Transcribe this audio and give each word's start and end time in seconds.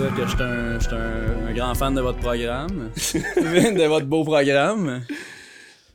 dire 0.00 0.14
que 0.14 0.24
je 0.24 0.30
suis 0.34 0.42
un, 0.42 0.78
j'suis 0.80 0.94
un, 0.94 1.46
un 1.48 1.52
grand 1.52 1.74
fan 1.74 1.94
de 1.94 2.00
votre 2.00 2.18
programme. 2.20 2.90
de 3.14 3.86
votre 3.86 4.06
beau 4.06 4.24
programme. 4.24 5.04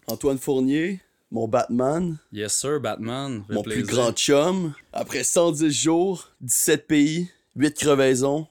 Antoine 0.08 0.38
Fournier, 0.38 1.02
mon 1.32 1.48
Batman, 1.48 2.18
Yes, 2.32 2.54
sir, 2.54 2.80
Batman. 2.80 3.44
Fait 3.48 3.54
mon 3.54 3.64
plaisir. 3.64 3.84
plus 3.86 3.92
grand 3.96 4.12
chum. 4.12 4.74
Après 4.94 5.24
110 5.24 5.72
jours, 5.72 6.30
17 6.42 6.88
pays, 6.88 7.30
8 7.56 7.74
crevaisons, 7.74 8.48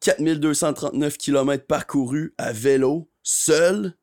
4239 0.00 1.18
km 1.18 1.66
parcourus 1.66 2.32
à 2.38 2.52
vélo, 2.52 3.08
seul. 3.22 3.94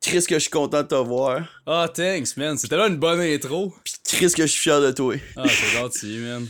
Chris 0.00 0.24
que 0.28 0.34
je 0.36 0.40
suis 0.40 0.50
content 0.50 0.82
de 0.82 0.88
te 0.88 0.94
voir. 0.94 1.48
Ah, 1.66 1.88
thanks, 1.92 2.36
man. 2.36 2.56
C'était 2.56 2.76
là 2.76 2.86
une 2.88 2.96
bonne 2.98 3.20
intro. 3.20 3.74
Pis 3.84 3.94
Chris 4.04 4.32
que 4.32 4.42
je 4.42 4.46
suis 4.52 4.62
fier 4.62 4.80
de 4.80 4.90
toi. 4.92 5.14
Ah, 5.36 5.44
c'est 5.48 5.76
gentil, 5.78 6.18
man. 6.18 6.46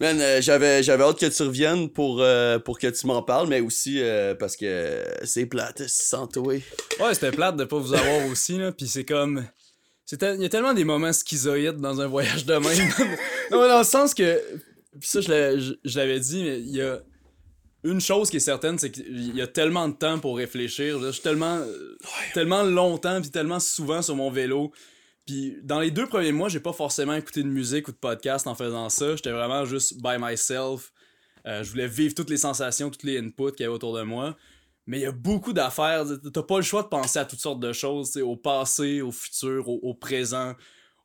Man, 0.00 0.18
euh, 0.18 0.40
j'avais, 0.40 0.82
j'avais 0.82 1.04
hâte 1.04 1.18
que 1.18 1.26
tu 1.26 1.42
reviennes 1.42 1.90
pour, 1.90 2.22
euh, 2.22 2.58
pour 2.58 2.78
que 2.78 2.86
tu 2.86 3.06
m'en 3.06 3.22
parles, 3.22 3.48
mais 3.48 3.60
aussi 3.60 4.00
euh, 4.00 4.34
parce 4.34 4.56
que 4.56 5.04
c'est 5.24 5.44
plate 5.44 5.86
sans 5.88 6.26
toi. 6.26 6.54
Ouais, 6.54 7.12
c'était 7.12 7.30
plate 7.30 7.56
de 7.58 7.64
pas 7.64 7.78
vous 7.78 7.92
avoir 7.92 8.26
aussi, 8.28 8.56
là. 8.56 8.72
Puis 8.72 8.88
c'est 8.88 9.04
comme. 9.04 9.44
Il 10.10 10.40
y 10.40 10.44
a 10.44 10.48
tellement 10.48 10.72
des 10.72 10.84
moments 10.84 11.12
schizoïdes 11.12 11.76
dans 11.76 12.00
un 12.00 12.06
voyage 12.06 12.46
de 12.46 12.54
même. 12.54 12.62
non, 13.50 13.60
mais 13.60 13.68
dans 13.68 13.78
le 13.78 13.84
sens 13.84 14.14
que. 14.14 14.42
Puis 14.98 15.08
ça, 15.08 15.20
je 15.20 15.98
l'avais 15.98 16.18
dit, 16.18 16.44
mais 16.44 16.58
il 16.60 16.74
y 16.74 16.82
a. 16.82 17.00
Une 17.82 18.00
chose 18.00 18.28
qui 18.28 18.36
est 18.36 18.40
certaine, 18.40 18.78
c'est 18.78 18.90
qu'il 18.90 19.34
y 19.34 19.40
a 19.40 19.46
tellement 19.46 19.88
de 19.88 19.94
temps 19.94 20.18
pour 20.18 20.36
réfléchir. 20.36 20.98
Je 21.00 21.12
suis 21.12 21.22
tellement, 21.22 21.60
tellement 22.34 22.62
longtemps, 22.62 23.22
puis 23.22 23.30
tellement 23.30 23.58
souvent 23.58 24.02
sur 24.02 24.16
mon 24.16 24.30
vélo. 24.30 24.70
Puis 25.30 25.58
dans 25.62 25.78
les 25.78 25.92
deux 25.92 26.06
premiers 26.08 26.32
mois, 26.32 26.48
j'ai 26.48 26.58
pas 26.58 26.72
forcément 26.72 27.14
écouté 27.14 27.44
de 27.44 27.48
musique 27.48 27.86
ou 27.86 27.92
de 27.92 27.96
podcast 27.96 28.48
en 28.48 28.56
faisant 28.56 28.88
ça. 28.88 29.14
J'étais 29.14 29.30
vraiment 29.30 29.64
juste 29.64 29.94
by 30.02 30.16
myself. 30.18 30.92
Euh, 31.46 31.62
je 31.62 31.70
voulais 31.70 31.86
vivre 31.86 32.14
toutes 32.16 32.30
les 32.30 32.36
sensations, 32.36 32.90
tous 32.90 33.06
les 33.06 33.16
inputs 33.18 33.52
qu'il 33.52 33.60
y 33.60 33.64
avait 33.64 33.74
autour 33.74 33.96
de 33.96 34.02
moi. 34.02 34.36
Mais 34.88 34.98
il 34.98 35.02
y 35.02 35.06
a 35.06 35.12
beaucoup 35.12 35.52
d'affaires. 35.52 36.04
T'as 36.34 36.42
pas 36.42 36.56
le 36.56 36.62
choix 36.64 36.82
de 36.82 36.88
penser 36.88 37.20
à 37.20 37.24
toutes 37.24 37.38
sortes 37.38 37.60
de 37.60 37.72
choses, 37.72 38.16
au 38.16 38.34
passé, 38.34 39.02
au 39.02 39.12
futur, 39.12 39.68
au, 39.68 39.78
au 39.84 39.94
présent, 39.94 40.56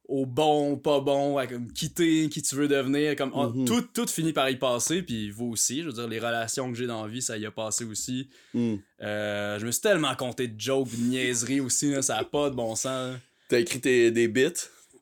au 0.07 0.25
bon, 0.25 0.71
au 0.71 0.77
pas 0.77 1.01
bon, 1.01 1.37
à 1.37 1.45
comme 1.45 1.71
quitter, 1.71 2.27
qui 2.29 2.41
tu 2.41 2.55
veux 2.55 2.67
devenir. 2.67 3.15
Comme, 3.15 3.31
ah, 3.35 3.51
Mhm. 3.53 3.65
tout, 3.65 3.81
tout 3.93 4.07
finit 4.07 4.33
par 4.33 4.49
y 4.49 4.55
passer, 4.57 5.03
puis 5.03 5.29
vous 5.29 5.51
aussi. 5.51 5.81
Je 5.83 5.87
veux 5.87 5.93
dire, 5.93 6.07
les 6.07 6.19
relations 6.19 6.71
que 6.71 6.75
j'ai 6.79 6.87
dans 6.87 7.03
la 7.05 7.11
vie, 7.11 7.21
ça 7.21 7.37
y 7.37 7.45
a 7.45 7.51
passé 7.51 7.85
aussi. 7.85 8.27
Hmm. 8.55 8.77
Euh, 9.03 9.59
je 9.59 9.67
me 9.67 9.71
suis 9.71 9.81
tellement 9.81 10.15
compté 10.15 10.47
de 10.47 10.59
jokes, 10.59 10.89
de 10.89 10.97
niaiseries 11.03 11.59
aussi, 11.59 11.91
là, 11.91 12.01
ça 12.01 12.17
a 12.17 12.23
pas 12.23 12.49
de 12.49 12.55
bon 12.55 12.75
sens. 12.75 13.17
T'as 13.49 13.59
écrit 13.59 13.79
tes, 13.81 14.11
des 14.11 14.27
bits? 14.27 14.51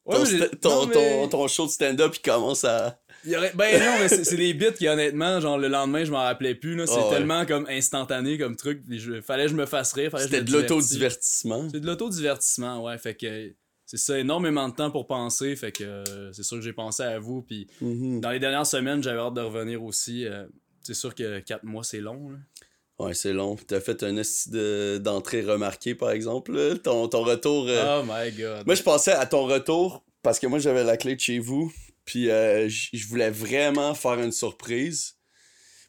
Ouais, 0.05 0.15
ton, 0.17 0.23
mais 0.31 0.49
ton, 0.61 0.69
non, 0.69 0.87
mais- 0.87 0.93
ton, 0.93 1.27
ton 1.29 1.47
show 1.47 1.65
de 1.65 1.71
stand-up, 1.71 2.13
il 2.15 2.21
commence 2.21 2.63
à. 2.65 2.99
Il 3.25 3.31
y 3.31 3.37
aurait... 3.37 3.53
Ben 3.55 3.79
non, 3.79 3.95
mais 4.01 4.09
c'est 4.09 4.35
des 4.35 4.53
bits 4.53 4.73
qui 4.77 4.85
honnêtement, 4.89 5.39
genre 5.39 5.57
le 5.57 5.69
lendemain, 5.69 6.03
je 6.03 6.11
m'en 6.11 6.17
rappelais 6.23 6.55
plus. 6.55 6.75
C'est 6.85 6.93
Ah 6.97 7.05
ouais. 7.07 7.09
tellement 7.15 7.45
comme 7.45 7.65
instantané 7.69 8.37
comme 8.37 8.57
truc. 8.57 8.83
je- 8.89 9.21
Fallait 9.21 9.45
que 9.45 9.51
je 9.51 9.55
me 9.55 9.65
fasse 9.65 9.93
rire. 9.93 10.11
C'était 10.19 10.41
de 10.41 10.45
divertisse. 10.45 10.69
l'autodivertissement. 10.71 11.69
C'est 11.71 11.79
de 11.79 11.87
l'autodivertissement, 11.87 12.83
ouais. 12.83 12.97
Fait 12.97 13.15
que 13.15 13.53
c'est 13.85 13.95
ça, 13.97 14.19
énormément 14.19 14.67
de 14.67 14.75
temps 14.75 14.91
pour 14.91 15.07
penser. 15.07 15.55
Fait 15.55 15.71
que 15.71 15.83
euh, 15.85 16.33
c'est 16.33 16.43
sûr 16.43 16.57
que 16.57 16.63
j'ai 16.63 16.73
pensé 16.73 17.03
à 17.03 17.17
vous. 17.19 17.41
Puis 17.43 17.67
Mhm. 17.79 18.19
dans 18.19 18.31
les 18.31 18.39
dernières 18.39 18.67
semaines, 18.67 19.01
j'avais 19.01 19.19
hâte 19.19 19.35
de 19.35 19.41
revenir 19.41 19.81
aussi. 19.83 20.25
euh, 20.25 20.45
c'est 20.81 20.93
sûr 20.93 21.15
que 21.15 21.39
4 21.39 21.63
mois, 21.63 21.85
c'est 21.85 22.01
long. 22.01 22.29
là. 22.31 22.37
Ouais, 22.99 23.13
c'est 23.13 23.33
long. 23.33 23.55
T'as 23.67 23.81
fait 23.81 24.03
un 24.03 24.13
d'entrée 24.99 25.41
remarquée, 25.41 25.95
par 25.95 26.11
exemple. 26.11 26.53
là. 26.53 26.77
Ton, 26.77 27.07
ton 27.07 27.23
retour. 27.23 27.65
euh, 27.67 28.01
Oh 28.01 28.05
my 28.07 28.31
god. 28.31 28.65
Moi, 28.65 28.75
je 28.75 28.83
pensais 28.83 29.11
à 29.13 29.25
ton 29.25 29.45
retour 29.45 30.03
parce 30.21 30.39
que 30.39 30.47
moi, 30.47 30.59
j'avais 30.59 30.83
la 30.83 30.95
clé 30.97 31.15
de 31.15 31.19
chez 31.19 31.39
vous. 31.39 31.71
Puis 32.05 32.29
euh, 32.29 32.67
je 32.69 33.07
voulais 33.07 33.29
vraiment 33.29 33.93
faire 33.95 34.19
une 34.19 34.31
surprise. 34.31 35.15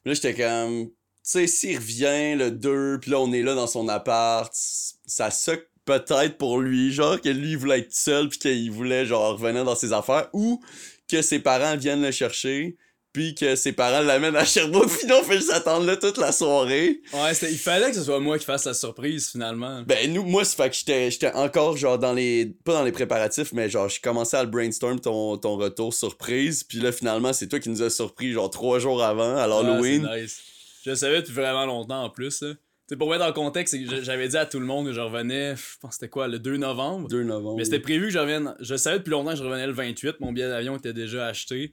Puis 0.03 0.11
là, 0.11 0.15
j'étais 0.15 0.35
comme. 0.35 0.87
Tu 0.89 0.93
sais, 1.23 1.47
s'il 1.47 1.77
revient 1.79 2.35
le 2.37 2.51
2, 2.51 2.99
puis 3.01 3.11
là, 3.11 3.19
on 3.21 3.33
est 3.33 3.43
là 3.43 3.55
dans 3.55 3.67
son 3.67 3.89
appart, 3.89 4.53
ça 4.53 5.31
suck 5.31 5.67
peut-être 5.87 6.37
pour 6.37 6.59
lui, 6.61 6.93
genre, 6.93 7.19
que 7.21 7.31
lui, 7.31 7.53
il 7.53 7.57
voulait 7.59 7.79
être 7.81 7.95
seul, 7.95 8.29
puis 8.29 8.39
qu'il 8.39 8.71
voulait, 8.71 9.07
genre, 9.07 9.33
revenir 9.39 9.65
dans 9.65 9.75
ses 9.75 9.93
affaires, 9.95 10.29
ou 10.35 10.61
que 11.09 11.23
ses 11.23 11.39
parents 11.39 11.77
viennent 11.79 12.03
le 12.03 12.11
chercher, 12.11 12.77
puis 13.15 13.35
que 13.37 13.55
ses 13.55 13.73
parents 13.73 14.01
l'amènent 14.01 14.35
à 14.35 14.45
Sherbrooke, 14.45 14.91
puis 14.91 15.11
on 15.13 15.23
fait 15.23 15.37
juste 15.37 15.53
attendre 15.53 15.87
là 15.87 15.97
toute 15.97 16.19
la 16.19 16.33
soirée. 16.33 17.01
Ouais, 17.13 17.33
il 17.43 17.59
fallait 17.59 17.89
que 17.91 17.95
ce 17.95 18.03
soit 18.03 18.19
moi 18.19 18.39
qui 18.41 18.45
fasse 18.45 18.65
la 18.65 18.75
surprise 18.75 19.31
finalement. 19.31 19.83
Ben, 19.87 20.13
nous, 20.13 20.25
moi, 20.25 20.45
c'est 20.45 20.57
fait 20.57 20.69
que 20.69 20.75
j'étais, 20.77 21.11
j'étais 21.13 21.33
encore, 21.33 21.77
genre, 21.77 21.97
dans 21.99 22.13
les. 22.13 22.57
Pas 22.65 22.73
dans 22.73 22.83
les 22.83 22.91
préparatifs, 22.91 23.53
mais 23.53 23.71
genre, 23.71 23.89
je 23.89 24.01
commençais 24.01 24.37
à 24.37 24.43
le 24.43 24.51
brainstorm 24.51 24.99
ton, 24.99 25.39
ton 25.39 25.57
retour 25.57 25.95
surprise. 25.95 26.65
Puis 26.65 26.81
là, 26.81 26.91
finalement, 26.91 27.33
c'est 27.33 27.47
toi 27.47 27.61
qui 27.61 27.71
nous 27.71 27.83
as 27.83 27.91
surpris, 27.91 28.33
genre, 28.33 28.51
trois 28.51 28.81
jours 28.81 29.03
avant, 29.03 29.37
à 29.37 29.47
l'Halloween. 29.47 30.09
Ah, 30.11 30.19
nice. 30.21 30.41
Je 30.85 30.91
le 30.91 30.97
savais 30.97 31.21
depuis 31.23 31.33
vraiment 31.35 31.67
longtemps 31.67 32.03
en 32.03 32.11
plus. 32.11 32.43
là. 32.43 32.55
T'sais, 32.89 32.97
pour 32.97 33.09
mettre 33.09 33.21
dans 33.21 33.29
le 33.29 33.33
contexte, 33.33 33.75
j'avais 34.03 34.29
dit 34.29 34.37
à 34.37 34.45
tout 34.45 34.59
le 34.59 34.67
monde 34.67 34.87
que 34.87 34.93
je 34.93 35.01
revenais, 35.01 35.55
je 35.57 35.79
pense 35.81 35.91
que 35.91 35.95
c'était 35.95 36.11
quoi, 36.11 36.27
le 36.29 36.39
2 36.41 36.57
novembre? 36.57 37.09
2 37.09 37.23
novembre. 37.23 37.57
Mais 37.59 37.65
c'était 37.65 37.79
prévu 37.79 38.07
que 38.07 38.11
je 38.13 38.19
revienne. 38.19 38.55
Je 38.61 38.75
savais 38.75 38.99
depuis 38.99 39.11
longtemps 39.11 39.31
que 39.31 39.37
je 39.39 39.45
revenais 39.45 39.67
le 39.67 39.73
28. 39.73 40.21
Mon 40.21 40.33
billet 40.33 40.49
d'avion 40.49 40.77
était 40.77 40.93
déjà 40.93 41.27
acheté. 41.29 41.73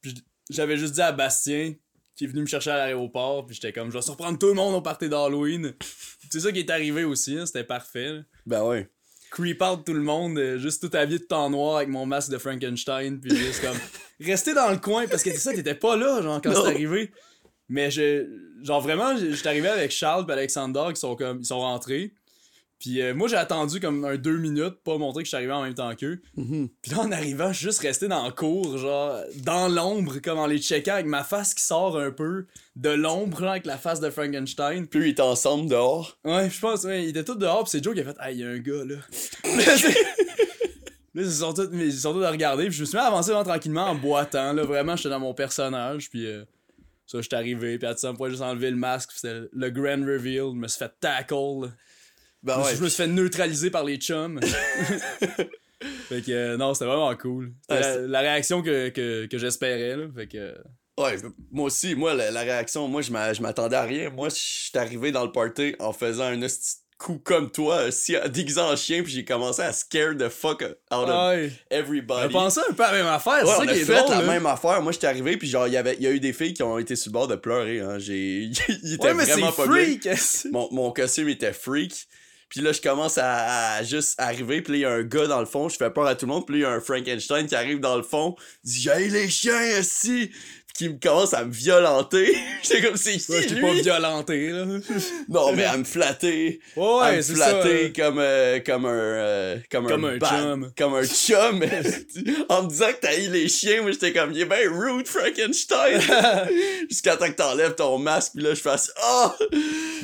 Puis 0.00 0.14
j'avais 0.50 0.76
juste 0.76 0.94
dit 0.94 1.00
à 1.02 1.12
Bastien, 1.12 1.74
qui 2.16 2.24
est 2.24 2.26
venu 2.26 2.40
me 2.42 2.46
chercher 2.46 2.70
à 2.70 2.76
l'aéroport. 2.78 3.46
Puis 3.46 3.54
j'étais 3.56 3.72
comme, 3.72 3.90
je 3.90 3.96
vais 3.96 4.02
surprendre 4.02 4.38
tout 4.38 4.48
le 4.48 4.54
monde 4.54 4.74
au 4.74 4.82
party 4.82 5.08
d'Halloween. 5.08 5.74
C'est 6.30 6.40
ça 6.40 6.52
qui 6.52 6.60
est 6.60 6.70
arrivé 6.70 7.04
aussi. 7.04 7.36
hein, 7.38 7.46
C'était 7.46 7.64
parfait. 7.64 8.08
là. 8.12 8.20
Ben 8.46 8.64
ouais. 8.64 8.88
Creep 9.30 9.62
out 9.62 9.84
tout 9.86 9.94
le 9.94 10.02
monde, 10.02 10.36
euh, 10.38 10.58
juste 10.58 10.86
tout 10.86 10.94
habillé 10.94 11.18
de 11.18 11.34
en 11.34 11.48
noir 11.48 11.76
avec 11.78 11.88
mon 11.88 12.04
masque 12.04 12.30
de 12.30 12.36
Frankenstein. 12.38 13.18
Puis 13.18 13.34
juste 13.34 13.62
comme, 13.62 13.78
rester 14.20 14.52
dans 14.52 14.70
le 14.70 14.76
coin. 14.76 15.06
Parce 15.06 15.22
que 15.22 15.30
c'est 15.30 15.38
ça, 15.38 15.54
t'étais 15.54 15.74
pas 15.74 15.96
là, 15.96 16.20
genre, 16.20 16.40
quand 16.42 16.52
c'est 16.52 16.68
arrivé. 16.70 17.10
Mais 17.68 17.90
je, 17.90 18.26
genre 18.62 18.82
vraiment, 18.82 19.16
j'étais 19.16 19.48
arrivé 19.48 19.68
avec 19.68 19.90
Charles 19.90 20.26
et 20.28 20.32
Alexander 20.32 20.84
qui 20.92 21.00
sont 21.00 21.16
comme, 21.16 21.38
ils 21.40 21.46
sont 21.46 21.60
rentrés. 21.60 22.12
Puis 22.82 23.00
euh, 23.00 23.14
moi, 23.14 23.28
j'ai 23.28 23.36
attendu 23.36 23.78
comme 23.78 24.04
un 24.04 24.16
deux 24.16 24.38
minutes, 24.38 24.82
pas 24.82 24.98
montrer 24.98 25.22
que 25.22 25.26
je 25.26 25.28
suis 25.28 25.36
arrivé 25.36 25.52
en 25.52 25.62
même 25.62 25.74
temps 25.74 25.94
qu'eux. 25.94 26.20
Mhm. 26.36 26.68
Puis 26.82 26.90
là, 26.90 26.98
en 26.98 27.12
arrivant, 27.12 27.52
je 27.52 27.58
suis 27.58 27.66
juste 27.66 27.78
resté 27.78 28.08
dans 28.08 28.26
le 28.26 28.32
cours, 28.32 28.76
genre, 28.76 29.20
dans 29.36 29.68
l'ombre, 29.68 30.18
comme 30.18 30.40
en 30.40 30.46
les 30.46 30.58
checkant 30.58 30.94
avec 30.94 31.06
ma 31.06 31.22
face 31.22 31.54
qui 31.54 31.62
sort 31.62 31.96
un 31.96 32.10
peu 32.10 32.46
de 32.74 32.90
l'ombre, 32.90 33.42
là, 33.42 33.52
avec 33.52 33.66
la 33.66 33.78
face 33.78 34.00
de 34.00 34.10
Frankenstein. 34.10 34.88
Puis 34.88 34.98
ils 34.98 35.08
étaient 35.10 35.22
ensemble 35.22 35.70
dehors. 35.70 36.18
Ouais, 36.24 36.50
je 36.50 36.58
pense, 36.58 36.82
ouais, 36.82 37.04
ils 37.04 37.10
étaient 37.10 37.22
tous 37.22 37.36
dehors, 37.36 37.62
pis 37.62 37.70
c'est 37.70 37.84
Joe 37.84 37.94
qui 37.94 38.00
a 38.00 38.04
fait, 38.04 38.16
ah, 38.18 38.32
il 38.32 38.38
y 38.38 38.44
a 38.44 38.48
un 38.48 38.58
gars, 38.58 38.84
là. 38.84 38.96
là, 41.14 41.22
ils 41.22 41.30
sont 41.30 41.54
tous, 41.54 41.68
mais 41.70 41.84
ils 41.84 41.92
sont 41.92 42.12
tous 42.12 42.24
à 42.24 42.32
regarder, 42.32 42.64
puis 42.64 42.74
je 42.74 42.80
me 42.80 42.86
suis 42.86 42.96
mis 42.96 43.04
à 43.04 43.06
avancer 43.06 43.30
vraiment 43.30 43.48
tranquillement 43.48 43.86
en 43.86 43.94
boitant, 43.94 44.52
là, 44.52 44.64
vraiment, 44.64 44.96
j'étais 44.96 45.10
dans 45.10 45.20
mon 45.20 45.34
personnage, 45.34 46.10
puis 46.10 46.26
euh, 46.26 46.42
ça, 47.06 47.20
j'étais 47.20 47.36
arrivé, 47.36 47.78
puis 47.78 47.86
à 47.86 47.94
tout 47.94 48.12
point, 48.14 48.28
juste 48.28 48.42
enlevé 48.42 48.72
le 48.72 48.76
masque, 48.76 49.10
puis 49.10 49.20
c'était 49.20 49.46
le 49.52 49.70
grand 49.70 50.04
reveal, 50.04 50.50
je 50.52 50.58
me 50.58 50.66
suis 50.66 50.80
fait 50.80 50.92
tackle. 50.98 51.70
Ben 52.42 52.54
Je 52.54 52.58
me 52.58 52.62
ouais. 52.64 52.68
suis- 52.70 52.78
je 52.78 52.82
me 52.84 52.88
suis 52.88 52.96
fait 53.02 53.08
neutraliser 53.08 53.70
par 53.70 53.84
les 53.84 53.96
chums. 53.96 54.40
fait 56.08 56.22
que 56.22 56.30
euh, 56.32 56.56
non, 56.56 56.74
c'était 56.74 56.86
vraiment 56.86 57.14
cool. 57.16 57.52
C'était 57.68 57.82
Ouais, 57.82 58.06
la, 58.08 58.20
réaction 58.20 58.62
que, 58.62 58.88
que, 58.90 59.26
que 59.26 59.38
j'espérais. 59.38 59.96
Là. 59.96 60.06
Fait 60.14 60.26
que. 60.26 60.38
euh, 60.38 60.54
Ouais, 60.98 61.16
moi 61.50 61.66
aussi, 61.66 61.94
moi, 61.94 62.12
la, 62.12 62.30
la 62.30 62.42
réaction, 62.42 62.86
moi, 62.86 63.00
je 63.00 63.10
m'a- 63.10 63.32
je 63.32 63.40
m'attendais 63.40 63.76
à 63.76 63.82
rien. 63.84 64.10
Moi, 64.10 64.28
je 64.28 64.34
suis 64.36 64.78
arrivé 64.78 65.10
dans 65.10 65.24
le 65.24 65.32
party 65.32 65.74
en 65.78 65.92
faisant 65.94 66.24
un 66.26 66.40
coup 66.98 67.18
comme 67.18 67.50
toi, 67.50 67.90
si, 67.90 68.14
déguisé 68.30 68.60
en 68.60 68.76
chien, 68.76 69.02
puis 69.02 69.10
j'ai 69.12 69.24
commencé 69.24 69.62
à 69.62 69.72
scare 69.72 70.14
the 70.16 70.28
fuck 70.28 70.62
out 70.62 70.76
of 70.90 71.08
Ouais. 71.08 71.50
On 71.70 71.74
a 71.74 71.78
everybody. 71.78 72.32
pensé 72.32 72.60
un 72.68 72.74
peu 72.74 72.84
à 72.84 72.92
la 72.92 72.98
même 72.98 73.06
affaire, 73.06 73.42
Ouais, 73.42 73.46
c'est 73.46 73.50
on 73.52 73.56
ça 73.56 73.62
a 73.62 73.66
qui 73.74 73.80
est 73.80 73.84
fait 73.84 73.94
drôle. 73.96 74.10
la 74.10 74.20
là. 74.20 74.26
même 74.34 74.46
affaire. 74.46 74.82
Moi, 74.82 74.92
j'étais 74.92 75.06
arrivé, 75.06 75.36
puis 75.38 75.48
genre, 75.48 75.66
il 75.66 75.72
y 75.72 75.76
il 75.76 76.02
y 76.02 76.06
a 76.06 76.10
eu 76.10 76.20
des 76.20 76.32
filles 76.34 76.52
qui 76.54 76.62
ont 76.62 76.78
été 76.78 76.94
sur 76.94 77.08
le 77.08 77.12
bord 77.14 77.26
de 77.26 77.36
pleurer. 77.36 77.80
Hein. 77.80 77.98
J'ai, 77.98 78.42
ils 78.84 78.92
étaient 78.94 79.02
Ouais, 79.06 79.14
mais 79.14 79.24
c'est 79.24 79.32
vraiment 79.32 79.50
pas 79.52 79.64
freak! 79.64 80.06
Mon, 80.52 80.68
mon 80.72 80.92
costume 80.92 81.30
était 81.30 81.54
freak. 81.54 82.06
Puis 82.52 82.60
là, 82.60 82.72
je 82.72 82.82
commence 82.82 83.16
à, 83.16 83.76
à 83.76 83.82
juste 83.82 84.14
arriver, 84.20 84.60
puis 84.60 84.74
là, 84.74 84.78
il 84.78 84.82
y 84.82 84.84
a 84.84 84.90
un 84.90 85.02
gars 85.04 85.26
dans 85.26 85.40
le 85.40 85.46
fond, 85.46 85.70
je 85.70 85.76
fais 85.78 85.88
peur 85.88 86.06
à 86.06 86.14
tout 86.14 86.26
le 86.26 86.32
monde, 86.32 86.44
puis 86.44 86.56
là, 86.56 86.58
il 86.58 86.62
y 86.62 86.66
a 86.66 86.76
un 86.76 86.80
Frankenstein 86.80 87.46
qui 87.46 87.54
arrive 87.54 87.80
dans 87.80 87.96
le 87.96 88.02
fond, 88.02 88.36
il 88.62 88.70
dit 88.70 88.80
«J'ai 88.82 89.08
les 89.08 89.30
chiens 89.30 89.78
ici!» 89.78 90.30
qui 90.74 90.88
me 90.88 90.98
commence 90.98 91.34
à 91.34 91.44
me 91.44 91.52
violenter. 91.52 92.34
J'étais 92.62 92.82
comme 92.82 92.96
«C'est 92.96 93.18
qui, 93.18 93.30
Ouais, 93.32 93.46
lui? 93.46 93.60
pas 93.60 93.72
violenté, 93.74 94.48
là. 94.50 94.64
Non, 95.28 95.52
mais 95.52 95.64
à 95.64 95.76
me 95.76 95.84
flatter. 95.84 96.60
Ouais, 96.76 96.84
à 96.84 97.10
ouais, 97.10 97.16
me 97.18 97.22
ça. 97.22 97.34
flatter 97.34 97.92
comme, 97.92 98.18
euh, 98.18 98.60
comme 98.64 98.86
un... 98.86 98.90
euh, 98.90 99.56
comme, 99.70 99.86
Comme 99.86 100.04
un, 100.06 100.18
chum. 100.18 100.72
Comme 100.76 100.94
un 100.94 101.04
chum. 101.04 101.62
en 102.48 102.62
me 102.62 102.68
disant 102.68 102.86
que 102.86 103.00
t'as 103.00 103.18
eu 103.18 103.30
les 103.30 103.48
chiens, 103.48 103.82
moi, 103.82 103.90
j'étais 103.92 104.12
comme 104.12 104.32
«Il 104.32 104.40
est 104.40 104.44
ben 104.46 104.68
rude, 104.70 105.06
Frankenstein!» 105.06 106.00
Jusqu'à 106.90 107.16
temps 107.16 107.26
que 107.28 107.32
t'enlèves 107.36 107.74
ton 107.74 107.98
masque, 107.98 108.32
puis 108.34 108.42
là, 108.44 108.54
je 108.54 108.60
fasse 108.60 108.90
«Ah! 109.02 109.34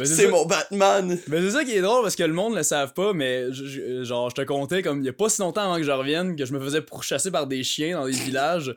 C'est 0.05 0.29
mon 0.29 0.45
Batman!» 0.47 1.19
Mais 1.29 1.41
c'est 1.41 1.51
ça 1.53 1.65
qui 1.65 1.75
est 1.77 1.81
drôle 1.81 2.03
parce 2.03 2.17
que 2.17 2.23
le 2.25 2.33
monde 2.33 2.55
le 2.55 2.63
savent 2.63 2.93
pas, 2.93 3.13
mais 3.13 3.53
je- 3.53 4.05
genre, 4.05 4.31
je 4.31 4.35
te 4.37 4.43
comptais 4.43 4.83
comme 4.83 5.01
il 5.01 5.07
y 5.07 5.09
a 5.09 5.13
pas 5.13 5.29
si 5.29 5.41
longtemps 5.41 5.63
avant 5.63 5.77
que 5.77 5.83
je 5.85 5.91
revienne 5.91 6.37
que 6.37 6.45
je 6.45 6.53
me 6.53 6.61
faisais 6.61 6.81
pourchasser 6.83 7.31
par 7.31 7.47
des 7.47 7.63
chiens 7.65 7.99
dans 8.01 8.07
des 8.07 8.13
villages. 8.13 8.75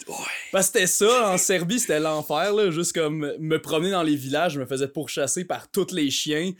Parce 0.51 0.67
que 0.69 0.73
c'était 0.79 0.87
ça, 0.87 1.29
en 1.31 1.37
Serbie, 1.37 1.79
c'était 1.81 1.99
l'enfer, 1.99 2.53
là. 2.53 2.71
Juste 2.71 2.93
comme 2.93 3.33
me 3.39 3.57
promener 3.61 3.91
dans 3.91 4.03
les 4.03 4.15
villages, 4.15 4.53
je 4.53 4.59
me 4.59 4.65
faisais 4.65 4.87
pourchasser 4.87 5.43
par 5.45 5.69
tous 5.69 5.91
les 5.91 6.09
chiens. 6.09 6.51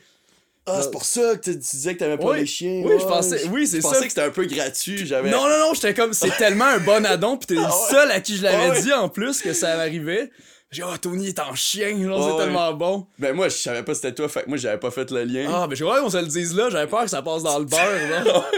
Ah, 0.68 0.80
c'est 0.84 0.92
pour 0.92 1.06
ça 1.06 1.36
que 1.38 1.42
tu 1.50 1.56
disais 1.56 1.96
que 1.96 2.00
t'aimais 2.00 2.18
pas 2.18 2.30
Oui, 2.32 2.40
les 2.42 2.46
chiens. 2.46 2.84
oui, 2.86 2.92
je 3.00 3.04
ouais. 3.04 3.08
pensais- 3.10 3.46
oui, 3.52 3.66
c'est 3.66 3.78
Je 3.78 3.82
ça. 3.82 3.90
pensais 3.90 4.04
que 4.04 4.10
c'était 4.10 4.22
un 4.22 4.30
peu 4.30 4.46
gratuit. 4.46 5.06
J'avais. 5.08 5.32
Non, 5.32 5.42
non, 5.50 5.58
non, 5.58 5.74
j'étais 5.74 5.94
comme, 5.96 6.14
c'est 6.14 6.30
tellement 6.38 6.66
un 6.66 6.78
bon 6.80 7.04
addon, 7.06 7.36
pis 7.38 7.48
t'es 7.48 7.54
le 7.56 7.62
Ah 7.66 7.70
ouais? 7.70 7.90
seul 7.90 8.12
à 8.12 8.20
qui 8.22 8.38
je 8.38 8.44
l'avais 8.44 8.66
Ah 8.68 8.70
ouais? 8.74 8.82
dit 8.82 8.94
en 8.94 9.10
plus 9.10 9.42
que 9.42 9.54
ça 9.54 9.76
m'arrivait. 9.78 10.30
J'ai 10.70 10.84
dit, 10.84 10.88
oh, 10.90 10.96
Tony 10.98 11.28
est 11.30 11.40
en 11.40 11.54
chien, 11.56 12.02
genre, 12.02 12.24
c'est 12.24 12.32
Ouais. 12.34 12.44
tellement 12.46 12.72
bon. 12.74 13.06
Ben 13.20 13.34
moi, 13.36 13.50
je 13.50 13.58
savais 13.58 13.84
pas 13.84 13.94
c'était 13.96 14.14
toi, 14.14 14.30
fait 14.30 14.44
que 14.44 14.50
moi, 14.50 14.58
j'avais 14.58 14.80
pas 14.80 14.92
fait 14.92 15.10
le 15.12 15.24
lien. 15.24 15.50
Ah, 15.52 15.66
mais 15.70 15.76
je 15.76 15.84
crois 15.84 16.00
qu'on 16.00 16.10
se 16.12 16.18
le 16.18 16.28
dise 16.28 16.56
là, 16.56 16.70
j'avais 16.70 16.88
peur 16.90 17.04
que 17.04 17.10
ça 17.10 17.22
passe 17.24 17.42
dans 17.44 17.58
le 17.60 17.66
beurre, 17.66 18.10
là. 18.10 18.24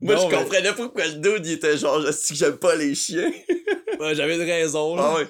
moi, 0.00 0.14
non, 0.14 0.20
je 0.20 0.26
mais- 0.26 0.36
comprenais 0.42 0.68
pas 0.68 0.74
pourquoi 0.74 1.06
le 1.06 1.14
dude, 1.14 1.46
il 1.46 1.52
était 1.52 1.76
genre, 1.78 2.02
je 2.02 2.12
sais 2.12 2.34
que 2.34 2.38
j'aime 2.38 2.56
pas 2.58 2.74
les 2.76 2.94
chiens? 2.94 3.32
Ouais, 3.98 4.14
j'avais 4.14 4.36
de 4.36 4.44
raison, 4.44 4.94
là. 4.94 5.02
ah 5.06 5.14
ouais. 5.18 5.26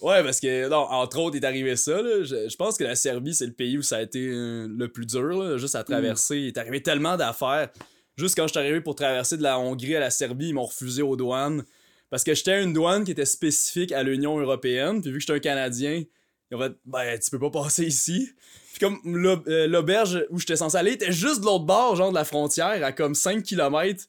Ouais, 0.00 0.22
parce 0.22 0.40
que, 0.40 0.68
non, 0.68 0.76
entre 0.76 1.18
autres, 1.18 1.36
est 1.36 1.44
arrivé 1.44 1.76
ça, 1.76 2.00
là. 2.00 2.22
Je, 2.22 2.48
je 2.48 2.56
pense 2.56 2.76
que 2.76 2.84
la 2.84 2.94
Serbie, 2.94 3.34
c'est 3.34 3.46
le 3.46 3.52
pays 3.52 3.78
où 3.78 3.82
ça 3.82 3.96
a 3.96 4.02
été 4.02 4.28
euh, 4.28 4.68
le 4.68 4.88
plus 4.88 5.06
dur, 5.06 5.42
là, 5.42 5.56
juste 5.58 5.74
à 5.74 5.82
traverser. 5.82 6.38
Il 6.38 6.46
est 6.48 6.58
arrivé 6.58 6.82
tellement 6.82 7.16
d'affaires. 7.16 7.68
Juste 8.16 8.36
quand 8.36 8.46
je 8.46 8.52
suis 8.52 8.58
arrivé 8.58 8.80
pour 8.80 8.94
traverser 8.94 9.36
de 9.36 9.42
la 9.42 9.58
Hongrie 9.58 9.96
à 9.96 10.00
la 10.00 10.10
Serbie, 10.10 10.48
ils 10.48 10.54
m'ont 10.54 10.66
refusé 10.66 11.02
aux 11.02 11.16
douanes. 11.16 11.64
Parce 12.10 12.24
que 12.24 12.34
j'étais 12.34 12.52
à 12.52 12.60
une 12.60 12.72
douane 12.72 13.04
qui 13.04 13.10
était 13.10 13.26
spécifique 13.26 13.92
à 13.92 14.02
l'Union 14.02 14.38
européenne. 14.38 15.00
Puis 15.02 15.10
vu 15.10 15.18
que 15.18 15.20
j'étais 15.20 15.34
un 15.34 15.40
Canadien, 15.40 16.04
ils 16.50 16.56
ont 16.56 16.60
fait, 16.60 16.72
ben, 16.84 17.18
tu 17.18 17.30
peux 17.30 17.38
pas 17.38 17.50
passer 17.50 17.84
ici. 17.84 18.30
Puis 18.72 18.80
comme 18.80 18.98
euh, 19.04 19.66
l'auberge 19.66 20.26
où 20.30 20.38
j'étais 20.38 20.56
censé 20.56 20.76
aller 20.76 20.92
était 20.92 21.12
juste 21.12 21.40
de 21.40 21.46
l'autre 21.46 21.64
bord, 21.64 21.96
genre 21.96 22.10
de 22.10 22.14
la 22.14 22.24
frontière, 22.24 22.82
à 22.82 22.92
comme 22.92 23.14
5 23.14 23.42
km. 23.42 24.06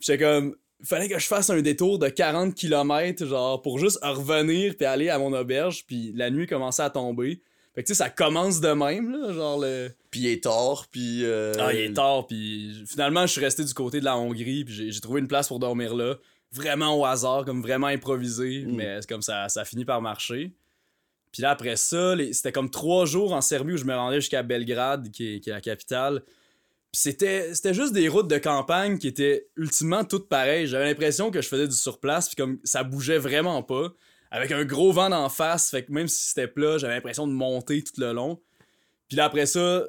J'étais 0.00 0.22
comme, 0.22 0.56
fallait 0.84 1.08
que 1.08 1.18
je 1.18 1.26
fasse 1.26 1.50
un 1.50 1.60
détour 1.62 1.98
de 1.98 2.08
40 2.08 2.54
km, 2.54 3.24
genre, 3.26 3.60
pour 3.62 3.78
juste 3.78 3.98
revenir 4.02 4.74
puis 4.76 4.86
aller 4.86 5.08
à 5.08 5.18
mon 5.18 5.32
auberge. 5.32 5.84
Puis 5.86 6.12
la 6.14 6.30
nuit 6.30 6.46
commençait 6.46 6.82
à 6.82 6.90
tomber. 6.90 7.40
Fait 7.74 7.82
que 7.82 7.86
tu 7.86 7.94
sais, 7.94 7.98
ça 8.04 8.10
commence 8.10 8.60
de 8.60 8.68
même, 8.72 9.10
là, 9.10 9.32
genre 9.32 9.58
le. 9.60 9.90
Puis 10.10 10.20
il 10.20 10.26
est 10.26 10.42
tard, 10.42 10.86
puis... 10.90 11.24
euh, 11.24 11.52
Ah, 11.58 11.72
il 11.72 11.80
est 11.80 11.92
tard, 11.94 12.26
puis 12.26 12.84
finalement, 12.86 13.22
je 13.26 13.32
suis 13.32 13.40
resté 13.40 13.64
du 13.64 13.72
côté 13.72 13.98
de 14.00 14.04
la 14.04 14.16
Hongrie, 14.18 14.64
puis 14.64 14.92
j'ai 14.92 15.00
trouvé 15.00 15.20
une 15.20 15.28
place 15.28 15.48
pour 15.48 15.58
dormir 15.58 15.94
là. 15.94 16.16
Vraiment 16.52 16.98
au 17.00 17.06
hasard, 17.06 17.46
comme 17.46 17.62
vraiment 17.62 17.86
improvisé, 17.86 18.64
Mm. 18.66 18.74
mais 18.76 19.00
c'est 19.00 19.08
comme 19.08 19.22
ça, 19.22 19.48
ça 19.48 19.62
a 19.62 19.64
fini 19.64 19.86
par 19.86 20.02
marcher. 20.02 20.52
Puis 21.32 21.40
là, 21.40 21.50
après 21.52 21.76
ça, 21.76 22.14
les- 22.14 22.34
c'était 22.34 22.52
comme 22.52 22.68
trois 22.68 23.06
jours 23.06 23.32
en 23.32 23.40
Serbie 23.40 23.72
où 23.72 23.76
je 23.78 23.84
me 23.86 23.94
rendais 23.94 24.20
jusqu'à 24.20 24.42
Belgrade, 24.42 25.10
qui 25.10 25.36
est, 25.36 25.40
qui 25.40 25.48
est 25.48 25.52
la 25.54 25.62
capitale. 25.62 26.22
C'était 26.94 27.54
c'était 27.54 27.72
juste 27.72 27.94
des 27.94 28.08
routes 28.08 28.28
de 28.28 28.36
campagne 28.36 28.98
qui 28.98 29.08
étaient 29.08 29.48
ultimement 29.56 30.04
toutes 30.04 30.28
pareilles. 30.28 30.66
J'avais 30.66 30.84
l'impression 30.84 31.30
que 31.30 31.40
je 31.40 31.48
faisais 31.48 31.66
du 31.66 31.74
surplace, 31.74 32.28
puis 32.28 32.36
comme 32.36 32.58
ça 32.64 32.84
bougeait 32.84 33.18
vraiment 33.18 33.62
pas. 33.62 33.94
Avec 34.30 34.52
un 34.52 34.64
gros 34.64 34.92
vent 34.92 35.10
d'en 35.10 35.28
face, 35.28 35.70
fait 35.70 35.84
que 35.84 35.92
même 35.92 36.08
si 36.08 36.28
c'était 36.28 36.48
plat, 36.48 36.78
j'avais 36.78 36.94
l'impression 36.94 37.26
de 37.26 37.32
monter 37.32 37.82
tout 37.82 37.98
le 37.98 38.12
long. 38.12 38.40
Puis 39.08 39.20
après 39.20 39.46
ça, 39.46 39.84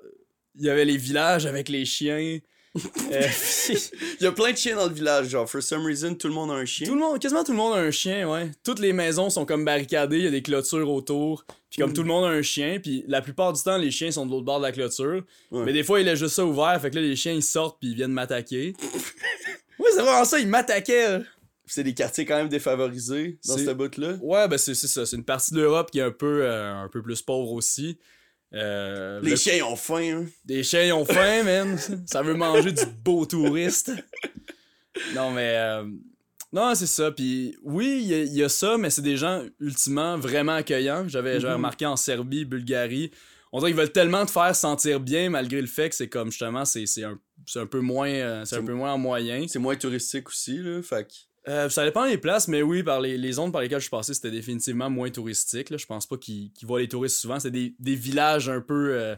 il 0.56 0.66
y 0.66 0.70
avait 0.70 0.86
les 0.86 0.98
villages 0.98 1.46
avec 1.46 1.70
les 1.70 1.86
chiens. 1.86 2.40
Euh, 2.76 2.80
Il 4.20 4.24
y 4.24 4.26
a 4.26 4.32
plein 4.32 4.52
de 4.52 4.58
chiens 4.58 4.76
dans 4.76 4.88
le 4.88 4.94
village, 4.94 5.28
genre, 5.30 5.50
for 5.50 5.62
some 5.62 5.86
reason, 5.86 6.16
tout 6.16 6.28
le 6.28 6.34
monde 6.34 6.52
a 6.52 6.56
un 6.56 6.66
chien. 6.66 6.88
tout 6.88 6.96
le 6.96 7.00
monde, 7.02 7.20
quasiment 7.20 7.44
tout 7.44 7.52
le 7.52 7.58
monde 7.58 7.76
a 7.76 7.80
un 7.80 7.92
chien, 7.92 8.28
ouais. 8.30 8.52
Toutes 8.64 8.80
les 8.80 8.94
maisons 8.94 9.30
sont 9.30 9.46
comme 9.46 9.64
barricadées, 9.64 10.18
il 10.18 10.24
y 10.24 10.28
a 10.28 10.32
des 10.32 10.42
clôtures 10.42 10.90
autour. 10.92 11.46
Puis 11.70 11.82
comme 11.82 11.92
Mm. 11.92 11.94
tout 11.94 12.02
le 12.04 12.08
monde 12.08 12.26
a 12.26 12.30
un 12.30 12.42
chien, 12.42 12.80
puis 12.82 13.04
la 13.08 13.22
plupart 13.22 13.54
du 13.54 13.62
temps, 13.62 13.78
les 13.78 13.92
chiens 13.92 14.12
sont 14.12 14.26
de 14.26 14.32
l'autre 14.32 14.46
bord 14.46 14.60
de 14.60 14.66
la 14.66 14.72
clôture. 14.72 15.24
Ouais. 15.52 15.64
Mais 15.66 15.74
des 15.74 15.84
fois, 15.84 16.02
il 16.02 16.08
est 16.08 16.16
juste 16.16 16.36
ça 16.36 16.46
ouvert, 16.46 16.80
fait 16.82 16.90
que 16.90 16.96
là, 16.96 17.02
les 17.02 17.16
chiens, 17.16 17.34
ils 17.34 17.44
sortent, 17.44 17.80
puis 17.80 17.90
ils 17.90 17.96
viennent 17.96 18.12
m'attaquer. 18.12 18.74
ouais, 19.80 19.90
c'est 19.94 20.02
vraiment 20.02 20.26
ça, 20.26 20.40
ils 20.40 20.48
m'attaquaient. 20.48 21.20
C'est 21.66 21.84
des 21.84 21.94
quartiers 21.94 22.26
quand 22.26 22.36
même 22.36 22.50
défavorisés 22.50 23.38
dans 23.48 23.58
cette 23.58 23.78
bout-là. 23.78 24.18
Ouais, 24.22 24.48
ben 24.48 24.58
c'est 24.58 24.76
c'est 24.76 24.88
ça, 24.88 25.06
c'est 25.06 25.16
une 25.16 25.24
partie 25.24 25.54
de 25.54 25.62
l'Europe 25.62 25.90
qui 25.92 26.00
est 26.00 26.04
un 26.04 26.12
peu, 26.12 26.42
euh, 26.44 26.74
un 26.74 26.90
peu 26.90 27.02
plus 27.02 27.22
pauvre 27.22 27.54
aussi. 27.54 27.98
Euh, 28.56 29.20
Les 29.22 29.32
le- 29.32 29.36
chiens 29.36 29.66
ont 29.66 29.76
faim, 29.76 30.22
hein. 30.22 30.26
Des 30.46 30.64
chiens, 30.64 30.96
ont 30.96 31.06
faim, 31.06 31.44
man. 31.44 31.78
Ça 32.06 32.22
veut 32.22 32.36
manger 32.36 32.72
du 32.72 32.86
beau 33.04 33.26
touriste. 33.26 33.92
Non, 35.16 35.32
mais. 35.32 35.56
euh, 35.58 35.86
Non, 36.52 36.76
c'est 36.76 36.86
ça. 36.86 37.12
Puis 37.12 37.58
oui, 37.64 38.00
il 38.04 38.08
y, 38.08 38.14
a- 38.14 38.24
il 38.24 38.34
y 38.34 38.44
a 38.44 38.50
ça, 38.50 38.78
mais 38.78 38.92
c'est 38.92 39.02
des 39.02 39.18
gens 39.18 39.44
ultimement 39.60 40.20
vraiment 40.20 40.54
accueillants. 40.54 41.08
J'avais 41.08 41.40
Mhm. 41.40 41.46
remarqué 41.54 41.86
en 41.88 41.96
Serbie, 41.96 42.46
Bulgarie. 42.46 43.10
On 43.52 43.58
dirait 43.60 43.72
qu'ils 43.72 43.80
veulent 43.80 43.92
tellement 43.92 44.24
te 44.26 44.32
faire 44.32 44.56
sentir 44.56 45.00
bien, 45.00 45.32
malgré 45.32 45.60
le 45.62 45.68
fait 45.68 45.90
que 45.90 45.96
c'est 45.96 46.10
comme 46.10 46.30
justement, 46.32 46.64
c'est 46.66 46.86
un, 47.04 47.20
un 47.56 47.66
peu 47.66 47.80
moins 47.80 48.08
euh, 48.10 48.46
c'est 48.46 48.58
un 48.58 48.64
peu 48.64 48.74
moins 48.74 48.94
en 48.94 48.98
moyen. 49.00 49.46
C'est 49.48 49.58
moins 49.60 49.76
touristique 49.76 50.30
aussi, 50.30 50.58
là, 50.60 50.82
fait. 50.84 51.08
Euh, 51.50 51.68
ça 51.70 51.84
dépend 51.84 52.08
des 52.08 52.18
places, 52.18 52.48
mais 52.48 52.62
oui, 52.62 52.84
par 52.84 53.02
les, 53.02 53.18
les 53.18 53.32
zones 53.34 53.52
par 53.52 53.62
lesquelles 53.62 53.80
je 53.80 53.84
suis 53.86 53.90
passé, 53.92 54.14
c'était 54.14 54.32
définitivement 54.32 54.90
moins 54.90 55.10
touristique. 55.10 55.70
Là. 55.70 55.78
Je 55.78 55.86
pense 55.86 56.06
pas 56.08 56.18
qu'ils 56.18 56.52
voient 56.64 56.80
les 56.80 56.88
touristes 56.88 57.18
souvent. 57.18 57.40
C'est 57.40 57.52
des, 57.52 57.76
des 57.80 57.96
villages 57.96 58.48
un 58.48 58.62
peu 58.62 58.94
euh, 58.94 59.16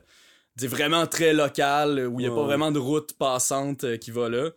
des 0.56 0.68
vraiment 0.68 1.06
très 1.06 1.33
local, 1.33 2.07
où 2.07 2.19
il 2.19 2.24
n'y 2.24 2.27
a 2.27 2.31
Ouais, 2.31 2.36
pas 2.38 2.44
vraiment 2.45 2.72
de 2.72 2.80
route 2.80 3.13
passante 3.13 3.83
euh, 3.83 3.98
qui 3.98 4.10
va 4.10 4.30
là. 4.30 4.50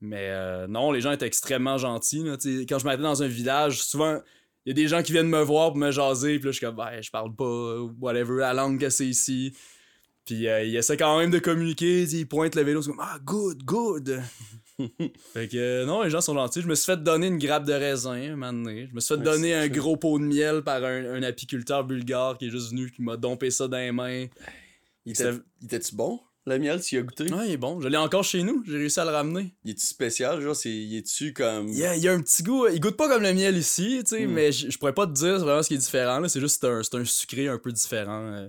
Mais 0.00 0.28
euh, 0.30 0.66
non, 0.66 0.90
les 0.90 1.00
gens 1.00 1.12
étaient 1.12 1.26
extrêmement 1.26 1.78
gentils. 1.78 2.24
là. 2.24 2.36
Quand 2.68 2.78
je 2.80 2.84
m'arrêtais 2.84 3.02
dans 3.04 3.22
un 3.22 3.28
village, 3.28 3.82
souvent, 3.82 4.20
il 4.66 4.70
y 4.70 4.72
a 4.72 4.74
des 4.74 4.88
gens 4.88 5.02
qui 5.02 5.12
viennent 5.12 5.28
me 5.28 5.40
voir 5.40 5.68
pour 5.68 5.76
me 5.78 5.92
jaser, 5.92 6.38
puis 6.38 6.46
là, 6.46 6.50
je 6.50 6.56
suis 6.56 6.66
comme, 6.66 6.76
ben, 6.76 7.00
je 7.00 7.10
parle 7.10 7.34
pas, 7.34 7.76
whatever, 8.00 8.38
la 8.40 8.54
langue 8.54 8.80
que 8.80 8.90
c'est 8.90 9.06
ici. 9.06 9.54
Puis 10.26 10.46
il 10.46 10.76
essaie 10.76 10.96
quand 10.96 11.18
même 11.18 11.30
de 11.30 11.38
communiquer, 11.38 12.02
il 12.02 12.26
pointe 12.26 12.54
le 12.54 12.62
vélo, 12.62 12.82
c'est 12.82 12.90
comme, 12.90 13.00
ah, 13.00 13.18
good, 13.22 13.62
good. 13.62 14.22
fait 15.32 15.48
que 15.48 15.56
euh, 15.56 15.84
non, 15.86 16.02
les 16.02 16.10
gens 16.10 16.20
sont 16.20 16.34
gentils. 16.34 16.60
Je 16.62 16.66
me 16.66 16.74
suis 16.74 16.86
fait 16.86 17.02
donner 17.02 17.28
une 17.28 17.38
grappe 17.38 17.64
de 17.64 17.72
raisin 17.72 18.12
un 18.12 18.30
moment 18.36 18.52
donné. 18.52 18.88
Je 18.90 18.94
me 18.94 19.00
suis 19.00 19.14
fait 19.14 19.18
Ouais, 19.20 19.24
donner 19.24 19.54
un 19.54 19.68
gros 19.68 19.96
pot 19.96 20.18
de 20.18 20.24
miel 20.24 20.62
par 20.62 20.82
un, 20.84 21.14
un 21.14 21.22
apiculteur 21.22 21.84
bulgare 21.84 22.36
qui 22.38 22.46
est 22.46 22.50
juste 22.50 22.70
venu, 22.70 22.90
qui 22.90 23.02
m'a 23.02 23.16
dompé 23.16 23.50
ça 23.50 23.68
dans 23.68 23.76
les 23.78 23.92
mains. 23.92 24.26
Il 25.06 25.12
était-tu 25.12 25.94
bon, 25.94 26.20
le 26.46 26.58
miel, 26.58 26.80
tu 26.80 26.94
y 26.94 26.98
as 26.98 27.02
goûté? 27.02 27.24
Ouais, 27.32 27.46
il 27.48 27.52
est 27.52 27.56
bon. 27.56 27.80
Je 27.80 27.88
l'ai 27.88 27.96
encore 27.96 28.24
chez 28.24 28.42
nous. 28.42 28.62
J'ai 28.66 28.76
réussi 28.78 28.98
à 29.00 29.04
le 29.04 29.10
ramener. 29.10 29.54
Il 29.64 29.70
est-tu 29.70 29.86
spécial, 29.86 30.40
genre, 30.40 30.56
c'est... 30.56 30.70
Il 30.72 30.96
est-tu 30.96 31.32
comme... 31.32 31.68
Il 31.68 31.78
y 31.78 31.84
a, 31.84 31.94
il 31.96 32.02
y 32.02 32.08
a 32.08 32.12
un 32.12 32.20
petit 32.20 32.42
goût. 32.42 32.66
Il 32.68 32.80
goûte 32.80 32.96
pas 32.96 33.08
comme 33.08 33.22
le 33.22 33.32
miel 33.32 33.56
ici, 33.56 34.00
tu 34.00 34.16
sais, 34.16 34.26
Mm. 34.26 34.32
mais 34.32 34.50
je 34.52 34.76
pourrais 34.78 34.92
pas 34.94 35.06
te 35.06 35.12
dire 35.12 35.38
vraiment 35.38 35.62
ce 35.62 35.68
qui 35.68 35.74
est 35.74 35.78
différent. 35.78 36.18
là. 36.20 36.28
C'est 36.28 36.40
juste 36.40 36.64
un, 36.64 36.82
c'est 36.82 36.96
un 36.96 37.04
sucré 37.04 37.48
un 37.48 37.58
peu 37.58 37.70
différent. 37.72 38.32
euh. 38.32 38.48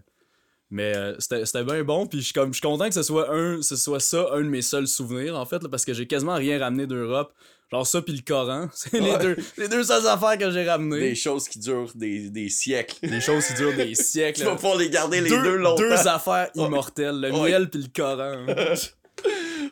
Mais 0.71 0.95
euh, 0.95 1.15
c'était 1.19 1.63
bien 1.63 1.83
bon. 1.83 2.07
Puis 2.07 2.19
je 2.19 2.25
suis 2.25 2.33
comme- 2.33 2.49
je 2.53 2.57
suis 2.59 2.61
content 2.67 2.87
que 2.87 2.93
ce 2.95 3.03
soit, 3.03 3.31
un, 3.33 3.61
ce 3.61 3.75
soit 3.75 3.99
ça, 3.99 4.27
un 4.33 4.41
de 4.41 4.49
mes 4.49 4.61
seuls 4.63 4.87
souvenirs, 4.87 5.37
en 5.37 5.45
fait, 5.45 5.61
là, 5.61 5.69
parce 5.69 5.85
que 5.85 5.93
j'ai 5.93 6.07
quasiment 6.07 6.35
rien 6.35 6.59
ramené 6.59 6.87
d'Europe. 6.87 7.33
Genre 7.71 7.85
ça, 7.87 8.01
puis 8.01 8.13
le 8.13 8.21
Coran. 8.21 8.67
C'est 8.73 8.99
les, 8.99 9.17
deux, 9.17 9.35
les 9.57 9.67
deux 9.67 9.83
seules 9.83 10.05
affaires 10.07 10.37
que 10.37 10.51
j'ai 10.51 10.67
ramenées. 10.69 10.99
Des 10.99 11.15
choses 11.15 11.47
qui 11.49 11.57
durent 11.59 11.91
des, 11.95 12.29
des 12.29 12.49
siècles. 12.49 12.95
Des 13.07 13.21
choses 13.21 13.45
qui 13.47 13.53
durent 13.55 13.75
des 13.75 13.95
siècles. 13.95 14.39
tu 14.39 14.45
vas 14.45 14.55
pouvoir 14.55 14.77
les 14.77 14.89
garder 14.89 15.21
les 15.21 15.29
deux, 15.29 15.41
deux, 15.41 15.55
longtemps. 15.57 15.81
deux 15.81 16.07
affaires 16.07 16.49
immortelles, 16.55 17.19
le 17.19 17.31
Ouais. 17.31 17.49
miel 17.51 17.69
puis 17.69 17.81
le 17.81 17.87
Coran. 17.95 18.45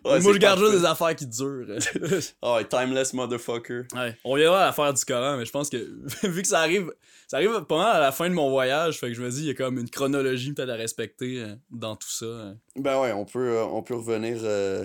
Ouais, 0.05 0.19
Moi, 0.19 0.33
je 0.33 0.37
garde 0.37 0.59
juste 0.59 0.73
des 0.73 0.85
affaires 0.85 1.15
qui 1.15 1.25
durent. 1.27 1.65
Ah 2.41 2.55
ouais, 2.55 2.65
timeless 2.67 3.13
motherfucker. 3.13 3.83
Ouais. 3.95 4.17
On 4.25 4.35
viendra 4.35 4.63
à 4.63 4.65
l'affaire 4.67 4.93
du 4.93 5.03
Coran, 5.05 5.37
mais 5.37 5.45
je 5.45 5.51
pense 5.51 5.69
que 5.69 5.77
vu 6.27 6.41
que 6.41 6.47
ça 6.47 6.59
arrive, 6.59 6.91
ça 7.27 7.37
arrive 7.37 7.51
pas 7.65 7.77
mal 7.77 7.95
à 7.95 7.99
la 7.99 8.11
fin 8.11 8.27
de 8.29 8.33
mon 8.33 8.49
voyage, 8.49 8.99
fait 8.99 9.07
que 9.07 9.13
je 9.13 9.21
me 9.21 9.29
dis 9.29 9.39
il 9.41 9.45
y 9.47 9.49
a 9.51 9.53
comme 9.53 9.77
une 9.79 9.89
chronologie 9.89 10.51
peut-être 10.53 10.69
à 10.69 10.75
respecter 10.75 11.41
euh, 11.41 11.55
dans 11.71 11.95
tout 11.95 12.09
ça. 12.09 12.25
euh. 12.25 12.53
Ben 12.75 12.99
ouais, 13.01 13.11
on 13.13 13.23
peut, 13.25 13.39
euh, 13.57 13.63
on 13.63 13.81
peut 13.81 13.95
revenir, 13.95 14.37
euh, 14.43 14.83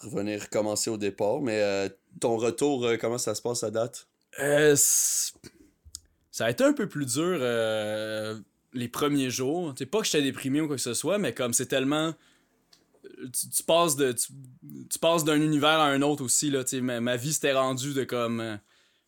revenir 0.00 0.48
commencer 0.50 0.88
au 0.90 0.96
départ, 0.96 1.40
mais 1.42 1.60
euh, 1.60 1.88
ton 2.20 2.36
retour, 2.36 2.86
euh, 2.86 2.96
comment 2.96 3.18
ça 3.18 3.34
se 3.34 3.42
passe 3.42 3.62
à 3.64 3.70
date? 3.70 4.06
Euh, 4.40 4.74
ça 4.76 6.46
a 6.46 6.50
été 6.50 6.64
un 6.64 6.72
peu 6.72 6.88
plus 6.88 7.06
dur 7.06 7.38
les 8.72 8.88
premiers 8.88 9.30
jours. 9.30 9.72
C'est 9.78 9.86
pas 9.86 10.00
que 10.00 10.06
j'étais 10.06 10.22
déprimé 10.22 10.60
ou 10.60 10.66
quoi 10.66 10.76
que 10.76 10.82
ce 10.82 10.94
soit, 10.94 11.18
mais 11.18 11.32
comme 11.32 11.52
c'est 11.52 11.66
tellement 11.66 12.12
tu, 13.32 13.50
tu 13.50 13.62
passes 13.64 13.96
de 13.96 14.12
tu, 14.12 14.32
tu 14.90 14.98
passes 14.98 15.24
d'un 15.24 15.40
univers 15.40 15.80
à 15.80 15.86
un 15.86 16.02
autre 16.02 16.24
aussi 16.24 16.50
là, 16.50 16.64
tu 16.64 16.80
ma, 16.80 17.00
ma 17.00 17.16
vie 17.16 17.32
s'était 17.32 17.52
rendue 17.52 17.92
de 17.94 18.04
comme 18.04 18.40
euh, 18.40 18.56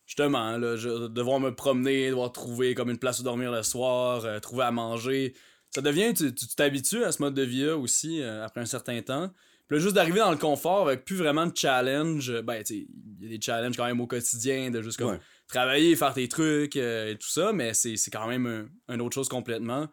justement 0.05 0.57
là, 0.57 0.75
je, 0.75 1.07
devoir 1.07 1.39
me 1.39 1.53
promener, 1.53 2.09
devoir 2.09 2.31
trouver 2.31 2.75
comme 2.75 2.89
une 2.89 2.97
place 2.99 3.19
où 3.19 3.23
dormir 3.23 3.51
le 3.51 3.63
soir, 3.63 4.25
euh, 4.25 4.39
trouver 4.39 4.63
à 4.63 4.71
manger. 4.71 5.33
Ça 5.71 5.81
devient 5.81 6.13
tu 6.15 6.33
tu 6.33 6.47
tu 6.47 6.55
t'habitues 6.55 7.03
à 7.03 7.11
ce 7.11 7.21
mode 7.21 7.33
de 7.33 7.43
vie 7.43 7.65
là 7.65 7.77
aussi 7.77 8.21
euh, 8.21 8.45
après 8.45 8.61
un 8.61 8.65
certain 8.65 9.01
temps. 9.01 9.29
Puis 9.67 9.77
là, 9.77 9.83
juste 9.83 9.95
d'arriver 9.95 10.19
dans 10.19 10.31
le 10.31 10.37
confort 10.37 10.87
avec 10.87 11.03
plus 11.03 11.17
vraiment 11.17 11.45
de 11.45 11.51
challenge, 11.53 12.31
ben 12.41 12.63
tu 12.63 12.87
il 13.19 13.23
y 13.23 13.25
a 13.25 13.37
des 13.37 13.41
challenges 13.41 13.75
quand 13.75 13.85
même 13.85 13.99
au 13.99 14.07
quotidien 14.07 14.71
de 14.71 14.81
juste 14.81 14.97
comme 14.97 15.09
Ouais. 15.09 15.19
travailler, 15.49 15.95
faire 15.97 16.13
tes 16.13 16.29
trucs 16.29 16.77
euh, 16.77 17.11
et 17.11 17.17
tout 17.17 17.27
ça, 17.27 17.51
mais 17.51 17.73
c'est 17.73 17.97
quand 18.09 18.27
même 18.27 18.45
un, 18.47 18.93
un 18.93 18.99
autre 19.01 19.15
chose 19.15 19.27
complètement. 19.27 19.87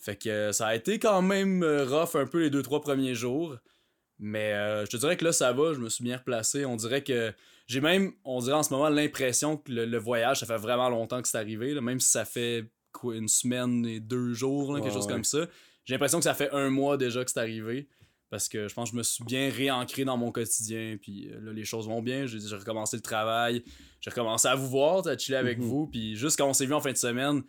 Fait 0.00 0.16
que 0.16 0.28
euh, 0.28 0.52
ça 0.52 0.66
a 0.68 0.74
été 0.74 0.98
quand 0.98 1.20
même 1.22 1.62
euh, 1.62 1.84
rough 1.84 2.16
un 2.16 2.26
peu 2.26 2.40
les 2.40 2.50
deux, 2.50 2.62
trois 2.62 2.80
premiers 2.80 3.14
jours. 3.14 3.56
Mais 4.18 4.52
euh, 4.54 4.84
je 4.84 4.90
te 4.90 4.96
dirais 4.96 5.16
que 5.16 5.24
là, 5.24 5.32
ça 5.32 5.52
va, 5.52 5.72
je 5.74 5.78
me 5.78 5.88
suis 5.88 6.02
bien 6.04 6.16
replacé. 6.16 6.64
On 6.66 6.76
dirait 6.76 7.02
que 7.04 7.32
j'ai 7.66 7.80
même, 7.80 8.12
on 8.24 8.40
dirait 8.40 8.56
en 8.56 8.62
ce 8.62 8.70
moment, 8.72 8.88
l'impression 8.88 9.56
que 9.56 9.70
le, 9.72 9.86
le 9.86 9.98
voyage, 9.98 10.40
ça 10.40 10.46
fait 10.46 10.56
vraiment 10.58 10.88
longtemps 10.90 11.22
que 11.22 11.28
c'est 11.28 11.38
arrivé. 11.38 11.72
là, 11.74 11.80
même 11.80 12.00
si 12.00 12.08
ça 12.08 12.24
fait 12.24 12.64
quoi, 12.92 13.14
une 13.16 13.28
semaine 13.28 13.86
et 13.86 14.00
deux 14.00 14.32
jours, 14.34 14.72
là, 14.74 14.80
quelque 14.80 14.88
Ouais, 14.90 14.94
chose 14.96 15.06
ouais. 15.06 15.12
comme 15.12 15.24
ça. 15.24 15.46
J'ai 15.84 15.94
l'impression 15.94 16.18
que 16.18 16.24
ça 16.24 16.34
fait 16.34 16.50
un 16.52 16.68
mois 16.70 16.96
déjà 16.96 17.24
que 17.24 17.30
c'est 17.30 17.40
arrivé. 17.40 17.88
Parce 18.30 18.48
que 18.48 18.68
je 18.68 18.74
pense 18.74 18.90
que 18.90 18.94
je 18.94 18.98
me 18.98 19.02
suis 19.02 19.24
bien 19.24 19.50
réancré 19.50 20.04
dans 20.04 20.16
mon 20.16 20.30
quotidien. 20.30 20.96
Puis 21.02 21.28
là, 21.42 21.52
les 21.52 21.64
choses 21.64 21.88
vont 21.88 22.00
bien. 22.00 22.26
J'ai 22.26 22.38
j'ai 22.40 22.54
recommencé 22.56 22.96
le 22.96 23.02
travail. 23.02 23.64
J'ai 24.00 24.10
recommencé 24.10 24.46
à 24.48 24.54
vous 24.54 24.68
voir, 24.68 25.04
à 25.08 25.18
chiller 25.18 25.36
avec 25.38 25.58
Mhm. 25.58 25.64
vous. 25.64 25.86
Puis 25.88 26.14
juste 26.14 26.38
quand 26.38 26.46
on 26.48 26.52
s'est 26.52 26.66
vu 26.66 26.74
en 26.74 26.80
fin 26.80 26.92
de 26.92 26.96
semaine, 26.96 27.42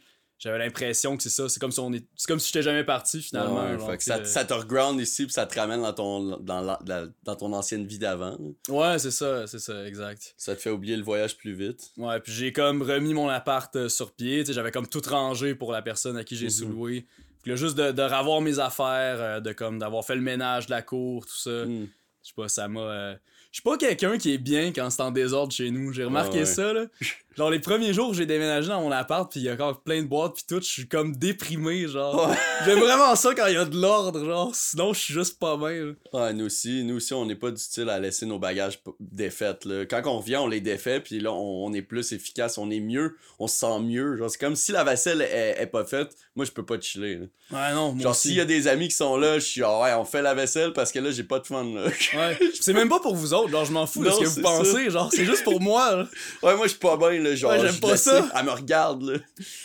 j'avais 0.43 0.57
l'impression 0.57 1.15
que 1.15 1.21
c'est 1.21 1.29
ça. 1.29 1.47
C'est 1.47 1.59
comme 1.59 1.71
si 1.71 1.79
on 1.79 1.93
est. 1.93 2.03
C'est 2.15 2.25
comme 2.27 2.39
si 2.39 2.47
j'étais 2.47 2.63
jamais 2.63 2.83
parti 2.83 3.21
finalement. 3.21 3.63
Ouais, 3.63 3.77
genre, 3.77 3.91
ça, 3.99 4.25
ça 4.25 4.43
te 4.43 4.53
reground 4.53 4.99
ici, 4.99 5.25
puis 5.25 5.33
ça 5.33 5.45
te 5.45 5.57
ramène 5.59 5.81
dans 5.83 5.93
ton, 5.93 6.37
dans, 6.39 6.61
la- 6.61 6.79
la- 6.87 7.05
dans 7.23 7.35
ton 7.35 7.53
ancienne 7.53 7.85
vie 7.85 7.99
d'avant. 7.99 8.37
Ouais, 8.67 8.97
c'est 8.97 9.11
ça, 9.11 9.45
c'est 9.45 9.59
ça, 9.59 9.85
exact. 9.87 10.33
Ça 10.37 10.55
te 10.55 10.61
fait 10.61 10.71
oublier 10.71 10.97
le 10.97 11.03
voyage 11.03 11.37
plus 11.37 11.53
vite. 11.53 11.91
Ouais, 11.95 12.19
puis 12.19 12.31
j'ai 12.33 12.51
comme 12.51 12.81
remis 12.81 13.13
mon 13.13 13.29
appart 13.29 13.73
euh, 13.75 13.87
sur 13.87 14.11
pied. 14.13 14.39
tu 14.39 14.47
sais, 14.47 14.53
J'avais 14.53 14.71
comme 14.71 14.87
tout 14.87 15.01
rangé 15.07 15.53
pour 15.53 15.71
la 15.71 15.83
personne 15.83 16.17
à 16.17 16.23
qui 16.23 16.35
j'ai 16.35 16.45
Mhm. 16.45 16.51
sous-loué. 16.51 17.05
Puis 17.43 17.51
là, 17.51 17.55
juste 17.55 17.75
de, 17.77 17.91
de 17.91 18.01
revoir 18.01 18.41
mes 18.41 18.57
affaires, 18.57 19.17
euh, 19.21 19.39
de 19.39 19.51
comme 19.53 19.77
d'avoir 19.77 20.03
fait 20.03 20.15
le 20.15 20.21
ménage 20.21 20.65
de 20.65 20.71
la 20.71 20.81
cour, 20.81 21.25
tout 21.25 21.37
ça. 21.37 21.65
Mm. 21.65 21.87
Je 22.23 22.27
sais 22.27 22.33
pas, 22.35 22.47
ça 22.47 22.67
m'a. 22.67 22.81
euh, 22.81 23.15
Je 23.51 23.57
suis 23.57 23.63
pas 23.63 23.77
quelqu'un 23.77 24.17
qui 24.17 24.31
est 24.33 24.37
bien 24.37 24.71
quand 24.71 24.89
c'est 24.91 25.01
en 25.01 25.11
désordre 25.11 25.51
chez 25.51 25.71
nous. 25.71 25.91
J'ai 25.91 26.03
remarqué 26.03 26.37
Ah 26.37 26.39
ouais. 26.41 26.45
ça, 26.45 26.71
là. 26.73 26.85
Genre, 27.37 27.49
les 27.49 27.59
premiers 27.59 27.93
jours 27.93 28.09
où 28.09 28.13
j'ai 28.13 28.25
déménagé 28.25 28.67
dans 28.67 28.81
mon 28.81 28.91
appart, 28.91 29.31
puis 29.31 29.39
il 29.39 29.43
y 29.43 29.49
a 29.49 29.53
encore 29.53 29.81
plein 29.81 30.01
de 30.01 30.07
boîtes, 30.07 30.33
puis 30.35 30.43
tout, 30.47 30.61
je 30.61 30.67
suis 30.69 30.87
comme 30.87 31.15
déprimé, 31.15 31.87
genre. 31.87 32.29
Ouais. 32.29 32.35
J'aime 32.65 32.79
vraiment 32.79 33.15
ça 33.15 33.33
quand 33.33 33.47
il 33.47 33.53
y 33.53 33.57
a 33.57 33.65
de 33.65 33.77
l'ordre, 33.79 34.25
genre. 34.25 34.51
Sinon, 34.53 34.93
je 34.93 34.99
suis 34.99 35.13
juste 35.13 35.39
pas 35.39 35.55
bien. 35.55 35.95
Ouais, 36.13 36.33
nous 36.33 36.45
aussi, 36.45 36.83
nous 36.83 36.95
aussi, 36.97 37.13
on 37.13 37.25
n'est 37.25 37.35
pas 37.35 37.51
du 37.51 37.61
style 37.61 37.89
à 37.89 37.99
laisser 37.99 38.25
nos 38.25 38.37
bagages 38.37 38.79
défaits. 38.99 39.65
Là. 39.65 39.85
Quand 39.85 40.01
on 40.05 40.19
revient, 40.19 40.37
on 40.37 40.47
les 40.47 40.61
défait, 40.61 40.99
puis 40.99 41.19
là, 41.19 41.31
on, 41.31 41.65
on 41.67 41.73
est 41.73 41.81
plus 41.81 42.11
efficace, 42.11 42.57
on 42.57 42.69
est 42.69 42.79
mieux, 42.81 43.15
on 43.39 43.47
se 43.47 43.57
sent 43.57 43.79
mieux. 43.79 44.17
Genre, 44.17 44.29
c'est 44.29 44.39
comme 44.39 44.55
si 44.55 44.71
la 44.73 44.83
vaisselle 44.83 45.21
est, 45.21 45.55
est 45.57 45.67
pas 45.67 45.85
faite, 45.85 46.15
moi, 46.35 46.45
je 46.45 46.51
peux 46.51 46.65
pas 46.65 46.79
chiller. 46.79 47.15
là. 47.15 47.25
Ouais, 47.51 47.73
non, 47.73 47.91
moi 47.93 48.03
Genre, 48.03 48.15
s'il 48.15 48.33
y 48.33 48.41
a 48.41 48.45
des 48.45 48.67
amis 48.67 48.87
qui 48.87 48.95
sont 48.95 49.17
là, 49.17 49.39
je 49.39 49.45
suis, 49.45 49.63
ah 49.63 49.79
ouais, 49.81 49.93
on 49.93 50.05
fait 50.05 50.21
la 50.21 50.33
vaisselle 50.33 50.73
parce 50.73 50.91
que 50.91 50.99
là, 50.99 51.11
j'ai 51.11 51.23
pas 51.23 51.39
de 51.39 51.47
fun. 51.47 51.63
Là. 51.63 51.85
Ouais. 51.85 52.39
C'est 52.59 52.73
même 52.73 52.89
pas 52.89 52.99
pour 52.99 53.15
vous 53.15 53.33
autres, 53.33 53.49
genre, 53.49 53.65
je 53.65 53.71
m'en 53.71 53.87
fous 53.87 54.03
de 54.03 54.09
ce 54.09 54.19
que 54.19 54.25
vous 54.25 54.41
pensez, 54.41 54.89
genre, 54.89 55.09
c'est 55.11 55.25
juste 55.25 55.43
pour 55.43 55.59
moi, 55.61 55.95
là. 55.95 56.07
ouais, 56.43 56.55
moi, 56.55 56.65
je 56.65 56.71
suis 56.71 56.79
pas 56.79 56.97
bien, 56.97 57.20
là. 57.21 57.35
Genre, 57.35 57.51
Ouais, 57.51 57.59
j'aime 57.59 57.73
je 57.75 57.79
pas 57.79 57.97
ça. 57.97 58.29
Elle 58.35 58.45
me 58.45 58.51
regarde, 58.51 59.01
là. 59.03 59.19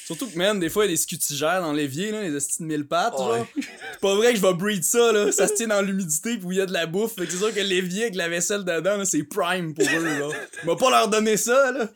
Surtout 0.06 0.28
que, 0.28 0.36
man, 0.36 0.58
des 0.60 0.68
fois, 0.68 0.84
il 0.84 0.88
y 0.88 0.90
a 0.92 0.94
des 0.94 1.00
scutigères 1.02 1.60
dans 1.62 1.72
l'évier, 1.72 2.10
là, 2.12 2.22
les 2.22 2.34
estis 2.34 2.62
de 2.62 2.66
mille 2.68 2.86
pattes, 2.86 3.14
Ouais. 3.14 3.18
genre. 3.38 3.46
C'est 3.54 4.00
pas 4.00 4.14
vrai 4.14 4.32
que 4.32 4.36
je 4.38 4.42
vais 4.42 4.54
breed 4.54 4.84
ça, 4.84 5.12
là. 5.12 5.32
Ça 5.32 5.48
se 5.48 5.54
tient 5.54 5.68
dans 5.68 5.82
l'humidité, 5.82 6.36
puis 6.36 6.46
où 6.46 6.52
il 6.52 6.58
y 6.58 6.60
a 6.60 6.66
de 6.66 6.72
la 6.72 6.86
bouffe. 6.86 7.14
Fait 7.16 7.26
que 7.26 7.32
c'est 7.32 7.38
sûr 7.38 7.52
que 7.54 7.60
l'évier 7.60 8.02
avec 8.04 8.14
la 8.16 8.28
vaisselle 8.28 8.64
dedans, 8.64 8.96
là, 8.96 9.04
c'est 9.04 9.22
prime 9.25 9.75
pour 9.75 9.84
eux, 9.86 10.04
là. 10.18 10.28
On 10.64 10.66
va 10.66 10.76
pas 10.76 10.90
leur 10.90 11.08
donner 11.08 11.36
ça, 11.36 11.72
là. 11.72 11.88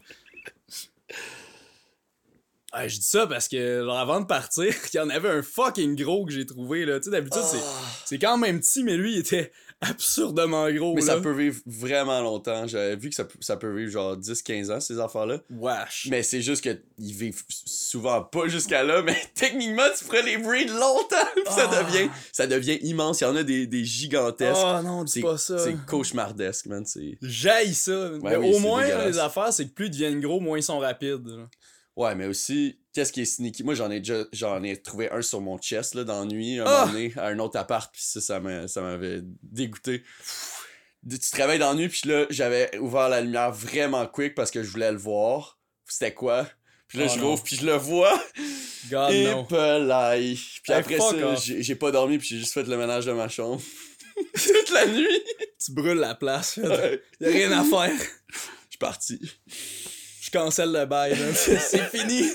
Ouais, 2.73 2.89
je 2.89 2.97
dis 3.01 3.03
ça 3.07 3.27
parce 3.27 3.49
que, 3.49 3.83
genre, 3.85 3.99
avant 3.99 4.21
de 4.21 4.27
partir, 4.27 4.73
il 4.95 4.97
y 4.97 5.01
en 5.01 5.11
avait 5.11 5.29
un 5.29 5.43
fucking 5.43 5.97
gros 6.01 6.25
que 6.25 6.33
j'ai 6.33 6.47
trouvé, 6.47 6.85
là. 6.85 7.01
Tu 7.01 7.07
sais, 7.07 7.11
d'habitude, 7.11 7.43
c'est- 7.43 7.59
c'est 8.05 8.19
quand 8.19 8.39
même 8.39 8.61
petit, 8.61 8.85
mais 8.85 8.97
lui, 8.97 9.15
il 9.15 9.19
était 9.19 9.51
absurdement 9.81 10.71
gros, 10.71 10.95
Mais 10.95 11.01
là. 11.01 11.07
ça 11.15 11.21
peut 11.21 11.33
vivre 11.33 11.61
vraiment 11.67 12.21
longtemps. 12.21 12.67
J'avais 12.67 12.97
vu 12.97 13.09
que 13.09 13.15
ça, 13.15 13.25
peut- 13.25 13.39
ça 13.41 13.57
peut 13.57 13.75
vivre 13.75 13.91
genre 13.91 14.17
10-15 14.17 14.71
ans, 14.71 14.81
ces 14.81 14.99
affaires-là. 15.01 15.39
Wesh. 15.51 16.09
Mais 16.11 16.23
c'est 16.23 16.43
juste 16.43 16.63
que 16.65 16.79
ils 16.99 17.15
vivent 17.15 17.43
souvent 17.49 18.23
pas 18.23 18.47
jusqu'à 18.49 18.83
là, 18.83 19.03
mais 19.03 19.17
techniquement, 19.35 19.83
tu 19.99 20.05
pourrais 20.05 20.23
les 20.23 20.37
breed 20.39 20.69
longtemps. 20.69 21.17
puis 21.35 21.45
ça, 21.47 21.69
Ah. 21.73 21.83
devient, 21.83 22.09
ça 22.33 22.47
devient 22.47 22.79
immense. 22.83 23.21
Il 23.21 23.25
y 23.25 23.27
en 23.27 23.37
a 23.37 23.43
des, 23.43 23.67
des 23.67 23.85
gigantesques. 23.85 24.61
Oh 24.63 24.83
non, 24.83 25.05
dis 25.05 25.13
c'est 25.13 25.21
pas 25.23 25.39
ça. 25.39 25.59
c'est 25.59 25.75
cauchemardesque, 25.87 26.67
man. 26.67 26.85
J'haïs 27.23 27.75
ça. 27.75 28.11
mais 28.23 28.37
oui, 28.37 28.53
au 28.55 28.59
moins, 28.59 28.85
les 29.07 29.19
affaires, 29.19 29.53
c'est 29.53 29.67
que 29.67 29.73
plus 29.73 29.87
ils 29.87 29.91
deviennent 29.91 30.21
gros, 30.21 30.41
moins 30.41 30.59
ils 30.59 30.63
sont 30.63 30.79
rapides. 30.79 31.27
là. 31.27 31.49
Ouais, 32.01 32.15
mais 32.15 32.27
aussi, 32.27 32.79
qu'est-ce 32.93 33.13
qui 33.13 33.21
est 33.23 33.25
sneaky? 33.27 33.63
Moi, 33.63 33.75
j'en 33.75 33.91
ai 33.91 33.99
déjà 34.01 34.25
j'en 34.33 34.63
ai 34.63 34.81
trouvé 34.81 35.11
un 35.11 35.21
sur 35.23 35.41
mon 35.41 35.59
chest 35.59 35.95
là, 35.95 36.05
dans 36.05 36.21
la 36.21 36.25
nuit, 36.27 36.59
un 36.59 36.65
Ah! 36.67 36.81
moment 36.87 36.93
donné, 36.93 37.13
à 37.17 37.27
un 37.27 37.39
autre 37.39 37.59
appart, 37.59 37.93
puis 37.93 38.03
ça, 38.03 38.21
ça 38.21 38.41
m'a- 38.41 38.69
ça 38.69 38.81
m'avait 38.81 39.21
dégoûté. 39.43 40.03
Tu 41.09 41.19
te 41.19 41.37
réveilles 41.37 41.59
dans 41.59 41.71
la 41.71 41.75
nuit, 41.77 41.89
puis 41.89 42.03
là, 42.09 42.27
j'avais 42.31 42.77
ouvert 42.79 43.09
la 43.09 43.21
lumière 43.21 43.53
vraiment 43.53 44.07
quick 44.07 44.35
parce 44.35 44.51
que 44.51 44.63
je 44.63 44.71
voulais 44.71 44.93
le 44.93 44.99
voir. 44.99 45.59
C'était 45.87 46.15
quoi? 46.15 46.49
Puis 46.89 46.99
là, 46.99 47.07
Oh 47.09 47.13
je 47.15 47.21
l'ouvre, 47.21 47.43
puis 47.43 47.57
je 47.57 47.67
le 47.67 47.75
vois. 47.77 48.19
God 48.91 49.11
Et. 49.13 49.25
Puis 50.63 50.73
Hey, 50.73 50.79
après 50.81 50.99
ça, 50.99 51.07
j'ai 51.61 51.75
pas 51.75 51.91
dormi, 51.91 52.19
puis 52.19 52.29
j'ai 52.29 52.39
juste 52.39 52.53
fait 52.55 52.63
le 52.67 52.77
ménage 52.77 53.07
de 53.07 53.13
ma 53.13 53.29
chambre. 53.29 53.61
Toute 54.35 54.71
la 54.71 54.87
nuit. 54.87 55.23
Tu 55.65 55.73
brûles 55.73 55.99
la 55.99 56.15
place. 56.15 56.55
fait. 56.55 56.67
Ouais. 56.69 57.03
Y 57.21 57.27
a 57.27 57.29
rien 57.31 57.53
à 57.53 57.65
faire. 57.65 57.93
Je 58.31 58.39
suis 58.71 58.79
parti. 58.79 59.21
Je 60.31 60.39
cancelle 60.39 60.71
le 60.73 60.87
bail. 60.87 61.17
C'est 61.35 61.59
fini. 61.91 62.31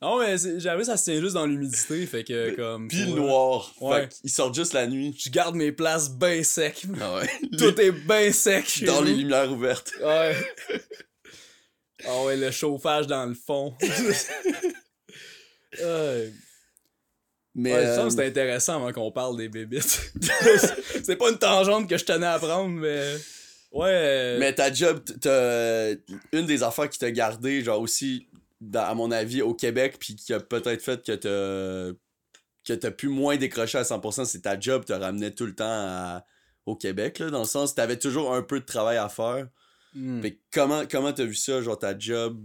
Non, 0.00 0.20
mais 0.20 0.36
j'avoue, 0.58 0.84
ça 0.84 0.96
se 0.96 1.04
tient 1.10 1.20
juste 1.20 1.34
dans 1.34 1.44
l'humidité. 1.44 2.06
Fait 2.06 2.22
que, 2.22 2.54
comme. 2.54 2.86
Puis 2.86 3.00
le 3.04 3.14
noir. 3.14 3.72
Ouais. 3.80 4.02
Fait 4.02 4.08
qu'ils 4.20 4.30
sortent 4.30 4.54
juste 4.54 4.72
la 4.74 4.86
nuit. 4.86 5.16
Je 5.18 5.28
garde 5.28 5.56
mes 5.56 5.72
places 5.72 6.08
bien 6.10 6.42
sec. 6.44 6.84
Ah 7.00 7.16
ouais. 7.16 7.28
Tout 7.58 7.80
est 7.80 7.90
bien 7.90 8.30
sec. 8.30 8.84
dans 8.86 9.00
les 9.00 9.14
lumières 9.14 9.50
ouvertes. 9.50 9.92
Ouais. 10.00 10.36
Ah 12.06 12.22
ouais, 12.22 12.36
le 12.36 12.52
chauffage 12.52 13.08
dans 13.08 13.26
le 13.26 13.34
fond. 13.34 13.74
ouais. 15.80 16.32
Mais 17.56 17.72
Ouais, 17.72 17.84
ça, 17.86 18.04
euh, 18.04 18.10
c'est 18.10 18.24
intéressant 18.24 18.76
avant 18.76 18.92
qu'on 18.92 19.10
parle 19.10 19.36
des 19.36 19.48
bébites. 19.48 20.12
c'est 21.02 21.16
pas 21.16 21.30
une 21.30 21.38
tangente 21.38 21.88
que 21.88 21.98
je 21.98 22.04
tenais 22.04 22.26
à 22.26 22.38
prendre, 22.38 22.68
mais. 22.68 23.16
Ouais. 23.72 23.90
euh, 23.90 24.38
Mais 24.38 24.54
ta 24.54 24.72
job, 24.72 25.00
t'as 25.20 25.90
une 26.32 26.46
des 26.46 26.62
affaires 26.62 26.88
qui 26.88 26.98
t'a 26.98 27.10
gardé, 27.10 27.62
genre 27.62 27.80
aussi, 27.80 28.26
dans- 28.60 28.84
à 28.84 28.94
mon 28.94 29.10
avis, 29.10 29.42
au 29.42 29.54
Québec, 29.54 29.96
puis 30.00 30.16
qui 30.16 30.32
a 30.32 30.40
peut-être 30.40 30.82
fait 30.82 31.04
que 31.04 31.12
t'as 31.12 31.94
que 32.64 32.72
t'as 32.74 32.90
pu 32.90 33.08
moins 33.08 33.36
décrocher 33.38 33.78
à 33.78 33.84
100%, 33.84 34.26
c'est 34.26 34.42
ta 34.42 34.58
job 34.60 34.84
te 34.84 34.92
ramenait 34.92 35.30
tout 35.30 35.46
le 35.46 35.54
temps 35.54 35.64
à- 35.66 36.24
au 36.66 36.76
Québec, 36.76 37.18
là, 37.18 37.30
dans 37.30 37.38
le 37.40 37.46
sens, 37.46 37.74
t'avais 37.74 37.98
toujours 37.98 38.34
un 38.34 38.42
peu 38.42 38.60
de 38.60 38.64
travail 38.66 38.98
à 38.98 39.08
faire. 39.08 39.48
hmm. 39.94 40.20
Fait 40.20 40.32
que 40.34 40.40
comment 40.52 40.82
comment 40.90 41.12
t'as 41.14 41.24
vu 41.24 41.34
ça, 41.34 41.62
genre 41.62 41.78
ta 41.78 41.98
job? 41.98 42.38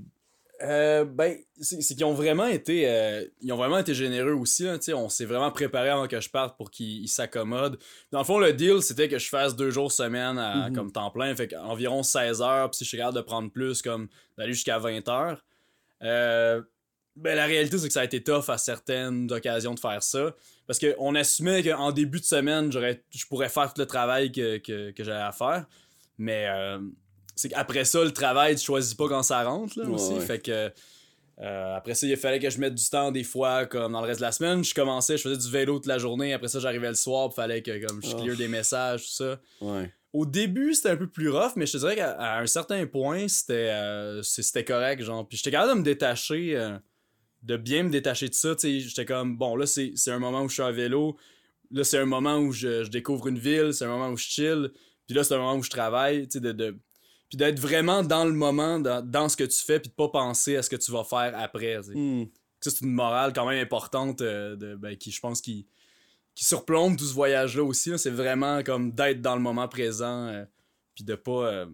Euh, 0.63 1.03
ben, 1.03 1.37
c'est 1.59 1.77
qu'ils 1.79 2.05
ont 2.05 2.13
vraiment 2.13 2.47
été. 2.47 2.89
euh, 2.89 3.25
ils 3.41 3.51
ont 3.51 3.57
vraiment 3.57 3.79
été 3.79 3.93
généreux 3.93 4.31
aussi. 4.31 4.65
On 4.93 5.09
s'est 5.09 5.25
vraiment 5.25 5.51
préparé 5.51 5.89
avant 5.89 6.07
que 6.07 6.19
je 6.21 6.29
parte 6.29 6.55
pour 6.57 6.71
qu'ils 6.71 7.01
ils 7.03 7.07
s'accommodent. 7.09 7.77
Dans 8.11 8.19
le 8.19 8.23
fond, 8.25 8.39
le 8.39 8.53
deal, 8.53 8.81
c'était 8.81 9.09
que 9.09 9.19
je 9.19 9.27
fasse 9.27 9.55
deux 9.55 9.71
jours 9.71 9.91
semaine 9.91 10.37
à, 10.37 10.69
Mhm. 10.69 10.75
comme 10.75 10.91
temps 10.91 11.11
plein. 11.11 11.35
Fait 11.35 11.53
environ 11.57 12.01
16 12.01 12.41
heures. 12.41 12.69
Puis 12.71 12.77
si 12.77 12.83
je 12.85 12.89
suis 12.89 12.97
capable 12.97 13.17
de 13.17 13.21
prendre 13.21 13.51
plus, 13.51 13.81
comme 13.81 14.07
d'aller 14.37 14.53
jusqu'à 14.53 14.79
20 14.79 15.07
heures. 15.09 15.43
Euh, 16.01 16.61
ben, 17.15 17.35
la 17.35 17.45
réalité, 17.45 17.77
c'est 17.77 17.87
que 17.87 17.93
ça 17.93 18.01
a 18.01 18.05
été 18.05 18.23
tough 18.23 18.49
à 18.49 18.57
certaines 18.57 19.31
occasions 19.31 19.73
de 19.73 19.79
faire 19.79 20.01
ça. 20.01 20.33
Parce 20.65 20.79
qu'on 20.79 21.13
assumait 21.15 21.61
qu'en 21.61 21.91
début 21.91 22.19
de 22.21 22.25
semaine, 22.25 22.71
je 22.71 23.25
pourrais 23.27 23.49
faire 23.49 23.73
tout 23.73 23.81
le 23.81 23.85
travail 23.85 24.31
que, 24.31 24.57
que, 24.59 24.91
que 24.91 25.03
j'avais 25.03 25.19
à 25.21 25.31
faire. 25.33 25.65
Mais 26.17 26.47
euh, 26.47 26.79
c'est 27.35 27.49
qu'après 27.49 27.85
ça, 27.85 28.03
le 28.03 28.11
travail, 28.11 28.55
tu 28.55 28.63
choisis 28.65 28.93
pas 28.93 29.07
quand 29.07 29.23
ça 29.23 29.43
rentre 29.43 29.77
là, 29.79 29.85
Ouais, 29.85 29.93
aussi. 29.95 30.13
ouais. 30.13 30.19
Fait 30.25 30.39
que. 30.39 30.71
euh, 31.41 31.75
après 31.75 31.95
ça, 31.95 32.05
il 32.05 32.15
fallait 32.17 32.39
que 32.39 32.49
je 32.49 32.59
mette 32.59 32.75
du 32.75 32.89
temps 32.89 33.11
des 33.11 33.23
fois, 33.23 33.65
comme 33.65 33.91
dans 33.93 34.01
le 34.01 34.07
reste 34.07 34.19
de 34.19 34.25
la 34.25 34.31
semaine. 34.31 34.63
Je 34.63 34.73
commençais, 34.73 35.17
je 35.17 35.23
faisais 35.23 35.37
du 35.37 35.49
vélo 35.51 35.75
toute 35.75 35.87
la 35.87 35.97
journée. 35.97 36.33
Après 36.33 36.47
ça, 36.47 36.59
j'arrivais 36.59 36.89
le 36.89 36.95
soir, 36.95 37.29
il 37.31 37.35
fallait 37.35 37.61
que 37.63 37.85
comme, 37.85 38.01
je 38.03 38.09
Oh. 38.13 38.19
clear 38.21 38.35
des 38.37 38.47
messages, 38.47 39.03
tout 39.05 39.11
ça. 39.13 39.39
Ouais. 39.61 39.91
Au 40.13 40.27
début, 40.27 40.75
c'était 40.75 40.89
un 40.91 40.97
peu 40.97 41.07
plus 41.09 41.29
rough, 41.29 41.53
mais 41.55 41.65
je 41.65 41.71
te 41.71 41.77
dirais 41.77 41.95
qu'à 41.95 42.11
à 42.11 42.39
un 42.39 42.45
certain 42.45 42.85
point, 42.85 43.27
c'était 43.27 43.69
euh, 43.71 44.21
c'était 44.21 44.63
correct, 44.63 45.01
genre. 45.01 45.27
Puis 45.27 45.37
j'étais 45.37 45.49
capable 45.49 45.73
de 45.73 45.77
me 45.79 45.83
détacher, 45.83 46.55
euh, 46.55 46.77
de 47.41 47.57
bien 47.57 47.81
me 47.81 47.89
détacher 47.89 48.29
de 48.29 48.35
ça, 48.35 48.53
tu 48.55 48.61
sais. 48.61 48.79
J'étais 48.79 49.05
comme, 49.05 49.35
bon, 49.37 49.55
là, 49.55 49.65
c'est 49.65 49.91
un 50.11 50.19
moment 50.19 50.43
où 50.43 50.49
je 50.49 50.53
suis 50.53 50.61
en 50.61 50.71
vélo. 50.71 51.17
Là, 51.71 51.83
c'est 51.83 51.97
un 51.97 52.05
moment 52.05 52.37
où 52.37 52.51
je, 52.51 52.83
je 52.83 52.89
découvre 52.91 53.27
une 53.27 53.39
ville. 53.39 53.73
C'est 53.73 53.85
un 53.85 53.87
moment 53.87 54.09
où 54.09 54.17
je 54.17 54.25
chill. 54.25 54.71
Puis 55.07 55.15
là, 55.15 55.23
c'est 55.23 55.33
un 55.33 55.39
moment 55.39 55.55
où 55.55 55.63
je 55.63 55.71
travaille, 55.71 56.27
tu 56.27 56.33
sais, 56.33 56.39
de... 56.39 56.51
de... 56.51 56.77
Puis 57.33 57.37
d'être 57.39 57.59
vraiment 57.59 58.03
dans 58.03 58.25
le 58.25 58.31
moment, 58.31 58.79
dans, 58.79 59.03
dans 59.03 59.27
ce 59.27 59.35
que 59.35 59.43
tu 59.43 59.57
fais, 59.57 59.79
puis 59.79 59.89
de 59.89 59.95
pas 59.95 60.07
penser 60.07 60.55
à 60.55 60.61
ce 60.61 60.69
que 60.69 60.75
tu 60.75 60.91
vas 60.91 61.03
faire 61.03 61.33
après. 61.35 61.79
Hmm. 61.79 62.25
C'est 62.61 62.81
une 62.81 62.91
morale 62.91 63.33
quand 63.33 63.47
même 63.49 63.59
importante 63.59 64.21
euh, 64.21 64.55
de, 64.55 64.75
ben, 64.75 64.95
qui, 64.95 65.09
je 65.09 65.19
pense, 65.19 65.41
qui, 65.41 65.65
qui 66.35 66.45
surplombe 66.45 66.95
tout 66.95 67.05
ce 67.05 67.13
voyage-là 67.15 67.63
aussi. 67.63 67.89
là. 67.89 67.97
C'est 67.97 68.11
vraiment 68.11 68.61
comme 68.61 68.91
d'être 68.91 69.19
dans 69.19 69.33
le 69.33 69.41
moment 69.41 69.67
présent, 69.67 70.27
euh, 70.27 70.45
puis 70.93 71.03
de 71.03 71.15
pas, 71.15 71.47
euh, 71.47 71.65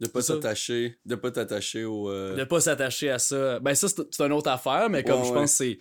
De 0.00 0.06
pas 0.06 0.22
t'attacher, 0.22 0.96
de 1.04 1.16
pas 1.16 1.32
t'attacher 1.32 1.84
au 1.84 2.12
de 2.12 2.44
pas 2.44 2.60
s'attacher 2.60 3.10
à 3.10 3.18
ça. 3.18 3.58
Ben 3.58 3.74
ça, 3.74 3.88
c'est 3.88 4.00
c'est 4.12 4.22
une 4.22 4.32
autre 4.32 4.50
affaire, 4.50 4.88
mais 4.88 5.02
comme 5.02 5.18
Ouais, 5.18 5.24
je 5.26 5.30
ouais. 5.32 5.34
pense 5.40 5.50
que 5.50 5.56
c'est 5.56 5.78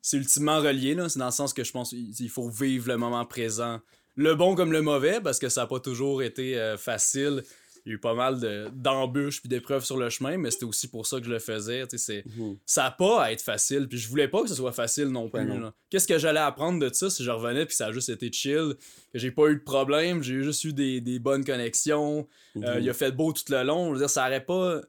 c'est 0.00 0.18
ultimement 0.18 0.60
relié. 0.60 0.94
là. 0.94 1.08
C'est 1.08 1.18
dans 1.18 1.24
le 1.26 1.32
sens 1.32 1.52
que 1.52 1.64
je 1.64 1.72
pense 1.72 1.90
qu'il 1.90 2.14
il 2.16 2.30
faut 2.30 2.48
vivre 2.48 2.86
le 2.86 2.96
moment 2.96 3.26
présent. 3.26 3.80
Le 4.14 4.36
bon 4.36 4.54
comme 4.54 4.70
le 4.70 4.82
mauvais, 4.82 5.20
parce 5.20 5.40
que 5.40 5.48
ça 5.48 5.62
n'a 5.62 5.66
pas 5.66 5.80
toujours 5.80 6.22
été 6.22 6.56
euh, 6.56 6.76
facile. 6.76 7.42
Il 7.88 7.92
y 7.92 7.94
a 7.94 7.96
eu 7.96 8.00
pas 8.00 8.12
mal 8.12 8.38
de- 8.38 8.68
d'embûches 8.74 9.40
puis 9.40 9.48
d'épreuves 9.48 9.82
sur 9.82 9.96
le 9.96 10.10
chemin, 10.10 10.36
mais 10.36 10.50
c'était 10.50 10.66
aussi 10.66 10.88
pour 10.88 11.06
ça 11.06 11.18
que 11.20 11.24
je 11.24 11.30
le 11.30 11.38
faisais. 11.38 11.84
C'est 11.96 12.22
Mhm. 12.36 12.58
ça 12.66 12.84
a 12.84 12.90
pas 12.90 13.22
à 13.24 13.32
être 13.32 13.40
facile. 13.40 13.88
Puis 13.88 13.96
je 13.96 14.08
voulais 14.08 14.28
pas 14.28 14.42
que 14.42 14.48
ce 14.48 14.54
soit 14.54 14.72
facile 14.72 15.06
non 15.08 15.30
plus. 15.30 15.48
Qu'est-ce 15.88 16.06
que 16.06 16.18
j'allais 16.18 16.38
apprendre 16.38 16.78
de 16.86 16.92
ça 16.92 17.08
si 17.08 17.24
je 17.24 17.30
revenais 17.30 17.64
puis 17.64 17.74
ça 17.74 17.86
a 17.86 17.92
juste 17.92 18.10
été 18.10 18.30
chill, 18.30 18.74
que 19.12 19.18
j'ai 19.18 19.30
pas 19.30 19.48
eu 19.48 19.54
de 19.56 19.62
problème, 19.62 20.22
j'ai 20.22 20.42
juste 20.42 20.64
eu 20.64 20.74
des, 20.74 21.00
des 21.00 21.18
bonnes 21.18 21.44
connexions. 21.46 22.28
Euh, 22.58 22.74
Mhm. 22.74 22.82
il 22.82 22.90
a 22.90 22.92
fait 22.94 23.10
beau 23.10 23.32
tout 23.32 23.44
le 23.50 23.62
long. 23.62 23.86
Je 23.88 23.92
veux 23.92 23.98
dire, 24.00 24.10
ça 24.10 24.26
aurait 24.26 24.44
pas. 24.44 24.82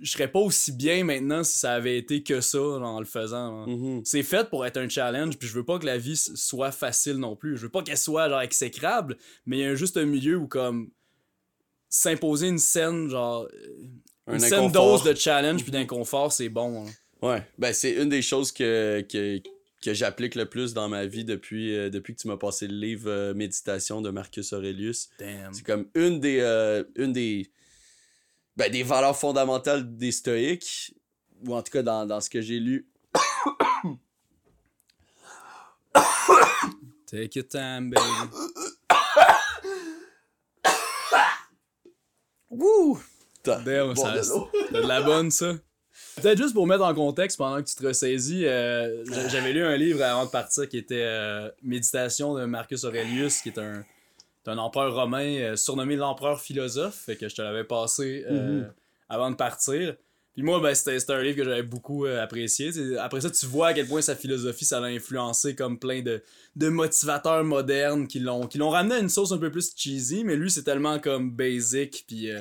Je 0.00 0.10
serais 0.10 0.28
pas 0.28 0.40
aussi 0.40 0.72
bien 0.72 1.04
maintenant 1.04 1.44
si 1.44 1.58
ça 1.58 1.74
avait 1.74 1.96
été 1.96 2.22
que 2.24 2.40
ça 2.40 2.60
en 2.60 2.98
le 2.98 3.06
faisant. 3.06 3.66
Mhm. 3.68 4.02
C'est 4.04 4.24
fait 4.24 4.50
pour 4.50 4.66
être 4.66 4.76
un 4.76 4.88
challenge, 4.88 5.38
puis 5.38 5.48
je 5.48 5.54
veux 5.54 5.64
pas 5.64 5.78
que 5.78 5.86
la 5.86 5.96
vie 5.96 6.16
soit 6.16 6.72
facile 6.72 7.16
non 7.18 7.36
plus. 7.36 7.56
Je 7.56 7.62
veux 7.62 7.68
pas 7.68 7.82
qu'elle 7.82 7.96
soit 7.96 8.28
genre 8.28 8.40
exécrable, 8.42 9.16
mais 9.46 9.58
il 9.58 9.60
y 9.62 9.64
a 9.64 9.74
juste 9.76 9.96
un 9.96 10.04
milieu 10.04 10.36
où 10.36 10.48
comme 10.48 10.90
s'imposer 11.94 12.48
une 12.48 12.58
scène 12.58 13.10
genre 13.10 13.46
Un 14.26 14.34
une 14.34 14.40
scène 14.40 14.72
dose 14.72 15.02
de 15.02 15.14
challenge 15.14 15.62
puis 15.62 15.70
d'inconfort, 15.70 16.32
c'est 16.32 16.48
bon. 16.48 16.86
hein. 16.86 16.90
Ouais, 17.20 17.46
ben 17.58 17.74
c'est 17.74 17.92
une 17.92 18.08
des 18.08 18.22
choses 18.22 18.50
que, 18.50 19.02
que, 19.02 19.38
que 19.82 19.92
j'applique 19.92 20.34
le 20.34 20.46
plus 20.48 20.72
dans 20.72 20.88
ma 20.88 21.04
vie 21.04 21.24
depuis, 21.24 21.76
euh, 21.76 21.90
depuis 21.90 22.14
que 22.16 22.20
tu 22.22 22.28
m'as 22.28 22.38
passé 22.38 22.66
le 22.66 22.76
livre 22.76 23.10
euh, 23.10 23.34
Méditation 23.34 24.00
de 24.00 24.08
Marcus 24.10 24.54
Aurelius. 24.54 25.10
Damn. 25.18 25.52
C'est 25.52 25.66
comme 25.66 25.86
une 25.94 26.18
des, 26.18 26.40
euh, 26.40 26.82
une 26.96 27.12
des, 27.12 27.50
ben, 28.56 28.72
des 28.72 28.82
valeurs 28.82 29.16
fondamentales 29.16 29.96
des 29.96 30.12
stoïques, 30.12 30.94
ou 31.46 31.54
en 31.54 31.62
tout 31.62 31.72
cas 31.72 31.82
dans, 31.82 32.06
dans 32.06 32.20
ce 32.22 32.30
que 32.30 32.40
j'ai 32.40 32.58
lu. 32.58 32.88
Take 37.06 37.38
your 37.38 37.46
time, 37.46 37.90
baby. 37.90 38.34
Wouh! 42.52 43.00
Damn, 43.44 43.94
Bon 43.94 43.94
ça, 43.96 44.12
de 44.12 44.28
l'eau. 44.28 44.48
c'est 44.70 44.82
de 44.82 44.86
la 44.86 45.00
bonne, 45.02 45.30
ça. 45.30 45.54
Peut-être 46.16 46.38
juste 46.38 46.54
pour 46.54 46.66
mettre 46.66 46.84
en 46.84 46.94
contexte 46.94 47.36
pendant 47.38 47.60
que 47.62 47.68
tu 47.68 47.74
te 47.74 47.86
ressaisis, 47.86 48.44
euh, 48.46 49.04
j'a- 49.06 49.28
j'avais 49.28 49.52
lu 49.52 49.64
un 49.64 49.76
livre 49.76 50.02
avant 50.02 50.26
de 50.26 50.30
partir 50.30 50.68
qui 50.68 50.76
était 50.78 51.02
euh, 51.02 51.50
Méditation 51.62 52.34
de 52.34 52.44
Marcus 52.44 52.84
Aurelius, 52.84 53.40
qui 53.40 53.48
est 53.48 53.58
un, 53.58 53.84
un 54.46 54.58
empereur 54.58 54.94
romain 54.94 55.24
euh, 55.38 55.56
surnommé 55.56 55.96
l'empereur 55.96 56.40
philosophe, 56.40 56.94
fait 57.06 57.16
que 57.16 57.28
je 57.28 57.34
te 57.34 57.42
l'avais 57.42 57.64
passé 57.64 58.24
euh, 58.30 58.60
Mhm. 58.60 58.72
avant 59.08 59.30
de 59.30 59.36
partir. 59.36 59.96
Puis 60.34 60.42
moi, 60.42 60.60
ben, 60.60 60.74
c'était 60.74 61.12
un 61.12 61.22
livre 61.22 61.36
que 61.36 61.44
j'avais 61.44 61.62
beaucoup 61.62 62.06
euh, 62.06 62.22
apprécié. 62.22 62.70
Après 62.98 63.20
ça, 63.20 63.30
tu 63.30 63.44
vois 63.46 63.68
à 63.68 63.74
quel 63.74 63.86
point 63.86 64.00
sa 64.00 64.16
philosophie, 64.16 64.64
ça 64.64 64.80
l'a 64.80 64.86
influencé 64.86 65.54
comme 65.54 65.78
plein 65.78 66.00
de, 66.00 66.22
de 66.56 66.68
motivateurs 66.68 67.44
modernes 67.44 68.06
qui 68.08 68.18
l'ont 68.18 68.48
ramené 68.70 68.94
à 68.94 68.98
une 69.00 69.10
sauce 69.10 69.32
un 69.32 69.38
peu 69.38 69.50
plus 69.50 69.72
cheesy, 69.76 70.24
mais 70.24 70.36
lui, 70.36 70.50
c'est 70.50 70.62
tellement 70.62 70.98
comme 70.98 71.30
basic, 71.30 72.04
puis 72.06 72.30
euh, 72.30 72.40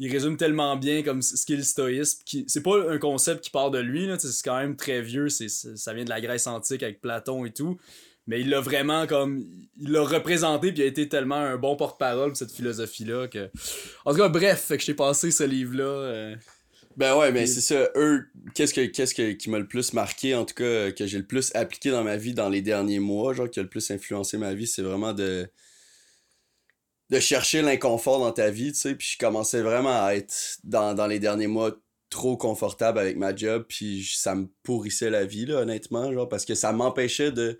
il 0.00 0.10
résume 0.10 0.36
tellement 0.36 0.76
bien 0.76 1.02
comme 1.04 1.22
ce 1.22 1.46
qu'est 1.46 1.56
le 1.56 1.62
stoïsme. 1.62 2.22
qui- 2.24 2.44
C'est 2.48 2.62
pas 2.64 2.90
un 2.90 2.98
concept 2.98 3.44
qui 3.44 3.50
part 3.50 3.70
de 3.70 3.78
lui, 3.78 4.08
c'est 4.18 4.42
quand 4.44 4.58
même 4.58 4.74
très 4.74 5.00
vieux, 5.00 5.28
c'est 5.28 5.48
ça 5.48 5.94
vient 5.94 6.04
de 6.04 6.10
la 6.10 6.20
Grèce 6.20 6.46
antique 6.48 6.82
avec 6.82 7.00
Platon 7.00 7.44
et 7.44 7.52
tout. 7.52 7.78
Mais 8.26 8.40
il 8.40 8.48
l'a 8.50 8.60
vraiment 8.60 9.06
comme. 9.06 9.44
Il 9.80 9.90
l'a 9.92 10.02
représenté, 10.02 10.72
puis 10.72 10.80
il 10.82 10.84
a 10.84 10.86
été 10.86 11.08
tellement 11.08 11.36
un 11.36 11.56
bon 11.56 11.74
porte-parole 11.74 12.32
de 12.32 12.36
cette 12.36 12.52
philosophie-là 12.52 13.28
que. 13.28 13.50
En 14.04 14.12
tout 14.12 14.18
cas, 14.18 14.28
bref, 14.28 14.60
fait 14.68 14.76
que 14.76 14.82
je 14.82 14.86
t'ai 14.88 14.94
passé 14.94 15.30
ce 15.30 15.42
livre-là. 15.42 15.84
euh, 15.84 16.36
Ben 16.96 17.16
ouais, 17.16 17.30
mais 17.32 17.44
Et- 17.44 17.46
c'est 17.46 17.60
ça. 17.60 17.88
Eux, 17.96 18.26
qu'est-ce 18.54 18.74
que 18.74 18.84
qu'est-ce 18.86 19.14
que, 19.14 19.32
qui 19.32 19.48
m'a 19.48 19.58
le 19.58 19.66
plus 19.68 19.92
marqué, 19.92 20.34
en 20.34 20.44
tout 20.44 20.54
cas, 20.54 20.90
que 20.92 21.06
j'ai 21.06 21.18
le 21.18 21.26
plus 21.26 21.50
appliqué 21.54 21.90
dans 21.90 22.02
ma 22.04 22.16
vie 22.16 22.34
dans 22.34 22.48
les 22.48 22.62
derniers 22.62 22.98
mois, 22.98 23.32
genre 23.32 23.48
qui 23.48 23.60
a 23.60 23.62
le 23.62 23.68
plus 23.68 23.90
influencé 23.90 24.38
ma 24.38 24.54
vie, 24.54 24.66
c'est 24.66 24.82
vraiment 24.82 25.12
de 25.12 25.48
de 27.10 27.18
chercher 27.18 27.62
l'inconfort 27.62 28.20
dans 28.20 28.32
ta 28.32 28.50
vie, 28.50 28.72
tu 28.72 28.78
sais. 28.78 28.94
Puis 28.94 29.08
je 29.14 29.18
commençais 29.18 29.62
vraiment 29.62 30.04
à 30.04 30.14
être 30.14 30.58
dans, 30.64 30.94
dans 30.94 31.06
les 31.06 31.18
derniers 31.18 31.48
mois 31.48 31.72
trop 32.08 32.36
confortable 32.36 32.98
avec 32.98 33.16
ma 33.16 33.34
job, 33.34 33.64
puis 33.68 34.04
ça 34.14 34.34
me 34.34 34.48
pourrissait 34.62 35.10
la 35.10 35.24
vie, 35.24 35.46
là, 35.46 35.58
honnêtement, 35.60 36.12
genre, 36.12 36.28
parce 36.28 36.44
que 36.44 36.54
ça 36.54 36.72
m'empêchait 36.72 37.32
de 37.32 37.58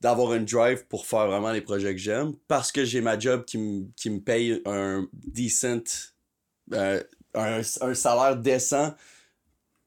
d'avoir 0.00 0.34
une 0.34 0.44
drive 0.46 0.86
pour 0.88 1.06
faire 1.06 1.26
vraiment 1.28 1.52
les 1.52 1.62
projets 1.62 1.94
que 1.94 2.00
j'aime, 2.00 2.34
parce 2.48 2.72
que 2.72 2.84
j'ai 2.84 3.00
ma 3.02 3.18
job 3.18 3.44
qui 3.46 3.58
me 3.58 3.86
qui 3.96 4.10
me 4.10 4.20
paye 4.20 4.60
un 4.66 5.08
decent 5.12 6.14
euh, 6.72 7.02
un, 7.34 7.60
un 7.80 7.94
salaire 7.94 8.36
décent. 8.36 8.94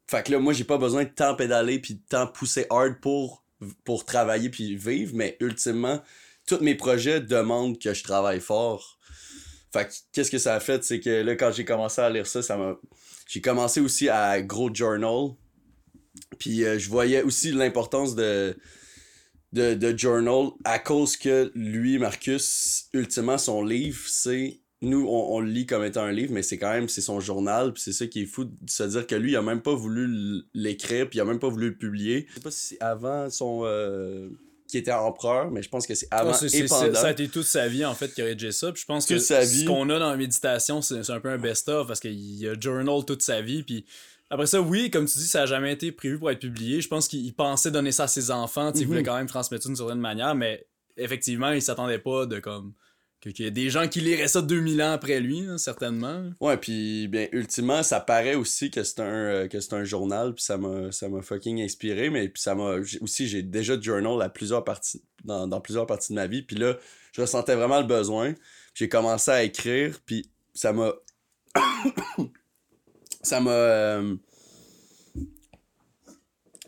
Fait 0.09 0.23
que 0.25 0.31
là, 0.31 0.39
moi, 0.39 0.53
j'ai 0.53 0.63
pas 0.63 0.77
besoin 0.77 1.03
de 1.03 1.09
tant 1.09 1.35
pédaler 1.35 1.79
puis 1.79 1.95
de 1.95 2.01
tant 2.07 2.27
pousser 2.27 2.65
hard 2.69 2.99
pour, 3.01 3.43
pour 3.83 4.05
travailler 4.05 4.49
puis 4.49 4.75
vivre, 4.75 5.11
mais 5.15 5.35
ultimement, 5.39 6.01
tous 6.47 6.59
mes 6.61 6.75
projets 6.75 7.19
demandent 7.19 7.77
que 7.77 7.93
je 7.93 8.03
travaille 8.03 8.39
fort. 8.39 8.99
Fait 9.73 9.85
que 9.85 9.93
qu'est-ce 10.13 10.31
que 10.31 10.37
ça 10.37 10.55
a 10.55 10.59
fait, 10.61 10.83
c'est 10.83 11.01
que 11.01 11.21
là, 11.21 11.35
quand 11.35 11.51
j'ai 11.51 11.65
commencé 11.65 11.99
à 12.01 12.09
lire 12.09 12.25
ça, 12.25 12.41
ça 12.41 12.55
m'a... 12.55 12.77
J'ai 13.27 13.41
commencé 13.41 13.81
aussi 13.81 14.07
à 14.07 14.41
gros 14.41 14.73
journal. 14.73 15.35
Puis 16.39 16.63
euh, 16.63 16.79
je 16.79 16.89
voyais 16.89 17.21
aussi 17.23 17.51
l'importance 17.51 18.15
de, 18.15 18.57
de, 19.51 19.73
de 19.73 19.97
journal 19.97 20.51
à 20.63 20.79
cause 20.79 21.17
que 21.17 21.51
lui, 21.53 21.99
Marcus, 21.99 22.87
ultimement, 22.93 23.37
son 23.37 23.61
livre, 23.61 24.01
c'est 24.07 24.61
nous, 24.81 25.05
on, 25.07 25.35
on 25.35 25.39
le 25.39 25.49
lit 25.49 25.65
comme 25.65 25.83
étant 25.83 26.03
un 26.03 26.11
livre, 26.11 26.31
mais 26.33 26.43
c'est 26.43 26.57
quand 26.57 26.71
même, 26.71 26.87
c'est 26.89 27.01
son 27.01 27.19
journal, 27.19 27.73
puis 27.73 27.81
c'est 27.81 27.93
ça 27.93 28.05
qui 28.07 28.21
est 28.23 28.25
fou 28.25 28.45
de 28.45 28.51
se 28.69 28.83
dire 28.83 29.07
que 29.07 29.15
lui, 29.15 29.31
il 29.31 29.35
a 29.35 29.41
même 29.41 29.61
pas 29.61 29.73
voulu 29.73 30.43
l'écrire, 30.53 31.09
puis 31.09 31.17
il 31.17 31.21
a 31.21 31.25
même 31.25 31.39
pas 31.39 31.49
voulu 31.49 31.69
le 31.69 31.77
publier. 31.77 32.27
Je 32.29 32.33
sais 32.35 32.39
pas 32.41 32.51
si 32.51 32.65
c'est 32.67 32.81
avant 32.81 33.29
son... 33.29 33.61
euh, 33.65 34.29
qui 34.67 34.77
était 34.77 34.91
empereur, 34.91 35.49
mais 35.49 35.61
je 35.63 35.69
pense 35.69 35.87
que 35.87 35.95
c'est 35.95 36.09
avant 36.11 36.33
et 36.33 36.65
pendant. 36.65 36.93
ça 36.93 37.07
a 37.07 37.11
été 37.11 37.29
toute 37.29 37.45
sa 37.45 37.69
vie 37.69 37.85
en 37.85 37.93
fait 37.95 38.13
qui 38.13 38.21
a 38.21 38.25
rédigé 38.25 38.51
ça. 38.51 38.69
Puis 38.73 38.81
je 38.81 38.85
pense 38.85 39.05
que 39.05 39.13
Toute 39.13 39.23
sa 39.23 39.45
ce 39.45 39.59
vie. 39.59 39.65
qu'on 39.65 39.89
a 39.89 39.97
dans 39.97 40.09
la 40.11 40.17
méditation, 40.17 40.81
c'est 40.81 41.09
un 41.09 41.19
peu 41.21 41.29
un 41.29 41.37
best-of 41.37 41.87
parce 41.87 42.01
qu'il 42.01 42.45
a 42.49 42.53
journal 42.59 43.05
toute 43.05 43.21
sa 43.21 43.41
vie. 43.41 43.63
Puis 43.63 43.85
après 44.29 44.45
ça, 44.45 44.59
oui, 44.61 44.91
comme 44.91 45.05
tu 45.05 45.19
dis, 45.19 45.25
ça 45.27 45.43
a 45.43 45.45
jamais 45.45 45.71
été 45.71 45.93
prévu 45.93 46.19
pour 46.19 46.29
être 46.31 46.41
publié. 46.41 46.81
Je 46.81 46.89
pense 46.89 47.07
qu'il 47.07 47.25
il 47.25 47.33
pensait 47.33 47.71
donner 47.71 47.93
ça 47.93 48.03
à 48.03 48.07
ses 48.09 48.29
enfants. 48.29 48.73
Il 48.75 48.81
Mhm. 48.81 48.87
voulait 48.87 49.03
quand 49.03 49.15
même 49.15 49.27
transmettre 49.27 49.63
ça 49.63 49.69
d'une 49.69 49.77
certaine 49.77 50.01
manière, 50.01 50.35
mais 50.35 50.67
effectivement, 50.97 51.51
il 51.51 51.61
s'attendait 51.61 51.99
pas 51.99 52.25
de 52.25 52.39
comme. 52.41 52.73
Qu'il 53.19 53.41
y 53.41 53.47
ait 53.47 53.51
des 53.51 53.69
gens 53.69 53.87
qui 53.87 53.99
liraient 53.99 54.27
ça 54.27 54.41
2000 54.41 54.81
ans 54.81 54.91
après 54.91 55.19
lui, 55.19 55.43
certainement. 55.57 56.29
Ouais, 56.39 56.55
puis 56.55 57.07
bien 57.07 57.27
ultimement, 57.31 57.81
ça 57.81 57.99
paraît 57.99 58.35
aussi 58.35 58.69
que 58.69 58.83
c'est 58.83 58.99
un 58.99 59.47
euh, 59.47 59.47
un 59.71 59.83
journal, 59.83 60.35
puis 60.35 60.43
ça 60.43 60.57
m'a 60.57 60.91
ça 60.91 61.09
m'a 61.09 61.21
fucking 61.23 61.61
inspiré, 61.61 62.11
mais 62.11 62.29
puis 62.29 62.41
ça 62.41 62.53
m'a 62.53 62.75
aussi 63.01 63.27
j'ai 63.27 63.41
déjà 63.41 63.79
journal 63.81 64.21
à 64.21 64.29
plusieurs 64.29 64.63
parties 64.63 65.03
dans, 65.23 65.47
dans 65.47 65.59
plusieurs 65.59 65.87
parties 65.87 66.13
de 66.13 66.15
ma 66.15 66.27
vie, 66.27 66.43
puis 66.43 66.55
là, 66.55 66.77
je 67.11 67.21
ressentais 67.21 67.55
vraiment 67.55 67.79
le 67.79 67.87
besoin. 67.87 68.35
J'ai 68.75 68.87
commencé 68.87 69.31
à 69.31 69.43
écrire, 69.43 69.99
puis 70.05 70.29
ça 70.53 70.71
m'a 70.71 70.93
ça 73.23 73.39
m'a 73.39 73.51
euh, 73.51 74.15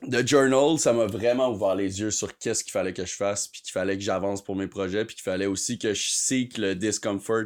de 0.09 0.27
journal, 0.27 0.77
ça 0.79 0.93
m'a 0.93 1.05
vraiment 1.05 1.49
ouvert 1.49 1.75
les 1.75 1.99
yeux 1.99 2.11
sur 2.11 2.37
qu'est-ce 2.37 2.63
qu'il 2.63 2.71
fallait 2.71 2.93
que 2.93 3.05
je 3.05 3.13
fasse, 3.13 3.47
puis 3.47 3.61
qu'il 3.61 3.71
fallait 3.71 3.97
que 3.97 4.03
j'avance 4.03 4.43
pour 4.43 4.55
mes 4.55 4.67
projets, 4.67 5.05
puis 5.05 5.15
qu'il 5.15 5.23
fallait 5.23 5.45
aussi 5.45 5.77
que 5.77 5.93
je 5.93 6.09
seek 6.09 6.57
le 6.57 6.75
discomfort 6.75 7.45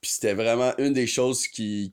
puis 0.00 0.10
c'était 0.10 0.34
vraiment 0.34 0.72
une 0.78 0.92
des 0.92 1.06
choses 1.06 1.46
qui, 1.48 1.92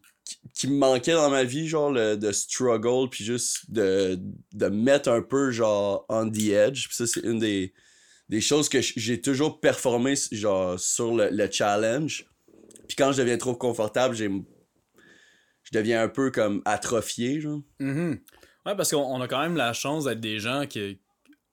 qui, 0.54 0.68
me 0.68 0.78
manquait 0.78 1.14
dans 1.14 1.30
ma 1.30 1.44
vie, 1.44 1.68
genre 1.68 1.92
le, 1.92 2.16
de 2.16 2.32
struggle, 2.32 3.10
puis 3.10 3.24
juste 3.24 3.70
de, 3.70 4.20
de 4.54 4.68
mettre 4.68 5.10
un 5.10 5.22
peu 5.22 5.52
genre 5.52 6.06
on 6.10 6.30
the 6.30 6.50
edge. 6.50 6.88
Puis 6.88 6.96
ça, 6.96 7.08
c'est 7.08 7.22
une 7.22 7.40
des, 7.40 7.74
des 8.30 8.42
choses 8.42 8.70
que 8.70 8.80
j'ai 8.82 9.22
toujours 9.22 9.60
performé 9.60 10.16
genre 10.32 10.80
sur 10.80 11.16
le, 11.16 11.30
le 11.32 11.50
challenge. 11.52 12.26
Puis 12.88 12.96
quand 12.96 13.12
je 13.12 13.18
deviens 13.18 13.38
trop 13.38 13.56
confortable, 13.56 14.16
j'ai 14.16 14.30
je 15.64 15.80
deviens 15.80 16.04
un 16.04 16.08
peu 16.08 16.30
comme 16.30 16.62
atrophié, 16.66 17.42
genre. 17.42 17.62
Mhm. 17.80 18.20
Ouais, 18.66 18.76
parce 18.76 18.92
qu'on 18.92 18.98
on 19.02 19.22
a 19.22 19.28
quand 19.28 19.42
même 19.42 19.56
la 19.58 19.74
chance 19.74 20.06
d'être 20.06 20.20
des 20.20 20.40
gens 20.40 20.66
qui. 20.68 21.00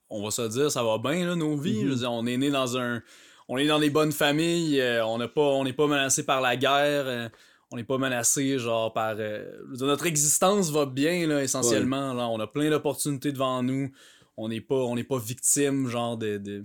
On 0.09 0.23
va 0.23 0.31
se 0.31 0.43
dire, 0.49 0.71
ça 0.71 0.83
va 0.83 0.99
bien, 0.99 1.27
là, 1.27 1.35
nos 1.37 1.57
vies. 1.57 1.79
Mhm. 1.79 1.85
Je 1.85 1.89
veux 1.89 1.97
dire, 1.97 2.13
on 2.13 2.27
est 2.27 2.37
né 2.37 2.51
dans 2.51 2.77
un. 2.79 3.03
On 3.49 3.59
est 3.59 3.67
dans 3.67 3.81
des 3.81 3.91
bonnes 3.91 4.13
familles, 4.13 4.81
euh, 4.81 5.05
on 5.05 5.19
n'a 5.19 5.29
pas, 5.29 5.43
on 5.43 5.65
n'est 5.65 5.73
pas 5.73 5.87
menacé 5.87 6.25
par 6.25 6.41
la 6.41 6.57
guerre, 6.57 7.07
euh, 7.07 7.29
on 7.71 7.77
n'est 7.77 7.85
pas 7.85 7.99
menacé, 7.99 8.59
genre, 8.59 8.93
par. 8.93 9.17
euh, 9.19 9.45
je 9.67 9.71
veux 9.71 9.77
dire, 9.79 9.87
notre 9.89 10.07
existence 10.07 10.71
va 10.71 10.87
bien, 10.87 11.27
là, 11.27 11.43
essentiellement. 11.43 12.15
Là, 12.15 12.29
on 12.29 12.39
a 12.41 12.47
plein 12.47 12.71
d'opportunités 12.71 13.33
devant 13.33 13.63
nous. 13.63 13.91
On 14.37 14.49
n'est 14.49 14.61
pas, 14.61 14.77
on 14.77 14.95
n'est 14.95 15.05
pas 15.05 15.19
victime, 15.19 15.89
genre, 15.89 16.17
de. 16.17 16.39
de 16.39 16.65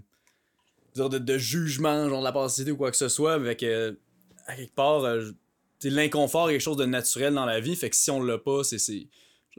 de, 0.96 1.20
de 1.20 1.38
jugement, 1.38 2.10
genre, 2.10 2.20
de 2.22 2.24
la 2.24 2.32
passivité 2.32 2.72
ou 2.72 2.78
quoi 2.78 2.90
que 2.90 2.98
ce 2.98 3.08
soit, 3.10 3.34
avec. 3.34 3.64
à 3.64 4.56
quelque 4.56 4.74
part. 4.76 5.04
l'inconfort 5.84 6.50
est 6.50 6.54
quelque 6.54 6.62
chose 6.62 6.78
de 6.78 6.86
naturel 6.86 7.34
dans 7.34 7.46
la 7.46 7.60
vie, 7.60 7.76
fait 7.76 7.90
que 7.90 7.96
si 7.96 8.10
on 8.12 8.22
l'a 8.22 8.38
pas, 8.38 8.64
c'est 8.64 8.78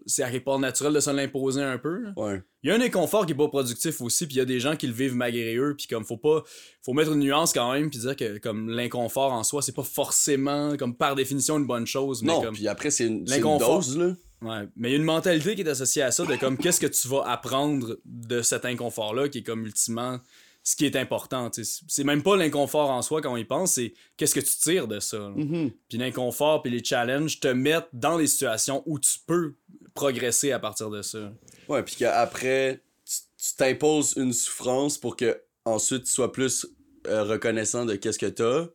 c'est 0.06 0.22
à 0.22 0.30
quelque 0.30 0.44
part 0.44 0.58
naturel 0.58 0.92
de 0.92 1.00
se 1.00 1.11
l'imposer 1.11 1.62
un 1.62 1.78
peu. 1.78 2.04
Ouais. 2.16 2.42
Il 2.62 2.70
y 2.70 2.72
a 2.72 2.76
un 2.76 2.80
inconfort 2.80 3.26
qui 3.26 3.32
est 3.32 3.37
pas 3.37 3.48
productif 3.48 4.00
aussi, 4.00 4.26
puis 4.26 4.37
il 4.37 4.38
y 4.38 4.42
a 4.42 4.44
des 4.44 4.61
gens 4.61 4.76
qui 4.76 4.87
le 4.87 4.92
vivent 4.92 5.14
malgré 5.14 5.56
eux, 5.56 5.74
puis 5.76 5.87
comme 5.87 6.04
faut 6.04 6.16
pas 6.16 6.42
faut 6.82 6.92
mettre 6.92 7.12
une 7.12 7.20
nuance 7.20 7.52
quand 7.52 7.72
même, 7.72 7.90
puis 7.90 8.00
dire 8.00 8.16
que 8.16 8.38
comme 8.38 8.68
l'inconfort 8.70 9.32
en 9.32 9.44
soi, 9.44 9.62
c'est 9.62 9.74
pas 9.74 9.82
forcément 9.84 10.76
comme 10.76 10.96
par 10.96 11.14
définition 11.14 11.58
une 11.58 11.66
bonne 11.66 11.87
chose, 11.87 12.22
mais 12.22 12.32
Non, 12.32 12.42
comme 12.42 12.54
puis 12.54 12.66
après, 12.68 12.90
c'est 12.90 13.06
une, 13.06 13.24
une 13.30 13.58
dose, 13.58 13.96
là. 13.96 14.14
ouais, 14.42 14.68
mais 14.76 14.88
il 14.88 14.92
y 14.92 14.94
a 14.94 14.98
une 14.98 15.04
mentalité 15.04 15.54
qui 15.54 15.62
est 15.62 15.68
associée 15.68 16.02
à 16.02 16.11
ça 16.11 16.24
de 16.24 16.37
comme 16.37 16.56
qu'est-ce 16.58 16.80
que 16.80 16.87
tu 16.87 17.06
vas 17.08 17.22
apprendre 17.26 17.98
de 18.04 18.42
cet 18.42 18.64
inconfort 18.64 19.14
là 19.14 19.28
qui 19.28 19.38
est 19.38 19.42
comme 19.42 19.64
ultimement 19.64 20.18
ce 20.64 20.76
qui 20.76 20.84
est 20.84 20.96
important, 20.96 21.50
c'est 21.88 22.04
même 22.04 22.22
pas 22.22 22.37
l'inconfort 22.37 22.90
en 22.90 23.00
soi 23.00 23.22
quand 23.22 23.32
on 23.32 23.38
y 23.38 23.44
pense, 23.46 23.74
c'est 23.74 23.94
qu'est-ce 24.18 24.34
que 24.34 24.40
tu 24.40 24.54
tires 24.58 24.87
de 24.87 25.00
ça. 25.00 25.30
Mhm. 25.34 25.70
Puis 25.88 25.96
l'inconfort 25.96 26.61
puis 26.61 26.70
les 26.70 26.84
challenges 26.84 27.40
te 27.40 27.48
mettent 27.48 27.88
dans 27.94 28.18
des 28.18 28.26
situations 28.26 28.82
où 28.84 28.98
tu 28.98 29.18
peux 29.26 29.54
progresser 29.98 30.52
à 30.52 30.61
partir 30.61 30.90
de 30.90 31.02
ça. 31.02 31.32
Ouais, 31.68 31.82
puis 31.82 31.96
qu'après, 31.96 32.80
tu 33.04 33.14
tu 33.37 33.54
t'imposes 33.56 34.14
une 34.16 34.32
souffrance 34.32 34.96
pour 34.98 35.16
que 35.16 35.40
ensuite 35.64 36.04
tu 36.04 36.12
sois 36.12 36.32
plus 36.32 36.66
euh, 37.06 37.24
reconnaissant 37.24 37.84
de 37.84 37.96
qu'est-ce 37.96 38.18
que 38.18 38.26
t'as. 38.26 38.68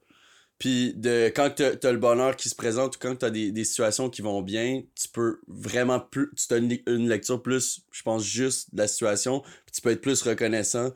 Puis 0.57 0.93
de 0.95 1.31
quand 1.35 1.49
t'as 1.55 1.75
as 1.81 1.91
le 1.91 1.97
bonheur 1.97 2.35
qui 2.35 2.49
se 2.49 2.55
présente 2.55 2.95
ou 2.95 2.99
quand 2.99 3.15
t'as 3.15 3.29
des, 3.29 3.51
des 3.51 3.63
situations 3.63 4.09
qui 4.09 4.21
vont 4.21 4.41
bien, 4.41 4.83
tu 4.95 5.07
peux 5.09 5.39
vraiment 5.47 5.99
plus. 5.99 6.29
Tu 6.35 6.53
as 6.53 6.57
une, 6.57 6.77
une 6.87 7.09
lecture 7.09 7.41
plus, 7.41 7.81
je 7.91 8.01
pense, 8.03 8.23
juste 8.23 8.73
de 8.73 8.79
la 8.79 8.87
situation. 8.87 9.41
Puis 9.41 9.73
tu 9.73 9.81
peux 9.81 9.91
être 9.91 10.01
plus 10.01 10.21
reconnaissant. 10.21 10.93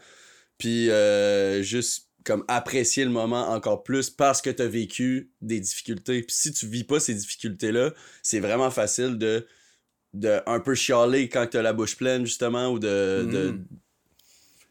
Puis 0.58 0.90
euh, 0.90 1.62
juste 1.62 2.08
comme 2.24 2.44
apprécier 2.50 3.06
le 3.06 3.12
moment 3.12 3.50
encore 3.50 3.84
plus 3.84 4.10
parce 4.10 4.42
que 4.42 4.50
t'as 4.50 4.68
vécu 4.68 5.32
des 5.42 5.60
difficultés. 5.62 6.22
Puis 6.24 6.36
si 6.36 6.52
tu 6.52 6.68
vis 6.68 6.84
pas 6.84 7.00
ces 7.00 7.14
difficultés-là, 7.14 7.94
c'est 8.22 8.42
vraiment 8.42 8.72
facile 8.72 9.18
de 9.18 9.48
de 10.20 10.40
un 10.46 10.60
peu 10.60 10.76
chialer 10.76 11.30
quand 11.30 11.48
t'as 11.50 11.62
la 11.62 11.74
bouche 11.74 11.96
pleine, 11.96 12.26
justement, 12.26 12.70
ou 12.70 12.80
de. 12.80 13.28
de 13.32 13.50
Mm. 13.52 13.66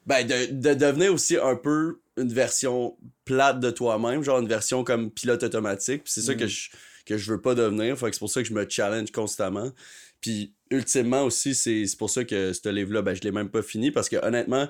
ben, 0.06 0.26
de, 0.26 0.52
de 0.52 0.74
devenir 0.74 1.12
aussi 1.12 1.36
un 1.36 1.56
peu 1.56 1.98
une 2.16 2.32
version 2.32 2.96
plate 3.24 3.60
de 3.60 3.70
toi-même, 3.70 4.22
genre 4.22 4.38
une 4.40 4.48
version 4.48 4.84
comme 4.84 5.10
pilote 5.10 5.42
automatique. 5.42 6.04
Puis 6.04 6.12
c'est 6.12 6.22
ça 6.22 6.34
Mm. 6.34 6.38
que 6.38 6.46
je, 6.46 6.70
que 7.04 7.16
je 7.18 7.32
veux 7.32 7.40
pas 7.40 7.54
devenir. 7.54 7.98
Fait 7.98 8.06
que 8.06 8.12
c'est 8.14 8.20
pour 8.20 8.30
ça 8.30 8.42
que 8.42 8.48
je 8.48 8.54
me 8.54 8.66
challenge 8.68 9.10
constamment. 9.12 9.70
Puis 10.20 10.52
ultimement 10.70 11.22
aussi, 11.24 11.54
c'est 11.54 11.86
c'est 11.86 11.96
pour 11.98 12.10
ça 12.10 12.24
que 12.24 12.52
ce 12.52 12.68
livre-là, 12.68 13.02
ben, 13.02 13.14
je 13.14 13.20
l'ai 13.22 13.32
même 13.32 13.50
pas 13.50 13.62
fini 13.62 13.90
parce 13.90 14.08
que 14.08 14.16
honnêtement, 14.24 14.68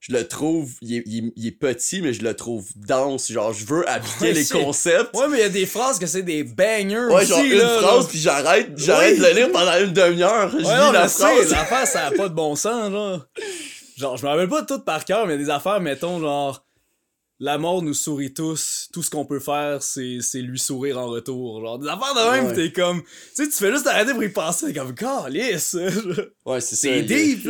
je 0.00 0.12
le 0.12 0.26
trouve, 0.26 0.70
il 0.80 0.96
est, 0.96 1.02
il 1.06 1.32
il 1.36 1.46
est 1.46 1.52
petit, 1.52 2.00
mais 2.02 2.12
je 2.12 2.22
le 2.22 2.34
trouve 2.34 2.66
dense. 2.76 3.30
Genre, 3.30 3.52
je 3.52 3.64
veux 3.66 3.88
appliquer 3.88 4.24
Ouais, 4.26 4.32
les 4.32 4.46
concepts. 4.46 5.14
Ouais, 5.14 5.28
mais 5.28 5.38
il 5.38 5.40
y 5.40 5.44
a 5.44 5.48
des 5.50 5.66
phrases 5.66 5.98
que 5.98 6.06
c'est 6.06 6.22
des 6.22 6.42
bangers 6.42 7.06
Ouais, 7.12 7.16
aussi, 7.22 7.26
genre 7.28 7.44
une 7.44 7.58
là, 7.58 7.78
phrase, 7.80 8.08
puis 8.08 8.18
j'arrête, 8.18 8.70
j'arrête 8.76 9.14
Oui. 9.14 9.20
de 9.20 9.24
le 9.26 9.32
lire 9.34 9.52
pendant 9.52 9.78
une 9.78 9.92
demi-heure. 9.92 10.50
Je 10.52 10.56
lis 10.58 10.92
la 10.92 11.08
phrase. 11.08 11.50
l'affaire, 11.50 11.86
ça 11.86 12.06
a 12.06 12.10
pas 12.12 12.28
de 12.28 12.34
bon 12.34 12.56
sens, 12.56 12.90
genre. 12.90 13.26
Genre, 13.98 14.16
je 14.16 14.24
me 14.24 14.30
rappelle 14.30 14.48
pas 14.48 14.62
de 14.62 14.66
tout 14.66 14.80
par 14.80 15.04
cœur, 15.04 15.26
mais 15.26 15.36
des 15.36 15.50
affaires, 15.50 15.78
mettons, 15.78 16.20
genre, 16.20 16.64
la 17.42 17.56
mort 17.58 17.82
nous 17.82 17.94
sourit 17.94 18.32
tous, 18.34 18.88
tout 18.92 19.02
ce 19.02 19.08
qu'on 19.10 19.24
peut 19.24 19.40
faire, 19.40 19.82
c'est 19.82 20.18
c'est 20.20 20.40
lui 20.42 20.58
sourire 20.58 20.98
en 20.98 21.06
retour. 21.08 21.60
Genre, 21.64 21.78
des 21.78 21.88
affaires 21.88 22.14
de 22.14 22.30
même, 22.36 22.46
Ouais. 22.48 22.54
t'es 22.54 22.72
comme, 22.72 23.02
tu 23.02 23.08
sais, 23.32 23.48
tu 23.48 23.56
fais 23.56 23.72
juste 23.72 23.86
arrêter 23.86 24.12
pour 24.12 24.22
y 24.22 24.28
penser, 24.28 24.72
comme, 24.74 24.94
calice! 24.94 25.76
Ouais, 26.46 26.60
c'est 26.60 26.74
ça. 26.74 26.88
C'est 26.88 26.98
a- 26.98 27.02
deep. 27.02 27.46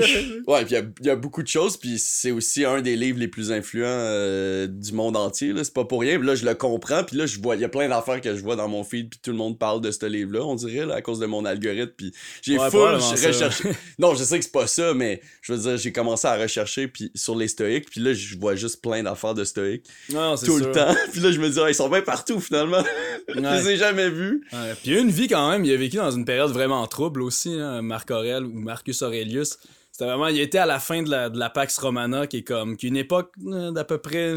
Ouais, 0.46 0.64
puis 0.66 0.74
il 0.74 1.04
y 1.04 1.06
y 1.06 1.10
a 1.10 1.16
beaucoup 1.16 1.42
de 1.42 1.48
choses, 1.48 1.76
puis 1.78 1.96
c'est 1.98 2.32
aussi 2.32 2.64
un 2.66 2.82
des 2.82 2.96
livres 2.96 3.18
les 3.18 3.28
plus 3.28 3.50
influents 3.50 3.86
euh, 3.86 4.66
du 4.66 4.92
monde 4.92 5.16
entier, 5.16 5.52
là. 5.54 5.64
C'est 5.64 5.72
pas 5.72 5.84
pour 5.86 6.00
rien. 6.02 6.18
Puis 6.18 6.26
là, 6.26 6.34
je 6.34 6.44
le 6.44 6.54
comprends, 6.54 7.02
puis 7.04 7.16
là, 7.16 7.24
je 7.24 7.40
vois, 7.40 7.54
il 7.56 7.62
y 7.62 7.64
a 7.64 7.68
plein 7.70 7.88
d'affaires 7.88 8.20
que 8.20 8.34
je 8.36 8.42
vois 8.42 8.56
dans 8.56 8.68
mon 8.68 8.84
feed, 8.84 9.08
puis 9.08 9.18
tout 9.22 9.30
le 9.30 9.36
monde 9.38 9.58
parle 9.58 9.80
de 9.80 9.90
ce 9.90 10.04
livre-là, 10.04 10.44
on 10.44 10.54
dirait, 10.54 10.84
là, 10.84 10.96
à 10.96 11.02
cause 11.02 11.18
de 11.18 11.26
mon 11.26 11.44
algorithme. 11.46 11.92
Puis 11.96 12.12
j'ai 12.42 12.58
Ouais, 12.58 12.70
full 12.70 12.80
recherché. 12.96 13.70
non, 13.98 14.14
je 14.14 14.22
sais 14.24 14.38
que 14.38 14.44
c'est 14.44 14.52
pas 14.52 14.66
ça, 14.66 14.92
mais 14.92 15.22
je 15.40 15.52
veux 15.54 15.58
dire, 15.58 15.76
j'ai 15.78 15.92
commencé 15.92 16.26
à 16.26 16.36
rechercher 16.36 16.86
puis 16.88 17.10
sur 17.14 17.34
les 17.36 17.48
stoïques, 17.48 17.88
puis 17.90 18.00
là, 18.00 18.12
je 18.12 18.36
vois 18.38 18.54
juste 18.56 18.82
plein 18.82 19.02
d'affaires 19.02 19.34
de 19.34 19.44
stoïques 19.44 19.79
Non, 20.12 20.36
tout 20.36 20.58
sûr. 20.58 20.66
le 20.68 20.72
temps. 20.72 20.94
puis 21.12 21.20
là, 21.20 21.30
je 21.32 21.40
me 21.40 21.48
dis, 21.48 21.58
ils 21.68 21.74
sont 21.74 21.88
bien 21.88 22.02
partout, 22.02 22.40
finalement. 22.40 22.82
je 23.28 23.40
Ouais. 23.40 23.62
les 23.62 23.68
ai 23.70 23.76
jamais 23.76 24.08
vus. 24.10 24.44
Ouais, 24.52 24.74
Puis 24.82 24.92
il 24.92 24.96
a 24.96 25.00
une 25.00 25.10
vie 25.10 25.28
quand 25.28 25.50
même, 25.50 25.64
il 25.64 25.72
a 25.72 25.76
vécu 25.76 25.96
dans 25.96 26.10
une 26.10 26.24
période 26.24 26.50
vraiment 26.50 26.86
trouble 26.86 27.22
aussi, 27.22 27.52
hein, 27.58 27.82
Marc 27.82 28.10
Aurel 28.10 28.44
ou 28.44 28.52
Marcus 28.52 29.02
Aurelius. 29.02 29.58
C'était 29.92 30.04
vraiment, 30.06 30.28
il 30.28 30.40
était 30.40 30.58
à 30.58 30.66
la 30.66 30.78
fin 30.78 31.02
de 31.02 31.10
la, 31.10 31.28
de 31.28 31.38
la 31.38 31.50
Pax 31.50 31.76
Romana, 31.78 32.26
qui 32.26 32.38
est 32.38 32.42
comme, 32.42 32.76
qui 32.76 32.86
est 32.86 32.88
une 32.90 32.96
époque 32.96 33.32
euh, 33.46 33.70
d'à 33.70 33.84
peu 33.84 33.98
près 33.98 34.36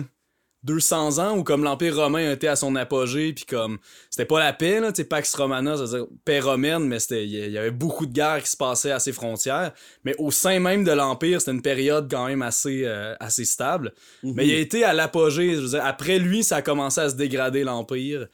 200 0.63 1.19
ans 1.19 1.37
où 1.37 1.43
comme 1.43 1.63
l'Empire 1.63 1.95
romain 1.95 2.31
était 2.31 2.47
à 2.47 2.55
son 2.55 2.75
apogée, 2.75 3.33
puis 3.33 3.45
comme, 3.45 3.79
c'était 4.09 4.25
pas 4.25 4.39
la 4.39 4.53
paix, 4.53 4.79
là, 4.79 4.91
tu 4.91 5.01
sais, 5.01 5.07
Pax 5.07 5.35
Romana, 5.35 5.75
c'est-à-dire 5.75 6.05
paix 6.23 6.39
romaine, 6.39 6.87
mais 6.87 6.99
c'était, 6.99 7.25
il 7.25 7.31
y- 7.51 7.57
avait 7.57 7.71
beaucoup 7.71 8.05
de 8.05 8.13
guerres 8.13 8.41
qui 8.41 8.49
se 8.49 8.55
passaient 8.57 8.91
à 8.91 8.99
ses 8.99 9.11
frontières. 9.11 9.73
Mais 10.05 10.15
au 10.19 10.31
sein 10.31 10.59
même 10.59 10.83
de 10.83 10.91
l'Empire, 10.91 11.41
c'était 11.41 11.51
une 11.51 11.61
période 11.61 12.09
quand 12.09 12.27
même 12.27 12.41
assez, 12.41 12.83
euh, 12.85 13.13
assez 13.19 13.45
stable. 13.45 13.93
Mais 14.23 14.47
il 14.47 14.53
a 14.55 14.59
été 14.59 14.83
à 14.83 14.93
l'apogée, 14.93 15.55
je 15.55 15.59
veux 15.59 15.69
dire, 15.69 15.85
après 15.85 16.17
lui, 16.19 16.43
ça 16.43 16.57
a 16.57 16.61
commencé 16.61 17.01
à 17.01 17.09
se 17.09 17.15
dégrader 17.15 17.63
l'Empire. 17.63 18.27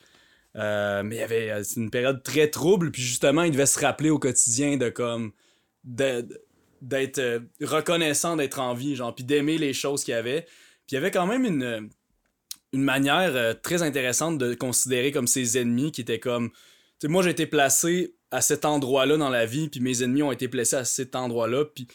Euh, 0.55 1.03
mais 1.03 1.15
il 1.17 1.19
y 1.19 1.23
avait 1.23 1.51
euh, 1.51 1.63
c'est 1.63 1.79
une 1.79 1.91
période 1.91 2.23
très 2.23 2.47
trouble, 2.49 2.91
puis 2.91 3.01
justement, 3.03 3.43
il 3.43 3.51
devait 3.51 3.65
se 3.67 3.79
rappeler 3.79 4.09
au 4.09 4.17
quotidien 4.19 4.77
de 4.77 4.89
comme 4.89 5.31
de- 5.83 6.27
d'être 6.81 7.41
reconnaissant 7.61 8.35
d'être 8.35 8.59
en 8.59 8.73
vie, 8.73 8.95
genre, 8.95 9.13
puis 9.13 9.23
d'aimer 9.23 9.57
les 9.57 9.73
choses 9.73 10.03
qu'il 10.03 10.13
y 10.13 10.17
avait. 10.17 10.43
Puis 10.87 10.91
il 10.91 10.95
y 10.95 10.97
avait 10.97 11.11
quand 11.11 11.27
même 11.27 11.45
une, 11.45 11.89
une 12.73 12.83
manière 12.83 13.35
euh, 13.35 13.53
très 13.53 13.81
intéressante 13.81 14.37
de 14.37 14.53
considérer 14.53 15.11
comme 15.11 15.27
ses 15.27 15.57
ennemis 15.57 15.91
qui 15.91 16.01
étaient 16.01 16.19
comme. 16.19 16.49
Tu 16.51 16.55
sais, 17.01 17.07
moi, 17.07 17.23
j'ai 17.23 17.29
été 17.31 17.45
placé 17.47 18.15
à 18.31 18.41
cet 18.41 18.65
endroit-là 18.65 19.17
dans 19.17 19.29
la 19.29 19.45
vie, 19.45 19.69
puis 19.69 19.79
mes 19.79 20.03
ennemis 20.03 20.21
ont 20.21 20.31
été 20.31 20.47
placés 20.47 20.75
à 20.75 20.85
cet 20.85 21.15
endroit-là, 21.15 21.65
puis 21.65 21.87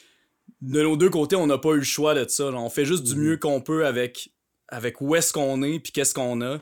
de 0.60 0.82
nos 0.82 0.96
deux 0.96 1.10
côtés, 1.10 1.36
on 1.36 1.46
n'a 1.46 1.58
pas 1.58 1.70
eu 1.72 1.78
le 1.78 1.82
choix 1.84 2.14
de 2.14 2.28
ça. 2.28 2.50
genre, 2.50 2.64
on 2.64 2.70
fait 2.70 2.84
juste 2.84 3.04
du 3.04 3.14
Mhm. 3.14 3.22
mieux 3.22 3.36
qu'on 3.36 3.60
peut 3.60 3.86
avec, 3.86 4.30
avec 4.68 5.00
où 5.00 5.14
est-ce 5.14 5.32
qu'on 5.32 5.62
est, 5.62 5.78
puis 5.78 5.92
qu'est-ce 5.92 6.14
qu'on 6.14 6.40
a. 6.40 6.58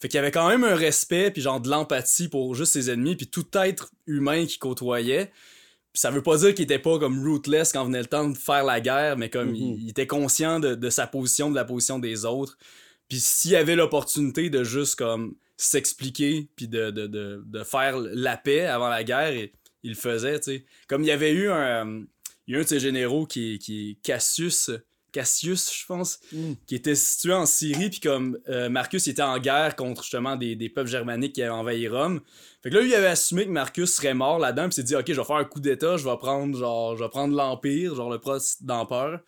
Fait 0.00 0.08
qu'il 0.08 0.16
y 0.16 0.18
avait 0.18 0.30
quand 0.32 0.48
même 0.48 0.64
un 0.64 0.74
respect, 0.74 1.30
puis 1.30 1.40
genre 1.40 1.60
de 1.60 1.70
l'empathie 1.70 2.28
pour 2.28 2.54
juste 2.54 2.72
ses 2.74 2.90
ennemis, 2.90 3.16
puis 3.16 3.28
tout 3.28 3.46
être 3.54 3.90
humain 4.06 4.44
qui 4.44 4.58
côtoyait. 4.58 5.30
Puis 5.92 6.00
ça 6.00 6.10
veut 6.10 6.22
pas 6.22 6.36
dire 6.36 6.52
qu'il 6.54 6.64
était 6.64 6.80
pas 6.80 6.98
comme 6.98 7.24
rootless 7.26 7.72
quand 7.72 7.84
venait 7.84 8.00
le 8.00 8.06
temps 8.06 8.28
de 8.28 8.36
faire 8.36 8.64
la 8.64 8.80
guerre, 8.80 9.16
mais 9.16 9.30
comme 9.30 9.50
Mhm. 9.50 9.54
il, 9.54 9.82
il 9.84 9.90
était 9.90 10.06
conscient 10.08 10.58
de, 10.60 10.74
de 10.74 10.90
sa 10.90 11.06
position, 11.06 11.48
de 11.50 11.54
la 11.54 11.64
position 11.64 11.98
des 12.00 12.24
autres. 12.26 12.58
Puis 13.08 13.20
s'il 13.20 13.54
avait 13.56 13.76
l'opportunité 13.76 14.50
de 14.50 14.64
juste 14.64 14.96
comme 14.96 15.34
s'expliquer, 15.56 16.48
puis 16.56 16.68
de, 16.68 16.90
de, 16.90 17.06
de, 17.06 17.42
de 17.44 17.64
faire 17.64 17.96
la 17.98 18.36
paix 18.36 18.66
avant 18.66 18.88
la 18.88 19.04
guerre, 19.04 19.32
il, 19.82 19.90
le 19.90 19.94
faisait, 19.94 20.38
tu 20.40 20.44
sais. 20.52 20.64
Comme 20.88 21.02
il 21.02 21.06
y 21.08 21.10
avait 21.12 21.32
eu 21.32 21.48
un, 21.50 21.86
euh, 21.86 22.02
il 22.46 22.54
y 22.54 22.56
a 22.56 22.60
un 22.60 22.62
de 22.62 22.68
ses 22.68 22.80
généraux 22.80 23.26
qui, 23.26 23.54
est- 23.54 23.58
qui 23.58 23.90
est 23.90 23.94
Cassius, 24.02 24.70
Cassius, 25.12 25.72
je 25.72 25.86
pense, 25.86 26.18
Mm. 26.32 26.52
qui 26.66 26.74
était 26.74 26.94
situé 26.96 27.32
en 27.32 27.46
Syrie, 27.46 27.88
puis 27.90 28.00
comme 28.00 28.36
euh, 28.48 28.68
Marcus 28.68 29.06
était 29.06 29.22
en 29.22 29.38
guerre 29.38 29.76
contre 29.76 30.02
justement 30.02 30.34
des, 30.36 30.56
des 30.56 30.68
peuples 30.68 30.90
germaniques 30.90 31.34
qui 31.34 31.42
avaient 31.42 31.52
envahi 31.52 31.86
Rome. 31.86 32.20
Fait 32.62 32.70
que 32.70 32.74
là, 32.74 32.80
lui, 32.80 32.88
il 32.90 32.94
avait 32.94 33.06
assumé 33.06 33.44
que 33.44 33.50
Marcus 33.50 33.94
serait 33.94 34.14
mort 34.14 34.38
là-dedans, 34.40 34.64
puis 34.68 34.72
il 34.72 34.74
s'est 34.76 34.82
dit, 34.82 34.96
ok, 34.96 35.04
je 35.06 35.12
vais 35.20 35.24
faire 35.24 35.36
un 35.36 35.44
coup 35.44 35.60
d'état, 35.60 35.96
je 35.98 36.04
vais 36.04 36.16
prendre, 36.16 36.58
genre, 36.58 36.96
je 36.96 37.04
vais 37.04 37.10
prendre 37.10 37.36
l'Empire, 37.36 37.94
genre 37.94 38.10
le 38.10 38.18
poste 38.18 38.64
d'empereur. 38.64 39.20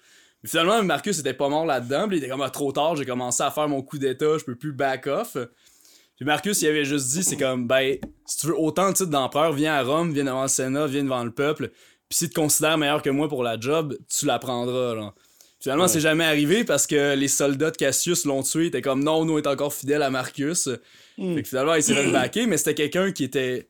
Finalement, 0.46 0.82
Marcus 0.82 1.18
était 1.18 1.34
pas 1.34 1.48
mort 1.48 1.66
là-dedans, 1.66 2.08
puis 2.08 2.16
il 2.16 2.20
était 2.20 2.28
comme, 2.30 2.42
ah, 2.42 2.50
trop 2.50 2.72
tard, 2.72 2.96
j'ai 2.96 3.04
commencé 3.04 3.42
à 3.42 3.50
faire 3.50 3.68
mon 3.68 3.82
coup 3.82 3.98
d'état, 3.98 4.38
je 4.38 4.44
peux 4.44 4.54
plus 4.56 4.72
back 4.72 5.06
off. 5.06 5.36
Puis 6.16 6.24
Marcus, 6.24 6.62
il 6.62 6.68
avait 6.68 6.84
juste 6.84 7.08
dit, 7.10 7.22
c'est 7.22 7.36
comme, 7.36 7.66
ben, 7.66 7.96
si 8.24 8.38
tu 8.38 8.46
veux 8.46 8.58
autant 8.58 8.88
de 8.90 8.94
titre 8.94 9.10
d'empereur, 9.10 9.52
viens 9.52 9.74
à 9.74 9.82
Rome, 9.82 10.12
viens 10.12 10.24
devant 10.24 10.42
le 10.42 10.48
Sénat, 10.48 10.86
viens 10.86 11.04
devant 11.04 11.24
le 11.24 11.30
peuple, 11.30 11.68
puis 12.08 12.18
si 12.18 12.24
tu 12.28 12.34
te 12.34 12.40
considères 12.40 12.78
meilleur 12.78 13.02
que 13.02 13.10
moi 13.10 13.28
pour 13.28 13.42
la 13.42 13.58
job, 13.60 13.96
tu 14.08 14.26
la 14.26 14.38
prendras, 14.38 14.94
là. 14.94 15.12
Finalement, 15.58 15.84
Ouais. 15.84 15.88
c'est 15.88 16.00
jamais 16.00 16.24
arrivé 16.24 16.64
parce 16.64 16.86
que 16.86 17.14
les 17.16 17.28
soldats 17.28 17.70
de 17.70 17.76
Cassius 17.76 18.24
l'ont 18.26 18.42
tué. 18.42 18.64
Ils 18.64 18.66
étaient 18.66 18.82
comme 18.82 19.02
non, 19.02 19.24
nous 19.24 19.32
on 19.34 19.38
est 19.38 19.46
encore 19.46 19.72
fidèles 19.72 20.02
à 20.02 20.10
Marcus. 20.10 20.68
Mm. 21.18 21.34
Fait 21.34 21.42
que 21.42 21.48
finalement, 21.48 21.74
il 21.74 21.82
s'est 21.82 21.94
fait 21.94 22.10
backer, 22.12 22.46
mais 22.46 22.56
c'était 22.58 22.74
quelqu'un 22.74 23.10
qui 23.10 23.24
était. 23.24 23.68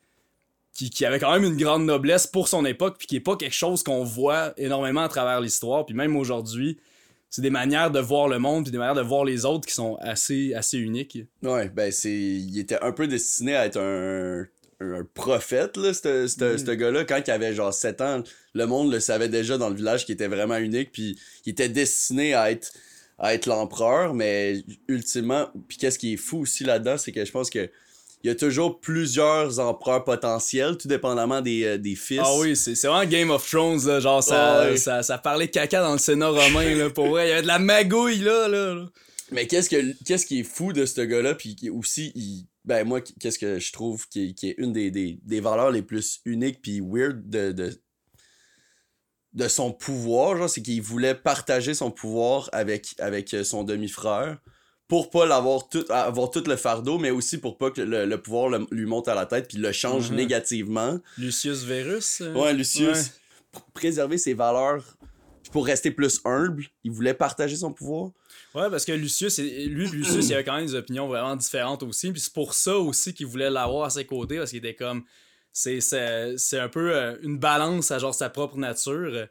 Qui, 0.77 0.91
qui 0.91 1.07
avait 1.07 1.19
quand 1.19 1.33
même 1.33 1.45
une 1.45 1.57
grande 1.57 1.87
noblesse 1.87 2.27
pour 2.27 2.49
son 2.49 2.67
époque, 2.67 2.97
puis 2.99 3.07
qui 3.07 3.17
est 3.17 3.21
pas 3.21 3.37
quelque 3.37 3.55
chose 3.55 3.83
qu'on 3.83 4.05
voit 4.05 4.53
énormément 4.59 5.01
à 5.03 5.09
travers 5.09 5.41
l'histoire. 5.41 5.87
Puis 5.87 5.95
même 5.95 6.17
aujourd'hui, 6.17 6.77
c'est 7.31 7.41
des 7.41 7.49
manières 7.51 7.91
de 7.91 7.99
voir 7.99 8.29
le 8.29 8.39
monde, 8.39 8.65
puis 8.65 8.73
des 8.73 8.79
manières 8.79 8.95
de 8.95 9.01
voir 9.01 9.25
les 9.25 9.47
autres 9.47 9.67
qui 9.67 9.73
sont 9.75 9.97
assez, 10.01 10.53
assez 10.53 10.77
uniques. 10.77 11.19
Ouais, 11.43 11.71
ben 11.71 11.91
c'est. 11.91 12.13
Il 12.13 12.59
était 12.59 12.79
un 12.83 12.93
peu 12.93 13.07
destiné 13.07 13.57
à 13.57 13.65
être 13.65 13.79
un, 13.81 14.47
un 14.81 15.03
prophète, 15.15 15.79
là, 15.79 15.95
ce 15.95 16.71
Mm. 16.73 16.77
gars-là. 16.77 17.05
Quand 17.05 17.23
il 17.27 17.31
avait 17.31 17.55
genre 17.55 17.73
7 17.73 18.01
ans, 18.03 18.23
le 18.53 18.67
monde 18.67 18.93
le 18.93 19.01
savait 19.01 19.31
déjà 19.31 19.57
dans 19.57 19.71
le 19.71 19.77
village 19.77 20.05
qu'il 20.05 20.13
était 20.13 20.29
vraiment 20.29 20.59
unique, 20.59 20.93
puis 20.93 21.19
il 21.47 21.51
était 21.53 21.71
destiné 21.71 22.35
à 22.35 22.51
être 22.51 22.73
à 23.19 23.33
être 23.33 23.47
l'empereur, 23.47 24.13
mais 24.13 24.63
ultimement, 24.89 25.49
puis 25.69 25.79
qu'est-ce 25.79 25.99
qui 25.99 26.13
est 26.13 26.17
fou 26.19 26.41
aussi 26.41 26.65
là-dedans, 26.65 26.99
c'est 26.99 27.13
que 27.13 27.25
je 27.25 27.33
pense 27.33 27.49
que 27.49 27.71
il 28.25 28.29
y 28.29 28.31
a 28.31 28.35
toujours 28.35 28.81
plusieurs 28.81 29.61
empereurs 29.61 30.03
potentiels, 30.05 30.77
tout 30.79 30.89
dépendamment 30.89 31.41
des, 31.43 31.65
euh, 31.65 31.79
des 31.79 31.95
fils. 31.95 32.21
Ah 32.25 32.37
oui, 32.39 32.57
c'est 32.57 32.75
vraiment 32.87 33.09
Game 33.09 33.31
of 33.31 33.49
Thrones, 33.49 33.87
là, 33.87 34.01
genre 34.01 34.23
ça, 34.23 34.63
Ouais. 34.71 34.77
ça, 34.77 35.03
ça 35.03 35.19
parlait 35.19 35.49
caca 35.49 35.81
dans 35.83 35.93
le 35.93 35.99
Sénat 35.99 36.29
romain, 36.29 36.75
là, 36.75 36.91
pour 36.91 37.09
vrai. 37.09 37.27
Il 37.27 37.31
y 37.31 37.33
avait 37.33 37.43
de 37.43 37.47
la 37.47 37.59
magouille, 37.59 38.19
là, 38.19 38.49
là. 38.49 38.75
là. 38.75 38.87
Mais 39.33 39.47
qu'est-ce 39.47 39.69
que 39.69 39.93
qu'est-ce 40.05 40.25
qui 40.25 40.41
est 40.41 40.45
fou 40.45 40.73
de 40.73 40.87
ce 40.87 41.01
gars-là 41.01 41.35
puis 41.35 41.57
qui 41.57 41.69
aussi 41.69 42.13
il 42.15 42.47
ben 42.65 42.85
moi 42.85 43.01
qu'est-ce 43.01 43.41
que 43.41 43.59
je 43.59 43.73
trouve 43.73 44.09
qui 44.09 44.29
est, 44.29 44.35
qui 44.35 44.51
est 44.51 44.55
une 44.59 44.73
des, 44.73 44.93
des, 44.93 45.19
des 45.25 45.41
valeurs 45.41 45.73
les 45.73 45.83
plus 45.83 46.21
uniques 46.25 46.63
puis 46.63 46.81
weird 46.81 47.29
de, 47.29 47.51
de 47.51 47.73
de 49.33 49.49
son 49.49 49.73
pouvoir 49.73 50.37
genre 50.37 50.49
c'est 50.49 50.63
qu'il 50.63 50.81
voulait 50.81 51.17
partager 51.17 51.75
son 51.75 51.91
pouvoir 51.91 52.49
avec 52.53 52.95
avec 53.01 53.35
euh, 53.35 53.43
son 53.43 53.65
demi-frère 53.65 54.39
pour 54.89 55.11
pas 55.11 55.27
l'avoir 55.27 55.69
tout 55.69 55.85
avoir 55.91 56.31
tout 56.31 56.45
le 56.47 56.57
fardeau 56.57 56.99
mais 56.99 57.11
aussi 57.11 57.39
pour 57.39 57.59
pas 57.59 57.71
que 57.71 57.81
le, 57.81 58.07
le 58.07 58.21
pouvoir 58.23 58.49
le- 58.49 58.67
lui 58.71 58.87
monte 58.87 59.09
à 59.09 59.15
la 59.15 59.27
tête 59.27 59.49
puis 59.49 59.59
le 59.59 59.73
change 59.73 60.11
Mhm. 60.11 60.17
négativement 60.17 60.99
Lucius 61.19 61.65
Verus. 61.65 62.21
euh, 62.21 62.33
ouais 62.35 62.53
Lucius 62.55 62.87
Ouais. 62.89 63.03
pour 63.53 63.63
préserver 63.73 64.19
ses 64.19 64.35
valeurs 64.35 64.85
pour 65.53 65.67
rester 65.67 65.91
plus 65.91 66.21
humble 66.25 66.65
il 66.85 66.91
voulait 66.93 67.15
partager 67.15 67.57
son 67.57 67.73
pouvoir 67.73 68.11
Ouais, 68.55 68.71
parce 68.71 68.85
que 68.87 68.93
Lucius, 68.93 69.39
lui, 69.39 69.87
Lucius, 69.89 70.29
il 70.29 70.35
avait 70.35 70.45
quand 70.45 70.57
même 70.57 70.65
des 70.67 70.75
opinions 70.75 71.07
vraiment 71.09 71.37
différentes 71.37 71.83
aussi. 71.83 72.11
Puis 72.11 72.21
c'est 72.23 72.33
pour 72.33 72.55
ça 72.55 72.77
aussi 72.79 73.13
qu'il 73.13 73.27
voulait 73.27 73.51
l'avoir 73.51 73.85
à 73.87 73.91
ses 73.91 74.07
côtés, 74.07 74.39
parce 74.39 74.49
qu'il 74.51 74.59
était 74.61 74.75
comme. 74.75 75.05
C'est, 75.53 75.81
c'est, 75.83 76.39
c'est 76.39 76.59
un 76.59 76.69
peu 76.71 76.95
euh, 76.97 77.17
une 77.23 77.39
balance 77.39 77.91
à 77.91 77.99
genre 77.99 78.15
sa 78.15 78.31
propre 78.31 78.57
nature. 78.57 79.27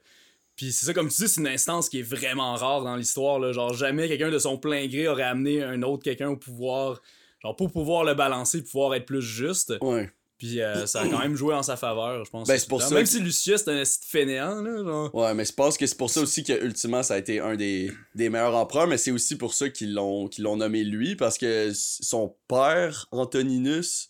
Puis 0.56 0.72
c'est 0.72 0.86
ça, 0.86 0.94
comme 0.94 1.10
tu 1.10 1.22
dis, 1.24 1.28
c'est 1.28 1.42
une 1.42 1.48
instance 1.48 1.90
qui 1.90 2.00
est 2.00 2.04
vraiment 2.10 2.56
rare 2.56 2.84
dans 2.84 2.96
l'histoire. 2.96 3.40
Là. 3.40 3.52
Genre, 3.52 3.74
jamais 3.74 4.08
quelqu'un 4.08 4.32
de 4.32 4.40
son 4.40 4.58
plein 4.58 4.88
gré 4.88 5.08
aurait 5.08 5.24
amené 5.24 5.62
un 5.64 5.82
autre 5.84 6.04
quelqu'un 6.04 6.30
au 6.30 6.38
pouvoir. 6.38 7.02
Genre, 7.44 7.56
pour 7.56 7.72
pouvoir 7.72 8.04
le 8.06 8.14
balancer, 8.14 8.64
pouvoir 8.64 8.96
être 8.96 9.06
plus 9.06 9.22
juste. 9.22 9.74
ouais 9.82 10.10
Puis 10.38 10.62
euh, 10.62 10.86
ça 10.86 11.02
a 11.02 11.08
quand 11.08 11.20
même 11.20 11.36
joué 11.36 11.54
en 11.54 11.62
sa 11.64 11.76
faveur, 11.78 12.24
je 12.26 12.32
pense. 12.32 12.48
Ben, 12.48 12.58
c'est 12.58 12.68
pour 12.70 12.82
ça 12.82 12.94
Même 12.96 13.04
que- 13.04 13.10
si 13.10 13.20
Lucius, 13.20 13.64
c'est 13.66 13.72
un 13.82 13.84
fainéant, 13.86 14.62
là. 14.62 14.84
Genre. 14.84 15.14
Ouais, 15.14 15.34
mais 15.34 15.46
je 15.46 15.54
pense 15.54 15.78
que 15.78 15.86
c'est 15.86 15.98
pour 15.98 16.10
ça 16.10 16.22
aussi 16.22 16.44
que 16.44 16.54
ultimement 16.66 17.04
ça 17.04 17.16
a 17.16 17.18
été 17.18 17.40
un 17.40 17.56
des, 17.56 17.92
des 18.16 18.30
meilleurs 18.30 18.56
empereurs, 18.56 18.88
mais 18.88 18.98
c'est 18.98 19.12
aussi 19.12 19.38
pour 19.38 19.54
ça 19.54 19.70
qu'ils 19.70 19.94
l'ont 19.94 20.28
qu'ils 20.28 20.44
l'ont 20.46 20.58
nommé 20.58 20.84
lui, 20.84 21.16
parce 21.16 21.38
que 21.38 21.72
son 21.74 22.34
père, 22.48 23.08
Antoninus, 23.12 24.10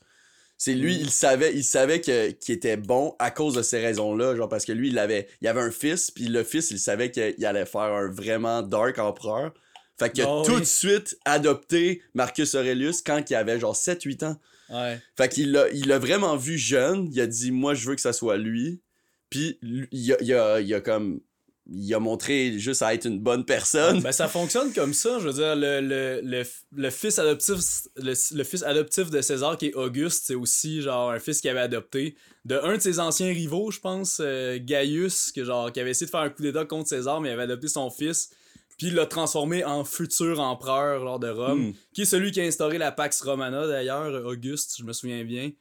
C'est 0.58 0.74
lui, 0.74 0.96
Mm. 0.96 1.02
il 1.02 1.10
savait, 1.12 1.54
il 1.54 1.64
savait 1.64 2.00
que 2.02 2.32
qu'il 2.32 2.56
était 2.56 2.78
bon 2.78 3.14
à 3.20 3.30
cause 3.32 3.56
de 3.56 3.62
ces 3.62 3.80
raisons-là, 3.80 4.36
genre 4.36 4.48
parce 4.48 4.64
que 4.66 4.72
lui, 4.72 4.88
il 4.90 4.98
avait, 5.00 5.28
il 5.42 5.48
avait 5.48 5.62
un 5.62 5.72
fils, 5.72 6.12
puis 6.12 6.26
le 6.28 6.44
fils, 6.44 6.72
il 6.72 6.80
savait 6.80 7.12
qu'il 7.12 7.46
allait 7.46 7.66
faire 7.66 7.82
un 7.82 8.10
vraiment 8.10 8.62
dark 8.62 8.98
empereur. 9.00 9.54
Fait 10.00 10.12
qu'il 10.12 10.24
a 10.24 10.30
Oh, 10.30 10.44
tout 10.46 10.54
oui. 10.56 10.60
de 10.62 10.66
suite 10.66 11.18
adopté 11.26 12.02
Marcus 12.14 12.56
Aurelius 12.56 13.02
quand 13.02 13.30
il 13.30 13.36
avait 13.36 13.60
genre 13.60 13.76
7-8 13.76 14.24
ans. 14.26 14.38
Ouais. 14.70 15.00
Fait 15.18 15.30
qu'il 15.30 15.52
l'a, 15.52 15.70
il 15.72 15.88
l'a 15.88 16.00
vraiment 16.00 16.36
vu 16.38 16.58
jeune, 16.58 17.10
il 17.12 17.20
a 17.22 17.28
dit 17.28 17.52
moi 17.52 17.74
je 17.76 17.88
veux 17.88 17.96
que 17.96 18.02
ça 18.02 18.14
soit 18.14 18.38
lui. 18.38 18.82
Puis 19.30 19.58
lui, 19.62 19.88
il 19.92 20.14
a, 20.14 20.18
il 20.22 20.34
a, 20.34 20.60
il 20.62 20.74
a 20.74 20.82
comme 20.82 21.20
il 21.68 21.94
a 21.96 22.00
montré 22.00 22.60
juste 22.60 22.82
à 22.84 22.94
être 22.94 23.06
une 23.06 23.20
bonne 23.20 23.44
personne. 23.46 24.02
Ben, 24.02 24.12
ça 24.12 24.28
fonctionne 24.28 24.72
comme 24.74 24.94
ça. 24.94 25.18
Je 25.20 25.28
veux 25.28 25.34
dire, 25.34 25.56
le, 25.56 25.82
le, 25.82 26.22
le, 26.24 26.44
le 26.76 26.90
fils 26.92 27.18
adoptif 27.18 27.56
le, 27.96 28.14
le 28.38 28.44
fils 28.44 28.64
adoptif 28.64 29.10
de 29.10 29.22
César, 29.22 29.58
qui 29.58 29.68
est 29.68 29.74
Auguste, 29.74 30.26
c'est 30.28 30.36
aussi 30.36 30.82
genre 30.82 31.12
un 31.12 31.20
fils 31.20 31.42
qu'il 31.42 31.50
avait 31.50 31.60
adopté 31.62 32.16
de 32.46 32.56
un 32.58 32.76
de 32.76 32.82
ses 32.82 33.00
anciens 33.00 33.30
rivaux, 33.34 33.72
je 33.72 33.80
pense, 33.80 34.20
euh, 34.24 34.60
Gaius, 34.62 35.32
que, 35.32 35.44
genre, 35.44 35.72
qui 35.72 35.80
avait 35.80 35.92
essayé 35.92 36.06
de 36.06 36.12
faire 36.12 36.20
un 36.20 36.30
coup 36.30 36.44
d'état 36.44 36.66
contre 36.66 36.88
César, 36.90 37.20
mais 37.20 37.30
il 37.30 37.32
avait 37.34 37.44
adopté 37.44 37.68
son 37.68 37.90
fils. 37.90 38.30
Puis 38.78 38.88
il 38.88 38.94
l'a 38.96 39.06
transformé 39.06 39.64
en 39.64 39.86
futur 39.86 40.42
empereur 40.42 41.04
lors 41.04 41.18
de 41.18 41.30
Rome, 41.30 41.70
Hmm. 41.70 41.74
qui 41.94 42.02
est 42.02 42.06
celui 42.06 42.32
qui 42.32 42.42
a 42.42 42.44
instauré 42.44 42.78
la 42.78 42.92
Pax 42.92 43.22
Romana 43.22 43.66
d'ailleurs, 43.68 44.24
Auguste, 44.26 44.76
je 44.78 44.84
me 44.84 44.92
souviens 44.94 45.24
bien. 45.24 45.52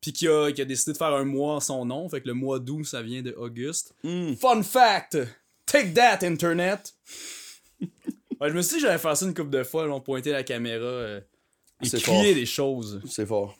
Puis 0.00 0.12
qui 0.12 0.28
a, 0.28 0.52
qui 0.52 0.62
a 0.62 0.64
décidé 0.64 0.92
de 0.92 0.96
faire 0.96 1.12
un 1.14 1.24
mois 1.24 1.54
en 1.54 1.60
son 1.60 1.84
nom, 1.84 2.08
fait 2.08 2.20
que 2.20 2.28
le 2.28 2.34
mois 2.34 2.58
d'août, 2.60 2.84
ça 2.84 3.02
vient 3.02 3.20
de 3.22 3.32
Auguste. 3.32 3.94
Hmm. 4.04 4.34
Fun 4.34 4.62
fact! 4.62 5.18
Take 5.66 5.92
that, 5.94 6.20
Internet! 6.22 6.94
ouais, 8.40 8.48
je 8.48 8.54
me 8.54 8.62
suis 8.62 8.76
dit 8.76 8.82
que 8.82 8.86
j'allais 8.88 8.98
faire 8.98 9.16
ça 9.16 9.26
une 9.26 9.34
couple 9.34 9.50
de 9.50 9.64
fois, 9.64 9.86
là, 9.86 9.98
pointer 10.00 10.30
la 10.32 10.42
caméra 10.44 10.84
euh, 10.84 11.20
et 11.82 11.88
crier 11.88 12.00
fort. 12.00 12.22
des 12.22 12.46
choses. 12.46 13.00
C'est 13.08 13.26
fort. 13.26 13.56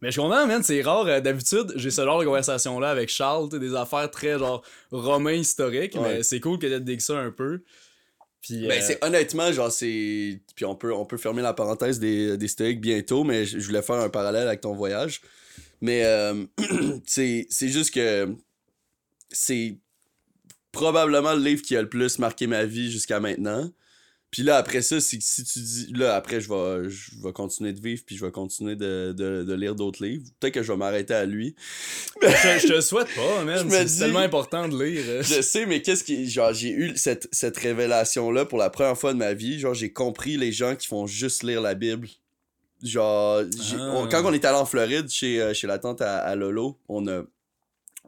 Mais 0.00 0.08
je 0.08 0.12
suis 0.12 0.20
content, 0.20 0.46
man, 0.48 0.62
c'est 0.64 0.80
rare. 0.82 1.06
euh, 1.06 1.20
D'habitude, 1.20 1.72
j'ai 1.76 1.90
ce 1.90 2.02
genre 2.04 2.18
de 2.20 2.24
conversation-là 2.24 2.90
avec 2.90 3.08
Charles, 3.08 3.48
des 3.58 3.74
affaires 3.74 4.10
très 4.10 4.38
genre 4.38 4.62
romains 4.90 5.32
historiques, 5.34 5.94
Ouais. 5.94 6.16
mais 6.16 6.22
c'est 6.24 6.40
cool 6.40 6.58
que 6.58 6.78
tu 6.78 7.00
ça 7.00 7.18
un 7.18 7.30
peu. 7.30 7.62
Puis, 8.40 8.66
Ben, 8.66 8.80
euh, 8.80 8.84
c'est 8.84 9.04
honnêtement, 9.04 9.52
genre, 9.52 9.70
c'est. 9.70 10.40
Puis 10.56 10.64
on 10.64 10.74
peut, 10.74 10.92
on 10.92 11.04
peut 11.06 11.16
fermer 11.18 11.42
la 11.42 11.52
parenthèse 11.54 12.00
des, 12.00 12.36
des 12.36 12.48
stoïques 12.48 12.80
bientôt, 12.80 13.22
mais 13.22 13.44
je 13.46 13.58
voulais 13.64 13.82
faire 13.82 13.96
un 13.96 14.08
parallèle 14.08 14.48
avec 14.48 14.60
ton 14.60 14.74
voyage. 14.74 15.20
Mais 15.82 16.04
euh, 16.04 16.46
c'est 17.06 17.46
juste 17.60 17.92
que 17.92 18.34
c'est 19.30 19.76
probablement 20.70 21.34
le 21.34 21.42
livre 21.42 21.60
qui 21.62 21.76
a 21.76 21.82
le 21.82 21.88
plus 21.88 22.18
marqué 22.18 22.46
ma 22.46 22.64
vie 22.64 22.90
jusqu'à 22.90 23.20
maintenant. 23.20 23.70
Puis 24.30 24.42
là, 24.42 24.56
après 24.56 24.80
ça, 24.80 24.98
c'est 24.98 25.20
si 25.20 25.44
tu 25.44 25.58
dis. 25.58 25.92
Là, 25.92 26.14
après, 26.14 26.40
je 26.40 26.48
vais, 26.48 26.88
je 26.88 27.10
vais 27.22 27.32
continuer 27.34 27.74
de 27.74 27.80
vivre, 27.82 28.02
puis 28.06 28.16
je 28.16 28.24
vais 28.24 28.30
continuer 28.32 28.76
de, 28.76 29.12
de, 29.14 29.42
de 29.42 29.54
lire 29.54 29.74
d'autres 29.74 30.02
livres. 30.02 30.24
Peut-être 30.40 30.54
que 30.54 30.62
je 30.62 30.72
vais 30.72 30.78
m'arrêter 30.78 31.12
à 31.12 31.26
lui. 31.26 31.54
je, 32.22 32.28
je 32.28 32.66
te 32.74 32.80
souhaite 32.80 33.14
pas, 33.14 33.44
man. 33.44 33.68
C'est 33.68 33.84
dis- 33.84 33.98
tellement 33.98 34.20
important 34.20 34.68
de 34.68 34.82
lire. 34.82 35.04
Je 35.22 35.42
sais, 35.42 35.66
mais 35.66 35.82
qu'est-ce 35.82 36.02
qui. 36.02 36.30
Genre, 36.30 36.54
j'ai 36.54 36.70
eu 36.70 36.96
cette, 36.96 37.28
cette 37.30 37.58
révélation-là 37.58 38.46
pour 38.46 38.56
la 38.56 38.70
première 38.70 38.96
fois 38.96 39.12
de 39.12 39.18
ma 39.18 39.34
vie. 39.34 39.58
Genre, 39.58 39.74
j'ai 39.74 39.92
compris 39.92 40.38
les 40.38 40.50
gens 40.52 40.76
qui 40.76 40.86
font 40.86 41.06
juste 41.06 41.42
lire 41.42 41.60
la 41.60 41.74
Bible. 41.74 42.08
Genre, 42.82 43.42
Ah. 43.74 43.92
on- 43.96 44.08
quand 44.08 44.24
on 44.24 44.32
est 44.32 44.44
allé 44.44 44.56
en 44.58 44.66
Floride 44.66 45.08
chez, 45.08 45.40
euh, 45.40 45.54
chez 45.54 45.66
la 45.66 45.78
tante 45.78 46.00
à, 46.00 46.18
à 46.18 46.34
Lolo, 46.34 46.78
on 46.88 47.06
a, 47.06 47.22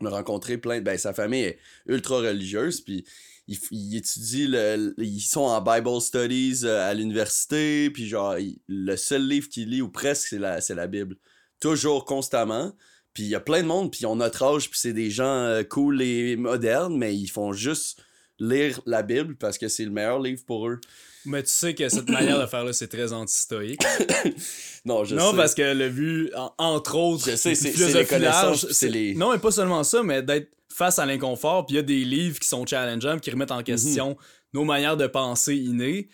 on 0.01 0.07
a 0.07 0.11
rencontré 0.11 0.59
plein 0.59 0.79
de. 0.79 0.85
Ben, 0.85 0.99
sa 0.99 1.13
famille 1.15 1.43
est 1.45 1.59
ultra 1.87 2.19
religieuse, 2.19 2.81
puis 2.81 3.05
ils, 3.47 3.97
étudient. 3.97 4.49
Le, 4.49 4.95
ils 4.99 5.21
sont 5.21 5.43
en 5.43 5.61
Bible 5.61 6.01
Studies 6.01 6.61
euh, 6.65 6.89
à 6.89 6.95
l'université, 6.95 7.91
puis 7.91 8.09
genre, 8.09 8.35
le 8.69 8.97
seul 8.97 9.27
livre 9.29 9.49
qu'ils 9.49 9.69
lisent, 9.71 9.83
ou 9.83 9.89
presque, 9.89 10.29
c'est 10.29 10.39
la, 10.39 10.61
c'est 10.61 10.75
la 10.75 10.87
Bible. 10.87 11.17
Toujours, 11.61 12.05
constamment. 12.05 12.73
Puis 13.13 13.23
il 13.23 13.29
y 13.29 13.35
a 13.37 13.41
plein 13.41 13.63
de 13.63 13.69
monde, 13.69 13.93
puis 13.93 14.01
ils 14.03 14.07
ont 14.07 14.17
notre 14.17 14.43
âge, 14.43 14.69
puis 14.69 14.79
c'est 14.81 14.93
des 14.93 15.09
gens 15.11 15.25
euh, 15.45 15.63
cool 15.63 16.03
et 16.03 16.35
modernes, 16.35 16.97
mais 16.99 17.15
ils 17.17 17.29
font 17.29 17.53
juste 17.53 18.03
lire 18.41 18.81
la 18.87 19.05
Bible 19.05 19.37
parce 19.37 19.57
que 19.57 19.69
c'est 19.69 19.85
le 19.85 19.93
meilleur 19.93 20.19
livre 20.21 20.43
pour 20.45 20.69
eux. 20.69 20.81
Mais 21.27 21.43
tu 21.43 21.51
sais 21.51 21.75
que 21.75 21.89
cette 21.89 22.09
manière 22.11 22.39
de 22.41 22.47
faire 22.47 22.65
là, 22.65 22.73
c'est 22.73 22.89
très 22.89 23.13
anti-stoïque. 23.13 23.81
Non, 24.85 25.05
je 25.05 25.17
non, 25.17 25.31
sais. 25.31 25.37
parce 25.37 25.55
que 25.55 25.63
le 25.75 25.89
but, 25.89 26.31
en- 26.37 26.53
entre 26.59 26.97
autres, 26.97 27.31
Je 27.31 27.37
sais, 27.37 27.55
c'est- 27.55 27.73
les 27.95 28.05
connaissances, 28.05 28.71
c'est 28.71 28.89
les- 28.91 29.15
Non, 29.15 29.33
mais 29.33 29.39
pas 29.39 29.51
seulement 29.51 29.83
ça, 29.83 30.03
mais 30.03 30.23
d'être 30.23 30.51
face 30.71 30.99
à 30.99 31.07
l'inconfort, 31.07 31.65
puis 31.65 31.75
il 31.75 31.77
y 31.77 31.81
a 31.81 31.83
des 31.83 32.05
livres 32.05 32.39
qui 32.39 32.47
sont 32.49 32.67
challengeants, 32.67 33.19
qui 33.19 33.31
remettent 33.31 33.53
en 33.53 33.59
Mhm. 33.59 33.65
question 33.65 34.17
nos 34.53 34.65
manières 34.65 34.97
de 34.99 35.07
penser 35.07 35.57
innées. 35.57 36.09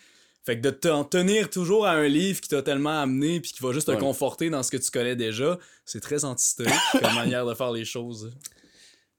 Fait 0.45 0.55
que 0.57 0.61
de 0.61 0.69
t'en 0.71 1.03
tenir 1.03 1.49
toujours 1.49 1.85
à 1.85 1.91
un 1.91 2.07
livre 2.07 2.39
qui 2.41 2.47
t'a 2.49 2.61
tellement 2.63 3.01
amené, 3.01 3.41
puis 3.41 3.51
qui 3.51 3.61
va 3.61 3.73
juste 3.73 3.87
te 3.87 3.91
Ouais. 3.91 3.97
conforter 3.97 4.49
dans 4.49 4.63
ce 4.63 4.71
que 4.71 4.77
tu 4.77 4.89
connais 4.89 5.15
déjà, 5.15 5.59
c'est 5.85 5.99
très 5.99 6.23
anti-stoïque 6.23 6.71
comme 7.01 7.13
manière 7.15 7.45
de 7.45 7.53
faire 7.53 7.71
les 7.71 7.85
choses. 7.85 8.31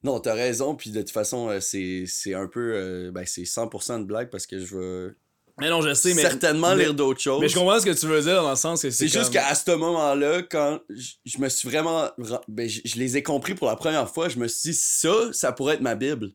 Non, 0.02 0.18
t'as 0.18 0.35
raison, 0.35 0.74
puis 0.74 0.90
de 0.90 1.00
toute 1.00 1.11
façon, 1.11 1.48
euh, 1.50 1.61
c'est 1.61 2.05
c'est 2.09 2.35
un 2.35 2.48
peu. 2.48 2.72
euh, 2.74 3.11
ben, 3.12 3.24
c'est 3.26 3.44
100% 3.44 4.00
de 4.00 4.05
blague 4.05 4.31
parce 4.31 4.46
que 4.48 4.59
je 4.59 4.74
veux 4.74 5.16
Mais 5.61 5.69
non, 5.69 5.83
je 5.83 5.93
sais, 5.95 6.15
mais. 6.15 6.23
certainement 6.23 6.75
mais- 6.75 6.85
lire 6.85 6.95
d'autres 6.95 7.21
choses. 7.21 7.41
Mais 7.41 7.49
je 7.49 7.55
comprends 7.55 7.79
ce 7.79 7.85
que 7.87 7.91
tu 7.93 8.07
veux 8.07 8.23
dire 8.23 8.43
dans 8.43 8.51
le 8.51 8.57
sens 8.57 8.83
que 8.83 8.91
c'est. 8.91 8.97
C'est 9.09 9.09
juste 9.12 9.33
comme- 9.33 9.43
qu'à 9.43 9.55
ce 9.55 9.71
moment-là, 9.73 10.43
quand 10.43 10.81
je 11.25 11.38
me 11.38 11.49
suis 11.49 11.69
vraiment. 11.69 12.11
ra- 12.19 12.43
Ben, 12.49 12.69
je 12.69 12.81
je 12.85 12.97
les 12.97 13.17
ai 13.17 13.23
compris 13.23 13.55
pour 13.55 13.67
la 13.69 13.77
première 13.77 14.09
fois, 14.11 14.29
je 14.29 14.38
me 14.38 14.49
suis 14.49 14.71
dit, 14.71 14.77
ça, 14.77 15.33
ça 15.33 15.53
pourrait 15.53 15.75
être 15.75 15.81
ma 15.83 15.95
Bible. 15.95 16.33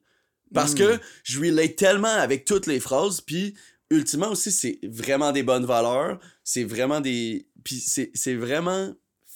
Parce 0.54 0.74
Mm. 0.74 0.78
que 0.78 1.00
je 1.24 1.40
relate 1.42 1.76
tellement 1.76 2.08
avec 2.08 2.46
toutes 2.46 2.68
les 2.68 2.80
phrases, 2.80 3.20
puis 3.22 3.54
ultimement 3.90 4.30
aussi, 4.30 4.52
c'est 4.52 4.80
vraiment 4.84 5.32
des 5.32 5.44
bonnes 5.44 5.66
valeurs. 5.66 6.20
C'est 6.44 6.64
vraiment 6.64 7.02
des. 7.02 7.48
Puis 7.64 7.80
c'est 7.82 8.36
vraiment 8.36 8.94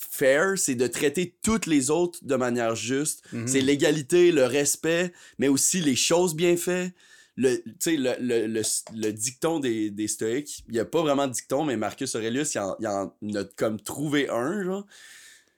fair, 0.10 0.54
c'est 0.58 0.76
de 0.76 0.88
traiter 0.88 1.36
toutes 1.44 1.66
les 1.66 1.90
autres 1.90 2.20
de 2.22 2.36
manière 2.36 2.76
juste. 2.76 3.24
Mhm. 3.34 3.48
C'est 3.48 3.62
l'égalité, 3.62 4.32
le 4.32 4.46
respect, 4.46 5.12
mais 5.38 5.48
aussi 5.48 5.82
les 5.82 5.96
choses 5.96 6.36
bien 6.36 6.56
faites. 6.58 6.94
Le, 7.38 7.64
le, 7.86 8.16
le, 8.20 8.48
le, 8.48 8.62
le 8.94 9.12
dicton 9.12 9.60
des, 9.60 9.90
des 9.90 10.08
stoïques, 10.08 10.64
il 10.68 10.74
n'y 10.74 10.80
a 10.80 10.86
pas 10.86 11.02
vraiment 11.02 11.28
de 11.28 11.34
dicton, 11.34 11.64
mais 11.64 11.78
Marcus 11.78 12.14
Aurelius, 12.16 12.54
il 12.56 12.60
en, 12.60 12.76
il 12.80 12.88
en 12.88 13.42
a 13.42 13.44
comme 13.56 13.80
trouvé 13.80 14.30
un, 14.30 14.64
genre. 14.64 14.86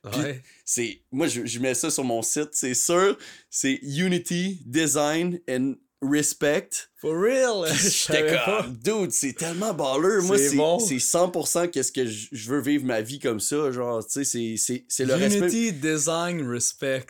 Ouais. 0.03 0.43
C'est, 0.65 1.01
moi, 1.11 1.27
je, 1.27 1.45
je 1.45 1.59
mets 1.59 1.73
ça 1.73 1.89
sur 1.89 2.03
mon 2.03 2.21
site, 2.21 2.49
c'est 2.51 2.73
sûr. 2.73 3.17
C'est 3.49 3.79
Unity, 3.81 4.61
Design 4.65 5.39
and 5.49 5.75
Respect. 6.03 6.89
For 6.97 7.15
real! 7.17 7.65
Je 7.73 7.89
J'étais 7.89 8.37
comme, 8.45 8.75
dude, 8.75 9.11
c'est 9.11 9.33
tellement 9.33 9.73
baller. 9.73 10.21
Moi, 10.23 10.37
C'est 10.37 10.55
bon. 10.55 10.77
c'est 10.79 10.97
100% 10.97 11.69
qu'est-ce 11.69 11.91
que 11.91 12.05
je, 12.05 12.49
veux 12.49 12.59
vivre 12.59 12.85
ma 12.85 13.01
vie 13.01 13.19
comme 13.19 13.39
ça. 13.39 13.71
Genre, 13.71 14.05
tu 14.05 14.25
sais, 14.25 14.57
c'est, 14.89 15.05
le 15.05 15.13
respect. 15.13 15.39
Unity, 15.39 15.71
design, 15.73 16.45
respect. 16.45 17.05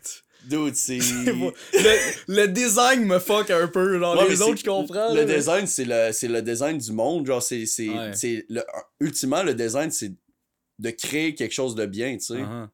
Dude, 0.45 0.75
c'est. 0.75 0.97
le, 1.23 1.51
le 2.27 2.47
design 2.47 3.05
me 3.05 3.19
fuck 3.19 3.49
un 3.49 3.67
peu, 3.67 3.99
genre 3.99 4.17
Ouais, 4.17 4.29
les 4.29 4.41
autres 4.41 4.57
je 4.57 4.63
comprends. 4.65 5.13
Le 5.13 5.21
là, 5.21 5.25
mais- 5.25 5.35
design, 5.37 5.67
c'est 5.67 5.85
le, 5.85 6.11
c'est 6.11 6.27
le 6.27 6.41
design 6.41 6.77
du 6.77 6.91
monde. 6.91 7.25
Genre, 7.25 7.41
c'est. 7.41 7.65
Ouais. 7.79 8.11
le, 8.49 8.61
ultimement, 8.99 9.43
le 9.43 9.53
design, 9.53 9.89
c'est 9.91 10.13
de 10.79 10.89
créer 10.89 11.35
quelque 11.35 11.53
chose 11.53 11.75
de 11.75 11.85
bien, 11.85 12.13
tu 12.17 12.25
sais. 12.25 12.33
Uh-huh. 12.41 12.67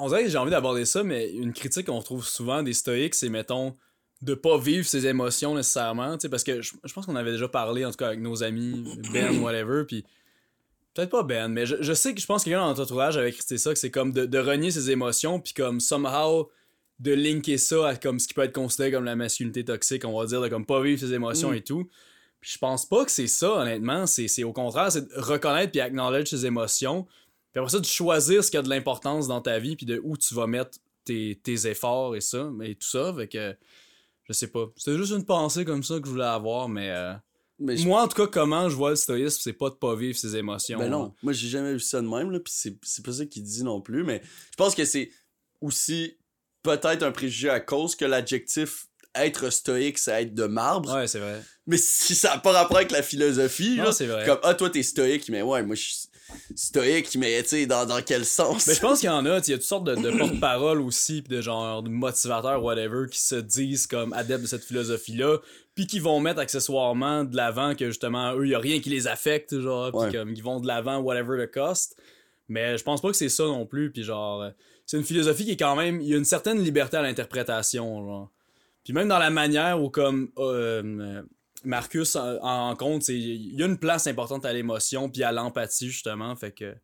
On 0.00 0.08
dirait 0.08 0.24
que 0.24 0.30
j'ai 0.30 0.38
envie 0.38 0.50
d'aborder 0.50 0.84
ça, 0.84 1.02
mais 1.02 1.30
une 1.30 1.52
critique 1.52 1.86
qu'on 1.86 1.98
retrouve 1.98 2.24
souvent 2.26 2.62
des 2.62 2.72
stoïques, 2.72 3.14
c'est 3.14 3.28
mettons 3.28 3.74
de 4.22 4.34
pas 4.34 4.58
vivre 4.58 4.86
ses 4.86 5.06
émotions 5.06 5.54
nécessairement, 5.54 6.16
tu 6.16 6.22
sais, 6.22 6.28
parce 6.28 6.42
que 6.42 6.62
je, 6.62 6.72
je 6.82 6.92
pense 6.92 7.06
qu'on 7.06 7.16
avait 7.16 7.32
déjà 7.32 7.48
parlé 7.48 7.84
en 7.84 7.90
tout 7.90 7.96
cas 7.98 8.08
avec 8.08 8.20
nos 8.20 8.42
amis 8.42 8.84
Ben 9.12 9.38
whatever, 9.42 9.84
puis 9.86 10.04
peut-être 10.96 11.10
pas 11.10 11.22
Ben, 11.22 11.48
mais 11.48 11.66
je, 11.66 11.76
je 11.80 11.92
sais 11.92 12.14
que 12.14 12.20
je 12.20 12.26
pense 12.26 12.42
que 12.42 12.50
quelqu'un 12.50 12.62
dans 12.62 12.68
notre 12.68 12.82
entourage 12.82 13.16
avait 13.16 13.32
critiqué 13.32 13.58
ça, 13.58 13.72
que 13.72 13.78
c'est 13.78 13.90
comme 13.90 14.12
de, 14.12 14.26
de 14.26 14.38
renier 14.38 14.70
ses 14.70 14.90
émotions, 14.90 15.38
puis 15.40 15.52
comme 15.52 15.80
somehow 15.80 16.50
de 16.98 17.12
linker 17.12 17.58
ça 17.58 17.88
à 17.88 17.96
comme 17.96 18.18
ce 18.18 18.26
qui 18.26 18.34
peut 18.34 18.42
être 18.42 18.54
considéré 18.54 18.90
comme 18.90 19.04
la 19.04 19.16
masculinité 19.16 19.64
toxique, 19.64 20.04
on 20.04 20.18
va 20.18 20.26
dire, 20.26 20.40
de 20.40 20.48
comme 20.48 20.64
pas 20.66 20.80
vivre 20.80 20.98
ses 20.98 21.12
émotions 21.12 21.50
Mm. 21.52 21.54
et 21.56 21.62
tout. 21.62 21.88
Puis 22.40 22.52
je 22.54 22.58
pense 22.58 22.86
pas 22.86 23.04
que 23.04 23.10
c'est 23.10 23.26
ça, 23.26 23.52
honnêtement. 23.52 24.06
C'est 24.06 24.28
c'est 24.28 24.44
au 24.44 24.52
contraire, 24.52 24.90
c'est 24.90 25.08
de 25.08 25.14
reconnaître 25.20 25.72
puis 25.72 25.80
acknowledge 25.80 26.28
ses 26.28 26.46
émotions. 26.46 27.04
Puis 27.52 27.60
après 27.60 27.70
ça, 27.70 27.80
de 27.80 27.84
choisir 27.86 28.42
ce 28.44 28.50
qui 28.50 28.56
a 28.56 28.62
de 28.62 28.68
l'importance 28.68 29.28
dans 29.28 29.40
ta 29.40 29.58
vie, 29.58 29.76
puis 29.76 29.86
de 29.86 30.00
où 30.04 30.16
tu 30.16 30.34
vas 30.34 30.46
mettre 30.46 30.78
tes, 31.04 31.38
tes 31.42 31.66
efforts 31.68 32.16
et 32.16 32.20
ça, 32.20 32.50
et 32.62 32.74
tout 32.74 32.86
ça. 32.88 33.12
Fait 33.16 33.28
que, 33.28 33.54
je 34.24 34.32
sais 34.32 34.48
pas. 34.48 34.66
C'était 34.76 34.96
juste 34.96 35.12
une 35.12 35.24
pensée 35.24 35.64
comme 35.64 35.82
ça 35.82 35.98
que 36.00 36.06
je 36.06 36.10
voulais 36.10 36.24
avoir, 36.24 36.68
mais. 36.68 36.90
euh, 36.90 37.12
Mais 37.58 37.76
Moi, 37.84 38.02
en 38.02 38.08
tout 38.08 38.16
cas, 38.16 38.26
comment 38.26 38.68
je 38.68 38.74
vois 38.76 38.90
le 38.90 38.96
stoïsme, 38.96 39.38
c'est 39.42 39.54
pas 39.54 39.70
de 39.70 39.74
pas 39.76 39.94
vivre 39.96 40.16
ses 40.18 40.36
émotions. 40.36 40.78
Ben 40.78 40.90
non, 40.90 41.14
moi 41.22 41.32
j'ai 41.32 41.48
jamais 41.48 41.72
vu 41.72 41.80
ça 41.80 42.00
de 42.02 42.06
même, 42.06 42.30
là, 42.30 42.38
pis 42.40 42.52
c'est, 42.52 43.02
pas 43.02 43.12
ça 43.12 43.24
qu'il 43.24 43.42
dit 43.44 43.64
non 43.64 43.80
plus, 43.80 44.04
mais 44.04 44.20
je 44.50 44.56
pense 44.56 44.74
que 44.74 44.84
c'est 44.84 45.10
aussi 45.62 46.18
peut-être 46.62 47.02
un 47.02 47.12
préjugé 47.12 47.48
à 47.48 47.60
cause 47.60 47.96
que 47.96 48.04
l'adjectif 48.04 48.86
être 49.14 49.48
stoïque, 49.50 49.96
c'est 49.96 50.22
être 50.22 50.34
de 50.34 50.44
marbre, 50.44 50.94
Ouais, 50.94 51.06
c'est 51.06 51.18
vrai. 51.20 51.40
mais 51.66 51.78
si 51.78 52.14
ça 52.14 52.34
n'a 52.34 52.38
pas 52.38 52.52
rapport 52.52 52.76
avec 52.76 52.90
la 52.90 53.02
philosophie, 53.02 53.76
Non, 53.76 53.84
là, 53.84 53.92
c'est 53.92 54.06
vrai. 54.06 54.26
comme, 54.26 54.38
ah, 54.42 54.52
toi 54.54 54.68
t'es 54.68 54.82
stoïque, 54.82 55.30
mais 55.30 55.40
ouais, 55.40 55.62
moi 55.62 55.74
je 55.74 55.82
suis 55.82 56.08
stoïque, 56.54 57.16
mais 57.16 57.42
tu 57.42 57.48
sais, 57.50 57.66
dans, 57.66 57.86
dans 57.86 58.00
quel 58.02 58.24
sens? 58.24 58.66
Mais 58.66 58.74
je 58.74 58.80
pense 58.80 59.00
qu'il 59.00 59.08
y 59.08 59.10
en 59.12 59.24
a, 59.26 59.38
il 59.38 59.50
y 59.50 59.52
a 59.52 59.56
toutes 59.58 59.62
sortes 59.62 59.84
de, 59.84 59.94
de 59.94 60.10
porte-parole 60.18 60.80
aussi, 60.80 61.22
pis 61.22 61.30
de 61.30 61.40
genre 61.40 61.82
de 61.82 61.88
motivateurs, 61.88 62.62
whatever, 62.62 63.08
qui 63.10 63.20
se 63.20 63.36
disent 63.36 63.86
comme 63.86 64.12
adeptes 64.12 64.42
de 64.42 64.46
cette 64.48 64.64
philosophie-là, 64.64 65.38
puis 65.74 65.86
qui 65.86 65.98
vont 65.98 66.20
mettre 66.20 66.40
accessoirement 66.40 67.24
de 67.24 67.36
l'avant 67.36 67.74
que 67.74 67.86
justement, 67.86 68.34
eux, 68.34 68.46
il 68.46 68.50
y 68.50 68.54
a 68.54 68.58
rien 68.58 68.80
qui 68.80 68.88
les 68.90 69.06
affecte, 69.06 69.58
genre, 69.60 69.90
puis 69.90 70.00
Ouais. 70.00 70.12
comme 70.12 70.32
ils 70.32 70.42
vont 70.42 70.60
de 70.60 70.66
l'avant, 70.66 70.98
whatever 70.98 71.44
the 71.46 71.50
cost. 71.50 71.96
Mais 72.48 72.78
je 72.78 72.84
pense 72.84 73.00
pas 73.02 73.08
que 73.10 73.16
c'est 73.16 73.28
ça 73.28 73.42
non 73.44 73.66
plus. 73.66 73.90
Puis 73.90 74.04
genre, 74.04 74.50
c'est 74.86 74.96
une 74.96 75.02
philosophie 75.04 75.44
qui 75.44 75.50
est 75.52 75.56
quand 75.56 75.74
même. 75.74 76.00
Il 76.00 76.06
y 76.08 76.14
a 76.14 76.16
une 76.16 76.24
certaine 76.24 76.62
liberté 76.62 76.96
à 76.96 77.02
l'interprétation. 77.02 78.06
Genre. 78.06 78.30
Puis 78.84 78.92
même 78.92 79.08
dans 79.08 79.18
la 79.18 79.30
manière 79.30 79.82
où, 79.82 79.90
comme 79.90 80.30
euh, 80.38 81.22
Marcus 81.64 82.16
en, 82.16 82.38
en 82.42 82.76
compte, 82.76 83.08
il 83.08 83.54
y 83.54 83.62
a 83.62 83.66
une 83.66 83.78
place 83.78 84.06
importante 84.06 84.44
à 84.44 84.52
l'émotion 84.52 85.08
puis 85.08 85.22
à 85.22 85.32
l'empathie, 85.32 85.88
justement. 85.88 86.34
Fait 86.36 86.52
que. 86.52 86.74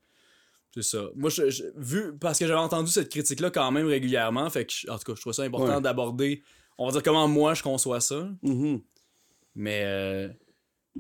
C'est 0.75 0.83
ça. 0.83 1.05
Moi, 1.15 1.29
je, 1.29 1.65
vu, 1.77 2.17
parce 2.19 2.39
que 2.39 2.47
j'avais 2.47 2.59
entendu 2.59 2.91
cette 2.91 3.11
critique-là 3.11 3.51
quand 3.51 3.71
même 3.71 3.87
régulièrement, 3.87 4.49
fait 4.49 4.65
que, 4.65 4.91
en 4.91 4.97
tout 4.97 5.05
cas, 5.05 5.13
je 5.15 5.21
trouve 5.21 5.35
ça 5.35 5.43
important 5.43 5.83
d'aborder, 5.83 6.43
on 6.79 6.87
va 6.87 6.93
dire 6.93 7.03
comment 7.03 7.29
moi 7.29 7.53
je 7.53 7.63
conçois 7.63 8.01
ça. 8.01 8.29
Mhm. 8.43 8.81
Mais 9.55 9.83
euh, 9.85 10.29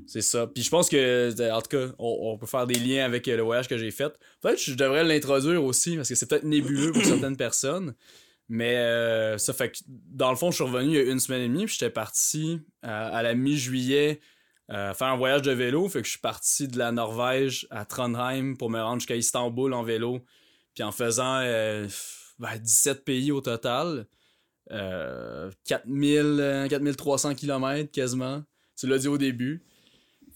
c'est 0.06 0.20
ça. 0.20 0.46
Puis 0.46 0.62
je 0.62 0.70
pense 0.70 0.90
que, 0.90 1.50
en 1.50 1.62
tout 1.62 1.68
cas, 1.68 1.94
on, 1.98 2.36
peut 2.36 2.46
faire 2.46 2.66
des 2.66 2.74
liens 2.74 3.04
avec 3.06 3.26
le 3.26 3.40
voyage 3.40 3.66
que 3.66 3.78
j'ai 3.78 3.90
fait. 3.90 4.12
Peut-être 4.42 4.56
que 4.56 4.70
je 4.70 4.74
devrais 4.74 5.04
l'introduire 5.04 5.64
aussi, 5.64 5.96
parce 5.96 6.08
que 6.08 6.14
c'est 6.14 6.28
peut-être 6.28 6.44
nébuleux 6.44 6.92
pour 6.92 7.02
certaines 7.04 7.36
personnes. 7.36 7.94
Mais 8.48 8.76
euh, 8.76 9.38
ça 9.38 9.52
fait 9.52 9.70
que, 9.70 9.78
dans 9.86 10.30
le 10.30 10.36
fond, 10.36 10.50
je 10.50 10.56
suis 10.56 10.64
revenu 10.64 10.90
il 10.90 10.94
y 10.94 10.98
a 10.98 11.10
une 11.10 11.20
semaine 11.20 11.42
et 11.42 11.48
demie, 11.48 11.64
puis 11.64 11.76
j'étais 11.78 11.90
parti 11.90 12.60
à 12.82 13.22
la 13.22 13.34
mi-juillet 13.34 14.20
euh, 14.70 14.94
faire 14.94 15.08
un 15.08 15.16
voyage 15.16 15.42
de 15.42 15.52
vélo. 15.52 15.88
Fait 15.88 16.00
que 16.00 16.06
je 16.06 16.12
suis 16.12 16.20
parti 16.20 16.68
de 16.68 16.78
la 16.78 16.92
Norvège 16.92 17.66
à 17.70 17.84
Trondheim 17.84 18.54
pour 18.56 18.70
me 18.70 18.80
rendre 18.80 19.00
jusqu'à 19.00 19.16
Istanbul 19.16 19.74
en 19.74 19.82
vélo. 19.82 20.24
Puis 20.74 20.82
en 20.82 20.92
faisant 20.92 21.40
17 21.40 21.46
euh, 21.46 21.88
ben, 22.38 23.04
pays 23.04 23.32
au 23.32 23.40
total. 23.40 24.06
Euh, 24.70 25.50
4000, 25.66 26.66
4300 26.70 27.34
km 27.34 27.90
quasiment. 27.90 28.42
Tu 28.78 28.86
l'as 28.86 28.98
dit 28.98 29.08
au 29.08 29.18
début. 29.18 29.62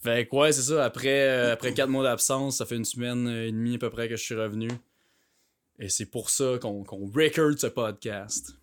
Fait 0.03 0.27
que 0.27 0.35
ouais, 0.35 0.51
c'est 0.51 0.61
ça. 0.61 0.85
Après, 0.85 1.27
euh, 1.27 1.53
après 1.53 1.73
4 1.73 1.89
mois 1.89 2.03
d'absence, 2.03 2.57
ça 2.57 2.65
fait 2.67 2.75
une 2.75 2.85
semaine 2.85 3.27
et 3.27 3.51
demie 3.51 3.75
à 3.75 3.79
peu 3.79 3.89
près 3.89 4.07
que 4.07 4.15
je 4.15 4.23
suis 4.23 4.35
revenu. 4.35 4.67
Et 5.79 5.89
c'est 5.89 6.07
pour 6.07 6.29
ça 6.29 6.57
qu'on 6.59 6.83
record 6.83 7.57
ce 7.57 7.67
podcast. 7.67 8.53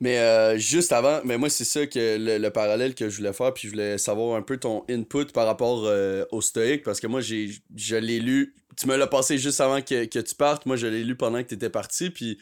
Mais 0.00 0.18
euh, 0.18 0.58
juste 0.58 0.92
avant, 0.92 1.20
mais 1.24 1.38
moi 1.38 1.48
c'est 1.48 1.64
ça 1.64 1.86
que 1.86 2.18
le, 2.18 2.48
parallèle 2.50 2.94
que 2.94 3.08
je 3.08 3.18
voulais 3.18 3.32
faire, 3.32 3.54
puis 3.54 3.68
je 3.68 3.72
voulais 3.72 3.96
savoir 3.96 4.36
un 4.36 4.42
peu 4.42 4.58
ton 4.58 4.84
input 4.90 5.26
par 5.32 5.46
rapport 5.46 5.84
euh, 5.86 6.24
au 6.32 6.40
stoïque, 6.40 6.82
parce 6.82 6.98
que 6.98 7.06
moi 7.06 7.20
j'ai 7.20 7.50
je 7.76 7.96
l'ai 7.96 8.18
lu, 8.18 8.54
tu 8.76 8.88
me 8.88 8.96
l'as 8.96 9.06
passé 9.06 9.38
juste 9.38 9.60
avant 9.60 9.80
que, 9.80 10.04
tu 10.04 10.34
partes, 10.34 10.66
moi 10.66 10.76
je 10.76 10.88
l'ai 10.88 11.04
lu 11.04 11.16
pendant 11.16 11.42
que 11.42 11.48
tu 11.48 11.54
étais 11.54 11.70
parti, 11.70 12.10
puis 12.10 12.38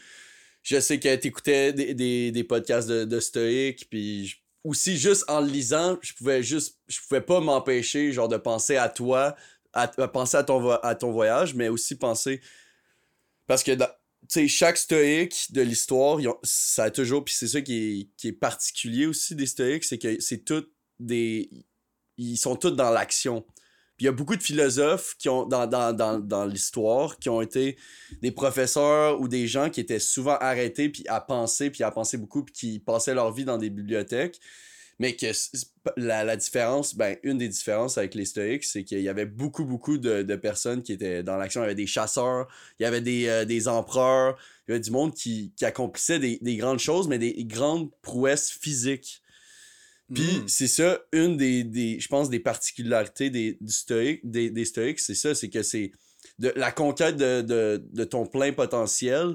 je 0.63 0.81
sais 0.81 0.99
que 0.99 1.15
tu 1.15 1.29
écoutais 1.29 1.73
des, 1.73 2.45
podcasts 2.49 2.89
de, 2.89 3.05
de 3.05 3.21
stoïque, 3.21 3.87
puis 3.91 4.35
aussi 4.65 4.97
juste 4.97 5.25
en 5.29 5.41
le 5.41 5.49
lisant, 5.49 5.99
je 6.01 6.15
pouvais 6.15 6.43
juste, 6.43 6.79
je 6.89 7.01
pouvais 7.07 7.21
pas 7.21 7.41
m'empêcher 7.41 8.13
genre 8.13 8.29
de 8.29 8.39
penser 8.39 8.77
à 8.77 8.89
toi, 8.89 9.37
à, 9.73 9.89
penser 9.89 10.37
à 10.37 10.43
ton, 10.43 10.71
à 10.71 10.95
ton 10.95 11.13
voyage, 11.13 11.55
mais 11.55 11.69
aussi 11.69 11.97
penser, 11.97 12.41
parce 13.47 13.63
que 13.63 13.73
dans, 13.73 13.89
sais, 14.29 14.49
chaque 14.49 14.77
stoïque 14.77 15.53
de 15.53 15.63
l'histoire, 15.63 16.19
ça 16.43 16.85
a 16.85 16.91
toujours. 16.91 17.25
Puis 17.25 17.35
c'est 17.35 17.49
ça 17.49 17.61
qui 17.61 18.11
est, 18.25 18.33
particulier 18.33 19.07
aussi 19.07 19.35
des 19.35 19.47
stoïques, 19.47 19.85
c'est 19.85 19.99
que 19.99 20.21
c'est 20.21 20.45
tout 20.45 20.65
des. 20.99 21.51
Ils 22.19 22.37
sont 22.37 22.57
tous 22.57 22.71
dans 22.71 22.91
l'action. 22.91 23.45
Puis 23.97 24.05
il 24.05 24.07
y 24.07 24.09
a 24.09 24.13
beaucoup 24.13 24.37
de 24.37 24.43
philosophes 24.43 25.17
qui 25.19 25.29
ont 25.29 25.47
dans, 25.47 25.67
dans, 25.67 26.45
l'histoire 26.47 27.19
qui 27.19 27.29
ont 27.29 27.41
été 27.41 27.77
des 28.23 28.31
professeurs 28.31 29.21
ou 29.21 29.29
des 29.29 29.47
gens 29.47 29.71
qui 29.71 29.81
étaient 29.81 29.99
souvent 29.99 30.37
arrêtés 30.39 30.89
puis 30.89 31.05
à 31.09 31.21
penser 31.21 31.71
puis 31.71 31.83
à 31.85 31.91
penser 31.91 32.17
beaucoup 32.17 32.43
puis 32.43 32.55
qui 32.55 32.79
passaient 32.79 33.15
leur 33.15 33.33
vie 33.33 33.45
dans 33.45 33.59
des 33.59 33.71
bibliothèques 33.71 34.41
mais 35.03 35.17
que 35.17 35.27
la, 35.97 36.37
différence, 36.37 36.95
ben, 36.95 37.17
une 37.25 37.37
des 37.37 37.49
différences 37.49 37.99
avec 37.99 38.15
les 38.15 38.25
stoïques, 38.25 38.63
c'est 38.63 38.85
qu'il 38.85 39.01
y 39.01 39.09
avait 39.09 39.27
beaucoup, 39.27 39.65
beaucoup 39.65 39.99
de, 39.99 40.37
personnes 40.37 40.85
qui 40.85 40.93
étaient 40.93 41.25
dans 41.25 41.37
l'action. 41.37 41.61
Il 41.61 41.65
y 41.65 41.67
avait 41.67 41.75
des 41.75 41.89
chasseurs, 41.89 42.47
il 42.79 42.85
y 42.85 42.87
avait 42.87 43.01
des, 43.01 43.27
euh, 43.27 43.67
empereurs, 43.67 44.39
il 44.39 44.71
y 44.71 44.75
avait 44.75 44.81
du 44.81 44.93
monde 44.93 45.13
qui, 45.13 45.53
accomplissait 45.63 46.21
des, 46.21 46.57
grandes 46.57 46.79
choses, 46.79 47.09
mais 47.09 47.19
des 47.19 47.35
grandes 47.45 47.91
prouesses 48.01 48.53
physiques. 48.53 49.23
Puis 50.15 50.23
hmm. 50.23 50.47
c'est 50.47 50.69
ça, 50.69 51.01
une 51.11 51.37
des, 51.37 51.99
je 51.99 52.07
pense, 52.07 52.31
des 52.31 52.39
particularités 52.39 53.29
des, 53.29 53.59
du 53.61 53.73
stoïque, 53.73 54.21
des, 54.23 54.65
stoïques, 54.65 55.01
c'est 55.01 55.17
ça, 55.17 55.35
c'est 55.35 55.51
que 55.51 55.65
c'est 55.65 55.91
de 56.39 56.53
la 56.55 56.71
conquête 56.71 57.17
de, 57.17 57.43
de 57.43 58.05
ton 58.05 58.25
plein 58.25 58.53
potentiel. 58.53 59.35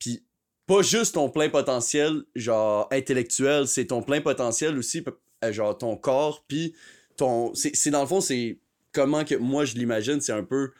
Puis 0.00 0.25
pas 0.66 0.82
juste 0.82 1.14
ton 1.14 1.30
plein 1.30 1.48
potentiel, 1.48 2.22
genre 2.34 2.88
intellectuel, 2.92 3.68
c'est 3.68 3.86
ton 3.86 4.02
plein 4.02 4.20
potentiel 4.20 4.76
aussi, 4.76 5.04
euh, 5.44 5.52
genre 5.52 5.76
ton 5.76 5.96
corps, 5.96 6.44
puis 6.46 6.74
ton. 7.16 7.52
C'est 7.54 7.90
dans 7.90 8.00
le 8.00 8.06
fond, 8.06 8.20
c'est 8.20 8.58
comment 8.92 9.24
que 9.24 9.34
moi 9.34 9.64
je 9.64 9.74
l'imagine, 9.74 10.20
c'est 10.20 10.32
un 10.32 10.44
peu 10.44 10.72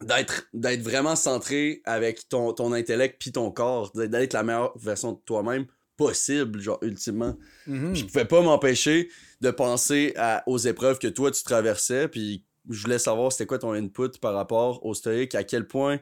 d'être 0.00 0.46
d'être 0.54 0.82
vraiment 0.82 1.16
centré 1.16 1.82
avec 1.84 2.28
ton, 2.28 2.52
ton 2.52 2.72
intellect 2.72 3.16
puis 3.18 3.32
ton 3.32 3.50
corps, 3.50 3.90
d'être 3.94 4.32
la 4.32 4.42
meilleure 4.44 4.78
version 4.78 5.12
de 5.12 5.18
toi-même 5.24 5.66
possible, 5.96 6.60
genre 6.60 6.78
ultimement. 6.82 7.36
Mm-hmm. 7.66 7.94
Je 7.96 8.04
pouvais 8.04 8.24
pas 8.24 8.40
m'empêcher 8.40 9.08
de 9.40 9.50
penser 9.50 10.12
à, 10.16 10.44
aux 10.46 10.58
épreuves 10.58 11.00
que 11.00 11.08
toi 11.08 11.32
tu 11.32 11.42
traversais, 11.42 12.06
puis 12.06 12.44
je 12.70 12.82
voulais 12.82 13.00
savoir 13.00 13.32
c'était 13.32 13.46
quoi 13.46 13.58
ton 13.58 13.72
input 13.72 14.18
par 14.20 14.34
rapport 14.34 14.84
au 14.86 14.94
stoïque, 14.94 15.34
à 15.34 15.42
quel 15.42 15.66
point 15.66 15.98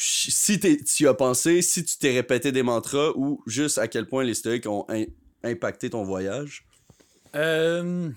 si 0.00 0.58
tu 0.58 1.08
as 1.08 1.14
pensé, 1.14 1.62
si 1.62 1.84
tu 1.84 1.98
t'es 1.98 2.12
répété 2.12 2.52
des 2.52 2.62
mantras 2.62 3.10
ou 3.16 3.42
juste 3.46 3.78
à 3.78 3.88
quel 3.88 4.06
point 4.06 4.24
les 4.24 4.34
stoïques 4.34 4.66
ont 4.66 4.86
impacté 5.42 5.90
ton 5.90 6.04
voyage? 6.04 6.66
Euh, 7.36 8.10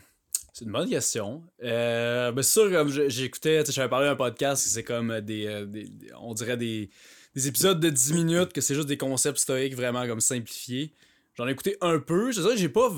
c'est 0.53 0.65
une 0.65 0.71
bonne 0.71 0.89
question. 0.89 1.43
Euh, 1.63 2.31
ben, 2.31 2.41
sûr, 2.41 2.71
comme 2.71 2.89
j'écoutais, 2.89 3.63
j'avais 3.69 3.89
parlé 3.89 4.07
d'un 4.07 4.15
podcast, 4.15 4.65
c'est 4.67 4.83
comme 4.83 5.11
euh, 5.11 5.21
des, 5.21 5.65
on 6.19 6.33
dirait 6.33 6.57
des, 6.57 6.89
des 7.35 7.47
épisodes 7.47 7.79
de 7.79 7.89
10 7.89 8.13
minutes, 8.13 8.53
que 8.53 8.61
c'est 8.61 8.75
juste 8.75 8.87
des 8.87 8.97
concepts 8.97 9.39
stoïques 9.39 9.75
vraiment 9.75 10.07
comme 10.07 10.21
simplifiés. 10.21 10.93
J'en 11.35 11.47
ai 11.47 11.51
écouté 11.51 11.77
un 11.81 11.97
peu. 11.97 12.31
C'est 12.31 12.43
ça, 12.43 12.55
j'ai 12.55 12.69
pas. 12.69 12.89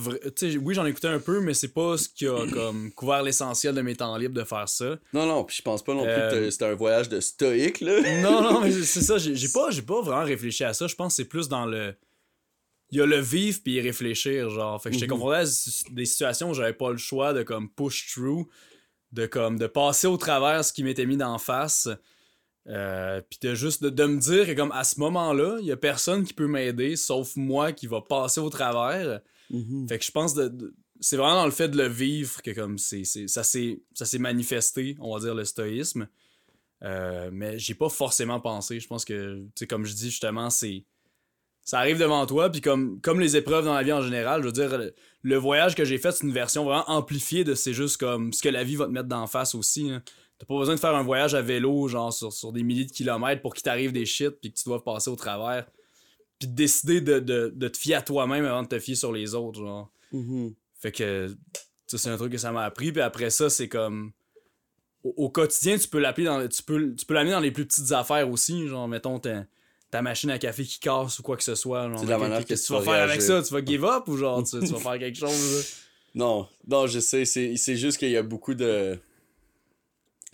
Oui, 0.61 0.75
j'en 0.75 0.85
ai 0.85 0.89
écouté 0.89 1.07
un 1.07 1.19
peu, 1.19 1.39
mais 1.39 1.53
c'est 1.53 1.73
pas 1.73 1.97
ce 1.97 2.09
qui 2.09 2.27
a 2.27 2.45
comme 2.53 2.91
couvert 2.91 3.23
l'essentiel 3.23 3.73
de 3.73 3.81
mes 3.81 3.95
temps 3.95 4.15
libres 4.17 4.33
de 4.33 4.43
faire 4.43 4.67
ça. 4.67 4.97
Non, 5.13 5.25
non, 5.25 5.43
puis 5.45 5.55
je 5.55 5.61
pense 5.61 5.83
pas 5.83 5.93
non 5.93 6.03
plus 6.03 6.11
que 6.11 6.35
euh, 6.35 6.51
c'était 6.51 6.65
un 6.65 6.75
voyage 6.75 7.07
de 7.07 7.21
stoïque, 7.21 7.79
là. 7.79 8.01
non, 8.21 8.41
non, 8.41 8.61
mais 8.61 8.71
c'est 8.71 9.01
ça. 9.01 9.17
J'ai 9.17 9.49
pas, 9.53 9.69
pas 9.87 10.01
vraiment 10.01 10.25
réfléchi 10.25 10.63
à 10.65 10.73
ça. 10.73 10.87
Je 10.87 10.95
pense 10.95 11.13
que 11.13 11.23
c'est 11.23 11.29
plus 11.29 11.47
dans 11.47 11.65
le. 11.65 11.95
Il 12.91 12.99
y 12.99 13.01
a 13.01 13.05
le 13.05 13.19
vivre 13.19 13.59
puis 13.63 13.73
y 13.73 13.81
réfléchir, 13.81 14.49
genre. 14.49 14.81
Fait 14.81 14.89
que 14.89 14.95
j'étais 14.95 15.07
mhm. 15.07 15.19
confronté 15.19 15.37
à 15.37 15.93
des 15.93 16.05
situations 16.05 16.49
où 16.49 16.53
j'avais 16.53 16.73
pas 16.73 16.91
le 16.91 16.97
choix 16.97 17.33
de 17.33 17.41
comme 17.41 17.69
push 17.69 18.13
through, 18.13 18.47
de 19.13 19.25
comme 19.25 19.57
de 19.57 19.67
passer 19.67 20.07
au 20.07 20.17
travers 20.17 20.63
ce 20.65 20.73
qui 20.73 20.83
m'était 20.83 21.05
mis 21.05 21.17
d'en 21.17 21.37
face. 21.37 21.87
Euh, 22.67 23.21
puis 23.29 23.37
de 23.41 23.53
juste 23.53 23.83
de, 23.83 24.05
me 24.05 24.17
dire 24.19 24.47
que 24.47 24.53
comme 24.53 24.71
à 24.71 24.83
ce 24.83 24.99
moment-là, 24.99 25.57
il 25.59 25.67
y 25.67 25.71
a 25.71 25.77
personne 25.77 26.23
qui 26.23 26.33
peut 26.33 26.47
m'aider 26.47 26.95
sauf 26.95 27.35
moi 27.35 27.71
qui 27.71 27.85
va 27.87 28.01
passer 28.01 28.39
au 28.39 28.49
travers. 28.49 29.21
Mhm. 29.51 29.87
Fait 29.87 29.99
que 29.99 30.05
je 30.05 30.11
pense 30.11 30.33
de, 30.33 30.73
c'est 30.99 31.17
vraiment 31.17 31.35
dans 31.35 31.45
le 31.45 31.51
fait 31.51 31.67
de 31.67 31.77
le 31.77 31.87
vivre 31.87 32.41
que 32.41 32.51
comme 32.51 32.77
c'est, 32.79 33.03
ça 33.05 33.43
s'est 33.43 33.83
ça 33.93 34.05
s'est 34.05 34.17
manifesté, 34.17 34.95
on 34.99 35.13
va 35.13 35.19
dire 35.19 35.35
le 35.35 35.45
stoïsme. 35.45 36.07
Euh, 36.83 37.29
mais 37.31 37.57
j'ai 37.57 37.75
pas 37.75 37.89
forcément 37.89 38.39
pensé, 38.39 38.79
je 38.79 38.87
pense 38.87 39.05
que 39.05 39.37
tu 39.37 39.51
sais 39.55 39.67
comme 39.67 39.85
je 39.85 39.93
dis 39.93 40.09
justement, 40.09 40.49
c'est 40.49 40.85
ça 41.61 41.79
arrive 41.79 41.99
devant 41.99 42.25
toi 42.25 42.49
puis 42.49 42.61
comme 42.61 42.99
comme 43.01 43.19
les 43.19 43.37
épreuves 43.37 43.65
dans 43.65 43.75
la 43.75 43.83
vie 43.83 43.93
en 43.93 44.01
général, 44.01 44.41
je 44.41 44.47
veux 44.47 44.51
dire 44.51 44.91
le, 45.21 45.37
voyage 45.37 45.75
que 45.75 45.85
j'ai 45.85 45.99
fait, 45.99 46.11
c'est 46.11 46.23
une 46.23 46.33
version 46.33 46.63
vraiment 46.63 46.89
amplifiée 46.89 47.43
de 47.43 47.53
c'est 47.53 47.73
juste 47.73 47.97
comme 47.97 48.33
ce 48.33 48.41
que 48.41 48.49
la 48.49 48.63
vie 48.63 48.75
va 48.75 48.85
te 48.85 48.91
mettre 48.91 49.07
d'en 49.07 49.27
face 49.27 49.53
aussi. 49.53 49.91
Hein. 49.91 50.01
T'as 50.37 50.45
pas 50.45 50.57
besoin 50.57 50.75
de 50.75 50.79
faire 50.79 50.95
un 50.95 51.03
voyage 51.03 51.33
à 51.33 51.41
vélo, 51.41 51.87
genre 51.87 52.11
sur, 52.11 52.51
des 52.51 52.63
milliers 52.63 52.85
de 52.85 52.91
kilomètres 52.91 53.41
pour 53.41 53.53
qu'il 53.53 53.63
t'arrive 53.63 53.93
des 53.93 54.05
shit 54.05 54.31
puis 54.41 54.51
que 54.51 54.57
tu 54.57 54.65
dois 54.65 54.83
passer 54.83 55.09
au 55.09 55.15
travers. 55.15 55.65
Puis 56.39 56.49
de 56.49 56.53
décider 56.53 56.99
de, 56.99 57.67
te 57.67 57.77
fier 57.77 57.95
à 57.95 58.01
toi-même 58.01 58.43
avant 58.45 58.63
de 58.63 58.67
te 58.67 58.79
fier 58.79 58.95
sur 58.95 59.13
les 59.13 59.33
autres, 59.33 59.59
genre. 59.59 59.89
Mm-hmm. 60.13 60.53
Fait 60.77 60.91
que, 60.91 61.33
ça, 61.87 61.97
c'est 61.97 62.09
un 62.09 62.17
truc 62.17 62.33
que 62.33 62.37
ça 62.37 62.51
m'a 62.51 62.65
appris. 62.65 62.91
Puis 62.91 63.01
après 63.01 63.29
ça, 63.29 63.49
c'est 63.49 63.69
comme. 63.69 64.11
Au, 65.03 65.29
quotidien, 65.29 65.77
tu 65.77 65.87
peux 65.87 65.99
l'appeler 65.99 66.25
dans. 66.25 66.45
Tu 66.47 66.63
peux, 66.63 66.93
tu 66.95 67.05
peux 67.05 67.13
l'amener 67.13 67.31
dans 67.31 67.39
les 67.39 67.51
plus 67.51 67.65
petites 67.65 67.91
affaires 67.91 68.29
aussi, 68.29 68.67
genre, 68.67 68.87
mettons, 68.87 69.19
ta, 69.19 69.45
ta 69.91 70.01
machine 70.01 70.31
à 70.31 70.39
café 70.39 70.63
qui 70.65 70.79
casse 70.79 71.19
ou 71.19 71.23
quoi 71.23 71.37
que 71.37 71.43
ce 71.43 71.55
soit. 71.55 71.89
C'est 71.95 72.05
la 72.07 72.17
manière 72.17 72.43
que, 72.43 72.53
tu 72.53 72.73
vas 72.73 72.81
faire 72.81 73.03
avec 73.03 73.21
ça? 73.21 73.41
Tu 73.41 73.53
vas 73.53 73.63
give 73.63 73.85
up 73.85 74.07
ou 74.07 74.17
genre, 74.17 74.43
tu, 74.43 74.59
tu 74.59 74.65
vas 74.65 74.79
faire 74.91 74.99
quelque 74.99 75.17
chose, 75.17 75.73
Non, 76.13 76.47
non, 76.67 76.87
je 76.87 76.99
sais. 76.99 77.23
C'est 77.23 77.77
juste 77.77 77.99
qu'il 77.99 78.09
y 78.09 78.17
a 78.17 78.23
beaucoup 78.23 78.55
de 78.55 78.99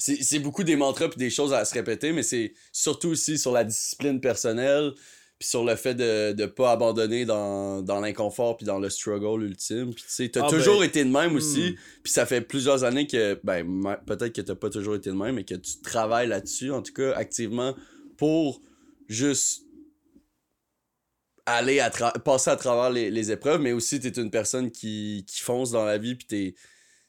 c'est 0.02 0.40
beaucoup 0.40 0.64
des 0.64 0.76
mantras 0.76 1.10
puis 1.10 1.20
des 1.20 1.30
choses 1.30 1.54
à 1.54 1.64
se 1.64 1.74
répéter, 1.74 2.12
mais 2.12 2.24
c'est 2.24 2.54
surtout 2.72 3.10
aussi 3.10 3.38
sur 3.38 3.52
la 3.52 3.64
discipline 3.64 4.20
personnelle 4.20 4.94
puis 5.38 5.48
sur 5.48 5.64
le 5.64 5.76
fait 5.76 5.96
de 5.96 6.34
ne 6.38 6.46
pas 6.46 6.72
abandonner 6.72 7.26
dans, 7.26 8.00
l'inconfort 8.02 8.58
puis 8.58 8.66
dans 8.66 8.80
le 8.80 8.90
struggle 8.90 9.44
ultime. 9.44 9.94
Puis 9.94 10.04
tu 10.04 10.12
sais, 10.12 10.30
t'as 10.30 10.46
ah, 10.46 10.50
toujours 10.50 10.80
ben, 10.80 10.86
été 10.86 11.04
de 11.04 11.10
même 11.10 11.36
aussi, 11.36 11.72
hmm. 11.72 11.76
puis 12.04 12.12
ça 12.12 12.26
fait 12.26 12.42
plusieurs 12.42 12.84
années 12.84 13.08
que, 13.08 13.40
ben, 13.44 13.98
peut-être 14.06 14.34
que 14.34 14.42
t'as 14.42 14.56
pas 14.56 14.70
toujours 14.70 14.96
été 14.96 15.10
de 15.10 15.16
même, 15.16 15.36
mais 15.36 15.44
que 15.44 15.56
tu 15.56 15.82
travailles 15.82 16.28
là-dessus, 16.28 16.72
en 16.72 16.82
tout 16.82 16.94
cas, 16.94 17.14
activement, 17.14 17.76
pour 18.18 18.62
juste 19.08 19.64
aller 21.46 21.80
à 21.80 21.90
passer 21.90 22.50
à 22.50 22.56
travers 22.56 22.90
les, 22.90 23.32
épreuves, 23.32 23.62
mais 23.62 23.72
aussi 23.72 24.00
t'es 24.00 24.10
une 24.10 24.32
personne 24.32 24.72
qui, 24.72 25.26
qui 25.28 25.42
fonce 25.42 25.72
dans 25.72 25.86
la 25.86 25.98
vie 25.98 26.16
puis 26.16 26.28
t'es 26.28 26.56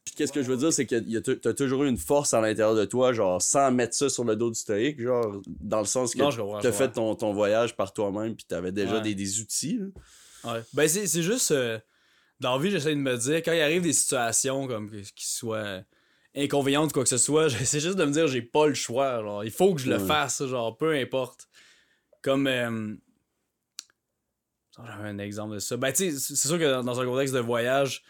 Puis 0.04 0.14
qu'est-ce 0.16 0.32
que 0.32 0.42
je 0.42 0.48
veux 0.48 0.56
dire, 0.56 0.72
c'est 0.72 0.84
que 0.86 0.96
y 1.08 1.16
a 1.16 1.20
t- 1.20 1.38
t'as 1.38 1.54
toujours 1.54 1.84
eu 1.84 1.88
une 1.88 1.96
force 1.96 2.34
à 2.34 2.40
l'intérieur 2.40 2.74
de 2.74 2.84
toi, 2.84 3.12
genre, 3.12 3.40
sans 3.40 3.70
mettre 3.70 3.94
ça 3.94 4.08
sur 4.08 4.24
le 4.24 4.34
dos 4.36 4.50
du 4.50 4.58
stoïque, 4.58 5.00
genre, 5.00 5.40
dans 5.60 5.78
le 5.78 5.84
sens 5.86 6.12
que 6.14 6.18
t'as 6.18 6.30
je 6.62 6.70
fait 6.72 6.90
ton, 6.90 7.14
ton 7.14 7.32
voyage 7.32 7.76
par 7.76 7.92
toi-même, 7.92 8.34
puis 8.34 8.44
t'avais 8.44 8.72
déjà 8.72 8.96
Ouais. 8.96 9.02
des, 9.02 9.14
des 9.14 9.40
outils, 9.40 9.78
là. 9.78 10.52
Ouais. 10.54 10.60
Ben, 10.72 10.88
c'est 10.88 11.22
juste. 11.22 11.52
euh, 11.52 11.78
dans 12.40 12.56
la 12.56 12.62
vie, 12.62 12.70
j'essaie 12.72 12.90
de 12.90 13.00
me 13.00 13.16
dire, 13.16 13.36
quand 13.36 13.52
il 13.52 13.60
arrive 13.60 13.82
des 13.82 13.92
situations 13.92 14.66
comme 14.66 14.90
qui 14.90 15.28
soient 15.28 15.82
inconvénientes 16.34 16.90
ou 16.90 16.94
quoi 16.94 17.02
que 17.04 17.08
ce 17.08 17.16
soit, 17.18 17.46
j'essaie 17.48 17.78
juste 17.78 17.96
de 17.96 18.04
me 18.04 18.10
dire, 18.10 18.26
j'ai 18.26 18.42
pas 18.42 18.66
le 18.66 18.74
choix. 18.74 19.20
Genre, 19.22 19.44
il 19.44 19.52
faut 19.52 19.72
que 19.74 19.80
je 19.80 19.88
le 19.88 19.98
Ouais. 19.98 20.06
fasse, 20.06 20.44
genre, 20.44 20.76
peu 20.76 20.92
importe. 20.96 21.48
Comme. 22.22 22.48
euh, 22.48 22.96
J'avais 24.84 25.08
un 25.10 25.18
exemple 25.18 25.54
de 25.54 25.58
ça. 25.60 25.76
Ben, 25.76 25.92
tu 25.92 26.10
sais, 26.10 26.18
c'est 26.18 26.34
c'est 26.34 26.48
sûr 26.48 26.58
que 26.58 26.64
dans, 26.64 26.82
dans 26.82 27.00
un 27.00 27.04
contexte 27.04 27.34
de 27.34 27.40
voyage, 27.40 28.02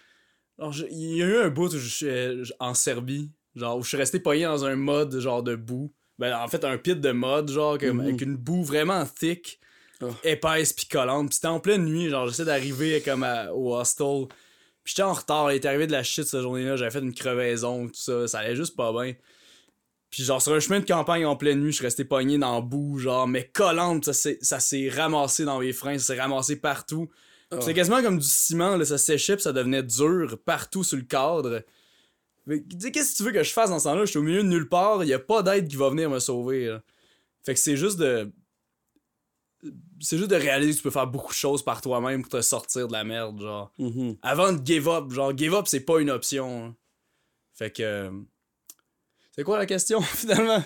je- 0.70 0.84
il 0.90 1.16
y 1.16 1.22
a 1.22 1.26
eu 1.26 1.36
un 1.38 1.48
bout 1.48 1.72
où 1.74 1.78
je 1.78 1.88
suis 1.88 2.06
euh, 2.08 2.44
en 2.60 2.74
Serbie, 2.74 3.30
genre, 3.56 3.78
où 3.78 3.82
je 3.82 3.88
suis 3.88 3.96
resté 3.96 4.20
pogné 4.20 4.44
dans 4.44 4.64
un 4.64 4.76
mode, 4.76 5.18
genre, 5.18 5.42
de 5.42 5.56
boue. 5.56 5.92
Ben, 6.18 6.36
en 6.36 6.46
fait, 6.48 6.64
un 6.64 6.78
pit 6.78 7.00
de 7.00 7.10
mode, 7.12 7.50
genre, 7.50 7.78
comme, 7.78 7.96
Mhm. 7.98 8.00
avec 8.00 8.20
une 8.20 8.36
boue 8.36 8.62
vraiment 8.62 9.04
thick, 9.06 9.58
Oh. 10.02 10.08
épaisse 10.24 10.72
pis 10.72 10.86
collante. 10.86 11.28
Pis 11.30 11.36
c'était 11.36 11.46
en 11.48 11.60
pleine 11.60 11.84
nuit, 11.84 12.08
genre, 12.10 12.26
j'essaie 12.28 12.44
d'arriver 12.44 13.00
comme 13.04 13.22
à- 13.22 13.52
au 13.52 13.74
hostel. 13.76 14.26
Pis 14.84 14.90
j'étais 14.92 15.02
en 15.02 15.12
retard, 15.12 15.52
il 15.52 15.56
était 15.56 15.68
arrivé 15.68 15.86
de 15.86 15.92
la 15.92 16.02
shit 16.02 16.24
cette 16.24 16.42
journée-là, 16.42 16.76
j'avais 16.76 16.90
fait 16.90 16.98
une 17.00 17.14
crevaison, 17.14 17.86
tout 17.86 17.94
ça, 17.94 18.26
ça 18.28 18.40
allait 18.40 18.56
juste 18.56 18.74
pas 18.76 18.92
bien. 18.92 19.14
Puis 20.10 20.24
genre, 20.24 20.42
sur 20.42 20.52
un 20.52 20.60
chemin 20.60 20.80
de 20.80 20.84
campagne 20.84 21.24
en 21.24 21.36
pleine 21.36 21.60
nuit, 21.60 21.70
je 21.70 21.76
suis 21.76 21.84
resté 21.84 22.04
pogné 22.04 22.36
dans 22.36 22.56
le 22.56 22.62
boue, 22.66 22.98
genre, 22.98 23.26
mais 23.26 23.48
collante, 23.52 24.04
ça 24.04 24.12
s'est, 24.12 24.38
ça 24.42 24.60
s'est 24.60 24.88
ramassé 24.90 25.44
dans 25.44 25.60
mes 25.60 25.72
freins, 25.72 25.98
ça 25.98 26.14
s'est 26.14 26.20
ramassé 26.20 26.56
partout. 26.56 27.08
Oh. 27.52 27.60
C'est 27.60 27.74
quasiment 27.74 28.02
comme 28.02 28.18
du 28.18 28.26
ciment, 28.26 28.76
là, 28.76 28.84
ça 28.84 28.98
séchait 28.98 29.38
ça 29.38 29.52
devenait 29.52 29.82
dur 29.82 30.38
partout 30.44 30.82
sur 30.84 30.96
le 30.96 31.02
cadre. 31.04 31.62
Mais, 32.46 32.62
qu'est-ce 32.62 33.12
que 33.12 33.16
tu 33.18 33.22
veux 33.24 33.32
que 33.32 33.42
je 33.42 33.52
fasse 33.52 33.70
dans 33.70 33.78
ce 33.78 33.84
temps-là? 33.84 34.04
Je 34.04 34.10
suis 34.10 34.18
au 34.18 34.22
milieu 34.22 34.42
de 34.42 34.48
nulle 34.48 34.68
part, 34.68 35.04
y 35.04 35.12
a 35.12 35.18
pas 35.18 35.42
d'aide 35.42 35.68
qui 35.68 35.76
va 35.76 35.90
venir 35.90 36.08
me 36.10 36.18
sauver. 36.18 36.66
là. 36.66 36.82
Fait 37.44 37.54
que 37.54 37.60
c'est 37.60 37.76
juste 37.76 37.98
de. 37.98 38.32
C'est 40.00 40.18
juste 40.18 40.30
de 40.30 40.34
réaliser 40.36 40.72
que 40.72 40.76
tu 40.78 40.82
peux 40.82 40.90
faire 40.90 41.06
beaucoup 41.06 41.30
de 41.32 41.36
choses 41.36 41.62
par 41.62 41.80
toi-même 41.80 42.22
pour 42.22 42.30
te 42.32 42.40
sortir 42.40 42.88
de 42.88 42.92
la 42.92 43.04
merde, 43.04 43.40
genre. 43.40 43.72
Mhm. 43.78 44.16
Avant 44.22 44.52
de 44.52 44.64
give 44.66 44.88
up, 44.88 45.10
genre, 45.12 45.36
give 45.36 45.54
up, 45.54 45.66
c'est 45.68 45.80
pas 45.80 46.00
une 46.00 46.10
option. 46.10 46.64
hein. 46.66 46.76
Fait 47.54 47.70
que. 47.70 48.10
C'est 49.36 49.44
quoi 49.44 49.58
la 49.58 49.66
question, 49.66 50.00
finalement? 50.02 50.64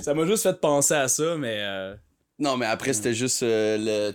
Ça 0.00 0.14
m'a 0.14 0.24
juste 0.26 0.44
fait 0.44 0.58
penser 0.60 0.94
à 0.94 1.08
ça, 1.08 1.36
mais. 1.36 1.58
euh, 1.60 1.94
Non, 2.42 2.56
mais 2.56 2.66
après, 2.66 2.92
c'était 2.92 3.14
juste 3.14 3.44
euh, 3.44 4.12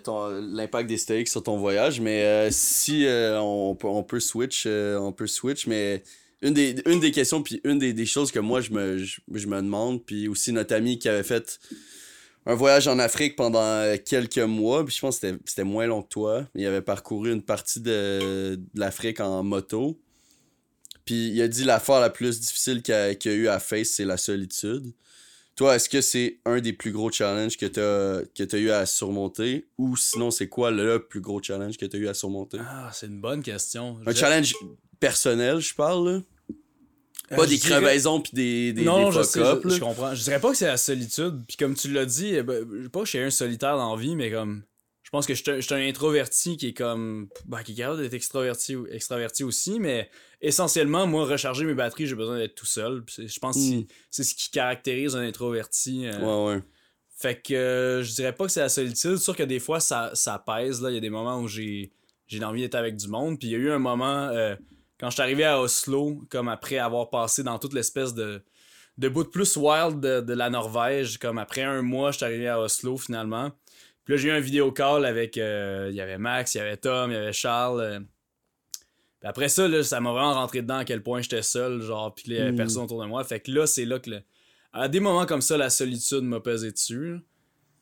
l'impact 0.52 0.90
des 0.90 0.98
stoïques 0.98 1.30
sur 1.30 1.42
ton 1.42 1.58
voyage. 1.58 2.02
Mais 2.02 2.26
euh, 2.26 2.50
si 2.52 3.06
euh, 3.06 3.40
on, 3.40 3.74
peut, 3.74 3.88
on 3.88 4.04
peut 4.04 4.20
switch, 4.20 4.68
on 4.68 5.14
peut 5.14 5.28
switch, 5.28 5.66
mais 5.66 6.04
une 6.42 6.54
des, 6.54 6.76
une 6.88 7.00
des 7.00 7.12
questions, 7.12 7.42
puis 7.42 7.62
une 7.64 7.80
des, 7.80 7.94
des 7.94 8.06
choses 8.06 8.34
que 8.34 8.40
moi, 8.40 8.60
je 8.60 8.72
me, 8.72 8.98
je, 8.98 9.22
je 9.34 9.48
me 9.48 9.56
demande, 9.62 10.04
puis 10.06 10.28
aussi 10.28 10.52
notre 10.52 10.76
ami 10.76 11.00
qui 11.00 11.08
avait 11.08 11.24
fait 11.24 11.58
un 12.46 12.54
voyage 12.54 12.90
en 12.90 13.00
Afrique 13.00 13.38
pendant 13.38 13.96
quelques 14.06 14.40
mois, 14.40 14.84
puis 14.86 14.94
je 14.94 15.00
pense 15.00 15.20
que 15.20 15.40
c'était- 15.46 15.64
moins 15.64 15.88
long 15.88 16.02
que 16.02 16.10
toi. 16.10 16.46
Il 16.54 16.66
avait 16.66 16.82
parcouru 16.82 17.32
une 17.32 17.42
partie 17.44 17.80
de, 17.80 18.60
l'Afrique 18.76 19.22
en 19.22 19.42
moto. 19.42 20.02
Puis 21.06 21.30
il 21.30 21.42
a 21.42 21.48
dit 21.48 21.64
l'affaire 21.64 22.02
la 22.02 22.10
plus 22.10 22.42
difficile 22.42 22.82
qu'il 22.82 22.94
a, 22.94 23.16
qu'il 23.16 23.32
a 23.32 23.36
eu 23.36 23.48
à 23.48 23.60
face, 23.60 23.92
c'est 23.92 24.04
la 24.04 24.18
solitude. 24.18 24.92
Toi, 25.58 25.76
est-ce 25.76 25.90
que 25.90 26.02
c'est 26.02 26.40
un 26.46 26.62
des 26.62 26.72
plus 26.72 26.92
gros 26.92 27.12
challenges 27.12 27.58
que 27.58 27.66
t'as 27.66 28.24
que 28.36 28.44
t'as 28.44 28.58
eu 28.60 28.70
à 28.70 28.86
surmonter? 28.86 29.68
Ou 29.80 29.98
sinon 29.98 30.30
c'est 30.32 30.48
quoi 30.48 30.70
le 30.72 31.00
plus 31.06 31.20
gros 31.20 31.42
challenge 31.42 31.78
que 31.78 31.86
t'as 31.86 31.98
eu 31.98 32.08
à 32.08 32.14
surmonter? 32.14 32.60
Ah, 32.62 32.92
c'est 32.94 33.08
une 33.08 33.20
bonne 33.20 33.42
question. 33.42 34.00
Un 34.06 34.14
challenge 34.14 34.54
personnel, 35.00 35.60
je 35.60 35.74
parle 35.74 36.08
là? 36.10 36.22
Euh, 37.32 37.36
Pas 37.36 37.46
des 37.48 37.58
dirais- 37.58 37.72
crevaisons 37.82 38.22
puis 38.22 38.32
des 38.34 38.72
des, 38.72 38.84
non, 38.84 39.10
des 39.10 39.18
je 39.18 39.24
sais, 39.24 39.40
je, 39.64 39.70
je 39.70 39.80
comprends. 39.82 40.16
Je 40.16 40.24
dirais 40.24 40.40
pas 40.40 40.52
que 40.52 40.58
c'est 40.58 40.68
la 40.68 40.78
solitude. 40.78 41.44
Puis 41.48 41.58
comme 41.58 41.74
tu 41.76 41.92
l'as 41.92 42.06
dit, 42.06 42.36
eh 42.36 42.44
ben, 42.44 42.66
je 42.72 42.84
sais 42.84 42.90
pas 42.90 43.00
que 43.00 43.06
je 43.06 43.10
suis 43.10 43.20
un 43.20 43.30
solitaire 43.32 43.76
dans 43.78 43.96
la 43.96 44.02
vie, 44.02 44.16
mais 44.16 44.32
comme. 44.32 44.64
Je 45.08 45.12
pense 45.12 45.26
que 45.26 45.34
je 45.34 45.42
suis 45.62 45.74
un- 45.74 45.88
introverti 45.88 46.58
qui 46.58 46.68
est 46.68 46.74
comme. 46.74 47.30
Ben, 47.46 47.64
qui 47.64 47.72
est 47.72 47.76
capable 47.76 48.02
d'être 48.02 48.14
extraverti, 48.14 48.76
ou- 48.76 48.88
extraverti 48.88 49.46
aussi, 49.46 49.80
mais 49.80 50.10
essentiellement, 50.42 51.08
moi, 51.08 51.26
recharger 51.26 51.64
mes 51.64 51.74
batteries, 51.74 52.08
j'ai 52.08 52.16
besoin 52.16 52.38
d'être 52.38 52.56
tout 52.56 52.66
seul. 52.66 53.04
Je 53.18 53.40
pense 53.40 53.56
que 53.56 53.62
Mm. 53.62 53.80
c'est- 53.80 53.88
c'est 54.12 54.24
ce 54.26 54.36
qui 54.36 54.52
caractérise 54.52 55.16
un 55.16 55.22
introverti. 55.22 56.08
euh, 56.08 56.20
Ouais 56.50 56.56
ouais. 56.56 56.62
Fait 57.16 57.42
que 57.42 57.54
euh, 57.54 58.04
je 58.04 58.14
dirais 58.16 58.34
pas 58.34 58.46
que 58.48 58.52
c'est 58.52 58.60
la 58.60 58.68
solitude. 58.70 59.16
C'est 59.16 59.24
sûr 59.24 59.36
que 59.36 59.44
des 59.44 59.60
fois, 59.60 59.80
ça, 59.80 60.12
ça 60.14 60.38
pèse. 60.46 60.82
Là. 60.82 60.92
Il 60.92 60.96
y 60.96 60.98
a 60.98 61.02
des 61.02 61.10
moments 61.10 61.40
où 61.40 61.48
j'ai 61.48 61.92
j'ai 62.28 62.44
envie 62.44 62.60
d'être 62.60 62.76
avec 62.76 62.98
du 62.98 63.08
monde. 63.08 63.40
Puis 63.40 63.48
il 63.48 63.52
y 63.52 63.56
a 63.56 63.60
eu 63.60 63.72
un 63.72 63.80
moment, 63.80 64.28
euh, 64.28 64.58
quand 65.00 65.08
je 65.10 65.14
suis 65.14 65.22
arrivé 65.22 65.46
à 65.46 65.62
Oslo, 65.62 66.22
comme 66.30 66.50
après 66.50 66.78
avoir 66.80 67.10
passé 67.10 67.42
dans 67.44 67.58
toute 67.58 67.72
l'espèce 67.74 68.14
de, 68.14 68.44
de 68.98 69.08
bout 69.08 69.24
de 69.24 69.30
plus 69.30 69.56
wild 69.56 70.02
de, 70.02 70.20
de 70.20 70.34
la 70.34 70.50
Norvège, 70.50 71.18
comme 71.18 71.38
après 71.38 71.62
un 71.64 71.82
mois, 71.82 72.12
je 72.12 72.18
suis 72.18 72.26
arrivé 72.26 72.50
à 72.50 72.60
Oslo 72.60 72.98
finalement. 72.98 73.52
Puis 74.08 74.16
là, 74.16 74.22
j'ai 74.22 74.30
eu 74.30 74.32
un 74.32 74.40
vidéo 74.40 74.72
call 74.72 75.06
avec. 75.06 75.38
euh, 75.38 75.88
Il 75.90 75.96
y 75.98 76.00
avait 76.02 76.18
Max, 76.18 76.56
il 76.56 76.60
y 76.60 76.62
avait 76.62 76.78
Tom, 76.78 77.12
il 77.12 77.16
y 77.16 77.18
avait 77.18 77.34
Charles. 77.34 77.82
euh. 77.82 78.00
Puis 79.20 79.28
après 79.28 79.50
ça, 79.50 79.68
là, 79.68 79.84
ça 79.84 80.00
m'a 80.00 80.12
vraiment 80.12 80.36
rentré 80.36 80.62
dedans 80.62 80.78
à 80.78 80.86
quel 80.86 81.04
point 81.04 81.22
j'étais 81.22 81.42
seul, 81.42 81.82
genre, 81.82 82.16
puis 82.16 82.38
avait 82.40 82.54
Mm. 82.54 82.56
personne 82.56 82.84
autour 82.84 83.02
de 83.02 83.08
moi. 83.08 83.22
Fait 83.26 83.42
que 83.42 83.52
là, 83.52 83.68
c'est 83.68 83.84
là 83.84 84.00
que. 84.00 84.10
le- 84.12 84.22
À 84.72 84.88
des 84.88 85.02
moments 85.02 85.26
comme 85.26 85.42
ça, 85.42 85.58
la 85.58 85.70
solitude 85.70 86.22
m'a 86.24 86.40
pesé 86.40 86.72
dessus. 86.72 87.14
là. 87.16 87.20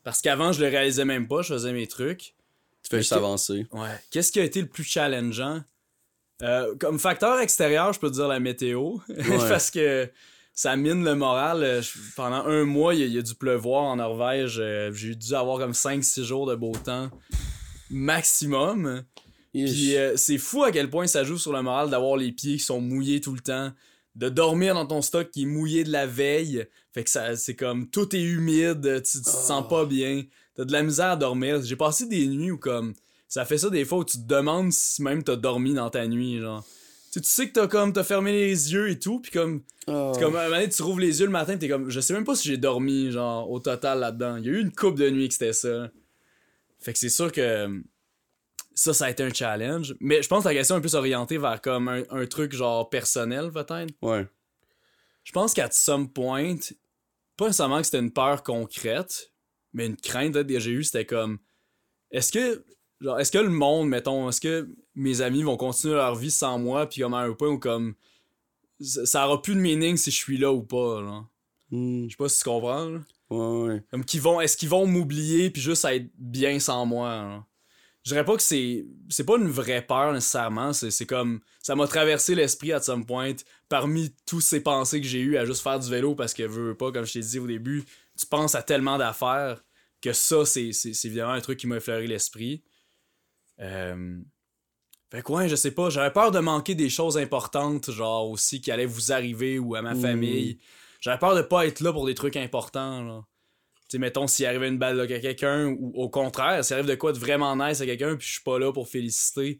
Parce 0.03 0.21
qu'avant, 0.21 0.51
je 0.51 0.61
le 0.63 0.67
réalisais 0.67 1.05
même 1.05 1.27
pas, 1.27 1.41
je 1.43 1.53
faisais 1.53 1.73
mes 1.73 1.85
trucs. 1.87 2.35
Tu 2.83 2.89
fais 2.89 2.97
juste 2.97 3.11
que- 3.11 3.15
avancer. 3.17 3.67
Ouais. 3.71 3.89
Qu'est-ce 4.11 4.31
qui 4.31 4.39
a 4.39 4.43
été 4.43 4.61
le 4.61 4.67
plus 4.67 4.83
challengeant? 4.83 5.61
Euh, 6.41 6.75
comme 6.79 6.97
facteur 6.99 7.39
extérieur, 7.39 7.93
je 7.93 7.99
peux 7.99 8.09
te 8.09 8.15
dire 8.15 8.27
la 8.27 8.39
météo. 8.39 8.97
parce 9.49 9.69
que 9.71 10.09
ça 10.55 10.75
mine 10.77 11.03
le 11.03 11.13
moral. 11.15 11.63
Euh, 11.63 11.81
je- 11.81 11.91
Pendant 12.15 12.45
un 12.45 12.63
mois, 12.65 12.95
il 12.95 13.01
y, 13.01 13.03
a- 13.03 13.07
il 13.07 13.13
y 13.13 13.19
a 13.19 13.21
dû 13.21 13.35
pleuvoir 13.35 13.83
en 13.83 13.97
Norvège. 13.97 14.57
Euh, 14.59 14.91
J'ai 14.93 15.13
dû 15.15 15.33
avoir 15.35 15.57
comme 15.59 15.73
5-6 15.73 16.23
jours 16.23 16.47
de 16.47 16.55
beau 16.55 16.71
temps 16.83 17.09
maximum. 17.89 19.03
Puis 19.53 19.95
euh, 19.95 20.17
c'est 20.17 20.37
fou 20.37 20.63
à 20.63 20.71
quel 20.71 20.89
point 20.89 21.07
ça 21.07 21.23
joue 21.23 21.37
sur 21.37 21.53
le 21.53 21.61
moral 21.61 21.89
d'avoir 21.89 22.17
les 22.17 22.31
pieds 22.31 22.57
qui 22.57 22.63
sont 22.63 22.81
mouillés 22.81 23.21
tout 23.21 23.33
le 23.33 23.39
temps, 23.39 23.71
de 24.15 24.27
dormir 24.29 24.73
dans 24.73 24.85
ton 24.85 25.01
stock 25.01 25.29
qui 25.31 25.43
est 25.43 25.45
mouillé 25.45 25.83
de 25.83 25.91
la 25.91 26.05
veille. 26.07 26.65
Fait 26.93 27.03
que 27.03 27.09
ça 27.09 27.35
c'est 27.37 27.55
comme 27.55 27.89
tout 27.89 28.13
est 28.15 28.21
humide, 28.21 29.01
tu, 29.03 29.11
tu 29.19 29.23
te 29.23 29.29
sens 29.29 29.63
Oh. 29.65 29.69
pas 29.69 29.85
bien, 29.85 30.23
t'as 30.55 30.65
de 30.65 30.71
la 30.73 30.83
misère 30.83 31.11
à 31.11 31.15
dormir. 31.15 31.61
J'ai 31.63 31.75
passé 31.77 32.05
des 32.05 32.27
nuits 32.27 32.51
où 32.51 32.57
comme 32.57 32.93
ça 33.29 33.45
fait 33.45 33.57
ça 33.57 33.69
des 33.69 33.85
fois 33.85 33.99
où 33.99 34.03
tu 34.05 34.17
te 34.17 34.27
demandes 34.27 34.71
si 34.73 35.01
même 35.01 35.23
t'as 35.23 35.35
dormi 35.37 35.73
dans 35.73 35.89
ta 35.89 36.05
nuit 36.07 36.39
genre. 36.39 36.65
Tu 37.21 37.29
sais, 37.29 37.47
que 37.47 37.53
t'as 37.53 37.67
comme 37.67 37.93
t'as 37.93 38.03
fermé 38.03 38.31
les 38.31 38.73
yeux 38.73 38.89
et 38.89 38.99
tout 38.99 39.19
puis 39.21 39.31
comme 39.31 39.63
c'est 39.87 39.93
comme 39.93 40.35
à 40.35 40.41
un 40.41 40.43
moment 40.45 40.55
donné, 40.55 40.69
tu 40.69 40.81
rouvres 40.81 40.99
les 40.99 41.19
yeux 41.19 41.25
le 41.25 41.31
matin, 41.31 41.57
t'es 41.57 41.69
comme 41.69 41.89
je 41.89 41.99
sais 41.99 42.13
même 42.13 42.25
pas 42.25 42.35
si 42.35 42.47
j'ai 42.47 42.57
dormi 42.57 43.11
genre 43.11 43.49
au 43.49 43.59
total 43.59 43.99
là-dedans. 43.99 44.37
Il 44.37 44.45
y 44.45 44.49
a 44.49 44.51
eu 44.53 44.59
une 44.59 44.73
coupe 44.73 44.97
de 44.97 45.09
nuit 45.09 45.27
que 45.27 45.33
c'était 45.33 45.53
ça. 45.53 45.89
Fait 46.79 46.93
que 46.93 46.99
c'est 46.99 47.09
sûr 47.09 47.31
que 47.31 47.81
ça, 48.73 48.93
ça 48.93 49.05
a 49.05 49.09
été 49.09 49.23
un 49.23 49.33
challenge. 49.33 49.95
Mais 49.99 50.21
je 50.21 50.27
pense 50.27 50.43
que 50.43 50.49
la 50.49 50.55
question 50.55 50.77
est 50.77 50.81
plus 50.81 50.95
orientée 50.95 51.37
vers 51.37 51.61
comme 51.61 51.87
un, 51.87 52.03
un 52.09 52.25
truc 52.25 52.53
genre 52.53 52.89
personnel, 52.89 53.51
peut-être. 53.51 53.93
Ouais. 54.01 54.27
Je 55.23 55.31
pense 55.31 55.53
qu'à 55.53 55.69
some 55.71 56.11
point, 56.11 56.57
pas 57.37 57.45
nécessairement 57.45 57.79
que 57.79 57.85
c'était 57.85 57.99
une 57.99 58.11
peur 58.11 58.43
concrète, 58.43 59.31
mais 59.73 59.87
une 59.87 59.97
crainte 59.97 60.33
peut-être 60.33 60.47
que 60.47 60.59
j'ai 60.59 60.71
eue, 60.71 60.83
c'était 60.83 61.05
comme 61.05 61.39
est-ce 62.11 62.31
que 62.31 62.63
genre 63.01 63.19
est-ce 63.19 63.31
que 63.31 63.37
le 63.37 63.49
monde, 63.49 63.89
mettons, 63.89 64.29
est-ce 64.29 64.41
que 64.41 64.69
mes 64.95 65.21
amis 65.21 65.43
vont 65.43 65.57
continuer 65.57 65.95
leur 65.95 66.15
vie 66.15 66.31
sans 66.31 66.57
moi, 66.59 66.87
puis 66.87 67.01
comme 67.01 67.13
à 67.13 67.19
un 67.19 67.33
point 67.33 67.49
où 67.49 67.59
comme 67.59 67.95
ça 68.79 69.27
aura 69.27 69.41
plus 69.41 69.55
de 69.55 69.59
meaning 69.59 69.97
si 69.97 70.11
je 70.11 70.17
suis 70.17 70.37
là 70.37 70.51
ou 70.51 70.63
pas, 70.63 71.01
genre. 71.01 71.27
Hmm. 71.71 72.05
Je 72.05 72.11
sais 72.11 72.17
pas 72.17 72.29
si 72.29 72.39
tu 72.39 72.43
comprends, 72.45 72.85
là. 72.85 72.99
Ouais 73.29 73.67
ouais. 73.67 73.83
Comme 73.89 74.05
qu'ils 74.05 74.21
vont, 74.21 74.39
est-ce 74.39 74.55
qu'ils 74.55 74.69
vont 74.69 74.85
m'oublier 74.85 75.49
puis 75.49 75.61
juste 75.61 75.83
être 75.85 76.07
bien 76.17 76.59
sans 76.59 76.85
moi? 76.85 77.11
hein? 77.11 77.45
Je 78.03 78.11
dirais 78.11 78.23
pas 78.23 78.35
que 78.35 78.43
c'est, 78.43 78.85
c'est 79.09 79.23
pas 79.23 79.37
une 79.37 79.47
vraie 79.47 79.81
peur 79.81 80.13
nécessairement. 80.13 80.73
C'est, 80.73 80.91
c'est 80.91 81.07
comme, 81.07 81.39
ça 81.63 81.75
m'a 81.75 81.87
traversé 81.87 82.35
l'esprit 82.35 82.71
à 82.71 82.79
some 82.79 83.03
point 83.03 83.33
parmi 83.67 84.13
tous 84.27 84.41
ces 84.41 84.61
pensées 84.61 85.01
que 85.01 85.07
j'ai 85.07 85.21
eues 85.21 85.37
à 85.37 85.45
juste 85.45 85.63
faire 85.63 85.79
du 85.79 85.89
vélo 85.89 86.13
parce 86.13 86.35
que 86.35 86.43
veux, 86.43 86.77
pas, 86.77 86.91
comme 86.91 87.05
je 87.05 87.13
t'ai 87.13 87.21
dit 87.21 87.39
au 87.39 87.47
début, 87.47 87.83
tu 88.15 88.27
penses 88.27 88.53
à 88.53 88.61
tellement 88.61 88.99
d'affaires 88.99 89.63
que 90.01 90.13
ça, 90.13 90.45
c'est, 90.45 90.71
c'est, 90.71 90.93
c'est 90.93 91.07
évidemment 91.07 91.31
un 91.31 91.41
truc 91.41 91.57
qui 91.57 91.65
m'a 91.65 91.77
effleuré 91.77 92.05
l'esprit. 92.05 92.61
Euh... 93.59 94.19
Fait 95.11 95.21
que 95.21 95.31
ouais, 95.31 95.47
je 95.47 95.55
sais 95.55 95.71
pas, 95.71 95.89
j'avais 95.89 96.11
peur 96.11 96.31
de 96.31 96.39
manquer 96.39 96.75
des 96.75 96.89
choses 96.89 97.17
importantes, 97.17 97.91
genre 97.91 98.29
aussi 98.29 98.59
qui 98.59 98.71
allaient 98.71 98.85
vous 98.87 99.11
arriver 99.11 99.59
ou 99.59 99.75
à 99.75 99.81
ma 99.81 99.93
Mm. 99.93 100.01
famille. 100.01 100.59
J'avais 100.99 101.19
peur 101.19 101.35
de 101.35 101.41
pas 101.43 101.65
être 101.67 101.79
là 101.81 101.93
pour 101.93 102.05
des 102.05 102.15
trucs 102.15 102.35
importants, 102.37 103.03
là. 103.03 103.23
Tu 103.87 103.91
sais, 103.91 103.97
mettons, 103.99 104.25
s'il 104.25 104.47
arrivait 104.47 104.67
une 104.67 104.79
balle 104.79 104.99
à 104.99 105.05
quelqu'un, 105.05 105.67
ou 105.67 105.91
au 105.93 106.09
contraire, 106.09 106.65
s'il 106.65 106.73
arrive 106.73 106.87
de 106.87 106.95
quoi 106.95 107.13
de 107.13 107.19
vraiment 107.19 107.55
nice 107.55 107.81
à 107.81 107.85
quelqu'un, 107.85 108.15
puis 108.15 108.25
je 108.27 108.33
suis 108.33 108.43
pas 108.43 108.57
là 108.57 108.73
pour 108.73 108.89
féliciter, 108.89 109.59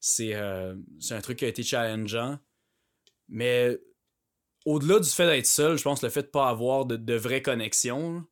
c'est 0.00 0.34
euh, 0.34 0.74
un 1.10 1.20
truc 1.20 1.38
qui 1.40 1.44
a 1.44 1.48
été 1.48 1.62
challengeant. 1.62 2.38
Mais 3.28 3.78
au-delà 4.64 5.00
du 5.00 5.08
fait 5.10 5.26
d'être 5.26 5.46
seul, 5.46 5.76
je 5.76 5.82
pense 5.82 6.02
le 6.02 6.08
fait 6.08 6.22
de 6.22 6.28
pas 6.28 6.48
avoir 6.48 6.86
de, 6.86 6.96
de 6.96 7.14
vraies 7.14 7.42
connexions. 7.42 8.24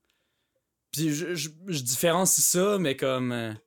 Puis 0.90 1.12
je, 1.12 1.34
je, 1.34 1.50
je 1.66 1.82
différencie 1.82 2.42
ça, 2.44 2.78
mais 2.78 2.96
comme. 2.96 3.58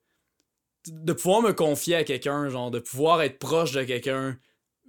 De 0.87 1.13
pouvoir 1.13 1.41
me 1.41 1.51
confier 1.53 1.95
à 1.95 2.03
quelqu'un, 2.03 2.49
genre, 2.49 2.71
de 2.71 2.79
pouvoir 2.79 3.21
être 3.21 3.37
proche 3.39 3.71
de 3.73 3.83
quelqu'un 3.83 4.37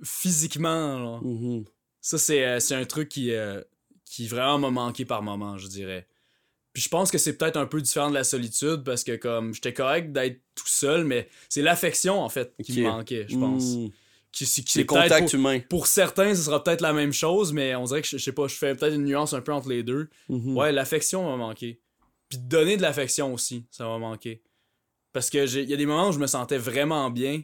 physiquement. 0.03 0.99
genre. 0.99 1.25
Mhm. 1.25 1.65
Ça, 2.01 2.19
c'est 2.19 2.45
euh, 2.47 2.61
c'est 2.61 2.75
un 2.75 2.85
truc 2.85 3.09
qui, 3.09 3.33
euh, 3.33 3.61
qui 4.05 4.27
vraiment 4.27 4.59
m'a 4.59 4.71
manqué 4.71 5.05
par 5.05 5.23
moment, 5.23 5.59
je 5.59 5.67
dirais. 5.69 6.07
Puis 6.73 6.83
je 6.85 6.89
pense 6.89 7.11
que 7.11 7.19
c'est 7.19 7.37
peut-être 7.37 7.57
un 7.57 7.67
peu 7.67 7.81
différent 7.83 8.09
de 8.11 8.15
la 8.15 8.25
solitude 8.25 8.83
parce 8.85 9.03
que 9.05 9.17
comme 9.17 9.53
j'étais 9.53 9.73
correct 9.75 10.13
d'être 10.13 10.41
tout 10.55 10.69
seul, 10.69 11.05
mais 11.05 11.29
c'est 11.49 11.63
l'affection 11.63 12.21
en 12.23 12.29
fait 12.29 12.55
qui 12.63 12.73
Ok. 12.73 12.79
me 12.79 12.83
manquait, 12.85 13.27
je 13.29 13.37
pense. 13.37 13.65
Mhm. 13.77 13.91
Qui, 14.33 14.87
contact 14.87 15.31
pour, 15.31 15.35
humain. 15.35 15.59
pour 15.69 15.87
certains, 15.89 16.37
ce 16.37 16.43
sera 16.45 16.63
peut-être 16.63 16.83
la 16.83 16.93
même 16.93 17.13
chose, 17.13 17.53
mais 17.53 17.75
on 17.75 17.83
dirait 17.83 18.01
que 18.01 18.07
je, 18.07 18.17
je 18.17 18.23
sais 18.23 18.31
pas, 18.33 18.47
je 18.47 18.55
fais 18.55 18.77
peut-être 18.77 18.95
une 18.95 19.03
nuance 19.05 19.33
un 19.33 19.41
peu 19.41 19.53
entre 19.53 19.69
les 19.69 19.83
deux. 19.83 20.09
Mhm. 20.29 20.57
Ouais, 20.57 20.71
l'affection 20.71 21.29
m'a 21.29 21.37
manqué. 21.37 21.81
Puis 22.29 22.39
de 22.39 22.45
donner 22.49 22.77
de 22.77 22.83
l'affection 22.83 23.35
aussi, 23.35 23.67
ça 23.73 23.85
m'a 23.87 23.99
manqué. 23.99 24.41
Parce 25.13 25.31
que 25.31 25.47
j'ai- 25.47 25.63
il 25.63 25.71
y 25.71 25.75
a 25.75 25.77
des 25.77 25.87
moments 25.87 26.09
où 26.09 26.13
je 26.13 26.19
me 26.19 26.27
sentais 26.27 26.59
vraiment 26.59 27.11
bien. 27.11 27.43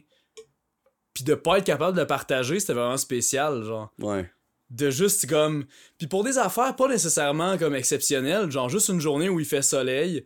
Puis 1.13 1.23
de 1.23 1.33
pas 1.35 1.57
être 1.57 1.65
capable 1.65 1.95
de 1.95 2.01
le 2.01 2.07
partager, 2.07 2.59
c'était 2.59 2.73
vraiment 2.73 2.97
spécial, 2.97 3.63
genre. 3.63 3.91
Ouais. 3.99 4.29
De 4.69 4.89
juste 4.89 5.27
comme. 5.27 5.65
Puis 5.97 6.07
pour 6.07 6.23
des 6.23 6.37
affaires 6.37 6.75
pas 6.75 6.87
nécessairement 6.87 7.57
comme 7.57 7.73
exceptionnelles, 7.75 8.51
genre 8.51 8.69
juste 8.69 8.89
une 8.89 8.99
journée 9.01 9.29
où 9.29 9.39
il 9.39 9.45
fait 9.45 9.61
soleil, 9.61 10.25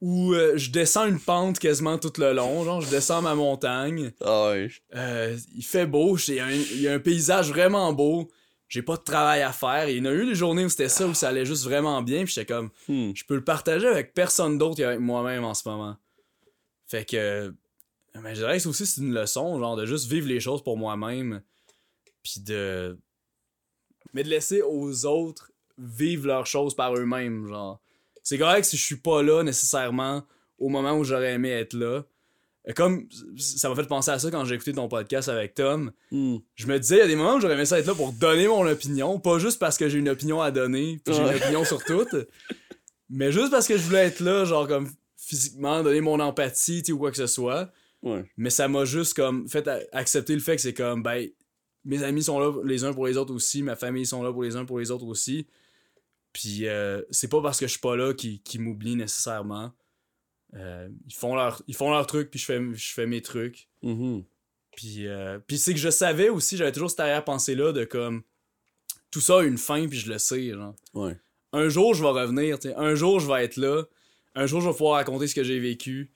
où 0.00 0.32
euh, 0.34 0.56
je 0.56 0.70
descends 0.70 1.06
une 1.06 1.20
pente 1.20 1.58
quasiment 1.58 1.98
tout 1.98 2.12
le 2.18 2.32
long, 2.32 2.64
genre 2.64 2.80
je 2.80 2.90
descends 2.90 3.22
ma 3.22 3.34
montagne, 3.34 4.12
Ah 4.24 4.50
ouais. 4.50 4.70
euh, 4.94 5.36
il 5.54 5.62
fait 5.64 5.86
beau, 5.86 6.16
il 6.28 6.34
y 6.80 6.88
a 6.88 6.92
un 6.94 6.98
paysage 6.98 7.48
vraiment 7.50 7.92
beau, 7.92 8.28
j'ai 8.68 8.82
pas 8.82 8.96
de 8.96 9.02
travail 9.02 9.42
à 9.42 9.52
faire. 9.52 9.88
Il 9.88 9.98
y 9.98 10.00
en 10.00 10.06
a 10.06 10.12
eu 10.12 10.26
des 10.26 10.34
journées 10.34 10.64
où 10.64 10.68
c'était 10.68 10.88
ça, 10.88 11.06
où 11.06 11.14
ça 11.14 11.28
allait 11.28 11.46
juste 11.46 11.64
vraiment 11.64 12.02
bien, 12.02 12.24
puis 12.24 12.32
j'étais 12.34 12.52
comme 12.52 12.70
Hmm. 12.88 13.12
je 13.14 13.24
peux 13.24 13.36
le 13.36 13.44
partager 13.44 13.86
avec 13.86 14.12
personne 14.14 14.58
d'autre 14.58 14.76
qu'avec 14.76 14.98
moi-même 15.00 15.44
en 15.44 15.54
ce 15.54 15.68
moment. 15.68 15.96
Fait 16.86 17.04
que. 17.04 17.54
Mais 18.22 18.34
je 18.34 18.40
dirais 18.40 18.58
que 18.58 18.68
aussi 18.68 18.86
c'est 18.86 19.00
une 19.02 19.12
leçon, 19.12 19.58
genre, 19.58 19.76
de 19.76 19.84
juste 19.86 20.06
vivre 20.10 20.26
les 20.28 20.40
choses 20.40 20.62
pour 20.62 20.76
moi-même. 20.76 21.42
Puis 22.22 22.40
de. 22.40 22.98
Mais 24.14 24.22
de 24.22 24.28
laisser 24.28 24.62
aux 24.62 25.04
autres 25.06 25.50
vivre 25.78 26.26
leurs 26.26 26.46
choses 26.46 26.74
par 26.74 26.94
eux-mêmes, 26.96 27.46
genre. 27.48 27.80
C'est 28.22 28.38
correct 28.38 28.64
si 28.64 28.76
je 28.76 28.82
suis 28.84 28.96
pas 28.96 29.22
là 29.22 29.42
nécessairement 29.42 30.24
au 30.58 30.68
moment 30.68 30.96
où 30.96 31.04
j'aurais 31.04 31.34
aimé 31.34 31.50
être 31.50 31.74
là. 31.74 32.02
Comme 32.74 33.08
ça 33.36 33.68
m'a 33.68 33.76
fait 33.76 33.86
penser 33.86 34.10
à 34.10 34.18
ça 34.18 34.28
quand 34.30 34.44
j'ai 34.44 34.56
écouté 34.56 34.72
ton 34.72 34.88
podcast 34.88 35.28
avec 35.28 35.54
Tom. 35.54 35.92
Hmm. 36.10 36.38
Je 36.56 36.66
me 36.66 36.80
disais, 36.80 36.96
il 36.96 36.98
y 36.98 37.02
a 37.02 37.06
des 37.06 37.14
moments 37.14 37.34
où 37.36 37.40
j'aurais 37.40 37.54
aimé 37.54 37.64
ça 37.64 37.78
être 37.78 37.86
là 37.86 37.94
pour 37.94 38.12
donner 38.12 38.48
mon 38.48 38.66
opinion, 38.66 39.20
pas 39.20 39.38
juste 39.38 39.60
parce 39.60 39.76
que 39.78 39.88
j'ai 39.88 39.98
une 39.98 40.08
opinion 40.08 40.40
à 40.40 40.50
donner, 40.50 41.00
puis 41.04 41.14
j'ai 41.14 41.22
Ouais. 41.22 41.36
une 41.36 41.42
opinion 41.42 41.64
sur 41.64 41.84
tout, 41.84 42.06
mais 43.08 43.30
juste 43.30 43.52
parce 43.52 43.68
que 43.68 43.76
je 43.76 43.82
voulais 43.84 44.06
être 44.06 44.18
là, 44.18 44.44
genre 44.44 44.66
comme 44.66 44.90
physiquement, 45.26 45.82
donner 45.82 46.00
mon 46.00 46.20
empathie, 46.20 46.82
ou 46.92 46.98
quoi 46.98 47.10
que 47.10 47.16
ce 47.16 47.26
soit. 47.26 47.72
Ouais. 48.02 48.24
Mais 48.36 48.50
ça 48.50 48.68
m'a 48.68 48.84
juste 48.84 49.14
comme 49.14 49.48
fait 49.48 49.68
accepter 49.92 50.34
le 50.34 50.40
fait 50.40 50.54
que 50.54 50.62
c'est 50.62 50.74
comme, 50.74 51.02
ben, 51.02 51.28
mes 51.84 52.02
amis 52.04 52.22
sont 52.22 52.38
là 52.38 52.52
les 52.64 52.84
uns 52.84 52.92
pour 52.92 53.06
les 53.06 53.16
autres 53.16 53.34
aussi, 53.34 53.62
ma 53.62 53.74
famille 53.74 54.06
sont 54.06 54.22
là 54.22 54.32
pour 54.32 54.44
les 54.44 54.54
uns 54.54 54.64
pour 54.64 54.78
les 54.78 54.90
autres 54.90 55.06
aussi. 55.06 55.46
Puis 56.32 56.68
euh, 56.68 57.02
c'est 57.10 57.28
pas 57.28 57.42
parce 57.42 57.58
que 57.58 57.66
je 57.66 57.72
suis 57.72 57.80
pas 57.80 57.96
là 57.96 58.14
qu'ils 58.14 58.60
m'oublient 58.60 58.96
nécessairement. 58.96 59.72
Euh, 60.54 60.88
ils, 61.06 61.14
font 61.14 61.34
leur, 61.34 61.62
ils 61.66 61.74
font 61.74 61.90
leur 61.90 62.06
truc, 62.06 62.30
puis 62.30 62.38
je 62.38 62.44
fais, 62.44 62.60
je 62.74 62.92
fais 62.92 63.06
mes 63.06 63.22
trucs. 63.22 63.68
Mhm. 63.82 64.22
Puis, 64.76 65.08
euh, 65.08 65.38
puis 65.46 65.58
c'est 65.58 65.72
que 65.72 65.80
je 65.80 65.90
savais 65.90 66.28
aussi, 66.28 66.56
j'avais 66.56 66.72
toujours 66.72 66.90
cette 66.90 67.00
arrière-pensée-là 67.00 67.72
de 67.72 67.84
comme 67.84 68.22
tout 69.10 69.20
ça 69.20 69.40
a 69.40 69.42
une 69.42 69.58
fin, 69.58 69.88
puis 69.88 69.98
je 69.98 70.12
le 70.12 70.18
sais. 70.18 70.50
Genre. 70.50 70.76
Ouais. 70.94 71.16
Un 71.52 71.68
jour, 71.68 71.94
je 71.94 72.02
vais 72.02 72.10
revenir, 72.10 72.58
un 72.76 72.94
jour, 72.94 73.18
je 73.18 73.26
vais 73.26 73.44
être 73.44 73.56
là. 73.56 73.84
Un 74.36 74.46
jour, 74.46 74.60
je 74.60 74.68
vais 74.68 74.72
pouvoir 74.72 74.96
raconter 74.96 75.26
ce 75.26 75.34
que 75.34 75.42
j'ai 75.42 75.58
vécu. 75.58 76.10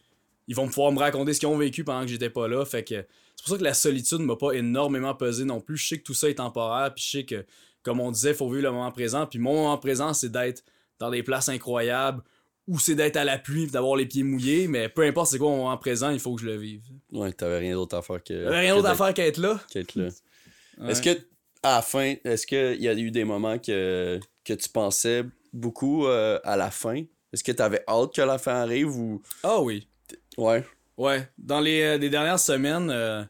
Ils 0.47 0.55
vont 0.55 0.67
pouvoir 0.67 0.93
me 0.93 0.99
raconter 0.99 1.33
ce 1.33 1.41
qu'ils 1.41 1.49
ont 1.49 1.57
vécu 1.57 1.85
pendant 1.85 2.03
que 2.03 2.09
j'étais 2.09 2.31
pas 2.31 2.47
là. 2.49 2.65
Fait 2.65 2.85
que 2.85 3.07
c'est 3.35 3.45
pour 3.45 3.55
ça 3.55 3.59
que 3.59 3.65
la 3.65 3.75
solitude 3.75 4.19
m'a 4.19 4.37
pas 4.37 4.53
énormément 4.53 5.15
pesé 5.15 5.45
non 5.45 5.61
plus. 5.61 5.79
Je 5.79 5.89
sais 5.89 5.99
que 5.99 6.03
tout 6.03 6.15
ça 6.15 6.29
est 6.29 6.35
temporaire, 6.35 6.93
puis 6.95 7.03
je 7.03 7.11
sais 7.11 7.25
que, 7.25 7.47
comme 7.83 7.99
on 7.99 8.11
disait, 8.11 8.35
faut 8.35 8.51
vivre 8.51 8.65
le 8.65 8.73
moment 8.73 8.91
présent. 8.93 9.27
Puis 9.27 9.39
mon 9.39 9.55
moment 9.55 9.79
présent, 9.79 10.13
c'est 10.13 10.31
d'être 10.31 10.63
dans 10.99 11.11
des 11.11 11.23
places 11.23 11.49
incroyables, 11.49 12.23
ou 12.69 12.79
c'est 12.79 12.95
d'être 12.95 13.17
à 13.17 13.25
la 13.25 13.39
pluie, 13.39 13.69
d'avoir 13.69 13.97
les 13.97 14.05
pieds 14.05 14.23
mouillés. 14.23 14.69
Mais 14.69 14.91
peu 14.91 15.03
importe 15.03 15.31
c'est 15.31 15.39
quoi 15.39 15.49
mon 15.49 15.59
moment 15.59 15.79
présent, 15.79 16.11
il 16.11 16.21
faut 16.21 16.35
que 16.35 16.43
je 16.43 16.47
le 16.47 16.57
vive. 16.57 16.83
Ouais, 17.11 17.33
t'avais 17.33 17.59
rien 17.59 17.75
d'autre 17.75 17.97
à 17.97 18.03
faire 18.03 18.23
que. 18.23 18.49
Rien 18.49 18.77
d'autre 18.77 18.89
à 18.89 18.95
faire 18.95 19.15
qu'être 19.15 19.39
là. 19.39 19.59
Qu'être 19.71 19.95
là. 19.95 20.09
Ouais. 20.79 20.91
Est-ce 20.91 21.01
que, 21.01 21.19
à 21.63 21.77
la 21.77 21.83
fin, 21.83 22.15
est-ce 22.25 22.47
qu'il 22.47 22.83
y 22.83 22.89
a 22.89 22.93
eu 22.93 23.11
des 23.11 23.25
moments 23.25 23.59
que, 23.59 24.21
que 24.45 24.53
tu 24.53 24.69
pensais 24.69 25.25
beaucoup 25.55 26.07
euh, 26.07 26.39
à 26.45 26.57
la 26.57 26.71
fin? 26.71 27.05
Est-ce 27.33 27.45
que 27.45 27.53
t'avais 27.53 27.85
hâte 27.89 28.15
que 28.15 28.23
la 28.23 28.39
fin 28.39 28.55
arrive 28.55 28.97
ou? 28.97 29.23
Ah 29.43 29.61
oui. 29.61 29.89
Ouais. 30.37 30.65
Ouais, 30.97 31.29
dans 31.39 31.61
les, 31.61 31.83
euh, 31.83 31.97
les 31.99 32.11
dernières 32.11 32.39
semaines, 32.39 32.91
euh, 32.91 33.25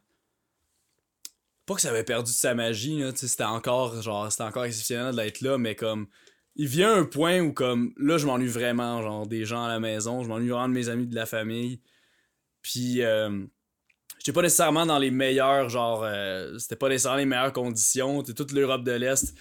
pas 1.67 1.75
que 1.77 1.81
ça 1.81 1.91
avait 1.91 2.03
perdu 2.03 2.33
de 2.33 2.37
sa 2.37 2.53
magie, 2.53 2.99
là, 2.99 3.13
tu 3.13 3.19
sais, 3.19 3.29
c'était 3.29 3.45
encore, 3.45 4.03
genre, 4.03 4.31
c'était 4.33 4.43
encore 4.43 4.65
exceptionnel 4.65 5.15
d'être 5.15 5.41
là, 5.41 5.57
mais 5.57 5.77
comme, 5.77 6.09
il 6.57 6.67
vient 6.67 6.93
un 6.93 7.05
point 7.05 7.39
où, 7.41 7.53
comme, 7.53 7.93
là, 7.97 8.19
je 8.19 8.27
m'ennuie 8.27 8.49
vraiment, 8.49 9.03
genre, 9.03 9.25
des 9.27 9.45
gens 9.45 9.63
à 9.65 9.69
la 9.69 9.79
maison, 9.79 10.25
je 10.25 10.29
m'ennuie 10.29 10.49
vraiment 10.49 10.69
de 10.69 10.75
mes 10.75 10.89
amis, 10.89 11.07
de 11.07 11.15
la 11.15 11.27
famille, 11.27 11.81
puis, 12.61 13.05
euh, 13.05 13.47
j'étais 14.19 14.33
pas 14.33 14.43
nécessairement 14.43 14.85
dans 14.85 14.99
les 14.99 15.13
meilleurs, 15.13 15.69
genre, 15.69 16.03
euh, 16.03 16.59
c'était 16.59 16.75
pas 16.75 16.89
nécessairement 16.89 17.19
les 17.19 17.27
meilleures 17.27 17.53
conditions, 17.53 18.23
t'es 18.25 18.35
toute 18.35 18.51
l'Europe 18.51 18.83
de 18.83 18.93
l'Est. 18.93 19.33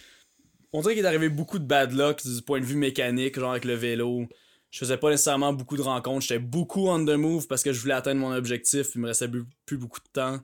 On 0.72 0.82
dirait 0.82 0.94
qu'il 0.94 1.04
est 1.04 1.08
arrivé 1.08 1.30
beaucoup 1.30 1.58
de 1.58 1.66
bad 1.66 1.94
luck 1.94 2.24
du 2.24 2.44
point 2.44 2.60
de 2.60 2.66
vue 2.66 2.76
mécanique, 2.76 3.40
genre 3.40 3.52
avec 3.52 3.66
le 3.66 3.74
vélo. 3.74 4.28
Je 4.72 4.80
faisais 4.80 4.98
pas 4.98 5.10
nécessairement 5.10 5.52
beaucoup 5.54 5.78
de 5.78 5.82
rencontres. 5.82 6.22
J'étais 6.22 6.40
beaucoup 6.40 6.88
on 6.90 7.04
the 7.04 7.10
move 7.18 7.48
parce 7.48 7.64
que 7.64 7.74
je 7.74 7.82
voulais 7.82 7.94
atteindre 7.96 8.22
mon 8.22 8.32
objectif. 8.34 8.90
Il 8.96 9.02
me 9.02 9.08
restait 9.08 9.30
plus 9.66 9.78
beaucoup 9.78 10.00
de 10.00 10.10
temps. 10.14 10.40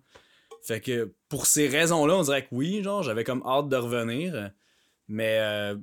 Fait 0.64 0.82
que 0.82 1.14
pour 1.30 1.46
ces 1.46 1.68
raisons-là, 1.68 2.16
on 2.16 2.24
dirait 2.24 2.44
que 2.44 2.48
oui, 2.52 2.82
genre, 2.82 3.04
j'avais 3.04 3.24
comme 3.24 3.44
hâte 3.46 3.70
de 3.70 3.76
revenir. 3.76 4.52
Mais 5.08 5.38
euh, 5.40 5.76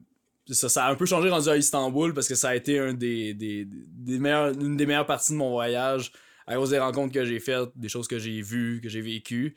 ça, 0.48 0.68
ça 0.68 0.86
a 0.86 0.90
un 0.90 0.96
peu 0.96 1.06
changé 1.06 1.30
rendu 1.30 1.48
à 1.48 1.56
Istanbul 1.56 2.14
parce 2.14 2.26
que 2.26 2.34
ça 2.34 2.48
a 2.48 2.56
été 2.56 2.80
un 2.80 2.94
des, 2.94 3.32
des, 3.32 3.64
des 3.64 4.16
une 4.16 4.76
des 4.76 4.86
meilleures 4.86 5.06
parties 5.06 5.32
de 5.32 5.36
mon 5.38 5.50
voyage 5.50 6.10
à 6.48 6.56
cause 6.56 6.70
des 6.70 6.80
rencontres 6.80 7.14
que 7.14 7.24
j'ai 7.24 7.38
faites, 7.38 7.68
des 7.76 7.88
choses 7.88 8.08
que 8.08 8.18
j'ai 8.18 8.42
vues, 8.42 8.80
que 8.82 8.88
j'ai 8.88 9.00
vécues. 9.02 9.54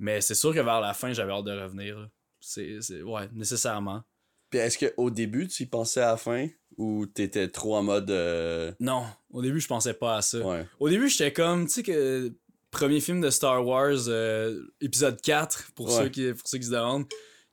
Mais 0.00 0.20
c'est 0.20 0.34
sûr 0.34 0.52
que 0.52 0.58
vers 0.60 0.80
la 0.80 0.92
fin, 0.92 1.12
j'avais 1.12 1.32
hâte 1.32 1.44
de 1.44 1.52
revenir. 1.52 2.08
c'est- 2.40 3.02
ouais, 3.02 3.28
nécessairement. 3.32 4.02
Puis 4.50 4.58
est-ce 4.58 4.78
qu'au 4.86 5.10
début, 5.10 5.46
tu 5.46 5.62
y 5.62 5.66
pensais 5.66 6.00
à 6.00 6.10
la 6.12 6.16
fin? 6.16 6.48
Ou 6.78 7.04
t'étais 7.06 7.48
trop 7.48 7.76
en 7.76 7.82
mode. 7.82 8.10
euh, 8.10 8.72
Non, 8.80 9.04
au 9.30 9.42
début, 9.42 9.60
je 9.60 9.68
pensais 9.68 9.92
pas 9.94 10.16
à 10.16 10.22
ça. 10.22 10.38
Ouais. 10.38 10.64
Au 10.80 10.88
début, 10.88 11.08
j'étais 11.10 11.32
comme, 11.32 11.66
tu 11.66 11.72
sais 11.74 11.82
que 11.82 12.32
premier 12.70 13.00
film 13.00 13.20
de 13.20 13.30
Star 13.30 13.66
Wars, 13.66 14.08
euh, 14.08 14.62
épisode 14.80 15.20
4, 15.20 15.72
pour, 15.74 15.86
Ouais. 15.88 16.04
ceux 16.04 16.08
qui, 16.08 16.32
pour 16.32 16.46
ceux 16.48 16.58
qui 16.58 16.66
se 16.66 16.70
demandent. 16.70 17.04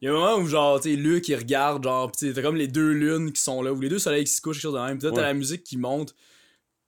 Il 0.02 0.06
y 0.06 0.08
a 0.10 0.12
un 0.12 0.16
moment 0.18 0.38
où, 0.38 0.46
genre, 0.46 0.80
tu 0.80 0.90
sais, 0.92 0.96
Luke, 0.96 1.28
il 1.30 1.36
regarde, 1.36 1.84
genre, 1.84 2.12
pis 2.12 2.18
tu 2.20 2.28
sais, 2.28 2.34
t'as 2.34 2.42
comme 2.42 2.58
les 2.58 2.68
deux 2.68 2.92
lunes 2.92 3.32
qui 3.32 3.42
sont 3.42 3.62
là, 3.62 3.74
ou 3.74 3.80
les 3.82 3.90
deux 3.90 3.98
soleils 4.00 4.26
qui 4.26 4.32
se 4.34 4.42
couchent, 4.42 4.58
quelque 4.58 4.64
chose 4.64 4.74
de 4.76 4.80
même. 4.80 4.98
Pis 5.00 5.06
là, 5.06 5.12
t'as 5.12 5.18
Ouais. 5.18 5.24
la 5.28 5.34
musique 5.34 5.64
qui 5.64 5.78
monte. 5.78 6.14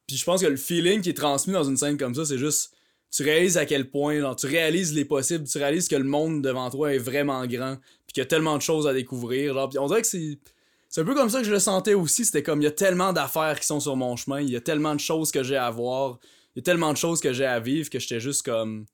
Puis 0.08 0.18
je 0.18 0.24
pense 0.26 0.42
que 0.42 0.48
le 0.48 0.58
feeling 0.58 1.02
qui 1.02 1.10
est 1.10 1.14
transmis 1.18 1.54
dans 1.54 1.64
une 1.64 1.78
scène 1.78 1.98
comme 1.98 2.14
ça, 2.14 2.26
c'est 2.26 2.38
juste, 2.38 2.74
tu 3.10 3.24
réalises 3.24 3.58
à 3.58 3.66
quel 3.66 3.90
point, 3.90 4.20
genre, 4.20 4.36
tu 4.36 4.46
réalises 4.46 4.94
les 4.94 5.06
possibles, 5.06 5.46
tu 5.48 5.58
réalises 5.58 5.88
que 5.88 5.96
le 5.96 6.04
monde 6.04 6.42
devant 6.44 6.70
toi 6.70 6.94
est 6.94 6.98
vraiment 7.00 7.46
grand, 7.48 7.78
puis 8.06 8.14
qu'il 8.14 8.22
y 8.22 8.26
a 8.26 8.28
tellement 8.28 8.58
de 8.58 8.62
choses 8.62 8.88
à 8.88 8.94
découvrir, 8.94 9.54
genre, 9.54 9.70
pis 9.70 9.80
on 9.80 9.88
dirait 9.88 10.02
que 10.02 10.08
c'est. 10.08 10.38
C'est 10.98 11.02
un 11.04 11.06
peu 11.06 11.14
comme 11.14 11.30
ça 11.30 11.42
que 11.42 11.46
je 11.46 11.52
le 11.52 11.60
sentais 11.60 11.94
aussi, 11.94 12.26
c'était 12.26 12.42
comme, 12.42 12.60
il 12.60 12.64
y 12.64 12.68
a 12.68 12.72
tellement 12.72 13.14
d'affaires 13.14 13.60
qui 13.60 13.68
sont 13.68 13.80
sur 13.80 13.96
mon 13.96 14.16
chemin, 14.16 14.42
il 14.42 14.50
y 14.50 14.56
a 14.56 14.62
tellement 14.62 14.96
de 14.96 15.00
choses 15.00 15.32
que 15.32 15.44
j'ai 15.44 15.56
à 15.56 15.70
voir, 15.70 16.18
il 16.56 16.58
y 16.58 16.60
a 16.60 16.64
tellement 16.64 16.92
de 16.92 16.98
choses 16.98 17.20
que 17.22 17.34
j'ai 17.34 17.46
à 17.46 17.60
vivre 17.60 17.88
que 17.92 18.00
j'étais 18.00 18.20
juste 18.20 18.42
comme. 18.44 18.88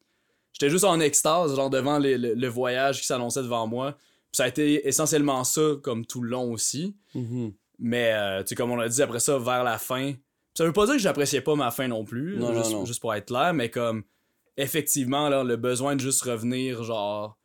J'étais 0.52 0.70
juste 0.70 0.84
en 0.84 1.00
extase, 1.00 1.56
genre 1.56 1.70
devant 1.70 2.00
les- 2.00 2.18
le, 2.18 2.34
le 2.34 2.48
voyage 2.50 3.00
qui 3.00 3.06
s'annonçait 3.06 3.42
devant 3.42 3.68
moi. 3.68 3.94
Puis 3.94 4.34
ça 4.34 4.44
a 4.44 4.48
été 4.50 4.86
essentiellement 4.86 5.46
ça, 5.46 5.62
comme 5.82 6.06
tout 6.06 6.22
le 6.22 6.30
long 6.30 6.52
aussi. 6.52 6.94
Mhm. 7.16 7.54
Mais, 7.80 8.12
euh, 8.12 8.42
tu 8.44 8.50
sais, 8.50 8.56
comme 8.56 8.72
on 8.72 8.80
a 8.82 8.90
dit 8.90 9.02
après 9.02 9.22
ça, 9.22 9.38
vers 9.40 9.64
la 9.64 9.78
fin. 9.78 10.12
Ça 10.58 10.66
veut 10.66 10.74
pas 10.74 10.84
dire 10.88 10.96
que 10.96 11.02
j'appréciais 11.02 11.40
pas 11.40 11.56
ma 11.56 11.72
fin 11.72 11.88
non 11.88 12.04
plus, 12.04 12.36
Non, 12.38 12.54
juste, 12.54 12.72
non. 12.74 12.84
juste 12.86 13.00
pour 13.00 13.14
être 13.16 13.28
clair, 13.28 13.54
mais 13.54 13.70
comme, 13.70 14.04
effectivement, 14.58 15.30
là, 15.30 15.46
le 15.46 15.56
besoin 15.56 15.96
de 15.96 16.02
juste 16.02 16.22
revenir, 16.24 16.84
genre, 16.84 17.38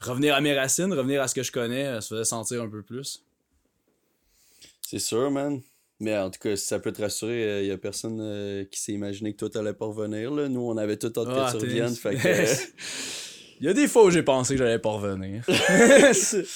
revenir 0.00 0.34
à 0.34 0.40
mes 0.40 0.58
racines, 0.58 0.92
revenir 0.94 1.20
à 1.20 1.28
ce 1.28 1.34
que 1.34 1.42
je 1.42 1.52
connais, 1.52 1.84
euh, 1.86 2.00
ça 2.00 2.08
faisait 2.08 2.24
sentir 2.24 2.62
un 2.62 2.70
peu 2.70 2.82
plus. 2.82 3.22
C'est 4.88 5.00
sûr, 5.00 5.32
man. 5.32 5.60
Mais 5.98 6.16
en 6.16 6.30
tout 6.30 6.38
cas, 6.38 6.54
si 6.54 6.64
ça 6.64 6.78
peut 6.78 6.92
te 6.92 7.02
rassurer, 7.02 7.64
il 7.64 7.66
y 7.66 7.72
a 7.72 7.76
personne 7.76 8.20
euh, 8.20 8.64
qui 8.70 8.78
s'est 8.78 8.92
imaginé 8.92 9.32
que 9.32 9.38
toi 9.38 9.50
t'allais 9.50 9.72
pas 9.72 9.86
revenir. 9.86 10.30
Là. 10.30 10.48
Nous, 10.48 10.60
on 10.60 10.76
avait 10.76 10.96
tout 10.96 11.08
hâte 11.08 11.26
Ah, 11.28 11.50
que 11.52 11.58
tu 11.58 11.64
reviennes. 11.64 11.96
Fait 11.96 12.14
que, 12.14 12.28
euh, 12.28 12.54
Il 13.58 13.66
y 13.66 13.68
a 13.68 13.72
des 13.72 13.88
fois 13.88 14.04
où 14.04 14.10
j'ai 14.12 14.22
pensé 14.22 14.54
que 14.54 14.58
j'allais 14.58 14.78
pas 14.78 14.90
revenir. 14.90 15.44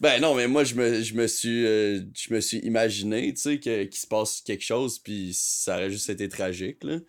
Ben 0.00 0.20
non, 0.20 0.36
mais 0.36 0.46
moi, 0.46 0.62
je 0.62 0.76
me, 0.76 1.02
je 1.02 1.14
me 1.14 1.26
suis 1.26 1.66
euh, 1.66 2.00
je 2.14 2.32
me 2.32 2.38
suis 2.38 2.58
imaginé, 2.58 3.34
qu'il 3.34 3.88
se 3.92 4.06
passe 4.06 4.42
quelque 4.42 4.62
chose, 4.62 5.00
puis 5.00 5.32
ça 5.34 5.74
aurait 5.74 5.90
juste 5.90 6.08
été 6.08 6.28
tragique, 6.28 6.84
là. 6.84 7.00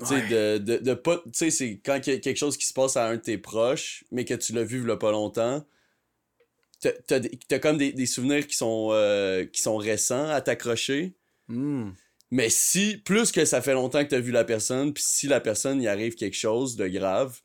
Tu 0.00 0.06
sais, 0.06 0.26
de, 0.28 0.58
de, 0.58 0.78
de 0.78 0.94
pas... 0.94 1.22
C'est 1.32 1.78
quand 1.84 2.00
il 2.04 2.12
y 2.12 2.16
a 2.16 2.18
quelque 2.18 2.36
chose 2.36 2.56
qui 2.56 2.66
se 2.66 2.72
passe 2.72 2.96
à 2.96 3.06
un 3.06 3.14
de 3.14 3.20
tes 3.20 3.38
proches, 3.38 4.02
mais 4.10 4.24
que 4.24 4.34
tu 4.34 4.52
l'as 4.52 4.64
vu 4.64 4.80
il 4.82 4.88
y 4.88 4.90
a 4.90 4.96
pas 4.96 5.12
longtemps, 5.12 5.64
t'as- 6.92 7.20
t'as 7.48 7.58
comme 7.58 7.78
des, 7.78 7.92
des 7.92 8.06
souvenirs 8.06 8.46
qui 8.46 8.56
sont, 8.56 8.88
euh, 8.92 9.44
qui 9.46 9.60
sont 9.62 9.76
récents 9.76 10.28
à 10.28 10.40
t'accrocher. 10.40 11.14
Hmm. 11.48 11.90
Mais 12.30 12.48
si, 12.50 12.96
plus 12.98 13.30
que 13.32 13.44
ça 13.44 13.60
fait 13.62 13.74
longtemps 13.74 14.02
que 14.04 14.08
t'as 14.10 14.18
vu 14.20 14.32
la 14.32 14.44
personne, 14.44 14.92
puis 14.92 15.04
si 15.06 15.26
la 15.28 15.40
personne 15.40 15.80
y 15.82 15.86
arrive 15.88 16.14
quelque 16.14 16.36
chose 16.36 16.76
de 16.76 16.86
grave, 16.88 17.40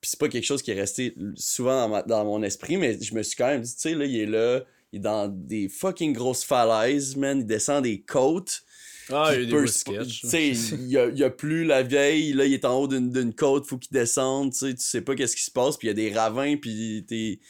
Puis 0.00 0.10
c'est 0.10 0.20
pas 0.20 0.28
quelque 0.28 0.44
chose 0.44 0.60
qui 0.62 0.70
est 0.70 0.78
resté 0.78 1.14
souvent 1.34 1.80
dans, 1.80 1.88
ma- 1.88 2.02
dans 2.02 2.24
mon 2.26 2.42
esprit, 2.42 2.76
mais 2.76 2.98
je 3.00 3.14
me 3.14 3.22
suis 3.22 3.36
quand 3.36 3.46
même 3.46 3.62
dit, 3.62 3.74
tu 3.74 3.80
sais, 3.80 3.94
là, 3.94 4.04
il 4.04 4.16
est 4.20 4.26
là, 4.26 4.62
il 4.92 4.98
est 4.98 5.00
dans 5.00 5.28
des 5.28 5.66
fucking 5.70 6.12
grosses 6.12 6.44
falaises, 6.44 7.16
man, 7.16 7.38
il 7.40 7.46
descend 7.46 7.82
des 7.84 8.02
côtes. 8.02 8.64
Ah, 9.08 9.30
il 9.32 9.40
y 9.40 9.42
a 9.44 9.46
des 9.46 9.50
sketchs. 9.68 10.20
Tu 10.20 10.28
sais, 10.28 10.48
il 10.74 10.88
y 10.88 10.98
a, 10.98 11.08
y 11.08 11.24
a 11.24 11.30
plus 11.30 11.64
la 11.64 11.82
vieille, 11.82 12.34
là, 12.34 12.44
il 12.44 12.52
est 12.52 12.66
en 12.66 12.78
haut 12.78 12.86
d'une 12.86 13.08
d'une 13.10 13.34
côte, 13.34 13.66
faut 13.66 13.78
qu'il 13.78 13.92
descende, 13.92 14.52
tu 14.52 14.58
sais, 14.58 14.74
tu 14.74 14.82
sais 14.82 15.00
pas 15.00 15.14
qu'est-ce 15.14 15.36
qui 15.36 15.42
se 15.44 15.50
passe, 15.50 15.78
puis 15.78 15.88
il 15.88 15.90
y 15.90 15.92
a 15.92 15.94
des 15.94 16.12
ravins, 16.14 16.56
puis 16.58 17.04
t'es- 17.08 17.40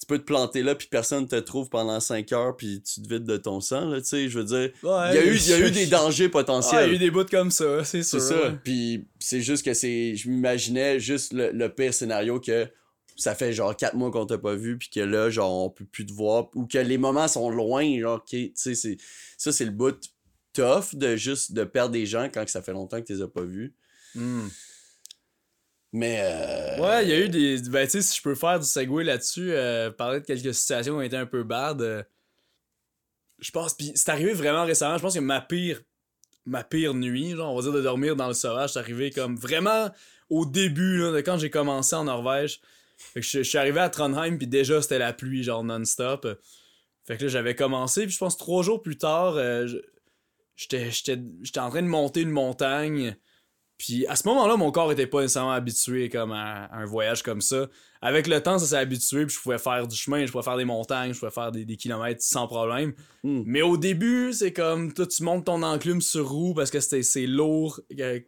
tu 0.00 0.06
peux 0.06 0.18
te 0.18 0.24
planter 0.24 0.62
là, 0.62 0.74
puis 0.74 0.88
personne 0.90 1.26
te 1.28 1.36
trouve 1.36 1.70
pendant 1.70 1.98
5 2.00 2.30
heures, 2.32 2.56
puis 2.56 2.82
tu 2.82 3.00
te 3.02 3.08
vides 3.08 3.24
de 3.24 3.36
ton 3.36 3.60
sang, 3.60 3.88
là, 3.88 4.00
tu 4.00 4.08
sais, 4.08 4.28
je 4.28 4.38
veux 4.38 4.44
dire, 4.44 4.70
Ouais, 4.82 5.10
il 5.10 5.14
y 5.14 5.18
a 5.18 5.24
eu, 5.24 5.36
il 5.36 5.48
y 5.48 5.52
a 5.52 5.60
eu 5.66 5.70
des 5.70 5.86
dangers 5.88 6.24
Ah, 6.24 6.26
il 6.26 6.28
y 6.28 6.30
potentiels. 6.30 6.90
a 6.90 6.92
eu 6.92 6.98
des 6.98 7.10
bouts 7.10 7.24
comme 7.24 7.50
ça, 7.50 7.84
c'est 7.84 8.02
sûr. 8.02 8.20
C'est 8.20 8.28
ça. 8.28 8.50
Puis 8.64 9.06
c'est 9.18 9.40
juste 9.40 9.64
que 9.64 9.72
c'est. 9.72 10.14
Je 10.16 10.28
m'imaginais 10.28 10.98
juste 11.00 11.32
le, 11.32 11.50
le 11.52 11.68
pire 11.72 11.94
scénario 11.94 12.40
que 12.40 12.68
ça 13.16 13.34
fait 13.34 13.52
genre 13.52 13.74
4 13.76 13.94
mois 13.94 14.10
qu'on 14.10 14.26
t'a 14.26 14.36
pas 14.38 14.54
vu, 14.56 14.76
puis 14.76 14.88
que 14.90 15.00
là, 15.00 15.30
genre, 15.30 15.66
on 15.66 15.70
peut 15.70 15.84
plus 15.84 16.04
te 16.04 16.12
voir, 16.12 16.50
ou 16.54 16.66
que 16.66 16.78
les 16.78 16.98
moments 16.98 17.28
sont 17.28 17.48
loin, 17.48 17.98
genre, 18.00 18.22
tu 18.24 18.52
sais, 18.56 18.74
c'est. 18.74 18.96
Ça, 19.38 19.52
c'est 19.52 19.64
le 19.64 19.70
bout 19.70 19.96
tough 20.52 20.94
de 20.94 21.16
juste 21.16 21.52
de 21.52 21.64
perdre 21.64 21.92
des 21.92 22.06
gens 22.06 22.28
quand 22.32 22.44
que 22.44 22.50
ça 22.50 22.62
fait 22.62 22.72
longtemps 22.72 23.00
que 23.00 23.06
tu 23.06 23.14
les 23.14 23.22
as 23.22 23.28
pas 23.28 23.42
vus. 23.42 23.74
Hmm. 24.14 24.46
Mais. 25.94 26.18
euh, 26.22 26.82
Ouais, 26.82 27.04
il 27.04 27.08
y 27.08 27.12
a 27.12 27.20
eu 27.20 27.28
des. 27.28 27.62
Ben, 27.70 27.84
tu 27.86 27.92
sais, 27.92 28.02
si 28.02 28.16
je 28.18 28.22
peux 28.22 28.34
faire 28.34 28.58
du 28.58 28.66
segue 28.66 29.00
là-dessus, 29.00 29.52
euh, 29.52 29.92
parler 29.92 30.20
de 30.20 30.26
quelques 30.26 30.52
situations 30.52 30.94
qui 30.94 30.98
ont 30.98 31.02
été 31.02 31.16
un 31.16 31.24
peu 31.24 31.44
bad. 31.44 31.80
euh, 31.80 32.02
je 33.38 33.50
pense. 33.52 33.74
Puis 33.74 33.92
c'est 33.94 34.10
arrivé 34.10 34.32
vraiment 34.32 34.64
récemment. 34.64 34.98
Je 34.98 35.02
pense 35.02 35.14
que 35.14 35.20
ma 35.20 35.40
pire. 35.40 35.80
Ma 36.46 36.62
pire 36.62 36.92
nuit, 36.92 37.30
genre, 37.30 37.52
on 37.52 37.56
va 37.56 37.62
dire 37.62 37.72
de 37.72 37.80
dormir 37.80 38.16
dans 38.16 38.28
le 38.28 38.34
sauvage, 38.34 38.74
c'est 38.74 38.78
arrivé 38.78 39.10
comme 39.10 39.34
vraiment 39.36 39.90
au 40.28 40.44
début, 40.44 40.98
là, 40.98 41.10
de 41.10 41.20
quand 41.22 41.38
j'ai 41.38 41.48
commencé 41.48 41.96
en 41.96 42.04
Norvège. 42.04 42.60
Fait 42.98 43.20
que 43.20 43.26
je, 43.26 43.42
suis 43.42 43.56
arrivé 43.56 43.80
à 43.80 43.88
Trondheim, 43.88 44.36
puis 44.36 44.46
déjà 44.46 44.82
c'était 44.82 44.98
la 44.98 45.14
pluie, 45.14 45.42
genre 45.42 45.64
non-stop. 45.64 46.28
Fait 47.04 47.16
que 47.16 47.22
là, 47.22 47.28
j'avais 47.28 47.54
commencé, 47.54 48.02
puis 48.02 48.10
je 48.10 48.18
pense 48.18 48.36
trois 48.36 48.62
jours 48.62 48.82
plus 48.82 48.98
tard, 48.98 49.36
euh, 49.36 49.66
j'étais 50.56 50.90
en 51.58 51.70
train 51.70 51.82
de 51.82 51.88
monter 51.88 52.20
une 52.20 52.30
montagne. 52.30 53.16
Puis 53.76 54.06
à 54.06 54.16
ce 54.16 54.26
moment-là, 54.28 54.56
mon 54.56 54.70
corps 54.70 54.92
était 54.92 55.06
pas 55.06 55.20
nécessairement 55.20 55.52
habitué 55.52 56.08
comme 56.08 56.32
à, 56.32 56.66
à 56.66 56.76
un 56.76 56.84
voyage 56.84 57.22
comme 57.22 57.40
ça. 57.40 57.66
Avec 58.00 58.26
le 58.26 58.40
temps, 58.42 58.58
ça 58.58 58.66
s'est 58.66 58.76
habitué, 58.76 59.26
puis 59.26 59.34
je 59.34 59.40
pouvais 59.40 59.58
faire 59.58 59.88
du 59.88 59.96
chemin, 59.96 60.24
je 60.26 60.30
pouvais 60.30 60.44
faire 60.44 60.56
des 60.56 60.64
montagnes, 60.64 61.12
je 61.12 61.18
pouvais 61.18 61.32
faire 61.32 61.50
des, 61.50 61.64
des 61.64 61.76
kilomètres 61.76 62.22
sans 62.22 62.46
problème. 62.46 62.92
Hmm. 63.22 63.42
Mais 63.46 63.62
au 63.62 63.76
début, 63.76 64.32
c'est 64.32 64.52
comme 64.52 64.92
toi, 64.92 65.06
tu 65.06 65.22
montes 65.22 65.46
ton 65.46 65.62
enclume 65.62 66.00
sur 66.00 66.28
roue 66.28 66.54
parce 66.54 66.70
que 66.70 66.80
c'est 66.80 67.26
lourd, 67.26 67.80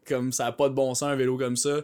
comme 0.07 0.33
ça 0.33 0.47
a 0.47 0.53
pas 0.53 0.69
de 0.69 0.75
bon 0.75 0.95
sens 0.95 1.11
un 1.11 1.17
vélo 1.17 1.37
comme 1.37 1.57
ça. 1.57 1.83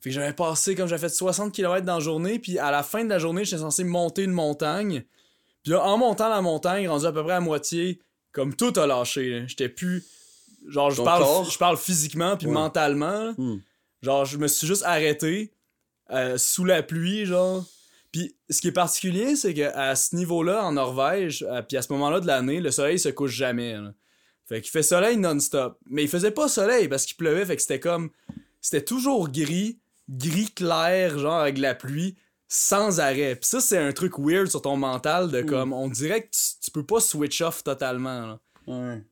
Fait 0.00 0.10
que 0.10 0.14
j'avais 0.14 0.32
passé, 0.32 0.74
comme 0.74 0.88
j'avais 0.88 1.08
fait 1.08 1.14
60 1.14 1.52
km 1.52 1.84
dans 1.84 1.94
la 1.94 2.00
journée, 2.00 2.38
puis 2.38 2.58
à 2.58 2.70
la 2.70 2.82
fin 2.82 3.04
de 3.04 3.10
la 3.10 3.18
journée, 3.18 3.44
j'étais 3.44 3.62
censé 3.62 3.84
monter 3.84 4.24
une 4.24 4.32
montagne. 4.32 5.04
Puis 5.62 5.72
là, 5.72 5.84
en 5.84 5.98
montant 5.98 6.28
la 6.28 6.40
montagne, 6.42 6.88
rendu 6.88 7.06
à 7.06 7.12
peu 7.12 7.22
près 7.24 7.34
à 7.34 7.40
moitié, 7.40 8.00
comme 8.32 8.54
tout 8.54 8.72
a 8.76 8.86
lâché. 8.86 9.44
J'étais 9.48 9.68
plus. 9.68 10.04
Genre, 10.66 10.90
je 10.90 10.96
Ton 10.96 11.04
parle, 11.04 11.22
corps? 11.22 11.50
je 11.50 11.58
parle 11.58 11.76
physiquement, 11.76 12.36
puis 12.36 12.46
Ouais. 12.46 12.52
mentalement. 12.52 13.24
là. 13.24 13.34
Hmm. 13.38 13.60
Genre, 14.02 14.24
je 14.24 14.36
me 14.38 14.48
suis 14.48 14.66
juste 14.66 14.82
arrêté 14.84 15.52
euh, 16.10 16.36
sous 16.38 16.64
la 16.64 16.82
pluie, 16.82 17.26
genre. 17.26 17.64
Puis 18.12 18.34
ce 18.50 18.60
qui 18.60 18.68
est 18.68 18.72
particulier, 18.72 19.36
c'est 19.36 19.52
que 19.54 19.74
à 19.74 19.94
ce 19.96 20.14
niveau-là, 20.16 20.64
en 20.64 20.72
Norvège, 20.72 21.44
euh, 21.48 21.62
puis 21.62 21.76
à 21.76 21.82
ce 21.82 21.92
moment-là 21.92 22.20
de 22.20 22.26
l'année, 22.26 22.60
le 22.60 22.70
soleil 22.70 22.98
se 22.98 23.08
couche 23.08 23.32
jamais. 23.32 23.72
là. 23.74 23.92
Fait 24.48 24.60
qu'il 24.60 24.70
fait 24.70 24.82
soleil 24.84 25.16
non-stop. 25.16 25.78
Mais 25.90 26.04
il 26.04 26.08
faisait 26.08 26.30
pas 26.30 26.48
soleil 26.48 26.88
parce 26.88 27.04
qu'il 27.04 27.16
pleuvait, 27.16 27.44
fait 27.44 27.56
que 27.56 27.62
c'était 27.62 27.80
comme. 27.80 28.10
C'était 28.60 28.84
toujours 28.84 29.28
gris, 29.28 29.78
gris 30.08 30.50
clair, 30.54 31.18
genre 31.18 31.34
avec 31.40 31.56
de 31.56 31.62
la 31.62 31.74
pluie, 31.74 32.16
sans 32.48 33.00
arrêt. 33.00 33.34
Puis 33.36 33.48
ça, 33.48 33.60
c'est 33.60 33.78
un 33.78 33.92
truc 33.92 34.18
weird 34.18 34.46
sur 34.48 34.62
ton 34.62 34.76
mental 34.76 35.30
de 35.30 35.42
comme. 35.42 35.72
On 35.72 35.88
dirait 35.88 36.22
que 36.22 36.28
tu, 36.30 36.40
tu 36.62 36.70
peux 36.70 36.84
pas 36.86 37.00
switch 37.00 37.40
off 37.42 37.64
totalement. 37.64 38.26
là. 38.26 38.40
Ouais. 38.68 39.02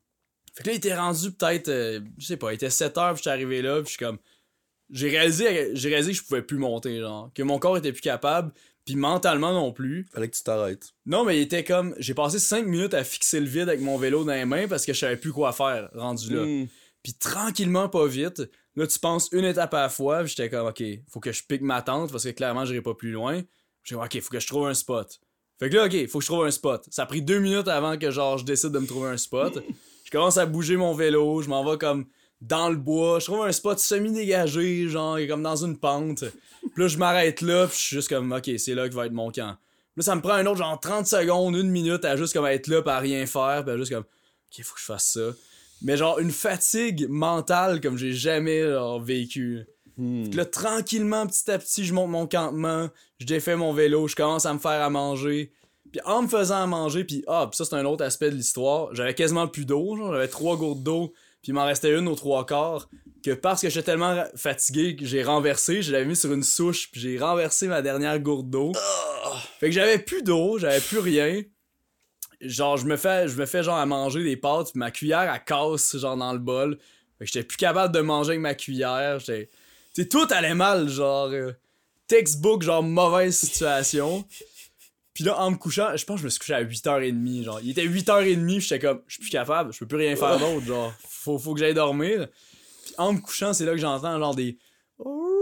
Fait 0.55 0.63
que 0.63 0.69
là, 0.69 0.75
il 0.75 0.77
était 0.77 0.95
rendu 0.95 1.33
peut-être, 1.33 1.69
euh, 1.69 2.01
je 2.19 2.27
sais 2.27 2.37
pas, 2.37 2.53
il 2.53 2.55
était 2.55 2.71
7 2.71 2.97
heures, 2.99 3.15
puis 3.15 3.19
j'étais 3.19 3.31
arrivé 3.31 3.61
là, 3.61 3.77
puis 3.77 3.87
je 3.87 3.91
suis 3.91 3.99
comme. 3.99 4.19
J'ai 4.91 5.09
réalisé, 5.09 5.71
j'ai 5.75 5.89
réalisé 5.89 6.13
que 6.13 6.19
je 6.19 6.23
pouvais 6.23 6.43
plus 6.43 6.59
monter, 6.59 7.01
genre. 7.01 7.31
Que 7.35 7.43
mon 7.43 7.59
corps 7.59 7.77
était 7.77 7.93
plus 7.93 8.03
capable, 8.03 8.53
puis 8.85 8.95
mentalement 8.95 9.53
non 9.53 9.73
plus. 9.73 10.07
Fallait 10.13 10.29
que 10.29 10.37
tu 10.37 10.43
t'arrêtes. 10.43 10.93
Non, 11.07 11.25
mais 11.25 11.39
il 11.39 11.43
était 11.43 11.65
comme. 11.65 11.95
J'ai 11.99 12.15
passé 12.15 12.39
5 12.39 12.67
minutes 12.67 12.95
à 12.95 13.03
fixer 13.03 13.41
le 13.41 13.47
vide 13.47 13.69
avec 13.69 13.81
mon 13.81 13.99
vélo 13.99 14.25
dans 14.25 14.33
les 14.33 14.45
mains 14.45 14.69
parce 14.69 14.87
que 14.87 14.93
je 14.93 14.99
savais 15.01 15.17
plus 15.17 15.33
quoi 15.33 15.53
faire, 15.53 15.91
rendu 15.95 16.35
là. 16.35 16.45
Hmm. 16.45 16.67
Puis 17.03 17.15
tranquillement, 17.15 17.89
pas 17.89 18.07
vite, 18.07 18.43
là, 18.77 18.87
tu 18.87 18.99
penses 18.99 19.29
une 19.33 19.45
étape 19.45 19.75
à 19.75 19.83
la 19.83 19.89
fois, 19.89 20.21
puis 20.21 20.29
j'étais 20.29 20.49
comme, 20.49 20.67
ok, 20.67 20.83
faut 21.11 21.21
que 21.21 21.33
je 21.33 21.43
pique 21.43 21.63
ma 21.63 21.83
tente 21.83 22.11
parce 22.13 22.25
que 22.25 22.31
clairement, 22.31 22.65
j'irai 22.65 22.81
pas 22.81 22.95
plus 22.95 23.11
loin. 23.11 23.43
J'ai 23.83 23.97
dit, 23.97 24.01
ok, 24.01 24.21
faut 24.21 24.31
que 24.31 24.41
je 24.41 24.47
trouve 24.47 24.67
un 24.67 24.75
spot. 24.75 25.21
Fait 25.59 25.69
que 25.69 25.77
là, 25.77 25.87
ok, 25.87 26.09
faut 26.09 26.19
que 26.19 26.25
je 26.25 26.31
trouve 26.31 26.47
un 26.47 26.51
spot. 26.51 26.87
Ça 26.91 27.03
a 27.03 27.07
pris 27.07 27.23
deux 27.23 27.41
minutes 27.41 27.69
avant 27.69 27.99
que, 27.99 28.11
genre, 28.11 28.39
je 28.39 28.45
décide 28.45 28.71
de 28.71 28.79
me 28.79 28.87
trouver 28.87 29.11
un 29.11 29.17
spot. 29.17 29.63
Je 30.15 30.19
commence 30.21 30.39
à 30.39 30.47
bouger 30.47 30.77
mon 30.77 30.95
vélo, 30.95 31.43
je 31.43 31.49
m'en 31.49 31.69
vais 31.69 31.77
comme 31.77 32.07
dans 32.41 32.69
le 32.69 32.77
bois, 32.77 33.19
je 33.19 33.25
trouve 33.25 33.43
un 33.43 33.51
spot 33.51 33.81
semi-dégagé, 33.81 34.87
genre, 34.87 35.19
comme 35.27 35.43
dans 35.43 35.57
une 35.57 35.77
pente. 35.77 36.21
Puis 36.21 36.71
là, 36.77 36.87
je 36.87 36.99
m'arrête 36.99 37.41
là, 37.41 37.67
puis 37.67 37.77
je 37.77 37.83
suis 37.83 37.97
juste 37.97 38.09
comme, 38.11 38.31
ok, 38.31 38.49
c'est 38.59 38.77
là 38.77 38.89
que 38.89 38.95
va 38.95 39.07
être 39.07 39.13
mon 39.13 39.33
camp. 39.33 39.57
Là, 39.97 40.03
ça 40.05 40.15
me 40.15 40.21
prend 40.21 40.35
un 40.35 40.47
autre, 40.47 40.59
genre, 40.59 40.79
30 40.79 41.09
secondes, 41.09 41.57
une 41.57 41.69
minute 41.69 42.05
à 42.05 42.15
juste 42.17 42.33
comme 42.33 42.47
être 42.47 42.69
là, 42.69 42.81
pas 42.81 43.01
rien 43.01 43.27
faire, 43.27 43.65
puis 43.65 43.75
à 43.75 43.77
juste 43.77 43.91
comme, 43.91 44.05
ok, 44.05 44.65
faut 44.65 44.75
que 44.75 44.81
je 44.81 44.85
fasse 44.85 45.09
ça. 45.15 45.37
Mais 45.83 45.97
genre, 45.97 46.21
une 46.21 46.31
fatigue 46.31 47.09
mentale 47.09 47.81
comme 47.81 47.99
j'ai 47.99 48.13
jamais 48.13 48.63
genre, 48.71 49.03
vécu. 49.03 49.65
Hmm. 49.97 50.29
Puis 50.29 50.37
là, 50.37 50.45
tranquillement, 50.45 51.27
petit 51.27 51.51
à 51.51 51.59
petit, 51.59 51.85
je 51.85 51.93
monte 51.93 52.11
mon 52.11 52.29
campement, 52.29 52.89
je 53.19 53.27
défais 53.27 53.57
mon 53.57 53.73
vélo, 53.73 54.07
je 54.07 54.15
commence 54.15 54.47
à 54.47 54.55
me 54.55 54.61
faire 54.61 54.81
à 54.81 54.91
manger. 54.91 55.51
Puis 55.95 56.01
en 56.07 56.23
me 56.23 56.27
faisant 56.27 56.61
à 56.61 56.67
manger, 56.67 57.05
puis 57.05 57.23
ah, 57.29 57.47
puis 57.49 57.57
ça 57.57 57.65
c'est 57.65 57.77
un 57.77 57.85
autre 57.85 58.05
aspect 58.05 58.29
de 58.29 58.35
l'histoire, 58.35 58.93
j'avais 58.97 59.15
quasiment 59.15 59.47
plus 59.47 59.65
d'eau, 59.65 59.97
genre 59.97 60.13
j'avais 60.13 60.27
trois 60.27 60.57
gourdes 60.57 60.83
d'eau, 60.83 61.13
puis 61.41 61.53
il 61.53 61.55
m'en 61.55 61.65
restait 61.67 61.97
une 61.97 62.09
aux 62.09 62.17
trois 62.17 62.45
quarts, 62.47 62.89
que 63.23 63.31
parce 63.31 63.63
que 63.63 63.71
j'étais 63.71 63.93
tellement 63.93 64.25
fatigué 64.35 64.97
que 64.97 65.05
j'ai 65.05 65.23
renversé, 65.23 65.83
je 65.83 65.93
l'avais 65.93 66.05
mis 66.05 66.17
sur 66.17 66.33
une 66.33 66.43
souche, 66.43 66.91
puis 66.91 67.01
j'ai 67.01 67.17
renversé 67.17 67.69
ma 67.69 67.81
dernière 67.81 68.19
gourde 68.19 68.51
d'eau. 68.51 68.73
Fait 69.61 69.67
que 69.67 69.73
j'avais 69.73 70.01
plus 70.01 70.25
d'eau, 70.25 70.59
j'avais 70.59 70.81
plus 70.81 70.99
rien. 70.99 71.43
Genre, 72.41 72.77
je 72.77 72.87
me 72.87 72.97
fais, 72.97 73.29
je 73.29 73.37
me 73.37 73.47
fais 73.47 73.63
genre 73.63 73.79
à 73.79 73.87
manger 73.87 74.25
des 74.25 74.37
pâtes, 74.37 74.73
puis 74.73 74.81
ma 74.81 74.91
cuillère, 74.91 75.33
elle 75.33 75.45
casse, 75.45 75.97
genre, 75.97 76.17
dans 76.17 76.33
le 76.33 76.41
bol. 76.41 76.77
Fait 77.21 77.25
que 77.25 77.31
j'étais 77.31 77.47
plus 77.47 77.57
capable 77.57 77.95
de 77.95 78.01
manger 78.01 78.31
avec 78.31 78.41
ma 78.41 78.55
cuillère. 78.55 79.21
J'étais... 79.21 79.49
Tout 80.07 80.27
allait 80.31 80.57
mal, 80.57 80.89
genre... 80.89 81.29
euh, 81.29 81.53
textbook, 82.09 82.63
genre, 82.63 82.83
mauvaise 82.83 83.39
situation. 83.39 84.27
Puis 85.15 85.23
là, 85.23 85.41
en 85.41 85.53
me 85.53 85.57
couchant, 85.57 85.97
je 85.97 86.05
pense 86.05 86.17
que 86.17 86.23
je 86.23 86.25
me 86.25 86.31
suis 86.31 86.41
couché 86.41 86.55
à 86.55 86.65
8h30, 86.65 87.45
genre. 87.45 87.61
Il 87.63 87.71
était 87.71 87.87
8h30, 87.87 88.47
puis 88.47 88.61
j'étais 88.61 88.81
comme, 88.81 89.01
je 89.07 89.15
suis 89.15 89.21
plus 89.23 89.31
capable, 89.31 89.73
je 89.73 89.79
peux 89.79 89.87
plus 89.87 89.99
rien 89.99 90.17
faire 90.17 90.39
d'autre, 90.39 90.67
genre. 90.67 90.93
Faut, 91.09 91.39
faut 91.39 91.55
que 91.55 91.61
j'aille 91.61 91.75
dormir. 91.75 92.27
Puis 92.85 92.95
en 92.99 93.13
me 93.13 93.21
couchant, 93.21 93.53
c'est 93.53 93.65
là 93.65 93.73
que 93.73 93.79
j'entends, 93.79 94.19
genre, 94.19 94.35
des... 94.35 94.59
Ouh, 94.99 95.35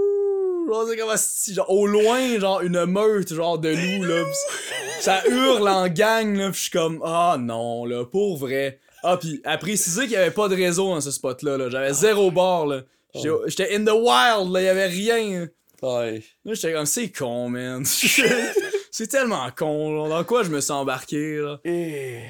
Genre, 0.68 0.87
c'est 0.89 0.97
comme 0.97 1.11
si, 1.16 1.55
genre, 1.55 1.70
au 1.70 1.87
loin, 1.87 2.39
genre, 2.39 2.61
une 2.61 2.85
meute, 2.87 3.35
genre, 3.35 3.59
de 3.59 3.70
loups, 3.70 4.05
là. 4.05 4.25
pis 4.25 5.03
ça 5.03 5.23
hurle 5.27 5.68
en 5.68 5.89
gang, 5.89 6.37
là, 6.37 6.51
pis 6.51 6.57
je 6.57 6.62
suis 6.62 6.70
comme, 6.70 7.01
ah 7.05 7.37
non, 7.39 7.85
là, 7.85 8.05
pour 8.05 8.37
vrai. 8.37 8.79
Ah, 9.03 9.16
pis 9.16 9.41
à 9.45 9.59
préciser 9.59 10.03
qu'il 10.03 10.12
y 10.12 10.16
avait 10.16 10.31
pas 10.31 10.49
de 10.49 10.55
réseau 10.55 10.89
dans 10.89 11.01
ce 11.01 11.11
spot-là, 11.11 11.57
là. 11.57 11.68
J'avais 11.70 11.93
zéro 11.93 12.31
bar, 12.31 12.66
là. 12.66 12.83
J'étais 13.14 13.29
j'étais 13.47 13.75
in 13.77 13.85
the 13.85 13.91
wild, 13.91 14.53
là, 14.53 14.61
il 14.61 14.64
y 14.64 14.68
avait 14.68 14.87
rien. 14.87 15.49
Ouais. 15.83 16.23
Là, 16.45 16.55
j'étais 16.55 16.73
comme, 16.73 16.87
c'est 16.87 17.11
con, 17.11 17.49
man. 17.49 17.85
c'est 18.93 19.09
tellement 19.09 19.49
con, 19.57 20.07
dans 20.09 20.22
quoi 20.22 20.45
je 20.45 20.51
me 20.51 20.61
suis 20.61 20.70
embarqué, 20.72 21.38
là? 21.38 21.61
Eh. 21.64 22.20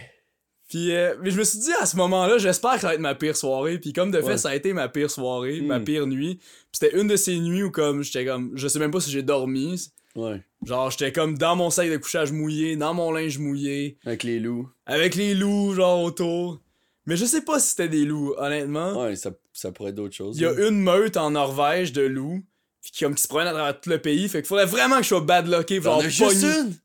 Puis, 0.68 0.90
euh, 0.96 1.14
mais 1.20 1.30
je 1.30 1.38
me 1.38 1.44
suis 1.44 1.58
dit 1.58 1.72
à 1.80 1.84
ce 1.84 1.96
moment-là, 1.98 2.38
j'espère 2.38 2.76
que 2.76 2.80
ça 2.80 2.86
va 2.88 2.94
être 2.94 3.00
ma 3.00 3.14
pire 3.14 3.36
soirée. 3.36 3.78
Puis 3.78 3.92
comme 3.92 4.10
de 4.10 4.22
fait, 4.22 4.26
Ouais. 4.28 4.38
ça 4.38 4.48
a 4.50 4.54
été 4.54 4.72
ma 4.72 4.88
pire 4.88 5.10
soirée, 5.10 5.60
ma 5.60 5.78
Hmm. 5.78 5.84
pire 5.84 6.06
nuit. 6.06 6.36
Puis 6.36 6.80
c'était 6.80 6.98
une 6.98 7.08
de 7.08 7.16
ces 7.16 7.38
nuits 7.38 7.62
où 7.64 7.70
comme 7.70 8.02
j'étais 8.02 8.24
comme, 8.24 8.52
je 8.54 8.66
sais 8.68 8.78
même 8.78 8.90
pas 8.90 9.00
si 9.00 9.10
j'ai 9.10 9.22
dormi. 9.22 9.90
Ouais. 10.16 10.40
Genre 10.64 10.90
j'étais 10.90 11.12
comme 11.12 11.36
dans 11.36 11.56
mon 11.56 11.68
sac 11.68 11.90
de 11.90 11.96
couchage 11.98 12.32
mouillé, 12.32 12.76
dans 12.76 12.94
mon 12.94 13.12
linge 13.12 13.36
mouillé, 13.38 13.98
Avec 14.06 14.22
les 14.22 14.38
loups. 14.40 14.66
avec 14.86 15.14
les 15.14 15.34
loups 15.34 15.74
genre 15.74 16.02
autour. 16.02 16.62
Mais 17.04 17.16
je 17.16 17.24
sais 17.26 17.42
pas 17.42 17.58
si 17.58 17.70
c'était 17.70 17.88
des 17.88 18.04
loups, 18.06 18.32
honnêtement. 18.38 19.02
Ouais, 19.02 19.16
ça, 19.16 19.32
ça 19.52 19.72
pourrait 19.72 19.90
être 19.90 19.96
d'autres 19.96 20.14
choses. 20.14 20.38
Il 20.38 20.42
y 20.42 20.46
a 20.46 20.52
là. 20.52 20.68
une 20.68 20.80
meute 20.80 21.16
en 21.18 21.32
Norvège 21.32 21.92
de 21.92 22.02
loups. 22.02 22.42
Puis 22.82 22.90
qui, 22.90 23.04
comme 23.04 23.14
qui 23.14 23.22
se 23.22 23.28
promènent 23.28 23.46
à 23.48 23.52
travers 23.52 23.80
tout 23.80 23.90
le 23.90 23.98
pays. 23.98 24.28
Fait 24.28 24.38
qu'il 24.42 24.48
faudrait 24.48 24.66
vraiment 24.66 24.96
que 24.96 25.02
je 25.04 25.08
sois 25.08 25.20
badlocké. 25.20 25.80
Genre? 25.80 26.02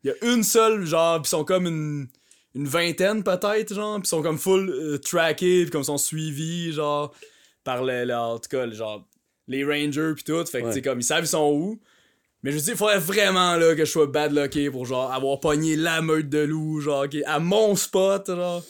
Il 0.03 0.07
y 0.07 0.09
a 0.11 0.13
une 0.33 0.43
seule, 0.43 0.85
genre, 0.85 1.21
pis 1.21 1.29
sont 1.29 1.43
comme 1.43 1.65
une, 1.65 2.07
une 2.55 2.67
vingtaine 2.67 3.23
peut-être, 3.23 3.73
genre, 3.73 3.99
pis 4.01 4.07
sont 4.07 4.21
comme 4.21 4.37
full 4.37 4.69
euh, 4.69 4.97
trackés, 4.99 5.65
pis 5.65 5.71
comme 5.71 5.83
sont 5.83 5.97
suivis, 5.97 6.71
genre, 6.73 7.13
par 7.63 7.83
le, 7.83 8.05
le- 8.05 8.13
en 8.15 8.37
tout 8.37 8.47
cas, 8.49 8.65
le- 8.67 8.75
genre, 8.75 9.07
les 9.47 9.63
rangers 9.65 10.13
pis 10.15 10.23
tout, 10.23 10.45
fait 10.45 10.61
que, 10.61 10.65
Ouais. 10.67 10.71
tu 10.71 10.75
sais, 10.75 10.81
comme, 10.83 10.99
ils 10.99 11.03
savent 11.03 11.23
ils 11.23 11.27
sont 11.27 11.51
où. 11.51 11.79
Mais 12.43 12.51
je 12.51 12.57
dire, 12.59 12.73
il 12.73 12.77
faudrait 12.77 12.99
vraiment, 12.99 13.55
là, 13.55 13.73
que 13.75 13.83
je 13.83 13.91
sois 13.91 14.05
badlocké 14.05 14.69
pour, 14.69 14.85
genre, 14.85 15.11
avoir 15.11 15.39
pogné 15.39 15.75
la 15.75 16.01
meute 16.03 16.29
de 16.29 16.39
loups, 16.39 16.79
genre, 16.81 17.05
à 17.25 17.39
mon 17.39 17.75
spot, 17.75 18.27
genre. 18.27 18.63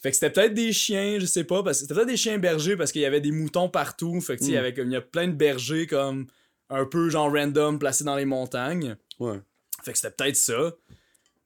Fait 0.00 0.10
que 0.10 0.16
c'était 0.16 0.30
peut-être 0.30 0.54
des 0.54 0.72
chiens, 0.72 1.18
je 1.18 1.26
sais 1.26 1.42
pas, 1.44 1.62
parce 1.62 1.78
que 1.78 1.82
c'était 1.82 1.94
peut-être 1.94 2.06
des 2.08 2.16
chiens 2.16 2.38
bergers 2.38 2.76
parce 2.76 2.92
qu'il 2.92 3.00
y 3.02 3.04
avait 3.06 3.20
des 3.20 3.32
moutons 3.32 3.68
partout, 3.68 4.20
fait 4.20 4.34
que, 4.36 4.40
tu 4.40 4.46
sais, 4.52 4.72
il 4.76 4.90
y 4.92 4.96
a 4.96 5.00
plein 5.00 5.26
de 5.26 5.32
bergers, 5.32 5.86
comme, 5.88 6.26
un 6.70 6.84
peu 6.84 7.10
genre 7.10 7.32
random 7.32 7.78
placés 7.78 8.04
dans 8.04 8.14
les 8.14 8.24
montagnes. 8.24 8.96
Ouais. 9.18 9.40
Fait 9.84 9.92
que 9.92 9.98
c'était 9.98 10.14
peut-être 10.14 10.36
ça. 10.36 10.74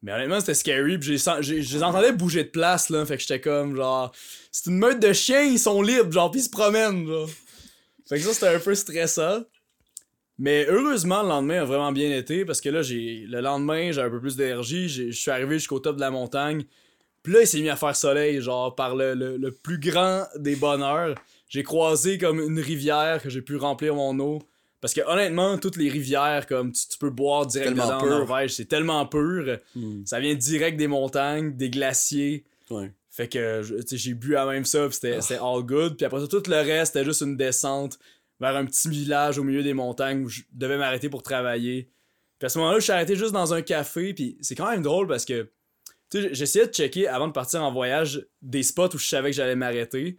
Mais 0.03 0.13
honnêtement, 0.13 0.41
c'était 0.41 0.55
scary. 0.55 0.99
Puis 0.99 1.09
j'ai, 1.11 1.19
sen- 1.19 1.41
j'ai- 1.43 1.63
je 1.63 1.77
les 1.77 1.83
entendais 1.83 2.13
bouger 2.13 2.43
de 2.45 2.49
place, 2.49 2.91
là. 2.91 3.07
Fait 3.07 3.15
que 3.17 3.21
j'étais 3.23 3.41
comme, 3.41 3.77
genre, 3.77 4.13
c'est 4.51 4.69
une 4.69 4.79
meute 4.79 5.01
de 5.01 5.13
chiens, 5.13 5.43
ils 5.45 5.61
sont 5.61 5.81
libres, 5.81 6.11
genre, 6.13 6.31
pis 6.31 6.41
ils 6.41 6.43
se 6.43 6.51
promènent, 6.51 7.07
genre. 7.07 7.31
Fait 8.09 8.17
que 8.17 8.23
ça, 8.23 8.35
c'était 8.35 8.49
un 8.49 8.59
peu 8.59 8.75
stressant. 8.75 9.45
Mais 10.39 10.67
heureusement, 10.69 11.23
le 11.23 11.29
lendemain 11.29 11.63
a 11.63 11.65
vraiment 11.65 11.93
bien 11.93 12.11
été 12.17 12.45
parce 12.45 12.61
que 12.61 12.69
là, 12.69 12.83
j'ai 12.83 13.25
le 13.29 13.41
lendemain, 13.41 13.93
j'ai 13.93 14.01
un 14.01 14.11
peu 14.11 14.21
plus 14.21 14.35
d'énergie. 14.37 14.89
Je 14.89 15.11
suis 15.13 15.31
arrivé 15.31 15.59
jusqu'au 15.59 15.79
top 15.79 15.97
de 15.97 16.01
la 16.01 16.11
montagne. 16.11 16.65
Puis 17.23 17.33
là, 17.33 17.41
il 17.43 17.47
s'est 17.47 17.61
mis 17.61 17.69
à 17.71 17.77
faire 17.77 17.95
soleil, 17.95 18.41
genre, 18.41 18.75
par 18.75 18.97
le, 18.97 19.15
le- 19.15 19.37
le 19.37 19.51
plus 19.53 19.79
grand 19.79 20.25
des 20.37 20.57
bonheurs. 20.57 21.15
J'ai 21.49 21.63
croisé 21.63 22.19
comme 22.19 22.41
une 22.41 22.59
rivière 22.59 23.23
que 23.23 23.31
j'ai 23.31 23.43
pu 23.43 23.57
remplir 23.57 23.95
mon 23.95 24.19
eau. 24.19 24.41
Parce 24.81 24.95
que 24.95 25.01
honnêtement, 25.07 25.59
toutes 25.59 25.77
les 25.77 25.89
rivières, 25.89 26.47
comme 26.49 26.73
tu, 26.73 26.89
tu 26.89 26.99
peux 26.99 27.11
boire 27.11 27.47
direct 27.47 27.69
Tellement 27.69 27.87
dedans 27.87 28.01
en. 28.01 28.07
Norvège, 28.19 28.55
c'est 28.55 28.65
tellement 28.65 29.07
pur. 29.07 29.59
Hmm. 29.77 30.03
Ça 30.05 30.19
vient 30.19 30.35
direct 30.35 30.77
des 30.77 30.89
montagnes, 30.89 31.57
des 31.57 31.71
glaciers. 31.71 32.45
Ouais. 32.71 32.93
Fait 33.11 33.29
que 33.29 33.63
j'ai 33.93 34.15
bu 34.15 34.35
à 34.37 34.47
même 34.47 34.65
ça, 34.65 34.91
c'était 34.91 35.21
c'était 35.21 35.39
all 35.41 35.63
good. 35.63 35.97
Puis 35.97 36.05
après 36.07 36.19
ça, 36.21 36.27
tout 36.27 36.43
le 36.49 36.57
reste, 36.57 36.95
c'était 36.95 37.05
juste 37.05 37.21
une 37.21 37.37
descente 37.37 37.99
vers 38.41 38.57
un 38.57 38.65
petit 38.65 38.89
village 38.89 39.39
au 39.39 39.45
milieu 39.45 39.63
des 39.63 39.75
montagnes 39.75 40.25
où 40.25 40.29
je 40.29 40.41
devais 40.53 40.79
m'arrêter 40.79 41.09
pour 41.11 41.23
travailler. 41.23 41.91
Puis 42.41 42.47
à 42.47 42.49
ce 42.49 42.59
moment-là, 42.59 42.79
je 42.79 42.85
suis 42.85 42.93
arrêté 42.93 43.15
juste 43.15 43.33
dans 43.33 43.55
un 43.55 43.63
café, 43.63 44.15
puis 44.15 44.37
c'est 44.41 44.57
quand 44.57 44.69
même 44.69 44.83
drôle 44.83 45.07
parce 45.07 45.25
que 45.25 45.49
j'essayais 46.21 46.67
de 46.67 46.73
checker 46.73 47.09
avant 47.09 47.29
de 47.29 47.33
partir 47.33 47.63
en 47.63 47.73
voyage 47.73 48.27
des 48.41 48.63
spots 48.63 48.95
où 48.95 48.99
je 48.99 49.07
savais 49.07 49.31
que 49.31 49.37
j'allais 49.37 49.57
m'arrêter. 49.57 50.19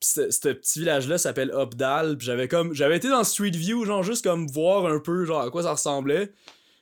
Puis 0.00 0.10
ce 0.30 0.48
petit 0.48 0.80
village-là 0.80 1.16
s'appelle 1.16 1.52
Updal, 1.54 2.16
puis 2.18 2.26
j'avais 2.26 2.48
comme 2.48 2.74
j'avais 2.74 2.96
été 2.96 3.08
dans 3.08 3.22
Street 3.22 3.50
View, 3.50 3.84
genre 3.84 4.02
juste 4.02 4.24
comme 4.24 4.48
voir 4.48 4.86
un 4.86 4.98
peu 4.98 5.24
genre 5.24 5.42
à 5.42 5.50
quoi 5.50 5.62
ça 5.62 5.72
ressemblait. 5.72 6.32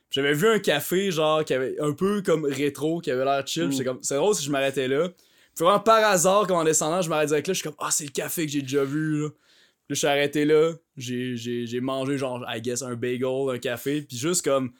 J'avais 0.09 0.33
vu 0.33 0.47
un 0.47 0.59
café 0.59 1.11
genre 1.11 1.45
qui 1.45 1.53
avait 1.53 1.79
un 1.79 1.93
peu 1.93 2.21
comme 2.21 2.45
rétro, 2.45 2.99
qui 2.99 3.11
avait 3.11 3.23
l'air 3.23 3.45
chill. 3.45 3.67
Mm. 3.67 3.71
j'étais 3.71 3.83
comme 3.83 3.99
c'est 4.01 4.15
drôle 4.15 4.35
si 4.35 4.43
je 4.43 4.51
m'arrêtais 4.51 4.87
là. 4.87 5.09
Puis 5.55 5.65
vraiment 5.65 5.79
par 5.79 6.03
hasard, 6.03 6.47
comme 6.47 6.57
en 6.57 6.63
descendant, 6.63 7.01
je 7.01 7.09
m'arrête 7.09 7.27
direct 7.27 7.47
là, 7.47 7.53
je 7.53 7.59
suis 7.59 7.69
comme 7.69 7.77
ah 7.79 7.91
c'est 7.91 8.05
le 8.05 8.11
café 8.11 8.45
que 8.45 8.51
j'ai 8.51 8.61
déjà 8.61 8.83
vu 8.83 9.21
là. 9.21 9.29
Puis 9.29 9.37
là, 9.37 9.93
je 9.93 9.95
suis 9.95 10.07
arrêté 10.07 10.45
là, 10.45 10.73
j'ai, 10.97 11.35
j'ai, 11.35 11.67
j'ai 11.67 11.79
mangé 11.79 12.17
genre 12.17 12.43
I 12.47 12.59
guess 12.61 12.81
un 12.81 12.95
bagel, 12.95 13.49
un 13.49 13.59
café, 13.59 14.01
puis 14.01 14.17
juste 14.17 14.43
comme 14.43 14.71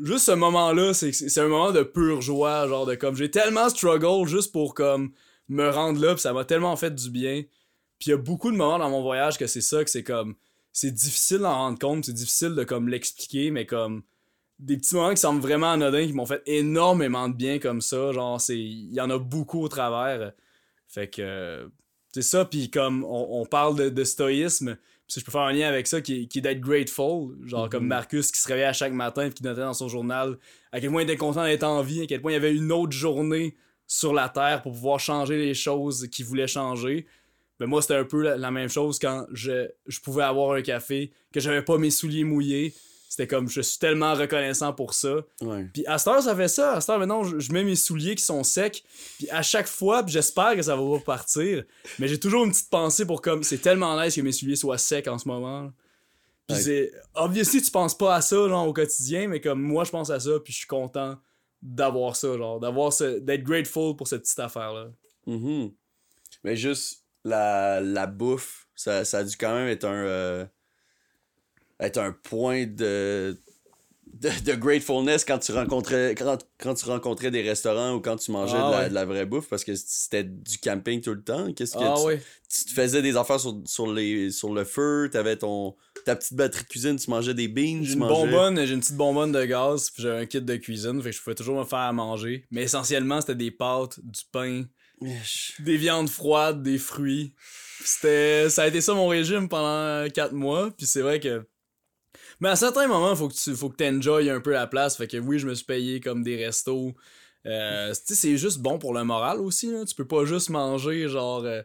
juste 0.00 0.26
ce 0.26 0.32
moment-là, 0.32 0.94
c'est, 0.94 1.38
un 1.38 1.48
moment 1.48 1.72
de 1.72 1.82
pure 1.82 2.20
joie, 2.20 2.66
genre 2.68 2.86
de 2.86 2.94
comme 2.94 3.14
j'ai 3.16 3.30
tellement 3.30 3.68
struggle 3.68 4.26
juste 4.26 4.52
pour 4.52 4.74
comme 4.74 5.12
me 5.48 5.68
rendre 5.68 6.00
là, 6.00 6.14
puis 6.14 6.20
ça 6.20 6.32
m'a 6.32 6.44
tellement 6.44 6.76
fait 6.76 6.94
du 6.94 7.10
bien. 7.10 7.42
Puis 7.98 8.08
il 8.08 8.10
y 8.10 8.12
a 8.12 8.16
beaucoup 8.16 8.50
de 8.50 8.56
moments 8.56 8.78
dans 8.78 8.90
mon 8.90 9.02
voyage 9.02 9.38
que 9.38 9.46
c'est 9.46 9.60
ça, 9.60 9.82
que 9.82 9.90
c'est 9.90 10.04
comme 10.04 10.36
c'est 10.72 10.92
difficile 10.92 11.38
d'en 11.38 11.54
rendre 11.54 11.78
compte, 11.78 12.04
c'est 12.04 12.12
difficile 12.12 12.54
de 12.54 12.64
comme 12.64 12.88
l'expliquer, 12.88 13.50
mais 13.50 13.66
comme 13.66 14.02
des 14.58 14.76
petits 14.76 14.94
moments 14.94 15.10
qui 15.10 15.20
semblent 15.20 15.40
vraiment 15.40 15.72
anodins, 15.72 16.06
qui 16.06 16.12
m'ont 16.12 16.26
fait 16.26 16.42
énormément 16.46 17.28
de 17.28 17.34
bien 17.34 17.58
comme 17.58 17.80
ça, 17.80 18.12
genre 18.12 18.40
c'est 18.40 18.58
il 18.58 18.92
y 18.92 19.00
en 19.00 19.10
a 19.10 19.18
beaucoup 19.18 19.62
au 19.62 19.68
travers. 19.68 20.32
Fait 20.86 21.08
que 21.08 21.22
euh, 21.22 21.68
c'est 22.12 22.22
ça, 22.22 22.44
puis 22.44 22.70
comme 22.70 23.04
on, 23.04 23.44
parle 23.44 23.76
de, 23.76 23.88
de 23.90 24.04
stoïsme, 24.04 24.78
si 25.08 25.20
je 25.20 25.24
peux 25.24 25.32
faire 25.32 25.40
un 25.42 25.52
lien 25.52 25.66
avec 25.68 25.86
ça, 25.86 26.00
qui, 26.00 26.22
est- 26.22 26.26
qui 26.26 26.38
est 26.38 26.42
d'être 26.42 26.60
grateful, 26.60 27.36
genre 27.46 27.64
Mhm. 27.64 27.70
comme 27.70 27.86
Marcus 27.86 28.30
qui 28.30 28.40
se 28.40 28.46
réveillait 28.48 28.66
à 28.68 28.72
chaque 28.72 28.92
matin 28.92 29.26
et 29.26 29.30
qui 29.32 29.42
notait 29.42 29.62
dans 29.62 29.74
son 29.74 29.88
journal 29.88 30.36
à 30.70 30.80
quel 30.80 30.90
point 30.90 31.02
il 31.02 31.04
était 31.04 31.16
content 31.16 31.44
d'être 31.44 31.64
en 31.64 31.82
vie, 31.82 32.02
à 32.02 32.06
quel 32.06 32.20
point 32.20 32.30
il 32.32 32.34
y 32.34 32.36
avait 32.36 32.54
une 32.54 32.70
autre 32.72 32.92
journée 32.92 33.56
sur 33.86 34.12
la 34.12 34.28
Terre 34.28 34.62
pour 34.62 34.72
pouvoir 34.72 35.00
changer 35.00 35.38
les 35.38 35.54
choses 35.54 36.08
qu'il 36.08 36.26
voulait 36.26 36.46
changer. 36.46 37.06
Ben 37.58 37.66
moi, 37.66 37.80
c'était 37.82 37.94
un 37.96 38.04
peu 38.04 38.22
la, 38.22 38.36
la 38.36 38.50
même 38.50 38.68
chose 38.68 38.98
quand 39.00 39.26
je, 39.32 39.66
je 39.86 40.00
pouvais 40.00 40.22
avoir 40.22 40.52
un 40.52 40.62
café, 40.62 41.10
que 41.32 41.40
j'avais 41.40 41.62
pas 41.62 41.76
mes 41.78 41.90
souliers 41.90 42.22
mouillés. 42.24 42.72
C'était 43.18 43.34
comme, 43.34 43.48
je 43.48 43.60
suis 43.62 43.80
tellement 43.80 44.14
reconnaissant 44.14 44.72
pour 44.72 44.94
ça. 44.94 45.16
Ouais. 45.40 45.66
Puis 45.74 45.84
à 45.88 45.98
cette 45.98 46.06
heure, 46.06 46.22
ça 46.22 46.36
fait 46.36 46.46
ça. 46.46 46.74
À 46.74 46.80
cette 46.80 46.90
heure, 46.90 47.00
maintenant, 47.00 47.24
je, 47.24 47.40
je 47.40 47.52
mets 47.52 47.64
mes 47.64 47.74
souliers 47.74 48.14
qui 48.14 48.22
sont 48.24 48.44
secs. 48.44 48.84
Puis 49.18 49.28
à 49.30 49.42
chaque 49.42 49.66
fois, 49.66 50.04
puis 50.04 50.12
j'espère 50.12 50.54
que 50.54 50.62
ça 50.62 50.76
va 50.76 50.98
pas 50.98 51.04
partir. 51.04 51.64
Mais 51.98 52.06
j'ai 52.06 52.20
toujours 52.20 52.44
une 52.44 52.52
petite 52.52 52.70
pensée 52.70 53.04
pour 53.04 53.20
comme, 53.20 53.42
c'est 53.42 53.58
tellement 53.58 54.00
nice 54.00 54.14
que 54.14 54.20
mes 54.20 54.30
souliers 54.30 54.54
soient 54.54 54.78
secs 54.78 55.08
en 55.08 55.18
ce 55.18 55.26
moment. 55.26 55.72
Puis 56.46 56.56
Ouais. 56.58 56.62
c'est, 56.62 56.92
obviously, 57.14 57.60
tu 57.60 57.72
penses 57.72 57.98
pas 57.98 58.14
à 58.14 58.20
ça, 58.20 58.36
genre, 58.48 58.68
au 58.68 58.72
quotidien, 58.72 59.26
mais 59.26 59.40
comme 59.40 59.60
moi, 59.60 59.82
je 59.82 59.90
pense 59.90 60.10
à 60.10 60.20
ça, 60.20 60.38
puis 60.44 60.52
je 60.52 60.58
suis 60.58 60.68
content 60.68 61.18
d'avoir 61.60 62.14
ça, 62.14 62.36
genre, 62.38 62.60
d'avoir 62.60 62.92
ce, 62.92 63.18
d'être 63.18 63.42
grateful 63.42 63.96
pour 63.96 64.06
cette 64.06 64.22
petite 64.22 64.38
affaire-là. 64.38 64.90
Mhm. 65.26 65.72
Mais 66.44 66.54
juste 66.54 67.04
la, 67.24 67.80
la 67.80 68.06
bouffe, 68.06 68.68
ça, 68.76 69.04
ça 69.04 69.18
a 69.18 69.24
dû 69.24 69.36
quand 69.36 69.52
même 69.54 69.66
être 69.66 69.84
un 69.86 70.04
euh, 70.06 70.44
être 71.80 71.98
un 71.98 72.12
point 72.12 72.66
de, 72.66 73.38
de, 74.14 74.30
de 74.44 74.54
gratefulness 74.54 75.24
quand 75.24 75.38
tu 75.38 75.52
rencontrais 75.52 76.14
quand, 76.16 76.38
quand 76.58 76.74
tu 76.74 76.86
rencontrais 76.86 77.30
des 77.30 77.42
restaurants 77.42 77.94
ou 77.94 78.00
quand 78.00 78.16
tu 78.16 78.30
mangeais 78.32 78.56
Ah 78.58 78.66
de, 78.68 78.72
la, 78.72 78.78
ouais. 78.80 78.88
de 78.88 78.94
la 78.94 79.04
vraie 79.04 79.26
bouffe 79.26 79.48
parce 79.48 79.64
que 79.64 79.74
c'était 79.74 80.24
du 80.24 80.58
camping 80.58 81.00
tout 81.00 81.14
le 81.14 81.22
temps. 81.22 81.52
Qu'est-ce 81.52 81.74
que 81.76 81.82
Ah 81.82 81.94
tu, 81.96 82.06
ouais. 82.06 82.22
tu 82.48 82.64
te 82.64 82.72
faisais 82.72 83.02
des 83.02 83.16
affaires 83.16 83.38
sur, 83.40 83.60
sur, 83.64 83.92
les, 83.92 84.30
sur 84.30 84.52
le 84.52 84.64
feu, 84.64 85.08
t'avais 85.12 85.36
ton 85.36 85.76
ta 86.04 86.16
petite 86.16 86.34
batterie 86.34 86.62
de 86.64 86.68
cuisine, 86.68 86.96
tu 86.96 87.10
mangeais 87.10 87.34
des 87.34 87.48
beans, 87.48 87.82
J'ai 87.82 87.92
une 87.92 87.98
mangeais 87.98 88.14
bonbonne, 88.14 88.64
j'ai 88.66 88.72
une 88.72 88.80
petite 88.80 88.96
bonbonne 88.96 89.30
de 89.32 89.44
gaz, 89.44 89.90
puis 89.90 90.04
j'ai 90.04 90.10
un 90.10 90.26
kit 90.26 90.40
de 90.40 90.56
cuisine, 90.56 91.02
fait 91.02 91.10
que 91.10 91.16
je 91.16 91.20
pouvais 91.22 91.34
toujours 91.34 91.58
me 91.58 91.64
faire 91.64 91.80
à 91.80 91.92
manger. 91.92 92.46
Mais 92.50 92.62
essentiellement, 92.62 93.20
c'était 93.20 93.34
des 93.34 93.50
pâtes, 93.50 93.98
du 94.02 94.22
pain, 94.32 94.64
des 95.58 95.76
viandes 95.76 96.08
froides, 96.08 96.62
des 96.62 96.78
fruits. 96.78 97.34
C'était 97.84 98.48
ça 98.48 98.62
a 98.62 98.68
été 98.68 98.80
ça 98.80 98.94
mon 98.94 99.08
régime 99.08 99.48
pendant 99.48 100.08
4 100.08 100.32
mois, 100.32 100.70
puis 100.76 100.86
c'est 100.86 101.02
vrai 101.02 101.20
que 101.20 101.46
mais 102.40 102.50
à 102.50 102.56
certains 102.56 102.86
moments, 102.86 103.14
faut 103.16 103.28
que 103.28 103.34
tu 103.34 103.54
faut 103.54 103.68
que 103.68 103.76
t'enjoyes 103.76 104.30
un 104.30 104.40
peu 104.40 104.52
la 104.52 104.66
place, 104.66 104.96
fait 104.96 105.06
que 105.08 105.16
oui, 105.16 105.38
je 105.38 105.46
me 105.46 105.54
suis 105.54 105.64
payé 105.64 106.00
comme 106.00 106.22
des 106.22 106.44
restos. 106.44 106.94
Euh, 107.46 107.94
c'est 107.94 108.36
juste 108.36 108.58
bon 108.58 108.78
pour 108.78 108.92
le 108.94 109.04
moral 109.04 109.38
aussi, 109.38 109.70
là. 109.70 109.84
tu 109.84 109.94
peux 109.94 110.06
pas 110.06 110.24
juste 110.24 110.50
manger 110.50 111.08
genre 111.08 111.44
euh, 111.44 111.62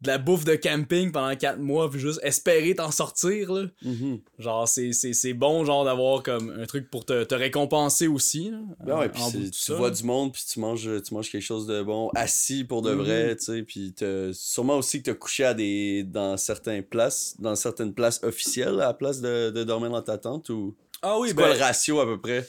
de 0.00 0.06
la 0.08 0.18
bouffe 0.18 0.44
de 0.44 0.54
camping 0.54 1.10
pendant 1.10 1.34
4 1.34 1.58
mois 1.58 1.90
puis 1.90 1.98
juste 1.98 2.20
espérer 2.22 2.74
t'en 2.76 2.90
sortir 2.92 3.52
là. 3.52 3.66
Mhm. 3.82 4.20
Genre, 4.38 4.68
c'est, 4.68 5.32
bon, 5.34 5.64
genre, 5.64 5.84
d'avoir 5.84 6.22
comme 6.22 6.50
un 6.50 6.66
truc 6.66 6.88
pour 6.90 7.04
te, 7.04 7.24
te 7.24 7.34
récompenser 7.34 8.06
aussi. 8.06 8.50
là, 8.50 8.58
Ben 8.84 8.98
ouais, 8.98 9.06
en- 9.06 9.08
puis 9.08 9.22
en 9.22 9.30
c'est- 9.30 9.38
bout 9.38 9.44
de 9.44 9.50
tu 9.50 9.58
ça. 9.58 9.74
vois 9.74 9.90
du 9.90 10.04
monde, 10.04 10.32
puis 10.32 10.44
tu 10.48 10.60
manges, 10.60 10.88
tu 11.02 11.14
manges 11.14 11.30
quelque 11.30 11.42
chose 11.42 11.66
de 11.66 11.82
bon, 11.82 12.10
assis 12.14 12.62
pour 12.64 12.82
de 12.82 12.92
Mhm. 12.94 12.98
vrai, 13.02 13.36
tu 13.36 13.44
sais, 13.46 13.62
puis 13.62 13.92
sûrement 14.34 14.76
aussi 14.78 15.02
que 15.02 15.10
t'as 15.10 15.16
couché 15.16 15.44
à 15.44 15.54
des, 15.54 16.04
dans 16.04 16.36
certaines 16.36 16.82
places, 16.84 17.34
dans 17.40 17.56
certaines 17.56 17.92
places 17.92 18.20
officielles 18.22 18.74
à 18.80 18.86
la 18.86 18.94
place 18.94 19.20
de, 19.20 19.50
de 19.50 19.64
dormir 19.64 19.90
dans 19.90 20.02
ta 20.02 20.16
tente, 20.18 20.48
ou... 20.50 20.76
Ah 21.02 21.18
oui, 21.18 21.28
C'est 21.28 21.34
ben. 21.34 21.42
quoi 21.44 21.54
le 21.54 21.60
ratio 21.60 22.00
à 22.00 22.06
peu 22.06 22.20
près? 22.20 22.46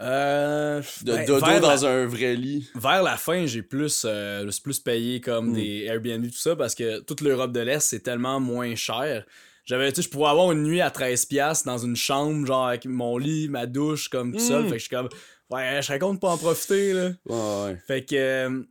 Euh, 0.00 0.80
De 1.02 1.12
ben, 1.12 1.24
dodo 1.26 1.40
dans 1.60 1.68
la, 1.68 1.88
un 1.88 2.06
vrai 2.06 2.34
lit? 2.36 2.68
vers 2.74 3.02
la 3.02 3.16
fin, 3.16 3.46
j'ai 3.46 3.62
plus, 3.62 4.04
euh, 4.04 4.44
plus 4.62 4.78
payé 4.80 5.20
comme 5.20 5.50
Mm. 5.50 5.54
des 5.54 5.84
Airbnb, 5.84 6.24
tout 6.26 6.32
ça, 6.38 6.56
parce 6.56 6.74
que 6.74 7.00
toute 7.00 7.20
l'Europe 7.20 7.52
de 7.52 7.60
l'Est, 7.60 7.80
c'est 7.80 8.00
tellement 8.00 8.40
moins 8.40 8.74
cher. 8.74 9.24
J'avais, 9.64 9.92
tu 9.92 10.02
je 10.02 10.08
pouvais 10.10 10.26
avoir 10.26 10.52
une 10.52 10.62
nuit 10.62 10.80
à 10.80 10.90
13$ 10.90 11.64
dans 11.64 11.78
une 11.78 11.96
chambre, 11.96 12.46
genre, 12.46 12.66
avec 12.68 12.84
mon 12.86 13.16
lit, 13.18 13.48
ma 13.48 13.66
douche, 13.66 14.08
comme 14.08 14.32
tout 14.32 14.38
seul. 14.40 14.62
Mm. 14.64 14.66
Fait 14.66 14.70
que 14.72 14.78
je 14.78 14.84
suis 14.84 14.94
comme, 14.96 15.08
ouais, 15.50 15.80
je 15.82 15.92
de 16.14 16.18
pas 16.18 16.28
en 16.30 16.36
profiter, 16.38 16.92
là. 16.92 17.10
Ouais, 17.26 17.64
ouais. 17.72 17.78
Fait 17.86 18.04
que 18.04 18.14
euh, 18.16 18.62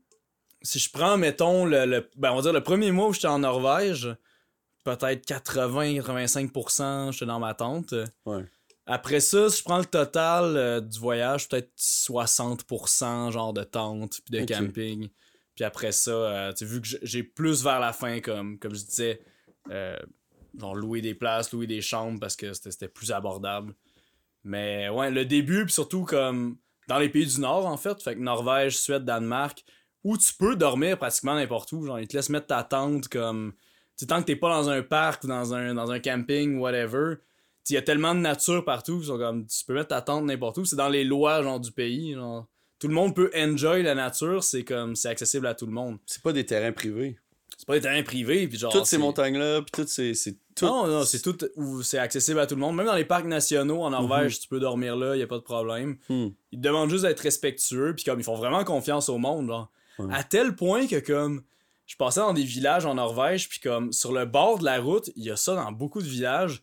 si 0.62 0.78
je 0.80 0.92
prends, 0.92 1.18
mettons, 1.18 1.66
le, 1.66 1.86
le- 1.86 2.10
ben, 2.16 2.32
on 2.32 2.36
va 2.36 2.42
dire 2.44 2.54
le 2.54 2.62
premier 2.62 2.92
mois 2.92 3.08
où 3.08 3.14
j'étais 3.14 3.28
en 3.28 3.40
Norvège, 3.40 4.08
peut-être 4.84 5.26
80-85% 5.28 7.12
j'étais 7.12 7.26
dans 7.26 7.40
ma 7.40 7.54
tente. 7.54 7.94
Ouais. 8.26 8.44
Après 8.86 9.20
ça, 9.20 9.50
si 9.50 9.60
je 9.60 9.64
prends 9.64 9.78
le 9.78 9.86
total 9.86 10.58
euh, 10.58 10.82
du 10.82 11.00
voyage, 11.00 11.48
peut-être 11.48 11.72
60% 11.78 13.32
genre 13.32 13.54
de 13.54 13.64
tente 13.64 14.20
puis 14.26 14.40
de 14.40 14.46
camping. 14.46 15.10
Puis 15.56 15.64
après 15.64 15.92
ça, 15.92 16.12
euh, 16.12 16.54
vu 16.62 16.82
que 16.82 16.88
j'ai 17.02 17.24
plus 17.24 17.64
vers 17.64 17.80
la 17.80 17.94
fin, 17.94 18.20
comme, 18.20 18.60
comme 18.60 18.74
je 18.74 18.84
disais, 18.84 19.22
euh, 19.70 19.98
genre 20.58 20.76
louer 20.76 21.02
des 21.02 21.14
places, 21.14 21.52
louer 21.54 21.68
des 21.68 21.82
chambres 21.82 22.20
parce 22.20 22.36
que 22.36 22.54
c'était 22.54 22.88
plus 22.88 23.12
abordable. 23.12 23.74
Mais 24.44 24.90
ouais, 24.90 25.10
le 25.12 25.24
début, 25.26 25.64
puis 25.66 25.74
surtout 25.74 26.04
comme 26.04 26.58
dans 26.88 27.00
les 27.00 27.10
pays 27.10 27.26
du 27.26 27.40
Nord, 27.40 27.66
en 27.66 27.78
fait, 27.78 28.02
fait 28.02 28.16
que 28.16 28.20
Norvège, 28.20 28.78
Suède, 28.78 29.06
Danemark, 29.06 29.64
où 30.04 30.18
tu 30.18 30.34
peux 30.34 30.56
dormir 30.56 30.98
pratiquement 30.98 31.36
n'importe 31.36 31.72
où. 31.72 31.86
Genre, 31.86 32.00
ils 32.00 32.08
te 32.08 32.18
laissent 32.18 32.30
mettre 32.30 32.48
ta 32.48 32.64
tente 32.64 33.08
comme. 33.08 33.54
Tant 34.08 34.20
que 34.20 34.26
t'es 34.26 34.36
pas 34.36 34.50
dans 34.50 34.70
un 34.70 34.82
parc 34.82 35.24
ou 35.24 35.28
dans 35.28 35.54
un, 35.54 35.76
dans 35.76 35.92
un 35.92 36.00
camping, 36.00 36.58
whatever, 36.58 37.18
il 37.70 37.74
y 37.74 37.78
a 37.78 37.82
tellement 37.82 38.14
de 38.16 38.20
nature 38.20 38.64
partout, 38.66 39.00
ils 39.02 39.08
sont 39.08 39.18
comme, 39.18 39.46
tu 39.46 39.66
peux 39.66 39.74
mettre 39.74 39.90
ta 39.90 40.02
tente 40.02 40.26
n'importe 40.26 40.58
où. 40.58 40.66
C'est 40.66 40.76
dans 40.76 40.90
les 40.90 41.04
lois 41.04 41.42
genre, 41.44 41.60
du 41.60 41.72
pays. 41.72 42.14
Genre. 42.14 42.48
Tout 42.80 42.88
le 42.88 42.94
monde 42.94 43.16
peut 43.16 43.32
enjoy 43.36 43.84
la 43.84 43.96
nature, 43.96 44.44
c'est 44.44 44.64
comme 44.64 44.96
c'est 44.96 45.10
accessible 45.10 45.48
à 45.48 45.56
tout 45.56 45.66
le 45.66 45.72
monde. 45.72 45.98
C'est 46.06 46.22
pas 46.22 46.34
des 46.34 46.46
terrains 46.46 46.74
privés. 46.74 47.18
C'est 47.58 47.68
pas 47.68 47.76
des 47.76 47.82
terrains 47.82 48.04
privés, 48.04 48.48
puis 48.48 48.58
genre. 48.58 48.72
Toutes 48.72 48.86
ces 48.86 48.98
montagnes-là, 48.98 49.62
puis 49.62 49.72
toutes 49.72 49.88
ces... 49.88 50.14
Tout... 50.56 50.66
non, 50.66 50.88
non, 50.88 51.04
c'est 51.04 51.22
tout 51.22 51.38
où 51.56 51.82
c'est 51.82 51.98
accessible 51.98 52.40
à 52.40 52.46
tout 52.46 52.56
le 52.56 52.62
monde. 52.62 52.76
Même 52.76 52.86
dans 52.86 52.96
les 52.96 53.06
parcs 53.06 53.26
nationaux 53.26 53.82
en 53.82 53.92
Norvège, 53.92 54.40
tu 54.40 54.48
peux 54.48 54.60
dormir 54.60 54.96
là, 54.96 55.16
y 55.16 55.22
a 55.22 55.28
pas 55.28 55.38
de 55.38 55.44
problème. 55.44 55.98
Hmm. 56.10 56.30
Ils 56.52 56.60
te 56.60 56.64
demandent 56.64 56.90
juste 56.90 57.04
d'être 57.06 57.22
respectueux, 57.22 57.96
puis 57.96 58.04
comme 58.04 58.20
ils 58.20 58.24
font 58.24 58.36
vraiment 58.36 58.64
confiance 58.64 59.10
au 59.10 59.18
monde, 59.18 59.48
genre. 59.48 59.72
À 60.12 60.24
tel 60.24 60.56
point 60.56 60.88
que 60.88 61.00
comme 61.00 61.44
je 61.86 61.96
passais 61.96 62.20
dans 62.20 62.34
des 62.34 62.44
villages 62.44 62.86
en 62.86 62.96
Norvège, 62.96 63.50
puis 63.50 63.60
comme 63.60 63.92
sur 63.94 64.12
le 64.12 64.26
bord 64.26 64.60
de 64.60 64.66
la 64.66 64.80
route, 64.80 65.10
il 65.16 65.24
y 65.24 65.32
a 65.32 65.36
ça 65.36 65.56
dans 65.56 65.72
beaucoup 65.72 66.02
de 66.02 66.08
villages. 66.08 66.62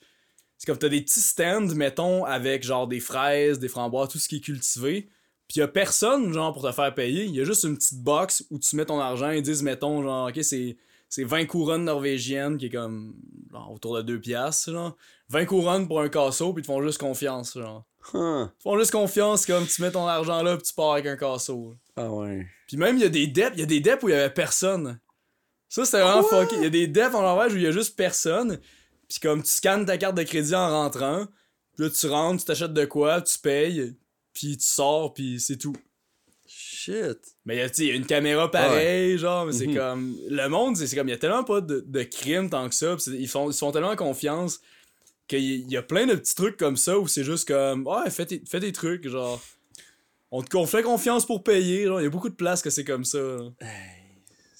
C'est 0.61 0.67
comme 0.67 0.77
t'as 0.77 0.91
des 0.91 1.01
petits 1.01 1.23
stands, 1.23 1.75
mettons, 1.75 2.27
avec 2.27 2.65
genre 2.65 2.87
des 2.87 3.01
fraises, 3.01 3.59
des 3.59 3.69
framboises, 3.69 4.11
tout 4.11 4.19
ce 4.19 4.29
qui 4.29 4.37
est 4.37 4.41
cultivé. 4.41 5.09
Puis 5.49 5.61
y 5.61 5.63
a 5.63 5.69
personne, 5.69 6.35
genre, 6.35 6.53
pour 6.53 6.63
te 6.63 6.71
faire 6.71 6.95
payer. 6.95 7.25
Il 7.25 7.35
y 7.35 7.41
a 7.41 7.45
juste 7.45 7.65
une 7.65 7.79
petite 7.79 8.03
box 8.03 8.45
où 8.51 8.59
tu 8.59 8.77
mets 8.77 8.85
ton 8.85 9.01
argent 9.01 9.31
et 9.31 9.41
disent, 9.41 9.63
mettons, 9.63 10.03
genre, 10.03 10.29
ok, 10.29 10.45
c'est, 10.45 10.77
c'est 11.09 11.25
20 11.25 11.47
couronnes 11.47 11.85
norvégiennes 11.85 12.59
qui 12.59 12.67
est 12.67 12.71
comme 12.71 13.15
genre, 13.51 13.73
autour 13.73 13.97
de 13.97 14.03
2 14.03 14.21
piastres, 14.21 14.71
genre. 14.71 14.99
20 15.31 15.47
couronnes 15.47 15.89
pour 15.89 16.03
un 16.03 16.11
casseau, 16.11 16.53
puis 16.53 16.61
ils 16.61 16.67
te 16.67 16.71
font 16.71 16.83
juste 16.83 16.99
confiance, 16.99 17.55
genre. 17.55 17.87
Huh. 18.13 18.45
Ils 18.45 18.59
te 18.59 18.63
font 18.63 18.79
juste 18.79 18.91
confiance, 18.91 19.47
comme 19.47 19.67
tu 19.67 19.81
mets 19.81 19.93
ton 19.93 20.07
argent 20.07 20.43
là, 20.43 20.59
puis 20.59 20.67
tu 20.67 20.75
pars 20.75 20.93
avec 20.93 21.07
un 21.07 21.17
casseau. 21.17 21.75
Ah 21.97 22.11
ouais. 22.11 22.47
Puis 22.69 22.77
même, 22.77 22.99
il 22.99 23.03
y 23.03 23.07
a 23.07 23.09
des 23.09 23.29
deps, 23.29 23.53
il 23.55 23.61
y 23.61 23.63
a 23.63 23.67
des 23.67 23.81
deps 23.81 24.03
où 24.03 24.11
il 24.11 24.13
y 24.13 24.15
avait 24.15 24.29
personne. 24.29 25.01
Ça, 25.71 25.87
c'était 25.87 26.03
vraiment 26.03 26.23
fucké. 26.23 26.57
Il 26.57 26.65
y 26.65 26.67
a 26.67 26.71
des 26.71 26.87
deps 26.87 27.15
en 27.15 27.23
Norvège 27.23 27.55
où 27.55 27.57
il 27.57 27.63
y 27.63 27.67
a 27.67 27.73
juste 27.73 27.97
personne. 27.97 28.61
Puis 29.11 29.19
comme 29.21 29.43
tu 29.43 29.51
scannes 29.51 29.85
ta 29.85 29.99
carte 29.99 30.17
de 30.17 30.23
crédit 30.23 30.55
en 30.55 30.71
rentrant, 30.71 31.27
puis 31.75 31.85
là 31.85 31.91
tu 31.91 32.07
rentres, 32.07 32.41
tu 32.41 32.47
t'achètes 32.47 32.73
de 32.73 32.85
quoi, 32.87 33.21
tu 33.21 33.39
payes, 33.39 33.95
puis 34.33 34.57
tu 34.57 34.65
sors, 34.65 35.13
puis 35.13 35.39
c'est 35.41 35.57
tout. 35.59 35.77
Shit. 36.47 37.19
Mais 37.45 37.69
sais, 37.73 37.87
y 37.87 37.91
a 37.91 37.95
une 37.95 38.07
caméra 38.07 38.51
pareille, 38.51 39.19
genre, 39.19 39.47
mais 39.47 39.53
c'est 39.53 39.67
Mhm. 39.67 39.77
comme. 39.77 40.17
Le 40.29 40.49
monde, 40.49 40.77
c'est 40.77 40.95
comme, 40.97 41.09
il 41.09 41.13
y 41.13 41.15
a 41.15 41.19
tellement 41.19 41.45
pas 41.45 41.61
de, 41.61 41.85
de 41.87 42.03
crime 42.05 42.49
tant 42.49 42.69
que 42.69 42.75
ça, 42.75 42.97
ils, 43.09 43.29
font, 43.29 43.51
ils 43.51 43.57
font 43.57 43.71
tellement 43.73 43.95
confiance 43.97 44.61
qu'il 45.29 45.71
y, 45.71 45.77
a 45.77 45.83
plein 45.83 46.07
de 46.07 46.15
petits 46.17 46.35
trucs 46.35 46.57
comme 46.57 46.77
ça 46.77 46.99
où 46.99 47.07
c'est 47.07 47.23
juste 47.23 47.47
comme, 47.47 47.87
ouais, 47.87 48.11
fais, 48.11 48.25
des 48.27 48.73
trucs, 48.73 49.07
genre. 49.09 49.41
On 50.33 50.43
te 50.43 50.57
on 50.57 50.67
fait 50.67 50.83
confiance 50.83 51.27
pour 51.27 51.43
payer, 51.45 51.87
genre, 51.87 52.01
il 52.01 52.05
y 52.05 52.07
a 52.07 52.11
beaucoup 52.11 52.29
de 52.31 52.35
places 52.35 52.63
que 52.63 52.71
c'est 52.71 52.85
comme 52.85 53.05
ça. 53.05 53.19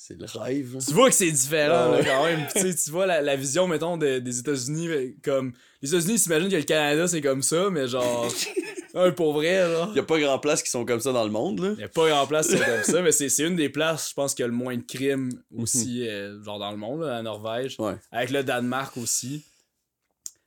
C'est 0.03 0.19
le 0.19 0.25
rêve. 0.25 0.79
Tu 0.89 0.95
vois 0.95 1.11
que 1.11 1.15
c'est 1.15 1.31
différent, 1.31 1.91
là, 1.91 2.03
quand 2.03 2.25
même. 2.25 2.47
Tu 2.55 2.91
vois 2.91 3.05
la, 3.05 3.21
la 3.21 3.37
vision, 3.37 3.69
mettons, 3.69 3.99
de- 3.99 4.19
des 4.19 4.39
États-Unis, 4.39 4.89
mais 4.89 5.15
comme. 5.23 5.53
Les 5.83 5.91
États-Unis, 5.91 6.15
ils 6.15 6.19
s'imaginent 6.19 6.49
que 6.49 6.57
le 6.57 6.63
Canada, 6.63 7.07
c'est 7.07 7.21
comme 7.21 7.43
ça, 7.43 7.69
mais 7.69 7.87
genre. 7.87 8.27
ouais, 8.95 9.13
pour 9.13 9.35
vrai, 9.35 9.71
genre. 9.71 9.95
Y 9.95 9.99
a 9.99 10.03
pas 10.03 10.19
grand 10.19 10.39
place 10.39 10.63
qui 10.63 10.71
sont 10.71 10.87
comme 10.87 11.01
ça 11.01 11.13
dans 11.13 11.25
le 11.25 11.31
monde, 11.31 11.61
là. 11.61 11.69
Il 11.73 11.77
n'y 11.77 11.85
a 11.85 11.89
pas 11.89 12.09
grand 12.09 12.27
place 12.27 12.49
qui 12.49 12.57
sont 12.57 12.65
comme 12.65 12.83
ça, 12.83 13.03
mais 13.03 13.13
c'est 13.13 13.45
une 13.47 13.57
des 13.57 13.69
places, 13.69 14.09
je 14.09 14.15
pense, 14.15 14.35
qui 14.35 14.43
a 14.43 14.47
le 14.47 14.55
moins 14.55 14.75
de 14.75 14.83
crimes 14.83 15.29
aussi, 15.55 16.09
euh, 16.09 16.43
genre 16.43 16.59
dans 16.59 16.71
le 16.71 16.79
monde, 16.79 17.03
là, 17.03 17.09
la 17.17 17.23
Norvège. 17.23 17.77
Ouais. 17.79 17.97
Avec 18.11 18.31
le 18.31 18.43
Danemark 18.43 18.97
aussi. 18.97 19.45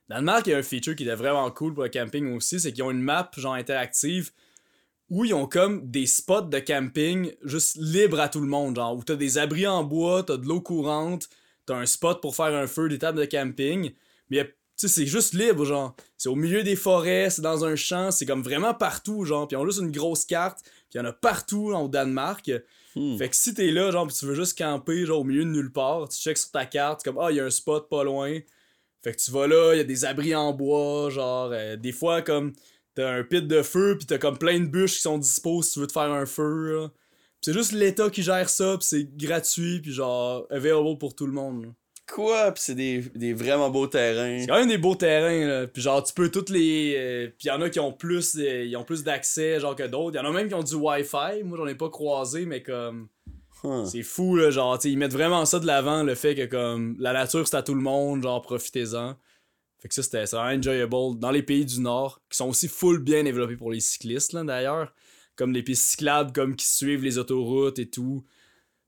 Danemark, 0.08 0.48
il 0.48 0.50
y 0.50 0.54
a 0.54 0.58
un 0.58 0.62
feature 0.64 0.96
qui 0.96 1.06
est 1.08 1.14
vraiment 1.14 1.48
cool 1.52 1.74
pour 1.74 1.84
le 1.84 1.90
camping 1.90 2.34
aussi, 2.34 2.58
c'est 2.58 2.72
qu'ils 2.72 2.82
ont 2.82 2.90
une 2.90 3.02
map, 3.02 3.30
genre 3.36 3.54
interactive, 3.54 4.32
où 5.14 5.24
ils 5.24 5.32
ont 5.32 5.46
comme 5.46 5.88
des 5.88 6.06
spots 6.06 6.48
de 6.48 6.58
camping 6.58 7.32
juste 7.44 7.76
libres 7.78 8.18
à 8.18 8.28
tout 8.28 8.40
le 8.40 8.48
monde, 8.48 8.74
genre, 8.74 8.96
où 8.96 9.04
t'as 9.04 9.14
des 9.14 9.38
abris 9.38 9.64
en 9.64 9.84
bois, 9.84 10.24
t'as 10.24 10.36
de 10.36 10.44
l'eau 10.44 10.60
courante, 10.60 11.28
t'as 11.66 11.76
un 11.76 11.86
spot 11.86 12.20
pour 12.20 12.34
faire 12.34 12.52
un 12.52 12.66
feu, 12.66 12.88
des 12.88 12.98
tables 12.98 13.20
de 13.20 13.24
camping, 13.24 13.92
mais 14.28 14.44
tu 14.44 14.52
sais, 14.74 14.88
c'est 14.88 15.06
juste 15.06 15.34
libre, 15.34 15.64
genre. 15.64 15.94
C'est 16.18 16.28
au 16.28 16.34
milieu 16.34 16.64
des 16.64 16.74
forêts, 16.74 17.30
c'est 17.30 17.42
dans 17.42 17.64
un 17.64 17.76
champ, 17.76 18.10
c'est 18.10 18.26
comme 18.26 18.42
vraiment 18.42 18.74
partout, 18.74 19.24
genre. 19.24 19.46
Puis 19.46 19.56
ils 19.56 19.60
ont 19.60 19.64
juste 19.64 19.78
une 19.78 19.92
grosse 19.92 20.24
carte, 20.24 20.62
puis 20.64 20.94
il 20.94 20.98
y 20.98 21.00
en 21.00 21.04
a 21.04 21.12
partout 21.12 21.72
au 21.72 21.86
Danemark. 21.86 22.50
Hmm. 22.96 23.16
Fait 23.16 23.28
que 23.28 23.36
si 23.36 23.54
t'es 23.54 23.70
là, 23.70 23.92
genre, 23.92 24.08
pis 24.08 24.14
tu 24.14 24.26
veux 24.26 24.34
juste 24.34 24.58
camper, 24.58 25.06
genre, 25.06 25.20
au 25.20 25.24
milieu 25.24 25.44
de 25.44 25.50
nulle 25.50 25.70
part, 25.70 26.08
tu 26.08 26.18
checks 26.18 26.38
sur 26.38 26.50
ta 26.50 26.66
carte, 26.66 27.04
comme, 27.04 27.18
ah, 27.20 27.30
il 27.30 27.36
y 27.36 27.40
a 27.40 27.44
un 27.44 27.50
spot 27.50 27.88
pas 27.88 28.02
loin. 28.02 28.40
Fait 29.04 29.14
que 29.14 29.20
tu 29.20 29.30
vas 29.30 29.46
là, 29.46 29.74
il 29.74 29.76
y 29.76 29.80
a 29.80 29.84
des 29.84 30.04
abris 30.04 30.34
en 30.34 30.52
bois, 30.52 31.08
genre, 31.08 31.50
euh, 31.52 31.76
des 31.76 31.92
fois, 31.92 32.20
comme, 32.20 32.52
t'as 32.94 33.10
un 33.10 33.24
pit 33.24 33.46
de 33.46 33.62
feu, 33.62 33.96
pis 33.98 34.06
t'as 34.06 34.18
comme 34.18 34.38
plein 34.38 34.60
de 34.60 34.66
bûches 34.66 34.94
qui 34.94 35.00
sont 35.00 35.18
dispo 35.18 35.62
si 35.62 35.72
tu 35.72 35.80
veux 35.80 35.86
te 35.86 35.92
faire 35.92 36.10
un 36.10 36.26
feu, 36.26 36.80
là. 36.80 36.90
C'est 37.40 37.52
juste 37.52 37.72
l'État 37.72 38.08
qui 38.08 38.22
gère 38.22 38.48
ça, 38.48 38.78
pis 38.78 38.86
c'est 38.86 39.16
gratuit, 39.16 39.80
pis 39.80 39.92
genre, 39.92 40.46
available 40.50 40.98
pour 40.98 41.14
tout 41.14 41.26
le 41.26 41.32
monde, 41.32 41.64
là. 41.64 41.68
Quoi? 42.12 42.52
Pis 42.52 42.62
c'est 42.62 42.74
des, 42.74 43.00
des 43.14 43.32
vraiment 43.32 43.70
beaux 43.70 43.86
terrains. 43.86 44.38
C'est 44.38 44.46
quand 44.46 44.58
même 44.58 44.68
des 44.68 44.76
beaux 44.78 44.94
terrains, 44.94 45.46
là. 45.46 45.66
Puis 45.66 45.80
genre, 45.80 46.02
tu 46.04 46.12
peux 46.12 46.30
toutes 46.30 46.50
les. 46.50 46.94
euh, 46.98 47.28
Puis 47.38 47.48
y 47.48 47.50
en 47.50 47.60
a 47.62 47.70
qui 47.70 47.80
ont 47.80 47.92
plus, 47.92 48.36
euh, 48.36 48.64
ils 48.64 48.76
ont 48.76 48.84
plus 48.84 49.02
d'accès, 49.04 49.58
genre, 49.58 49.74
que 49.74 49.84
d'autres. 49.86 50.14
Y 50.16 50.20
en 50.20 50.26
a 50.26 50.30
même 50.30 50.48
qui 50.48 50.54
ont 50.54 50.62
du 50.62 50.74
Wi-Fi. 50.74 51.42
Moi, 51.44 51.56
j'en 51.56 51.66
ai 51.66 51.74
pas 51.74 51.88
croisé, 51.88 52.44
mais 52.44 52.62
comme. 52.62 53.08
Huh. 53.62 53.86
C'est 53.86 54.02
fou, 54.02 54.36
là. 54.36 54.50
Genre, 54.50 54.78
tu 54.78 54.82
sais, 54.82 54.92
ils 54.92 54.98
mettent 54.98 55.14
vraiment 55.14 55.46
ça 55.46 55.58
de 55.58 55.66
l'avant, 55.66 56.02
le 56.02 56.14
fait 56.14 56.34
que, 56.34 56.44
comme, 56.44 56.94
la 56.98 57.14
nature, 57.14 57.48
c'est 57.48 57.56
à 57.56 57.62
tout 57.62 57.74
le 57.74 57.80
monde, 57.80 58.22
genre, 58.22 58.42
profitez-en. 58.42 59.16
Fait 59.84 59.88
que 59.88 59.94
ça, 59.94 60.02
c'était 60.02 60.24
enjoyable. 60.34 61.18
Dans 61.18 61.30
les 61.30 61.42
pays 61.42 61.66
du 61.66 61.78
Nord, 61.78 62.22
qui 62.30 62.38
sont 62.38 62.48
aussi 62.48 62.68
full 62.68 63.00
bien 63.00 63.22
développés 63.22 63.56
pour 63.56 63.70
les 63.70 63.80
cyclistes, 63.80 64.34
d'ailleurs. 64.34 64.94
Comme 65.36 65.52
les 65.52 65.62
pistes 65.62 65.84
cyclables, 65.90 66.32
comme 66.32 66.56
qui 66.56 66.66
suivent 66.66 67.04
les 67.04 67.18
autoroutes 67.18 67.78
et 67.78 67.90
tout. 67.90 68.24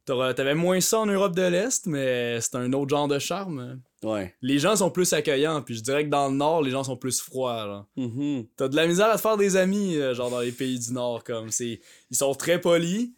T'avais 0.07 0.55
moins 0.55 0.81
ça 0.81 1.01
en 1.01 1.07
Europe 1.07 1.35
de 1.37 1.43
l'Est, 1.43 1.85
mais 1.87 2.41
c'est 2.41 2.55
un 2.55 2.73
autre 2.73 2.89
genre 2.91 3.09
de 3.09 3.19
charme 3.19 3.81
Ouais. 4.03 4.35
les 4.41 4.59
gens 4.59 4.77
sont 4.77 4.91
plus 4.91 5.13
accueillants, 5.13 5.61
puis 5.63 5.75
je 5.75 5.83
dirais 5.83 6.05
que 6.05 6.11
dans 6.11 6.29
le 6.29 6.37
nord, 6.37 6.63
les 6.63 6.71
gens 6.71 6.85
sont 6.85 6.97
plus 6.97 7.21
froids. 7.21 7.87
Mhm. 7.97 8.47
T'as 8.57 8.69
de 8.69 8.77
la 8.77 8.87
misère 8.87 9.09
à 9.11 9.17
te 9.17 9.21
faire 9.21 9.37
des 9.37 9.57
amis, 9.57 9.97
euh, 9.97 10.15
genre 10.15 10.31
dans 10.31 10.41
les 10.41 10.53
pays 10.53 10.79
du 10.79 10.93
nord, 10.93 11.25
comme 11.25 11.51
c'est, 11.51 11.81
ils 12.11 12.17
sont 12.17 12.33
très 12.35 12.61
polis, 12.61 13.11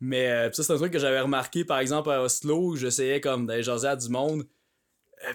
mais 0.00 0.30
euh, 0.30 0.52
ça 0.52 0.62
c'est 0.62 0.72
un 0.72 0.76
truc 0.76 0.92
que 0.92 1.00
j'avais 1.00 1.20
remarqué 1.20 1.64
par 1.64 1.80
exemple 1.80 2.10
à 2.10 2.22
Oslo, 2.22 2.60
où 2.60 2.76
j'essayais 2.76 3.20
comme 3.20 3.44
d'aller 3.46 3.64
jaser 3.64 3.88
à 3.88 3.96
du 3.96 4.08
monde, 4.08 4.46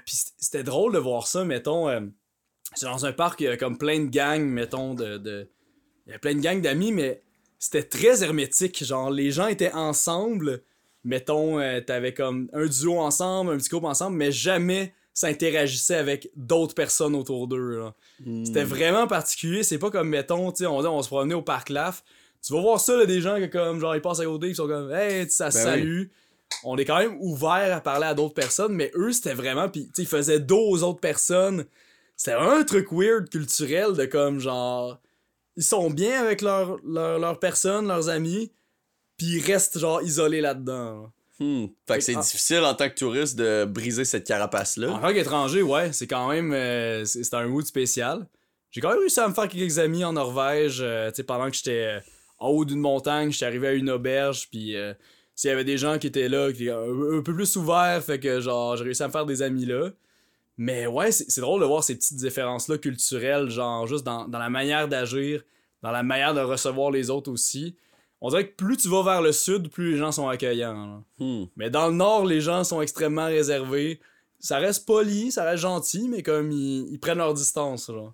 puis 0.06 0.16
c- 0.16 0.32
c'était 0.38 0.64
drôle 0.64 0.94
de 0.94 1.00
voir 1.00 1.28
ça, 1.28 1.44
mettons, 1.44 1.90
euh, 1.90 2.02
c'est 2.76 2.86
dans 2.86 3.06
un 3.06 3.12
parc, 3.14 3.42
il 3.42 3.46
y 3.46 3.48
a 3.48 3.58
comme 3.58 3.78
plein 3.78 4.00
de 4.00 4.10
gangs, 4.10 4.46
mettons, 4.46 4.94
de, 4.94 5.18
de... 5.18 5.50
il 6.08 6.12
y 6.12 6.16
a 6.16 6.20
plein 6.20 6.36
de 6.36 6.40
gangs 6.42 6.62
d'amis, 6.62 6.92
mais 6.92 7.22
c'était 7.60 7.84
très 7.84 8.24
hermétique, 8.24 8.84
genre 8.84 9.12
les 9.12 9.32
gens 9.32 9.48
étaient 9.48 9.74
ensemble, 9.74 10.64
mettons, 11.04 11.60
euh, 11.60 11.82
t'avais 11.82 12.14
comme 12.14 12.50
un 12.54 12.66
duo 12.66 13.00
ensemble, 13.00 13.52
un 13.52 13.58
petit 13.58 13.70
groupe 13.70 13.84
ensemble, 13.86 14.18
mais 14.18 14.32
jamais 14.32 14.94
s'interagissaient 15.14 15.96
avec 15.96 16.30
d'autres 16.36 16.74
personnes 16.74 17.16
autour 17.16 17.48
d'eux. 17.48 17.84
Hmm. 18.26 18.46
C'était 18.46 18.64
vraiment 18.64 19.08
particulier. 19.08 19.62
C'est 19.62 19.78
pas 19.78 19.92
comme, 19.92 20.08
mettons, 20.08 20.48
on, 20.62 20.86
on 20.86 21.02
se 21.04 21.08
promenait 21.08 21.34
au 21.36 21.42
parc 21.42 21.70
Laf. 21.70 22.04
Tu 22.42 22.54
vas 22.54 22.62
voir 22.62 22.80
ça, 22.80 22.96
là, 22.96 23.06
des 23.06 23.20
gens 23.20 23.36
que, 23.38 23.46
comme, 23.46 23.80
genre, 23.80 23.96
ils 23.96 24.02
passent 24.02 24.22
à 24.22 24.26
côté, 24.26 24.48
ils 24.48 24.56
sont 24.56 24.68
comme, 24.68 24.92
hey, 24.92 25.30
ça 25.30 25.46
Ben 25.46 25.52
salue. 25.52 26.04
On 26.64 26.78
est 26.78 26.86
quand 26.86 26.98
même 27.00 27.18
ouvert 27.20 27.76
à 27.76 27.82
parler 27.82 28.06
à 28.08 28.14
d'autres 28.14 28.34
personnes, 28.34 28.74
mais 28.74 28.92
eux, 28.96 29.12
c'était 29.12 29.34
vraiment, 29.34 29.68
tu 29.70 29.82
sais, 29.94 30.04
ils 30.04 30.08
faisaient 30.08 30.40
dos 30.40 30.70
aux 30.70 30.84
autres 30.84 31.00
personnes. 31.00 31.66
C'était 32.16 32.38
un 32.38 32.64
truc 32.64 32.88
weird, 32.92 33.30
culturel, 33.30 33.94
de 33.94 34.06
comme, 34.06 34.40
genre, 34.40 35.00
ils 35.58 35.64
sont 35.64 35.90
bien 35.90 36.22
avec 36.22 36.42
leur, 36.42 36.78
leur, 36.86 37.18
leur 37.20 37.40
personne, 37.40 37.88
leurs 37.88 38.10
amis, 38.10 38.52
puis 39.18 39.38
ils 39.38 39.42
restent, 39.44 39.80
genre, 39.80 40.02
isolés 40.04 40.42
là-dedans. 40.42 41.02
là. 41.04 41.10
Hmm. 41.40 41.66
Fait 41.88 41.98
que 41.98 42.04
c'est 42.04 42.16
Ah. 42.16 42.22
difficile 42.22 42.60
en 42.60 42.76
tant 42.76 42.88
que 42.90 42.94
touriste 42.94 43.36
de 43.36 43.66
briser 43.66 44.06
cette 44.06 44.28
carapace-là. 44.28 44.92
En 44.92 45.00
tant 45.00 45.12
qu'étranger, 45.12 45.64
ouais, 45.64 45.92
c'est 45.92 46.06
quand 46.06 46.30
même. 46.30 46.54
euh, 46.54 47.04
c'est 47.06 47.34
un 47.34 47.48
mood 47.48 47.66
spécial. 47.66 48.28
J'ai 48.70 48.80
quand 48.80 48.90
même 48.92 49.00
réussi 49.00 49.20
à 49.20 49.28
me 49.28 49.34
faire 49.34 49.48
quelques 49.50 49.80
amis 49.80 50.04
en 50.06 50.14
Norvège. 50.14 50.80
euh, 50.82 51.10
tu 51.10 51.16
sais, 51.16 51.24
pendant 51.24 51.50
que 51.50 51.56
j'étais 51.58 51.86
euh, 51.98 52.00
en 52.38 52.50
haut 52.50 52.64
d'une 52.64 52.80
montagne, 52.80 53.32
j'étais 53.32 53.46
arrivé 53.46 53.70
à 53.70 53.74
une 53.74 53.90
auberge, 53.90 54.50
puis 54.52 54.76
euh, 54.76 54.94
s'il 55.42 55.50
y 55.50 55.54
avait 55.54 55.64
des 55.64 55.80
gens 55.80 55.98
qui 55.98 56.06
étaient 56.06 56.30
là, 56.30 56.54
qui 56.54 56.66
étaient 56.66 56.72
un, 56.72 57.24
peu 57.24 57.34
plus 57.34 57.56
ouverts, 57.56 58.04
fait 58.04 58.20
que 58.20 58.40
genre, 58.40 58.78
j'ai 58.78 58.84
réussi 58.84 59.02
à 59.02 59.08
me 59.08 59.12
faire 59.12 59.26
des 59.26 59.42
amis 59.42 59.66
là. 59.66 59.90
Mais 60.56 60.86
ouais, 60.86 61.12
c'est 61.12 61.42
drôle 61.42 61.62
de 61.62 61.66
voir 61.66 61.84
ces 61.84 61.96
petites 61.96 62.18
différences-là 62.18 62.78
culturelles, 62.78 63.50
genre 63.50 63.88
juste 63.88 64.04
dans, 64.04 64.28
dans 64.28 64.38
la 64.38 64.52
manière 64.52 64.88
d'agir, 64.88 65.42
dans 65.82 65.90
la 65.90 66.04
manière 66.04 66.36
de 66.36 66.42
recevoir 66.42 66.92
les 66.92 67.10
autres 67.10 67.32
aussi. 67.32 67.76
On 68.22 68.30
dirait 68.30 68.50
que 68.50 68.56
plus 68.56 68.78
tu 68.78 68.88
vas 68.88 69.02
vers 69.02 69.24
le 69.24 69.32
sud, 69.32 69.72
plus 69.72 69.94
les 69.94 69.98
gens 69.98 70.12
sont 70.12 70.30
accueillants. 70.30 71.04
Hmm. 71.18 71.46
Mais 71.56 71.72
dans 71.72 71.88
le 71.88 71.96
nord, 71.96 72.24
les 72.24 72.40
gens 72.40 72.64
sont 72.64 72.84
extrêmement 72.84 73.26
réservés. 73.26 74.00
Ça 74.40 74.60
reste 74.60 74.86
poli, 74.86 75.32
ça 75.32 75.44
reste 75.44 75.64
gentil, 75.64 76.08
mais 76.08 76.22
comme 76.22 76.52
ils, 76.52 76.88
ils 76.92 77.00
prennent 77.00 77.18
leur 77.18 77.34
distance. 77.34 77.88
Genre. 77.88 78.14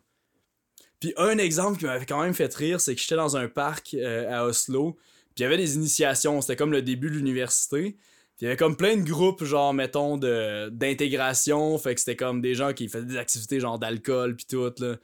Puis 1.02 1.14
un 1.18 1.38
exemple 1.40 1.78
qui 1.78 1.84
m'avait 1.84 2.06
quand 2.06 2.22
même 2.22 2.34
fait 2.34 2.56
rire, 2.56 2.80
c'est 2.80 2.96
que 2.96 3.02
j'étais 3.02 3.18
dans 3.18 3.36
un 3.36 3.50
parc 3.50 3.96
euh, 3.96 4.32
à 4.32 4.46
Oslo, 4.46 4.96
puis 5.38 5.44
il 5.44 5.52
y 5.52 5.54
avait 5.54 5.58
des 5.58 5.76
initiations, 5.76 6.42
c'était 6.42 6.56
comme 6.56 6.72
le 6.72 6.82
début 6.82 7.12
de 7.12 7.16
l'université. 7.16 7.92
Puis 7.92 8.42
il 8.42 8.46
y 8.46 8.48
avait 8.48 8.58
comme 8.58 8.76
plein 8.76 8.98
de 8.98 9.04
groupes, 9.04 9.44
genre, 9.44 9.72
mettons, 9.72 10.18
d'intégration, 10.18 11.78
fait 11.78 11.94
que 11.94 12.00
c'était 12.00 12.16
comme 12.16 12.42
des 12.42 12.56
gens 12.56 12.74
qui 12.74 12.90
faisaient 12.90 13.06
des 13.06 13.18
activités 13.18 13.60
genre 13.60 13.78
d'alcool, 13.78 14.36
puis 14.36 14.48
tout, 14.50 14.74
là. 14.80 14.96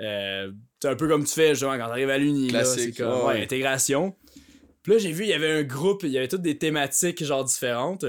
Euh, 0.00 0.50
c'est 0.82 0.88
un 0.88 0.96
peu 0.96 1.06
comme 1.06 1.22
tu 1.22 1.32
fais, 1.32 1.54
genre, 1.54 1.76
quand 1.76 1.86
t'arrives 1.86 2.10
à 2.10 2.18
l'uni, 2.18 2.50
là, 2.50 2.64
c'est 2.64 2.90
comme, 2.90 3.26
ouais. 3.26 3.40
intégration. 3.40 4.16
Puis 4.82 4.94
là, 4.94 4.98
j'ai 4.98 5.12
vu, 5.12 5.22
il 5.22 5.28
y 5.28 5.34
avait 5.34 5.52
un 5.52 5.62
groupe, 5.62 6.02
il 6.02 6.10
y 6.10 6.18
avait 6.18 6.26
toutes 6.26 6.42
des 6.42 6.58
thématiques, 6.58 7.22
genre, 7.22 7.44
différentes. 7.44 8.04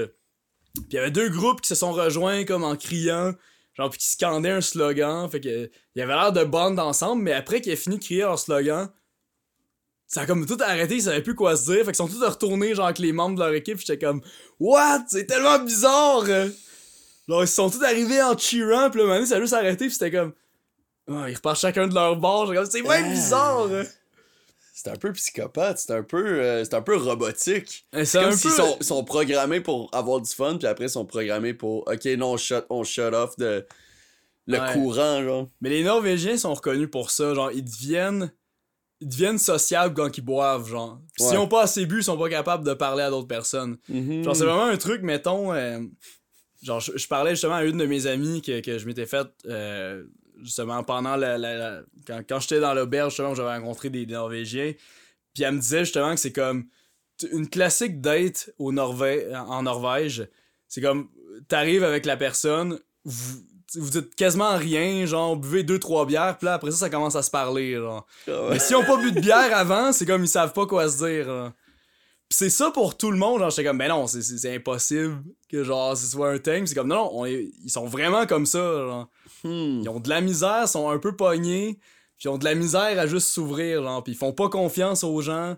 Puis 0.74 0.84
il 0.90 0.94
y 0.94 0.98
avait 0.98 1.12
deux 1.12 1.28
groupes 1.28 1.60
qui 1.60 1.68
se 1.68 1.76
sont 1.76 1.92
rejoints, 1.92 2.44
comme, 2.44 2.64
en 2.64 2.74
criant, 2.74 3.34
genre, 3.74 3.88
puis 3.88 4.00
qui 4.00 4.08
scandaient 4.08 4.50
un 4.50 4.60
slogan, 4.60 5.28
fait 5.30 5.40
que, 5.40 5.70
il 5.94 5.98
y 6.00 6.02
avait 6.02 6.14
l'air 6.14 6.32
de 6.32 6.42
bande 6.42 6.80
ensemble, 6.80 7.22
mais 7.22 7.32
après 7.32 7.60
qu'ils 7.60 7.70
aient 7.72 7.76
fini 7.76 7.98
de 7.98 8.02
crier 8.02 8.22
leur 8.22 8.40
slogan, 8.40 8.90
ça 10.12 10.20
a 10.22 10.26
comme 10.26 10.44
tout 10.46 10.58
arrêté, 10.60 10.96
ils 10.96 11.02
savaient 11.02 11.22
plus 11.22 11.34
quoi 11.34 11.56
se 11.56 11.64
dire, 11.72 11.78
fait 11.78 11.92
qu'ils 11.92 11.94
sont 11.96 12.06
tous 12.08 12.22
retournés, 12.22 12.74
genre, 12.74 12.84
avec 12.84 12.98
les 12.98 13.12
membres 13.12 13.36
de 13.36 13.40
leur 13.44 13.54
équipe, 13.54 13.78
j'étais 13.78 13.98
comme, 13.98 14.20
What? 14.60 15.04
C'est 15.08 15.26
tellement 15.26 15.58
bizarre! 15.58 16.26
Genre, 17.28 17.42
ils 17.42 17.48
sont 17.48 17.70
tous 17.70 17.82
arrivés 17.82 18.22
en 18.22 18.36
cheerant, 18.36 18.90
pis 18.90 18.98
là, 18.98 19.04
maintenant, 19.06 19.26
ça 19.26 19.36
a 19.36 19.40
juste 19.40 19.52
arrêté, 19.54 19.86
pis 19.86 19.92
c'était 19.92 20.10
comme. 20.10 20.32
Ah, 21.10 21.28
ils 21.30 21.34
repartent 21.34 21.60
chacun 21.60 21.88
de 21.88 21.94
leur 21.94 22.16
bord, 22.16 22.46
j'étais 22.46 22.56
comme, 22.56 22.70
c'est 22.70 22.82
même 22.82 23.04
Ah. 23.06 23.08
bizarre! 23.14 23.68
C'est 24.74 24.88
un 24.90 24.96
peu 24.96 25.12
psychopathe, 25.12 25.78
c'est 25.78 25.92
un 25.92 26.02
peu, 26.02 26.24
euh, 26.40 26.64
c'est 26.64 26.74
un 26.74 26.82
peu 26.82 26.96
robotique. 26.96 27.86
C'est 27.92 28.04
C'est 28.04 28.18
comme 28.20 28.30
peu. 28.30 28.36
s'ils 28.36 28.50
sont, 28.50 28.78
sont 28.80 29.04
programmés 29.04 29.60
pour 29.60 29.88
avoir 29.92 30.20
du 30.20 30.30
fun, 30.30 30.56
puis 30.58 30.66
après 30.66 30.86
ils 30.86 30.90
sont 30.90 31.04
programmés 31.06 31.54
pour, 31.54 31.86
ok, 31.86 32.04
non, 32.18 32.32
on 32.32 32.36
shut, 32.36 32.64
on 32.68 32.82
shut 32.82 33.14
off 33.14 33.36
de, 33.36 33.66
le 34.46 34.58
Ouais. 34.58 34.72
courant, 34.72 35.22
genre. 35.22 35.46
Mais 35.60 35.68
les 35.70 35.84
Norvégiens 35.84 36.36
sont 36.36 36.52
reconnus 36.52 36.88
pour 36.90 37.10
ça. 37.12 37.32
Genre, 37.34 37.52
ils 37.52 37.64
deviennent. 37.64 38.32
Ils 39.02 39.08
deviennent 39.08 39.38
sociables 39.38 39.94
quand 39.94 40.16
ils 40.16 40.22
boivent, 40.24 40.68
genre. 40.68 41.00
S'ils 41.18 41.28
Ouais. 41.32 41.36
ont 41.36 41.48
pas 41.48 41.62
assez 41.64 41.84
bu, 41.86 41.98
ils 41.98 42.04
sont 42.04 42.16
pas 42.16 42.28
capables 42.30 42.64
de 42.64 42.72
parler 42.74 43.02
à 43.02 43.10
d'autres 43.10 43.28
personnes. 43.28 43.76
Mhm. 43.88 44.22
Genre, 44.24 44.34
c'est 44.36 44.44
vraiment 44.44 44.66
un 44.66 44.76
truc, 44.76 45.02
mettons. 45.02 45.52
euh, 45.52 45.80
genre, 46.62 46.80
je, 46.80 46.96
je 46.96 47.06
parlais 47.08 47.30
justement 47.32 47.54
à 47.56 47.64
une 47.64 47.76
de 47.78 47.84
mes 47.86 48.06
amies 48.06 48.40
que, 48.42 48.60
que 48.60 48.78
je 48.78 48.86
m'étais 48.86 49.06
faite 49.06 49.28
euh, 49.46 50.04
justement 50.42 50.82
pendant 50.84 51.16
la. 51.16 51.36
la- 51.36 51.56
la- 51.56 51.82
quand 52.06 52.20
quand 52.28 52.40
j'étais 52.40 52.60
dans 52.60 52.74
l'auberge, 52.74 53.10
justement, 53.12 53.32
où 53.32 53.34
j'avais 53.34 53.56
rencontré 53.56 53.90
des, 53.90 54.06
des 54.06 54.14
Norvégiens. 54.14 54.72
Puis 55.34 55.44
elle 55.44 55.54
me 55.54 55.60
disait 55.60 55.84
justement 55.84 56.14
que 56.14 56.20
c'est 56.20 56.32
comme 56.32 56.66
une 57.32 57.48
classique 57.48 58.00
date 58.00 58.50
au 58.58 58.72
Norvè- 58.72 59.34
en 59.36 59.62
Norvège. 59.62 60.28
C'est 60.68 60.80
comme 60.80 61.08
t'arrives 61.48 61.84
avec 61.84 62.06
la 62.06 62.16
personne, 62.16 62.78
vous, 63.04 63.42
vous 63.78 63.90
dites 63.90 64.14
quasiment 64.14 64.56
rien, 64.56 65.06
genre 65.06 65.36
buvez 65.36 65.62
deux 65.62 65.78
trois 65.78 66.06
bières, 66.06 66.36
puis 66.38 66.46
là 66.46 66.54
après 66.54 66.70
ça 66.70 66.76
ça 66.78 66.90
commence 66.90 67.16
à 67.16 67.22
se 67.22 67.30
parler, 67.30 67.74
genre. 67.76 68.06
Ah 68.28 68.30
ouais. 68.44 68.48
Mais 68.50 68.58
s'ils 68.58 68.76
ont 68.76 68.84
pas 68.84 68.96
bu 68.96 69.12
de 69.12 69.20
bière 69.20 69.56
avant, 69.56 69.92
c'est 69.92 70.06
comme 70.06 70.22
ils 70.24 70.28
savent 70.28 70.52
pas 70.52 70.66
quoi 70.66 70.88
se 70.88 71.04
dire. 71.06 71.52
Pis 72.28 72.36
c'est 72.36 72.50
ça 72.50 72.70
pour 72.70 72.96
tout 72.96 73.10
le 73.10 73.18
monde, 73.18 73.40
genre 73.40 73.50
j'étais 73.50 73.64
comme 73.64 73.78
ben 73.78 73.88
non, 73.88 74.06
c'est- 74.06 74.22
c'est 74.22 74.38
c'est 74.38 74.54
impossible 74.56 75.22
que 75.50 75.62
genre 75.64 75.96
ce 75.96 76.06
soit 76.06 76.30
un 76.30 76.38
thème, 76.38 76.66
c'est 76.66 76.74
comme 76.74 76.88
non 76.88 76.96
non, 76.96 77.10
on 77.14 77.24
est- 77.26 77.50
ils 77.64 77.70
sont 77.70 77.86
vraiment 77.86 78.26
comme 78.26 78.46
ça, 78.46 78.58
genre. 78.58 79.08
Hmm. 79.44 79.80
Ils 79.82 79.88
ont 79.88 80.00
de 80.00 80.08
la 80.08 80.20
misère, 80.20 80.68
sont 80.68 80.88
un 80.88 80.98
peu 80.98 81.14
pognés, 81.16 81.78
puis 82.16 82.24
ils 82.26 82.28
ont 82.28 82.38
de 82.38 82.44
la 82.44 82.54
misère 82.54 82.98
à 82.98 83.06
juste 83.06 83.28
s'ouvrir, 83.28 83.82
genre, 83.82 84.02
puis 84.02 84.12
ils 84.14 84.16
font 84.16 84.32
pas 84.32 84.48
confiance 84.48 85.04
aux 85.04 85.20
gens. 85.20 85.56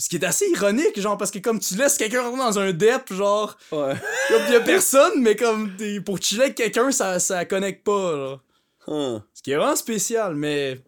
Ce 0.00 0.08
qui 0.08 0.16
est 0.16 0.24
assez 0.24 0.48
ironique, 0.48 0.98
genre, 0.98 1.18
parce 1.18 1.30
que 1.30 1.38
comme 1.38 1.60
tu 1.60 1.74
laisses 1.76 1.98
quelqu'un 1.98 2.22
rentrer 2.22 2.38
dans 2.38 2.58
un 2.58 2.72
dep, 2.72 3.12
genre, 3.12 3.56
Ouais. 3.70 3.94
comme 4.28 4.52
y 4.52 4.56
a 4.56 4.60
personne, 4.64 5.20
mais 5.20 5.36
comme 5.36 5.76
t'es- 5.76 6.00
pour 6.00 6.18
chiller 6.20 6.42
avec 6.44 6.54
quelqu'un, 6.56 6.90
ça, 6.90 7.18
ça 7.20 7.44
connecte 7.44 7.84
pas, 7.84 8.16
genre. 8.16 8.40
Huh. 8.86 9.20
Ce 9.34 9.42
qui 9.42 9.50
est 9.52 9.56
vraiment 9.56 9.76
spécial, 9.76 10.34
mais 10.34 10.80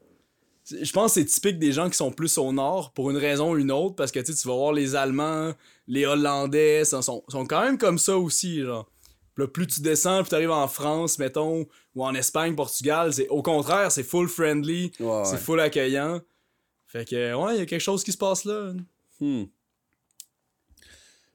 je 0.70 0.90
pense 0.92 1.14
que 1.14 1.20
c'est 1.20 1.26
typique 1.26 1.58
des 1.58 1.72
gens 1.72 1.90
qui 1.90 1.96
sont 1.96 2.10
plus 2.10 2.38
au 2.38 2.52
nord 2.52 2.92
pour 2.92 3.10
une 3.10 3.16
raison 3.18 3.52
ou 3.52 3.58
une 3.58 3.70
autre, 3.70 3.96
parce 3.96 4.10
que 4.12 4.20
tu 4.20 4.34
tu 4.34 4.48
vas 4.48 4.54
voir 4.54 4.72
les 4.72 4.96
Allemands, 4.96 5.52
les 5.86 6.06
Hollandais, 6.06 6.84
sont, 6.86 7.02
sont, 7.02 7.46
quand 7.46 7.62
même 7.62 7.76
comme 7.78 7.98
ça 7.98 8.16
aussi, 8.16 8.62
genre. 8.62 8.88
Là, 9.36 9.46
plus 9.46 9.66
tu 9.66 9.80
descends, 9.82 10.22
plus 10.22 10.30
t'arrives 10.30 10.50
en 10.50 10.68
France, 10.68 11.18
mettons, 11.18 11.66
ou 11.94 12.04
en 12.04 12.14
Espagne, 12.14 12.54
Portugal, 12.54 13.12
c'est 13.12 13.28
au 13.28 13.42
contraire, 13.42 13.90
c'est 13.92 14.02
full 14.04 14.28
friendly, 14.28 14.92
Ouais, 15.00 15.24
c'est 15.24 15.38
full 15.38 15.60
accueillant. 15.60 16.20
Fait 16.86 17.08
que, 17.08 17.34
ouais, 17.34 17.54
il 17.56 17.58
y 17.58 17.62
a 17.62 17.66
quelque 17.66 17.80
chose 17.80 18.04
qui 18.04 18.12
se 18.12 18.18
passe 18.18 18.44
là. 18.44 18.72
Hmm. 19.20 19.44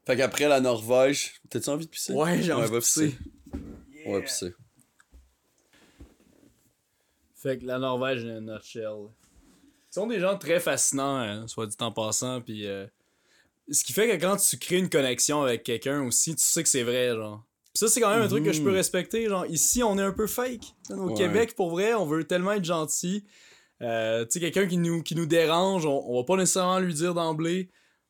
Fait 0.05 0.15
qu'après 0.17 0.47
la 0.47 0.59
Norvège, 0.61 1.34
t'as-tu 1.49 1.69
envie 1.69 1.86
de 1.86 1.91
pisser? 1.91 2.13
Ouais, 2.13 2.41
j'ai 2.41 2.53
envie 2.53 2.69
de 2.71 2.80
pisser. 2.80 3.15
On 4.05 4.13
va 4.13 4.21
pisser. 4.21 4.53
Fait 7.36 7.57
que 7.59 7.65
la 7.65 7.78
Norvège, 7.80 8.25
in 8.25 8.47
a 8.47 8.55
nutshell. 8.55 9.09
Ils 9.91 9.93
sont 9.93 10.07
des 10.07 10.19
gens 10.19 10.38
très 10.38 10.59
fascinants, 10.59 11.17
hein, 11.17 11.47
soit 11.47 11.67
dit 11.67 11.75
en 11.80 11.91
passant, 11.91 12.41
puis 12.41 12.65
euh, 12.67 12.86
ce 13.71 13.84
qui 13.84 13.93
fait 13.93 14.07
que 14.07 14.21
quand 14.21 14.38
tu 14.38 14.57
crées 14.57 14.78
une 14.78 14.89
connexion 14.89 15.43
avec 15.43 15.63
quelqu'un 15.63 16.03
aussi, 16.03 16.36
tu 16.36 16.43
sais 16.43 16.63
que 16.63 16.69
c'est 16.69 16.84
vrai, 16.84 17.09
genre. 17.15 17.43
Pis 17.73 17.80
ça, 17.80 17.88
c'est 17.88 18.01
quand 18.01 18.09
même 18.09 18.21
un 18.23 18.28
truc 18.28 18.43
que 18.43 18.53
je 18.53 18.61
peux 18.61 18.69
Mhm. 18.71 18.75
respecter, 18.75 19.28
genre, 19.28 19.45
ici, 19.45 19.84
on 19.84 19.97
est 19.97 20.01
un 20.03 20.11
peu 20.11 20.25
fake. 20.28 20.73
Au 20.89 21.09
Ouais. 21.09 21.13
Québec, 21.13 21.55
pour 21.55 21.69
vrai, 21.69 21.93
on 21.93 22.05
veut 22.05 22.23
tellement 22.25 22.53
être 22.53 22.65
gentil. 22.65 23.23
Euh, 23.82 24.23
tu 24.25 24.32
sais, 24.32 24.39
quelqu'un 24.39 24.67
qui 24.67 24.78
nous, 24.78 25.03
qui 25.03 25.15
nous 25.15 25.25
dérange, 25.28 25.86
on, 25.86 26.03
on 26.09 26.17
va 26.17 26.23
pas 26.23 26.36
nécessairement 26.36 26.80
lui 26.80 26.93
dire 26.93 27.13
d'emblée. 27.13 27.69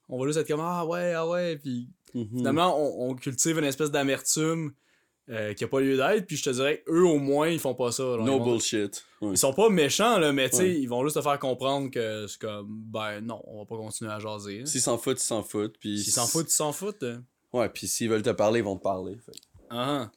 On 0.09 0.17
va 0.19 0.25
juste 0.27 0.39
être 0.39 0.47
comme, 0.47 0.61
ah 0.61 0.85
ouais, 0.85 1.13
ah 1.13 1.27
ouais, 1.27 1.57
puis 1.57 1.89
Mhm. 2.13 2.37
Finalement, 2.37 2.79
on, 2.79 3.09
on 3.09 3.15
cultive 3.15 3.57
une 3.59 3.65
espèce 3.65 3.91
d'amertume 3.91 4.71
euh, 5.29 5.53
qui 5.53 5.65
a 5.65 5.67
pas 5.67 5.81
lieu 5.81 5.97
d'être, 5.97 6.25
puis 6.25 6.37
je 6.37 6.43
te 6.45 6.49
dirais, 6.51 6.81
eux 6.87 7.05
au 7.05 7.17
moins, 7.17 7.49
ils 7.49 7.59
font 7.59 7.75
pas 7.75 7.91
ça. 7.91 8.01
No 8.03 8.19
ils, 8.23 8.27
vont- 8.29 8.43
bullshit. 8.45 9.03
Ouais. 9.21 9.31
ils 9.31 9.37
sont 9.37 9.53
pas 9.53 9.69
méchants, 9.69 10.17
là, 10.17 10.31
mais 10.31 10.49
tu 10.49 10.55
sais, 10.55 10.63
Ouais. 10.63 10.79
ils 10.79 10.87
vont 10.87 11.03
juste 11.03 11.17
te 11.17 11.21
faire 11.21 11.37
comprendre 11.37 11.91
que 11.91 12.25
c'est 12.27 12.39
comme, 12.39 12.65
ben 12.69 13.19
non, 13.19 13.41
on 13.45 13.59
va 13.59 13.65
pas 13.65 13.75
continuer 13.75 14.09
à 14.09 14.19
jaser. 14.19 14.61
hein. 14.61 14.65
S'ils 14.65 14.79
s'en 14.81 14.97
foutent, 14.97 15.19
ils 15.21 15.25
s'en 15.25 15.43
foutent. 15.43 15.75
Puis 15.79 15.99
S'ils 16.01 16.13
s'en 16.13 16.25
foutent, 16.27 16.47
ils 16.49 16.55
s'en 16.55 16.71
foutent. 16.71 17.03
hein. 17.03 17.23
Ouais, 17.51 17.67
puis 17.67 17.87
s'ils 17.89 18.09
veulent 18.09 18.21
te 18.23 18.29
parler, 18.29 18.59
ils 18.61 18.65
vont 18.65 18.77
te 18.77 18.83
parler. 18.83 19.17
fait. 19.17 19.33
Ah, 19.69 20.09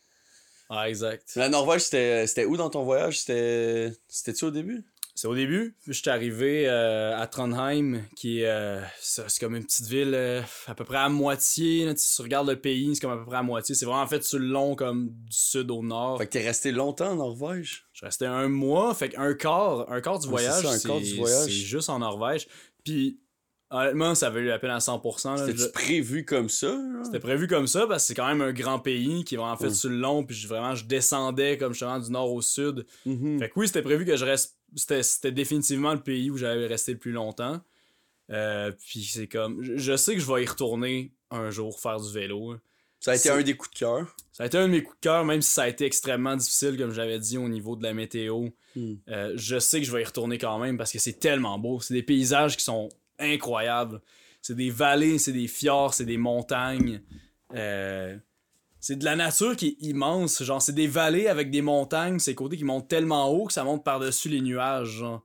ah, 0.70 0.88
exact. 0.88 1.32
La 1.34 1.48
Norvège, 1.48 1.82
c'était 1.82 2.28
c'était 2.28 2.44
où 2.44 2.56
dans 2.56 2.70
ton 2.70 2.84
voyage? 2.84 3.18
C'était. 3.18 3.92
C'était-tu 4.06 4.44
au 4.44 4.50
début? 4.52 4.84
C'est 5.20 5.28
au 5.28 5.34
début, 5.34 5.76
je 5.86 5.92
suis 5.92 6.08
arrivé 6.08 6.66
euh, 6.66 7.14
à 7.14 7.26
Trondheim, 7.26 8.00
qui 8.16 8.40
est, 8.40 8.46
euh, 8.48 8.80
c'est 9.02 9.38
comme 9.38 9.54
une 9.54 9.64
petite 9.66 9.86
ville 9.86 10.12
euh, 10.14 10.40
à 10.66 10.74
peu 10.74 10.84
près 10.84 10.96
à 10.96 11.10
moitié. 11.10 11.84
là, 11.84 11.92
si 11.94 12.16
tu 12.16 12.22
regardes 12.22 12.48
le 12.48 12.58
pays, 12.58 12.94
c'est 12.94 13.02
comme 13.02 13.10
à 13.10 13.18
peu 13.18 13.26
près 13.26 13.36
à 13.36 13.42
moitié. 13.42 13.74
C'est 13.74 13.84
vraiment 13.84 14.06
fait 14.06 14.24
sur 14.24 14.38
le 14.38 14.46
long, 14.46 14.74
comme 14.74 15.10
du 15.10 15.36
sud 15.36 15.70
au 15.70 15.82
nord. 15.82 16.16
Fait 16.16 16.26
que 16.26 16.32
t'es 16.32 16.42
resté 16.46 16.72
longtemps 16.72 17.10
en 17.10 17.16
Norvège? 17.16 17.84
Je 17.92 18.06
restais 18.06 18.24
un 18.24 18.48
mois, 18.48 18.94
fait 18.94 19.10
qu'un 19.10 19.34
quart, 19.34 19.92
un 19.92 20.00
quart 20.00 20.18
du 20.20 20.24
Ouais, 20.28 20.32
voyage, 20.42 20.64
un 20.64 20.78
c'est 20.78 20.88
quart 20.88 21.00
du 21.00 21.14
voyage. 21.16 21.44
c'est 21.44 21.50
juste 21.50 21.90
en 21.90 21.98
Norvège. 21.98 22.48
Puis 22.82 23.20
honnêtement, 23.68 24.14
ça 24.14 24.30
valait 24.30 24.46
la 24.48 24.58
peine 24.58 24.70
à 24.70 24.78
100%. 24.80 25.32
là. 25.34 25.36
C'était-tu 25.44 25.64
Je- 25.64 25.68
prévu 25.68 26.24
comme 26.24 26.48
ça? 26.48 26.74
C'était 27.04 27.20
prévu 27.20 27.46
comme 27.46 27.66
ça 27.66 27.86
parce 27.86 28.04
que 28.04 28.06
c'est 28.08 28.14
quand 28.14 28.26
même 28.26 28.40
un 28.40 28.52
grand 28.54 28.78
pays 28.78 29.22
qui 29.24 29.34
est 29.34 29.38
vraiment 29.38 29.56
fait 29.58 29.66
Ouais. 29.66 29.74
sur 29.74 29.90
le 29.90 29.96
long, 29.98 30.24
puis 30.24 30.34
je- 30.34 30.48
vraiment 30.48 30.74
je 30.74 30.86
descendais 30.86 31.58
comme 31.58 31.74
justement 31.74 31.98
du 31.98 32.10
nord 32.10 32.32
au 32.32 32.40
sud. 32.40 32.86
Mhm. 33.04 33.38
Fait 33.38 33.50
que 33.50 33.54
oui, 33.60 33.66
c'était 33.66 33.82
prévu 33.82 34.06
que 34.06 34.16
je 34.16 34.24
reste. 34.24 34.56
C'était 34.76 35.32
définitivement 35.32 35.92
le 35.92 36.02
pays 36.02 36.30
où 36.30 36.36
j'allais 36.36 36.66
rester 36.66 36.92
le 36.92 36.98
plus 36.98 37.12
longtemps. 37.12 37.60
Euh, 38.30 38.72
puis 38.72 39.02
c'est 39.02 39.26
comme. 39.26 39.62
Je, 39.62 39.76
je 39.76 39.96
sais 39.96 40.14
que 40.14 40.20
je 40.20 40.32
vais 40.32 40.42
y 40.42 40.46
retourner 40.46 41.12
un 41.30 41.50
jour 41.50 41.80
faire 41.80 42.00
du 42.00 42.12
vélo. 42.12 42.56
Ça 43.00 43.12
a 43.12 43.16
été 43.16 43.30
un 43.30 43.42
des 43.42 43.56
coups 43.56 43.70
de 43.72 43.78
cœur. 43.78 44.14
Ça 44.30 44.42
a 44.42 44.46
été 44.46 44.58
un 44.58 44.68
de 44.68 44.72
mes 44.72 44.82
coups 44.82 44.96
de 44.96 45.00
cœur, 45.00 45.24
même 45.24 45.40
si 45.40 45.50
ça 45.50 45.62
a 45.62 45.68
été 45.68 45.86
extrêmement 45.86 46.36
difficile, 46.36 46.76
comme 46.76 46.92
j'avais 46.92 47.18
dit, 47.18 47.38
au 47.38 47.48
niveau 47.48 47.74
de 47.74 47.82
la 47.82 47.94
météo. 47.94 48.48
Hmm. 48.76 48.94
Euh, 49.08 49.32
je 49.36 49.58
sais 49.58 49.80
que 49.80 49.86
je 49.86 49.92
vais 49.92 50.02
y 50.02 50.04
retourner 50.04 50.36
quand 50.36 50.58
même 50.58 50.76
parce 50.76 50.92
que 50.92 50.98
c'est 50.98 51.18
tellement 51.18 51.58
beau. 51.58 51.80
C'est 51.80 51.94
des 51.94 52.02
paysages 52.02 52.58
qui 52.58 52.64
sont 52.64 52.90
incroyables. 53.18 54.02
C'est 54.42 54.54
des 54.54 54.70
vallées, 54.70 55.18
c'est 55.18 55.32
des 55.32 55.48
fjords, 55.48 55.94
c'est 55.94 56.04
des 56.04 56.18
montagnes. 56.18 57.02
Euh, 57.54 58.16
c'est 58.80 58.96
de 58.96 59.04
la 59.04 59.14
nature 59.14 59.56
qui 59.56 59.68
est 59.68 59.86
immense. 59.86 60.42
Genre, 60.42 60.60
c'est 60.60 60.74
des 60.74 60.86
vallées 60.86 61.28
avec 61.28 61.50
des 61.50 61.60
montagnes, 61.60 62.18
ces 62.18 62.34
côtés 62.34 62.56
qui 62.56 62.64
montent 62.64 62.88
tellement 62.88 63.28
haut 63.28 63.46
que 63.46 63.52
ça 63.52 63.62
monte 63.62 63.84
par-dessus 63.84 64.30
les 64.30 64.40
nuages. 64.40 64.88
Genre. 64.88 65.22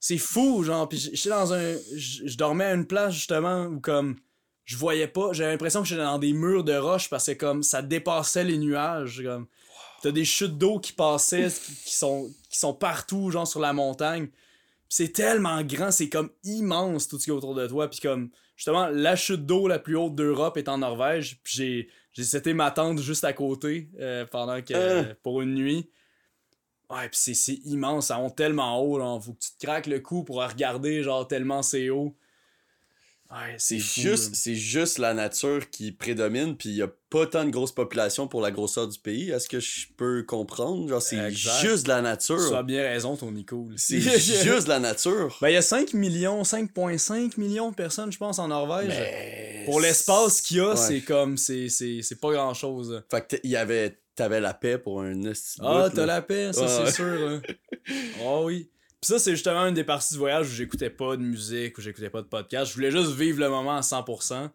C'est 0.00 0.18
fou, 0.18 0.64
genre. 0.64 0.88
Puis 0.88 1.10
j'étais 1.12 1.30
dans 1.30 1.54
un. 1.54 1.76
Je 1.96 2.36
dormais 2.36 2.64
à 2.64 2.74
une 2.74 2.86
place, 2.86 3.14
justement, 3.14 3.66
où 3.66 3.80
comme. 3.80 4.16
Je 4.64 4.76
voyais 4.76 5.08
pas. 5.08 5.32
J'avais 5.32 5.52
l'impression 5.52 5.82
que 5.82 5.88
j'étais 5.88 6.02
dans 6.02 6.18
des 6.18 6.32
murs 6.32 6.64
de 6.64 6.76
roche 6.76 7.08
parce 7.08 7.26
que 7.26 7.32
comme 7.32 7.62
ça 7.62 7.80
dépassait 7.80 8.44
les 8.44 8.58
nuages. 8.58 9.22
Comme. 9.24 9.46
T'as 10.02 10.10
des 10.10 10.24
chutes 10.24 10.58
d'eau 10.58 10.78
qui 10.78 10.92
passaient, 10.92 11.48
qui, 11.48 11.74
qui 11.86 11.94
sont, 11.94 12.30
qui 12.50 12.58
sont 12.58 12.74
partout, 12.74 13.30
genre 13.30 13.46
sur 13.46 13.60
la 13.60 13.72
montagne. 13.72 14.28
C'est 14.88 15.12
tellement 15.12 15.62
grand, 15.62 15.90
c'est 15.90 16.08
comme 16.08 16.30
immense 16.44 17.08
tout 17.08 17.18
ce 17.18 17.24
qui 17.24 17.30
est 17.30 17.34
autour 17.34 17.54
de 17.54 17.66
toi. 17.66 17.90
Puis 17.90 18.00
comme, 18.00 18.30
justement, 18.56 18.88
la 18.88 19.16
chute 19.16 19.44
d'eau 19.44 19.68
la 19.68 19.78
plus 19.78 19.96
haute 19.96 20.14
d'Europe 20.14 20.56
est 20.56 20.68
en 20.68 20.78
Norvège. 20.78 21.40
Puis 21.42 21.54
j'ai, 21.56 21.88
j'ai 22.18 22.24
c'était 22.24 22.52
ma 22.52 22.72
tante 22.72 22.98
juste 23.00 23.22
à 23.22 23.32
côté 23.32 23.90
euh, 24.00 24.26
pendant 24.26 24.60
que, 24.60 24.74
Hein? 24.74 25.14
pour 25.22 25.40
une 25.40 25.54
nuit. 25.54 25.88
Ouais, 26.90 27.08
puis 27.08 27.18
c'est, 27.20 27.34
c'est 27.34 27.54
immense, 27.66 28.08
ça 28.08 28.18
monte 28.18 28.36
tellement 28.36 28.80
haut, 28.82 28.98
là. 28.98 29.20
Faut 29.20 29.34
que 29.34 29.38
tu 29.38 29.50
te 29.52 29.64
craques 29.66 29.86
le 29.86 30.00
cou 30.00 30.24
pour 30.24 30.36
regarder, 30.42 31.02
genre, 31.02 31.28
tellement 31.28 31.62
c'est 31.62 31.90
haut. 31.90 32.16
Ouais, 33.30 33.56
C'est 33.58 33.78
juste, 33.78 34.34
c'est 34.36 34.54
juste 34.54 34.96
la 34.98 35.12
nature 35.12 35.68
qui 35.68 35.92
prédomine, 35.92 36.56
puis 36.56 36.70
il 36.70 36.76
y 36.76 36.82
a 36.82 36.88
pas 37.10 37.26
tant 37.26 37.44
de 37.44 37.50
grosse 37.50 37.72
population 37.72 38.26
pour 38.26 38.40
la 38.40 38.50
grosseur 38.50 38.88
du 38.88 38.98
pays. 38.98 39.28
Est-ce 39.30 39.48
que 39.50 39.60
je 39.60 39.86
peux 39.98 40.22
comprendre? 40.22 40.88
Genre, 40.88 41.02
c'est 41.02 41.30
juste 41.30 41.84
de 41.84 41.88
la 41.90 41.98
Tu 41.98 42.02
nature. 42.04 42.56
as 42.56 42.62
bien 42.62 42.82
raison, 42.82 43.16
ton 43.16 43.30
Nico. 43.30 43.68
C'est 43.76 44.00
juste 44.18 44.64
de 44.64 44.68
la 44.70 44.80
nature. 44.80 45.36
Ben, 45.42 45.50
il 45.50 45.54
y 45.54 45.56
a 45.58 45.62
5 45.62 45.92
millions, 45.92 46.42
5,5 46.42 47.38
millions 47.38 47.70
de 47.70 47.74
personnes, 47.76 48.10
je 48.10 48.16
pense, 48.16 48.38
en 48.38 48.48
Norvège. 48.48 48.88
Mais 48.88 49.62
Pour 49.66 49.80
l'espace 49.82 50.40
qu'il 50.40 50.56
y 50.56 50.60
a, 50.60 50.70
Ouais. 50.70 50.76
c'est 50.76 51.00
comme, 51.02 51.36
c'est, 51.36 51.68
pas 52.22 52.32
grand 52.32 52.54
chose. 52.54 53.02
Fait 53.10 53.26
que 53.28 53.36
il 53.44 53.50
y 53.50 53.56
avait, 53.56 53.98
t'avais 54.14 54.40
la 54.40 54.54
paix 54.54 54.78
pour 54.78 55.02
un 55.02 55.12
Ah, 55.60 55.90
t'as 55.94 56.06
la 56.06 56.22
paix, 56.22 56.50
ça 56.54 56.62
Ouais, 56.62 56.86
c'est 56.86 56.92
sûr. 56.94 57.04
là. 57.28 57.40
Ah 58.24 58.40
oui. 58.42 58.70
Pis 59.00 59.08
ça, 59.08 59.18
c'est 59.18 59.30
justement 59.32 59.66
une 59.66 59.74
des 59.74 59.84
parties 59.84 60.14
du 60.14 60.18
voyage 60.18 60.48
où 60.48 60.52
j'écoutais 60.52 60.90
pas 60.90 61.16
de 61.16 61.22
musique, 61.22 61.78
où 61.78 61.80
j'écoutais 61.80 62.10
pas 62.10 62.20
de 62.22 62.26
podcast. 62.26 62.70
Je 62.70 62.74
voulais 62.74 62.90
juste 62.90 63.12
vivre 63.12 63.38
le 63.40 63.48
moment 63.48 63.76
à 63.76 63.82
100%, 63.82 64.50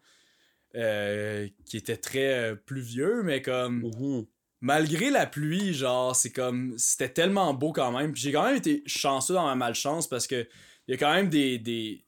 euh, 0.75 1.47
qui 1.65 1.77
était 1.77 1.97
très 1.97 2.33
euh, 2.51 2.55
pluvieux, 2.55 3.21
mais 3.23 3.41
comme, 3.41 3.83
Mhm. 3.83 4.25
malgré 4.59 5.11
la 5.11 5.25
pluie, 5.27 5.73
genre, 5.73 6.15
c'est 6.15 6.31
comme, 6.31 6.73
c'était 6.77 7.09
tellement 7.09 7.53
beau 7.53 7.71
quand 7.71 7.91
même. 7.97 8.11
Puis 8.11 8.21
j'ai 8.21 8.31
quand 8.33 8.43
même 8.43 8.57
été 8.57 8.83
chanceux 8.85 9.33
dans 9.33 9.45
ma 9.45 9.55
malchance 9.55 10.07
parce 10.09 10.27
que 10.27 10.45
il 10.87 10.91
y 10.91 10.93
a 10.95 10.97
quand 10.97 11.13
même 11.13 11.29
des, 11.29 11.57
des, 11.57 12.03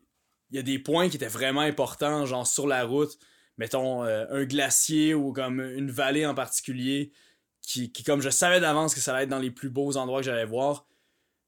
il 0.51 0.55
y 0.57 0.59
a 0.59 0.61
des 0.63 0.77
points 0.79 1.07
qui 1.07 1.15
étaient 1.15 1.27
vraiment 1.27 1.61
importants, 1.61 2.25
genre 2.25 2.45
sur 2.45 2.67
la 2.67 2.83
route. 2.83 3.17
Mettons, 3.57 4.03
euh, 4.03 4.25
un 4.31 4.43
glacier 4.43 5.13
ou 5.13 5.31
comme 5.31 5.61
une 5.61 5.89
vallée 5.89 6.25
en 6.25 6.35
particulier, 6.35 7.13
qui, 7.61 7.93
qui 7.93 8.03
comme 8.03 8.21
je 8.21 8.29
savais 8.29 8.59
d'avance 8.59 8.93
que 8.93 8.99
ça 8.99 9.13
allait 9.15 9.23
être 9.23 9.29
dans 9.29 9.39
les 9.39 9.51
plus 9.51 9.69
beaux 9.69 9.95
endroits 9.95 10.19
que 10.19 10.25
j'allais 10.25 10.43
voir. 10.45 10.85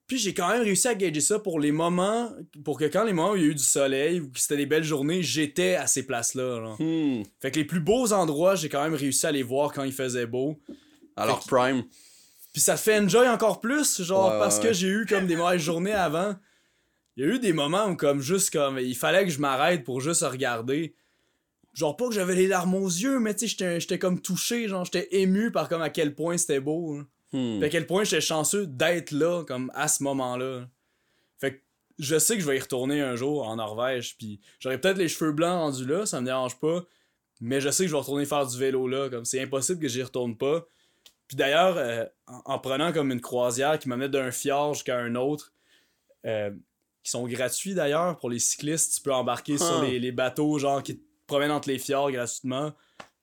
Puis 0.08 0.18
j'ai 0.18 0.34
quand 0.34 0.48
même 0.48 0.62
réussi 0.64 0.88
à 0.88 0.96
gager 0.96 1.20
ça 1.20 1.38
pour 1.38 1.60
les 1.60 1.74
moments, 1.74 2.32
pour 2.64 2.80
que 2.80 2.86
quand 2.86 3.04
les 3.04 3.12
moments 3.12 3.32
où 3.32 3.36
il 3.36 3.42
y 3.42 3.46
a 3.46 3.50
eu 3.50 3.56
du 3.56 3.64
soleil 3.64 4.22
ou 4.22 4.30
que 4.32 4.40
c'était 4.40 4.56
des 4.56 4.66
belles 4.66 4.84
journées, 4.86 5.22
j'étais 5.22 5.76
à 5.76 5.86
ces 5.86 6.04
places-là. 6.04 6.76
Hmm. 6.80 7.24
Fait 7.42 7.52
que 7.52 7.60
les 7.60 7.66
plus 7.66 7.82
beaux 7.82 8.14
endroits, 8.14 8.56
j'ai 8.56 8.70
quand 8.70 8.82
même 8.82 8.94
réussi 8.94 9.26
à 9.28 9.32
les 9.34 9.44
voir 9.44 9.74
quand 9.74 9.84
il 9.84 9.92
faisait 9.92 10.26
beau. 10.26 10.58
Alors, 11.18 11.44
Prime. 11.46 11.84
Puis 12.54 12.62
ça 12.62 12.78
fait 12.78 12.98
enjoy 13.00 13.28
encore 13.28 13.60
plus, 13.60 14.02
genre, 14.02 14.32
Ouais, 14.32 14.40
parce 14.40 14.58
ouais, 14.60 14.68
que 14.70 14.74
j'ai 14.74 14.88
eu 14.88 15.06
comme 15.06 15.28
des 15.28 15.36
mauvaises 15.36 15.62
journées 15.62 15.92
avant. 15.94 16.36
Il 17.18 17.26
y 17.26 17.30
a 17.30 17.34
eu 17.36 17.40
des 17.40 17.52
moments 17.54 17.88
où, 17.88 17.96
comme, 17.96 18.22
juste 18.22 18.52
comme, 18.52 18.80
il 18.80 18.96
fallait 18.96 19.26
que 19.26 19.32
je 19.32 19.40
m'arrête 19.40 19.84
pour 19.84 20.00
juste 20.02 20.22
regarder. 20.24 20.96
Genre, 21.74 21.96
pas 21.98 22.08
que 22.08 22.14
j'avais 22.16 22.36
les 22.36 22.48
larmes 22.48 22.76
aux 22.76 22.88
yeux, 22.88 23.20
mais 23.20 23.34
tu 23.36 23.42
sais, 23.42 23.48
j'étais- 23.48 23.80
j'étais 23.80 24.00
comme 24.00 24.22
touché, 24.22 24.68
genre, 24.68 24.86
j'étais 24.86 25.08
ému 25.12 25.52
par 25.52 25.68
comme 25.70 25.82
à 25.82 25.90
quel 25.90 26.16
point 26.16 26.38
c'était 26.38 26.60
beau. 26.62 26.96
hein. 26.96 27.08
Hmm. 27.34 27.62
À 27.62 27.70
quel 27.70 27.86
point 27.88 28.04
j'étais 28.04 28.22
chanceux 28.22 28.66
d'être 28.68 29.12
là, 29.12 29.44
comme, 29.46 29.72
à 29.76 29.88
ce 29.88 30.02
moment-là. 30.04 30.68
Fait 31.40 31.56
que 31.56 31.62
je 32.00 32.18
sais 32.18 32.36
que 32.36 32.42
je 32.42 32.48
vais 32.48 32.58
y 32.58 32.60
retourner 32.60 33.02
un 33.02 33.16
jour 33.16 33.48
en 33.48 33.58
Norvège, 33.58 34.18
puis 34.18 34.40
j'aurai 34.60 34.80
peut-être 34.80 34.98
les 34.98 35.08
cheveux 35.10 35.32
blancs 35.34 35.60
rendus 35.60 35.86
là, 35.86 36.06
ça 36.06 36.22
me 36.22 36.26
dérange 36.26 36.60
pas. 36.60 36.84
Mais 37.42 37.60
je 37.62 37.70
sais 37.70 37.84
que 37.84 37.90
je 37.90 37.94
vais 37.94 38.00
retourner 38.00 38.26
faire 38.26 38.48
du 38.48 38.58
vélo 38.58 38.88
là, 38.88 39.10
comme 39.10 39.26
c'est 39.26 39.42
impossible 39.42 39.80
que 39.80 39.88
j'y 39.88 40.02
retourne 40.02 40.38
pas. 40.38 40.66
Puis 41.28 41.36
d'ailleurs, 41.38 41.76
euh, 41.78 42.06
en, 42.28 42.42
en 42.54 42.60
prenant 42.60 42.94
comme 42.94 43.12
une 43.12 43.22
croisière 43.22 43.78
qui 43.78 43.90
m'amenait 43.90 44.10
d'un 44.10 44.32
fjord 44.32 44.74
jusqu'à 44.76 44.98
un 44.98 45.14
autre, 45.16 45.52
euh, 46.26 46.52
qui 47.04 47.12
sont 47.12 47.28
gratuits 47.28 47.74
d'ailleurs 47.76 48.18
pour 48.18 48.30
les 48.30 48.40
cyclistes, 48.40 48.96
tu 48.96 49.02
peux 49.02 49.14
embarquer 49.14 49.58
sur 49.58 49.82
Ah. 49.82 49.86
les, 49.86 50.00
les 50.00 50.12
bateaux 50.12 50.58
genre 50.58 50.82
qui 50.82 50.98
te 50.98 51.04
promènent 51.28 51.52
entre 51.52 51.68
les 51.70 51.78
fjords 51.80 52.12
gratuitement. 52.12 52.74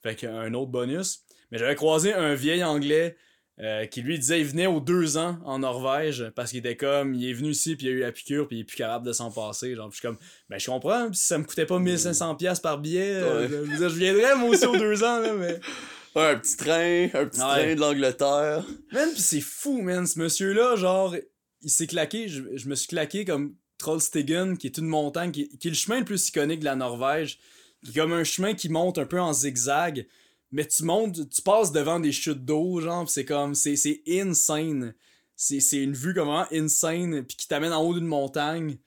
Fait 0.03 0.15
qu'un 0.15 0.53
autre 0.55 0.71
bonus. 0.71 1.23
Mais 1.51 1.59
j'avais 1.59 1.75
croisé 1.75 2.13
un 2.13 2.35
vieil 2.35 2.63
anglais 2.63 3.17
euh, 3.61 3.87
qui 3.87 4.03
lui 4.03 4.19
disait 4.19 4.41
il 4.41 4.47
venait 4.47 4.67
aux 4.67 4.81
deux 4.81 5.17
ans 5.17 5.39
en 5.45 5.61
Norvège 5.61 6.25
parce 6.35 6.51
qu'il 6.51 6.59
était 6.59 6.77
comme 6.77 7.15
il 7.15 7.29
est 7.29 7.33
venu 7.33 7.51
ici 7.51 7.77
puis 7.77 7.87
il 7.87 7.91
a 7.91 7.93
eu 7.93 8.01
la 8.01 8.11
piqûre 8.11 8.49
puis 8.49 8.57
il 8.57 8.61
est 8.63 8.65
plus 8.65 8.77
capable 8.77 9.07
de 9.07 9.13
s'en 9.13 9.31
passer 9.31 9.77
genre 9.77 9.89
puis 9.91 9.97
je 9.97 10.01
suis 10.01 10.09
comme 10.09 10.19
ben 10.51 10.59
je 10.59 10.67
comprends 10.67 11.13
si 11.13 11.25
ça 11.25 11.39
me 11.39 11.45
coûtait 11.45 11.65
pas 11.67 11.79
1500 11.79 12.35
pièces 12.35 12.59
par 12.59 12.79
billet 12.79 13.13
euh, 13.15 13.49
je, 13.79 13.85
viendrais 13.97 14.35
moi 14.35 14.49
aussi 14.49 14.67
aux 14.67 14.77
deux 14.77 15.05
ans 15.05 15.21
là 15.21 15.33
mais 15.35 15.61
Ouais, 16.17 16.27
un 16.31 16.37
petit 16.39 16.57
train, 16.57 17.05
un 17.15 17.27
petit 17.27 17.41
Ouais. 17.41 17.65
train 17.65 17.75
de 17.75 17.81
l'Angleterre. 17.81 18.65
man 18.93 19.09
puis 19.13 19.23
c'est 19.23 19.41
fou 19.41 19.83
man 19.83 20.05
ce 20.07 20.19
monsieur 20.19 20.53
là 20.53 20.75
genre 20.75 21.15
il 21.63 21.71
s'est 21.71 21.87
claqué 21.87 22.29
je, 22.29 22.43
je 22.57 22.69
me 22.69 22.75
suis 22.75 22.89
claqué 22.89 23.25
comme 23.25 23.55
Trollstigen 23.79 24.57
qui 24.57 24.67
est 24.67 24.79
une 24.79 24.87
montagne 24.87 25.31
qui, 25.31 25.49
qui 25.59 25.69
est 25.69 25.71
le 25.71 25.77
chemin 25.77 26.01
le 26.01 26.05
plus 26.05 26.29
iconique 26.29 26.61
de 26.61 26.65
la 26.65 26.75
Norvège 26.77 27.39
qui 27.85 27.91
est 27.91 28.01
comme 28.01 28.13
un 28.13 28.25
chemin 28.25 28.55
qui 28.55 28.69
monte 28.69 28.99
un 28.99 29.07
peu 29.07 29.21
en 29.21 29.33
zigzag 29.33 30.07
mais 30.55 30.67
tu 30.67 30.85
montes, 30.85 31.29
tu 31.29 31.43
passes 31.43 31.71
devant 31.73 32.01
des 32.01 32.13
chutes 32.13 32.45
d'eau, 32.45 32.81
genre, 32.81 33.09
c'est 33.11 33.25
comme, 33.27 33.55
c'est, 33.55 33.77
c'est 33.77 34.03
insane. 34.09 34.95
C'est, 35.37 35.61
c'est 35.61 35.79
une 35.83 35.93
vue 35.95 36.15
comme 36.15 36.29
vraiment 36.29 36.47
insane, 36.53 37.25
puis 37.25 37.37
qui 37.37 37.49
t'amène 37.49 37.73
en 37.73 37.83
haut 37.83 37.93
d'une 37.95 38.07
montagne. 38.07 38.79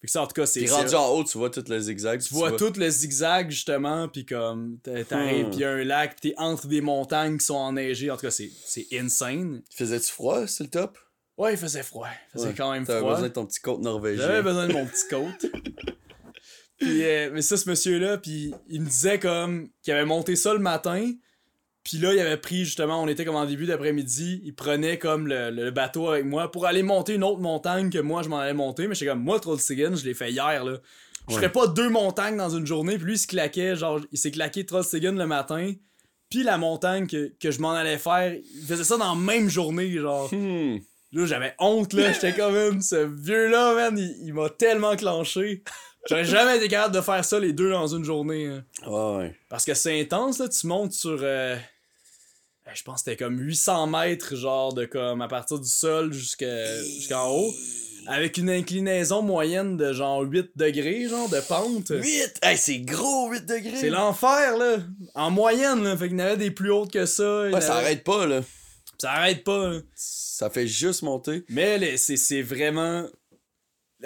Fait 0.00 0.06
que 0.06 0.10
ça, 0.10 0.22
en 0.22 0.26
tout 0.26 0.34
cas, 0.34 0.44
c'est. 0.44 0.60
Puis 0.60 0.68
rendu 0.70 0.94
en 0.94 1.08
haut, 1.08 1.24
tu 1.24 1.38
vois 1.38 1.48
tout 1.48 1.64
le 1.66 1.80
zigzag. 1.80 2.20
tu 2.20 2.34
vois 2.34 2.52
tout 2.52 2.74
le 2.76 2.90
zigzag, 2.90 3.50
justement, 3.50 4.06
puis 4.08 4.26
comme, 4.26 4.78
t'a- 4.82 5.02
t'arrives, 5.02 5.48
Hmm. 5.48 5.52
y 5.58 5.64
a 5.64 5.70
un 5.70 5.82
lac, 5.84 6.16
pis 6.20 6.28
t'es 6.28 6.34
entre 6.36 6.66
des 6.66 6.82
montagnes 6.82 7.38
qui 7.38 7.46
sont 7.46 7.54
enneigées. 7.54 8.10
En 8.10 8.16
tout 8.16 8.22
cas, 8.26 8.30
c'est, 8.30 8.50
c'est 8.66 8.86
insane. 8.92 9.62
Faisais-tu 9.74 10.12
froid, 10.12 10.46
c'est 10.46 10.64
le 10.64 10.70
top? 10.70 10.98
Ouais, 11.38 11.54
il 11.54 11.56
faisait 11.56 11.82
froid. 11.82 12.06
Il 12.06 12.32
faisait 12.38 12.48
Ouais. 12.48 12.54
quand 12.54 12.70
même 12.70 12.84
T'avais 12.86 12.98
froid. 13.00 13.12
besoin 13.14 13.28
de 13.28 13.32
ton 13.32 13.46
petit 13.46 13.60
côte 13.60 13.80
norvégien. 13.80 14.26
J'avais 14.26 14.42
besoin 14.42 14.68
de 14.68 14.72
mon 14.74 14.84
petit 14.86 15.08
coat. 15.08 15.32
puis, 16.84 17.04
euh, 17.04 17.30
mais 17.32 17.42
ça, 17.42 17.56
ce 17.56 17.68
monsieur-là, 17.68 18.18
puis 18.18 18.54
il 18.68 18.80
me 18.82 18.86
disait 18.86 19.18
comme 19.18 19.68
qu'il 19.82 19.92
avait 19.94 20.04
monté 20.04 20.36
ça 20.36 20.52
le 20.52 20.60
matin. 20.60 21.12
Puis 21.82 21.98
là, 21.98 22.14
il 22.14 22.18
avait 22.20 22.38
pris 22.38 22.64
justement, 22.64 23.02
on 23.02 23.08
était 23.08 23.24
comme 23.26 23.34
en 23.36 23.44
début 23.44 23.66
d'après-midi, 23.66 24.40
il 24.44 24.54
prenait 24.54 24.98
comme 24.98 25.26
le, 25.28 25.50
le 25.50 25.70
bateau 25.70 26.08
avec 26.08 26.24
moi 26.24 26.50
pour 26.50 26.64
aller 26.66 26.82
monter 26.82 27.14
une 27.14 27.24
autre 27.24 27.40
montagne 27.40 27.90
que 27.90 27.98
moi 27.98 28.22
je 28.22 28.30
m'en 28.30 28.38
allais 28.38 28.54
monter. 28.54 28.88
Mais 28.88 28.94
j'étais 28.94 29.10
comme, 29.10 29.22
moi, 29.22 29.38
Trollstigen, 29.38 29.94
je 29.94 30.04
l'ai 30.04 30.14
fait 30.14 30.30
hier 30.30 30.64
là. 30.64 30.78
Je 31.28 31.34
Ouais. 31.34 31.40
ferais 31.40 31.52
pas 31.52 31.66
deux 31.66 31.88
montagnes 31.88 32.36
dans 32.36 32.50
une 32.50 32.66
journée. 32.66 32.96
Puis 32.96 33.04
lui, 33.06 33.14
il 33.14 33.18
se 33.18 33.26
claquait, 33.26 33.76
genre, 33.76 33.98
il 34.12 34.18
s'est 34.18 34.30
claqué 34.30 34.64
Trollstigen 34.66 35.16
le 35.16 35.26
matin. 35.26 35.72
Puis 36.30 36.42
la 36.42 36.58
montagne 36.58 37.06
que, 37.06 37.32
que 37.40 37.50
je 37.50 37.60
m'en 37.60 37.72
allais 37.72 37.96
faire, 37.98 38.34
il 38.34 38.66
faisait 38.66 38.84
ça 38.84 38.96
dans 38.98 39.14
la 39.14 39.20
même 39.20 39.48
journée, 39.48 39.90
genre. 39.98 40.28
Hmm. 40.34 40.78
Là, 41.12 41.26
j'avais 41.26 41.54
honte, 41.60 41.92
là. 41.92 42.12
J'étais 42.12 42.32
comme, 42.32 42.80
ce 42.82 42.96
vieux-là, 42.96 43.74
man, 43.74 43.96
il, 43.98 44.26
il 44.26 44.34
m'a 44.34 44.48
tellement 44.50 44.96
clenché. 44.96 45.62
J'aurais 46.08 46.24
jamais 46.24 46.56
été 46.58 46.68
capable 46.68 46.94
de 46.94 47.00
faire 47.00 47.24
ça 47.24 47.38
les 47.40 47.52
deux 47.52 47.70
dans 47.70 47.86
une 47.86 48.04
journée. 48.04 48.46
hein. 48.46 48.64
Ouais, 48.86 49.16
ouais. 49.18 49.34
Parce 49.48 49.64
que 49.64 49.74
c'est 49.74 50.00
intense, 50.00 50.38
là. 50.38 50.48
Tu 50.48 50.66
montes 50.66 50.92
sur. 50.92 51.18
euh, 51.22 51.56
je 52.74 52.82
pense 52.82 53.02
que 53.02 53.10
c'était 53.10 53.24
comme 53.24 53.38
800 53.38 53.86
mètres, 53.86 54.36
genre, 54.36 54.72
de 54.74 54.84
comme 54.84 55.22
à 55.22 55.28
partir 55.28 55.58
du 55.58 55.68
sol 55.68 56.12
jusqu'à- 56.12 56.82
jusqu'en 56.82 57.28
haut. 57.30 57.52
Avec 58.06 58.36
une 58.36 58.50
inclinaison 58.50 59.22
moyenne 59.22 59.78
de 59.78 59.94
genre 59.94 60.20
8 60.20 60.50
degrés, 60.56 61.08
genre, 61.08 61.28
de 61.30 61.40
pente. 61.40 61.88
8! 61.90 62.34
Hey, 62.42 62.58
c'est 62.58 62.80
gros, 62.80 63.30
8 63.30 63.46
degrés! 63.46 63.76
C'est 63.80 63.88
l'enfer, 63.88 64.58
là. 64.58 64.76
En 65.14 65.30
moyenne, 65.30 65.82
là. 65.84 65.96
Fait 65.96 66.08
qu'il 66.08 66.18
y 66.18 66.22
en 66.22 66.26
avait 66.26 66.36
des 66.36 66.50
plus 66.50 66.70
hautes 66.70 66.92
que 66.92 67.06
ça. 67.06 67.44
Ouais, 67.44 67.60
ça 67.62 67.76
avait- 67.76 67.86
arrête 67.86 68.04
pas, 68.04 68.26
là. 68.26 68.42
Ça 68.98 69.10
arrête 69.12 69.42
pas, 69.42 69.68
là. 69.68 69.80
Ça 69.94 70.50
fait 70.50 70.66
juste 70.66 71.00
monter. 71.02 71.44
Mais 71.48 71.96
c'est 71.96 72.42
vraiment. 72.42 73.06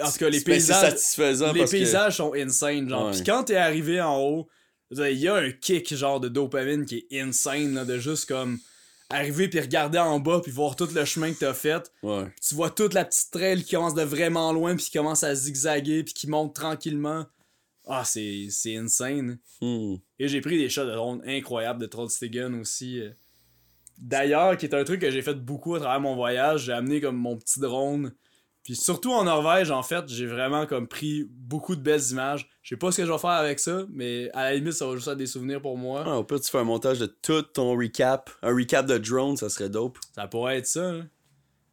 En 0.01 0.11
tout 0.11 0.17
cas, 0.17 0.29
les 0.29 0.39
c'est 0.39 0.45
paysages. 0.45 0.89
satisfaisant 0.91 1.51
Les 1.53 1.59
parce 1.59 1.71
que- 1.71 1.77
paysages 1.77 2.17
sont 2.17 2.33
insane, 2.33 2.89
genre. 2.89 3.11
Puis 3.11 3.23
quand 3.23 3.43
t'es 3.45 3.55
arrivé 3.55 3.99
en 4.01 4.17
haut, 4.19 4.47
il 4.91 5.11
y 5.19 5.27
a 5.27 5.35
un 5.35 5.51
kick, 5.51 5.93
genre, 5.95 6.19
de 6.19 6.29
dopamine 6.29 6.85
qui 6.85 7.05
est 7.11 7.21
insane, 7.21 7.73
là, 7.75 7.85
de 7.85 7.97
juste 7.97 8.27
comme 8.27 8.59
arriver 9.11 9.47
puis 9.47 9.59
regarder 9.59 9.97
en 9.97 10.19
bas 10.19 10.39
puis 10.41 10.51
voir 10.51 10.75
tout 10.75 10.87
le 10.93 11.03
chemin 11.05 11.33
que 11.33 11.39
t'as 11.39 11.53
fait. 11.53 11.91
Ouais. 12.03 12.25
Tu 12.47 12.53
vois 12.55 12.69
toute 12.69 12.93
la 12.93 13.05
petite 13.05 13.31
trail 13.31 13.63
qui 13.63 13.73
commence 13.75 13.95
de 13.95 14.03
vraiment 14.03 14.53
loin 14.53 14.75
puis 14.75 14.85
qui 14.85 14.91
commence 14.91 15.23
à 15.23 15.33
zigzaguer 15.33 16.03
puis 16.03 16.13
qui 16.13 16.27
monte 16.27 16.53
tranquillement. 16.55 17.25
Ah, 17.87 18.03
c'est 18.05 18.47
c'est 18.51 18.75
insane. 18.75 19.39
Hmm. 19.61 19.95
Et 20.19 20.27
j'ai 20.27 20.41
pris 20.41 20.59
des 20.59 20.69
shots 20.69 20.85
de 20.85 20.91
drone 20.91 21.23
incroyables 21.25 21.81
de 21.81 21.87
Trollstigen 21.87 22.53
aussi. 22.59 22.99
euh. 22.99 23.09
D'ailleurs, 23.97 24.55
qui 24.57 24.65
est 24.65 24.75
un 24.75 24.83
truc 24.83 25.01
que 25.01 25.11
j'ai 25.11 25.21
fait 25.23 25.33
beaucoup 25.33 25.75
à 25.75 25.79
travers 25.79 25.99
mon 25.99 26.15
voyage, 26.15 26.65
j'ai 26.65 26.71
amené 26.71 27.01
comme 27.01 27.17
mon 27.17 27.35
petit 27.35 27.59
drone. 27.59 28.13
Puis 28.63 28.75
surtout 28.75 29.11
en 29.13 29.23
Norvège, 29.23 29.71
en 29.71 29.81
fait, 29.83 30.07
j'ai 30.09 30.27
vraiment 30.27 30.65
comme 30.67 30.87
pris 30.87 31.25
beaucoup 31.29 31.75
de 31.75 31.81
belles 31.81 32.11
images. 32.11 32.47
Je 32.61 32.69
sais 32.69 32.77
pas 32.77 32.91
ce 32.91 32.97
que 32.97 33.05
je 33.05 33.11
vais 33.11 33.17
faire 33.17 33.29
avec 33.31 33.59
ça, 33.59 33.85
mais 33.89 34.29
à 34.33 34.43
la 34.43 34.55
limite, 34.55 34.73
ça 34.73 34.85
va 34.85 34.95
juste 34.95 35.07
être 35.07 35.17
des 35.17 35.25
souvenirs 35.27 35.61
pour 35.61 35.77
moi. 35.77 36.03
Ah, 36.05 36.17
au 36.17 36.23
pire, 36.23 36.39
tu 36.39 36.51
fais 36.51 36.57
un 36.59 36.63
montage 36.65 36.99
de 36.99 37.05
tout 37.07 37.41
ton 37.41 37.75
recap. 37.75 38.29
Un 38.43 38.53
recap 38.53 38.85
de 38.85 38.97
drone, 38.97 39.37
ça 39.37 39.49
serait 39.49 39.69
dope. 39.69 39.97
Ça 40.13 40.27
pourrait 40.27 40.57
être 40.57 40.67
ça. 40.67 40.91
là. 40.91 41.03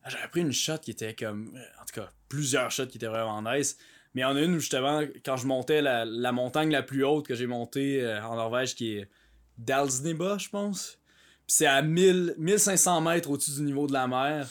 Ah, 0.05 0.11
J'avais 0.11 0.29
pris 0.29 0.41
une 0.41 0.53
shot 0.53 0.79
qui 0.79 0.93
était 0.93 1.15
comme. 1.15 1.53
euh, 1.57 1.61
En 1.83 1.85
tout 1.85 2.01
cas, 2.01 2.09
plusieurs 2.29 2.71
shots 2.71 2.87
qui 2.87 2.97
étaient 2.99 3.07
vraiment 3.09 3.43
nice. 3.43 3.77
Mais 4.15 4.23
il 4.23 4.25
y 4.25 4.27
en 4.27 4.37
a 4.37 4.41
une 4.41 4.55
où 4.55 4.59
justement, 4.61 5.03
quand 5.25 5.37
je 5.37 5.47
montais 5.47 5.83
la, 5.83 6.05
la 6.07 6.33
montagne 6.33 6.71
la 6.71 6.83
plus 6.83 7.05
haute 7.05 7.27
que 7.27 7.35
j'ai 7.35 7.47
montée 7.47 8.01
euh, 8.03 8.23
en 8.25 8.37
Norvège, 8.37 8.75
qui 8.75 8.93
est 8.97 9.11
Dalsneba, 9.59 10.39
je 10.39 10.49
pense. 10.49 10.99
Puis 11.47 11.57
c'est 11.57 11.67
à 11.67 11.83
1000, 11.83 12.35
1500 12.39 13.01
mètres 13.03 13.29
au-dessus 13.29 13.51
du 13.57 13.63
niveau 13.63 13.87
de 13.87 13.93
la 13.93 14.07
mer. 14.07 14.49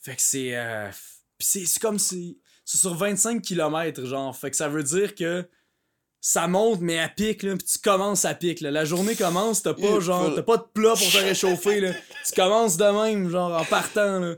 Fait 0.00 0.16
que 0.16 0.22
c'est. 0.22 0.56
euh, 0.56 0.90
Puis 1.42 1.66
c'est 1.66 1.80
comme 1.80 1.98
si. 1.98 2.38
C'est 2.64 2.78
sur 2.78 2.94
25 2.94 3.42
km, 3.42 4.04
genre. 4.04 4.36
Fait 4.36 4.50
que 4.50 4.56
ça 4.56 4.68
veut 4.68 4.84
dire 4.84 5.16
que 5.16 5.44
ça 6.20 6.46
monte, 6.46 6.80
mais 6.80 7.00
à 7.00 7.08
pic, 7.08 7.42
là. 7.42 7.56
Puis 7.56 7.66
tu 7.66 7.78
commences 7.80 8.24
à 8.24 8.34
pic, 8.34 8.60
là. 8.60 8.70
La 8.70 8.84
journée 8.84 9.16
commence, 9.16 9.62
t'as 9.62 9.74
pas, 9.74 9.98
genre. 9.98 10.32
T'as 10.36 10.42
pas 10.42 10.58
de 10.58 10.66
plat 10.72 10.94
pour 10.94 11.10
te 11.10 11.18
réchauffer, 11.18 11.80
là. 11.80 11.92
Tu 12.24 12.34
commences 12.36 12.76
de 12.76 12.84
même, 12.84 13.28
genre, 13.28 13.60
en 13.60 13.64
partant, 13.64 14.20
là. 14.20 14.36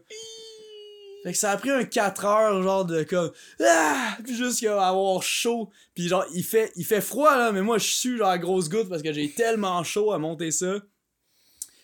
Fait 1.24 1.32
que 1.32 1.38
ça 1.38 1.50
a 1.50 1.56
pris 1.58 1.70
un 1.70 1.84
4 1.84 2.24
heures, 2.24 2.62
genre, 2.62 2.86
de 2.86 3.02
comme. 3.02 3.32
Ah! 3.60 4.16
Puis 4.24 4.34
jusqu'à 4.34 4.88
avoir 4.88 5.22
chaud. 5.22 5.68
Puis 5.94 6.08
genre, 6.08 6.24
il 6.34 6.44
fait, 6.44 6.72
il 6.76 6.86
fait 6.86 7.02
froid, 7.02 7.36
là, 7.36 7.52
mais 7.52 7.60
moi, 7.60 7.76
je 7.76 7.88
suis, 7.88 8.16
genre, 8.16 8.28
à 8.28 8.38
grosse 8.38 8.70
goutte 8.70 8.88
parce 8.88 9.02
que 9.02 9.12
j'ai 9.12 9.30
tellement 9.30 9.84
chaud 9.84 10.12
à 10.12 10.18
monter 10.18 10.50
ça. 10.50 10.80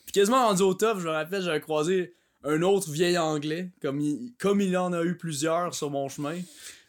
Puis 0.06 0.12
quasiment 0.12 0.46
rendu 0.46 0.62
au 0.62 0.72
top, 0.72 0.98
je 0.98 1.06
me 1.06 1.12
rappelle, 1.12 1.42
j'avais 1.42 1.60
croisé 1.60 2.14
un 2.44 2.62
autre 2.62 2.90
vieil 2.90 3.18
anglais, 3.18 3.70
comme 3.82 4.00
il, 4.00 4.32
comme 4.38 4.60
il 4.60 4.76
en 4.76 4.92
a 4.92 5.02
eu 5.02 5.16
plusieurs 5.16 5.74
sur 5.74 5.90
mon 5.90 6.08
chemin, 6.08 6.38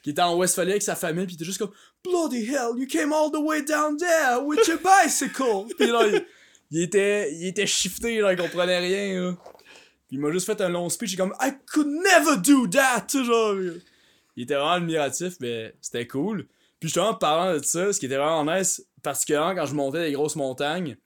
qui 0.03 0.11
était 0.11 0.21
en 0.21 0.35
Westphalie 0.37 0.71
avec 0.71 0.83
sa 0.83 0.95
famille, 0.95 1.25
puis 1.25 1.35
il 1.35 1.37
était 1.37 1.45
juste 1.45 1.59
comme 1.59 1.71
Bloody 2.03 2.45
hell, 2.45 2.71
you 2.77 2.87
came 2.87 3.13
all 3.13 3.29
the 3.31 3.39
way 3.39 3.61
down 3.61 3.97
there 3.97 4.43
with 4.43 4.67
your 4.67 4.79
bicycle! 4.79 5.67
puis 5.77 5.87
là, 5.87 6.07
il, 6.07 6.25
il 6.71 6.81
était, 6.81 7.33
il 7.33 7.47
était 7.47 7.67
shifté, 7.67 8.19
là, 8.19 8.33
il 8.33 8.39
comprenait 8.39 8.79
rien, 8.79 9.21
là. 9.21 9.37
Puis 10.07 10.17
il 10.17 10.19
m'a 10.19 10.31
juste 10.31 10.45
fait 10.45 10.59
un 10.61 10.69
long 10.69 10.89
speech, 10.89 11.11
il 11.11 11.13
est 11.15 11.17
comme 11.17 11.35
I 11.39 11.51
could 11.71 11.87
never 11.87 12.37
do 12.37 12.67
that! 12.67 13.07
Genre, 13.13 13.55
il 14.35 14.43
était 14.43 14.55
vraiment 14.55 14.71
admiratif, 14.71 15.35
mais 15.39 15.75
c'était 15.81 16.07
cool. 16.07 16.47
Puis 16.79 16.89
justement, 16.89 17.13
parlant 17.13 17.57
de 17.59 17.63
ça, 17.63 17.93
ce 17.93 17.99
qui 17.99 18.07
était 18.07 18.17
vraiment 18.17 18.43
nice, 18.43 18.83
particulièrement 19.03 19.53
quand 19.53 19.65
je 19.67 19.75
montais 19.75 20.07
des 20.07 20.13
grosses 20.13 20.35
montagnes, 20.35 20.97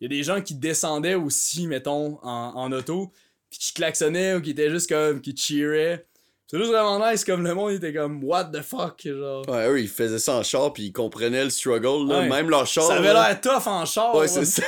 il 0.00 0.04
y 0.04 0.06
a 0.06 0.08
des 0.08 0.24
gens 0.24 0.40
qui 0.40 0.54
descendaient 0.54 1.14
aussi, 1.14 1.66
mettons, 1.66 2.18
en, 2.22 2.52
en 2.56 2.72
auto, 2.72 3.12
puis 3.50 3.58
qui 3.58 3.72
klaxonnaient 3.74 4.34
ou 4.34 4.40
qui 4.40 4.50
étaient 4.50 4.70
juste 4.70 4.88
comme, 4.88 5.20
qui 5.20 5.36
cheeraient. 5.36 6.06
C'est 6.46 6.58
juste 6.58 6.70
vraiment 6.70 7.08
nice, 7.08 7.24
comme 7.24 7.44
le 7.44 7.54
monde 7.54 7.72
était 7.72 7.92
comme, 7.92 8.24
what 8.24 8.46
the 8.46 8.62
fuck, 8.62 9.00
genre. 9.04 9.48
Ouais, 9.48 9.68
eux, 9.68 9.80
ils 9.80 9.88
faisaient 9.88 10.18
ça 10.18 10.34
en 10.34 10.42
char, 10.42 10.72
puis 10.72 10.86
ils 10.86 10.92
comprenaient 10.92 11.44
le 11.44 11.50
struggle, 11.50 12.08
là. 12.08 12.20
Ouais. 12.20 12.28
Même 12.28 12.50
leur 12.50 12.66
char. 12.66 12.86
Ça 12.86 12.94
avait 12.94 13.12
l'air 13.12 13.40
tough 13.40 13.66
en 13.66 13.84
char. 13.84 14.14
Ouais, 14.16 14.26
c'est 14.26 14.44
ça. 14.44 14.62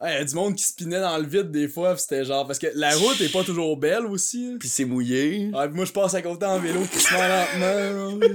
Ouais, 0.00 0.14
il 0.14 0.18
y 0.18 0.22
a 0.22 0.24
du 0.24 0.34
monde 0.34 0.56
qui 0.56 0.64
spinait 0.64 1.00
dans 1.00 1.18
le 1.18 1.26
vide 1.26 1.50
des 1.50 1.68
fois, 1.68 1.94
pis 1.94 2.00
c'était 2.00 2.24
genre, 2.24 2.46
parce 2.46 2.58
que 2.58 2.68
la 2.74 2.96
route 2.96 3.20
est 3.20 3.30
pas 3.30 3.44
toujours 3.44 3.76
belle 3.76 4.06
aussi. 4.06 4.56
Puis 4.58 4.70
c'est 4.70 4.86
mouillé. 4.86 5.50
Ouais, 5.52 5.68
pis 5.68 5.74
moi 5.74 5.84
je 5.84 5.92
passe 5.92 6.14
à 6.14 6.22
côté 6.22 6.46
en 6.46 6.58
vélo 6.58 6.80
crissement 6.90 7.18
lentement. 7.18 8.16
là. 8.18 8.28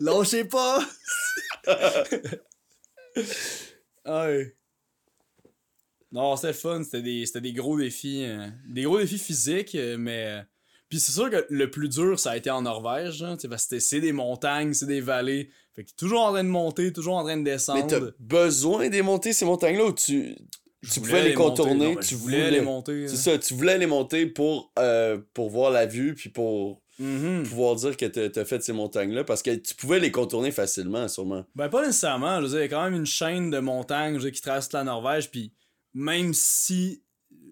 Lâchez 0.00 0.44
pas! 0.44 0.78
ouais. 4.06 4.54
Non, 6.12 6.36
c'était 6.36 6.48
le 6.48 6.52
fun. 6.54 6.82
C'était 6.82 7.40
des, 7.40 7.52
gros 7.52 7.78
défis. 7.78 8.22
euh, 8.24 8.46
des 8.68 8.82
gros 8.82 8.98
défis 8.98 9.18
physiques, 9.18 9.74
euh, 9.74 9.96
mais. 9.98 10.24
euh, 10.38 10.42
Puis 10.88 11.00
c'est 11.00 11.12
sûr 11.12 11.28
que 11.30 11.44
le 11.50 11.70
plus 11.70 11.88
dur, 11.88 12.18
ça 12.18 12.30
a 12.30 12.36
été 12.36 12.50
en 12.50 12.62
Norvège. 12.62 13.22
Hein, 13.22 13.36
parce 13.50 13.66
que 13.66 13.78
c'est 13.78 14.00
des 14.00 14.12
montagnes, 14.12 14.72
c'est 14.72 14.86
des 14.86 15.00
vallées. 15.02 15.50
Fait 15.76 15.84
que 15.84 15.90
toujours 15.96 16.22
en 16.22 16.30
train 16.32 16.44
de 16.44 16.48
monter, 16.48 16.92
toujours 16.92 17.16
en 17.16 17.24
train 17.24 17.36
de 17.36 17.42
Mais 17.42 17.52
descendre. 17.52 17.86
t'as 17.86 18.00
besoin 18.18 18.88
des 18.88 19.02
monter 19.02 19.32
ces 19.32 19.44
montagnes-là 19.44 19.84
ou 19.84 19.92
tu, 19.92 20.34
tu 20.90 21.00
pouvais 21.00 21.22
les 21.24 21.34
contourner, 21.34 21.88
Non, 21.90 21.94
mais 21.96 22.00
tu 22.02 22.14
voulais, 22.14 22.38
voulais- 22.46 22.50
les 22.52 22.60
monter. 22.62 23.06
C'est 23.08 23.14
hein. 23.14 23.32
ça, 23.34 23.38
tu 23.38 23.54
voulais 23.54 23.78
les 23.78 23.86
monter 23.86 24.26
pour, 24.26 24.72
euh, 24.78 25.18
pour 25.34 25.50
voir 25.50 25.70
la 25.70 25.86
vue 25.86 26.14
puis 26.14 26.30
pour 26.30 26.80
Mhm. 26.98 27.44
pouvoir 27.44 27.76
dire 27.76 27.96
que 27.96 28.06
t'as 28.06 28.44
fait 28.44 28.60
ces 28.60 28.72
montagnes-là 28.72 29.22
parce 29.22 29.42
que 29.42 29.54
tu 29.54 29.74
pouvais 29.76 30.00
les 30.00 30.10
contourner 30.10 30.50
facilement, 30.50 31.06
sûrement. 31.06 31.44
Ben, 31.54 31.68
pas 31.68 31.86
nécessairement. 31.86 32.38
Je 32.38 32.42
veux 32.46 32.48
dire, 32.48 32.58
il 32.58 32.62
y 32.62 32.64
a 32.64 32.68
quand 32.68 32.82
même 32.82 32.94
une 32.98 33.06
chaîne 33.06 33.50
de 33.50 33.58
montagnes 33.60 34.14
je 34.14 34.18
veux 34.18 34.30
dire, 34.30 34.32
qui 34.32 34.40
traverse 34.40 34.72
la 34.72 34.82
Norvège. 34.82 35.30
Puis 35.30 35.52
même 36.00 36.32
si 36.32 37.02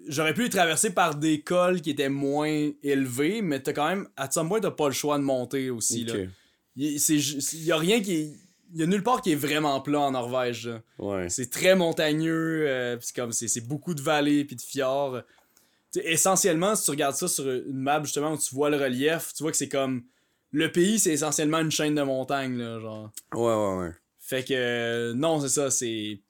j'aurais 0.06 0.32
pu 0.35 0.44
les 0.44 0.51
traverser 0.51 0.90
par 0.90 1.16
des 1.16 1.40
cols 1.40 1.81
qui 1.81 1.90
étaient 1.90 2.09
moins 2.09 2.70
élevés, 2.85 3.43
mais 3.43 3.60
t'as 3.60 3.73
quand 3.73 3.89
même, 3.89 4.09
à 4.16 4.31
some 4.31 4.47
point, 4.48 4.60
t'as 4.60 4.70
pas 4.70 4.86
le 4.86 4.94
choix 4.94 5.18
de 5.18 5.24
monter 5.24 5.68
aussi. 5.70 6.05
Là. 6.05 6.14
Il, 6.77 7.01
c'est 7.01 7.18
ju- 7.18 7.39
il 7.55 7.64
y 7.64 7.73
a 7.73 7.77
rien 7.77 8.01
qui 8.01 8.14
est. 8.14 8.31
Il 8.74 8.81
y 8.81 8.82
a 8.82 8.86
nulle 8.86 9.02
part 9.02 9.20
qui 9.23 9.32
est 9.32 9.36
vraiment 9.36 9.81
plat 9.81 10.01
en 10.01 10.10
Norvège. 10.12 10.66
là. 10.68 10.82
Ouais. 10.98 11.28
C'est 11.28 11.51
très 11.51 11.74
montagneux, 11.77 12.66
euh, 12.68 12.97
pis 12.97 13.12
comme 13.12 13.32
c'est 13.32 13.48
c'est 13.48 13.60
beaucoup 13.66 13.94
de 13.94 14.02
vallées 14.02 14.44
puis 14.44 14.55
de 14.56 14.60
fjords. 14.60 15.23
Essentiellement, 16.05 16.74
si 16.77 16.85
tu 16.85 16.90
regardes 16.90 17.14
ça 17.16 17.27
sur 17.28 17.51
une 17.51 17.78
map 17.78 18.02
justement 18.02 18.32
où 18.32 18.39
tu 18.39 18.55
vois 18.55 18.68
le 18.70 18.77
relief, 18.77 19.32
tu 19.35 19.43
vois 19.44 19.51
que 19.52 19.56
c'est 19.56 19.68
comme 19.68 20.02
le 20.51 20.70
pays, 20.70 20.98
c'est 20.98 21.12
essentiellement 21.12 21.59
une 21.60 21.70
chaîne 21.70 21.94
de 21.94 22.02
montagnes 22.02 22.59
là, 22.59 22.78
genre. 22.81 23.10
Ouais, 23.35 23.40
ouais, 23.55 23.77
ouais. 23.86 23.93
Fait 24.18 24.44
que 24.44 24.52
euh, 24.55 25.14
non, 25.14 25.40
c'est 25.40 25.48
ça, 25.48 25.70
c'est 25.70 26.20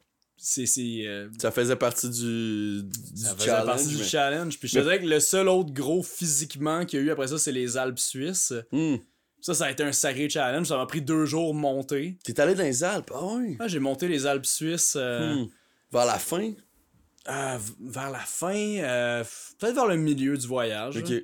c'est 0.48 1.04
euh, 1.06 1.28
Ça 1.40 1.50
faisait 1.50 1.74
partie 1.76 2.08
du, 2.08 2.82
du 2.84 3.20
ça 3.20 3.34
faisait 3.34 3.46
challenge. 3.46 3.66
partie 3.66 3.86
du 3.88 4.04
challenge. 4.04 4.58
Puis 4.60 4.68
je 4.68 4.74
te 4.74 4.78
mais- 4.78 4.84
dirais 4.84 5.00
que 5.00 5.06
le 5.06 5.18
seul 5.20 5.48
autre 5.48 5.72
gros 5.72 6.02
physiquement 6.04 6.84
qu'il 6.86 7.00
y 7.00 7.02
a 7.02 7.04
eu 7.06 7.10
après 7.10 7.26
ça, 7.28 7.36
c'est 7.38 7.50
les 7.52 7.76
Alpes 7.76 7.98
suisses. 7.98 8.52
Hmm. 8.70 8.96
Ça, 9.40 9.54
ça 9.54 9.66
a 9.66 9.70
été 9.70 9.82
un 9.82 9.92
sacré 9.92 10.28
challenge. 10.28 10.68
Ça 10.68 10.76
m'a 10.76 10.86
pris 10.86 11.02
deux 11.02 11.24
jours 11.26 11.52
monter. 11.54 12.16
T'es 12.24 12.38
allé 12.40 12.54
dans 12.54 12.62
les 12.62 12.84
Alpes, 12.84 13.10
ah 13.14 13.20
oui. 13.24 13.56
Ah, 13.58 13.66
j'ai 13.68 13.78
monté 13.80 14.06
les 14.08 14.24
Alpes 14.26 14.46
suisses. 14.46 14.94
euh, 14.96 15.34
Hmm. 15.34 15.48
Vers 15.92 16.06
la 16.06 16.18
fin? 16.18 16.52
Euh, 17.28 17.58
vers 17.80 18.10
la 18.10 18.18
fin, 18.20 18.54
euh, 18.54 19.24
peut-être 19.58 19.74
vers 19.74 19.86
le 19.86 19.96
milieu 19.96 20.36
du 20.38 20.46
voyage. 20.46 20.96
Ok. 20.98 21.08
là. 21.08 21.18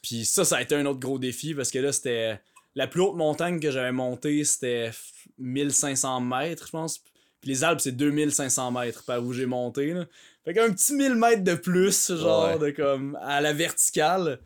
Puis 0.00 0.24
ça, 0.24 0.44
ça 0.46 0.56
a 0.56 0.62
été 0.62 0.74
un 0.74 0.86
autre 0.86 1.00
gros 1.00 1.18
défi 1.18 1.54
parce 1.54 1.70
que 1.70 1.78
là, 1.80 1.92
c'était. 1.92 2.40
La 2.74 2.86
plus 2.86 3.00
haute 3.00 3.16
montagne 3.16 3.58
que 3.60 3.70
j'avais 3.70 3.92
montée, 3.92 4.44
c'était 4.44 4.90
f- 4.90 5.12
1500 5.38 6.20
mètres, 6.20 6.66
je 6.66 6.70
pense. 6.70 7.02
Puis 7.40 7.50
les 7.50 7.64
Alpes, 7.64 7.80
c'est 7.80 7.92
2500 7.92 8.70
mètres 8.72 9.04
par 9.04 9.22
où 9.24 9.32
j'ai 9.32 9.46
monté. 9.46 9.92
Là. 9.92 10.06
Fait 10.44 10.54
qu'un 10.54 10.72
petit 10.72 10.94
1000 10.94 11.14
mètres 11.14 11.44
de 11.44 11.54
plus, 11.54 12.12
genre, 12.16 12.48
Ouais. 12.48 12.58
de 12.58 12.70
comme 12.70 13.16
à 13.22 13.40
la 13.40 13.52
verticale. 13.52 14.40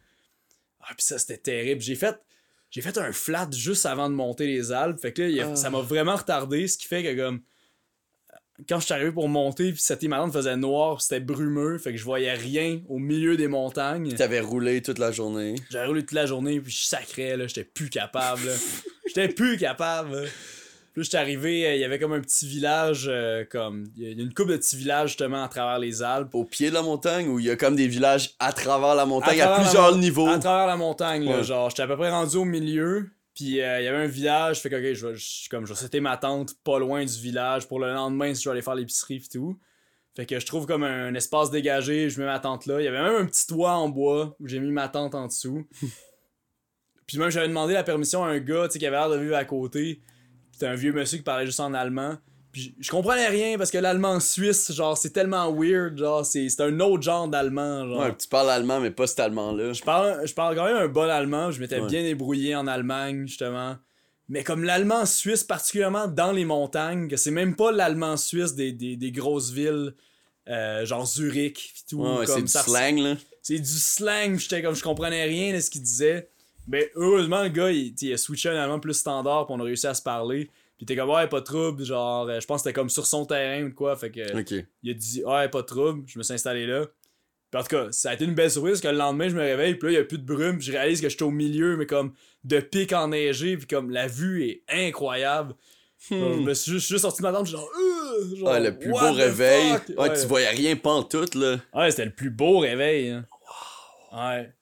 Ah, 0.80 0.88
puis 0.96 1.04
ça, 1.06 1.18
c'était 1.18 1.38
terrible. 1.38 1.80
J'ai 1.80 1.94
fait. 1.94 2.16
J'ai 2.70 2.80
fait 2.80 2.96
un 2.98 3.12
flat 3.12 3.48
juste 3.52 3.84
avant 3.86 4.08
de 4.10 4.14
monter 4.14 4.46
les 4.46 4.72
Alpes. 4.72 4.98
Fait 5.00 5.12
que 5.12 5.22
là, 5.22 5.48
Ah. 5.52 5.56
ça 5.56 5.70
m'a 5.70 5.80
vraiment 5.80 6.16
retardé, 6.16 6.66
ce 6.68 6.76
qui 6.78 6.86
fait 6.86 7.02
que 7.02 7.16
comme 7.16 7.40
quand 8.68 8.78
je 8.78 8.84
suis 8.84 8.94
arrivé 8.94 9.10
pour 9.10 9.28
monter, 9.28 9.72
puis 9.72 9.80
cette 9.80 10.02
image 10.02 10.30
faisait 10.30 10.56
noir, 10.56 11.00
c'était 11.00 11.20
brumeux, 11.20 11.78
fait 11.78 11.90
que 11.92 11.96
je 11.98 12.04
voyais 12.04 12.34
rien 12.34 12.80
au 12.88 12.98
milieu 12.98 13.36
des 13.36 13.48
montagnes. 13.48 14.12
T'avais 14.14 14.40
roulé 14.40 14.82
toute 14.82 14.98
la 14.98 15.10
journée. 15.10 15.54
J'avais 15.70 15.86
roulé 15.86 16.02
toute 16.02 16.12
la 16.12 16.26
journée, 16.26 16.60
puis 16.60 16.70
je 16.72 16.84
sacrais, 16.84 17.36
là, 17.36 17.46
j'étais 17.46 17.64
plus 17.64 17.88
capable. 17.90 18.42
J'étais 19.06 19.28
plus 19.28 19.56
capable. 19.58 20.28
Puis 20.92 21.04
j'étais 21.04 21.16
arrivé, 21.16 21.66
euh, 21.66 21.74
il 21.74 21.80
y 21.80 21.84
avait 21.84 21.98
comme 21.98 22.12
un 22.12 22.20
petit 22.20 22.46
village, 22.46 23.06
euh, 23.08 23.44
comme. 23.50 23.84
Il 23.96 24.02
y 24.02 24.06
a 24.08 24.10
une 24.10 24.34
couple 24.34 24.50
de 24.52 24.56
petits 24.58 24.76
villages 24.76 25.10
justement 25.10 25.42
à 25.42 25.48
travers 25.48 25.78
les 25.78 26.02
Alpes. 26.02 26.34
Au 26.34 26.44
pied 26.44 26.68
de 26.68 26.74
la 26.74 26.82
montagne 26.82 27.28
où 27.28 27.38
il 27.38 27.46
y 27.46 27.50
a 27.50 27.56
comme 27.56 27.76
des 27.76 27.88
villages 27.88 28.34
à 28.38 28.52
travers 28.52 28.94
la 28.94 29.06
montagne 29.06 29.40
à, 29.40 29.58
plusieurs 29.58 29.92
mon- 29.92 29.98
niveaux? 29.98 30.28
À 30.28 30.38
travers 30.38 30.66
la 30.66 30.76
montagne, 30.76 31.24
là, 31.24 31.42
genre, 31.42 31.70
j'étais 31.70 31.82
à 31.82 31.86
peu 31.86 31.96
près 31.96 32.10
rendu 32.10 32.36
au 32.36 32.44
milieu, 32.44 33.08
puis 33.34 33.62
euh, 33.62 33.80
il 33.80 33.84
y 33.84 33.88
avait 33.88 34.04
un 34.04 34.06
village, 34.06 34.60
fait 34.60 34.68
que, 34.68 34.76
ok, 34.76 34.94
je 34.94 35.06
vais, 35.06 35.16
je- 35.16 35.48
comme, 35.48 35.66
je 35.66 35.98
ma 35.98 36.16
tente 36.18 36.54
pas 36.62 36.78
loin 36.78 37.02
du 37.04 37.18
village 37.20 37.66
pour 37.68 37.80
le 37.80 37.90
lendemain 37.92 38.34
si 38.34 38.42
je 38.42 38.48
vais 38.50 38.52
aller 38.52 38.62
faire 38.62 38.74
l'épicerie 38.74 39.18
pis 39.18 39.30
tout. 39.30 39.58
Fait 40.14 40.26
que 40.26 40.38
je 40.38 40.44
trouve 40.44 40.66
comme 40.66 40.82
un, 40.82 41.14
espace 41.14 41.50
dégagé, 41.50 42.10
je 42.10 42.20
mets 42.20 42.26
ma 42.26 42.38
tente 42.38 42.66
là. 42.66 42.80
Il 42.80 42.84
y 42.84 42.88
avait 42.88 43.00
même 43.02 43.22
un 43.22 43.24
petit 43.24 43.46
toit 43.46 43.72
en 43.72 43.88
bois 43.88 44.36
où 44.40 44.46
j'ai 44.46 44.60
mis 44.60 44.70
ma 44.70 44.88
tente 44.88 45.14
en 45.14 45.26
dessous. 45.26 45.66
puis 47.06 47.16
même, 47.16 47.30
j'avais 47.30 47.48
demandé 47.48 47.72
la 47.72 47.82
permission 47.82 48.22
à 48.22 48.28
un 48.28 48.38
gars, 48.38 48.66
tu 48.66 48.74
sais, 48.74 48.78
qui 48.78 48.86
avait 48.86 48.98
l'air 48.98 49.08
de 49.08 49.16
vivre 49.16 49.36
à 49.36 49.46
côté. 49.46 50.02
C'était 50.52 50.66
un 50.66 50.74
vieux 50.74 50.92
monsieur 50.92 51.18
qui 51.18 51.24
parlait 51.24 51.46
juste 51.46 51.60
en 51.60 51.74
allemand. 51.74 52.16
Puis 52.52 52.74
je 52.80 52.90
comprenais 52.90 53.28
rien 53.28 53.56
parce 53.56 53.70
que 53.70 53.78
l'allemand 53.78 54.20
suisse, 54.20 54.70
genre, 54.72 54.96
c'est 54.98 55.10
tellement 55.10 55.50
weird, 55.52 55.96
genre, 55.96 56.24
c'est 56.26 56.48
c'est 56.50 56.60
un 56.62 56.78
autre 56.80 57.02
genre 57.02 57.26
d'allemand, 57.26 57.88
genre. 57.88 58.00
Ouais, 58.00 58.14
tu 58.16 58.28
parles 58.28 58.50
allemand, 58.50 58.78
mais 58.78 58.90
pas 58.90 59.06
cet 59.06 59.20
allemand-là. 59.20 59.72
Je 59.72 59.82
parle, 59.82 60.26
je 60.26 60.34
parle 60.34 60.54
quand 60.54 60.66
même 60.66 60.76
un 60.76 60.88
bon 60.88 61.08
allemand. 61.08 61.50
Je 61.50 61.60
m'étais 61.60 61.80
Ouais. 61.80 61.86
bien 61.88 62.02
débrouillé 62.02 62.54
en 62.54 62.66
Allemagne, 62.66 63.26
justement. 63.26 63.76
Mais 64.28 64.44
comme 64.44 64.64
l'allemand 64.64 65.06
suisse, 65.06 65.44
particulièrement 65.44 66.06
dans 66.08 66.32
les 66.32 66.44
montagnes, 66.44 67.08
que 67.08 67.16
c'est 67.16 67.30
même 67.30 67.56
pas 67.56 67.72
l'allemand 67.72 68.16
suisse 68.18 68.54
des, 68.54 68.72
des, 68.72 68.96
des 68.96 69.12
grosses 69.12 69.50
villes, 69.50 69.94
euh, 70.48 70.84
genre 70.84 71.06
Zurich, 71.06 71.72
pis 71.74 71.84
tout. 71.88 72.02
Ouais, 72.02 72.26
comme 72.26 72.36
c'est 72.36 72.42
du 72.42 72.48
ça- 72.48 72.62
slang, 72.62 72.98
là. 72.98 73.16
C'est 73.40 73.58
du 73.58 73.64
slang, 73.78 74.38
j'étais 74.38 74.62
comme, 74.62 74.74
je 74.76 74.82
comprenais 74.82 75.24
rien 75.24 75.54
de 75.54 75.60
ce 75.60 75.70
qu'il 75.70 75.82
disait. 75.82 76.28
Mais 76.68 76.90
heureusement, 76.94 77.42
le 77.42 77.48
gars, 77.48 77.70
il, 77.70 77.94
il 78.00 78.12
a 78.12 78.16
switché 78.16 78.48
un 78.48 78.56
allemand 78.56 78.78
plus 78.80 78.94
standard, 78.94 79.46
pis 79.46 79.52
on 79.52 79.60
a 79.60 79.64
réussi 79.64 79.86
à 79.86 79.94
se 79.94 80.02
parler. 80.02 80.48
Pis 80.78 80.86
t'es 80.86 80.96
comme, 80.96 81.10
ouais, 81.10 81.26
pas 81.28 81.40
de 81.40 81.44
trouble, 81.44 81.84
genre, 81.84 82.28
euh, 82.28 82.40
je 82.40 82.46
pense 82.46 82.62
que 82.62 82.68
c'était 82.68 82.74
comme 82.74 82.90
sur 82.90 83.06
son 83.06 83.24
terrain 83.26 83.64
ou 83.66 83.72
quoi, 83.72 83.96
fait 83.96 84.10
que 84.10 84.40
Ok. 84.40 84.64
il 84.82 84.90
a 84.90 84.94
dit 84.94 85.22
ouais 85.24 85.48
pas 85.48 85.62
de 85.62 85.66
trouble 85.66 86.02
je 86.06 86.18
me 86.18 86.22
suis 86.24 86.34
installé 86.34 86.66
là 86.66 86.86
Puis 87.50 87.60
en 87.60 87.62
tout 87.62 87.68
cas 87.68 87.86
ça 87.92 88.10
a 88.10 88.14
été 88.14 88.24
une 88.24 88.34
belle 88.34 88.50
surprise 88.50 88.72
parce 88.72 88.80
que 88.80 88.88
le 88.88 88.98
lendemain 88.98 89.28
je 89.28 89.34
me 89.36 89.40
réveille 89.42 89.74
puis 89.76 89.88
là 89.88 89.92
il 89.92 89.96
y 89.96 90.00
a 90.00 90.04
plus 90.04 90.18
de 90.18 90.24
brume 90.24 90.56
puis 90.58 90.66
je 90.66 90.72
réalise 90.72 91.00
que 91.00 91.08
j'étais 91.08 91.22
au 91.22 91.30
milieu 91.30 91.76
mais 91.76 91.86
comme 91.86 92.12
de 92.42 92.58
pic 92.58 92.92
enneigé 92.92 93.56
puis 93.56 93.66
comme 93.68 93.90
la 93.90 94.08
vue 94.08 94.44
est 94.48 94.62
incroyable 94.68 95.54
Genre, 96.10 96.34
je 96.34 96.40
me 96.40 96.52
suis 96.54 96.72
juste, 96.72 96.88
juste 96.88 97.02
sorti 97.02 97.22
de 97.22 97.28
ma 97.28 97.32
tente 97.32 97.46
genre, 97.46 97.68
Euh, 97.78 98.34
genre 98.36 98.48
Ah, 98.48 98.58
le 98.58 98.76
plus 98.76 98.90
beau 98.90 99.12
réveil. 99.12 99.70
fuck? 99.74 99.96
Ouais, 99.96 100.12
tu 100.20 100.26
voyais 100.26 100.48
rien 100.48 100.74
pantoute, 100.74 101.36
là. 101.36 101.58
Ouais, 101.72 101.92
c'était 101.92 102.06
le 102.06 102.10
plus 102.12 102.30
beau 102.30 102.58
réveil 102.58 103.10
hein. 103.10 103.24
ouais 104.12 104.52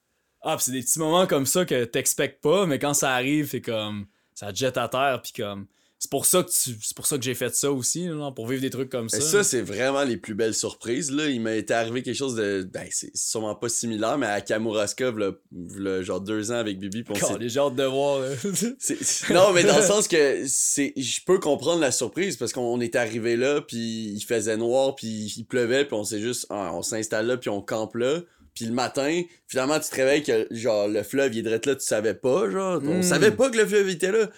ah 0.42 0.56
c'est 0.58 0.72
des 0.72 0.80
petits 0.82 0.98
moments 0.98 1.26
comme 1.26 1.46
ça 1.46 1.64
que 1.64 1.84
t'expectes 1.84 2.40
pas 2.40 2.66
mais 2.66 2.78
quand 2.78 2.94
ça 2.94 3.12
arrive 3.12 3.48
c'est 3.50 3.60
comme 3.60 4.06
ça 4.34 4.52
te 4.52 4.56
jette 4.58 4.76
à 4.78 4.88
terre 4.88 5.20
puis 5.22 5.32
comme 5.32 5.66
c'est 6.02 6.10
pour 6.10 6.24
ça 6.24 6.42
que 6.42 6.48
tu 6.48 6.78
c'est 6.80 6.96
pour 6.96 7.06
ça 7.06 7.18
que 7.18 7.22
j'ai 7.22 7.34
fait 7.34 7.54
ça 7.54 7.70
aussi 7.70 8.08
pour 8.34 8.48
vivre 8.48 8.62
des 8.62 8.70
trucs 8.70 8.88
comme 8.88 9.10
ça 9.10 9.18
Et 9.18 9.20
ça, 9.20 9.44
c'est 9.44 9.60
vraiment 9.60 10.02
les 10.02 10.16
plus 10.16 10.34
belles 10.34 10.54
surprises, 10.54 11.10
là. 11.10 11.26
Il 11.26 11.42
m'a 11.42 11.52
été 11.56 11.74
arrivé 11.74 12.02
quelque 12.02 12.16
chose 12.16 12.36
de. 12.36 12.66
Ben, 12.72 12.86
c'est 12.90 13.14
sûrement 13.14 13.54
pas 13.54 13.68
similaire, 13.68 14.16
mais 14.16 14.24
à 14.24 14.40
Kamouraska, 14.40 15.10
v'là- 15.10 15.36
v'là 15.52 16.00
genre 16.00 16.22
deux 16.22 16.52
ans 16.52 16.56
avec 16.56 16.78
Bibi. 16.78 17.02
pis 17.02 17.12
on 17.22 17.38
j'ai 17.38 17.60
hâte 17.60 17.74
de 17.74 17.84
voir 17.84 18.22
Non, 19.30 19.52
mais 19.52 19.62
dans 19.62 19.76
le 19.76 19.82
sens 19.82 20.08
que 20.08 20.44
c'est, 20.46 20.94
je 20.96 21.20
peux 21.26 21.38
comprendre 21.38 21.82
la 21.82 21.92
surprise 21.92 22.38
parce 22.38 22.54
qu'on 22.54 22.80
est 22.80 22.96
arrivé 22.96 23.36
là, 23.36 23.60
puis 23.60 24.14
il 24.14 24.22
faisait 24.22 24.56
noir, 24.56 24.94
puis 24.94 25.30
il 25.36 25.44
pleuvait, 25.44 25.84
puis 25.84 25.96
on 25.96 26.04
s'est 26.04 26.20
juste, 26.20 26.46
ah, 26.48 26.70
on 26.72 26.80
s'installe 26.80 27.26
là, 27.26 27.36
puis 27.36 27.50
on 27.50 27.60
campe 27.60 27.96
là. 27.96 28.20
Puis 28.54 28.64
le 28.66 28.72
matin, 28.72 29.22
finalement, 29.46 29.78
tu 29.80 29.88
te 29.90 29.94
réveilles 29.94 30.22
que 30.22 30.46
genre 30.50 30.88
le 30.88 31.02
fleuve 31.02 31.34
il 31.34 31.38
est 31.38 31.42
direct 31.42 31.66
là, 31.66 31.76
tu 31.76 31.84
savais 31.84 32.14
pas, 32.14 32.50
genre, 32.50 32.80
on 32.84 32.98
Mm. 32.98 33.02
savait 33.02 33.30
pas 33.30 33.48
que 33.50 33.56
le 33.56 33.66
fleuve 33.66 33.88
était 33.88 34.12
là. 34.12 34.28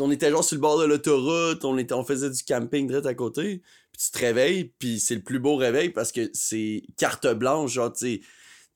On 0.00 0.10
était 0.10 0.30
genre 0.30 0.42
sur 0.44 0.56
le 0.56 0.60
bord 0.60 0.78
de 0.80 0.84
l'autoroute, 0.86 1.64
on 1.64 1.76
était, 1.78 1.94
on 1.94 2.04
faisait 2.04 2.30
du 2.30 2.42
camping 2.42 2.86
direct 2.88 3.06
à 3.06 3.14
côté. 3.14 3.62
Puis 3.92 4.02
tu 4.06 4.10
te 4.10 4.18
réveilles, 4.18 4.72
puis 4.78 5.00
c'est 5.00 5.14
le 5.16 5.22
plus 5.22 5.38
beau 5.38 5.56
réveil 5.56 5.90
parce 5.90 6.12
que 6.12 6.30
c'est 6.32 6.82
carte 6.96 7.26
blanche, 7.34 7.72
genre, 7.72 7.92
tu 7.92 8.16
sais, 8.16 8.20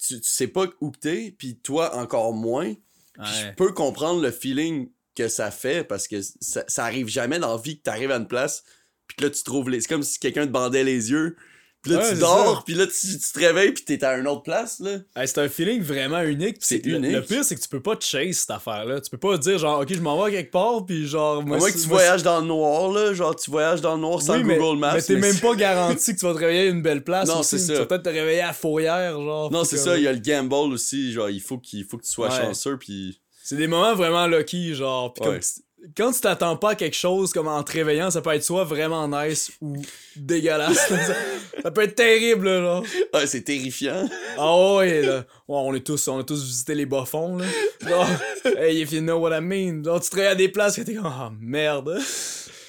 tu 0.07 0.21
sais 0.23 0.49
pas 0.49 0.67
où 0.81 0.91
que 0.91 0.99
t'es, 0.99 1.35
puis 1.39 1.57
toi 1.57 1.97
encore 1.97 2.33
moins. 2.33 2.75
Je 3.19 3.55
peux 3.57 3.73
comprendre 3.73 4.21
le 4.23 4.31
feeling 4.31 4.89
que 5.15 5.29
ça 5.29 5.51
fait 5.51 5.85
parce 5.85 6.09
que 6.09 6.21
ça, 6.41 6.65
ça 6.67 6.85
arrive 6.85 7.07
jamais 7.09 7.39
dans 7.39 7.55
la 7.55 7.61
vie 7.63 7.77
que 7.79 7.83
t'arrives 7.83 8.11
à 8.11 8.17
une 8.17 8.27
place 8.27 8.65
puis 9.07 9.17
que 9.17 9.25
là 9.25 9.31
tu 9.31 9.43
trouves 9.43 9.69
les 9.69 9.83
c'est 9.83 9.89
comme 9.89 10.03
si 10.03 10.19
quelqu'un 10.19 10.47
te 10.47 10.51
bandait 10.53 10.85
les 10.85 11.11
yeux 11.11 11.37
puis 11.83 11.93
là 11.93 11.99
Ouais, 11.99 12.13
tu 12.13 12.19
dors 12.19 12.65
puis 12.65 12.75
là 12.75 12.87
tu, 12.87 13.19
tu 13.19 13.33
te 13.33 13.39
réveilles 13.39 13.73
puis 13.73 13.85
t'es 13.85 14.03
à 14.05 14.17
une 14.17 14.29
autre 14.29 14.43
place 14.43 14.79
là 14.81 14.99
Hey, 15.17 15.27
c'est 15.29 15.39
un 15.39 15.49
feeling 15.49 15.83
vraiment 15.83 16.23
unique. 16.23 16.57
C'est 16.61 16.85
le- 16.87 16.97
unique. 16.99 17.13
Le 17.13 17.23
pire, 17.23 17.45
c'est 17.45 17.57
que 17.57 17.61
tu 17.61 17.69
peux 17.69 17.81
pas 17.83 17.97
te 17.97 18.05
chase 18.05 18.37
cette 18.37 18.51
affaire-là. 18.51 19.01
Tu 19.01 19.11
peux 19.11 19.19
pas 19.19 19.37
dire, 19.39 19.59
genre, 19.59 19.81
ok, 19.81 19.93
je 19.93 20.01
m'en 20.01 20.23
vais 20.25 20.31
quelque 20.31 20.51
part, 20.53 20.87
puis 20.87 21.07
genre. 21.07 21.43
Moi, 21.45 21.59
que 21.59 21.73
tu 21.73 21.89
moi, 21.89 21.99
voyages 21.99 22.23
dans 22.23 22.41
le 22.41 22.47
noir 22.47 22.91
là? 22.93 23.13
Genre 23.15 23.35
tu 23.37 23.51
voyages 23.51 23.81
dans 23.81 23.95
le 23.97 24.01
noir 24.01 24.23
sans 24.23 24.39
mais, 24.43 24.57
Google 24.57 24.79
Maps 24.79 24.95
mais 24.95 25.03
t'es 25.03 25.17
même 25.17 25.39
pas 25.39 25.55
garanti 25.55 26.15
que 26.15 26.21
tu 26.21 26.25
vas 26.27 26.33
te 26.35 26.39
réveiller 26.39 26.69
à 26.69 26.71
une 26.71 26.83
belle 26.83 27.03
place. 27.05 27.29
Non, 27.29 27.43
c'est 27.43 27.57
Tu 27.59 27.65
ça. 27.65 27.75
vas 27.75 27.87
peut-être 27.87 28.05
te 28.05 28.09
réveiller 28.11 28.43
à 28.43 28.53
Fourrière, 28.53 29.21
genre. 29.21 29.51
non 29.51 29.65
c'est 29.65 29.77
ça 29.79 29.97
il 29.99 30.05
y 30.05 30.09
a 30.09 30.13
le 30.13 30.19
gamble 30.21 30.55
aussi 30.73 31.13
genre 31.13 31.29
il 31.31 31.41
faut 31.41 31.59
qu'il 31.59 31.85
faut 31.85 31.97
que 31.99 32.05
tu 32.05 32.11
sois 32.11 32.29
Ouais. 32.29 32.37
chanceux 32.41 32.77
puis 32.79 33.21
C'est 33.43 33.57
des 33.57 33.67
moments 33.67 33.95
vraiment 33.97 34.27
lucky, 34.29 34.75
genre. 34.75 35.13
Pis 35.13 35.21
comme 35.23 35.33
Ouais. 35.33 35.41
tu- 35.41 35.63
quand 35.97 36.13
tu 36.13 36.21
t'attends 36.21 36.57
pas 36.57 36.71
à 36.71 36.75
quelque 36.75 36.97
chose, 36.97 37.33
comme 37.33 37.49
en 37.49 37.63
te 37.63 37.73
réveillant, 37.73 38.11
ça 38.11 38.21
peut 38.21 38.31
être 38.31 38.45
soit 38.45 38.65
vraiment 38.65 39.09
nice 39.09 39.53
ou 39.61 39.77
dégueulasse. 40.17 40.89
ça, 40.89 41.15
ça 41.63 41.71
peut 41.71 41.83
être 41.83 41.95
terrible, 41.95 42.49
là, 42.49 42.83
ouais 43.15 43.27
c'est 43.27 43.43
terrifiant 43.43 44.09
Ah 44.39 44.75
ouais, 44.75 45.03
là. 45.03 45.25
Ouais, 45.49 45.59
on, 45.59 45.75
est 45.75 45.85
tous, 45.85 46.09
on 46.09 46.21
a 46.21 46.25
tous 46.25 46.45
visité 46.45 46.75
les 46.75 46.87
bas-fonds, 46.87 47.39
là. 47.39 47.45
Genre, 47.87 48.07
hey, 48.59 48.81
if 48.81 48.93
you 48.93 49.01
know 49.01 49.19
what 49.19 49.37
I 49.37 49.41
mean. 49.41 49.83
Genre, 49.85 50.01
tu 50.01 50.11
te 50.11 50.17
réveilles 50.17 50.33
à 50.33 50.35
des 50.37 50.49
places 50.49 50.77
que 50.77 50.83
t'es 50.83 50.95
comme, 50.95 51.07
ah 51.07 51.33
merde. 51.41 51.99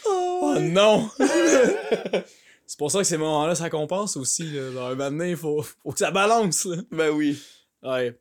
Oh 0.05 0.55
non. 0.59 1.09
C'est 2.65 2.79
pour 2.79 2.91
ça 2.91 2.99
que 2.99 3.05
ces 3.05 3.17
moments-là, 3.17 3.55
ça 3.55 3.69
compense 3.69 4.17
aussi. 4.17 4.43
Là. 4.43 4.71
Genre, 4.71 4.87
un 4.87 4.95
moment 4.95 5.11
donné, 5.11 5.29
il 5.31 5.37
faut, 5.37 5.61
faut 5.61 5.91
que 5.91 5.99
ça 5.99 6.11
balance. 6.11 6.65
Là. 6.65 6.77
Ben 6.91 7.09
oui. 7.09 7.39
Ouais. 7.83 8.17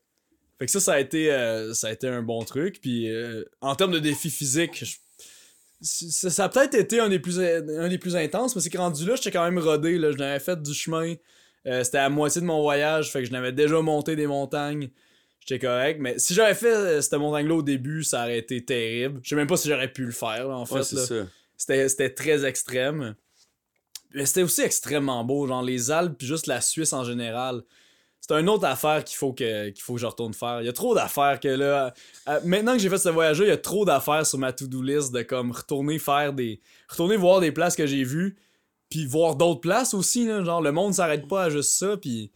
Fait 0.59 0.67
que 0.67 0.71
ça, 0.73 0.81
ça 0.81 0.93
a 0.95 1.01
été, 1.01 1.33
euh, 1.33 1.75
ça 1.75 1.89
a 1.89 1.93
été 1.93 2.07
un 2.09 2.23
bon 2.23 2.43
truc. 2.45 2.81
Puis 2.81 3.11
euh, 3.11 3.45
en 3.61 3.75
termes 3.75 3.93
de 3.93 3.99
défis 3.99 4.31
physiques, 4.31 4.85
je- 4.85 4.97
ça, 5.85 6.31
ça 6.31 6.45
a 6.45 6.49
peut-être 6.49 6.75
été 6.75 7.01
un 7.01 7.09
des 7.09 7.19
plus, 7.19 7.41
un 7.41 7.89
des 7.89 7.99
plus 7.99 8.15
intenses, 8.15 8.55
mais 8.55 8.63
c'est 8.63 8.71
que 8.71 8.79
rendu 8.79 9.05
là, 9.05 9.17
j'étais 9.17 9.33
quand 9.33 9.45
même 9.45 9.59
rodé. 9.59 9.99
Là. 9.99 10.13
Je 10.13 10.17
n'avais 10.17 10.39
fait 10.39 10.61
du 10.63 10.73
chemin. 10.75 11.15
Euh, 11.67 11.83
C'était 11.85 11.99
à 11.99 12.09
moitié 12.09 12.41
de 12.41 12.47
mon 12.47 12.61
voyage, 12.63 13.11
fait 13.11 13.21
que 13.21 13.25
je 13.27 13.33
n'avais 13.33 13.53
déjà 13.53 13.81
monté 13.81 14.15
des 14.17 14.27
montagnes. 14.27 14.91
J'étais 15.45 15.59
correct, 15.67 15.99
mais 16.01 16.19
si 16.21 16.35
j'avais 16.35 16.55
fait 16.55 17.03
cette 17.03 17.15
montagne-là 17.15 17.55
au 17.57 17.63
début, 17.63 18.05
ça 18.05 18.23
aurait 18.23 18.39
été 18.39 18.65
terrible. 18.65 19.19
Je 19.25 19.31
sais 19.31 19.35
même 19.35 19.49
pas 19.49 19.57
si 19.57 19.69
j'aurais 19.69 19.93
pu 19.93 20.05
le 20.05 20.13
faire, 20.13 20.47
là, 20.49 20.57
en 20.57 20.67
fait. 20.67 20.75
Ouais, 21.69 21.89
c'était 21.89 22.11
très 22.11 22.45
extrême. 22.45 23.17
Mais 24.15 24.25
c'était 24.27 24.43
aussi 24.43 24.61
extrêmement 24.61 25.25
beau, 25.25 25.47
genre 25.49 25.63
les 25.63 25.91
Alpes 25.91 26.17
puis 26.19 26.27
juste 26.29 26.47
la 26.47 26.61
Suisse 26.61 26.93
en 26.93 27.03
général. 27.03 27.63
C'est 28.25 28.35
une 28.39 28.49
autre 28.49 28.65
affaire 28.67 29.03
qu'il 29.03 29.17
faut 29.17 29.33
que, 29.33 29.71
qu'il 29.71 29.83
faut 29.83 29.95
que 29.95 30.01
je 30.01 30.07
retourne 30.07 30.33
faire. 30.33 30.61
Il 30.63 30.67
y 30.67 30.69
a 30.69 30.73
trop 30.73 30.95
d'affaires 30.95 31.41
que 31.41 31.49
là. 31.49 31.93
euh, 32.29 32.41
maintenant 32.45 32.75
que 32.75 32.79
j'ai 32.79 32.89
fait 32.89 32.97
ce 32.99 33.09
voyage-là, 33.09 33.47
il 33.47 33.49
y 33.49 33.53
a 33.53 33.57
trop 33.57 33.85
d'affaires 33.85 34.25
sur 34.25 34.39
ma 34.39 34.53
to-do 34.53 34.81
list 34.81 35.13
de 35.13 35.23
comme 35.23 35.51
retourner 35.51 35.99
faire 35.99 36.33
des. 36.33 36.61
Retourner 36.89 37.17
voir 37.17 37.41
des 37.41 37.51
places 37.51 37.75
que 37.75 37.87
j'ai 37.87 38.05
vues. 38.05 38.37
Puis 38.91 39.07
voir 39.07 39.35
d'autres 39.35 39.61
places 39.61 39.93
aussi, 39.93 40.25
là. 40.27 40.45
Genre 40.45 40.63
le 40.63 40.71
monde 40.71 40.95
s'arrête 40.95 41.27
pas 41.27 41.45
à 41.45 41.51
juste 41.51 41.73
ça. 41.73 41.97
Puis. 41.97 42.31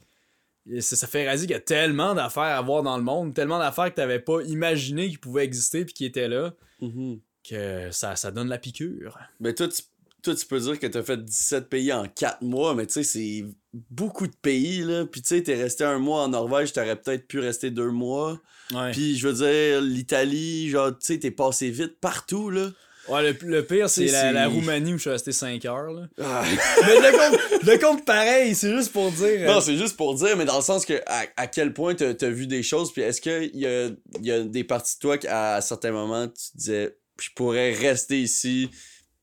Ça, 0.80 0.96
ça 0.96 1.06
fait 1.06 1.28
raser 1.28 1.46
qu'il 1.46 1.54
y 1.54 1.56
a 1.56 1.60
tellement 1.60 2.12
d'affaires 2.14 2.42
à 2.42 2.60
voir 2.60 2.82
dans 2.82 2.96
le 2.96 3.04
monde, 3.04 3.32
tellement 3.32 3.60
d'affaires 3.60 3.88
que 3.88 3.94
t'avais 3.94 4.18
pas 4.18 4.42
imaginé 4.48 5.08
qu'ils 5.08 5.20
pouvaient 5.20 5.44
exister 5.44 5.84
puis 5.84 5.94
qui 5.94 6.04
étaient 6.04 6.26
là, 6.26 6.54
Mhm. 6.80 7.20
que 7.48 7.88
ça, 7.92 8.16
ça 8.16 8.32
donne 8.32 8.48
la 8.48 8.58
piqûre. 8.58 9.16
Ben 9.38 9.54
toi 9.54 9.68
tu, 9.68 9.82
toi, 10.22 10.34
tu 10.34 10.44
peux 10.44 10.58
dire 10.58 10.80
que 10.80 10.88
t'as 10.88 11.04
fait 11.04 11.24
17 11.24 11.68
pays 11.68 11.92
en 11.92 12.08
4 12.08 12.42
mois, 12.42 12.74
mais 12.74 12.84
tu 12.86 12.94
sais, 12.94 13.04
c'est 13.04 13.44
beaucoup 13.90 14.26
de 14.26 14.34
pays, 14.42 14.82
là. 14.82 15.04
Puis 15.04 15.22
tu 15.22 15.28
sais, 15.28 15.42
t'es 15.42 15.54
resté 15.54 15.84
un 15.84 15.98
mois 15.98 16.22
en 16.22 16.28
Norvège, 16.28 16.72
t'aurais 16.72 16.96
peut-être 16.96 17.26
pu 17.26 17.38
rester 17.40 17.70
deux 17.70 17.90
mois. 17.90 18.38
Ouais. 18.74 18.90
Puis 18.92 19.16
je 19.16 19.28
veux 19.28 19.34
dire, 19.34 19.80
l'Italie, 19.80 20.68
genre, 20.70 20.90
tu 20.90 20.96
sais, 21.00 21.18
t'es 21.18 21.30
passé 21.30 21.70
vite 21.70 21.98
partout, 22.00 22.50
là. 22.50 22.68
Ouais, 23.08 23.22
le, 23.22 23.36
le 23.46 23.64
pire, 23.64 23.88
c'est 23.88 24.06
la, 24.06 24.48
Roumanie 24.48 24.92
où 24.92 24.96
je 24.96 25.02
suis 25.02 25.10
resté 25.10 25.30
5 25.30 25.64
heures. 25.66 25.92
Là. 25.92 26.08
Ah. 26.20 26.42
Mais 26.84 26.94
le 26.96 27.12
compte, 27.16 27.62
le 27.62 27.78
compte 27.78 28.04
pareil, 28.04 28.52
c'est 28.56 28.72
juste 28.76 28.92
pour 28.92 29.12
dire. 29.12 29.26
euh, 29.42 29.46
Non, 29.46 29.60
c'est 29.60 29.76
juste 29.76 29.96
pour 29.96 30.16
dire, 30.16 30.36
mais 30.36 30.44
dans 30.44 30.56
le 30.56 30.62
sens 30.62 30.84
que 30.84 31.00
à, 31.06 31.22
à 31.36 31.46
quel 31.46 31.72
point 31.72 31.94
t'as 31.94 32.14
as 32.20 32.30
vu 32.30 32.48
des 32.48 32.64
choses, 32.64 32.92
puis 32.92 33.02
est-ce 33.02 33.20
qu'il 33.20 33.54
y 33.54 33.64
a, 33.64 33.90
y 34.20 34.30
a 34.32 34.42
des 34.42 34.64
parties 34.64 34.96
de 34.96 35.00
toi 35.00 35.18
qu'à 35.18 35.60
certains 35.60 35.92
moments, 35.92 36.26
tu 36.26 36.56
disais, 36.56 36.96
je 37.22 37.28
pourrais 37.36 37.72
rester 37.74 38.20
ici 38.20 38.70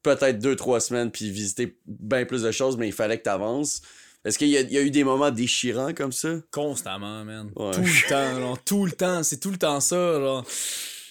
peut-être 0.01 0.39
deux, 0.39 0.55
trois 0.55 0.79
semaines, 0.79 1.11
puis 1.11 1.29
visiter 1.29 1.77
bien 1.85 2.23
plus 2.23 2.43
de 2.43 2.51
choses, 2.51 2.77
mais 2.77 2.87
il 2.87 2.93
fallait 2.93 3.17
que 3.17 3.23
t'avances. 3.23 3.81
Est-ce 4.25 4.37
qu'il 4.37 4.47
y, 4.49 4.57
a- 4.57 4.61
y 4.61 4.77
a 4.77 4.81
eu 4.81 4.89
des 4.91 5.03
moments 5.03 5.31
déchirants 5.31 5.93
comme 5.93 6.11
ça? 6.13 6.35
constamment, 6.51 7.25
man. 7.25 7.51
Ouais. 7.55 7.71
Tout 7.71 7.81
le 7.81 8.09
temps, 8.09 8.39
genre, 8.39 8.63
tout 8.63 8.85
le 8.85 8.91
temps. 8.91 9.23
C'est 9.23 9.39
tout 9.39 9.51
le 9.51 9.57
temps 9.57 9.79
ça. 9.79 10.19
Genre. 10.19 10.45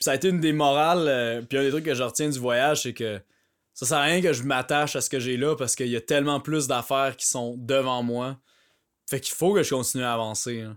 Ça 0.01 0.13
a 0.13 0.15
été 0.15 0.29
une 0.29 0.41
des 0.41 0.53
morales. 0.53 1.07
euh, 1.09 1.43
puis 1.43 1.59
un 1.59 1.63
des 1.63 1.71
trucs 1.71 1.85
que 1.85 1.95
je 1.95 2.03
retiens 2.03 2.29
du 2.31 2.39
voyage, 2.39 2.83
c'est 2.83 2.95
que 2.95 3.21
ça 3.75 3.87
sert 3.87 3.99
à 3.99 4.03
rien 4.03 4.21
que 4.23 4.33
je 4.33 4.43
m'attache 4.43 4.97
à 4.97 5.01
ce 5.01 5.09
que 5.11 5.19
j'ai 5.21 5.37
là 5.37 5.55
parce 5.57 5.77
qu'il 5.77 5.89
y 5.89 5.97
a 5.97 6.01
tellement 6.01 6.41
plus 6.41 6.67
d'affaires 6.67 7.17
qui 7.17 7.27
sont 7.27 7.57
devant 7.59 8.03
moi. 8.03 8.39
Fait 9.09 9.21
qu'il 9.21 9.35
faut 9.35 9.53
que 9.55 9.63
je 9.63 9.71
continue 9.75 10.05
à 10.05 10.15
avancer. 10.15 10.61
hein. 10.63 10.77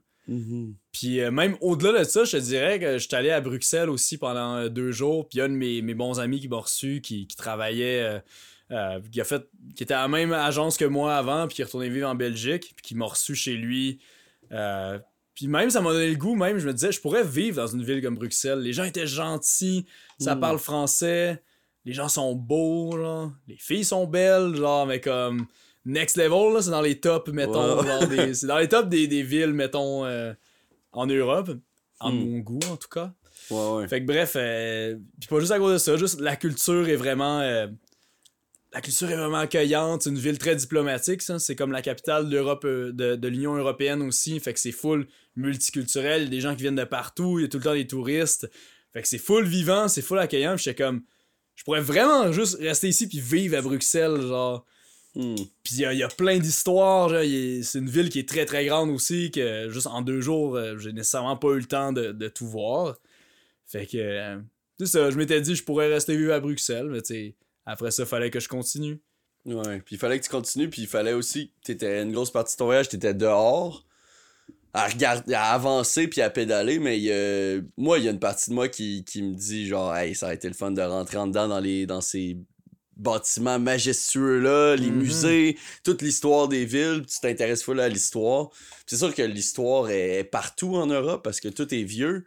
Puis 0.92 1.20
euh, 1.22 1.30
même 1.32 1.56
au-delà 1.62 2.00
de 2.00 2.04
ça, 2.04 2.24
je 2.24 2.32
te 2.32 2.42
dirais 2.42 2.80
que 2.80 2.98
je 2.98 3.06
suis 3.08 3.16
allé 3.16 3.30
à 3.30 3.42
Bruxelles 3.42 3.90
aussi 3.90 4.18
pendant 4.18 4.56
euh, 4.58 4.70
deux 4.70 4.92
jours. 4.92 5.30
Puis 5.30 5.38
il 5.38 5.40
y 5.40 5.42
a 5.42 5.46
un 5.46 5.50
de 5.50 5.54
mes, 5.54 5.82
mes 5.82 5.94
bons 5.94 6.20
amis 6.20 6.40
qui 6.40 6.48
m'a 6.48 6.58
reçu, 6.58 7.00
qui, 7.02 7.28
qui 7.28 7.36
travaillait, 7.36 8.24
euh, 8.72 9.00
qui 9.12 9.22
a 9.22 9.24
fait, 9.24 9.44
qui 9.76 9.84
était 9.84 9.94
à 9.94 10.02
la 10.02 10.08
même 10.08 10.34
agence 10.34 10.78
que 10.78 10.86
moi 10.86 11.16
avant, 11.16 11.48
puis 11.48 11.56
qui 11.56 11.62
est 11.62 11.66
retourné 11.66 11.90
vivre 11.90 12.08
en 12.10 12.16
Belgique, 12.16 12.74
puis 12.76 12.84
qui 12.84 12.96
m'a 12.96 13.06
reçu 13.06 13.36
chez 13.36 13.54
lui. 13.54 14.00
Euh, 14.52 14.98
puis 15.34 15.48
même, 15.48 15.70
ça 15.70 15.82
m'a 15.82 15.92
donné 15.92 16.10
le 16.10 16.16
goût, 16.16 16.36
même, 16.36 16.58
je 16.58 16.66
me 16.68 16.74
disais, 16.74 16.92
je 16.92 17.02
pourrais 17.02 17.24
vivre 17.24 17.58
dans 17.58 17.68
une 17.68 17.84
ville 17.84 18.02
comme 18.02 18.16
Bruxelles. 18.16 18.60
Les 18.60 18.74
gens 18.74 18.84
étaient 18.86 19.08
gentils, 19.08 19.86
ça 20.20 20.36
Mm. 20.36 20.40
parle 20.40 20.60
français, 20.60 21.44
les 21.84 21.94
gens 21.94 22.08
sont 22.08 22.34
beaux, 22.36 22.92
genre, 22.98 23.32
les 23.48 23.58
filles 23.58 23.84
sont 23.86 24.08
belles, 24.08 24.56
genre, 24.56 24.88
mais 24.88 25.02
comme 25.02 25.46
next 25.84 26.16
level, 26.18 26.54
là, 26.54 26.62
c'est 26.62 26.72
dans 26.72 26.82
les 26.82 27.00
tops, 27.00 27.30
mettons, 27.32 27.82
c'est 28.34 28.48
dans 28.48 28.58
les 28.58 28.68
tops 28.70 28.88
des, 28.90 29.08
des 29.08 29.22
villes, 29.24 29.54
mettons, 29.54 30.06
euh, 30.06 30.34
en 30.94 31.06
Europe, 31.06 31.52
en 32.00 32.12
Mm. 32.12 32.16
mon 32.32 32.40
goût, 32.40 32.60
en 32.72 32.78
tout 32.78 32.88
cas. 32.90 33.12
Ouais, 33.52 33.72
ouais. 33.76 33.88
Fait 33.88 34.02
que 34.02 34.06
bref, 34.08 34.34
euh, 34.38 34.96
puis 35.20 35.28
pas 35.28 35.40
juste 35.40 35.52
à 35.52 35.60
cause 35.60 35.74
de 35.74 35.78
ça, 35.78 35.98
juste 35.98 36.20
la 36.20 36.36
culture 36.36 36.88
est 36.90 36.96
vraiment. 36.96 37.42
euh, 37.42 37.68
la 38.76 38.82
culture 38.82 39.10
est 39.10 39.16
vraiment 39.16 39.38
accueillante, 39.38 40.02
c'est 40.02 40.10
une 40.10 40.20
ville 40.20 40.38
très 40.38 40.54
diplomatique, 40.54 41.22
ça. 41.22 41.40
C'est 41.40 41.56
comme 41.56 41.72
la 41.72 41.82
capitale 41.82 42.28
d'Europe, 42.30 42.66
euh, 42.66 42.92
de, 42.92 43.16
de 43.16 43.28
l'Union 43.30 43.56
européenne 43.56 44.02
aussi. 44.02 44.38
Fait 44.42 44.54
que 44.54 44.60
c'est 44.60 44.74
full 44.74 45.08
multiculturel, 45.38 46.24
il 46.24 46.26
y 46.26 46.28
a 46.28 46.30
des 46.30 46.42
gens 46.42 46.56
qui 46.56 46.64
viennent 46.64 46.76
de 46.76 46.84
partout, 46.84 47.40
il 47.40 47.44
y 47.44 47.46
a 47.46 47.48
tout 47.48 47.58
le 47.58 47.64
temps 47.64 47.74
des 47.74 47.88
touristes. 47.88 48.52
Fait 48.92 49.02
que 49.02 49.08
c'est 49.08 49.18
full 49.18 49.46
vivant, 49.46 49.88
c'est 49.88 50.02
full 50.02 50.20
accueillant, 50.20 50.56
puis 50.56 50.66
j'étais 50.66 50.84
comme. 50.84 51.04
Je 51.56 51.64
pourrais 51.64 51.80
vraiment 51.80 52.34
juste 52.34 52.58
rester 52.60 52.90
ici 52.90 53.08
puis 53.08 53.22
vivre 53.22 53.58
à 53.58 53.62
Bruxelles, 53.62 54.20
genre. 54.20 54.66
Hmm. 55.16 55.36
Puis 55.64 55.76
il 55.76 55.80
y 55.80 55.86
a, 55.86 55.94
il 55.94 56.00
y 56.00 56.04
a 56.04 56.10
plein 56.10 56.38
d'histoires, 56.38 57.12
c'est 57.12 57.80
une 57.80 57.90
ville 57.90 58.10
qui 58.10 58.20
est 58.20 58.28
très 58.28 58.44
très 58.44 58.66
grande 58.66 58.90
aussi, 58.90 59.32
que 59.32 59.70
juste 59.70 59.88
en 59.88 60.02
deux 60.02 60.20
jours, 60.20 60.58
euh, 60.58 60.78
j'ai 60.78 60.92
nécessairement 60.92 61.38
pas 61.38 61.52
eu 61.54 61.60
le 61.60 61.66
temps 61.66 61.94
de, 61.94 62.12
de 62.12 62.28
tout 62.28 62.46
voir. 62.46 62.98
Fait 63.66 63.86
que, 63.86 63.98
euh, 63.98 64.38
ça, 64.84 65.10
je 65.12 65.18
m'étais 65.18 65.40
dit 65.40 65.56
je 65.56 65.64
pourrais 65.64 65.88
rester 65.88 66.18
vivre 66.18 66.34
à 66.34 66.42
Bruxelles, 66.42 66.88
mais 66.90 67.02
tu 67.02 67.14
sais, 67.14 67.36
après 67.66 67.92
ça, 67.92 68.06
fallait 68.06 68.30
que 68.32 68.40
je 68.40 68.48
continue. 68.48 69.02
Ouais, 69.46 69.80
puis 69.82 69.96
il 69.96 70.00
fallait 70.00 70.20
que 70.20 70.24
tu 70.26 70.30
continues, 70.32 70.70
puis 70.70 70.82
il 70.84 70.88
fallait 70.88 71.14
aussi 71.14 71.50
que 71.50 71.68
t'étais 71.68 72.02
une 72.02 72.12
grosse 72.12 72.32
partie 72.32 72.56
de 72.56 72.58
ton 72.58 72.66
voyage, 72.66 72.90
t'étais 72.90 73.14
dehors, 73.14 73.86
à 74.74 74.88
regarder, 74.88 75.34
à 75.36 75.52
avancer 75.52 76.08
puis 76.08 76.22
à 76.22 76.30
pédaler, 76.30 76.80
mais 76.80 77.00
il 77.00 77.12
a- 77.12 77.62
moi, 77.78 78.00
il 78.00 78.06
y 78.06 78.08
a 78.08 78.12
une 78.12 78.20
partie 78.20 78.50
de 78.50 78.56
moi 78.56 78.68
qui, 78.68 79.04
qui 79.06 79.22
me 79.22 79.36
dit 79.36 79.68
genre, 79.68 79.96
hey, 79.96 80.16
ça 80.16 80.30
a 80.30 80.34
été 80.34 80.48
le 80.48 80.54
fun 80.56 80.72
de 80.72 80.82
rentrer 80.82 81.18
en 81.18 81.28
dedans 81.28 81.48
dans, 81.48 81.60
les, 81.60 81.86
dans 81.86 82.02
ces 82.02 82.38
bâtiments 82.98 83.60
majestueux-là, 83.60 84.76
les 84.78 84.90
Mhm. 84.90 84.98
musées, 84.98 85.58
toute 85.84 86.02
l'histoire 86.02 86.48
des 86.48 86.66
villes, 86.66 87.06
tu 87.08 87.20
t'intéresses 87.20 87.64
full 87.64 87.80
à 87.80 87.88
l'histoire. 87.90 88.50
C'est 88.88 88.98
sûr 88.98 89.14
que 89.14 89.22
l'histoire 89.22 89.90
est 89.90 90.24
partout 90.24 90.76
en 90.76 90.88
Europe 90.88 91.24
parce 91.24 91.40
que 91.40 91.50
tout 91.50 91.74
est 91.74 91.84
vieux, 91.84 92.26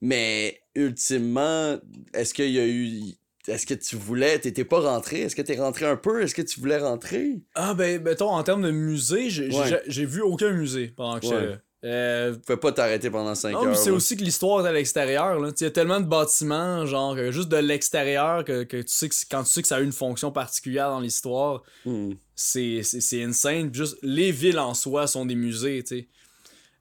mais 0.00 0.60
ultimement, 0.74 1.78
est-ce 2.12 2.34
qu'il 2.34 2.50
y 2.50 2.58
a 2.58 2.66
eu. 2.66 3.14
Est-ce 3.48 3.66
que 3.66 3.74
tu 3.74 3.96
voulais. 3.96 4.38
T'étais 4.38 4.64
pas 4.64 4.80
rentré? 4.80 5.22
Est-ce 5.22 5.34
que 5.34 5.42
t'es 5.42 5.56
rentré 5.58 5.86
un 5.86 5.96
peu? 5.96 6.22
Est-ce 6.22 6.34
que 6.34 6.42
tu 6.42 6.60
voulais 6.60 6.78
rentrer? 6.78 7.40
Ah 7.54 7.74
ben, 7.74 8.02
mettons, 8.02 8.30
en 8.30 8.42
termes 8.42 8.62
de 8.62 8.70
musée, 8.70 9.30
j'ai 9.30 9.48
Ouais. 9.50 9.82
vu 10.04 10.20
aucun 10.20 10.50
musée 10.52 10.92
pendant 10.96 11.18
que 11.18 11.26
Ouais. 11.26 11.46
là. 11.46 11.56
Euh, 11.82 12.36
Tu 12.46 12.54
pas 12.58 12.72
t'arrêter 12.72 13.08
pendant 13.08 13.34
5 13.34 13.52
non, 13.52 13.60
heures. 13.60 13.68
mais 13.70 13.74
c'est 13.74 13.88
aussi 13.88 14.14
que 14.14 14.22
l'histoire 14.22 14.66
est 14.66 14.68
à 14.68 14.72
l'extérieur. 14.72 15.38
Il 15.58 15.62
y 15.62 15.66
a 15.66 15.70
tellement 15.70 15.98
de 16.00 16.04
bâtiments, 16.04 16.84
genre, 16.84 17.14
euh, 17.16 17.30
juste 17.30 17.48
de 17.48 17.56
l'extérieur, 17.56 18.44
que, 18.44 18.64
que 18.64 18.76
tu 18.82 18.88
sais 18.92 19.08
que 19.08 19.14
quand 19.30 19.42
tu 19.44 19.48
sais 19.50 19.62
que 19.62 19.68
ça 19.68 19.76
a 19.76 19.80
une 19.80 19.92
fonction 19.92 20.30
particulière 20.30 20.90
dans 20.90 21.00
l'histoire, 21.00 21.62
Hmm. 21.86 22.10
c'est 22.34 22.82
insane. 23.14 23.70
Puis 23.70 23.80
Juste 23.80 23.96
les 24.02 24.30
villes 24.30 24.58
en 24.58 24.74
soi 24.74 25.06
sont 25.06 25.24
des 25.24 25.34
musées, 25.34 25.82
tu 25.82 26.00
sais. 26.00 26.08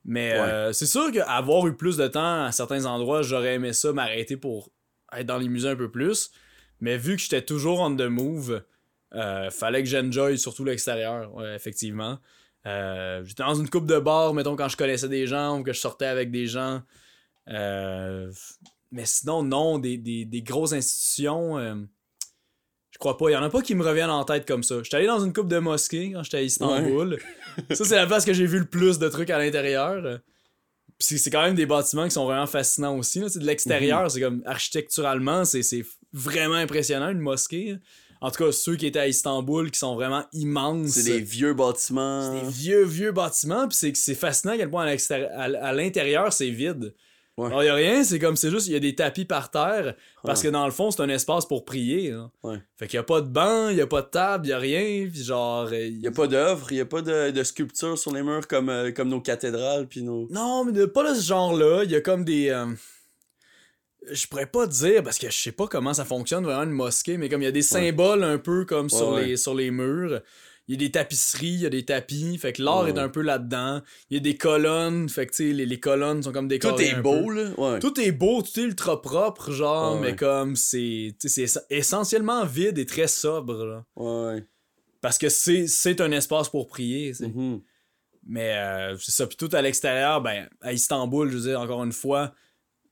Mais 0.03 0.33
Ouais. 0.33 0.39
euh, 0.39 0.73
c'est 0.73 0.85
sûr 0.85 1.09
qu'avoir 1.13 1.65
eu 1.67 1.75
plus 1.77 1.95
de 1.95 2.07
temps 2.07 2.43
à 2.43 2.51
certains 2.51 2.83
endroits, 2.85 3.21
j'aurais 3.21 3.53
aimé 3.55 3.71
ça 3.71 3.93
m'arrêter 3.93 4.35
pour 4.35 4.69
être 5.15 5.25
dans 5.27 5.37
les 5.37 5.47
musées 5.47 5.69
un 5.69 5.75
peu 5.77 5.89
plus. 5.89 6.29
Mais 6.81 6.97
vu 6.97 7.15
que 7.15 7.21
j'étais 7.21 7.41
toujours 7.41 7.79
on 7.81 7.95
the 7.95 8.01
move, 8.03 8.63
euh, 9.15 9.49
fallait 9.49 9.83
que 9.83 9.89
j'enjoy 9.89 10.37
surtout 10.37 10.63
l'extérieur, 10.63 11.33
ouais, 11.35 11.55
effectivement. 11.55 12.19
Euh, 12.65 13.23
j'étais 13.25 13.43
dans 13.43 13.55
une 13.55 13.69
coupe 13.69 13.85
de 13.85 13.99
bar, 13.99 14.33
mettons, 14.33 14.55
quand 14.55 14.67
je 14.69 14.77
connaissais 14.77 15.09
des 15.09 15.27
gens 15.27 15.59
ou 15.59 15.63
que 15.63 15.73
je 15.73 15.79
sortais 15.79 16.05
avec 16.05 16.29
des 16.31 16.45
gens. 16.47 16.81
Euh, 17.49 18.31
mais 18.91 19.05
sinon, 19.05 19.43
non, 19.43 19.79
des, 19.79 19.97
des, 19.97 20.25
des 20.25 20.41
grosses 20.41 20.73
institutions, 20.73 21.57
euh, 21.57 21.75
je 22.91 22.97
crois 22.97 23.17
pas. 23.17 23.29
Il 23.29 23.33
y 23.33 23.37
en 23.37 23.43
a 23.43 23.49
pas 23.49 23.61
qui 23.61 23.75
me 23.75 23.83
reviennent 23.83 24.09
en 24.09 24.23
tête 24.25 24.47
comme 24.47 24.63
ça. 24.63 24.81
J'étais 24.83 24.97
allé 24.97 25.07
dans 25.07 25.23
une 25.23 25.33
coupe 25.33 25.47
de 25.47 25.59
mosquée 25.59 26.11
quand 26.13 26.23
j'étais 26.23 26.37
à 26.37 26.41
Istanbul. 26.41 27.17
ça, 27.71 27.85
c'est 27.85 27.95
la 27.95 28.07
place 28.07 28.25
que 28.25 28.33
j'ai 28.33 28.45
vu 28.45 28.59
le 28.59 28.65
plus 28.65 28.99
de 28.99 29.07
trucs 29.09 29.29
à 29.29 29.37
l'intérieur. 29.37 30.01
Puis 30.01 30.19
c'est- 30.99 31.17
c'est 31.17 31.29
quand 31.29 31.43
même 31.43 31.55
des 31.55 31.65
bâtiments 31.65 32.03
qui 32.05 32.11
sont 32.11 32.25
vraiment 32.25 32.47
fascinants 32.47 32.97
aussi. 32.97 33.19
là. 33.19 33.27
De 33.33 33.39
l'extérieur, 33.45 34.09
c'est 34.11 34.19
comme 34.21 34.43
architecturalement, 34.45 35.45
c'est 35.45 35.61
vraiment 36.13 36.55
impressionnant, 36.55 37.09
une 37.09 37.19
mosquée. 37.19 37.77
En 38.21 38.31
tout 38.31 38.43
cas, 38.43 38.51
ceux 38.51 38.75
qui 38.75 38.85
étaient 38.85 38.99
à 38.99 39.07
Istanbul, 39.07 39.71
qui 39.71 39.79
sont 39.79 39.95
vraiment 39.95 40.25
immenses. 40.33 40.89
C'est 40.89 41.03
des 41.03 41.21
vieux 41.21 41.53
bâtiments. 41.53 42.33
C'est 42.33 42.45
des 42.45 42.51
vieux, 42.51 42.83
vieux 42.83 43.11
bâtiments, 43.13 43.67
puis 43.67 43.93
c'est 43.95 44.15
fascinant 44.15 44.53
à 44.53 44.57
quel 44.57 44.69
point 44.69 44.85
à 44.85 45.73
l'intérieur, 45.73 46.33
c'est 46.33 46.49
vide. 46.49 46.93
Ouais. 47.37 47.49
Il 47.61 47.65
y 47.67 47.69
a 47.69 47.73
rien, 47.73 48.03
c'est 48.03 48.19
comme, 48.19 48.35
c'est 48.35 48.49
juste, 48.49 48.67
il 48.67 48.73
y 48.73 48.75
a 48.75 48.81
des 48.81 48.95
tapis 48.95 49.23
par 49.23 49.49
terre, 49.49 49.95
parce 50.23 50.43
que 50.43 50.49
dans 50.49 50.65
le 50.65 50.73
fond, 50.73 50.91
c'est 50.91 51.01
un 51.01 51.07
espace 51.07 51.45
pour 51.45 51.63
prier. 51.63 52.13
Ouais. 52.43 52.57
Fait 52.75 52.87
qu'il 52.87 52.97
y 52.97 52.99
a 52.99 53.03
pas 53.03 53.21
de 53.21 53.29
banc, 53.29 53.69
il 53.69 53.77
y 53.77 53.81
a 53.81 53.87
pas 53.87 54.01
de 54.01 54.07
table, 54.07 54.47
il 54.47 54.49
y 54.49 54.51
a 54.51 54.59
rien, 54.59 55.07
puis 55.09 55.23
genre... 55.23 55.67
euh, 55.71 55.87
Il 55.87 56.01
y 56.01 56.07
a 56.07 56.11
pas 56.11 56.27
d'œuvre, 56.27 56.67
il 56.71 56.77
y 56.79 56.81
a 56.81 56.85
pas 56.85 57.01
de, 57.01 57.31
de 57.31 57.43
sculpture 57.45 57.97
sur 57.97 58.13
les 58.13 58.23
murs 58.23 58.45
comme, 58.45 58.67
euh, 58.67 58.91
comme 58.91 59.07
nos 59.07 59.21
cathédrales 59.21 59.87
puis 59.87 60.03
nos. 60.03 60.27
Non, 60.29 60.65
mais 60.65 60.73
de, 60.73 60.83
pas 60.83 61.09
de 61.09 61.15
ce 61.17 61.25
genre-là, 61.25 61.83
il 61.85 61.91
y 61.91 61.95
a 61.95 62.01
comme 62.01 62.25
des... 62.25 62.49
euh, 62.49 62.65
Je 64.11 64.27
pourrais 64.27 64.45
pas 64.47 64.65
dire, 64.65 65.03
parce 65.03 65.19
que 65.19 65.29
je 65.29 65.37
sais 65.37 65.51
pas 65.51 65.67
comment 65.67 65.93
ça 65.93 66.05
fonctionne 66.05 66.43
vraiment 66.43 66.63
une 66.63 66.71
mosquée, 66.71 67.17
mais 67.17 67.29
comme 67.29 67.41
il 67.41 67.45
y 67.45 67.49
a 67.49 67.51
des 67.51 67.61
symboles 67.61 68.23
un 68.23 68.37
peu 68.37 68.65
comme 68.65 68.89
sur, 68.89 69.09
Ouais. 69.09 69.25
Les, 69.25 69.37
sur 69.37 69.53
les 69.53 69.71
murs, 69.71 70.21
il 70.67 70.73
y 70.73 70.75
a 70.75 70.87
des 70.87 70.91
tapisseries, 70.91 71.47
il 71.47 71.61
y 71.61 71.65
a 71.65 71.69
des 71.69 71.83
tapis, 71.83 72.37
fait 72.37 72.53
que 72.53 72.61
l'art 72.61 72.87
est 72.87 72.97
un 72.99 73.09
peu 73.09 73.21
là-dedans. 73.21 73.81
Il 74.09 74.13
y 74.13 74.17
a 74.17 74.19
des 74.19 74.37
colonnes, 74.37 75.09
fait 75.09 75.25
que 75.25 75.31
tu 75.31 75.47
sais, 75.49 75.53
les, 75.53 75.65
les 75.65 75.79
colonnes 75.79 76.21
sont 76.21 76.31
comme 76.31 76.47
des 76.47 76.59
Tout 76.59 76.79
est 76.79 77.01
beau, 77.01 77.29
là. 77.31 77.79
Tout 77.79 77.99
est 77.99 78.11
beau, 78.11 78.41
tout 78.41 78.59
est 78.59 78.63
ultra 78.63 79.01
propre, 79.01 79.51
genre, 79.51 79.99
mais 79.99 80.15
comme 80.15 80.55
c'est 80.55 81.15
essentiellement 81.69 82.45
vide 82.45 82.77
et 82.77 82.85
très 82.85 83.07
sobre, 83.07 83.65
là. 83.65 83.85
Ouais. 83.95 84.45
Parce 85.01 85.17
que 85.17 85.29
c'est 85.29 86.01
un 86.01 86.11
espace 86.11 86.49
pour 86.49 86.67
prier. 86.67 87.13
Mhm. 87.19 87.61
Mais 88.27 88.53
euh, 88.57 88.95
c'est 88.97 89.11
ça. 89.11 89.25
Puis 89.25 89.37
tout 89.37 89.49
à 89.53 89.61
l'extérieur, 89.61 90.21
ben, 90.21 90.47
à 90.61 90.73
Istanbul, 90.73 91.31
je 91.31 91.37
veux 91.37 91.49
dire, 91.49 91.59
encore 91.61 91.83
une 91.83 91.93
fois, 91.93 92.33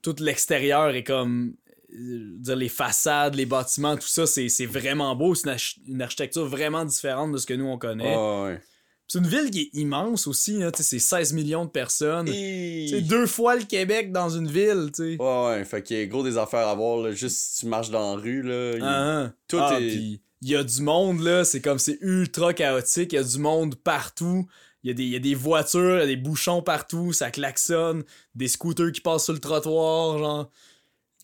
tout 0.02 0.16
l'extérieur 0.20 0.90
est 0.96 1.04
comme. 1.04 1.54
euh, 1.94 2.36
dire, 2.40 2.56
les 2.58 2.70
façades, 2.70 3.36
les 3.36 3.46
bâtiments, 3.46 3.96
tout 3.96 4.08
ça, 4.08 4.26
c'est 4.28 4.66
vraiment 4.66 5.16
beau. 5.16 5.34
C'est 5.36 5.48
une, 5.48 5.54
arch- 5.56 5.80
une 5.88 6.02
architecture 6.02 6.46
vraiment 6.46 6.84
différente 6.86 7.32
de 7.32 7.38
ce 7.38 7.46
que 7.46 7.54
nous 7.54 7.66
on 7.66 7.78
connaît. 7.78 8.16
Ouais. 8.16 8.60
C'est 9.08 9.20
une 9.20 9.28
ville 9.28 9.50
qui 9.50 9.62
est 9.62 9.70
immense 9.80 10.28
aussi, 10.28 10.60
sais, 10.60 10.84
c'est 10.84 11.00
16 11.00 11.32
millions 11.32 11.64
de 11.64 11.70
personnes. 11.70 12.28
Et- 12.28 12.88
C'est 12.90 13.02
deux 13.02 13.26
fois 13.26 13.56
le 13.56 13.64
Québec 13.64 14.12
dans 14.12 14.30
une 14.30 14.50
ville, 14.50 14.90
tu 14.94 15.16
sais. 15.16 15.22
Ouais, 15.22 15.46
ouais. 15.48 15.64
Fait 15.66 15.82
qu'il 15.82 15.98
y 15.98 16.02
a 16.02 16.06
gros 16.08 16.24
des 16.24 16.38
affaires 16.38 16.68
à 16.68 16.76
voir, 16.76 16.98
là. 17.04 17.12
Juste 17.12 17.38
si 17.38 17.60
tu 17.62 17.66
marches 17.68 17.90
dans 17.90 18.16
la 18.18 18.22
rue, 18.22 18.42
là. 18.42 18.74
il- 18.76 18.82
Ah, 18.84 19.24
ah. 19.28 19.32
tout 19.48 19.58
Ah, 19.62 19.80
est- 19.80 19.88
puis 19.88 20.22
il 20.42 20.50
y 20.50 20.56
a 20.58 20.64
du 20.66 20.82
monde, 20.82 21.22
là, 21.22 21.46
c'est 21.46 21.62
comme 21.62 21.80
c'est 21.80 21.98
ultra 22.02 22.54
chaotique, 22.54 23.14
il 23.14 23.16
y 23.16 23.20
a 23.20 23.24
du 23.24 23.40
monde 23.40 23.76
partout. 23.76 24.46
Il 24.88 24.92
y, 24.92 24.92
a 24.92 24.94
des, 24.94 25.04
il 25.04 25.10
y 25.10 25.16
a 25.18 25.20
des 25.20 25.36
voitures, 25.36 25.98
il 25.98 26.00
y 26.00 26.04
a 26.04 26.06
des 26.06 26.16
bouchons 26.16 26.62
partout, 26.62 27.12
ça 27.12 27.30
klaxonne, 27.30 28.06
des 28.36 28.48
scooters 28.48 28.94
qui 28.94 29.02
passent 29.02 29.26
sur 29.26 29.34
le 29.34 29.40
trottoir, 29.40 30.18
genre. 30.18 30.50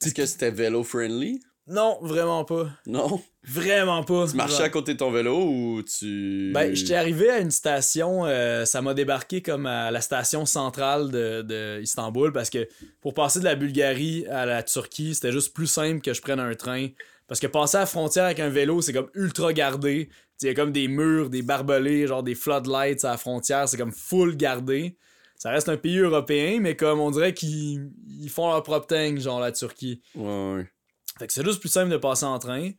Est-ce 0.01 0.13
que 0.13 0.25
c'était 0.25 0.51
vélo-friendly? 0.51 1.39
Non, 1.67 1.97
vraiment 2.01 2.43
pas. 2.43 2.69
Non? 2.85 3.21
Vraiment 3.41 4.03
pas. 4.03 4.27
Tu 4.27 4.35
marchais 4.35 4.57
Genre. 4.57 4.65
à 4.65 4.69
côté 4.69 4.95
de 4.95 4.97
ton 4.97 5.11
vélo 5.11 5.45
ou 5.45 5.81
tu. 5.81 6.51
Ben, 6.53 6.75
j'étais 6.75 6.95
arrivé 6.95 7.29
à 7.29 7.39
une 7.39 7.51
station, 7.51 8.25
euh, 8.25 8.65
ça 8.65 8.81
m'a 8.81 8.93
débarqué 8.93 9.41
comme 9.41 9.65
à 9.65 9.89
la 9.91 10.01
station 10.01 10.45
centrale 10.45 11.09
de, 11.09 11.41
de 11.41 11.79
Istanbul 11.81 12.33
parce 12.33 12.49
que 12.49 12.67
pour 12.99 13.13
passer 13.13 13.39
de 13.39 13.45
la 13.45 13.55
Bulgarie 13.55 14.25
à 14.27 14.45
la 14.45 14.61
Turquie, 14.63 15.15
c'était 15.15 15.31
juste 15.31 15.53
plus 15.53 15.67
simple 15.67 16.01
que 16.01 16.13
je 16.13 16.21
prenne 16.21 16.41
un 16.41 16.53
train. 16.53 16.89
Parce 17.27 17.39
que 17.39 17.47
passer 17.47 17.77
à 17.77 17.81
la 17.81 17.85
frontière 17.85 18.25
avec 18.25 18.41
un 18.41 18.49
vélo, 18.49 18.81
c'est 18.81 18.91
comme 18.91 19.09
ultra 19.13 19.53
gardé. 19.53 20.09
Il 20.41 20.47
y 20.47 20.49
a 20.49 20.53
comme 20.53 20.71
des 20.71 20.87
murs, 20.87 21.29
des 21.29 21.41
barbelés, 21.41 22.07
genre 22.07 22.23
des 22.23 22.35
floodlights 22.35 23.05
à 23.05 23.11
la 23.11 23.17
frontière, 23.17 23.69
c'est 23.69 23.77
comme 23.77 23.93
full 23.93 24.35
gardé. 24.35 24.97
Ça 25.37 25.51
reste 25.51 25.69
un 25.69 25.77
pays 25.77 25.99
européen, 25.99 26.59
mais 26.61 26.75
comme 26.75 26.99
on 26.99 27.11
dirait 27.11 27.33
qu'ils 27.33 27.91
ils 28.07 28.29
font 28.29 28.49
leur 28.49 28.63
propre 28.63 28.87
thing, 28.87 29.19
genre 29.19 29.39
la 29.39 29.51
Turquie. 29.51 30.01
Ouais, 30.15 30.53
ouais. 30.53 30.67
Fait 31.19 31.27
que 31.27 31.33
c'est 31.33 31.45
juste 31.45 31.59
plus 31.59 31.69
simple 31.69 31.91
de 31.91 31.97
passer 31.97 32.25
en 32.25 32.39
train. 32.39 32.71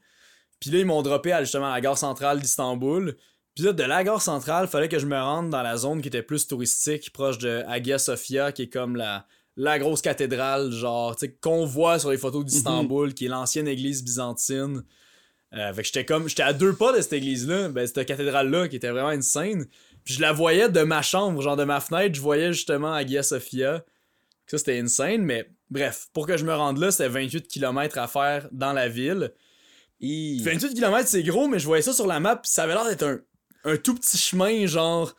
Puis 0.61 0.71
là, 0.71 0.79
ils 0.79 0.87
m'ont 0.87 1.03
droppé 1.03 1.33
à, 1.33 1.43
justement 1.43 1.67
à 1.67 1.75
la 1.75 1.81
gare 1.81 1.99
centrale 1.99 2.41
d'Istanbul. 2.41 3.17
Puis 3.55 3.65
là, 3.65 3.73
de 3.73 3.83
la 3.83 4.03
gare 4.03 4.23
centrale, 4.23 4.67
fallait 4.67 4.89
que 4.89 4.99
je 4.99 5.07
me 5.07 5.17
rende 5.17 5.51
dans 5.51 5.63
la 5.63 5.77
zone 5.77 6.03
qui 6.03 6.09
était 6.09 6.23
plus 6.23 6.47
touristique, 6.47 7.13
proche 7.13 7.39
de 7.39 7.63
Hagia 7.69 7.99
Sophia, 7.99 8.51
qui 8.51 8.63
est 8.63 8.69
comme 8.69 8.97
la, 8.97 9.27
la 9.57 9.79
grosse 9.79 10.03
cathédrale, 10.03 10.73
genre, 10.73 11.15
tu 11.15 11.27
sais, 11.27 11.35
qu'on 11.35 11.65
voit 11.65 11.99
sur 11.99 12.11
les 12.11 12.19
photos 12.19 12.45
d'Istanbul, 12.45 13.15
qui 13.15 13.27
est 13.27 13.29
l'ancienne 13.29 13.69
église 13.69 14.03
byzantine. 14.03 14.85
Euh, 15.55 15.73
fait 15.73 15.83
que 15.83 15.87
j'étais 15.87 16.05
comme, 16.05 16.29
j'étais 16.29 16.43
à 16.43 16.53
deux 16.53 16.75
pas 16.75 16.97
de 16.97 17.01
cette 17.01 17.13
église-là, 17.13 17.69
ben, 17.69 17.87
cette 17.87 18.07
cathédrale-là, 18.07 18.69
qui 18.69 18.77
était 18.77 18.91
vraiment 18.91 19.13
une 19.13 19.23
scène. 19.23 19.67
Puis 20.05 20.15
je 20.15 20.21
la 20.21 20.33
voyais 20.33 20.69
de 20.69 20.83
ma 20.83 21.01
chambre, 21.03 21.41
genre 21.41 21.57
de 21.57 21.65
ma 21.65 21.81
fenêtre, 21.81 22.15
je 22.15 22.21
voyais 22.21 22.53
justement 22.53 22.93
Hagia 22.93 23.23
Sophia. 23.23 23.85
Ça, 24.47 24.59
c'était 24.59 24.79
insane, 24.79 25.23
mais 25.23 25.49
bref, 25.71 26.09
pour 26.13 26.27
que 26.27 26.37
je 26.37 26.45
me 26.45 26.55
rende 26.55 26.79
là, 26.79 26.91
c'était 26.91 27.09
28 27.09 27.49
km 27.49 27.99
à 27.99 28.09
faire 28.09 28.49
dans 28.53 28.73
la 28.73 28.89
ville. 28.89 29.33
Hi. 30.01 30.43
28 30.43 30.75
km, 30.75 31.09
c'est 31.09 31.23
gros, 31.23 31.49
mais 31.49 31.59
je 31.59 31.67
voyais 31.67 31.83
ça 31.83 31.93
sur 31.93 32.07
la 32.07 32.21
map, 32.21 32.37
pis 32.37 32.51
ça 32.51 32.65
avait 32.65 32.75
l'air 32.75 32.85
d'être 32.85 33.05
un, 33.05 33.21
un 33.65 33.77
tout 33.77 33.95
petit 33.95 34.19
chemin, 34.19 34.67
genre. 34.67 35.15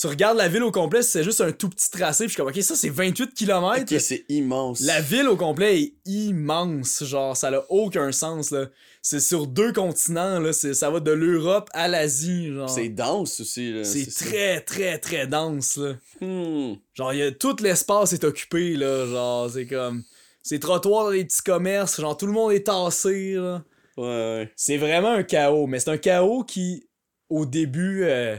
Tu 0.00 0.06
regardes 0.06 0.38
la 0.38 0.46
ville 0.46 0.62
au 0.62 0.70
complet, 0.70 1.02
c'est 1.02 1.24
juste 1.24 1.40
un 1.40 1.50
tout 1.50 1.68
petit 1.68 1.90
tracé, 1.90 2.24
pis 2.24 2.28
je 2.28 2.34
suis 2.34 2.36
comme, 2.40 2.50
ok, 2.50 2.62
ça 2.62 2.76
c'est 2.76 2.88
28 2.88 3.34
km. 3.34 3.82
Ok, 3.82 4.00
c'est 4.00 4.24
immense. 4.28 4.78
La 4.82 5.00
ville 5.00 5.26
au 5.26 5.36
complet 5.36 5.82
est 5.82 5.94
immense, 6.06 7.02
genre, 7.02 7.36
ça 7.36 7.50
n'a 7.50 7.64
aucun 7.68 8.12
sens, 8.12 8.52
là. 8.52 8.66
C'est 9.02 9.18
sur 9.18 9.48
deux 9.48 9.72
continents, 9.72 10.38
là, 10.38 10.52
ça 10.52 10.90
va 10.90 11.00
de 11.00 11.10
l'Europe 11.10 11.68
à 11.72 11.88
l'Asie, 11.88 12.52
genre. 12.52 12.70
C'est 12.70 12.90
dense 12.90 13.40
aussi, 13.40 13.72
là. 13.72 13.82
C'est 13.82 14.08
ça. 14.08 14.24
très, 14.24 14.60
très, 14.60 14.98
très 14.98 15.26
dense, 15.26 15.78
là. 15.78 15.94
Hmm. 16.20 16.74
Genre, 16.94 17.12
y 17.14 17.22
a, 17.22 17.32
tout 17.32 17.56
l'espace 17.60 18.12
est 18.12 18.22
occupé, 18.22 18.76
là, 18.76 19.04
genre, 19.06 19.50
c'est 19.50 19.66
comme... 19.66 20.04
C'est 20.44 20.60
trottoirs 20.60 21.06
dans 21.06 21.10
les 21.10 21.24
petits 21.24 21.42
commerces, 21.42 22.00
genre, 22.00 22.16
tout 22.16 22.26
le 22.26 22.32
monde 22.32 22.52
est 22.52 22.66
tassé, 22.66 23.32
là. 23.34 23.64
Ouais, 23.96 24.04
ouais. 24.04 24.52
C'est 24.54 24.76
vraiment 24.76 25.10
un 25.10 25.24
chaos, 25.24 25.66
mais 25.66 25.80
c'est 25.80 25.90
un 25.90 25.98
chaos 25.98 26.44
qui, 26.44 26.88
au 27.28 27.46
début, 27.46 28.04
euh, 28.04 28.36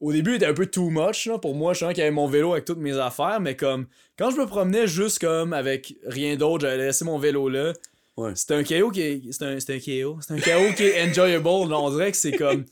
au 0.00 0.12
début 0.12 0.36
était 0.36 0.46
un 0.46 0.54
peu 0.54 0.66
too 0.66 0.88
much 0.90 1.26
là, 1.26 1.38
pour 1.38 1.54
moi. 1.54 1.74
Je 1.74 1.80
savais 1.80 1.92
qu'il 1.94 2.00
y 2.00 2.06
avait 2.06 2.14
mon 2.14 2.26
vélo 2.26 2.52
avec 2.52 2.64
toutes 2.64 2.78
mes 2.78 2.96
affaires, 2.96 3.40
mais 3.40 3.54
comme 3.54 3.86
quand 4.18 4.30
je 4.30 4.36
me 4.36 4.46
promenais 4.46 4.86
juste 4.86 5.18
comme 5.18 5.52
avec 5.52 5.94
rien 6.06 6.36
d'autre, 6.36 6.62
j'avais 6.66 6.78
laissé 6.86 7.04
mon 7.04 7.18
vélo 7.18 7.48
là. 7.48 7.72
Ouais. 8.16 8.32
C'était 8.34 8.54
un 8.54 8.62
chaos 8.62 8.90
qui 8.90 9.02
est, 9.02 9.32
c'est 9.32 9.44
un, 9.44 9.60
c'est 9.60 9.74
un 9.74 9.78
chaos, 9.78 10.18
c'est 10.20 10.34
un 10.34 10.40
chaos 10.40 10.72
qui 10.74 10.84
est 10.84 11.08
enjoyable. 11.08 11.44
là. 11.44 11.78
on 11.78 11.90
dirait 11.90 12.10
que 12.10 12.16
c'est 12.16 12.32
comme, 12.32 12.64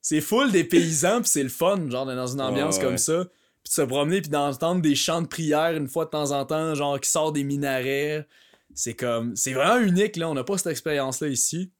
c'est 0.00 0.20
full 0.20 0.50
des 0.50 0.64
paysans 0.64 1.20
puis 1.20 1.30
c'est 1.30 1.42
le 1.42 1.48
fun, 1.48 1.88
genre 1.88 2.06
d'être 2.06 2.16
dans 2.16 2.26
une 2.26 2.40
ambiance 2.40 2.76
Ouais, 2.76 2.84
comme 2.84 2.98
ça. 2.98 3.24
Puis 3.62 3.70
de 3.70 3.74
se 3.74 3.82
promener 3.82 4.20
puis 4.20 4.30
d'entendre 4.30 4.82
des 4.82 4.94
chants 4.94 5.22
de 5.22 5.28
prière 5.28 5.76
une 5.76 5.88
fois 5.88 6.04
de 6.06 6.10
temps 6.10 6.32
en 6.32 6.44
temps, 6.44 6.74
genre 6.74 6.98
qui 7.00 7.08
sort 7.08 7.32
des 7.32 7.44
minarets. 7.44 8.26
C'est 8.74 8.94
comme, 8.94 9.36
c'est 9.36 9.52
vraiment 9.52 9.78
unique 9.78 10.16
là. 10.16 10.28
On 10.28 10.34
n'a 10.34 10.44
pas 10.44 10.58
cette 10.58 10.72
expérience 10.72 11.20
là 11.20 11.28
ici. 11.28 11.70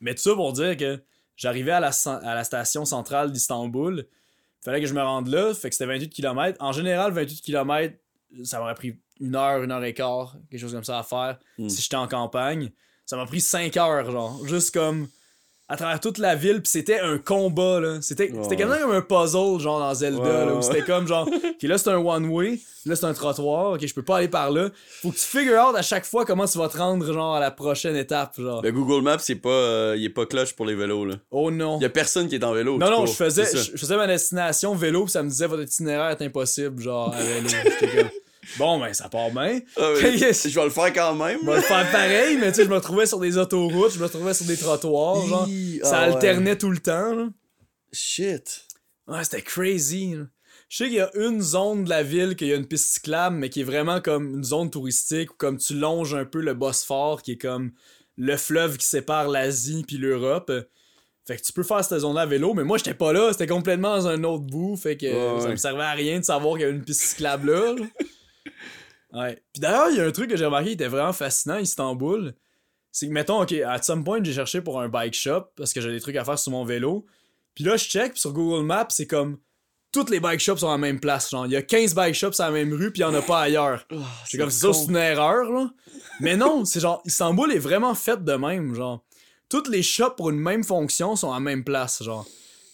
Mais 0.00 0.14
tout 0.14 0.22
ça 0.22 0.34
pour 0.34 0.52
dire 0.52 0.76
que 0.76 1.00
j'arrivais 1.38 1.72
à 1.72 1.80
la, 1.80 1.90
à 2.04 2.34
la 2.34 2.44
station 2.44 2.84
centrale 2.84 3.32
d'Istanbul. 3.32 4.06
Fallait 4.62 4.82
que 4.82 4.86
je 4.86 4.92
me 4.92 5.00
rende 5.02 5.28
là. 5.28 5.54
Fait 5.54 5.70
que 5.70 5.74
c'était 5.74 5.86
28 5.90 6.10
km. 6.10 6.56
En 6.60 6.72
général, 6.72 7.12
28 7.12 7.40
km, 7.40 7.94
ça 8.44 8.58
m'aurait 8.58 8.74
pris 8.74 8.98
une 9.20 9.34
heure, 9.34 9.62
une 9.62 9.72
heure 9.72 9.82
et 9.84 9.94
quart, 9.94 10.36
quelque 10.50 10.60
chose 10.60 10.74
comme 10.74 10.84
ça 10.84 10.98
à 10.98 11.02
faire 11.02 11.38
Mm. 11.56 11.68
si 11.70 11.80
j'étais 11.80 11.96
en 11.96 12.06
campagne. 12.08 12.70
Ça 13.06 13.16
m'a 13.16 13.24
pris 13.24 13.40
5 13.40 13.74
heures, 13.78 14.10
genre. 14.10 14.44
Juste 14.46 14.74
comme 14.74 15.08
à 15.68 15.76
travers 15.76 16.00
toute 16.00 16.18
la 16.18 16.34
ville. 16.34 16.62
Puis 16.62 16.70
c'était 16.70 16.98
un 17.00 17.18
combat, 17.18 17.80
là. 17.80 17.98
C'était 18.00 18.30
Ouais, 18.30 18.42
c'était 18.42 18.56
comme 18.56 18.72
un 18.72 19.02
puzzle, 19.02 19.60
genre 19.60 19.80
dans 19.80 19.94
Zelda, 19.94 20.22
Ouais, 20.22 20.46
là. 20.46 20.54
Où 20.54 20.62
c'était 20.62 20.82
comme 20.82 21.06
genre, 21.06 21.26
ok, 21.28 21.62
là 21.62 21.78
c'est 21.78 21.90
un 21.90 21.98
one-way. 21.98 22.58
Là 22.86 22.96
c'est 22.96 23.04
un 23.04 23.12
trottoir. 23.12 23.72
Ok, 23.72 23.86
je 23.86 23.92
peux 23.94 24.02
pas 24.02 24.18
aller 24.18 24.28
par 24.28 24.50
là. 24.50 24.70
Faut 25.02 25.10
que 25.10 25.16
tu 25.16 25.24
figure 25.26 25.62
out 25.62 25.76
à 25.76 25.82
chaque 25.82 26.06
fois 26.06 26.24
comment 26.24 26.46
tu 26.46 26.56
vas 26.58 26.68
te 26.68 26.78
rendre, 26.78 27.12
genre, 27.12 27.34
à 27.34 27.40
la 27.40 27.50
prochaine 27.50 27.96
étape, 27.96 28.40
genre. 28.40 28.62
Le 28.62 28.72
Google 28.72 29.02
Maps, 29.02 29.18
c'est 29.18 29.34
pas, 29.34 29.48
euh, 29.50 29.94
il 29.98 30.04
est 30.04 30.10
pas 30.10 30.26
clutch 30.26 30.54
pour 30.54 30.64
les 30.66 30.74
vélos, 30.74 31.04
là. 31.04 31.14
Oh 31.30 31.50
non. 31.50 31.78
Y 31.80 31.84
a 31.84 31.90
personne 31.90 32.28
qui 32.28 32.36
est 32.36 32.44
en 32.44 32.52
vélo. 32.52 32.78
Non, 32.78 32.90
non, 32.90 33.06
je 33.06 33.12
faisais, 33.12 33.44
je 33.44 33.76
faisais 33.76 33.96
ma 33.96 34.06
destination 34.06 34.74
vélo, 34.74 35.04
pis 35.04 35.10
ça 35.12 35.22
me 35.22 35.28
disait 35.28 35.46
votre 35.46 35.62
itinéraire 35.62 36.10
est 36.10 36.22
impossible, 36.24 36.80
genre 36.82 37.14
à 37.14 37.22
vélo. 37.22 37.48
Bon, 38.56 38.80
ben 38.80 38.92
ça 38.94 39.08
part 39.08 39.30
bien. 39.30 39.60
Ah, 39.76 39.92
je 40.00 40.54
vais 40.54 40.64
le 40.64 40.70
faire 40.70 40.92
quand 40.92 41.14
même. 41.14 41.38
Je 41.42 41.46
vais 41.46 41.56
le 41.56 41.62
faire 41.62 41.90
pareil, 41.90 42.36
mais 42.38 42.48
tu 42.50 42.56
sais, 42.56 42.64
je 42.64 42.70
me 42.70 42.80
trouvais 42.80 43.06
sur 43.06 43.20
des 43.20 43.36
autoroutes, 43.36 43.92
je 43.92 43.98
me 43.98 44.08
trouvais 44.08 44.32
sur 44.34 44.46
des 44.46 44.56
trottoirs, 44.56 45.26
genre. 45.26 45.46
Hi, 45.48 45.80
Ça 45.82 45.98
ah 46.00 46.08
ouais. 46.08 46.14
alternait 46.14 46.56
tout 46.56 46.70
le 46.70 46.78
temps, 46.78 47.14
là. 47.14 47.28
Shit. 47.92 48.64
Ouais, 49.06 49.22
c'était 49.24 49.42
crazy, 49.42 50.14
là. 50.14 50.24
Je 50.68 50.76
sais 50.76 50.84
qu'il 50.84 50.94
y 50.96 51.00
a 51.00 51.10
une 51.14 51.40
zone 51.40 51.84
de 51.84 51.88
la 51.90 52.02
ville 52.02 52.36
qu'il 52.36 52.48
y 52.48 52.52
a 52.52 52.56
une 52.56 52.66
piste 52.66 52.88
cyclable, 52.92 53.36
mais 53.36 53.48
qui 53.48 53.60
est 53.62 53.64
vraiment 53.64 54.00
comme 54.02 54.34
une 54.34 54.44
zone 54.44 54.68
touristique, 54.70 55.32
où 55.32 55.36
comme 55.38 55.56
tu 55.56 55.74
longes 55.74 56.14
un 56.14 56.26
peu 56.26 56.40
le 56.40 56.52
Bosphore, 56.52 57.22
qui 57.22 57.32
est 57.32 57.38
comme 57.38 57.72
le 58.18 58.36
fleuve 58.36 58.76
qui 58.76 58.84
sépare 58.84 59.28
l'Asie 59.28 59.84
puis 59.86 59.96
l'Europe. 59.96 60.52
Fait 61.26 61.36
que 61.36 61.42
tu 61.42 61.52
peux 61.54 61.62
faire 61.62 61.82
cette 61.84 61.98
zone-là 62.00 62.22
à 62.22 62.26
vélo, 62.26 62.52
mais 62.54 62.64
moi 62.64 62.76
j'étais 62.78 62.94
pas 62.94 63.12
là, 63.14 63.32
c'était 63.32 63.46
complètement 63.46 63.96
dans 63.96 64.08
un 64.08 64.24
autre 64.24 64.44
bout, 64.44 64.76
fait 64.76 64.96
que 64.96 65.06
Ouais, 65.06 65.40
ça 65.40 65.44
ouais. 65.46 65.50
me 65.52 65.56
servait 65.56 65.82
à 65.84 65.92
rien 65.92 66.18
de 66.20 66.24
savoir 66.24 66.54
qu'il 66.54 66.62
y 66.62 66.64
avait 66.64 66.74
une 66.76 66.84
piste 66.84 67.02
cyclable 67.02 67.52
là. 67.52 67.74
ouais. 69.12 69.42
Puis 69.52 69.60
d'ailleurs, 69.60 69.90
il 69.90 69.96
y 69.96 70.00
a 70.00 70.04
un 70.04 70.10
truc 70.12 70.30
que 70.30 70.36
j'ai 70.36 70.44
remarqué 70.46 70.68
qui 70.68 70.72
était 70.74 70.88
vraiment 70.88 71.12
fascinant 71.12 71.54
à 71.56 71.60
Istanbul. 71.60 72.34
C'est 72.92 73.06
que, 73.06 73.12
mettons, 73.12 73.42
ok, 73.42 73.52
à 73.52 73.80
some 73.82 74.02
point, 74.04 74.20
j'ai 74.22 74.32
cherché 74.32 74.60
pour 74.60 74.80
un 74.80 74.88
bike 74.88 75.14
shop 75.14 75.46
parce 75.56 75.72
que 75.72 75.80
j'ai 75.80 75.90
des 75.92 76.00
trucs 76.00 76.16
à 76.16 76.24
faire 76.24 76.38
sur 76.38 76.52
mon 76.52 76.64
vélo. 76.64 77.06
Puis 77.54 77.64
là, 77.64 77.76
je 77.76 77.84
check, 77.84 78.12
puis 78.12 78.20
sur 78.20 78.32
Google 78.32 78.64
Maps, 78.64 78.86
c'est 78.90 79.06
comme 79.06 79.38
toutes 79.92 80.10
les 80.10 80.20
bike 80.20 80.40
shops 80.40 80.58
sont 80.58 80.68
à 80.68 80.72
la 80.72 80.78
même 80.78 81.00
place. 81.00 81.30
Genre, 81.30 81.46
il 81.46 81.52
y 81.52 81.56
a 81.56 81.62
15 81.62 81.94
bike 81.94 82.14
shops 82.14 82.40
à 82.40 82.46
la 82.46 82.50
même 82.52 82.72
rue, 82.72 82.90
puis 82.92 83.00
il 83.00 83.02
y 83.02 83.04
en 83.04 83.14
a 83.14 83.22
pas 83.22 83.40
ailleurs. 83.42 83.86
C'est 84.26 84.38
comme 84.38 84.50
ça, 84.50 84.72
c'est 84.72 84.86
une 84.86 84.96
erreur, 84.96 85.50
là. 85.50 85.70
Mais 86.20 86.36
non, 86.36 86.64
c'est 86.66 86.80
genre, 86.80 87.02
Istanbul 87.04 87.52
est 87.52 87.58
vraiment 87.58 87.94
faite 87.94 88.24
de 88.24 88.34
même, 88.34 88.74
genre. 88.74 89.02
Toutes 89.48 89.68
les 89.68 89.82
shops 89.82 90.14
pour 90.16 90.30
une 90.30 90.38
même 90.38 90.62
fonction 90.62 91.16
sont 91.16 91.30
à 91.30 91.34
la 91.34 91.40
même 91.40 91.64
place, 91.64 92.02
genre. 92.02 92.26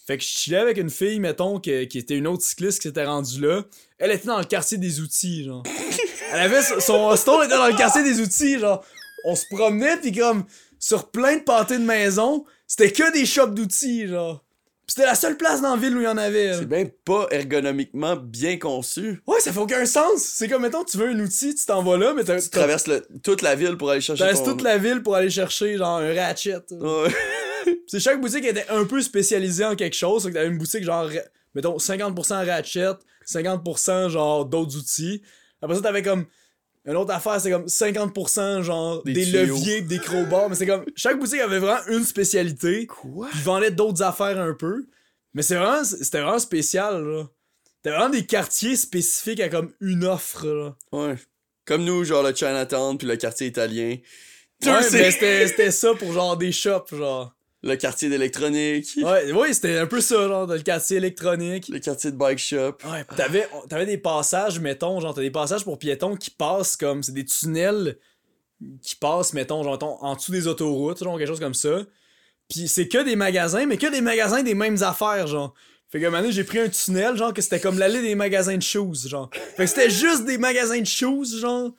Fait 0.07 0.19
que 0.19 0.25
je 0.25 0.29
chillais 0.29 0.59
avec 0.59 0.77
une 0.77 0.91
fille, 0.91 1.19
mettons, 1.21 1.61
que- 1.61 1.85
qui 1.85 1.99
était 1.99 2.17
une 2.17 2.27
autre 2.27 2.43
cycliste 2.43 2.83
qui 2.83 2.89
s'était 2.89 3.05
rendue 3.07 3.41
là. 3.41 3.63
Elle 3.99 4.11
était 4.11 4.27
dans 4.27 4.39
le 4.39 4.45
quartier 4.45 4.77
des 4.77 5.01
outils, 5.01 5.45
genre. 5.45 5.63
Elle 6.33 6.41
avait 6.41 6.63
son- 6.81 7.09
hostel 7.09 7.35
était 7.45 7.57
dans 7.57 7.67
le 7.67 7.77
quartier 7.77 8.03
des 8.03 8.21
outils, 8.21 8.59
genre. 8.59 8.85
On 9.25 9.35
se 9.35 9.45
promenait, 9.51 9.97
pis 9.99 10.13
comme, 10.13 10.45
sur 10.79 11.11
plein 11.11 11.37
de 11.37 11.43
pâtés 11.43 11.79
de 11.79 11.85
maison, 11.85 12.45
c'était 12.67 12.91
que 12.93 13.13
des 13.13 13.25
shops 13.27 13.55
d'outils, 13.55 14.09
genre. 14.09 14.43
C'était 14.87 15.07
la 15.07 15.15
seule 15.15 15.39
place 15.39 15.63
dans 15.63 15.75
la 15.75 15.81
ville 15.81 15.97
où 15.97 16.01
il 16.01 16.05
y 16.05 16.09
en 16.09 16.19
avait. 16.19 16.49
là. 16.49 16.59
C'est 16.59 16.69
bien 16.69 16.85
pas 17.07 17.27
ergonomiquement 17.31 18.17
bien 18.17 18.59
conçu. 18.59 19.23
Ouais, 19.27 19.41
ça 19.41 19.51
fait 19.51 19.59
aucun 19.59 19.87
sens. 19.87 20.21
C'est 20.23 20.47
comme, 20.47 20.61
mettons, 20.61 20.85
tu 20.85 20.99
veux 20.99 21.09
un 21.09 21.19
outil, 21.21 21.55
tu 21.55 21.65
t'en 21.65 21.83
vas 21.83 21.97
là, 21.97 22.13
mais 22.15 22.23
t'as- 22.23 22.39
Tu 22.41 22.51
traverses 22.51 22.87
le- 22.87 23.07
toute 23.23 23.41
la 23.41 23.55
ville 23.55 23.79
pour 23.79 23.89
aller 23.91 24.03
chercher 24.03 24.25
T'as 24.25 24.35
ton... 24.35 24.45
toute 24.45 24.61
la 24.63 24.77
ville 24.77 25.03
pour 25.03 25.17
aller 25.17 25.31
chercher 25.31 25.79
genre 25.79 25.99
un 26.01 26.15
ratchet. 26.15 26.59
Ouais. 26.73 27.09
c'est 27.87 27.99
chaque 27.99 28.21
boutique 28.21 28.45
était 28.45 28.67
un 28.69 28.85
peu 28.85 29.01
spécialisée 29.01 29.65
en 29.65 29.75
quelque 29.75 29.97
chose. 29.97 30.25
Que 30.27 30.31
t'avais 30.33 30.49
une 30.49 30.59
boutique 30.59 30.85
genre, 30.85 31.09
mettons, 31.55 31.79
50% 31.79 32.47
ratchet, 32.47 32.91
50% 33.27 34.11
genre 34.11 34.45
d'autres 34.45 34.77
outils. 34.77 35.23
Après 35.65 35.77
ça, 35.77 35.83
t'avais 35.83 36.03
comme. 36.03 36.27
Une 36.87 36.97
autre 36.97 37.15
affaire, 37.15 37.41
c'est 37.41 37.51
comme 37.51 37.65
50% 37.65 38.61
genre 38.61 39.03
Des 39.05 39.15
des, 39.15 39.25
leviers, 39.25 39.81
des 39.81 39.99
crowbars. 39.99 40.51
Mais 40.51 40.55
c'est 40.55 40.67
comme. 40.67 40.85
Chaque 40.95 41.19
boutique 41.19 41.41
avait 41.41 41.59
vraiment 41.59 41.81
une 41.89 42.05
spécialité. 42.05 42.87
Quoi? 42.87 43.31
Ils 43.35 43.41
vendaient 43.41 43.71
d'autres 43.71 44.03
affaires 44.03 44.39
un 44.39 44.53
peu. 44.53 44.87
Mais 45.33 45.41
c'est 45.41 45.57
vraiment, 45.57 45.83
c'était 45.83 46.21
vraiment 46.21 46.39
spécial, 46.39 47.03
là. 47.03 47.25
T'avais 47.83 47.97
vraiment 47.97 48.13
des 48.13 48.27
quartiers 48.27 48.77
spécifiques 48.77 49.41
à 49.41 49.49
comme 49.49 49.73
une 49.81 50.05
offre, 50.05 50.47
là. 50.47 50.77
Ouais. 50.93 51.17
Comme 51.65 51.85
nous, 51.85 52.05
genre 52.05 52.23
le 52.23 52.35
Chinatown 52.35 52.99
puis 52.99 53.09
le 53.09 53.17
quartier 53.17 53.47
italien. 53.47 53.97
Ouais, 54.65 54.91
mais 54.93 55.11
c'était 55.11 55.49
c'était 55.49 55.71
ça 55.71 55.95
pour 55.95 56.13
genre 56.13 56.37
des 56.37 56.53
shops, 56.53 56.95
genre. 56.95 57.35
Le 57.65 57.77
quartier 57.77 58.09
d'électronique, 58.09 58.89
Ouais, 58.99 59.33
ouais 59.33 59.53
c'était 59.53 59.79
un 59.79 59.87
peu 59.87 60.01
ça, 60.01 60.29
genre, 60.29 60.47
le 60.47 60.61
quartier 60.61 60.99
électronique. 60.99 61.69
le 61.69 61.79
quartier 61.79 62.11
de 62.11 62.17
bike 62.17 62.39
shop. 62.39 62.77
Ouais, 62.85 63.05
t'avais, 63.17 63.49
t'avais 63.69 63.87
des 63.87 63.99
passages, 63.99 64.61
mettons, 64.61 65.01
genre, 65.01 65.15
t'as 65.15 65.23
des 65.23 65.31
passages 65.31 65.65
pour 65.65 65.79
piétons 65.79 66.17
qui 66.17 66.31
passent 66.31 66.77
comme, 66.77 67.03
c'est 67.03 67.13
des 67.13 67.25
tunnels 67.25 67.99
qui 68.83 68.97
passent, 68.97 69.33
mettons, 69.33 69.63
genre, 69.63 69.79
en 70.03 70.15
dessous 70.15 70.33
des 70.33 70.47
autoroutes, 70.47 71.03
genre, 71.03 71.19
quelque 71.19 71.29
chose 71.29 71.41
comme 71.41 71.55
ça. 71.55 71.81
Pis 72.49 72.69
c'est 72.69 72.89
que 72.89 73.03
des 73.03 73.17
magasins, 73.17 73.65
mais 73.67 73.79
que 73.79 73.91
des 73.91 74.03
magasins 74.03 74.43
des 74.43 74.55
mêmes 74.55 74.83
affaires, 74.83 75.27
genre. 75.27 75.55
Fait 75.89 76.01
que, 76.01 76.07
maintenant, 76.07 76.31
j'ai 76.31 76.45
pris 76.45 76.59
un 76.59 76.69
tunnel, 76.69 77.17
genre, 77.17 77.33
que 77.33 77.41
c'était 77.41 77.61
comme 77.61 77.79
l'allée 77.79 78.03
des 78.03 78.15
magasins 78.15 78.57
de 78.57 78.63
shoes, 78.63 79.07
genre. 79.09 79.31
Fait 79.57 79.65
que 79.65 79.67
c'était 79.67 79.91
juste 79.91 80.25
des 80.27 80.37
magasins 80.39 80.81
de 80.81 80.87
shoes, 80.87 81.39
genre, 81.41 81.71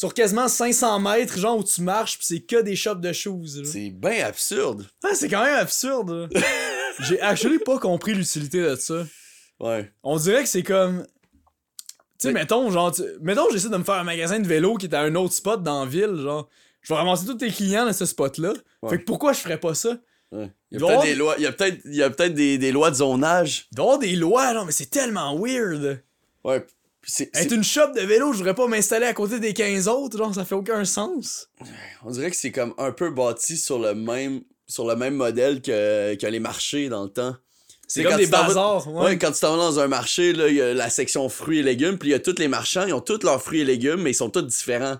sur 0.00 0.14
quasiment 0.14 0.48
500 0.48 0.98
mètres, 1.00 1.36
genre, 1.38 1.58
où 1.58 1.62
tu 1.62 1.82
marches, 1.82 2.18
pis 2.18 2.24
c'est 2.24 2.40
que 2.40 2.62
des 2.62 2.74
shops 2.74 3.00
de 3.02 3.12
shoes, 3.12 3.44
là. 3.58 3.64
C'est 3.70 3.90
bien 3.90 4.24
absurde. 4.24 4.86
Ah, 5.04 5.10
c'est 5.12 5.28
quand 5.28 5.44
même 5.44 5.56
absurde. 5.58 6.30
J'ai 7.00 7.20
actually 7.20 7.58
pas 7.58 7.78
compris 7.78 8.14
l'utilité 8.14 8.62
de 8.62 8.76
ça. 8.76 9.04
Ouais. 9.60 9.92
On 10.02 10.16
dirait 10.16 10.42
que 10.42 10.48
c'est 10.48 10.62
comme. 10.62 11.04
Tu 12.18 12.28
sais, 12.28 12.32
Mais- 12.32 12.40
mettons, 12.40 12.70
genre, 12.70 12.92
tu- 12.92 13.02
mettons, 13.20 13.50
j'essaie 13.52 13.68
de 13.68 13.76
me 13.76 13.84
faire 13.84 13.96
un 13.96 14.04
magasin 14.04 14.40
de 14.40 14.48
vélo 14.48 14.76
qui 14.76 14.86
est 14.86 14.94
à 14.94 15.02
un 15.02 15.14
autre 15.16 15.34
spot 15.34 15.62
dans 15.62 15.84
la 15.84 15.90
ville, 15.90 16.16
genre. 16.16 16.48
Je 16.80 16.94
vais 16.94 16.98
ramasser 16.98 17.26
tous 17.26 17.34
tes 17.34 17.50
clients 17.50 17.84
dans 17.84 17.92
ce 17.92 18.06
spot-là. 18.06 18.54
Ouais. 18.80 18.88
Fait 18.88 18.98
que 19.00 19.04
pourquoi 19.04 19.34
je 19.34 19.40
ferais 19.40 19.60
pas 19.60 19.74
ça? 19.74 19.98
ouais. 20.32 20.50
Il 20.70 20.80
y 20.80 20.82
a 20.82 20.86
peut-être 20.86 21.02
des 21.02 21.14
lois, 21.14 21.34
il 21.36 21.42
y 21.42 21.46
a 21.46 21.52
peut-être, 21.52 21.78
il 21.84 21.94
y 21.94 22.02
a 22.02 22.08
peut-être 22.08 22.32
des, 22.32 22.56
des 22.56 22.72
lois 22.72 22.88
de 22.90 22.94
zonage. 22.96 23.66
Il 23.72 23.76
doit 23.76 23.84
y 23.84 23.88
avoir 23.88 23.98
des 23.98 24.16
lois, 24.16 24.54
non, 24.54 24.64
mais 24.64 24.72
c'est 24.72 24.88
tellement 24.88 25.38
weird. 25.38 26.02
Ouais. 26.42 26.64
C'est, 27.02 27.30
une 27.50 27.64
shop 27.64 27.92
de 27.94 28.00
vélo, 28.02 28.32
je 28.32 28.38
voudrais 28.38 28.54
pas 28.54 28.66
m'installer 28.66 29.06
à 29.06 29.14
côté 29.14 29.40
des 29.40 29.54
15 29.54 29.88
autres, 29.88 30.18
genre, 30.18 30.34
ça 30.34 30.44
fait 30.44 30.54
aucun 30.54 30.84
sens. 30.84 31.48
on 32.04 32.10
dirait 32.10 32.30
que 32.30 32.36
c'est 32.36 32.52
comme 32.52 32.74
un 32.78 32.92
peu 32.92 33.10
bâti 33.10 33.56
sur 33.56 33.78
le 33.78 33.94
même, 33.94 34.42
sur 34.66 34.86
le 34.86 34.96
même 34.96 35.14
modèle 35.14 35.62
que, 35.62 36.14
que 36.14 36.26
les 36.26 36.40
marchés 36.40 36.88
dans 36.88 37.04
le 37.04 37.08
temps. 37.10 37.34
C'est 37.88 38.04
comme 38.04 38.18
des 38.18 38.26
bazars, 38.26 38.86
ouais. 38.86 39.02
Ouais, 39.02 39.18
quand 39.18 39.32
tu 39.32 39.40
t'en 39.40 39.56
vas 39.56 39.62
dans 39.64 39.80
un 39.80 39.88
marché, 39.88 40.32
là, 40.32 40.48
il 40.48 40.54
y 40.54 40.60
a 40.62 40.74
la 40.74 40.90
section 40.90 41.28
fruits 41.28 41.58
et 41.58 41.62
légumes, 41.62 41.98
puis 41.98 42.10
il 42.10 42.12
y 42.12 42.14
a 42.14 42.20
tous 42.20 42.38
les 42.38 42.46
marchands, 42.46 42.86
ils 42.86 42.92
ont 42.92 43.00
tous 43.00 43.24
leurs 43.24 43.42
fruits 43.42 43.60
et 43.62 43.64
légumes, 43.64 44.02
mais 44.02 44.10
ils 44.12 44.14
sont 44.14 44.30
tous 44.30 44.42
différents. 44.42 44.98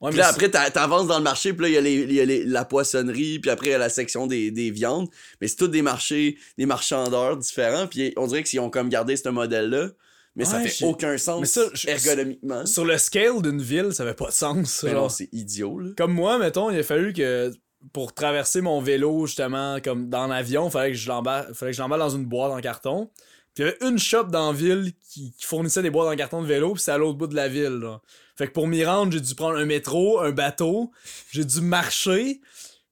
Ouais, 0.00 0.10
Puis 0.10 0.18
là, 0.18 0.28
après, 0.28 0.48
t'a- 0.48 0.70
t'avances 0.70 1.06
dans 1.08 1.18
le 1.18 1.22
marché, 1.24 1.52
puis 1.52 1.64
là, 1.64 1.68
il 1.68 1.74
y 1.74 1.76
a, 1.76 1.80
les, 1.80 2.14
y 2.14 2.20
a 2.20 2.24
les- 2.24 2.44
la 2.44 2.64
poissonnerie, 2.64 3.38
puis 3.38 3.50
après, 3.50 3.66
il 3.66 3.70
y 3.70 3.74
a 3.74 3.78
la 3.78 3.90
section 3.90 4.26
des, 4.26 4.50
des 4.50 4.70
viandes. 4.70 5.08
Mais 5.40 5.48
c'est 5.48 5.56
tous 5.56 5.68
des 5.68 5.82
marchés, 5.82 6.38
des 6.56 6.66
marchandeurs 6.66 7.36
différents, 7.36 7.86
puis 7.86 8.12
on 8.16 8.26
dirait 8.26 8.42
qu'ils 8.44 8.60
ont 8.60 8.70
comme 8.70 8.88
gardé 8.88 9.16
ce 9.16 9.28
modèle-là, 9.28 9.90
mais 10.36 10.44
ça 10.44 10.60
fait 10.60 10.84
aucun 10.84 11.18
sens 11.18 11.46
ça, 11.48 11.62
je- 11.74 11.88
ergonomiquement. 11.88 12.64
Sur 12.66 12.84
le 12.84 12.96
scale 12.98 13.42
d'une 13.42 13.60
ville, 13.62 13.92
ça 13.92 14.04
fait 14.04 14.14
pas 14.14 14.28
de 14.28 14.32
sens. 14.32 14.82
Mais 14.84 14.90
genre. 14.92 15.02
non, 15.02 15.08
c'est 15.08 15.28
idiot, 15.32 15.78
là. 15.78 15.90
Comme 15.96 16.12
moi, 16.12 16.38
mettons, 16.38 16.70
il 16.70 16.78
a 16.78 16.82
fallu 16.82 17.12
que 17.12 17.52
pour 17.92 18.14
traverser 18.14 18.60
mon 18.60 18.80
vélo, 18.80 19.26
justement, 19.26 19.78
comme 19.82 20.08
dans 20.08 20.26
l'avion, 20.28 20.68
il 20.68 20.70
fallait 20.70 20.90
que 20.92 20.96
je 20.96 21.08
l'emballe, 21.08 21.52
fallait 21.54 21.72
que 21.72 21.76
je 21.76 21.82
l'emballe 21.82 21.98
dans 22.00 22.10
une 22.10 22.26
boîte 22.26 22.52
en 22.52 22.60
carton. 22.60 23.10
Puis 23.54 23.64
il 23.64 23.66
y 23.66 23.68
avait 23.68 23.78
une 23.90 23.98
shop 23.98 24.24
dans 24.24 24.52
la 24.52 24.56
ville 24.56 24.92
qui, 25.10 25.32
qui 25.32 25.44
fournissait 25.44 25.82
des 25.82 25.90
boîtes 25.90 26.08
en 26.10 26.16
carton 26.16 26.40
de 26.40 26.46
vélo, 26.46 26.72
puis 26.72 26.80
c'était 26.80 26.92
à 26.92 26.98
l'autre 26.98 27.18
bout 27.18 27.26
de 27.26 27.34
la 27.34 27.48
ville. 27.48 27.80
là. 27.82 28.00
Fait 28.38 28.46
que 28.46 28.52
pour 28.52 28.66
m'y 28.66 28.82
rendre, 28.84 29.12
j'ai 29.12 29.20
dû 29.20 29.34
prendre 29.34 29.58
un 29.58 29.66
métro, 29.66 30.20
un 30.20 30.30
bateau, 30.30 30.90
j'ai 31.30 31.44
dû 31.44 31.60
marcher. 31.60 32.40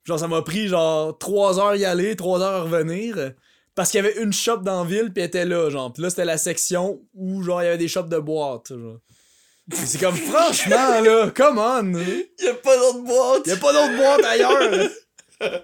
Genre, 0.05 0.19
ça 0.19 0.29
m'a 0.29 0.43
pris 0.43 0.69
genre 0.69 1.17
3 1.17 1.59
heures 1.61 1.77
y 1.77 1.85
aller, 1.87 2.15
3 2.17 2.41
heures 2.43 2.61
à 2.61 2.63
revenir. 2.63 3.33
Parce 3.75 3.91
qu'il 3.91 4.03
y 4.03 4.07
avait 4.07 4.21
une 4.23 4.33
shop 4.33 4.59
dans 4.59 4.83
la 4.85 4.89
ville, 4.91 5.13
puis 5.13 5.23
elle 5.23 5.29
était 5.29 5.45
là, 5.47 5.71
genre. 5.71 5.93
Puis 5.93 6.03
là, 6.03 6.11
c'était 6.11 6.25
la 6.25 6.39
section 6.39 7.01
où, 7.15 7.43
genre, 7.43 7.63
il 7.63 7.67
y 7.67 7.69
avait 7.69 7.79
des 7.79 7.89
shops 7.89 8.09
de 8.09 8.19
boîtes, 8.19 8.69
genre. 8.77 8.99
C'est 9.73 10.01
comme, 10.01 10.17
franchement, 10.17 11.01
là, 11.01 11.31
come 11.31 11.59
on! 11.59 11.93
Il 11.99 12.45
y 12.45 12.49
a 12.49 12.55
pas 12.55 12.77
d'autre 12.77 13.03
boîte! 13.05 13.47
Y'a 13.47 13.57
pas 13.57 13.73
d'autres 13.73 13.97
boîtes 13.97 14.25
ailleurs! 14.25 14.91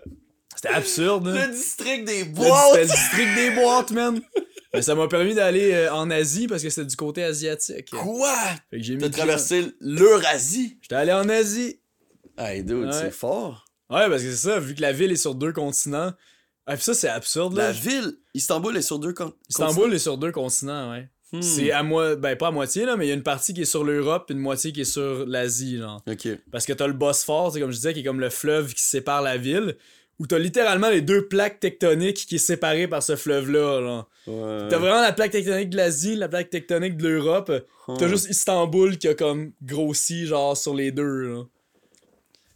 C'était 0.54 0.68
absurde, 0.68 1.26
Le 1.28 1.38
hein. 1.40 1.48
district 1.48 2.04
des 2.06 2.24
Le- 2.24 2.30
boîtes! 2.30 2.68
C'était 2.72 2.84
le 2.84 2.90
district 2.90 3.34
des 3.34 3.50
boîtes, 3.50 3.90
man! 3.90 4.20
Mais 4.72 4.82
ça 4.82 4.94
m'a 4.94 5.08
permis 5.08 5.34
d'aller 5.34 5.72
euh, 5.72 5.92
en 5.92 6.10
Asie 6.10 6.46
parce 6.46 6.62
que 6.62 6.70
c'était 6.70 6.86
du 6.86 6.96
côté 6.96 7.24
asiatique. 7.24 7.90
Quoi? 7.90 8.34
Fait 8.70 8.78
que 8.78 8.82
j'ai 8.82 8.94
mis. 8.94 9.00
T'as 9.00 9.06
le 9.06 9.12
traversé 9.12 9.66
l'Eurasie? 9.80 10.78
J'étais 10.82 10.94
allé 10.96 11.12
en 11.12 11.28
Asie. 11.28 11.80
Hey, 12.38 12.62
dude, 12.62 12.84
Ouais. 12.86 12.92
c'est 12.92 13.10
fort. 13.10 13.64
Ouais, 13.90 14.08
parce 14.08 14.22
que 14.22 14.30
c'est 14.30 14.48
ça, 14.48 14.58
vu 14.60 14.74
que 14.74 14.82
la 14.82 14.92
ville 14.92 15.12
est 15.12 15.16
sur 15.16 15.34
deux 15.34 15.52
continents. 15.52 16.12
Ah, 16.66 16.76
ça, 16.76 16.94
c'est 16.94 17.08
absurde, 17.08 17.56
là. 17.56 17.68
La 17.68 17.72
ville, 17.72 18.14
Istanbul 18.34 18.76
est 18.76 18.82
sur 18.82 18.98
deux 18.98 19.12
con- 19.12 19.32
Istanbul 19.48 19.94
est 19.94 19.98
sur 19.98 20.18
deux 20.18 20.32
continents, 20.32 20.90
ouais. 20.90 21.08
Hmm. 21.32 21.42
C'est 21.42 21.72
à 21.72 21.82
moi, 21.82 22.14
ben 22.16 22.36
pas 22.36 22.48
à 22.48 22.50
moitié, 22.52 22.84
là, 22.84 22.96
mais 22.96 23.06
il 23.06 23.08
y 23.08 23.12
a 23.12 23.14
une 23.14 23.22
partie 23.22 23.52
qui 23.52 23.62
est 23.62 23.64
sur 23.66 23.82
l'Europe 23.84 24.26
et 24.30 24.32
une 24.32 24.38
moitié 24.38 24.72
qui 24.72 24.82
est 24.82 24.84
sur 24.84 25.26
l'Asie, 25.26 25.78
genre. 25.78 26.02
Parce 26.52 26.66
que 26.66 26.72
t'as 26.72 26.86
le 26.86 26.92
Bosphore, 26.92 27.52
c'est 27.52 27.60
comme 27.60 27.72
je 27.72 27.76
disais, 27.76 27.94
qui 27.94 28.00
est 28.00 28.04
comme 28.04 28.20
le 28.20 28.30
fleuve 28.30 28.74
qui 28.74 28.82
sépare 28.82 29.22
la 29.22 29.36
ville, 29.36 29.76
où 30.20 30.26
t'as 30.26 30.38
littéralement 30.38 30.88
les 30.88 31.00
deux 31.02 31.26
plaques 31.26 31.58
tectoniques 31.60 32.26
qui 32.26 32.36
est 32.36 32.38
séparée 32.38 32.86
par 32.88 33.02
ce 33.02 33.16
fleuve-là, 33.16 33.80
genre. 33.80 34.08
Ouais. 34.28 34.68
T'as 34.68 34.78
vraiment 34.78 35.02
la 35.02 35.12
plaque 35.12 35.32
tectonique 35.32 35.70
de 35.70 35.76
l'Asie, 35.76 36.14
la 36.16 36.28
plaque 36.28 36.48
tectonique 36.50 36.96
de 36.96 37.08
l'Europe. 37.08 37.52
T'as 37.98 38.08
juste 38.08 38.28
Istanbul 38.30 38.96
qui 38.98 39.08
a 39.08 39.14
comme 39.14 39.52
grossi, 39.62 40.26
genre, 40.26 40.56
sur 40.56 40.74
les 40.74 40.90
deux, 40.92 41.28
là. 41.28 41.42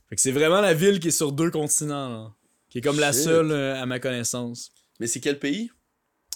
Fait 0.08 0.16
que 0.16 0.20
c'est 0.22 0.32
vraiment 0.32 0.60
la 0.60 0.74
ville 0.74 0.98
qui 1.00 1.08
est 1.08 1.12
sur 1.12 1.32
deux 1.32 1.50
continents, 1.50 2.08
là. 2.08 2.32
Qui 2.70 2.78
est 2.78 2.80
comme 2.82 2.98
la 3.00 3.12
seule, 3.12 3.50
euh, 3.50 3.80
à 3.80 3.84
ma 3.86 3.98
connaissance. 3.98 4.70
Mais 4.98 5.06
c'est 5.06 5.20
quel 5.20 5.38
pays? 5.38 5.70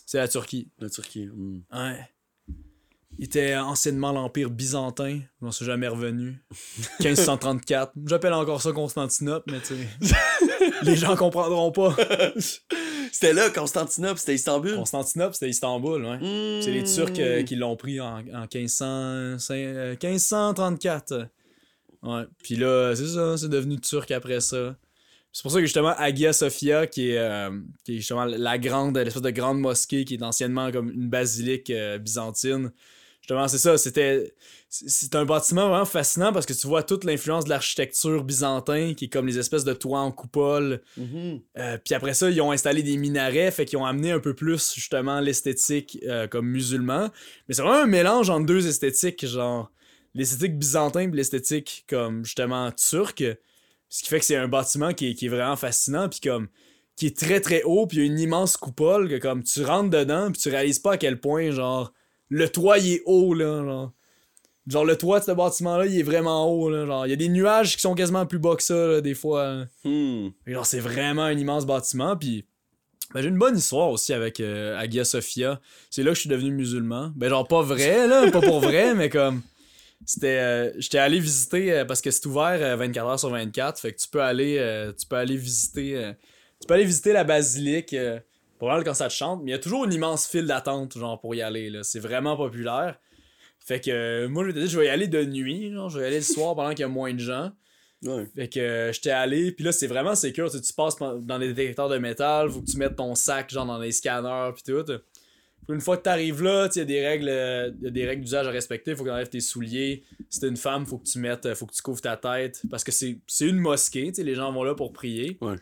C'est 0.04 0.18
la 0.18 0.28
Turquie. 0.28 0.70
La 0.78 0.90
Turquie. 0.90 1.26
hmm. 1.26 1.62
Ouais. 1.72 2.00
Il 3.16 3.26
était 3.26 3.54
anciennement 3.54 4.10
l'Empire 4.10 4.50
byzantin. 4.50 5.20
Je 5.40 5.44
m'en 5.44 5.52
suis 5.52 5.64
jamais 5.64 5.86
revenu. 5.86 6.44
1534. 7.00 7.92
J'appelle 8.06 8.32
encore 8.32 8.60
ça 8.60 8.72
Constantinople, 8.72 9.52
mais 9.52 9.60
tu 9.60 9.76
sais. 9.76 10.14
les 10.82 10.96
gens 10.96 11.14
comprendront 11.16 11.70
pas. 11.70 11.96
C'était 13.12 13.32
là, 13.32 13.48
Constantinople, 13.50 14.18
c'était 14.18 14.34
Istanbul. 14.34 14.74
Constantinople, 14.74 15.34
c'était 15.34 15.48
Istanbul, 15.50 16.04
ouais. 16.04 16.16
Hmm. 16.16 16.60
C'est 16.62 16.72
les 16.72 16.82
Turcs 16.82 17.12
euh, 17.20 17.44
qui 17.44 17.54
l'ont 17.54 17.76
pris 17.76 18.00
en, 18.00 18.16
en 18.34 18.46
1500, 18.52 19.36
cin- 19.36 19.52
euh, 19.54 19.90
1534. 20.02 21.28
Ouais. 22.02 22.24
Puis 22.42 22.56
là, 22.56 22.94
c'est 22.96 23.06
ça, 23.06 23.36
c'est 23.36 23.48
devenu 23.48 23.78
turc 23.80 24.10
après 24.10 24.40
ça. 24.40 24.76
C'est 25.34 25.42
pour 25.42 25.50
ça 25.50 25.58
que 25.58 25.64
justement 25.66 25.92
Hagia 25.98 26.32
Sophia, 26.32 26.86
qui 26.86 27.10
est, 27.10 27.18
euh, 27.18 27.50
qui 27.84 27.94
est 27.94 27.98
justement 27.98 28.24
la 28.24 28.56
grande, 28.56 28.96
l'espèce 28.96 29.20
de 29.20 29.30
grande 29.30 29.58
mosquée 29.58 30.04
qui 30.04 30.14
est 30.14 30.22
anciennement 30.22 30.70
comme 30.70 30.90
une 30.92 31.08
basilique 31.08 31.70
euh, 31.70 31.98
byzantine. 31.98 32.70
Justement, 33.20 33.48
c'est 33.48 33.58
ça, 33.58 33.76
c'était. 33.76 34.32
c'est- 34.68 35.14
un 35.16 35.24
bâtiment 35.24 35.68
vraiment 35.68 35.84
fascinant 35.86 36.32
parce 36.32 36.46
que 36.46 36.52
tu 36.52 36.66
vois 36.68 36.82
toute 36.84 37.02
l'influence 37.04 37.44
de 37.46 37.50
l'architecture 37.50 38.22
byzantin, 38.22 38.94
qui 38.94 39.06
est 39.06 39.08
comme 39.08 39.26
les 39.26 39.38
espèces 39.38 39.64
de 39.64 39.72
toits 39.72 40.00
en 40.00 40.12
coupole, 40.12 40.82
Mhm. 40.96 41.40
euh, 41.58 41.78
puis 41.84 41.94
après 41.94 42.14
ça, 42.14 42.30
ils 42.30 42.40
ont 42.40 42.52
installé 42.52 42.82
des 42.84 42.96
minarets, 42.96 43.50
fait 43.50 43.64
qu'ils 43.64 43.78
ont 43.78 43.86
amené 43.86 44.12
un 44.12 44.20
peu 44.20 44.34
plus 44.34 44.72
justement 44.74 45.18
l'esthétique 45.20 45.98
comme 46.30 46.46
musulman. 46.46 47.10
Mais 47.48 47.54
c'est 47.54 47.62
vraiment 47.62 47.82
un 47.82 47.86
mélange 47.86 48.30
entre 48.30 48.46
deux 48.46 48.66
esthétiques, 48.68 49.26
genre 49.26 49.72
l'esthétique 50.14 50.56
byzantin 50.58 51.00
et 51.00 51.06
l'esthétique 51.10 51.84
comme 51.88 52.24
justement 52.24 52.70
turc. 52.72 53.24
Ce 53.94 54.02
qui 54.02 54.08
fait 54.08 54.18
que 54.18 54.24
c'est 54.24 54.34
un 54.34 54.48
bâtiment 54.48 54.92
qui 54.92 55.10
est, 55.10 55.14
qui 55.14 55.26
est 55.26 55.28
vraiment 55.28 55.54
fascinant, 55.54 56.08
puis 56.08 56.18
comme 56.18 56.48
qui 56.96 57.06
est 57.06 57.16
très 57.16 57.40
très 57.40 57.62
haut, 57.62 57.86
puis 57.86 57.98
il 57.98 58.00
y 58.00 58.02
a 58.02 58.06
une 58.06 58.18
immense 58.18 58.56
coupole 58.56 59.08
que 59.08 59.18
comme 59.18 59.44
tu 59.44 59.62
rentres 59.62 59.90
dedans, 59.90 60.32
puis 60.32 60.42
tu 60.42 60.48
réalises 60.48 60.80
pas 60.80 60.94
à 60.94 60.96
quel 60.96 61.20
point 61.20 61.52
genre 61.52 61.92
le 62.28 62.48
toit 62.48 62.78
il 62.78 62.94
est 62.94 63.02
haut 63.06 63.34
là, 63.34 63.62
genre. 63.62 63.92
Genre 64.66 64.84
le 64.84 64.96
toit 64.96 65.20
de 65.20 65.26
ce 65.26 65.30
bâtiment-là, 65.30 65.86
il 65.86 65.96
est 65.96 66.02
vraiment 66.02 66.50
haut 66.50 66.68
là, 66.70 66.86
genre 66.86 67.06
il 67.06 67.10
y 67.10 67.12
a 67.12 67.16
des 67.16 67.28
nuages 67.28 67.76
qui 67.76 67.82
sont 67.82 67.94
quasiment 67.94 68.26
plus 68.26 68.40
bas 68.40 68.56
que 68.56 68.64
ça 68.64 68.74
là, 68.74 69.00
des 69.00 69.14
fois. 69.14 69.54
là. 69.54 69.66
Hmm. 69.84 70.30
Genre, 70.44 70.66
c'est 70.66 70.80
vraiment 70.80 71.22
un 71.22 71.38
immense 71.38 71.64
bâtiment. 71.64 72.16
Puis 72.16 72.46
ben, 73.14 73.22
j'ai 73.22 73.28
une 73.28 73.38
bonne 73.38 73.56
histoire 73.56 73.90
aussi 73.90 74.12
avec 74.12 74.40
euh, 74.40 74.76
Hagia 74.76 75.04
Sophia. 75.04 75.60
C'est 75.88 76.02
là 76.02 76.10
que 76.10 76.16
je 76.16 76.22
suis 76.22 76.30
devenu 76.30 76.50
musulman. 76.50 77.12
Ben, 77.14 77.28
genre, 77.28 77.46
pas 77.46 77.62
vrai, 77.62 78.08
là, 78.08 78.28
pas 78.32 78.40
pour 78.40 78.58
vrai, 78.58 78.96
mais 78.96 79.08
comme. 79.08 79.42
C'était. 80.06 80.38
euh, 80.38 80.72
J'étais 80.78 80.98
allé 80.98 81.18
visiter 81.20 81.72
euh, 81.72 81.84
parce 81.84 82.00
que 82.00 82.10
c'est 82.10 82.26
ouvert 82.26 82.58
euh, 82.60 82.76
24 82.76 83.06
heures 83.08 83.20
sur 83.20 83.30
24. 83.30 83.78
Fait 83.80 83.92
que 83.92 83.98
tu 84.00 84.08
peux 84.08 84.20
aller, 84.22 84.58
euh, 84.58 84.92
tu 84.92 85.06
peux 85.06 85.16
aller 85.16 85.36
visiter. 85.36 85.96
euh, 85.96 86.12
tu 86.60 86.66
peux 86.66 86.74
aller 86.74 86.84
visiter 86.84 87.12
la 87.12 87.24
basilique. 87.24 87.92
euh, 87.94 88.18
pour 88.58 88.68
voir 88.68 88.82
quand 88.84 88.94
ça 88.94 89.08
te 89.08 89.12
chante. 89.12 89.40
Mais 89.42 89.50
il 89.50 89.54
y 89.54 89.56
a 89.56 89.58
toujours 89.58 89.84
une 89.84 89.92
immense 89.92 90.28
file 90.28 90.46
d'attente, 90.46 90.96
genre, 90.96 91.20
pour 91.20 91.34
y 91.34 91.42
aller, 91.42 91.70
là. 91.70 91.82
C'est 91.82 91.98
vraiment 91.98 92.36
populaire. 92.36 92.98
Fait 93.58 93.80
que 93.80 93.90
euh, 93.90 94.28
moi, 94.28 94.44
je 94.44 94.48
m'étais 94.48 94.60
dit, 94.60 94.68
je 94.68 94.78
vais 94.78 94.86
y 94.86 94.88
aller 94.90 95.08
de 95.08 95.24
nuit, 95.24 95.72
genre, 95.72 95.88
je 95.90 95.98
vais 95.98 96.04
y 96.04 96.06
aller 96.06 96.16
le 96.18 96.22
soir 96.22 96.54
pendant 96.54 96.70
qu'il 96.70 96.80
y 96.80 96.84
a 96.84 96.88
moins 96.88 97.12
de 97.12 97.18
gens. 97.18 97.50
Ouais. 98.04 98.26
Fait 98.36 98.48
que 98.48 98.60
euh, 98.60 98.92
j'étais 98.92 99.10
allé, 99.10 99.50
puis 99.52 99.64
là, 99.64 99.72
c'est 99.72 99.86
vraiment 99.86 100.14
sécure. 100.14 100.50
Tu, 100.50 100.58
sais, 100.58 100.62
tu 100.62 100.72
passes 100.72 100.96
dans 100.98 101.38
les 101.38 101.48
détecteurs 101.54 101.88
de 101.88 101.98
métal, 101.98 102.48
faut 102.50 102.60
que 102.60 102.70
tu 102.70 102.76
mettes 102.76 102.96
ton 102.96 103.14
sac, 103.14 103.50
genre, 103.50 103.66
dans 103.66 103.78
les 103.78 103.92
scanners, 103.92 104.50
puis 104.54 104.62
tout. 104.62 104.84
Une 105.68 105.80
fois 105.80 105.96
que 105.96 106.02
t'arrives 106.02 106.42
là, 106.42 106.68
il 106.74 106.78
y 106.78 106.82
a 106.82 106.84
des 106.84 107.06
règles, 107.06 107.28
euh, 107.28 107.70
il 107.78 107.84
y 107.84 107.88
a 107.88 107.90
des 107.90 108.06
règles 108.06 108.22
d'usage 108.22 108.46
à 108.46 108.50
respecter. 108.50 108.94
Faut 108.94 109.04
que 109.04 109.08
t'enlèves 109.08 109.30
tes 109.30 109.40
souliers. 109.40 110.04
Si 110.28 110.40
t'es 110.40 110.48
une 110.48 110.56
femme, 110.56 110.84
faut 110.84 110.98
que 110.98 111.06
tu 111.06 111.18
mettes, 111.18 111.46
euh, 111.46 111.54
faut 111.54 111.66
que 111.66 111.72
tu 111.72 111.82
couvres 111.82 112.00
ta 112.00 112.16
tête. 112.16 112.62
Parce 112.70 112.84
que 112.84 112.92
c'est 112.92 113.18
une 113.40 113.58
mosquée, 113.58 114.12
les 114.16 114.34
gens 114.34 114.52
vont 114.52 114.64
là 114.64 114.74
pour 114.74 114.92
prier. 114.92 115.38
Ouais. 115.40 115.56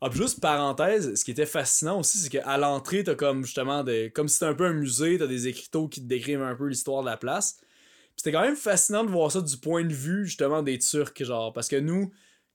Ah, 0.00 0.10
puis 0.10 0.18
juste 0.18 0.40
parenthèse, 0.40 1.14
ce 1.14 1.24
qui 1.24 1.30
était 1.30 1.46
fascinant 1.46 2.00
aussi, 2.00 2.18
c'est 2.18 2.28
qu'à 2.28 2.58
l'entrée, 2.58 3.04
t'as 3.04 3.14
comme 3.14 3.44
justement 3.44 3.84
des. 3.84 4.10
Comme 4.10 4.26
si 4.26 4.34
c'était 4.34 4.46
un 4.46 4.54
peu 4.54 4.66
un 4.66 4.72
musée, 4.72 5.16
t'as 5.16 5.28
des 5.28 5.46
écriteaux 5.46 5.86
qui 5.86 6.02
te 6.02 6.06
décrivent 6.06 6.42
un 6.42 6.56
peu 6.56 6.66
l'histoire 6.66 7.02
de 7.02 7.06
la 7.08 7.16
place. 7.16 7.60
C'était 8.16 8.32
quand 8.32 8.42
même 8.42 8.56
fascinant 8.56 9.04
de 9.04 9.10
voir 9.10 9.30
ça 9.30 9.40
du 9.40 9.56
point 9.56 9.84
de 9.84 9.92
vue 9.92 10.26
justement 10.26 10.62
des 10.62 10.78
Turcs, 10.78 11.22
genre. 11.22 11.52
Parce 11.52 11.68
que 11.68 11.76
nous, 11.76 12.10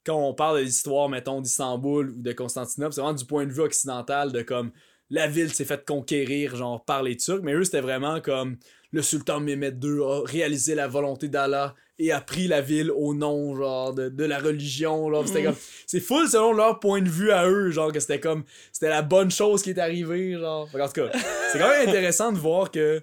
quand 0.05 0.17
on 0.17 0.33
parle 0.33 0.59
de 0.59 0.63
l'histoire, 0.63 1.09
mettons, 1.09 1.41
d'Istanbul 1.41 2.09
ou 2.09 2.21
de 2.21 2.31
Constantinople, 2.33 2.93
c'est 2.93 3.01
vraiment 3.01 3.17
du 3.17 3.25
point 3.25 3.45
de 3.45 3.51
vue 3.51 3.61
occidental 3.61 4.31
de 4.31 4.41
comme 4.41 4.71
la 5.09 5.27
ville 5.27 5.53
s'est 5.53 5.65
faite 5.65 5.85
conquérir, 5.85 6.55
genre, 6.55 6.83
par 6.83 7.03
les 7.03 7.15
Turcs. 7.15 7.41
Mais 7.43 7.53
eux, 7.53 7.63
c'était 7.63 7.81
vraiment 7.81 8.19
comme 8.21 8.57
le 8.91 9.01
sultan 9.01 9.39
Mehmed 9.39 9.83
II 9.83 10.01
a 10.01 10.21
réalisé 10.25 10.75
la 10.75 10.87
volonté 10.87 11.27
d'Allah 11.27 11.75
et 11.99 12.11
a 12.11 12.21
pris 12.21 12.47
la 12.47 12.61
ville 12.61 12.91
au 12.91 13.13
nom, 13.13 13.55
genre, 13.55 13.93
de, 13.93 14.09
de 14.09 14.23
la 14.23 14.39
religion. 14.39 15.11
Genre, 15.11 15.27
c'était 15.27 15.43
comme. 15.43 15.55
C'est 15.85 15.99
full 15.99 16.27
selon 16.27 16.53
leur 16.53 16.79
point 16.79 17.01
de 17.01 17.09
vue 17.09 17.31
à 17.31 17.47
eux, 17.47 17.71
genre, 17.71 17.91
que 17.91 17.99
c'était 17.99 18.19
comme. 18.19 18.43
C'était 18.71 18.89
la 18.89 19.01
bonne 19.01 19.31
chose 19.31 19.63
qui 19.63 19.71
est 19.71 19.79
arrivée, 19.79 20.33
genre. 20.33 20.69
Qu'en 20.71 20.87
tout 20.87 20.93
cas, 20.93 21.11
c'est 21.51 21.59
quand 21.59 21.69
même 21.69 21.87
intéressant 21.89 22.31
de 22.31 22.37
voir 22.37 22.71
que 22.71 23.01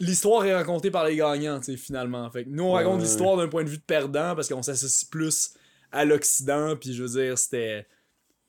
l'histoire 0.00 0.44
est 0.46 0.54
racontée 0.54 0.90
par 0.90 1.04
les 1.04 1.16
gagnants, 1.16 1.58
tu 1.60 1.72
sais, 1.72 1.76
finalement. 1.76 2.30
Fait 2.30 2.44
que 2.44 2.50
nous, 2.50 2.64
on 2.64 2.72
raconte 2.72 2.96
ouais, 2.96 3.02
l'histoire 3.02 3.36
d'un 3.36 3.48
point 3.48 3.64
de 3.64 3.68
vue 3.68 3.78
de 3.78 3.82
perdant 3.82 4.34
parce 4.34 4.48
qu'on 4.48 4.62
s'associe 4.62 5.08
plus 5.08 5.50
à 5.92 6.04
l'Occident, 6.04 6.76
puis 6.76 6.94
je 6.94 7.02
veux 7.02 7.22
dire, 7.22 7.38
c'était. 7.38 7.86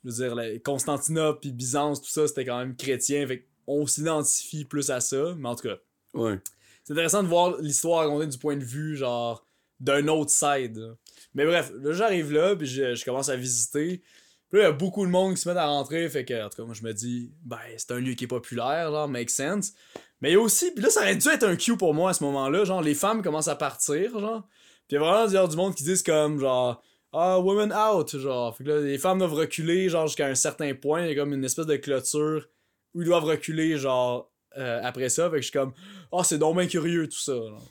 Je 0.06 0.10
veux 0.12 0.30
dire, 0.30 0.62
Constantinople 0.64 1.40
puis 1.42 1.52
Byzance, 1.52 2.02
tout 2.02 2.10
ça, 2.10 2.28
c'était 2.28 2.46
quand 2.46 2.58
même 2.60 2.76
chrétien. 2.76 3.26
Fait 3.28 3.46
qu'on 3.66 3.86
s'identifie 3.86 4.66
plus 4.66 4.90
à 4.92 5.00
ça. 5.02 5.36
Mais 5.38 5.50
en 5.50 5.56
tout 5.56 5.68
cas, 5.68 5.76
Ouais. 6.14 6.40
c'est 6.84 6.94
intéressant 6.94 7.22
de 7.24 7.28
voir 7.28 7.58
l'histoire 7.60 8.00
racontée 8.06 8.28
du 8.28 8.38
point 8.38 8.56
de 8.58 8.64
vue, 8.64 8.96
genre, 8.96 9.46
d'un 9.80 10.08
autre 10.08 10.32
side. 10.32 10.96
Mais 11.34 11.46
bref, 11.46 11.72
là, 11.82 11.94
j'arrive 11.94 12.32
là, 12.32 12.56
puis 12.56 12.66
je, 12.68 12.96
je 12.96 13.06
commence 13.06 13.30
à 13.30 13.36
visiter. 13.36 14.02
Puis 14.50 14.58
là, 14.60 14.66
il 14.66 14.68
y 14.68 14.70
a 14.70 14.72
beaucoup 14.72 15.06
de 15.06 15.12
monde 15.12 15.36
qui 15.36 15.42
se 15.42 15.48
met 15.48 15.56
à 15.56 15.68
rentrer, 15.68 16.10
fait 16.10 16.26
que, 16.26 16.44
en 16.46 16.50
tout 16.50 16.58
cas, 16.58 16.64
moi, 16.64 16.74
je 16.74 16.82
me 16.84 16.92
dis, 16.92 17.32
ben, 17.44 17.60
c'est 17.78 17.92
un 17.92 18.00
lieu 18.00 18.14
qui 18.16 18.24
est 18.24 18.28
populaire, 18.28 18.90
genre, 18.92 19.08
make 19.08 19.30
sense. 19.30 19.74
Mais 20.22 20.32
il 20.32 20.34
y 20.34 20.36
a 20.38 20.40
aussi, 20.42 20.72
puis 20.72 20.84
là, 20.84 20.90
ça 20.90 21.02
aurait 21.02 21.16
dû 21.16 21.28
être 21.30 21.44
un 21.44 21.56
cue 21.56 21.78
pour 21.78 21.94
moi 21.94 22.10
à 22.10 22.14
ce 22.14 22.24
moment-là, 22.24 22.66
genre, 22.66 22.82
les 22.82 22.96
femmes 22.96 23.22
commencent 23.22 23.48
à 23.48 23.56
partir, 23.56 24.20
genre. 24.20 24.42
Puis 24.88 24.92
il 24.92 24.94
y 24.96 24.98
a 24.98 25.00
vraiment 25.02 25.28
genre, 25.32 25.48
du 25.48 25.56
monde 25.56 25.76
qui 25.76 25.84
disent 25.84 26.02
comme, 26.02 26.40
genre, 26.40 26.82
ah, 27.14 27.40
women 27.40 27.74
out, 27.74 28.18
genre. 28.18 28.56
Fait 28.56 28.64
que 28.64 28.70
là, 28.70 28.82
les 28.82 28.98
femmes 28.98 29.20
doivent 29.20 29.34
reculer, 29.34 29.90
genre, 29.90 30.08
jusqu'à 30.08 30.28
un 30.28 30.36
certain 30.36 30.74
point, 30.76 31.02
il 31.06 31.10
y 31.10 31.12
a 31.12 31.16
comme 31.16 31.34
une 31.34 31.44
espèce 31.44 31.66
de 31.66 31.76
clôture 31.76 32.48
où 32.94 33.02
ils 33.02 33.06
doivent 33.06 33.26
reculer, 33.26 33.78
genre, 33.78 34.32
euh, 34.58 34.80
après 34.84 35.10
ça. 35.10 35.30
Fait 35.30 35.38
que 35.38 35.42
je 35.42 35.50
suis 35.50 35.52
comme, 35.52 35.74
ah, 36.12 36.24
c'est 36.24 36.38
donc 36.38 36.58
bien 36.58 36.68
curieux, 36.68 37.08
tout 37.08 37.20
ça, 37.20 37.34
genre. 37.34 37.64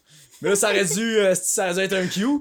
Mais 0.43 0.51
là, 0.51 0.57
ça 0.57 0.71
aurait 0.71 0.85
dû, 0.85 1.19
euh, 1.19 1.35
ça 1.35 1.65
aurait 1.65 1.75
dû 1.75 1.81
être 1.81 1.93
un 1.95 2.07
cue. 2.07 2.41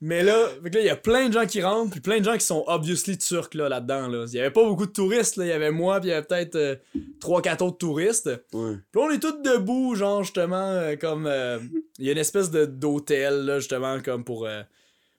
Mais 0.00 0.22
là, 0.22 0.48
fait 0.62 0.68
que 0.70 0.74
là, 0.76 0.80
il 0.82 0.86
y 0.86 0.90
a 0.90 0.96
plein 0.96 1.28
de 1.28 1.32
gens 1.32 1.46
qui 1.46 1.62
rentrent, 1.62 1.90
puis 1.92 2.00
plein 2.00 2.18
de 2.18 2.24
gens 2.24 2.34
qui 2.34 2.44
sont 2.44 2.64
obviously 2.66 3.16
turcs 3.16 3.54
là, 3.54 3.70
là-dedans. 3.70 4.08
Là. 4.08 4.24
Il 4.28 4.34
y 4.34 4.40
avait 4.40 4.50
pas 4.50 4.64
beaucoup 4.64 4.84
de 4.84 4.92
touristes, 4.92 5.36
là. 5.36 5.44
Il 5.46 5.48
y 5.48 5.52
avait 5.52 5.70
moi, 5.70 5.98
puis 6.00 6.08
il 6.08 6.12
y 6.12 6.14
avait 6.14 6.26
peut-être 6.26 6.80
3-4 7.20 7.62
autres 7.62 7.78
touristes. 7.78 8.26
Ouais. 8.52 8.74
Puis 8.92 9.00
là, 9.00 9.06
on 9.06 9.10
est 9.10 9.18
tous 9.18 9.40
debout, 9.42 9.94
genre, 9.94 10.22
justement, 10.22 10.56
euh, 10.72 10.96
comme. 10.96 11.26
euh, 11.26 11.58
Il 11.98 12.04
y 12.04 12.08
a 12.10 12.12
une 12.12 12.18
espèce 12.18 12.50
de 12.50 12.66
d'hôtel, 12.66 13.46
là, 13.46 13.60
justement, 13.60 13.98
comme 14.02 14.24
pour, 14.24 14.46
euh, 14.46 14.62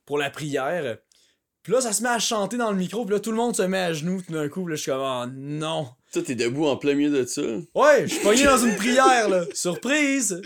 pour 0.05 0.19
la 0.19 0.29
prière. 0.29 0.97
Puis 1.65 1.73
là, 1.73 1.81
ça 1.81 1.93
se 1.93 2.03
met 2.03 2.09
à 2.09 2.19
chanter 2.19 2.57
dans 2.57 2.69
le 2.69 2.77
micro, 2.77 3.05
puis 3.05 3.15
là, 3.15 3.19
tout 3.19 3.31
le 3.31 3.37
monde 3.37 3.55
se 3.55 3.63
met 3.63 3.79
à 3.79 3.91
genoux 3.91 4.21
tout 4.21 4.31
d'un 4.31 4.47
coup, 4.49 4.63
puis 4.63 4.73
là, 4.73 4.75
je 4.75 4.81
suis 4.83 4.91
comme, 4.91 5.01
oh 5.01 5.25
non. 5.35 5.89
Toi, 6.13 6.21
t'es 6.21 6.35
debout 6.35 6.67
en 6.67 6.77
plein 6.77 6.93
milieu 6.93 7.09
de 7.09 7.25
ça? 7.25 7.41
Ouais, 7.73 8.03
je 8.03 8.13
suis 8.13 8.19
pogné 8.23 8.43
dans 8.43 8.59
une 8.59 8.75
prière, 8.77 9.27
là. 9.29 9.45
Surprise! 9.51 10.39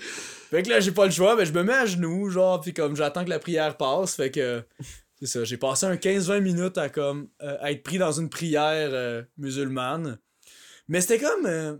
Fait 0.49 0.63
que 0.63 0.69
là, 0.69 0.79
j'ai 0.79 0.93
pas 0.93 1.03
le 1.05 1.11
choix, 1.11 1.35
ben 1.35 1.43
je 1.43 1.51
me 1.51 1.61
mets 1.61 1.73
à 1.73 1.85
genoux, 1.85 2.29
genre, 2.29 2.61
puis 2.61 2.73
comme 2.73 2.95
j'attends 2.95 3.25
que 3.25 3.29
la 3.29 3.37
prière 3.39 3.75
passe, 3.75 4.15
fait 4.15 4.31
que. 4.31 4.63
C'est 5.19 5.27
ça, 5.27 5.43
j'ai 5.43 5.57
passé 5.57 5.85
un 5.85 5.95
15-20 5.95 6.39
minutes 6.39 6.77
à 6.77 6.87
comme 6.87 7.27
euh, 7.41 7.57
à 7.59 7.71
être 7.73 7.83
pris 7.83 7.97
dans 7.97 8.13
une 8.13 8.29
prière 8.29 8.89
euh, 8.93 9.21
musulmane. 9.37 10.17
Mais 10.87 11.01
c'était 11.01 11.19
comme. 11.19 11.45
euh, 11.45 11.75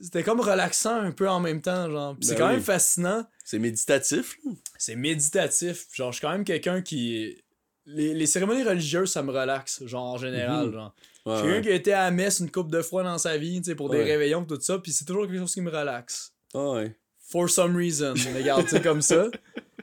c'était 0.00 0.22
comme 0.22 0.38
relaxant 0.40 0.94
un 0.94 1.10
peu 1.10 1.28
en 1.28 1.40
même 1.40 1.60
temps, 1.60 1.90
genre. 1.90 2.14
Puis 2.14 2.28
c'est 2.28 2.34
Ben 2.34 2.38
quand 2.38 2.46
oui. 2.46 2.52
même 2.54 2.62
fascinant. 2.62 3.26
C'est 3.44 3.58
méditatif, 3.58 4.38
là. 4.44 4.52
C'est 4.78 4.94
méditatif. 4.94 5.86
Genre, 5.92 6.12
je 6.12 6.18
suis 6.18 6.24
quand 6.24 6.30
même 6.30 6.44
quelqu'un 6.44 6.80
qui. 6.80 7.36
Les, 7.90 8.12
les 8.14 8.26
cérémonies 8.26 8.62
religieuses, 8.64 9.10
ça 9.10 9.22
me 9.22 9.30
relaxe, 9.32 9.82
genre, 9.86 10.04
en 10.14 10.18
général, 10.18 10.66
Mhm. 10.66 10.72
genre. 10.72 10.94
Ouais, 11.26 11.36
suis 11.36 11.44
quelqu'un 11.46 11.60
qui 11.62 11.68
a 11.70 11.74
été 11.74 11.92
à 11.92 12.04
la 12.04 12.10
messe 12.10 12.40
une 12.40 12.50
couple 12.50 12.70
de 12.70 12.82
fois 12.82 13.02
dans 13.02 13.18
sa 13.18 13.36
vie, 13.38 13.58
tu 13.60 13.70
sais, 13.70 13.74
pour 13.74 13.88
des 13.90 14.02
réveillons, 14.02 14.44
tout 14.44 14.60
ça, 14.60 14.78
puis 14.78 14.92
c'est 14.92 15.04
toujours 15.04 15.26
quelque 15.26 15.38
chose 15.38 15.52
qui 15.54 15.60
me 15.60 15.70
relaxe. 15.70 16.32
Ah 16.54 16.70
ouais. 16.72 16.96
For 17.30 17.48
some 17.50 17.76
reason. 17.76 18.14
Regarde, 18.34 18.64
tu 18.64 18.70
sais, 18.70 18.80
comme 18.82 19.02
ça. 19.02 19.26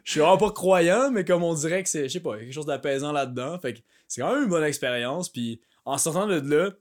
Je 0.04 0.12
suis 0.12 0.20
vraiment 0.20 0.38
pas 0.38 0.52
croyant, 0.52 1.10
mais 1.12 1.26
comme 1.26 1.44
on 1.44 1.54
dirait 1.56 1.82
que 1.84 1.90
c'est, 1.90 2.08
je 2.08 2.14
sais 2.14 2.20
pas, 2.20 2.38
quelque 2.38 2.52
chose 2.54 2.66
d'apaisant 2.68 3.12
là-dedans. 3.12 3.58
Fait 3.60 3.74
que 3.74 3.80
c'est 4.08 4.22
quand 4.22 4.34
même 4.34 4.44
une 4.44 4.50
bonne 4.50 4.64
expérience. 4.64 5.30
Puis 5.30 5.62
en 5.84 5.98
sortant 5.98 6.28
de 6.28 6.40
là, 6.56 6.72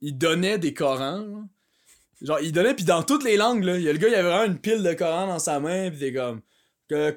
il 0.00 0.16
donnait 0.16 0.58
des 0.58 0.72
Corans. 0.74 1.46
Genre, 2.22 2.40
il 2.40 2.52
donnait, 2.52 2.74
puis 2.74 2.84
dans 2.84 3.02
toutes 3.02 3.24
les 3.24 3.36
langues, 3.36 3.64
là. 3.64 3.76
Il 3.76 3.82
y 3.82 3.88
a 3.88 3.92
le 3.92 3.98
gars, 3.98 4.08
il 4.08 4.14
avait 4.14 4.28
vraiment 4.28 4.44
une 4.52 4.58
pile 4.58 4.82
de 4.82 4.92
Corans 4.94 5.26
dans 5.26 5.38
sa 5.38 5.60
main, 5.60 5.90
puis 5.90 5.98
t'es 5.98 6.12
comme. 6.12 6.40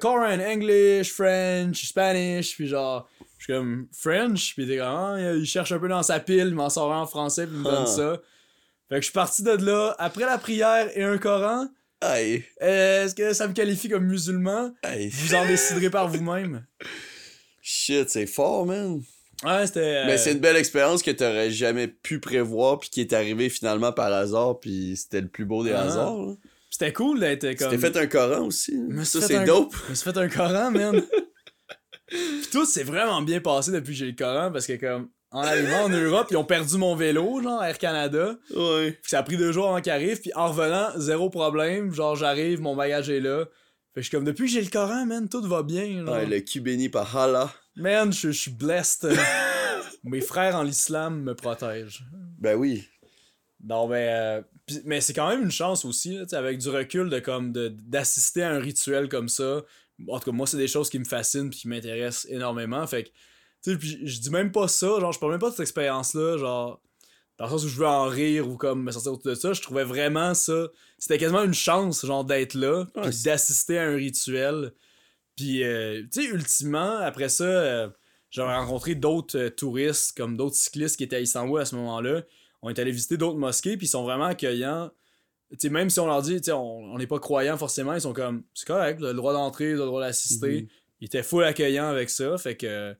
Coran, 0.00 0.40
English, 0.40 1.12
French, 1.12 1.86
Spanish, 1.86 2.54
puis 2.56 2.66
genre. 2.66 3.06
Je 3.38 3.44
suis 3.44 3.52
comme 3.52 3.86
French, 3.92 4.54
puis 4.54 4.66
t'es 4.66 4.78
comme. 4.78 4.86
Ah, 4.86 5.16
il 5.36 5.44
cherche 5.46 5.72
un 5.72 5.78
peu 5.78 5.88
dans 5.88 6.02
sa 6.02 6.20
pile, 6.20 6.48
il 6.48 6.54
m'en 6.54 6.70
sort 6.70 6.92
un 6.92 7.00
en 7.02 7.06
français, 7.06 7.46
puis 7.46 7.54
il 7.56 7.60
me 7.60 7.64
donne 7.64 7.84
Ah. 7.84 7.86
ça. 7.86 8.20
Fait 8.88 8.94
que 8.96 9.00
je 9.00 9.06
suis 9.06 9.12
parti 9.12 9.42
de 9.42 9.50
là, 9.50 9.94
après 9.98 10.24
la 10.24 10.38
prière 10.38 10.88
et 10.96 11.02
un 11.02 11.18
Coran. 11.18 11.66
Aïe. 12.00 12.44
Est-ce 12.60 13.14
que 13.14 13.32
ça 13.32 13.48
me 13.48 13.52
qualifie 13.52 13.88
comme 13.88 14.06
musulman? 14.06 14.72
Aïe. 14.82 15.08
Vous 15.08 15.34
en 15.34 15.46
déciderez 15.46 15.90
par 15.90 16.08
vous-même. 16.08 16.64
Shit, 17.62 18.08
c'est 18.10 18.26
fort, 18.26 18.64
man. 18.66 19.02
Ouais, 19.44 19.66
c'était. 19.66 20.06
Mais 20.06 20.14
euh, 20.14 20.18
c'est 20.18 20.32
une 20.32 20.38
belle 20.38 20.56
expérience 20.56 21.02
que 21.02 21.10
t'aurais 21.10 21.50
jamais 21.50 21.88
pu 21.88 22.20
prévoir, 22.20 22.78
puis 22.78 22.88
qui 22.90 23.00
est 23.00 23.12
arrivée 23.12 23.48
finalement 23.48 23.92
par 23.92 24.12
hasard, 24.12 24.60
puis 24.60 24.96
c'était 24.96 25.20
le 25.20 25.28
plus 25.28 25.44
beau 25.44 25.64
des 25.64 25.72
Ah. 25.72 25.82
hasards. 25.82 26.16
là. 26.22 26.34
C'était 26.70 26.92
cool 26.92 27.20
d'être 27.20 27.54
comme. 27.58 27.70
t'es 27.70 27.78
fait 27.78 27.96
un 27.96 28.06
Coran 28.06 28.46
aussi. 28.46 28.76
me 28.76 29.02
suis 29.04 29.20
Ça, 29.20 29.26
c'est 29.26 29.36
un- 29.36 29.44
dope. 29.44 29.74
Je 29.86 29.90
me 29.90 29.94
suis 29.94 30.10
fait 30.12 30.18
un 30.18 30.28
Coran, 30.28 30.70
man. 30.70 31.02
Pis 32.08 32.48
tout 32.52 32.64
s'est 32.66 32.84
vraiment 32.84 33.20
bien 33.22 33.40
passé 33.40 33.72
depuis 33.72 33.92
que 33.92 33.98
j'ai 33.98 34.06
le 34.06 34.12
Coran 34.12 34.50
parce 34.52 34.66
que, 34.66 34.74
comme, 34.74 35.08
en 35.32 35.40
arrivant 35.42 35.84
en 35.84 35.88
Europe, 35.88 36.28
ils 36.30 36.36
ont 36.36 36.44
perdu 36.44 36.76
mon 36.78 36.94
vélo, 36.94 37.42
genre, 37.42 37.62
Air 37.64 37.78
Canada. 37.78 38.36
Ouais. 38.54 38.92
Puis 38.92 39.10
ça 39.10 39.18
a 39.18 39.22
pris 39.22 39.36
deux 39.36 39.52
jours 39.52 39.68
avant 39.68 39.80
qu'il 39.80 39.92
arrive. 39.92 40.20
Puis 40.20 40.30
en 40.34 40.48
revenant, 40.48 40.90
zéro 40.96 41.30
problème. 41.30 41.92
Genre, 41.92 42.14
j'arrive, 42.16 42.60
mon 42.60 42.76
bagage 42.76 43.10
est 43.10 43.20
là. 43.20 43.44
Fait 43.94 44.00
que 44.00 44.02
je 44.02 44.08
suis 44.08 44.10
comme, 44.16 44.24
depuis 44.24 44.44
que 44.44 44.50
j'ai 44.52 44.62
le 44.62 44.70
Coran, 44.70 45.04
man, 45.06 45.28
tout 45.28 45.42
va 45.42 45.62
bien. 45.62 46.04
Genre. 46.06 46.14
Ouais, 46.14 46.26
le 46.26 46.40
cul 46.40 46.60
béni 46.60 46.88
par 46.88 47.16
Allah. 47.16 47.52
Man, 47.74 48.12
je 48.12 48.30
je 48.30 48.38
suis 48.38 48.50
blessed. 48.52 49.08
Mes 50.04 50.20
frères 50.20 50.54
en 50.56 50.62
l'islam 50.62 51.22
me 51.22 51.34
protègent. 51.34 52.04
Ben 52.38 52.56
oui. 52.56 52.86
Non, 53.64 53.88
ben. 53.88 53.96
euh, 53.96 54.42
pis- 54.66 54.82
mais 54.84 55.00
c'est 55.00 55.12
quand 55.12 55.28
même 55.28 55.42
une 55.42 55.50
chance 55.50 55.84
aussi, 55.84 56.14
là, 56.16 56.22
tu 56.22 56.30
sais, 56.30 56.36
avec 56.36 56.58
du 56.58 56.68
recul, 56.68 57.10
de 57.10 57.18
comme 57.18 57.52
de- 57.52 57.68
d'assister 57.82 58.42
à 58.44 58.52
un 58.52 58.60
rituel 58.60 59.08
comme 59.08 59.28
ça. 59.28 59.62
En 60.08 60.18
tout 60.18 60.30
cas, 60.30 60.36
moi, 60.36 60.46
c'est 60.46 60.56
des 60.58 60.68
choses 60.68 60.90
qui 60.90 60.98
me 60.98 61.04
fascinent 61.04 61.50
puis 61.50 61.60
qui 61.60 61.68
m'intéressent 61.68 62.26
énormément. 62.30 62.86
Fait 62.86 63.04
que, 63.04 63.08
tu 63.08 63.72
sais, 63.72 63.76
puis 63.78 63.98
je 64.06 64.20
dis 64.20 64.30
même 64.30 64.52
pas 64.52 64.68
ça, 64.68 64.86
genre, 65.00 65.12
je 65.12 65.18
parle 65.18 65.32
même 65.32 65.40
pas 65.40 65.46
de 65.50 65.52
cette 65.54 65.60
expérience-là, 65.60 66.36
genre, 66.38 66.80
dans 67.38 67.44
le 67.46 67.50
sens 67.50 67.64
où 67.64 67.68
je 67.68 67.76
veux 67.78 67.86
en 67.86 68.04
rire 68.06 68.48
ou 68.48 68.56
comme 68.56 68.82
me 68.82 68.90
sortir 68.92 69.12
autour 69.12 69.30
de 69.30 69.34
ça. 69.34 69.52
Je 69.52 69.60
trouvais 69.62 69.84
vraiment 69.84 70.34
ça. 70.34 70.68
C'était 70.98 71.18
quasiment 71.18 71.42
une 71.44 71.54
chance, 71.54 72.04
genre, 72.04 72.24
d'être 72.24 72.54
là, 72.54 72.86
Ouais, 72.94 73.02
puis 73.04 73.12
c'est- 73.12 73.24
d'assister 73.28 73.78
à 73.78 73.84
un 73.84 73.94
rituel. 73.96 74.72
Puis, 75.36 75.62
euh, 75.64 76.02
tu 76.12 76.22
sais, 76.22 76.28
ultimement, 76.28 76.96
après 76.98 77.28
ça, 77.28 77.44
euh, 77.44 77.88
j'avais 78.30 78.54
rencontré 78.54 78.94
d'autres 78.94 79.38
euh, 79.38 79.50
touristes, 79.50 80.16
comme 80.16 80.36
d'autres 80.36 80.56
cyclistes 80.56 80.96
qui 80.96 81.04
étaient 81.04 81.16
à 81.16 81.20
Istanbul 81.20 81.60
à 81.60 81.64
ce 81.66 81.74
moment-là. 81.76 82.22
On 82.62 82.70
est 82.70 82.78
allé 82.78 82.90
visiter 82.90 83.16
d'autres 83.18 83.38
mosquées, 83.38 83.76
puis 83.76 83.86
ils 83.86 83.90
sont 83.90 84.02
vraiment 84.02 84.24
accueillants. 84.24 84.90
Même 85.70 85.90
si 85.90 86.00
on 86.00 86.06
leur 86.06 86.22
dit, 86.22 86.40
on 86.52 86.98
n'est 86.98 87.06
pas 87.06 87.18
croyants 87.20 87.56
forcément, 87.56 87.94
ils 87.94 88.00
sont 88.00 88.12
comme, 88.12 88.42
c'est 88.54 88.66
correct, 88.66 89.00
le 89.00 89.14
droit 89.14 89.32
d'entrer, 89.32 89.72
le 89.72 89.78
droit 89.86 90.00
d'assister. 90.00 90.62
Mhm. 90.62 90.68
Ils 91.00 91.06
étaient 91.06 91.22
full 91.22 91.44
accueillants 91.44 91.88
avec 91.88 92.10
ça, 92.10 92.36
fait 92.38 92.56
que, 92.56 92.94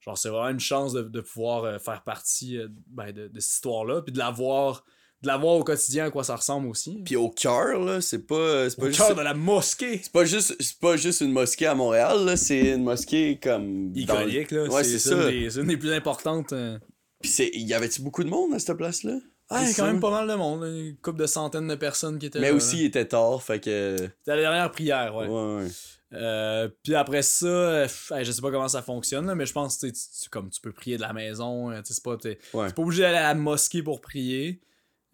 genre, 0.00 0.16
c'est 0.16 0.28
vraiment 0.28 0.50
une 0.50 0.60
chance 0.60 0.92
de, 0.92 1.02
de 1.02 1.20
pouvoir 1.20 1.64
euh, 1.64 1.78
faire 1.78 2.02
partie 2.04 2.58
euh, 2.58 2.68
ben, 2.88 3.10
de, 3.12 3.28
de 3.28 3.40
cette 3.40 3.54
histoire-là, 3.54 4.02
puis 4.02 4.12
de 4.12 4.18
la 4.18 4.30
voir, 4.30 4.84
de 5.22 5.26
la 5.26 5.36
voir 5.38 5.54
au 5.56 5.64
quotidien 5.64 6.04
à 6.04 6.10
quoi 6.10 6.22
ça 6.22 6.36
ressemble 6.36 6.68
aussi. 6.68 7.02
Puis 7.04 7.16
au 7.16 7.30
cœur, 7.30 7.80
là, 7.80 8.00
c'est 8.00 8.26
pas. 8.26 8.70
C'est 8.70 8.78
au 8.78 8.82
pas 8.82 8.90
cœur 8.92 9.06
juste. 9.08 9.18
de 9.18 9.24
la 9.24 9.34
mosquée! 9.34 9.98
C'est 10.02 10.12
pas 10.12 10.24
juste, 10.24 10.54
c'est 10.60 10.78
pas 10.78 10.96
juste 10.96 11.20
une 11.22 11.32
mosquée 11.32 11.66
à 11.66 11.74
Montréal, 11.74 12.24
là, 12.24 12.36
c'est 12.36 12.74
une 12.74 12.84
mosquée 12.84 13.40
comme. 13.42 13.90
dans 13.92 13.98
Iconique, 14.20 14.50
là. 14.52 14.64
Ouais, 14.68 14.84
c'est 14.84 14.98
c'est 14.98 15.08
c'est 15.08 15.14
une, 15.16 15.20
ça. 15.22 15.30
des- 15.30 15.50
c'est 15.50 15.60
une 15.62 15.66
des 15.66 15.76
plus 15.78 15.92
importantes. 15.92 16.52
euh, 16.52 16.78
Puis 17.22 17.30
c'est, 17.32 17.50
y 17.52 17.74
avait-tu 17.74 18.02
beaucoup 18.02 18.22
de 18.22 18.28
monde 18.30 18.54
à 18.54 18.58
cette 18.60 18.76
place-là? 18.76 19.18
Ah, 19.50 19.62
il 19.62 19.68
y 19.68 19.70
a 19.70 19.74
quand 19.74 19.86
même 19.86 20.00
pas 20.00 20.10
mal 20.10 20.28
de 20.28 20.34
monde, 20.34 20.64
une 20.64 20.96
couple 20.98 21.20
de 21.20 21.26
centaines 21.26 21.68
de 21.68 21.74
personnes 21.74 22.18
qui 22.18 22.26
étaient 22.26 22.38
Mais 22.40 22.50
là, 22.50 22.54
aussi, 22.54 22.76
là. 22.76 22.82
il 22.82 22.86
était 22.86 23.06
tard, 23.06 23.42
fait 23.42 23.60
que. 23.60 23.96
C'était 23.98 24.36
la 24.36 24.42
dernière 24.42 24.70
prière, 24.70 25.14
ouais. 25.16 25.26
Ouais, 25.26 25.56
ouais. 25.64 25.68
Euh, 26.14 26.68
puis 26.82 26.94
après 26.94 27.22
ça, 27.22 27.46
euh, 27.46 27.88
je 28.22 28.30
sais 28.32 28.40
pas 28.42 28.50
comment 28.50 28.68
ça 28.68 28.82
fonctionne, 28.82 29.26
là, 29.26 29.34
mais 29.34 29.46
je 29.46 29.52
pense 29.52 29.78
que 29.78 29.86
tu, 29.86 29.92
tu- 29.92 30.28
comme 30.30 30.50
tu 30.50 30.60
peux 30.60 30.72
prier 30.72 30.96
de 30.96 31.02
la 31.02 31.12
maison, 31.12 31.70
euh, 31.70 31.80
tu 31.82 31.88
sais, 31.88 31.94
c'est 31.94 32.04
pas, 32.04 32.16
t'es 32.16 32.38
Ouais. 32.54 32.72
pas 32.72 32.82
obligé 32.82 33.02
d'aller 33.02 33.16
à 33.18 33.22
la 33.22 33.34
mosquée 33.34 33.82
pour 33.82 34.00
prier. 34.00 34.60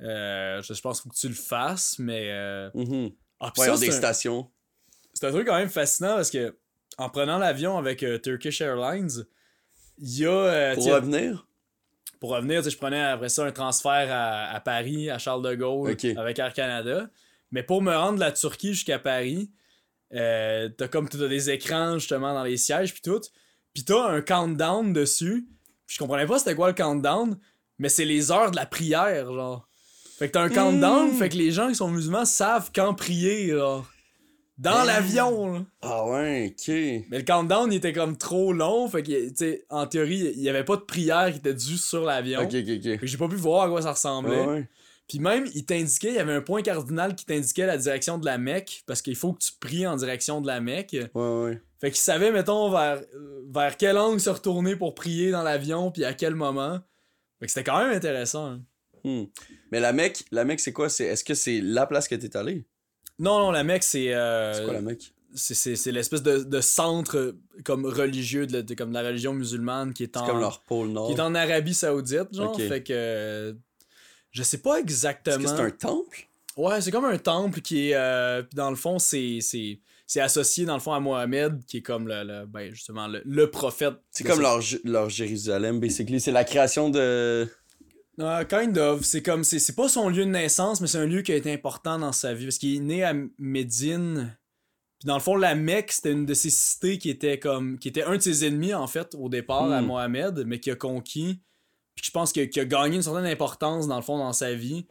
Euh, 0.01 0.61
je, 0.63 0.75
je 0.75 0.81
pense 0.81 1.01
qu'il 1.01 1.11
faut 1.11 1.15
que 1.15 1.21
tu 1.21 1.29
le 1.29 1.35
fasses, 1.35 1.97
mais. 1.99 2.31
euh, 2.33 2.71
Mhm. 2.75 3.11
ah, 3.41 3.53
Ouais, 3.57 3.67
ça, 3.67 3.77
des 3.77 3.89
un- 3.89 3.93
stations. 3.93 4.51
c'est 5.13 5.27
un 5.27 5.31
truc 5.33 5.47
quand 5.47 5.57
même 5.57 5.69
fascinant 5.69 6.17
parce 6.17 6.31
que 6.31 6.57
en 6.99 7.09
prenant 7.09 7.39
l'avion 7.39 7.77
avec 7.79 8.05
Turkish 8.23 8.61
Airlines, 8.61 9.25
il 9.99 10.19
y 10.19 10.27
a. 10.27 10.75
Pour 10.75 10.87
revenir? 10.87 11.47
Pour 12.21 12.31
revenir, 12.31 12.63
je 12.63 12.77
prenais 12.77 13.03
après 13.03 13.29
ça 13.29 13.45
un 13.45 13.53
transfert 13.53 14.09
à, 14.11 14.51
à 14.55 14.61
Paris, 14.61 15.11
à 15.11 15.19
Charles 15.19 15.43
de 15.43 15.55
Gaulle, 15.55 15.97
avec 16.17 16.39
Air 16.39 16.53
Canada. 16.53 17.09
Mais 17.51 17.63
pour 17.63 17.83
me 17.83 17.95
rendre 17.95 18.15
de 18.17 18.21
la 18.21 18.33
Turquie 18.33 18.75
jusqu'à 18.75 18.99
Paris, 18.99 19.51
euh, 20.15 20.69
t'as 20.77 20.89
comme 20.89 21.09
t'as 21.09 21.29
des 21.29 21.51
écrans 21.51 21.99
justement 21.99 22.35
dans 22.35 22.45
les 22.45 22.57
sièges 22.57 22.93
puis 22.93 23.03
tout. 23.03 23.21
Puis 23.73 23.85
t'as 23.85 24.07
un 24.09 24.21
countdown 24.21 24.93
dessus. 24.93 25.47
Puis 25.87 25.97
je 25.97 25.99
comprenais 25.99 26.27
pas 26.27 26.39
c'était 26.39 26.55
quoi 26.55 26.69
le 26.69 26.75
countdown, 26.75 27.39
mais 27.79 27.89
c'est 27.89 28.05
les 28.05 28.31
heures 28.31 28.51
de 28.51 28.57
la 28.57 28.67
prière, 28.67 29.33
genre. 29.33 29.69
Fait 30.19 30.29
que 30.29 30.33
t'as 30.35 30.43
un 30.43 30.49
countdown, 30.49 31.11
Mm. 31.11 31.19
fait 31.19 31.29
que 31.29 31.37
les 31.37 31.51
gens 31.51 31.69
qui 31.69 31.75
sont 31.75 31.89
musulmans 31.91 32.25
savent 32.25 32.71
quand 32.75 32.95
prier, 32.95 33.49
genre. 33.51 33.87
Dans 34.57 34.85
l'avion, 34.85 35.53
là. 35.53 35.65
Ah 35.83 36.07
ouais, 36.07 36.53
ok. 36.57 36.69
Mais 36.69 37.19
le 37.19 37.25
countdown, 37.25 37.73
il 37.73 37.77
était 37.77 37.93
comme 37.93 38.17
trop 38.17 38.53
long. 38.53 38.89
Fait 38.89 39.03
que, 39.03 39.29
tu 39.29 39.35
sais, 39.35 39.65
en 39.69 39.87
théorie, 39.87 40.33
il 40.37 40.43
y 40.43 40.49
avait 40.49 40.65
pas 40.65 40.77
de 40.77 40.83
prière 40.83 41.31
qui 41.33 41.39
était 41.39 41.55
due 41.55 41.77
sur 41.77 42.05
l'avion. 42.05 42.41
Ok, 42.41 42.55
ok, 42.55 42.69
ok. 42.87 42.99
j'ai 43.03 43.19
pas 43.19 43.29
pu 43.29 43.35
voir 43.37 43.65
à 43.65 43.69
quoi 43.69 43.83
ça 43.83 43.91
ressemblait. 43.93 44.41
Ouais, 44.41 44.47
ouais. 44.47 44.69
Puis 45.09 45.19
même, 45.19 45.47
il 45.55 45.67
t'indiquait, 45.67 46.11
il 46.11 46.15
y 46.15 46.19
avait 46.19 46.33
un 46.33 46.41
point 46.41 46.63
cardinal 46.63 47.15
qui 47.15 47.27
t'indiquait 47.27 47.67
la 47.67 47.77
direction 47.77 48.17
de 48.17 48.25
la 48.25 48.39
Mecque, 48.39 48.85
parce 48.87 49.03
qu'il 49.03 49.17
faut 49.17 49.33
que 49.35 49.41
tu 49.45 49.51
pries 49.61 49.87
en 49.87 49.97
direction 49.97 50.41
de 50.41 50.47
la 50.47 50.61
Mecque. 50.61 50.97
Ouais, 51.15 51.43
ouais. 51.45 51.63
Fait 51.81 51.91
qu'il 51.91 52.01
savait, 52.01 52.31
mettons, 52.31 52.71
vers, 52.71 53.03
vers 53.51 53.77
quel 53.77 53.99
angle 53.99 54.21
se 54.21 54.31
retourner 54.31 54.77
pour 54.77 54.95
prier 54.95 55.31
dans 55.31 55.43
l'avion, 55.43 55.91
puis 55.91 56.05
à 56.05 56.15
quel 56.15 56.35
moment. 56.37 56.79
Fait 57.41 57.47
que 57.47 57.53
c'était 57.53 57.65
quand 57.71 57.85
même 57.85 57.95
intéressant. 57.95 58.47
hein. 58.53 58.63
Hmm. 59.03 59.25
Mais 59.73 59.81
la 59.81 59.93
Mecque, 59.93 60.25
la 60.31 60.45
Mecque, 60.47 60.61
c'est 60.61 60.73
quoi? 60.73 60.89
C'est, 60.89 61.05
est-ce 61.05 61.25
que 61.25 61.35
c'est 61.35 61.61
la 61.61 61.85
place 61.87 62.09
que 62.09 62.15
t'es 62.15 62.35
allé? 62.37 62.65
Non, 63.19 63.39
non, 63.39 63.51
la 63.51 63.65
Mecque, 63.65 63.83
c'est... 63.85 64.13
euh, 64.15 64.53
C'est 64.55 64.65
quoi 64.65 64.73
la 64.75 64.81
Mecque? 64.81 65.13
c'est- 65.37 65.91
l'espèce 65.91 66.23
de, 66.23 66.39
de 66.45 66.61
centre 66.61 67.35
comme 67.65 67.87
religieux 67.87 68.47
de, 68.47 68.75
comme 68.75 68.91
de 68.91 68.95
la 68.95 69.03
religion 69.03 69.33
musulmane 69.33 69.93
qui 69.93 70.05
est 70.05 70.17
en... 70.17 70.21
C'est 70.25 70.31
comme 70.31 70.41
leur 70.41 70.61
pôle 70.63 70.89
nord. 70.91 71.09
qui 71.09 71.15
est 71.15 71.21
en 71.21 71.35
Arabie 71.35 71.75
Saoudite, 71.75 72.33
genre. 72.33 72.57
Fait 72.57 72.83
que. 72.85 72.93
euh, 72.93 73.53
Je 74.31 74.43
sais 74.45 74.59
pas 74.59 74.79
exactement. 74.79 75.49
c'est 75.49 75.61
un 75.61 75.71
temple? 75.71 76.29
Ouais, 76.57 76.81
c'est 76.81 76.93
comme 76.93 77.05
un 77.05 77.19
temple 77.19 77.61
qui 77.63 77.91
est. 77.91 77.95
euh, 77.97 78.43
dans 78.53 78.71
le 78.71 78.77
fond, 78.77 78.99
c'est. 79.01 79.39
c'est 79.41 79.81
c'est 80.07 80.21
associé 80.21 80.67
dans 80.67 80.75
le 80.75 80.81
fond 80.81 80.93
à 80.93 81.01
Mohamed, 81.01 81.65
qui 81.67 81.79
est 81.79 81.83
comme 81.83 82.07
le, 82.07 82.23
le- 82.25 82.47
ben 82.47 82.71
justement 82.71 83.07
le, 83.09 83.23
le 83.25 83.51
prophète. 83.51 83.95
C'est 84.11 84.23
comme 84.23 84.41
leur, 84.43 84.61
leur 84.85 85.09
Jérusalem, 85.09 85.81
basically. 85.81 86.21
C'est 86.21 86.31
la 86.31 86.45
création 86.45 86.91
de. 86.91 87.49
Euh, 88.21 88.45
kind 88.45 88.77
of. 88.79 89.03
C'est 89.03 89.23
comme. 89.23 89.43
C'est 89.45 89.75
pas 89.75 89.89
son 89.89 90.09
lieu 90.09 90.25
de 90.25 90.31
naissance, 90.31 90.81
mais 90.81 90.87
c'est 90.87 90.99
un 90.99 91.07
lieu 91.07 91.23
qui 91.23 91.33
a 91.33 91.37
été 91.37 91.53
important 91.53 91.99
dans 91.99 92.13
sa 92.13 92.33
vie. 92.35 92.45
Parce 92.47 92.59
qu'il 92.59 92.77
est 92.77 92.81
né 92.81 93.03
à 93.05 93.13
Médine. 93.39 94.37
Puis 95.01 95.07
dans 95.07 95.15
le 95.15 95.21
fond, 95.21 95.35
la 95.37 95.55
Mecque, 95.55 95.91
c'était 95.93 96.13
une 96.13 96.25
de 96.27 96.35
ses 96.35 96.51
cités 96.51 96.99
qui 96.99 97.11
était 97.11 97.39
comme. 97.39 97.79
qui 97.79 97.89
était 97.89 98.05
un 98.05 98.17
de 98.17 98.23
ses 98.23 98.45
ennemis, 98.47 98.73
en 98.75 98.87
fait, 98.87 99.15
au 99.19 99.29
départ, 99.29 99.71
à 99.73 99.81
Hmm. 99.83 99.87
Mohamed, 99.87 100.45
mais 100.47 100.61
qui 100.61 100.71
a 100.71 100.77
conquis. 100.77 101.41
Puis 101.97 102.05
je 102.07 102.11
pense 102.11 102.33
qu'il 102.33 102.43
a 102.61 102.65
gagné 102.65 102.97
une 102.97 103.03
certaine 103.03 103.27
importance, 103.27 103.87
dans 103.89 103.97
le 103.97 104.03
fond, 104.03 104.19
dans 104.19 104.33
sa 104.33 104.55
vie. 104.55 104.87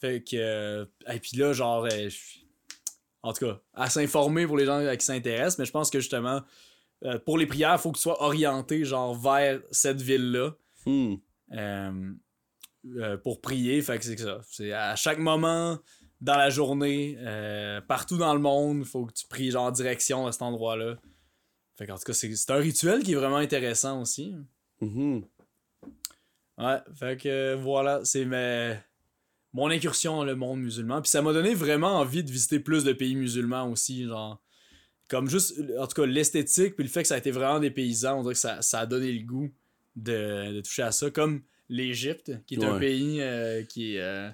Fait 0.00 0.22
que. 0.22 0.36
euh, 0.36 0.84
Et 1.12 1.18
puis 1.20 1.36
là, 1.36 1.52
genre. 1.52 1.86
euh, 1.90 2.08
en 3.22 3.32
tout 3.32 3.46
cas, 3.46 3.60
à 3.72 3.88
s'informer 3.88 4.46
pour 4.46 4.56
les 4.58 4.66
gens 4.66 4.82
qui 4.98 5.04
s'intéressent, 5.04 5.58
mais 5.58 5.64
je 5.64 5.70
pense 5.72 5.88
que 5.90 5.98
justement, 6.00 6.42
euh, 7.04 7.18
pour 7.18 7.38
les 7.38 7.46
prières, 7.46 7.74
il 7.74 7.78
faut 7.80 7.90
que 7.92 7.96
tu 7.96 8.02
sois 8.02 8.22
orienté, 8.22 8.84
genre, 8.84 9.14
vers 9.14 9.60
cette 9.70 10.00
ville-là. 10.02 10.54
Hmm. 10.86 11.14
Euh, 11.52 12.12
euh, 12.96 13.16
pour 13.16 13.40
prier. 13.40 13.80
Fait 13.80 13.98
que 13.98 14.04
c'est 14.04 14.18
ça. 14.18 14.40
C'est 14.50 14.72
à 14.72 14.94
chaque 14.94 15.18
moment 15.18 15.78
dans 16.20 16.36
la 16.36 16.50
journée, 16.50 17.16
euh, 17.20 17.80
partout 17.80 18.16
dans 18.18 18.34
le 18.34 18.40
monde, 18.40 18.78
il 18.80 18.84
faut 18.84 19.06
que 19.06 19.12
tu 19.12 19.26
pries 19.26 19.50
genre 19.50 19.64
en 19.64 19.70
direction 19.70 20.26
à 20.26 20.32
cet 20.32 20.42
endroit-là. 20.42 20.96
Fait 21.76 21.86
qu'en 21.86 21.96
tout 21.96 22.04
cas, 22.04 22.12
c'est 22.12 22.50
un 22.50 22.56
rituel 22.56 23.02
qui 23.02 23.12
est 23.12 23.16
vraiment 23.16 23.36
intéressant 23.36 24.00
aussi. 24.02 24.34
Mhm. 24.80 25.24
Ouais, 26.58 26.78
fait 26.94 27.20
que 27.20 27.28
euh, 27.28 27.56
voilà, 27.56 28.04
c'est 28.04 28.26
mon 29.52 29.70
incursion 29.70 30.16
dans 30.16 30.24
le 30.24 30.36
monde 30.36 30.60
musulman. 30.60 31.00
Puis 31.00 31.10
ça 31.10 31.22
m'a 31.22 31.32
donné 31.32 31.54
vraiment 31.54 31.98
envie 31.98 32.22
de 32.22 32.30
visiter 32.30 32.60
plus 32.60 32.84
de 32.84 32.92
pays 32.92 33.16
musulmans 33.16 33.70
aussi, 33.70 34.04
genre. 34.04 34.40
Comme 35.08 35.28
juste, 35.28 35.60
en 35.78 35.86
tout 35.86 36.02
cas, 36.02 36.06
l'esthétique, 36.06 36.76
puis 36.76 36.84
le 36.84 36.90
fait 36.90 37.02
que 37.02 37.08
ça 37.08 37.14
a 37.14 37.18
été 37.18 37.30
vraiment 37.30 37.60
des 37.60 37.70
paysans, 37.70 38.18
on 38.18 38.22
dirait 38.22 38.34
que 38.34 38.40
ça, 38.40 38.62
ça 38.62 38.80
a 38.80 38.86
donné 38.86 39.12
le 39.12 39.24
goût 39.24 39.50
de, 39.96 40.54
de 40.54 40.60
toucher 40.60 40.82
à 40.82 40.92
ça. 40.92 41.10
Comme 41.10 41.42
l'Égypte, 41.68 42.32
qui 42.46 42.54
est 42.54 42.64
un 42.64 42.78
pays 42.78 43.20
euh, 43.20 43.62
qui, 43.64 43.98
euh, 43.98 44.28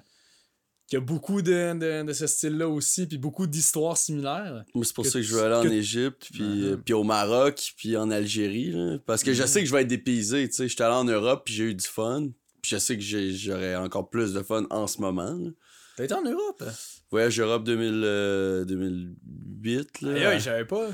qui 0.87 0.97
a 0.97 0.99
beaucoup 0.99 1.41
de, 1.41 1.73
de, 1.73 2.03
de 2.05 2.13
ce 2.13 2.27
style-là 2.27 2.67
aussi, 2.67 3.07
puis 3.07 3.17
beaucoup 3.17 3.47
d'histoires 3.47 3.95
similaires. 3.97 4.65
Moi, 4.75 4.83
c'est 4.85 4.93
pour 4.93 5.05
Que 5.05 5.09
ça 5.09 5.19
que 5.19 5.23
je 5.25 5.33
veux 5.33 5.43
aller 5.43 5.67
en 5.67 5.71
Égypte, 5.71 6.27
puis, 6.33 6.43
Mhm. 6.43 6.63
euh, 6.65 6.77
puis 6.77 6.93
au 6.93 7.03
Maroc, 7.03 7.73
puis 7.77 7.95
en 7.97 8.11
Algérie. 8.11 8.71
là. 8.71 8.97
Parce 9.05 9.23
que 9.23 9.33
je 9.33 9.41
Mhm. 9.43 9.47
sais 9.47 9.59
que 9.61 9.67
je 9.67 9.73
vais 9.73 9.81
être 9.83 9.87
dépaysé. 9.87 10.47
Tu 10.49 10.55
sais, 10.55 10.67
j'étais 10.67 10.83
allé 10.83 10.95
en 10.95 11.05
Europe, 11.05 11.43
puis 11.45 11.53
j'ai 11.53 11.63
eu 11.65 11.75
du 11.75 11.85
fun. 11.87 12.27
Puis 12.61 12.71
je 12.71 12.77
sais 12.77 12.95
que 12.97 13.01
j'aurais 13.03 13.75
encore 13.75 14.09
plus 14.09 14.33
de 14.33 14.43
fun 14.43 14.67
en 14.69 14.85
ce 14.85 15.01
moment. 15.01 15.39
T'as 15.97 16.03
été 16.05 16.13
en 16.13 16.23
Europe? 16.23 16.63
Voyage 17.09 17.39
Europe 17.39 17.63
2000, 17.63 18.01
euh, 18.05 18.65
2008. 18.65 20.01
Là. 20.01 20.29
Aïe, 20.29 20.39
je 20.39 20.43
savais 20.45 20.65
pas. 20.65 20.89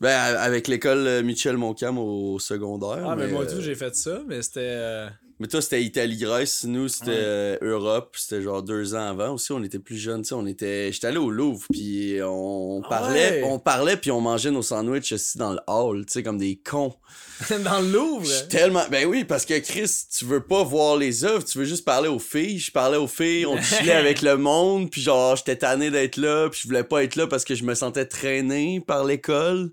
Ben, 0.00 0.10
avec 0.36 0.68
l'école 0.68 1.22
Michel 1.24 1.56
Moncam 1.56 1.98
au 1.98 2.38
secondaire. 2.38 3.08
Ah, 3.08 3.16
mais, 3.16 3.28
moi, 3.28 3.44
euh, 3.44 3.54
tout, 3.56 3.60
j'ai 3.60 3.74
fait 3.74 3.94
ça, 3.94 4.22
mais 4.26 4.42
c'était. 4.42 5.08
Mais 5.40 5.46
toi, 5.46 5.62
c'était 5.62 5.82
Italie-Grèce. 5.84 6.64
Nous, 6.64 6.88
c'était 6.88 7.10
Ouais. 7.10 7.16
euh, 7.16 7.58
Europe. 7.62 8.16
C'était 8.18 8.42
genre 8.42 8.62
deux 8.62 8.94
ans 8.94 9.08
avant 9.10 9.34
aussi. 9.34 9.52
On 9.52 9.62
était 9.62 9.78
plus 9.78 9.96
jeunes. 9.96 10.22
tu 10.22 10.28
sais, 10.28 10.34
On 10.34 10.46
était... 10.46 10.90
J'étais 10.92 11.06
allé 11.08 11.18
au 11.18 11.30
Louvre, 11.30 11.64
puis 11.70 12.18
on 12.24 12.82
Ah 12.84 12.88
parlait, 12.88 13.42
ouais? 13.42 13.42
on 13.44 13.58
parlait, 13.58 13.96
puis 13.96 14.10
on 14.10 14.20
mangeait 14.20 14.50
nos 14.50 14.62
sandwichs 14.62 15.12
aussi 15.12 15.38
dans 15.38 15.52
le 15.52 15.60
hall, 15.68 16.04
tu 16.06 16.14
sais, 16.14 16.22
comme 16.24 16.38
des 16.38 16.56
cons. 16.56 16.94
dans 17.64 17.80
le 17.80 17.88
Louvre? 17.92 18.24
Je 18.24 18.32
suis 18.32 18.48
tellement. 18.48 18.82
Ben 18.90 19.06
oui, 19.06 19.24
parce 19.24 19.44
que 19.44 19.58
Chris, 19.60 19.90
tu 20.16 20.24
veux 20.24 20.42
pas 20.44 20.64
voir 20.64 20.96
les 20.96 21.24
œuvres, 21.24 21.44
tu 21.44 21.58
veux 21.58 21.64
juste 21.64 21.84
parler 21.84 22.08
aux 22.08 22.18
filles. 22.18 22.58
Je 22.58 22.72
parlais 22.72 22.96
aux 22.98 23.06
filles, 23.06 23.46
on 23.46 23.60
chillait 23.62 23.92
avec 23.92 24.22
le 24.22 24.36
monde, 24.36 24.90
puis 24.90 25.00
genre, 25.02 25.36
j'étais 25.36 25.56
tanné 25.56 25.90
d'être 25.92 26.16
là, 26.16 26.48
puis 26.50 26.60
je 26.62 26.66
voulais 26.68 26.82
pas 26.84 27.04
être 27.04 27.14
là 27.14 27.26
parce 27.28 27.44
que 27.44 27.54
je 27.54 27.62
me 27.62 27.74
sentais 27.74 28.06
traîné 28.06 28.80
par 28.84 29.04
l'école. 29.04 29.70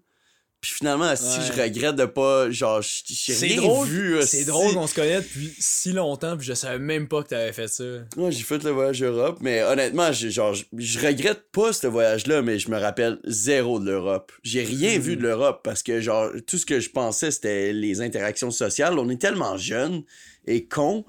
Puis 0.62 0.72
finalement, 0.74 1.16
si 1.16 1.42
je 1.42 1.62
regrette 1.62 1.96
de 1.96 2.06
pas. 2.06 2.50
Genre, 2.50 2.82
j'ai 2.82 3.34
C'est 3.34 3.46
rien 3.46 3.58
drôle, 3.62 3.88
vu. 3.88 4.14
c'est 4.22 4.38
hostie. 4.40 4.46
drôle 4.46 4.74
qu'on 4.74 4.88
se 4.88 4.96
connaisse 4.96 5.24
depuis 5.24 5.54
si 5.60 5.92
longtemps, 5.92 6.36
puis 6.38 6.48
je 6.48 6.54
savais 6.56 6.80
même 6.80 7.08
pas 7.08 7.22
que 7.22 7.28
t'avais 7.30 7.54
fait 7.54 7.68
ça. 7.68 7.84
Ouais, 8.18 8.32
j'ai 8.32 8.42
fait 8.44 8.64
le 8.64 8.72
voyage 8.72 9.04
Europe, 9.04 9.38
mais 9.42 9.62
honnêtement, 9.62 10.12
genre, 10.12 10.56
je- 10.56 11.00
regrette 11.06 11.52
pas 11.52 11.72
ce 11.72 11.86
voyage-là, 11.86 12.42
mais 12.42 12.58
je 12.58 12.72
me 12.72 12.78
rappelle 12.80 13.20
zéro 13.26 13.80
de 13.80 13.86
l'Europe. 13.92 14.32
J'ai 14.42 14.64
rien 14.64 14.98
vu 14.98 15.16
de 15.18 15.22
l'Europe 15.22 15.62
parce 15.64 15.84
que, 15.84 16.02
genre, 16.02 16.32
tout 16.48 16.58
ce 16.58 16.66
que 16.66 16.80
je 16.80 16.90
pensais, 16.90 17.30
c'était 17.30 17.72
les 17.72 18.02
interactions 18.02 18.50
sociales. 18.50 18.98
On 18.98 19.08
est 19.10 19.22
tellement 19.22 19.58
jeunes 19.58 20.02
et 20.48 20.66
cons. 20.66 21.06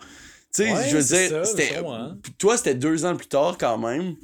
Tu 0.54 0.64
sais, 0.64 0.72
Ouais, 0.72 0.88
je 0.90 0.96
veux 0.96 1.02
c'est 1.02 1.28
dire, 1.28 1.30
ça, 1.30 1.44
c'était. 1.46 1.68
je 1.76 1.80
comprends. 1.80 2.14
Toi, 2.38 2.56
c'était 2.58 2.74
deux 2.74 3.06
ans 3.06 3.16
plus 3.16 3.26
tard 3.28 3.56
quand 3.58 3.78
même. 3.78 4.16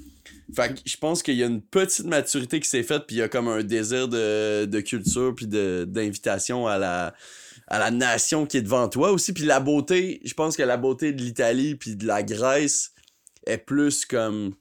Fait 0.55 0.75
que 0.75 0.81
je 0.85 0.97
pense 0.97 1.23
qu'il 1.23 1.35
y 1.35 1.43
a 1.43 1.47
une 1.47 1.63
petite 1.63 2.05
maturité 2.05 2.61
qui 2.61 2.69
s'est 2.69 2.83
faite, 2.83 3.05
puis 3.07 3.17
il 3.17 3.19
y 3.21 3.23
a 3.23 3.29
comme 3.29 3.49
un 3.49 3.63
désir 3.63 4.09
de, 4.09 4.67
de 4.67 4.81
culture, 4.81 5.35
puis 5.35 5.47
d'invitation 5.47 6.67
à 6.67 6.79
la, 6.79 7.15
à 7.69 7.79
la 7.79 7.91
nation 7.91 8.45
qui 8.47 8.59
est 8.59 8.63
devant 8.63 8.89
toi 8.89 9.13
aussi. 9.13 9.33
Puis 9.33 9.45
la 9.45 9.61
beauté, 9.61 10.21
je 10.25 10.35
pense 10.35 10.57
que 10.57 10.63
la 10.63 10.77
beauté 10.77 11.13
de 11.13 11.23
l'Italie, 11.23 11.75
puis 11.75 11.97
de 11.97 12.07
la 12.07 12.23
Grèce 12.23 12.93
est 13.47 13.59
plus 13.59 14.05
comme. 14.05 14.55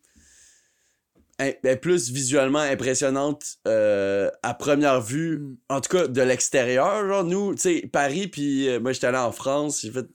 est 1.40 1.82
plus 1.82 2.10
visuellement 2.10 2.60
impressionnante 2.60 3.58
euh, 3.68 4.30
à 4.44 4.54
première 4.54 5.02
vue, 5.02 5.58
en 5.68 5.82
tout 5.82 5.98
cas 5.98 6.08
de 6.08 6.22
l'extérieur. 6.22 7.06
Genre, 7.06 7.26
nous, 7.26 7.54
tu 7.54 7.62
sais, 7.62 7.90
Paris, 7.92 8.28
puis 8.28 8.70
euh, 8.70 8.80
moi 8.80 8.94
j'étais 8.94 9.08
allé 9.08 9.18
en 9.18 9.34
France, 9.34 9.82
j'ai 9.82 9.92
fait 9.92 10.08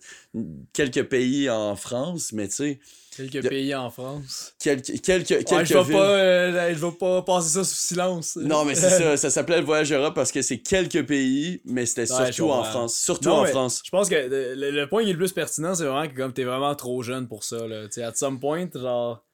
quelques 0.72 1.04
pays 1.04 1.50
en 1.50 1.76
France, 1.76 2.32
mais 2.32 2.48
tu 2.48 2.54
sais, 2.54 2.80
Quelques 3.16 3.42
De- 3.42 3.48
pays 3.48 3.74
en 3.74 3.90
France. 3.90 4.54
quelques, 4.60 5.00
quelques, 5.00 5.44
quelques 5.44 5.64
je 5.66 5.74
vais 5.74 5.82
villes. 5.84 5.92
pas, 5.92 6.08
euh, 6.10 6.74
je 6.74 6.84
vais 6.86 6.92
pas 6.92 7.22
passer 7.22 7.48
ça 7.48 7.64
sous 7.64 7.74
silence. 7.74 8.36
Non, 8.36 8.64
mais 8.64 8.74
c'est 8.74 8.90
ça, 8.90 9.16
ça 9.16 9.30
s'appelait 9.30 9.58
le 9.60 9.64
voyage 9.64 9.92
Europe 9.92 10.14
parce 10.14 10.30
que 10.32 10.42
c'est 10.42 10.58
quelques 10.58 11.06
pays, 11.06 11.60
mais 11.64 11.86
c'était 11.86 12.10
Ouais, 12.12 12.32
surtout 12.32 12.50
en. 12.52 12.62
France. 12.64 12.96
Surtout 12.98 13.28
Non, 13.28 13.36
en 13.42 13.44
France. 13.46 13.82
Je 13.84 13.90
pense 13.90 14.08
que 14.08 14.14
le, 14.14 14.54
le- 14.54 14.70
le 14.70 14.88
point 14.88 15.02
qui 15.04 15.10
est 15.10 15.12
le 15.12 15.18
plus 15.18 15.32
pertinent, 15.32 15.74
c'est 15.74 15.84
vraiment 15.84 16.08
que 16.08 16.16
comme 16.16 16.32
t'es 16.32 16.44
vraiment 16.44 16.74
trop 16.74 17.02
jeune 17.02 17.26
pour 17.28 17.42
ça. 17.44 17.66
Là. 17.66 17.84
Tu 17.86 17.92
sais, 17.92 18.02
at 18.02 18.14
some 18.14 18.38
point, 18.38 18.68
genre. 18.74 19.24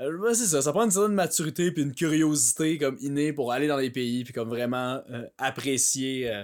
euh, 0.00 0.34
c'est 0.34 0.46
ça, 0.46 0.60
ça 0.62 0.72
prend 0.72 0.84
une 0.84 0.90
certaine 0.90 1.14
maturité 1.14 1.70
puis 1.72 1.82
une 1.82 1.94
curiosité 1.94 2.76
comme 2.78 2.96
innée 3.00 3.32
pour 3.32 3.52
aller 3.52 3.66
dans 3.68 3.78
les 3.78 3.90
pays 3.90 4.24
puis 4.24 4.32
comme 4.32 4.48
vraiment 4.48 5.00
euh, 5.10 5.22
apprécier 5.38 6.30
euh, 6.30 6.42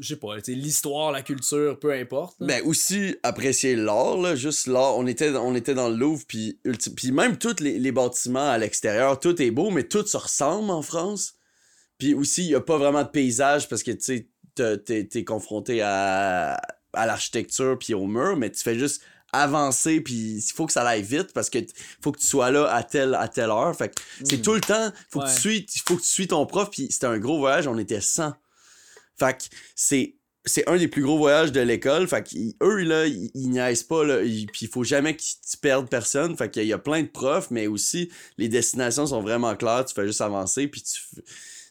je 0.00 0.08
sais 0.08 0.16
pas, 0.20 0.36
l'histoire, 0.48 1.12
la 1.12 1.22
culture, 1.22 1.78
peu 1.78 1.92
importe. 1.92 2.36
là. 2.40 2.46
Ben 2.46 2.62
aussi 2.64 3.16
apprécier 3.22 3.76
l'art, 3.76 4.16
là, 4.18 4.36
juste 4.36 4.66
l'art. 4.66 4.96
On 4.96 5.06
était, 5.06 5.30
on 5.36 5.54
était 5.54 5.74
dans 5.74 5.88
le 5.88 5.96
Louvre, 5.96 6.24
puis, 6.26 6.58
même 7.12 7.38
tous 7.38 7.60
les, 7.60 7.78
les 7.78 7.92
bâtiments 7.92 8.50
à 8.50 8.58
l'extérieur, 8.58 9.18
tout 9.20 9.40
est 9.40 9.50
beau, 9.50 9.70
mais 9.70 9.84
tout 9.84 10.06
se 10.06 10.16
ressemble 10.16 10.70
en 10.70 10.82
France. 10.82 11.34
Puis 11.98 12.14
aussi, 12.14 12.44
il 12.44 12.50
y 12.50 12.54
a 12.54 12.60
pas 12.60 12.76
vraiment 12.76 13.02
de 13.02 13.08
paysage 13.08 13.68
parce 13.68 13.82
que 13.82 13.90
tu 13.92 14.28
t'es 14.54 15.04
t'es 15.04 15.24
confronté 15.24 15.80
à, 15.82 16.60
à 16.92 17.06
l'architecture 17.06 17.78
puis 17.78 17.94
au 17.94 18.06
mur, 18.06 18.36
mais 18.36 18.50
tu 18.50 18.62
fais 18.62 18.78
juste 18.78 19.02
avancer 19.32 20.00
puis 20.00 20.14
il 20.14 20.52
faut 20.54 20.66
que 20.66 20.72
ça 20.72 20.86
aille 20.86 21.02
vite 21.02 21.32
parce 21.34 21.50
que 21.50 21.58
faut 22.00 22.12
que 22.12 22.18
tu 22.20 22.26
sois 22.26 22.50
là 22.50 22.72
à 22.72 22.82
telle 22.82 23.14
à 23.14 23.28
telle 23.28 23.50
heure 23.50 23.74
fait 23.76 23.88
que 23.94 24.00
c'est 24.24 24.38
Mm. 24.38 24.42
tout 24.42 24.54
le 24.54 24.60
temps 24.60 24.92
faut 25.10 25.20
que 25.20 25.26
tu 25.34 25.40
suis 25.40 25.66
faut 25.86 25.96
que 25.96 26.00
tu 26.02 26.06
suis 26.08 26.28
ton 26.28 26.46
prof 26.46 26.70
puis 26.70 26.86
c'était 26.90 27.06
un 27.06 27.18
gros 27.18 27.38
voyage 27.38 27.66
on 27.66 27.76
était 27.76 28.00
100 28.00 28.32
fait 29.18 29.50
que 29.50 29.56
c'est 30.48 30.68
un 30.68 30.76
des 30.76 30.88
plus 30.88 31.02
gros 31.02 31.18
voyages 31.18 31.52
de 31.52 31.60
l'école. 31.60 32.06
Fait 32.06 32.22
qu'eux, 32.22 32.82
là, 32.82 33.06
ils, 33.06 33.30
ils 33.34 33.50
niaisent 33.50 33.82
pas, 33.82 34.04
Puis 34.04 34.48
il 34.62 34.68
faut 34.68 34.84
jamais 34.84 35.16
qu'ils 35.16 35.38
tu 35.48 35.56
perdes 35.56 35.88
personne. 35.88 36.36
Fait 36.36 36.50
qu'il 36.50 36.66
y 36.66 36.72
a 36.72 36.78
plein 36.78 37.02
de 37.02 37.08
profs, 37.08 37.50
mais 37.50 37.66
aussi, 37.66 38.10
les 38.38 38.48
destinations 38.48 39.06
sont 39.06 39.20
vraiment 39.20 39.54
claires. 39.56 39.84
Tu 39.84 39.94
fais 39.94 40.06
juste 40.06 40.20
avancer, 40.20 40.68
puis 40.68 40.82
tu, 40.82 41.22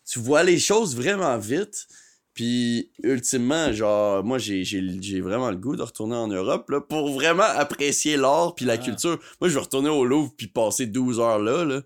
tu 0.06 0.20
vois 0.20 0.44
les 0.44 0.60
choses 0.60 0.96
vraiment 0.96 1.38
vite. 1.38 1.88
Puis, 2.36 2.90
ultimement, 3.02 3.72
genre, 3.72 4.22
moi, 4.22 4.38
j'ai, 4.40 4.62
vraiment 5.22 5.50
le 5.50 5.56
goût 5.56 5.78
de 5.78 5.82
retourner 5.84 6.18
en 6.18 6.28
Europe, 6.28 6.70
là, 6.70 6.82
pour 6.82 7.10
vraiment 7.14 7.44
apprécier 7.44 8.18
l'art 8.18 8.56
puis 8.56 8.66
la 8.66 8.74
Ah. 8.74 8.78
culture. 8.78 9.18
Moi, 9.40 9.50
je 9.50 9.54
veux 9.54 9.62
retourner 9.62 9.88
au 9.90 10.04
Louvre 10.04 10.34
puis 10.36 10.48
passer 10.48 10.86
12 10.86 11.22
heures 11.22 11.40
là, 11.40 11.64
là. 11.64 11.82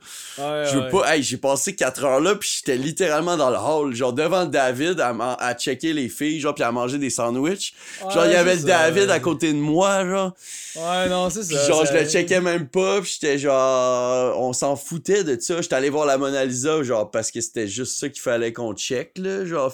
Je 0.66 0.80
veux 0.80 0.90
pas. 0.90 1.14
Hey, 1.16 1.22
j'ai 1.22 1.38
passé 1.38 1.76
4 1.76 2.04
heures 2.04 2.20
là, 2.20 2.34
puis 2.34 2.50
j'étais 2.58 2.78
littéralement 2.78 3.38
dans 3.38 3.52
le 3.52 3.58
hall, 3.58 3.94
genre 3.94 4.12
devant 4.12 4.48
David, 4.48 5.00
à, 5.00 5.10
à 5.40 5.54
checker 5.54 5.94
les 5.94 6.10
filles, 6.10 6.40
genre, 6.40 6.56
puis 6.56 6.64
à 6.64 6.72
manger 6.72 6.98
des 6.98 7.12
sandwichs. 7.12 7.76
Genre, 8.02 8.26
il 8.26 8.32
y 8.32 8.36
avait 8.36 8.56
le 8.56 8.64
David 8.64 9.12
à 9.12 9.20
côté 9.20 9.54
de 9.54 9.60
moi, 9.60 10.04
genre. 10.04 10.34
Ouais, 10.76 11.10
non, 11.10 11.30
c'est 11.30 11.44
ça. 11.44 11.68
genre, 11.68 11.86
je 11.86 11.94
le 11.94 12.06
checkais 12.10 12.42
même 12.42 12.68
pas, 12.68 13.02
puis 13.02 13.12
j'étais 13.22 13.38
genre. 13.38 14.36
On 14.42 14.52
s'en 14.54 14.76
foutait 14.76 15.24
de 15.24 15.40
ça. 15.40 15.62
J'étais 15.62 15.76
allé 15.76 15.92
voir 15.92 16.08
la 16.08 16.18
Mona 16.18 16.44
Lisa, 16.44 16.82
genre, 16.82 17.12
parce 17.12 17.30
que 17.30 17.40
c'était 17.40 17.68
juste 17.68 18.00
ça 18.00 18.10
qu'il 18.10 18.22
fallait 18.22 18.52
qu'on 18.52 18.74
check, 18.74 19.12
là, 19.20 19.46
genre, 19.46 19.72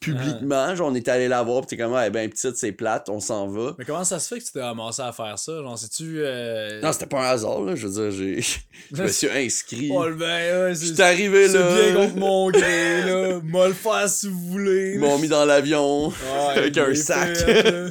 publiquement. 0.00 0.74
Genre, 0.74 0.88
on 0.88 0.94
était 0.94 1.10
allé 1.10 1.28
la 1.28 1.42
voir, 1.42 1.60
pis 1.60 1.68
t'es 1.68 1.76
comme, 1.76 1.94
ah, 1.94 2.08
ben, 2.10 2.28
petite, 2.28 2.56
c'est 2.56 2.72
plate, 2.72 3.08
on 3.08 3.20
s'en 3.20 3.46
va. 3.46 3.74
Mais 3.78 3.84
comment 3.84 4.02
ça 4.02 4.18
se 4.18 4.28
fait 4.34 4.40
que 4.40 4.46
tu 4.46 4.52
t'es 4.52 4.62
ramassé 4.62 5.02
à 5.02 5.12
faire 5.12 5.38
ça? 5.38 5.52
Genre, 5.52 5.78
sais-tu. 5.78 6.20
Euh... 6.20 6.80
Non, 6.80 6.92
c'était 6.92 7.06
pas 7.06 7.20
un 7.28 7.30
hasard, 7.32 7.60
là. 7.60 7.74
Je 7.76 7.86
veux 7.86 7.92
dire, 7.92 8.10
j'ai. 8.10 8.40
Je 8.92 9.02
me 9.02 9.08
suis 9.08 9.28
inscrit. 9.34 9.90
Oh, 9.92 10.06
ben, 10.10 10.64
ouais, 10.64 10.74
c'est. 10.74 10.98
Arrivé 11.00 11.48
C'est 11.48 11.58
là. 11.58 11.74
bien 11.74 11.94
contre 11.94 12.16
mon 12.16 12.50
gré, 12.50 13.02
là. 13.02 13.40
M'a 13.44 13.68
le 13.68 13.74
faire 13.74 14.08
si 14.08 14.28
vous 14.28 14.40
voulez. 14.40 14.92
Ils 14.94 15.00
m'ont 15.00 15.18
mis 15.18 15.28
dans 15.28 15.44
l'avion. 15.44 16.08
Ouais, 16.08 16.14
avec 16.56 16.78
un 16.78 16.94
sac. 16.94 17.36
fait, 17.36 17.90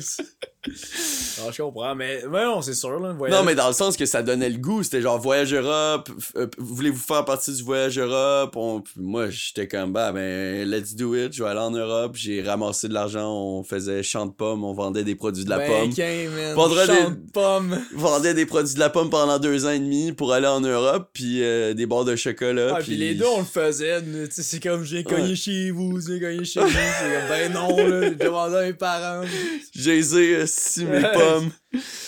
Ah, 0.68 1.52
je 1.54 1.62
comprends, 1.62 1.96
mais, 1.96 2.22
mais 2.30 2.44
non, 2.44 2.62
c'est 2.62 2.74
sûr, 2.74 3.00
là. 3.00 3.14
voyage- 3.14 3.38
Non, 3.38 3.46
mais 3.46 3.56
dans 3.56 3.68
le 3.68 3.74
sens 3.74 3.96
que 3.96 4.06
ça 4.06 4.22
donnait 4.22 4.50
le 4.50 4.58
goût. 4.58 4.84
C'était 4.84 5.02
genre 5.02 5.18
voyage 5.20 5.54
Europe. 5.54 6.10
euh, 6.36 6.48
Voulez-vous 6.58 7.00
faire 7.00 7.24
partie 7.24 7.54
du 7.54 7.64
voyage 7.64 7.98
Europe? 7.98 8.56
On- 8.58 8.84
moi, 8.98 9.30
j'étais 9.30 9.68
comme, 9.70 9.94
bah, 9.94 10.12
ben, 10.12 10.68
let's 10.70 10.96
do 10.96 11.16
it. 11.16 11.32
Je 11.34 11.44
vais 11.44 11.50
aller 11.50 11.60
en 11.62 11.72
Europe. 11.72 12.16
J'ai 12.16 12.42
ramassé 12.42 12.90
de 12.90 12.94
l'argent. 12.94 13.32
On 13.34 13.64
faisait 13.64 14.04
champ 14.04 14.26
de 14.26 14.34
pommes. 14.34 14.66
On 14.66 14.74
vendait 14.74 15.06
des 15.06 15.16
produits 15.16 15.46
de 15.46 15.50
la 15.50 15.60
ben, 15.60 15.68
pomme. 15.68 15.94
qu'un, 15.94 16.30
man. 16.30 16.56
Champ 16.56 16.86
des- 17.10 17.16
de 17.16 17.32
pommes. 17.32 17.80
Vendait 17.96 18.34
des 18.34 18.46
produits 18.46 18.74
de 18.76 18.80
la 18.80 18.90
pomme 18.90 19.10
pendant 19.10 19.40
deux 19.40 19.66
ans 19.66 19.72
et 19.72 19.80
demi 19.80 20.12
pour 20.12 20.34
aller 20.34 20.48
en 20.48 20.60
Europe. 20.62 21.10
Puis 21.14 21.42
euh, 21.42 21.74
des 21.74 21.86
barres 21.86 22.04
de 22.06 22.18
chocolat. 22.18 22.74
Ah, 22.76 22.80
puis 22.82 22.96
les 22.98 23.16
deux, 23.16 23.26
on 23.34 23.40
le 23.40 23.46
faisait. 23.46 24.04
c'est 24.30 24.62
comme 24.62 24.84
j'ai 24.84 25.04
cogné 25.06 25.30
Ouais. 25.30 25.36
chez 25.36 25.72
vous, 25.72 26.00
j'ai 26.06 26.20
cogné 26.20 26.44
chez 26.44 26.60
vous. 26.60 26.68
C'est 26.68 26.74
comme, 26.76 27.30
ben 27.30 27.54
non, 27.54 27.78
là. 27.78 28.02
J'ai 28.10 28.16
demandé 28.16 28.56
à 28.58 28.62
mes 28.64 28.74
parents. 28.74 29.26
J'ai 29.74 30.02
euh, 30.14 30.46
si 30.50 30.86
mes 30.86 31.02
pommes. 31.14 31.52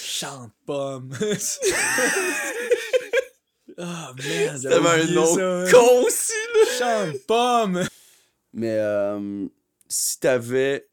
Champ 0.04 0.46
de 0.46 0.52
pommes. 0.66 1.14
Ah, 3.78 4.14
merde. 4.18 4.60
j'avais 4.62 4.76
T'avais 4.76 5.02
un 5.02 5.14
nom 5.14 5.26
ça. 5.36 5.72
con 5.72 6.04
aussi, 6.06 6.34
là. 6.54 6.66
Champ 6.78 7.08
de 7.12 7.18
pommes. 7.20 7.88
Mais 8.54 8.76
euh, 8.78 9.48
si 9.88 10.20
t'avais. 10.20 10.88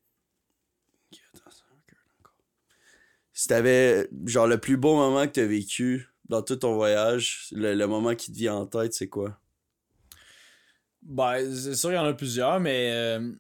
Si 3.33 3.47
t'avais, 3.49 4.09
genre, 4.27 4.47
le 4.47 4.59
plus 4.59 4.77
beau 4.77 4.95
moment 4.97 5.27
que 5.27 5.33
t'as 5.33 5.45
vécu 5.45 6.09
dans 6.29 6.43
tout 6.43 6.57
ton 6.57 6.75
voyage, 6.75 7.49
le, 7.53 7.75
le 7.75 7.87
moment 7.87 8.15
qui 8.15 8.33
te 8.33 8.37
vient 8.39 8.55
en 8.55 8.67
tête, 8.67 8.95
c'est 8.95 9.09
quoi? 9.09 9.39
Ben, 11.03 11.55
c'est 11.55 11.75
sûr, 11.77 11.93
il 11.93 11.95
y 11.95 11.99
en 11.99 12.05
a 12.05 12.15
plusieurs, 12.15 12.59
mais 12.59 12.91
euh, 12.93 13.33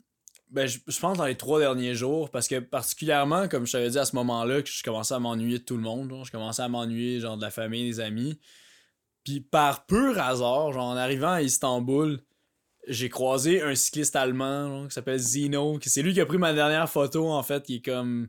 ben, 0.50 0.66
je, 0.66 0.78
je 0.86 0.98
pense 1.00 1.18
dans 1.18 1.26
les 1.26 1.36
trois 1.36 1.60
derniers 1.60 1.94
jours, 1.94 2.30
parce 2.30 2.48
que 2.48 2.58
particulièrement, 2.58 3.48
comme 3.48 3.66
je 3.66 3.72
t'avais 3.72 3.90
dit 3.90 3.98
à 3.98 4.04
ce 4.04 4.16
moment-là, 4.16 4.62
que 4.62 4.68
je 4.68 4.82
commençais 4.82 5.14
à 5.14 5.18
m'ennuyer 5.18 5.58
de 5.58 5.64
tout 5.64 5.76
le 5.76 5.82
monde, 5.82 6.10
genre, 6.10 6.24
je 6.24 6.32
commençais 6.32 6.62
à 6.62 6.68
m'ennuyer 6.68 7.20
genre 7.20 7.36
de 7.36 7.42
la 7.42 7.50
famille, 7.50 7.90
des 7.90 8.00
amis. 8.00 8.38
Puis 9.24 9.40
par 9.40 9.86
pur 9.86 10.18
hasard, 10.18 10.72
genre 10.72 10.86
en 10.86 10.96
arrivant 10.96 11.32
à 11.32 11.42
Istanbul, 11.42 12.20
j'ai 12.86 13.10
croisé 13.10 13.60
un 13.60 13.74
cycliste 13.74 14.16
allemand 14.16 14.68
genre, 14.68 14.88
qui 14.88 14.94
s'appelle 14.94 15.18
Zino, 15.18 15.78
qui 15.78 15.90
c'est 15.90 16.02
lui 16.02 16.14
qui 16.14 16.20
a 16.20 16.26
pris 16.26 16.38
ma 16.38 16.54
dernière 16.54 16.88
photo 16.88 17.28
en 17.28 17.42
fait, 17.42 17.64
qui 17.64 17.76
est 17.76 17.84
comme 17.84 18.28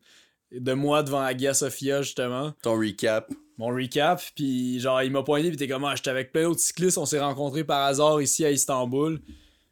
de 0.52 0.74
moi 0.74 1.04
devant 1.04 1.22
Hagia 1.22 1.54
Sophia 1.54 2.02
justement 2.02 2.52
Ton 2.62 2.78
recap. 2.78 3.32
mon 3.58 3.68
recap, 3.68 4.22
puis 4.36 4.80
genre, 4.80 5.02
il 5.04 5.12
m'a 5.12 5.24
pointé, 5.24 5.50
puis 5.50 5.58
t'es 5.58 5.68
comme, 5.68 5.86
ah, 5.86 5.96
j'étais 5.96 6.10
avec 6.10 6.32
plein 6.32 6.44
d'autres 6.44 6.60
cyclistes, 6.60 6.98
on 6.98 7.06
s'est 7.06 7.20
rencontrés 7.20 7.64
par 7.64 7.86
hasard 7.86 8.22
ici 8.22 8.44
à 8.44 8.52
Istanbul. 8.52 9.22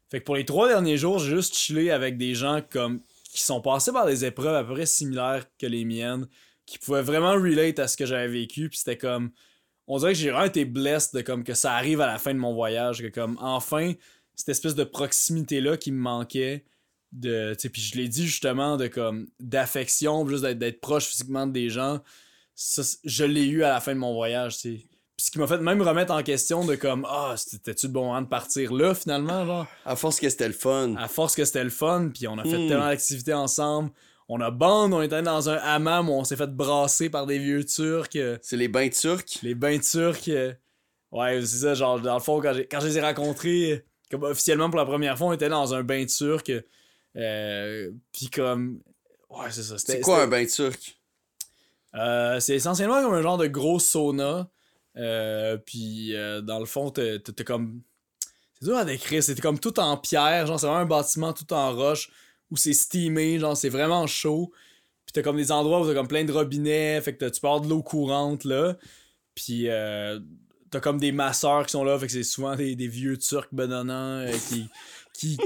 Fait 0.09 0.19
que 0.19 0.25
pour 0.25 0.35
les 0.35 0.45
trois 0.45 0.67
derniers 0.67 0.97
jours, 0.97 1.19
j'ai 1.19 1.35
juste 1.35 1.55
chillé 1.55 1.91
avec 1.91 2.17
des 2.17 2.33
gens 2.33 2.61
comme 2.69 3.01
qui 3.31 3.43
sont 3.43 3.61
passés 3.61 3.91
par 3.91 4.05
des 4.05 4.25
épreuves 4.25 4.55
à 4.55 4.63
peu 4.63 4.73
près 4.73 4.85
similaires 4.85 5.45
que 5.59 5.67
les 5.67 5.85
miennes, 5.85 6.27
qui 6.65 6.79
pouvaient 6.79 7.01
vraiment 7.01 7.33
relate 7.33 7.79
à 7.79 7.87
ce 7.87 7.97
que 7.97 8.05
j'avais 8.05 8.27
vécu, 8.27 8.69
puis 8.69 8.79
c'était 8.79 8.97
comme, 8.97 9.31
on 9.85 9.99
dirait 9.99 10.13
que 10.13 10.19
j'ai 10.19 10.31
vraiment 10.31 10.45
été 10.45 10.65
blessed 10.65 11.13
de 11.15 11.21
comme 11.21 11.43
que 11.43 11.53
ça 11.53 11.73
arrive 11.73 12.01
à 12.01 12.07
la 12.07 12.17
fin 12.19 12.33
de 12.33 12.39
mon 12.39 12.53
voyage, 12.53 13.01
que 13.01 13.07
comme, 13.07 13.37
enfin, 13.41 13.93
cette 14.35 14.49
espèce 14.49 14.75
de 14.75 14.83
proximité-là 14.83 15.77
qui 15.77 15.91
me 15.91 15.99
manquait, 15.99 16.65
de, 17.11 17.55
tu 17.57 17.69
puis 17.69 17.81
je 17.81 17.95
l'ai 17.95 18.07
dit 18.07 18.25
justement, 18.25 18.75
de 18.75 18.87
comme, 18.87 19.27
d'affection, 19.39 20.27
juste 20.27 20.43
d'être- 20.45 20.81
proche 20.81 21.05
physiquement 21.05 21.47
des 21.47 21.69
gens, 21.69 22.01
ça, 22.55 22.81
je 23.03 23.23
l'ai 23.23 23.45
eu 23.45 23.63
à 23.63 23.69
la 23.69 23.79
fin 23.79 23.93
de 23.93 23.99
mon 23.99 24.13
voyage, 24.13 24.57
tu 24.57 24.81
ce 25.19 25.31
qui 25.31 25.39
m'a 25.39 25.47
fait 25.47 25.57
même 25.59 25.81
remettre 25.81 26.13
en 26.13 26.21
question 26.21 26.63
de 26.65 26.75
comme 26.75 27.05
ah 27.09 27.33
c'était-tu 27.37 27.87
le 27.87 27.93
bon 27.93 28.05
moment 28.05 28.21
de 28.21 28.27
partir 28.27 28.71
là 28.73 28.93
finalement 28.93 29.45
genre 29.45 29.65
À 29.85 29.95
force 29.95 30.19
que 30.19 30.29
c'était 30.29 30.47
le 30.47 30.53
fun. 30.53 30.95
à 30.95 31.07
force 31.07 31.35
que 31.35 31.43
c'était 31.43 31.63
le 31.63 31.69
fun 31.71 32.09
puis 32.13 32.27
on 32.27 32.37
a 32.37 32.43
fait 32.43 32.57
Hmm. 32.57 32.67
tellement 32.67 32.85
d'activités 32.87 33.33
ensemble 33.33 33.89
on 34.29 34.39
a 34.41 34.51
bande 34.51 34.93
on 34.93 35.01
était 35.01 35.21
dans 35.23 35.49
un 35.49 35.55
hammam 35.57 36.09
où 36.09 36.13
on 36.13 36.23
s'est 36.23 36.35
fait 36.35 36.53
brasser 36.55 37.09
par 37.09 37.25
des 37.25 37.39
vieux 37.39 37.65
turcs 37.65 38.17
C'est 38.41 38.57
les 38.57 38.67
bains 38.67 38.89
turcs? 38.89 39.39
les 39.41 39.55
bains 39.55 39.79
turcs 39.79 40.27
ouais 41.11 41.41
c'est 41.41 41.57
ça 41.65 41.73
genre 41.73 41.99
dans 41.99 42.13
le 42.15 42.19
fond 42.21 42.39
quand, 42.41 42.53
quand 42.69 42.79
je 42.81 42.87
les 42.87 42.97
ai 42.99 43.01
rencontrés 43.01 43.85
comme 44.11 44.23
officiellement 44.23 44.69
pour 44.69 44.77
la 44.79 44.85
première 44.85 45.17
fois 45.17 45.27
on 45.27 45.33
était 45.33 45.49
dans 45.49 45.73
un 45.73 45.81
bain 45.83 46.05
turc 46.05 46.51
euh, 47.15 47.89
puis 48.13 48.27
comme 48.29 48.81
ouais 49.31 49.49
c'est 49.49 49.63
ça 49.63 49.77
c'était- 49.79 49.93
C'est 49.93 50.01
quoi 50.01 50.21
un 50.21 50.27
bain 50.27 50.45
turc? 50.45 50.95
euh, 51.95 52.39
c'est 52.39 52.53
essentiellement 52.55 53.01
comme 53.01 53.13
un 53.15 53.21
genre 53.23 53.37
de 53.39 53.47
gros 53.47 53.79
sauna. 53.79 54.47
Euh, 54.97 55.57
puis 55.57 56.15
euh, 56.15 56.41
dans 56.41 56.59
le 56.59 56.65
fond, 56.65 56.89
t'es 56.91 57.19
comme. 57.45 57.81
C'est 58.59 58.65
dur 58.65 58.77
à 58.77 58.85
décrire, 58.85 59.21
c'était 59.21 59.41
comme 59.41 59.59
tout 59.59 59.79
en 59.79 59.97
pierre, 59.97 60.47
genre 60.47 60.59
c'est 60.59 60.65
vraiment 60.65 60.81
un 60.81 60.85
bâtiment 60.85 61.31
tout 61.31 61.53
en 61.53 61.75
roche 61.75 62.09
où 62.49 62.57
c'est 62.57 62.73
steamé, 62.73 63.37
genre 63.39 63.55
c'est 63.55 63.69
vraiment 63.69 64.07
chaud. 64.07 64.51
Puis 65.05 65.13
t'as 65.13 65.21
comme 65.21 65.37
des 65.37 65.51
endroits 65.51 65.81
où 65.81 65.87
t'as 65.87 65.93
comme 65.93 66.07
plein 66.07 66.25
de 66.25 66.31
robinets, 66.31 66.99
fait 67.01 67.15
que 67.15 67.25
tu 67.25 67.45
avoir 67.45 67.61
de 67.61 67.69
l'eau 67.69 67.83
courante 67.83 68.45
là. 68.45 68.75
Puis 69.35 69.69
euh, 69.69 70.19
t'as 70.71 70.79
comme 70.79 70.99
des 70.99 71.11
masseurs 71.11 71.65
qui 71.65 71.71
sont 71.71 71.83
là, 71.83 71.97
fait 71.99 72.07
que 72.07 72.11
c'est 72.11 72.23
souvent 72.23 72.55
des, 72.55 72.75
vieux 72.87 73.17
turcs 73.17 73.49
euh, 73.57 74.33
qui, 74.49 74.67
qui, 75.13 75.37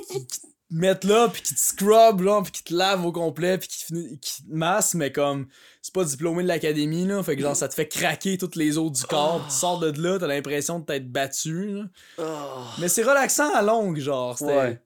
mettent 0.75 1.03
là, 1.03 1.27
puis 1.27 1.41
qui 1.41 1.53
te 1.53 1.59
scrub 1.59 2.21
là, 2.21 2.41
puis 2.43 2.51
qui 2.51 2.63
te 2.63 2.73
lavent 2.73 3.05
au 3.05 3.11
complet, 3.11 3.57
puis 3.57 3.67
qui, 3.67 4.19
qui 4.19 4.43
te 4.43 4.47
massent, 4.53 4.93
mais 4.93 5.11
comme 5.11 5.47
c'est 5.81 5.93
pas 5.93 6.03
diplômé 6.03 6.43
de 6.43 6.47
l'académie 6.47 7.05
là, 7.07 7.21
fait 7.23 7.35
que 7.35 7.41
genre 7.41 7.55
ça 7.55 7.67
te 7.67 7.73
fait 7.73 7.87
craquer 7.87 8.37
toutes 8.37 8.55
les 8.55 8.77
os 8.77 8.91
du 8.91 9.03
corps, 9.03 9.43
tu 9.49 9.53
sors 9.55 9.79
de 9.79 9.91
là, 10.01 10.17
t'as 10.19 10.27
l'impression 10.27 10.79
de 10.79 10.85
t'être 10.85 11.11
battu. 11.11 11.67
là. 11.73 11.83
Oh. 12.19 12.63
Mais 12.79 12.87
c'est 12.87 13.03
relaxant 13.03 13.53
à 13.53 13.61
longue, 13.61 13.97
genre. 13.99 14.39
Ouais. 14.41 14.79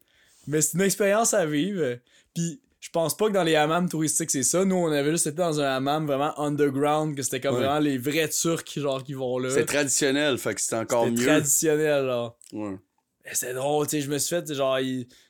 Mais 0.47 0.61
c'est 0.61 0.73
une 0.75 0.81
expérience 0.81 1.33
à 1.33 1.45
vivre. 1.45 1.97
Puis 2.33 2.61
je 2.79 2.89
pense 2.91 3.17
pas 3.17 3.27
que 3.27 3.33
dans 3.33 3.43
les 3.43 3.55
hammams 3.55 3.89
touristiques, 3.89 4.29
c'est 4.29 4.43
ça. 4.43 4.63
Nous, 4.63 4.75
on 4.75 4.91
avait 4.91 5.09
juste 5.09 5.25
été 5.27 5.37
dans 5.37 5.59
un 5.59 5.65
hammam 5.77 6.05
vraiment 6.05 6.39
underground, 6.39 7.15
que 7.15 7.23
c'était 7.23 7.41
comme 7.41 7.55
Ouais. 7.55 7.61
vraiment 7.61 7.79
les 7.79 7.97
vrais 7.97 8.29
Turcs, 8.29 8.63
genre, 8.77 9.03
qui 9.03 9.13
vont 9.13 9.39
là. 9.39 9.49
C'est 9.49 9.65
traditionnel, 9.65 10.37
fait 10.37 10.53
que 10.53 10.61
c'est 10.61 10.75
encore 10.75 11.07
mieux. 11.07 11.25
traditionnel, 11.25 12.05
genre. 12.05 12.37
Ouais. 12.53 12.75
C'est 13.33 13.53
drôle, 13.53 13.87
tu 13.87 13.91
sais, 13.91 14.01
je 14.01 14.09
me 14.09 14.17
suis 14.17 14.35
fait, 14.35 14.53
genre, 14.53 14.77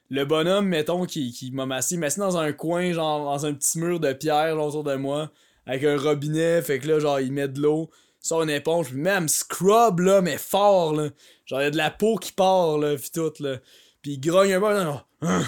le 0.10 0.26
bonhomme, 0.26 0.68
mettons, 0.68 1.06
qui, 1.06 1.32
qui 1.32 1.52
m'a 1.52 1.66
massé, 1.66 1.96
il 1.96 2.00
m'a 2.00 2.08
assis 2.08 2.20
dans 2.20 2.38
un 2.38 2.52
coin, 2.52 2.92
genre, 2.92 3.26
dans 3.26 3.46
un 3.46 3.54
petit 3.54 3.80
mur 3.80 4.00
de 4.00 4.12
pierre, 4.14 4.60
autour 4.60 4.84
de 4.84 4.96
moi, 4.96 5.32
avec 5.66 5.84
un 5.84 5.98
robinet, 5.98 6.62
fait 6.62 6.80
que 6.80 6.88
là, 6.88 7.00
genre, 7.00 7.20
il 7.20 7.32
met 7.32 7.48
de 7.48 7.62
l'eau, 7.62 7.90
sort 8.20 8.44
une 8.44 8.50
éponge, 8.50 8.90
puis 8.90 8.98
même 8.98 9.30
scrub, 9.30 10.00
là, 10.00 10.22
mais 10.22 10.38
fort, 10.38 10.94
là. 10.94 11.10
Genre, 11.46 11.62
il 11.62 11.64
y 11.64 11.68
a 11.68 11.72
de 11.72 11.78
la 11.78 11.92
peau 11.92 12.18
qui 12.18 12.34
part, 12.34 12.78
là, 12.78 12.96
pis 12.96 13.12
tout, 13.12 13.34
là. 13.40 13.58
Puis 14.02 14.14
il 14.14 14.20
grogne 14.20 14.54
un 14.54 14.60
peu, 14.60 14.84
genre, 14.84 15.08
Hein? 15.22 15.44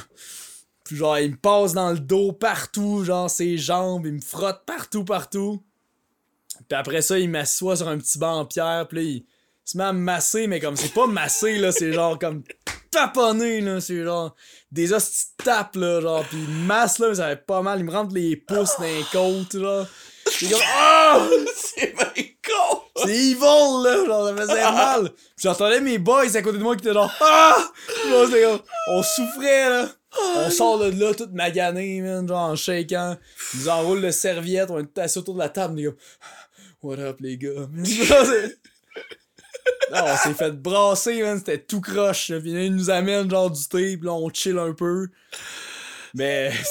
Puis 0.83 0.95
genre, 0.95 1.19
il 1.19 1.31
me 1.31 1.37
passe 1.37 1.73
dans 1.73 1.91
le 1.91 1.99
dos 1.99 2.31
partout, 2.31 3.03
genre 3.03 3.29
ses 3.29 3.57
jambes, 3.57 4.05
il 4.05 4.13
me 4.13 4.21
frotte 4.21 4.63
partout, 4.65 5.03
partout. 5.03 5.61
Puis 6.67 6.77
après 6.77 7.01
ça, 7.01 7.19
il 7.19 7.29
m'assoit 7.29 7.75
sur 7.75 7.87
un 7.89 7.97
petit 7.97 8.17
banc 8.17 8.39
en 8.39 8.45
pierre, 8.45 8.87
puis 8.87 9.07
il 9.07 9.25
se 9.67 9.77
met 9.77 9.83
à 9.83 9.93
masser, 9.93 10.47
mais 10.47 10.59
comme 10.59 10.77
c'est 10.77 10.93
pas 10.93 11.07
massé, 11.07 11.57
là, 11.57 11.71
c'est 11.71 11.91
genre 11.91 12.17
comme 12.17 12.41
taponné, 12.89 13.59
là, 13.59 13.81
c'est 13.81 14.01
genre 14.03 14.33
des 14.71 14.93
hosties 14.93 15.35
tapes, 15.43 15.75
là, 15.75 15.99
genre, 15.99 16.23
pis 16.25 16.37
il 16.37 16.65
masse, 16.65 16.99
là, 16.99 17.09
mais 17.09 17.15
ça 17.15 17.27
fait 17.27 17.45
pas 17.45 17.61
mal, 17.61 17.79
il 17.79 17.85
me 17.85 17.91
rentre 17.91 18.13
les 18.13 18.37
pouces 18.37 18.77
dans 18.77 18.85
les 18.85 19.03
côtes, 19.11 19.59
genre. 19.59 19.85
C'est 20.25 20.49
comme, 20.49 20.61
ah! 20.77 21.27
C'est 21.53 21.93
bien 21.93 22.25
con! 22.45 22.81
C'est 22.95 23.09
evil, 23.09 23.83
là, 23.83 24.05
genre, 24.05 24.27
ça 24.27 24.35
faisait 24.37 24.71
mal. 24.71 25.09
Puis 25.09 25.43
j'entendais 25.43 25.81
mes 25.81 25.97
boys 25.97 26.33
à 26.33 26.41
côté 26.41 26.57
de 26.57 26.63
moi 26.63 26.75
qui 26.77 26.85
étaient 26.85 26.93
genre, 26.93 27.13
ah! 27.19 27.57
Genre, 28.09 28.25
c'était 28.25 28.43
comme, 28.43 28.59
on 28.89 29.03
souffrait, 29.03 29.69
là. 29.69 29.89
On 30.37 30.49
sort 30.49 30.79
de 30.79 30.91
là, 30.97 31.13
tout 31.13 31.29
magané, 31.33 31.99
man, 31.99 32.25
genre, 32.25 32.51
en 32.51 32.55
shaking. 32.55 33.17
Ils 33.53 33.59
nous 33.59 33.69
enroulent 33.69 34.01
le 34.01 34.11
serviette, 34.13 34.71
on 34.71 34.79
est 34.79 34.83
tout 34.85 35.01
assis 35.01 35.19
autour 35.19 35.33
de 35.33 35.39
la 35.39 35.49
table, 35.49 35.73
on 35.73 35.77
est 35.77 35.83
comme, 35.83 35.97
what 36.83 36.99
up, 36.99 37.17
les 37.19 37.37
gars? 37.37 37.67
Non, 39.91 39.99
on 40.05 40.17
s'est 40.17 40.33
fait 40.33 40.51
brasser, 40.51 41.21
man, 41.21 41.37
c'était 41.37 41.59
tout 41.59 41.81
croche. 41.81 42.29
là. 42.29 42.39
Nous 42.43 42.89
amènent 42.89 43.29
genre 43.29 43.49
du 43.49 43.67
thé, 43.67 43.97
puis 43.97 44.05
là, 44.05 44.13
on 44.13 44.29
chill 44.29 44.57
un 44.57 44.73
peu. 44.73 45.07
Mais. 46.13 46.51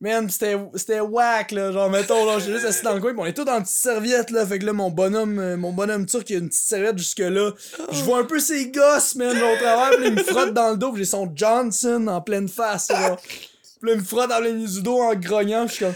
Man, 0.00 0.30
c'était 0.30 1.00
whack, 1.00 1.50
là. 1.50 1.72
Genre, 1.72 1.90
mettons, 1.90 2.24
là, 2.24 2.38
j'ai 2.38 2.52
juste 2.52 2.64
assis 2.64 2.84
dans 2.84 2.94
le 2.94 3.00
coin, 3.00 3.12
pis 3.14 3.18
on 3.18 3.26
est 3.26 3.32
tous 3.32 3.44
dans 3.44 3.56
une 3.56 3.64
petite 3.64 3.78
serviette, 3.78 4.30
là. 4.30 4.46
Fait 4.46 4.60
que 4.60 4.64
là, 4.64 4.72
mon 4.72 4.90
bonhomme, 4.90 5.40
euh, 5.40 5.56
mon 5.56 5.72
bonhomme 5.72 6.06
turc, 6.06 6.30
il 6.30 6.36
a 6.36 6.38
une 6.38 6.48
petite 6.48 6.62
serviette 6.62 6.98
jusque-là. 6.98 7.50
Je 7.90 8.02
vois 8.04 8.18
un 8.20 8.24
peu 8.24 8.38
ses 8.38 8.70
gosses, 8.70 9.16
man, 9.16 9.36
au 9.36 9.56
travers, 9.56 9.98
pis 9.98 10.06
il 10.06 10.14
me 10.14 10.22
frotte 10.22 10.54
dans 10.54 10.70
le 10.70 10.76
dos, 10.76 10.92
pis 10.92 10.98
j'ai 10.98 11.04
son 11.04 11.28
Johnson 11.34 12.06
en 12.06 12.20
pleine 12.20 12.46
face, 12.48 12.90
là. 12.90 13.16
Pis 13.16 13.86
là, 13.86 13.92
il 13.94 13.98
me 13.98 14.04
frotte 14.04 14.30
dans 14.30 14.38
le 14.38 14.52
du 14.52 14.82
dos 14.82 15.02
en 15.02 15.16
grognant, 15.16 15.66
pis 15.66 15.70
je 15.70 15.74
suis 15.74 15.84
comme. 15.84 15.94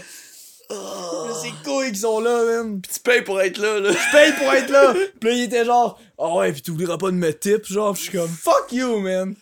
Là, 0.69 1.33
C'est 1.41 1.51
couilles 1.63 1.91
qui 1.91 1.99
sont 1.99 2.19
là, 2.19 2.43
man. 2.43 2.81
Tu 2.81 2.99
payes 3.01 3.21
pour 3.21 3.39
être 3.41 3.57
là, 3.57 3.79
là. 3.79 3.91
Je 3.91 4.11
paye 4.11 4.33
pour 4.33 4.51
être 4.53 4.69
là. 4.69 4.93
Puis 5.19 5.29
là, 5.29 5.35
il 5.35 5.43
était 5.43 5.65
genre, 5.65 5.99
ah 6.17 6.35
ouais, 6.35 6.51
pis 6.53 6.61
t'oublieras 6.61 6.97
pas 6.97 7.11
de 7.11 7.15
me 7.17 7.31
tip, 7.33 7.65
genre. 7.65 7.93
Pis 7.93 8.03
je 8.05 8.09
suis 8.09 8.17
comme, 8.17 8.29
fuck 8.29 8.71
you, 8.71 8.99
man. 8.99 9.35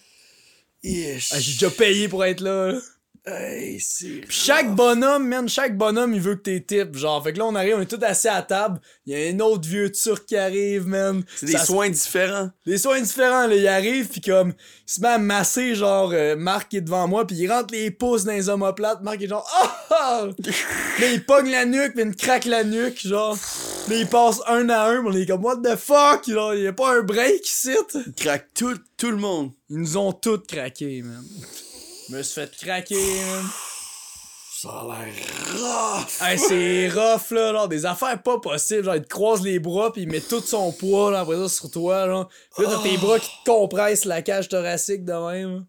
Yesh. 0.83 1.29
Ah, 1.33 1.39
J'ai 1.39 1.53
déjà 1.53 1.69
payé 1.69 2.07
pour 2.07 2.25
être 2.25 2.41
là. 2.41 2.71
là. 2.73 2.79
Hey, 3.23 3.79
c'est. 3.79 4.21
Pis 4.21 4.25
chaque 4.35 4.73
bonhomme, 4.73 5.27
man, 5.27 5.47
chaque 5.47 5.77
bonhomme, 5.77 6.15
il 6.15 6.19
veut 6.21 6.33
que 6.37 6.41
t'es 6.41 6.59
tip, 6.59 6.95
genre. 6.97 7.23
Fait 7.23 7.31
que 7.33 7.37
là, 7.37 7.45
on 7.45 7.53
arrive, 7.53 7.75
on 7.77 7.81
est 7.81 7.85
tous 7.85 8.03
assis 8.03 8.27
à 8.27 8.41
table. 8.41 8.79
Il 9.05 9.15
y 9.15 9.15
a 9.27 9.31
un 9.31 9.39
autre 9.41 9.69
vieux 9.69 9.91
turc 9.91 10.25
qui 10.25 10.35
arrive, 10.35 10.87
man. 10.87 11.23
C'est 11.35 11.45
des 11.45 11.51
Ça- 11.51 11.65
soins 11.65 11.87
différents. 11.89 12.49
Des 12.65 12.79
soins 12.79 12.99
différents, 12.99 13.45
là. 13.45 13.55
Il 13.55 13.67
arrive, 13.67 14.07
pis 14.07 14.21
comme, 14.21 14.53
il 14.87 14.91
se 14.91 15.01
met 15.01 15.09
à 15.09 15.17
masser, 15.19 15.75
genre, 15.75 16.09
euh, 16.13 16.35
Marc 16.35 16.73
est 16.73 16.81
devant 16.81 17.07
moi, 17.07 17.27
pis 17.27 17.35
il 17.35 17.47
rentre 17.51 17.71
les 17.75 17.91
pouces 17.91 18.23
dans 18.23 18.31
les 18.31 18.49
omoplates. 18.49 19.03
Marc 19.03 19.21
est 19.21 19.27
genre, 19.27 19.47
ah 19.55 19.85
ah! 19.91 20.27
Là, 20.99 21.11
il 21.11 21.23
pogne 21.23 21.51
la 21.51 21.65
nuque, 21.65 21.93
pis 21.93 22.01
il 22.01 22.07
me 22.07 22.13
craque 22.13 22.45
la 22.45 22.63
nuque, 22.63 23.05
genre. 23.05 23.37
Là, 23.87 23.95
il 23.97 24.07
passe 24.07 24.39
un 24.47 24.67
à 24.69 24.87
un, 24.89 24.99
pis 25.03 25.07
on 25.07 25.13
est 25.13 25.25
comme, 25.27 25.45
what 25.45 25.57
the 25.57 25.75
fuck? 25.75 26.27
Genre, 26.27 26.55
y 26.55 26.65
a 26.65 26.73
pas 26.73 26.95
un 26.97 27.03
break 27.03 27.47
ici? 27.47 27.75
Il 28.07 28.13
craque 28.13 28.47
tout, 28.55 28.79
tout 28.97 29.11
le 29.11 29.17
monde. 29.17 29.51
Ils 29.69 29.77
nous 29.77 29.97
ont 29.97 30.11
toutes 30.11 30.47
craqué, 30.47 31.03
man. 31.03 31.23
Je 32.11 32.17
me 32.17 32.23
suis 32.23 32.41
fait 32.41 32.57
craquer. 32.57 32.95
Ça 34.61 34.69
a 34.69 34.83
l'air 34.83 35.13
rough. 35.55 36.21
Hey, 36.21 36.37
c'est 36.37 36.89
rough, 36.89 37.31
là, 37.31 37.53
genre, 37.53 37.69
des 37.69 37.85
affaires 37.85 38.21
pas 38.21 38.37
possibles. 38.37 38.83
Genre, 38.83 38.95
il 38.97 39.03
te 39.03 39.07
croise 39.07 39.41
les 39.43 39.59
bras, 39.59 39.93
pis 39.93 40.01
il 40.01 40.09
met 40.09 40.19
tout 40.19 40.41
son 40.41 40.73
poids, 40.73 41.09
là, 41.09 41.21
après 41.21 41.37
ça, 41.37 41.47
sur 41.47 41.71
toi, 41.71 42.07
genre. 42.07 42.27
Pis 42.57 42.63
là, 42.63 42.69
t'as 42.71 42.83
tes 42.83 42.97
bras 42.97 43.17
qui 43.17 43.29
te 43.29 43.49
compressent 43.49 44.03
la 44.03 44.21
cage 44.21 44.49
thoracique 44.49 45.05
de 45.05 45.13
même. 45.13 45.65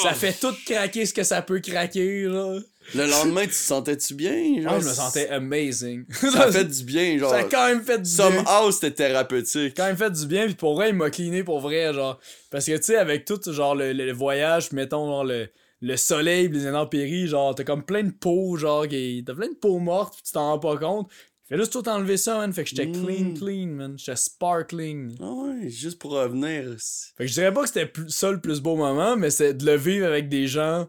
Ça 0.00 0.14
fait 0.14 0.32
tout 0.32 0.54
craquer 0.64 1.06
ce 1.06 1.12
que 1.12 1.24
ça 1.24 1.42
peut 1.42 1.58
craquer, 1.58 2.22
là. 2.26 2.60
Le 2.94 3.06
lendemain, 3.06 3.42
tu 3.42 3.48
te 3.48 3.54
sentais-tu 3.54 4.14
bien? 4.14 4.62
Genre, 4.62 4.72
Ah, 4.74 4.80
je 4.80 4.84
me 4.88 4.92
sentais 4.92 5.28
amazing. 5.28 6.04
Ça 6.12 6.42
a 6.44 6.52
fait 6.52 6.64
du 6.64 6.84
bien, 6.84 7.18
genre. 7.18 7.30
Ça 7.30 7.38
a 7.38 7.44
quand 7.44 7.66
même 7.68 7.82
fait 7.82 7.98
du 7.98 8.16
bien. 8.16 8.30
Somehow, 8.44 8.70
c'était 8.70 8.90
thérapeutique. 8.90 9.74
quand 9.76 9.86
même 9.86 9.96
fait 9.96 10.10
du 10.10 10.26
bien, 10.26 10.46
puis 10.46 10.54
pour 10.54 10.74
vrai, 10.74 10.90
il 10.90 10.94
m'a 10.94 11.10
cleané 11.10 11.42
pour 11.44 11.60
vrai, 11.60 11.92
genre. 11.94 12.18
Parce 12.50 12.66
que, 12.66 12.76
tu 12.76 12.82
sais, 12.84 12.96
avec 12.96 13.24
tout, 13.24 13.40
genre, 13.52 13.74
le, 13.74 13.92
le 13.92 14.12
voyage, 14.12 14.72
mettons, 14.72 15.06
genre, 15.06 15.24
le, 15.24 15.48
le 15.80 15.96
soleil, 15.96 16.48
les 16.48 16.66
intempéries, 16.66 17.26
genre, 17.28 17.54
t'as 17.54 17.64
comme 17.64 17.82
plein 17.84 18.02
de 18.04 18.12
peau, 18.12 18.56
genre, 18.56 18.82
t'as 18.82 19.34
plein 19.34 19.48
de 19.48 19.56
peau 19.60 19.78
morte, 19.78 20.16
pis 20.16 20.22
tu 20.24 20.32
t'en 20.32 20.50
rends 20.52 20.58
pas 20.58 20.76
compte. 20.76 21.08
Fais 21.48 21.58
juste 21.58 21.72
tout 21.72 21.86
enlever 21.88 22.16
ça, 22.16 22.36
man. 22.38 22.52
Fait 22.52 22.62
que 22.64 22.70
j'étais 22.70 22.86
Mm. 22.86 22.92
clean, 23.04 23.34
clean, 23.34 23.66
man. 23.68 23.94
J'étais 23.98 24.16
sparkling. 24.16 25.16
Ah 25.20 25.32
ouais, 25.32 25.68
juste 25.68 25.98
pour 25.98 26.12
revenir. 26.12 26.64
aussi. 26.74 27.06
Fait 27.16 27.24
que 27.24 27.28
je 27.28 27.34
dirais 27.34 27.52
pas 27.52 27.62
que 27.62 27.68
c'était 27.68 27.90
ça 28.08 28.30
le 28.30 28.40
plus 28.40 28.60
beau 28.60 28.76
moment, 28.76 29.16
mais 29.16 29.30
c'est 29.30 29.54
de 29.54 29.66
le 29.66 29.76
vivre 29.76 30.06
avec 30.06 30.28
des 30.28 30.46
gens 30.46 30.86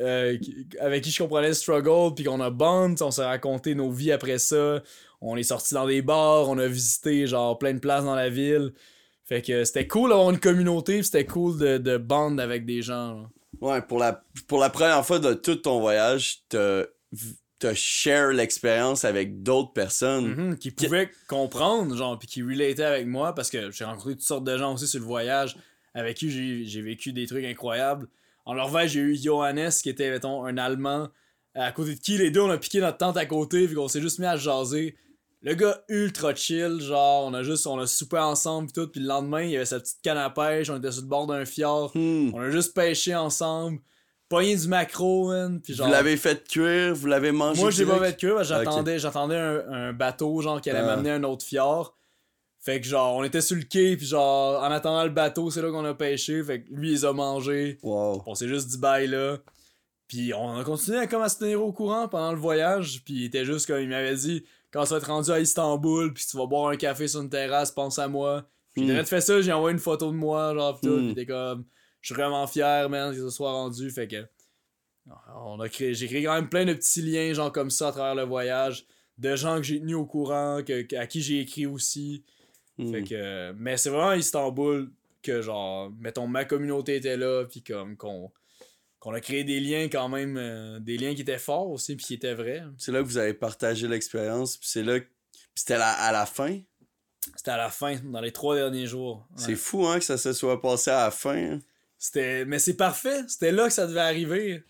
euh, 0.00 0.36
avec 0.80 1.04
qui 1.04 1.10
je 1.10 1.22
comprenais 1.22 1.48
le 1.48 1.54
struggle, 1.54 2.14
puis 2.14 2.24
qu'on 2.24 2.40
a 2.40 2.50
bond, 2.50 2.94
on 3.00 3.10
s'est 3.10 3.24
raconté 3.24 3.74
nos 3.74 3.90
vies 3.90 4.12
après 4.12 4.38
ça. 4.38 4.82
On 5.20 5.36
est 5.36 5.42
sorti 5.42 5.74
dans 5.74 5.86
des 5.86 6.02
bars, 6.02 6.48
on 6.48 6.58
a 6.58 6.66
visité 6.66 7.26
genre 7.26 7.58
plein 7.58 7.74
de 7.74 7.78
places 7.78 8.04
dans 8.04 8.14
la 8.14 8.30
ville. 8.30 8.72
Fait 9.24 9.42
que 9.42 9.64
c'était 9.64 9.86
cool 9.86 10.10
d'avoir 10.10 10.30
une 10.30 10.40
communauté, 10.40 11.02
c'était 11.02 11.26
cool 11.26 11.58
de, 11.58 11.78
de 11.78 11.96
bond 11.98 12.38
avec 12.38 12.64
des 12.66 12.82
gens. 12.82 13.14
là. 13.14 13.30
Ouais, 13.60 13.82
pour 13.82 13.98
la, 13.98 14.24
pour 14.48 14.58
la 14.58 14.70
première 14.70 15.04
fois 15.04 15.18
de 15.18 15.34
tout 15.34 15.56
ton 15.56 15.80
voyage, 15.80 16.38
t'as 16.48 16.84
t'as 17.58 17.74
share 17.74 18.32
l'expérience 18.32 19.04
avec 19.04 19.42
d'autres 19.42 19.72
personnes. 19.74 20.34
Mhm, 20.34 20.58
qui 20.58 20.70
pouvaient 20.70 21.10
comprendre, 21.28 21.94
genre, 21.94 22.18
puis 22.18 22.26
qui 22.26 22.42
relataient 22.42 22.82
avec 22.82 23.06
moi, 23.06 23.34
parce 23.34 23.50
que 23.50 23.70
j'ai 23.70 23.84
rencontré 23.84 24.12
toutes 24.12 24.22
sortes 24.22 24.44
de 24.44 24.56
gens 24.56 24.72
aussi 24.72 24.88
sur 24.88 24.98
le 24.98 25.04
voyage 25.04 25.56
avec 25.92 26.16
qui 26.16 26.64
j'ai 26.66 26.82
vécu 26.82 27.12
des 27.12 27.26
trucs 27.26 27.44
incroyables. 27.44 28.08
En 28.46 28.54
Norvège, 28.54 28.92
j'ai 28.92 29.00
eu 29.00 29.16
Johannes, 29.22 29.70
qui 29.82 29.88
était, 29.90 30.10
mettons, 30.10 30.44
un 30.44 30.56
Allemand, 30.58 31.08
à 31.54 31.72
côté 31.72 31.94
de 31.94 32.00
qui 32.00 32.16
les 32.18 32.30
deux, 32.30 32.40
on 32.40 32.50
a 32.50 32.58
piqué 32.58 32.80
notre 32.80 32.98
tente 32.98 33.16
à 33.16 33.26
côté, 33.26 33.66
puis 33.66 33.74
qu'on 33.76 33.88
s'est 33.88 34.00
juste 34.00 34.18
mis 34.18 34.26
à 34.26 34.36
jaser. 34.36 34.96
Le 35.42 35.54
gars 35.54 35.82
ultra 35.88 36.34
chill, 36.34 36.80
genre, 36.80 37.24
on 37.26 37.32
a 37.34 37.42
juste, 37.42 37.66
on 37.66 37.78
a 37.78 37.86
soupé 37.86 38.18
ensemble, 38.18 38.66
pis 38.68 38.72
tout, 38.74 38.88
puis 38.88 39.00
le 39.00 39.06
lendemain, 39.08 39.42
il 39.42 39.50
y 39.50 39.56
avait 39.56 39.64
sa 39.64 39.80
petite 39.80 40.02
canne 40.02 40.18
à 40.18 40.28
pêche, 40.30 40.68
on 40.68 40.76
était 40.78 40.92
sur 40.92 41.02
le 41.02 41.08
bord 41.08 41.26
d'un 41.26 41.44
fjord, 41.44 41.92
Hmm. 41.94 42.30
on 42.34 42.40
a 42.40 42.50
juste 42.50 42.74
pêché 42.74 43.14
ensemble, 43.14 43.78
pogné 44.28 44.54
du 44.54 44.68
macro, 44.68 45.28
man, 45.28 45.60
puis 45.62 45.72
genre... 45.74 45.86
Vous 45.86 45.92
l'avez 45.92 46.16
fait 46.18 46.46
cuire, 46.46 46.94
vous 46.94 47.06
l'avez 47.06 47.32
mangé. 47.32 47.60
Moi, 47.62 47.70
j'ai 47.70 47.86
pas 47.86 47.98
fait 47.98 48.16
que 48.20 48.26
Ok. 48.38 48.42
j'attendais, 48.44 48.98
j'attendais 48.98 49.36
un, 49.36 49.72
un 49.72 49.92
bateau, 49.94 50.40
genre, 50.42 50.60
qui 50.60 50.68
allait 50.70 50.80
Ah. 50.80 50.86
m'amener 50.86 51.10
à 51.10 51.14
un 51.14 51.24
autre 51.24 51.44
fjord. 51.44 51.96
Fait 52.62 52.78
que, 52.80 52.86
genre, 52.86 53.16
on 53.16 53.24
était 53.24 53.40
sur 53.40 53.56
le 53.56 53.62
quai, 53.62 53.96
puis 53.96 54.06
genre, 54.06 54.62
en 54.62 54.70
attendant 54.70 55.04
le 55.04 55.10
bateau, 55.10 55.50
c'est 55.50 55.62
là 55.62 55.70
qu'on 55.70 55.84
a 55.84 55.94
pêché. 55.94 56.42
Fait 56.44 56.62
que 56.62 56.70
lui, 56.72 56.88
il 56.88 56.92
les 56.92 57.04
a 57.06 57.12
mangés. 57.12 57.78
Wow. 57.82 58.22
On 58.26 58.34
s'est 58.34 58.48
juste 58.48 58.68
dit 58.68 58.78
bye 58.78 59.06
là. 59.06 59.38
Puis 60.08 60.34
on 60.34 60.56
a 60.58 60.64
continué 60.64 60.98
à, 60.98 61.06
comme, 61.06 61.22
à 61.22 61.28
se 61.28 61.38
tenir 61.38 61.62
au 61.64 61.72
courant 61.72 62.06
pendant 62.08 62.32
le 62.32 62.38
voyage. 62.38 63.02
Puis 63.04 63.14
il 63.14 63.24
était 63.24 63.44
juste 63.44 63.66
comme, 63.66 63.80
il 63.80 63.88
m'avait 63.88 64.14
dit, 64.16 64.44
quand 64.72 64.84
tu 64.84 64.90
vas 64.90 64.96
être 64.98 65.06
rendu 65.06 65.30
à 65.30 65.40
Istanbul, 65.40 66.12
puis 66.12 66.24
tu 66.28 66.36
vas 66.36 66.46
boire 66.46 66.68
un 66.70 66.76
café 66.76 67.08
sur 67.08 67.20
une 67.22 67.30
terrasse, 67.30 67.70
pense 67.70 67.98
à 67.98 68.08
moi. 68.08 68.44
Puis 68.72 68.82
il 68.84 68.90
a 68.98 69.04
fait 69.04 69.20
ça, 69.20 69.40
j'ai 69.40 69.52
envoyé 69.52 69.72
une 69.72 69.80
photo 69.80 70.10
de 70.10 70.16
moi, 70.16 70.52
genre, 70.54 70.78
pis 70.78 70.86
tout. 70.86 70.94
Il 71.06 71.10
était 71.12 71.26
comme, 71.26 71.64
je 72.02 72.08
suis 72.08 72.14
vraiment 72.14 72.46
fier, 72.46 72.90
man, 72.90 73.14
que 73.14 73.22
ça 73.22 73.30
soit 73.30 73.52
rendu. 73.52 73.90
Fait 73.90 74.06
que, 74.06 74.26
on 75.44 75.58
a 75.60 75.68
créé, 75.68 75.94
j'ai 75.94 76.06
créé 76.06 76.24
quand 76.24 76.34
même 76.34 76.48
plein 76.48 76.64
de 76.64 76.74
petits 76.74 77.02
liens, 77.02 77.32
genre, 77.32 77.52
comme 77.52 77.70
ça, 77.70 77.88
à 77.88 77.92
travers 77.92 78.14
le 78.14 78.24
voyage. 78.24 78.86
De 79.18 79.34
gens 79.36 79.56
que 79.56 79.62
j'ai 79.62 79.80
tenus 79.80 79.96
au 79.96 80.06
courant, 80.06 80.60
que- 80.66 80.96
à 80.96 81.06
qui 81.06 81.20
j'ai 81.20 81.40
écrit 81.40 81.66
aussi. 81.66 82.24
Hmm. 82.84 82.92
Fait 82.92 83.02
que, 83.02 83.52
mais 83.52 83.76
c'est 83.76 83.90
vraiment 83.90 84.10
à 84.10 84.16
Istanbul 84.16 84.90
que, 85.22 85.42
genre, 85.42 85.90
mettons, 85.98 86.26
ma 86.26 86.44
communauté 86.44 86.96
était 86.96 87.16
là, 87.16 87.44
puis 87.44 87.62
comme 87.62 87.96
qu'on 87.96 88.30
qu'on 88.98 89.14
a 89.14 89.20
créé 89.20 89.44
des 89.44 89.60
liens 89.60 89.88
quand 89.88 90.10
même, 90.10 90.36
euh, 90.36 90.78
des 90.78 90.98
liens 90.98 91.14
qui 91.14 91.22
étaient 91.22 91.38
forts 91.38 91.70
aussi, 91.70 91.96
puis 91.96 92.04
qui 92.04 92.14
étaient 92.14 92.34
vrais. 92.34 92.62
C'est 92.76 92.92
là 92.92 92.98
que 93.00 93.06
vous 93.06 93.16
avez 93.16 93.32
partagé 93.32 93.88
l'expérience, 93.88 94.58
puis 94.58 94.68
c'est 94.68 94.82
là 94.82 95.00
que... 95.00 95.06
puis 95.06 95.40
c'était 95.54 95.74
à 95.74 96.12
la 96.12 96.26
fin? 96.26 96.60
C'était 97.34 97.52
à 97.52 97.56
la 97.56 97.70
fin, 97.70 97.96
dans 98.04 98.20
les 98.20 98.30
trois 98.30 98.56
derniers 98.56 98.86
jours. 98.86 99.26
Ouais. 99.30 99.42
C'est 99.42 99.56
fou, 99.56 99.86
hein, 99.86 99.98
que 99.98 100.04
ça 100.04 100.18
se 100.18 100.34
soit 100.34 100.60
passé 100.60 100.90
à 100.90 101.04
la 101.04 101.10
fin. 101.10 101.52
hein. 101.52 101.60
C'était, 101.98 102.44
mais 102.44 102.58
c'est 102.58 102.76
parfait, 102.76 103.22
c'était 103.26 103.52
là 103.52 103.68
que 103.68 103.72
ça 103.72 103.86
devait 103.86 104.00
arriver. 104.00 104.64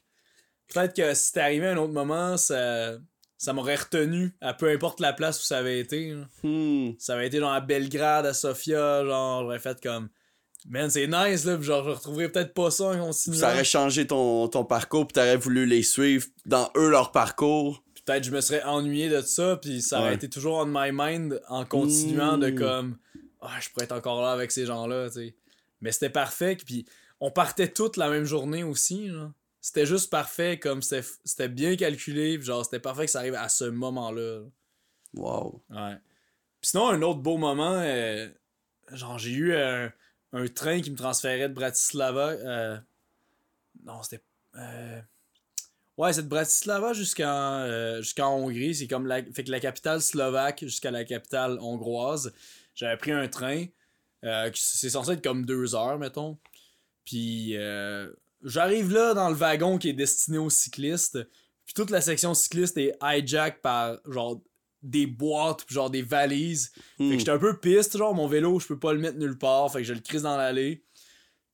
Peut-être 0.69 0.95
que 0.95 1.13
si 1.15 1.27
c'était 1.27 1.41
arrivé 1.41 1.67
à 1.67 1.73
un 1.73 1.77
autre 1.77 1.93
moment, 1.93 2.37
ça, 2.37 2.99
ça 3.41 3.55
m'aurait 3.55 3.77
retenu, 3.77 4.35
à 4.43 4.53
peu 4.53 4.69
importe 4.69 5.01
la 5.01 5.15
place 5.15 5.41
où 5.41 5.45
ça 5.45 5.59
avait 5.59 5.81
été. 5.81 6.15
Hmm. 6.43 6.91
Ça 6.99 7.15
avait 7.15 7.27
été 7.27 7.39
genre 7.39 7.53
à 7.55 7.63
Belgrade, 7.63 8.27
à 8.27 8.35
Sofia, 8.35 9.03
genre, 9.05 9.43
j'aurais 9.45 9.59
fait 9.59 9.81
comme. 9.83 10.11
Man, 10.69 10.91
c'est 10.91 11.07
nice, 11.07 11.47
là, 11.47 11.57
puis 11.57 11.65
genre, 11.65 11.83
je 11.85 11.91
retrouverais 11.91 12.29
peut-être 12.29 12.53
pas 12.53 12.71
ça 12.71 12.89
en 12.91 12.99
continuant. 12.99 13.39
Ça 13.39 13.53
aurait 13.55 13.65
changé 13.65 14.07
ton, 14.07 14.47
ton 14.49 14.67
parcours, 14.67 15.07
puis 15.07 15.15
t'aurais 15.15 15.39
voulu 15.39 15.65
les 15.65 15.83
suivre 15.83 16.27
dans 16.45 16.71
eux 16.77 16.91
leur 16.91 17.13
parcours. 17.13 17.83
peut-être 18.05 18.25
je 18.25 18.31
me 18.31 18.43
serais 18.43 18.63
ennuyé 18.65 19.09
de 19.09 19.23
ça 19.23 19.57
puis 19.57 19.81
ça 19.81 20.01
aurait 20.01 20.15
été 20.15 20.29
toujours 20.29 20.57
on 20.59 20.67
my 20.67 20.91
mind 20.93 21.41
en 21.49 21.65
continuant 21.65 22.37
de 22.39 22.51
Mm. 22.51 22.55
comme 22.57 22.97
ah 23.41 23.57
je 23.61 23.71
pourrais 23.71 23.85
être 23.85 23.93
encore 23.93 24.21
là 24.23 24.33
avec 24.33 24.51
ces 24.51 24.67
gens-là 24.67 25.09
tu 25.09 25.15
sais 25.15 25.35
mais 25.81 25.93
c'était 25.93 26.11
parfait 26.11 26.57
puis 26.57 26.85
on 27.21 27.31
partait 27.31 27.69
toutes 27.69 27.97
la 27.99 28.09
même 28.11 28.25
journée 28.25 28.65
aussi 28.65 29.09
là. 29.09 29.33
C'était 29.61 29.87
juste 29.87 30.11
parfait 30.11 30.59
comme 30.59 30.83
c'était 30.83 31.49
bien 31.49 31.77
calculé 31.77 32.41
genre 32.41 32.65
c'était 32.65 32.81
parfait 32.81 33.07
que 33.07 33.11
ça 33.11 33.21
arrive 33.21 33.35
à 33.35 33.49
ce 33.49 33.65
moment-là 33.65 34.43
Wow. 35.15 35.63
ouais 35.71 35.97
puis 36.61 36.71
sinon 36.71 36.89
un 36.89 37.03
autre 37.03 37.21
beau 37.21 37.37
moment 37.37 37.75
euh, 37.75 38.29
genre 38.93 39.19
j'ai 39.19 39.33
eu 39.33 39.55
un, 39.57 39.93
un 40.33 40.47
train 40.47 40.81
qui 40.81 40.91
me 40.91 40.97
transférait 40.97 41.49
de 41.49 41.55
Bratislava 41.55 42.29
euh, 42.31 42.79
non 43.85 44.03
c'était 44.03 44.23
euh, 44.57 45.01
Ouais, 45.97 46.15
c'est 46.15 46.23
de 46.23 46.29
Bratislava 46.29 46.95
jusqu'en 46.95 47.59
euh, 47.61 48.01
jusqu'en 48.01 48.35
Hongrie. 48.35 48.75
C'est 48.75 48.87
comme 48.87 49.07
la. 49.07 49.23
Fait 49.23 49.45
que 49.45 49.51
la 49.51 49.61
capitale 49.61 50.01
slovaque 50.01 50.61
jusqu'à 50.61 50.91
la 50.91 51.05
capitale 51.05 51.59
hongroise. 51.61 52.33
J'avais 52.75 52.97
pris 52.97 53.13
un 53.13 53.29
train. 53.29 53.67
Euh, 54.25 54.51
c'est 54.55 54.89
censé 54.89 55.11
être 55.13 55.23
comme 55.23 55.45
deux 55.45 55.75
heures, 55.75 55.99
mettons. 55.99 56.39
Puis 57.05 57.55
euh, 57.59 58.11
j'arrive 58.45 58.93
là 58.93 59.15
dans 59.15 59.29
le 59.29 59.35
wagon 59.35 59.79
qui 59.79 59.89
est 59.89 59.93
destiné 59.95 60.39
aux 60.39 60.51
cyclistes. 60.51 61.19
Puis 61.65 61.75
toute 61.75 61.91
la 61.91 62.01
section 62.01 62.35
cycliste 62.35 62.77
est 62.79 62.97
hijack 63.03 63.61
par 63.63 63.99
genre 64.07 64.41
des 64.83 65.07
boîtes, 65.07 65.65
genre 65.69 65.91
des 65.91 66.03
valises. 66.03 66.73
Fait 66.99 67.05
que 67.05 67.15
Hmm. 67.15 67.19
j'étais 67.19 67.31
un 67.31 67.39
peu 67.39 67.59
piste, 67.59 67.97
genre 67.97 68.15
mon 68.15 68.27
vélo, 68.27 68.59
je 68.59 68.67
peux 68.67 68.79
pas 68.79 68.93
le 68.93 68.99
mettre 68.99 69.19
nulle 69.19 69.39
part. 69.39 69.71
Fait 69.71 69.79
que 69.79 69.85
je 69.85 69.93
le 69.93 70.01
crise 70.01 70.23
dans 70.23 70.37
l'allée. 70.37 70.85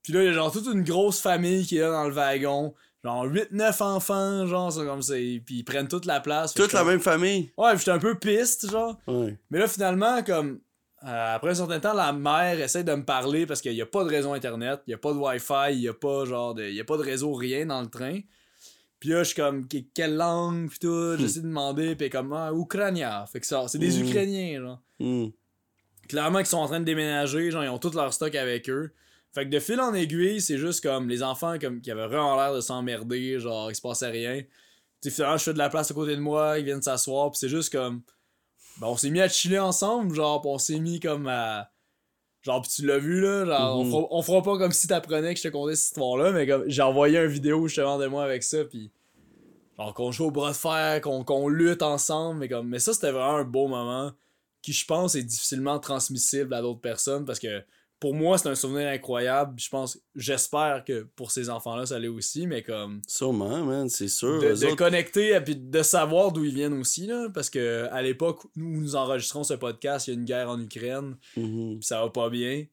Puis 0.02 0.12
là, 0.12 0.22
il 0.22 0.26
y 0.26 0.28
a 0.28 0.32
genre 0.32 0.52
toute 0.52 0.66
une 0.66 0.84
grosse 0.84 1.20
famille 1.20 1.66
qui 1.66 1.78
est 1.78 1.80
là 1.80 1.90
dans 1.90 2.04
le 2.08 2.14
wagon. 2.14 2.72
Genre 3.04 3.24
8-9 3.26 3.82
enfants, 3.82 4.46
genre, 4.46 4.72
c'est 4.72 4.84
comme 4.84 5.02
ça. 5.02 5.14
Puis 5.14 5.42
ils 5.50 5.64
prennent 5.64 5.86
toute 5.88 6.06
la 6.06 6.20
place. 6.20 6.54
Toute 6.54 6.72
la 6.72 6.82
même 6.84 7.00
famille? 7.00 7.52
Ouais, 7.56 7.70
puis 7.70 7.78
j'étais 7.80 7.90
un 7.92 7.98
peu 7.98 8.16
piste, 8.18 8.70
genre. 8.70 8.96
Ouais. 9.06 9.36
Mais 9.50 9.58
là, 9.58 9.68
finalement, 9.68 10.22
comme. 10.24 10.60
Euh, 11.06 11.34
après 11.36 11.50
un 11.50 11.54
certain 11.54 11.78
temps, 11.80 11.94
la 11.94 12.12
mère 12.12 12.60
essaie 12.60 12.82
de 12.84 12.92
me 12.94 13.04
parler 13.04 13.46
parce 13.46 13.60
qu'il 13.60 13.72
n'y 13.74 13.80
a 13.82 13.86
pas 13.86 14.02
de 14.04 14.08
réseau 14.10 14.32
internet, 14.32 14.80
il 14.86 14.90
n'y 14.90 14.94
a 14.94 14.98
pas 14.98 15.12
de 15.12 15.18
Wi-Fi, 15.18 15.72
il 15.72 15.78
n'y 15.80 15.88
a 15.88 15.94
pas 15.94 16.24
genre 16.24 16.54
de. 16.54 16.64
Y 16.68 16.80
a 16.80 16.84
pas 16.84 16.96
de 16.96 17.02
réseau, 17.02 17.32
rien 17.34 17.66
dans 17.66 17.80
le 17.80 17.88
train. 17.88 18.20
Puis 18.98 19.10
là, 19.10 19.18
je 19.22 19.28
suis 19.28 19.36
comme, 19.36 19.68
Que- 19.68 19.84
quelle 19.94 20.16
langue, 20.16 20.70
pis 20.70 20.78
tout, 20.78 21.16
j'essaie 21.18 21.40
de 21.40 21.44
demander, 21.46 21.94
pis 21.96 22.08
comme, 22.10 22.32
ah, 22.32 22.50
Ukrainien. 22.52 23.24
Fait 23.26 23.40
que 23.40 23.46
ça, 23.46 23.68
c'est 23.68 23.78
des 23.78 23.98
Mm. 24.02 24.08
Ukrainiens, 24.08 24.60
genre. 24.60 24.80
Hmm. 24.98 25.26
Clairement 26.08 26.38
qu'ils 26.38 26.46
sont 26.46 26.58
en 26.58 26.66
train 26.66 26.80
de 26.80 26.84
déménager, 26.84 27.50
genre, 27.50 27.62
ils 27.64 27.68
ont 27.68 27.78
tout 27.78 27.90
leur 27.94 28.12
stock 28.14 28.34
avec 28.34 28.68
eux. 28.70 28.92
Fait 29.34 29.44
que 29.44 29.50
de 29.50 29.58
fil 29.60 29.78
en 29.80 29.92
aiguille, 29.92 30.40
c'est 30.40 30.56
juste 30.56 30.82
comme 30.82 31.08
les 31.08 31.22
enfants 31.22 31.58
comme, 31.60 31.80
qui 31.82 31.90
avaient 31.90 32.06
vraiment 32.06 32.36
l'air 32.36 32.54
de 32.54 32.60
s'emmerder, 32.60 33.38
genre, 33.38 33.70
il 33.70 33.74
se 33.74 33.82
passait 33.82 34.08
rien. 34.08 34.42
Tu 35.02 35.10
finalement, 35.10 35.36
je 35.36 35.44
fais 35.44 35.52
de 35.52 35.58
la 35.58 35.68
place 35.68 35.90
à 35.90 35.94
côté 35.94 36.16
de 36.16 36.20
moi, 36.20 36.58
ils 36.58 36.64
viennent 36.64 36.80
s'asseoir, 36.80 37.30
pis 37.30 37.38
c'est 37.38 37.48
juste 37.50 37.70
comme. 37.70 38.00
Ben, 38.80 38.88
on 38.88 38.96
s'est 38.96 39.10
mis 39.10 39.20
à 39.20 39.28
chiller 39.28 39.58
ensemble, 39.58 40.14
genre, 40.14 40.42
pis 40.42 40.48
on 40.48 40.58
s'est 40.58 40.78
mis 40.78 41.00
comme 41.00 41.26
à. 41.28 41.70
Genre, 42.42 42.62
pis 42.62 42.68
tu 42.68 42.86
l'as 42.86 42.98
vu, 42.98 43.20
là, 43.20 43.44
genre, 43.44 43.76
Mhm. 43.84 43.86
on, 43.86 43.90
fera, 43.90 44.06
on 44.10 44.22
fera 44.22 44.42
pas 44.42 44.58
comme 44.58 44.72
si 44.72 44.86
t'apprenais 44.86 45.34
que 45.34 45.40
je 45.40 45.48
te 45.48 45.52
contais 45.52 45.74
cette 45.76 45.88
histoire-là, 45.88 46.32
mais 46.32 46.46
comme, 46.46 46.64
j'ai 46.68 46.82
envoyé 46.82 47.18
une 47.18 47.26
vidéo 47.26 47.66
justement 47.66 47.98
de 47.98 48.06
moi 48.06 48.24
avec 48.24 48.42
ça, 48.42 48.64
pis. 48.64 48.90
Genre, 49.78 49.92
qu'on 49.94 50.12
joue 50.12 50.26
au 50.26 50.30
bras 50.30 50.50
de 50.52 50.56
fer, 50.56 51.00
qu'on 51.00 51.24
qu'on 51.24 51.48
lutte 51.48 51.82
ensemble, 51.82 52.38
mais 52.40 52.48
comme. 52.48 52.68
Mais 52.68 52.78
ça, 52.78 52.92
c'était 52.94 53.10
vraiment 53.10 53.36
un 53.36 53.44
beau 53.44 53.66
moment 53.68 54.12
qui, 54.62 54.72
je 54.72 54.84
pense, 54.86 55.14
est 55.14 55.22
difficilement 55.22 55.78
transmissible 55.78 56.52
à 56.54 56.60
d'autres 56.62 56.80
personnes 56.80 57.24
parce 57.24 57.38
que 57.38 57.62
pour 57.98 58.14
moi, 58.14 58.36
c'est 58.38 58.48
un 58.48 58.54
souvenir 58.54 58.88
incroyable. 58.88 59.54
Je 59.58 59.68
pense, 59.70 59.98
j'espère 60.14 60.84
que 60.84 61.06
pour 61.16 61.30
ces 61.30 61.48
enfants-là, 61.50 61.86
ça 61.86 61.98
l'est 61.98 62.08
aussi, 62.08 62.46
mais 62.46 62.62
comme 62.62 63.00
Sûrement, 63.08 63.64
man, 63.64 63.88
c'est 63.88 64.08
sûr. 64.08 64.40
de, 64.40 64.48
Eux 64.48 64.54
de 64.56 64.66
autres- 64.66 64.76
connecter 64.76 65.30
et 65.34 65.40
puis 65.40 65.56
de 65.56 65.82
savoir 65.82 66.30
d'où 66.32 66.44
ils 66.44 66.54
viennent 66.54 66.78
aussi, 66.78 67.06
là, 67.06 67.28
parce 67.32 67.48
que 67.50 67.88
à 67.90 68.02
l'époque 68.02 68.44
où 68.44 68.50
nous 68.56 68.96
enregistrons 68.96 69.44
ce 69.44 69.54
podcast, 69.54 70.06
il 70.06 70.10
y 70.10 70.16
a 70.16 70.18
une 70.18 70.24
guerre 70.26 70.50
en 70.50 70.60
Ukraine, 70.60 71.16
Mhm. 71.36 71.78
puis 71.78 71.86
ça 71.86 72.00
va 72.02 72.10
pas 72.10 72.28
bien. 72.28 72.66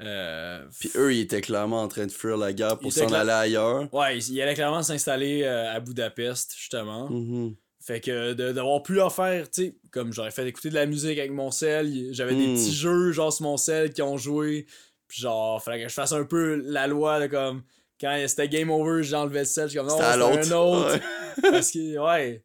Euh, 0.00 0.66
Puis 0.78 0.90
eux, 0.96 1.14
ils 1.14 1.20
étaient 1.20 1.40
clairement 1.40 1.80
en 1.82 1.88
train 1.88 2.04
de 2.06 2.12
fuir 2.12 2.36
la 2.36 2.52
guerre 2.52 2.76
Ils 2.80 2.82
pour 2.82 2.92
s'en 2.92 3.06
cla- 3.06 3.20
aller 3.20 3.30
ailleurs. 3.30 3.88
ouais, 3.94 4.18
il 4.18 4.32
il 4.34 4.42
allait 4.42 4.52
clairement 4.54 4.82
s'installer 4.82 5.44
euh, 5.44 5.72
à 5.74 5.80
Budapest, 5.80 6.54
justement. 6.56 7.08
Mhm. 7.08 7.54
Fait 7.84 8.00
que 8.00 8.32
de- 8.32 8.52
d'avoir 8.52 8.80
pu 8.82 8.94
leur 8.94 9.12
faire, 9.12 9.50
tu 9.50 9.64
sais, 9.64 9.76
comme 9.90 10.12
j'aurais 10.12 10.30
fait 10.30 10.46
écouter 10.46 10.70
de 10.70 10.74
la 10.74 10.86
musique 10.86 11.18
avec 11.18 11.32
mon 11.32 11.50
sel, 11.50 12.08
j'avais 12.12 12.34
des 12.34 12.54
petits 12.54 12.72
jeux 12.72 13.10
genre 13.10 13.32
sur 13.32 13.42
mon 13.44 13.56
sel 13.56 13.92
qui 13.92 14.02
ont 14.02 14.16
joué, 14.16 14.66
puis 15.08 15.20
genre, 15.20 15.60
fallait 15.60 15.82
que 15.82 15.88
je 15.88 15.94
fasse 15.94 16.12
un 16.12 16.24
peu 16.24 16.54
la 16.64 16.86
loi 16.86 17.20
de 17.20 17.26
comme, 17.26 17.62
quand 18.00 18.24
c'était 18.28 18.48
game 18.48 18.70
over, 18.70 19.02
j'enlevais 19.02 19.40
le 19.40 19.44
sel, 19.46 19.64
je 19.64 19.70
suis 19.70 19.78
comme 19.78 19.88
non, 19.88 19.96
C'était 19.96 20.52
un 20.52 20.56
autre. 20.56 20.92
Ouais. 20.94 21.50
Parce 21.50 21.70
que, 21.72 21.98
ouais, 21.98 22.44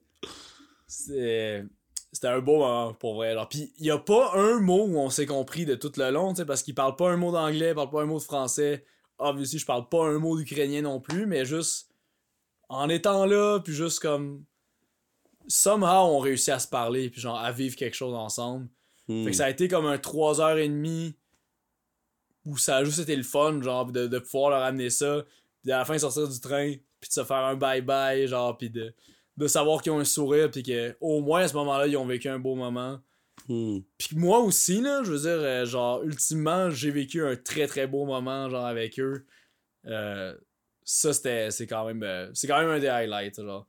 c'était 0.87 1.63
c'était 2.11 2.27
un 2.29 2.39
beau 2.39 2.59
moment 2.59 2.93
pour 2.93 3.15
vrai. 3.15 3.29
Alors, 3.29 3.47
puis 3.47 3.71
il 3.77 3.85
y 3.85 3.91
a 3.91 3.97
pas 3.99 4.31
un 4.33 4.59
mot 4.59 4.85
où 4.87 4.97
on 4.97 5.09
s'est 5.11 5.25
compris 5.27 5.65
de 5.65 5.75
tout 5.75 5.91
le 5.97 6.09
long, 6.09 6.33
tu 6.33 6.37
sais, 6.37 6.45
parce 6.45 6.63
qu'il 6.63 6.73
parle 6.73 6.95
pas 6.95 7.11
un 7.11 7.17
mot 7.17 7.31
d'anglais, 7.31 7.75
parle 7.75 7.89
pas 7.91 8.01
un 8.01 8.05
mot 8.05 8.17
de 8.17 8.23
français. 8.23 8.85
Obviously, 9.19 9.59
je 9.59 9.65
parle 9.65 9.87
pas 9.87 10.05
un 10.05 10.17
mot 10.17 10.35
d'ukrainien 10.35 10.81
non 10.81 10.99
plus, 10.99 11.27
mais 11.27 11.45
juste 11.45 11.89
en 12.69 12.89
étant 12.89 13.25
là, 13.25 13.59
puis 13.59 13.73
juste 13.73 13.99
comme 13.99 14.43
somehow 15.47 16.05
on 16.05 16.19
réussit 16.19 16.49
à 16.49 16.59
se 16.59 16.67
parler, 16.67 17.09
puis 17.09 17.21
genre 17.21 17.39
à 17.39 17.51
vivre 17.51 17.75
quelque 17.75 17.95
chose 17.95 18.13
ensemble. 18.13 18.67
Hmm. 19.07 19.23
Fait 19.23 19.31
que 19.31 19.35
ça 19.37 19.45
a 19.45 19.49
été 19.49 19.67
comme 19.67 19.85
un 19.85 19.97
3h30 19.97 21.13
où 22.45 22.57
ça 22.57 22.77
a 22.77 22.83
juste 22.83 22.99
été 22.99 23.15
le 23.15 23.23
fun, 23.23 23.61
genre, 23.61 23.85
de, 23.91 24.07
de 24.07 24.19
pouvoir 24.19 24.51
leur 24.51 24.63
amener 24.63 24.89
ça, 24.89 25.25
puis 25.61 25.71
à 25.71 25.79
la 25.79 25.85
fin 25.85 25.97
sortir 25.97 26.27
du 26.27 26.39
train, 26.39 26.73
puis 26.99 27.09
de 27.09 27.13
se 27.13 27.23
faire 27.23 27.37
un 27.37 27.55
bye-bye, 27.55 28.25
genre, 28.27 28.57
puis 28.57 28.69
de, 28.69 28.93
de 29.35 29.47
savoir 29.47 29.81
qu'ils 29.81 29.91
ont 29.91 29.99
un 29.99 30.05
sourire, 30.05 30.49
puis 30.49 30.63
qu'au 30.63 31.21
moins 31.21 31.41
à 31.41 31.47
ce 31.47 31.53
moment-là, 31.55 31.87
ils 31.87 31.97
ont 31.97 32.05
vécu 32.05 32.29
un 32.29 32.39
beau 32.39 32.55
moment. 32.55 32.99
Hmm. 33.47 33.79
Puis 33.97 34.15
moi 34.15 34.39
aussi, 34.39 34.81
là, 34.81 35.03
je 35.03 35.11
veux 35.11 35.19
dire, 35.19 35.39
euh, 35.39 35.65
genre, 35.65 36.03
ultimement, 36.03 36.69
j'ai 36.69 36.91
vécu 36.91 37.23
un 37.23 37.35
très 37.35 37.67
très 37.67 37.85
beau 37.85 38.05
moment, 38.05 38.49
genre, 38.49 38.65
avec 38.65 38.99
eux. 38.99 39.25
Euh, 39.85 40.35
ça, 40.83 41.13
c'était, 41.13 41.51
c'est 41.51 41.67
quand 41.67 41.85
même, 41.85 42.03
euh, 42.03 42.29
c'est 42.33 42.47
quand 42.47 42.59
même 42.59 42.69
un 42.69 42.79
des 42.79 42.87
highlights, 42.87 43.41
genre. 43.41 43.67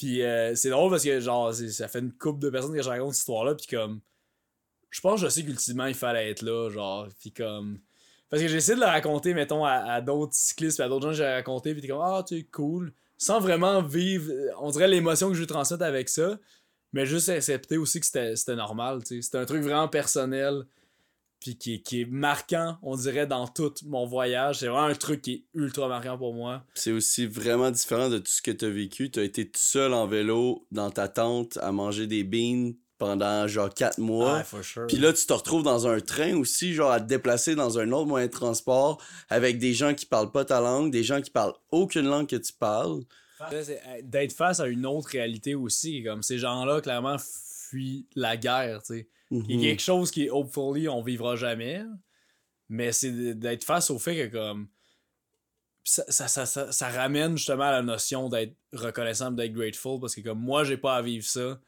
Puis 0.00 0.22
euh, 0.22 0.54
c'est 0.54 0.70
drôle 0.70 0.90
parce 0.90 1.04
que, 1.04 1.20
genre, 1.20 1.52
ça 1.52 1.86
fait 1.86 1.98
une 1.98 2.10
couple 2.10 2.38
de 2.40 2.48
personnes 2.48 2.74
que 2.74 2.80
je 2.80 2.88
raconte 2.88 3.12
cette 3.12 3.20
histoire-là, 3.20 3.54
puis 3.54 3.66
comme, 3.66 4.00
je 4.88 4.98
pense 5.02 5.20
que 5.20 5.26
je 5.26 5.30
sais 5.30 5.44
qu'ultimement, 5.44 5.84
il 5.84 5.94
fallait 5.94 6.30
être 6.30 6.40
là, 6.40 6.70
genre, 6.70 7.06
puis 7.18 7.32
comme... 7.32 7.80
Parce 8.30 8.40
que 8.40 8.48
j'ai 8.48 8.56
essayé 8.56 8.76
de 8.76 8.80
le 8.80 8.86
raconter, 8.86 9.34
mettons, 9.34 9.66
à, 9.66 10.00
d'autres 10.00 10.32
cyclistes, 10.32 10.80
à 10.80 10.88
d'autres 10.88 11.02
gens 11.02 11.10
que 11.10 11.16
j'ai 11.16 11.30
raconté, 11.30 11.74
puis 11.74 11.82
t'es 11.82 11.88
comme, 11.88 12.00
ah, 12.00 12.24
tu 12.26 12.38
es 12.38 12.44
cool, 12.44 12.94
sans 13.18 13.40
vraiment 13.40 13.82
vivre, 13.82 14.32
euh, 14.32 14.48
on 14.58 14.70
dirait 14.70 14.88
l'émotion 14.88 15.28
que 15.28 15.34
je 15.34 15.44
transmette 15.44 15.82
avec 15.82 16.08
ça, 16.08 16.38
mais 16.94 17.04
juste 17.04 17.28
accepter 17.28 17.76
aussi 17.76 18.00
que 18.00 18.06
c'était 18.06 18.56
normal, 18.56 19.00
tu 19.04 19.16
sais. 19.16 19.22
C'était 19.22 19.38
un 19.38 19.44
truc 19.44 19.62
vraiment 19.62 19.88
personnel, 19.88 20.64
puis 21.40 21.56
qui, 21.56 21.74
est- 21.74 21.78
qui 21.80 22.02
est 22.02 22.04
marquant, 22.04 22.78
on 22.82 22.96
dirait, 22.96 23.26
dans 23.26 23.48
tout 23.48 23.72
mon 23.86 24.06
voyage. 24.06 24.58
C'est 24.58 24.68
vraiment 24.68 24.86
un 24.86 24.94
truc 24.94 25.22
qui 25.22 25.32
est 25.32 25.44
ultra 25.54 25.88
marquant 25.88 26.18
pour 26.18 26.34
moi. 26.34 26.64
C'est 26.74 26.92
aussi 26.92 27.26
vraiment 27.26 27.70
différent 27.70 28.08
de 28.10 28.18
tout 28.18 28.30
ce 28.30 28.42
que 28.42 28.50
tu 28.50 28.64
as 28.66 28.70
vécu. 28.70 29.10
Tu 29.10 29.20
as 29.20 29.24
été 29.24 29.46
tout 29.46 29.58
seul 29.60 29.94
en 29.94 30.06
vélo 30.06 30.66
dans 30.70 30.90
ta 30.90 31.08
tente 31.08 31.56
à 31.62 31.72
manger 31.72 32.06
des 32.06 32.24
beans 32.24 32.72
pendant 32.98 33.46
genre 33.48 33.72
4 33.72 33.96
mois. 33.98 34.44
For 34.44 34.62
sure. 34.62 34.86
Puis 34.86 34.98
là, 34.98 35.12
tu 35.14 35.24
te 35.24 35.32
retrouves 35.32 35.62
dans 35.62 35.86
un 35.86 36.00
train 36.00 36.36
aussi, 36.36 36.74
genre 36.74 36.90
à 36.90 37.00
te 37.00 37.06
déplacer 37.06 37.54
dans 37.54 37.78
un 37.78 37.90
autre 37.92 38.06
moyen 38.06 38.26
de 38.26 38.30
transport 38.32 39.02
avec 39.30 39.58
des 39.58 39.72
gens 39.72 39.94
qui 39.94 40.04
parlent 40.04 40.30
pas 40.32 40.44
ta 40.44 40.60
langue, 40.60 40.90
des 40.90 41.02
gens 41.02 41.22
qui 41.22 41.30
parlent 41.30 41.54
aucune 41.70 42.06
langue 42.06 42.26
que 42.28 42.36
tu 42.36 42.52
parles. 42.52 43.00
D'être 44.02 44.32
face 44.34 44.60
à 44.60 44.66
une 44.66 44.84
autre 44.84 45.08
réalité 45.08 45.54
aussi, 45.54 46.02
comme 46.04 46.22
ces 46.22 46.36
gens-là, 46.38 46.82
clairement, 46.82 47.16
fuient 47.18 48.06
la 48.14 48.36
guerre, 48.36 48.82
tu 48.82 48.94
sais. 48.98 49.08
Il 49.30 49.60
y 49.60 49.66
a 49.66 49.70
quelque 49.70 49.82
chose 49.82 50.10
qui, 50.10 50.28
hopefully, 50.28 50.88
on 50.88 51.02
vivra 51.02 51.36
jamais. 51.36 51.82
Mais 52.68 52.92
c'est 52.92 53.34
d'être 53.34 53.64
face 53.64 53.90
au 53.90 53.98
fait 53.98 54.16
que, 54.16 54.36
comme. 54.36 54.68
Ça, 55.82 56.04
ça, 56.08 56.28
ça, 56.28 56.46
ça, 56.46 56.70
ça 56.72 56.88
ramène 56.90 57.36
justement 57.36 57.64
à 57.64 57.72
la 57.72 57.82
notion 57.82 58.28
d'être 58.28 58.54
reconnaissant, 58.72 59.30
d'être 59.30 59.52
grateful, 59.52 59.98
parce 59.98 60.14
que, 60.14 60.20
comme 60.20 60.38
moi, 60.40 60.62
j'ai 60.64 60.76
pas 60.76 60.96
à 60.96 61.02
vivre 61.02 61.24
ça. 61.26 61.60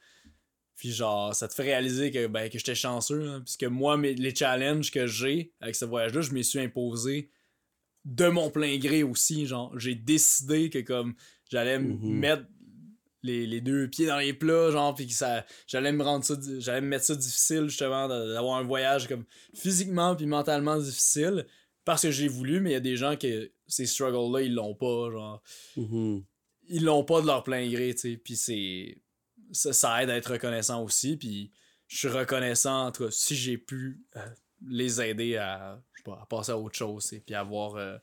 Puis, 0.76 0.92
genre, 0.92 1.34
ça 1.34 1.48
te 1.48 1.54
fait 1.54 1.62
réaliser 1.62 2.10
que, 2.10 2.26
ben, 2.26 2.48
que 2.50 2.58
j'étais 2.58 2.74
chanceux, 2.74 3.28
hein, 3.28 3.40
puisque 3.44 3.64
moi, 3.64 3.96
mes, 3.96 4.14
les 4.14 4.34
challenges 4.34 4.90
que 4.90 5.06
j'ai 5.06 5.52
avec 5.60 5.74
ce 5.76 5.84
voyage-là, 5.84 6.20
je 6.20 6.32
m'y 6.32 6.44
suis 6.44 6.58
imposé 6.60 7.30
de 8.04 8.26
mon 8.28 8.50
plein 8.50 8.76
gré 8.78 9.02
aussi. 9.02 9.46
Genre, 9.46 9.76
j'ai 9.78 9.94
décidé 9.94 10.70
que, 10.70 10.80
comme, 10.80 11.14
j'allais 11.50 11.78
me 11.78 11.94
Mhm. 11.94 12.18
mettre 12.18 12.44
les, 13.22 13.46
les 13.46 13.60
deux 13.60 13.88
pieds 13.88 14.06
dans 14.06 14.18
les 14.18 14.32
plats, 14.32 14.70
genre, 14.70 14.94
puis 14.94 15.06
que 15.06 15.12
ça, 15.12 15.44
j'allais 15.66 15.92
me 15.92 16.02
rendre 16.02 16.24
ça, 16.24 16.34
j'allais 16.58 16.80
me 16.80 16.88
mettre 16.88 17.04
ça 17.04 17.14
difficile, 17.14 17.68
justement, 17.68 18.08
d'avoir 18.08 18.56
un 18.58 18.62
voyage 18.62 19.08
comme 19.08 19.24
physiquement 19.54 20.16
puis 20.16 20.26
mentalement 20.26 20.78
difficile, 20.78 21.46
parce 21.84 22.02
que 22.02 22.10
j'ai 22.10 22.28
voulu, 22.28 22.60
mais 22.60 22.70
il 22.70 22.72
y 22.74 22.76
a 22.76 22.80
des 22.80 22.96
gens 22.96 23.16
que 23.16 23.50
ces 23.66 23.86
struggles-là, 23.86 24.42
ils 24.42 24.54
l'ont 24.54 24.74
pas, 24.74 25.10
genre, 25.10 25.42
Mhm. 25.76 26.24
ils 26.68 26.84
l'ont 26.84 27.04
pas 27.04 27.20
de 27.20 27.26
leur 27.26 27.42
plein 27.42 27.68
gré, 27.70 27.94
tu 27.94 28.12
sais, 28.12 28.16
puis 28.16 28.36
c'est, 28.36 28.98
ça, 29.52 29.72
ça 29.72 30.02
aide 30.02 30.10
à 30.10 30.16
être 30.16 30.32
reconnaissant 30.32 30.82
aussi, 30.82 31.16
puis 31.16 31.50
je 31.88 31.98
suis 31.98 32.08
reconnaissant, 32.08 32.86
en 32.86 32.92
tout 32.92 33.04
cas, 33.04 33.10
si 33.10 33.34
j'ai 33.36 33.58
pu 33.58 34.00
euh, 34.16 34.20
les 34.66 35.00
aider 35.02 35.36
à, 35.36 35.80
je 35.92 35.98
sais 35.98 36.04
pas, 36.04 36.20
à 36.22 36.26
passer 36.26 36.52
à 36.52 36.58
autre 36.58 36.76
chose, 36.76 37.04
sais, 37.04 37.20
puis 37.20 37.34
avoir, 37.34 37.76
euh, 37.76 37.96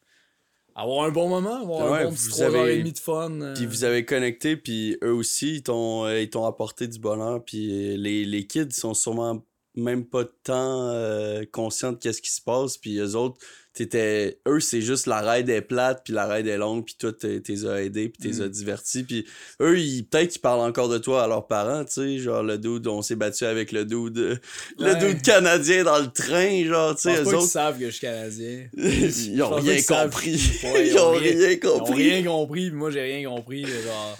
avoir 0.81 1.05
un 1.05 1.11
bon 1.11 1.27
moment, 1.29 1.61
avoir 1.61 1.91
Ouais, 1.91 1.99
un 1.99 2.05
bon 2.05 2.11
petit 2.13 2.23
vous 2.25 2.29
3 2.31 2.45
heures 2.55 2.61
avez- 2.63 2.83
de 2.83 2.97
fun. 2.99 3.41
euh. 3.41 3.53
Puis 3.55 3.65
vous 3.65 3.83
avez 3.83 4.05
connecté, 4.05 4.55
puis 4.57 4.97
eux 5.03 5.13
aussi, 5.13 5.55
ils 5.55 5.63
t'ont, 5.63 6.05
euh, 6.05 6.21
ils 6.21 6.29
t'ont 6.29 6.45
apporté 6.45 6.87
du 6.87 6.99
bonheur. 6.99 7.43
Puis 7.43 7.93
euh, 7.93 7.97
les, 7.97 8.25
les 8.25 8.47
kids, 8.47 8.61
ils 8.69 8.73
sont 8.73 8.93
sûrement 8.93 9.43
même 9.75 10.05
pas 10.05 10.25
tant 10.43 10.89
euh, 10.89 11.43
conscients 11.51 11.91
de 11.93 11.97
qu'est-ce 11.97 12.21
qui 12.21 12.31
se 12.31 12.41
passe. 12.41 12.77
Puis 12.77 12.97
eux 12.97 13.15
autres, 13.15 13.37
t'étais 13.73 14.39
eux 14.47 14.59
c'est 14.59 14.81
juste 14.81 15.05
la 15.05 15.21
raide 15.21 15.47
est 15.49 15.61
plate 15.61 16.01
puis 16.03 16.11
la 16.13 16.25
raide 16.25 16.47
est 16.47 16.57
longue 16.57 16.83
puis 16.85 16.95
toi 16.99 17.13
t'es 17.13 17.41
as 17.67 17.81
aidé 17.83 18.09
puis 18.09 18.29
t'es 18.31 18.41
as 18.41 18.45
Mm. 18.47 18.49
divertis 18.49 19.03
puis 19.03 19.25
eux 19.61 19.79
ils 19.79 20.03
peut-être 20.03 20.31
qu'ils 20.31 20.41
parlent 20.41 20.61
encore 20.61 20.89
de 20.89 20.97
toi 20.97 21.23
à 21.23 21.27
leurs 21.27 21.45
parents 21.47 21.85
tu 21.85 21.93
sais 21.93 22.17
genre 22.17 22.41
le 22.43 22.57
dude 22.57 22.87
on 22.87 23.01
s'est 23.01 23.15
battu 23.15 23.45
avec 23.45 23.71
le 23.71 23.85
dude 23.85 24.17
le 24.17 24.85
Ouais. 24.85 24.95
dude 24.95 25.21
canadien 25.21 25.83
dans 25.83 25.99
le 25.99 26.11
train 26.11 26.63
genre 26.65 26.95
tu 26.95 27.03
sais 27.03 27.21
eux 27.21 27.23
pas 27.23 27.29
autres 27.35 27.43
savent 27.47 27.77
que 27.79 27.85
je 27.85 27.91
suis 27.91 28.01
canadien. 28.01 28.67
ils 28.77 29.41
ont 29.43 29.55
rien 29.55 29.81
compris 29.83 30.31
ils 30.63 30.97
ont 30.97 31.11
rien 31.11 31.31
Ils 31.61 31.67
ont 31.67 31.79
compris 31.79 32.09
rien 32.11 32.23
compris, 32.23 32.69
puis 32.69 32.75
moi 32.77 32.89
j'ai 32.91 33.01
rien 33.01 33.29
compris. 33.29 33.65
Genre. 33.65 34.17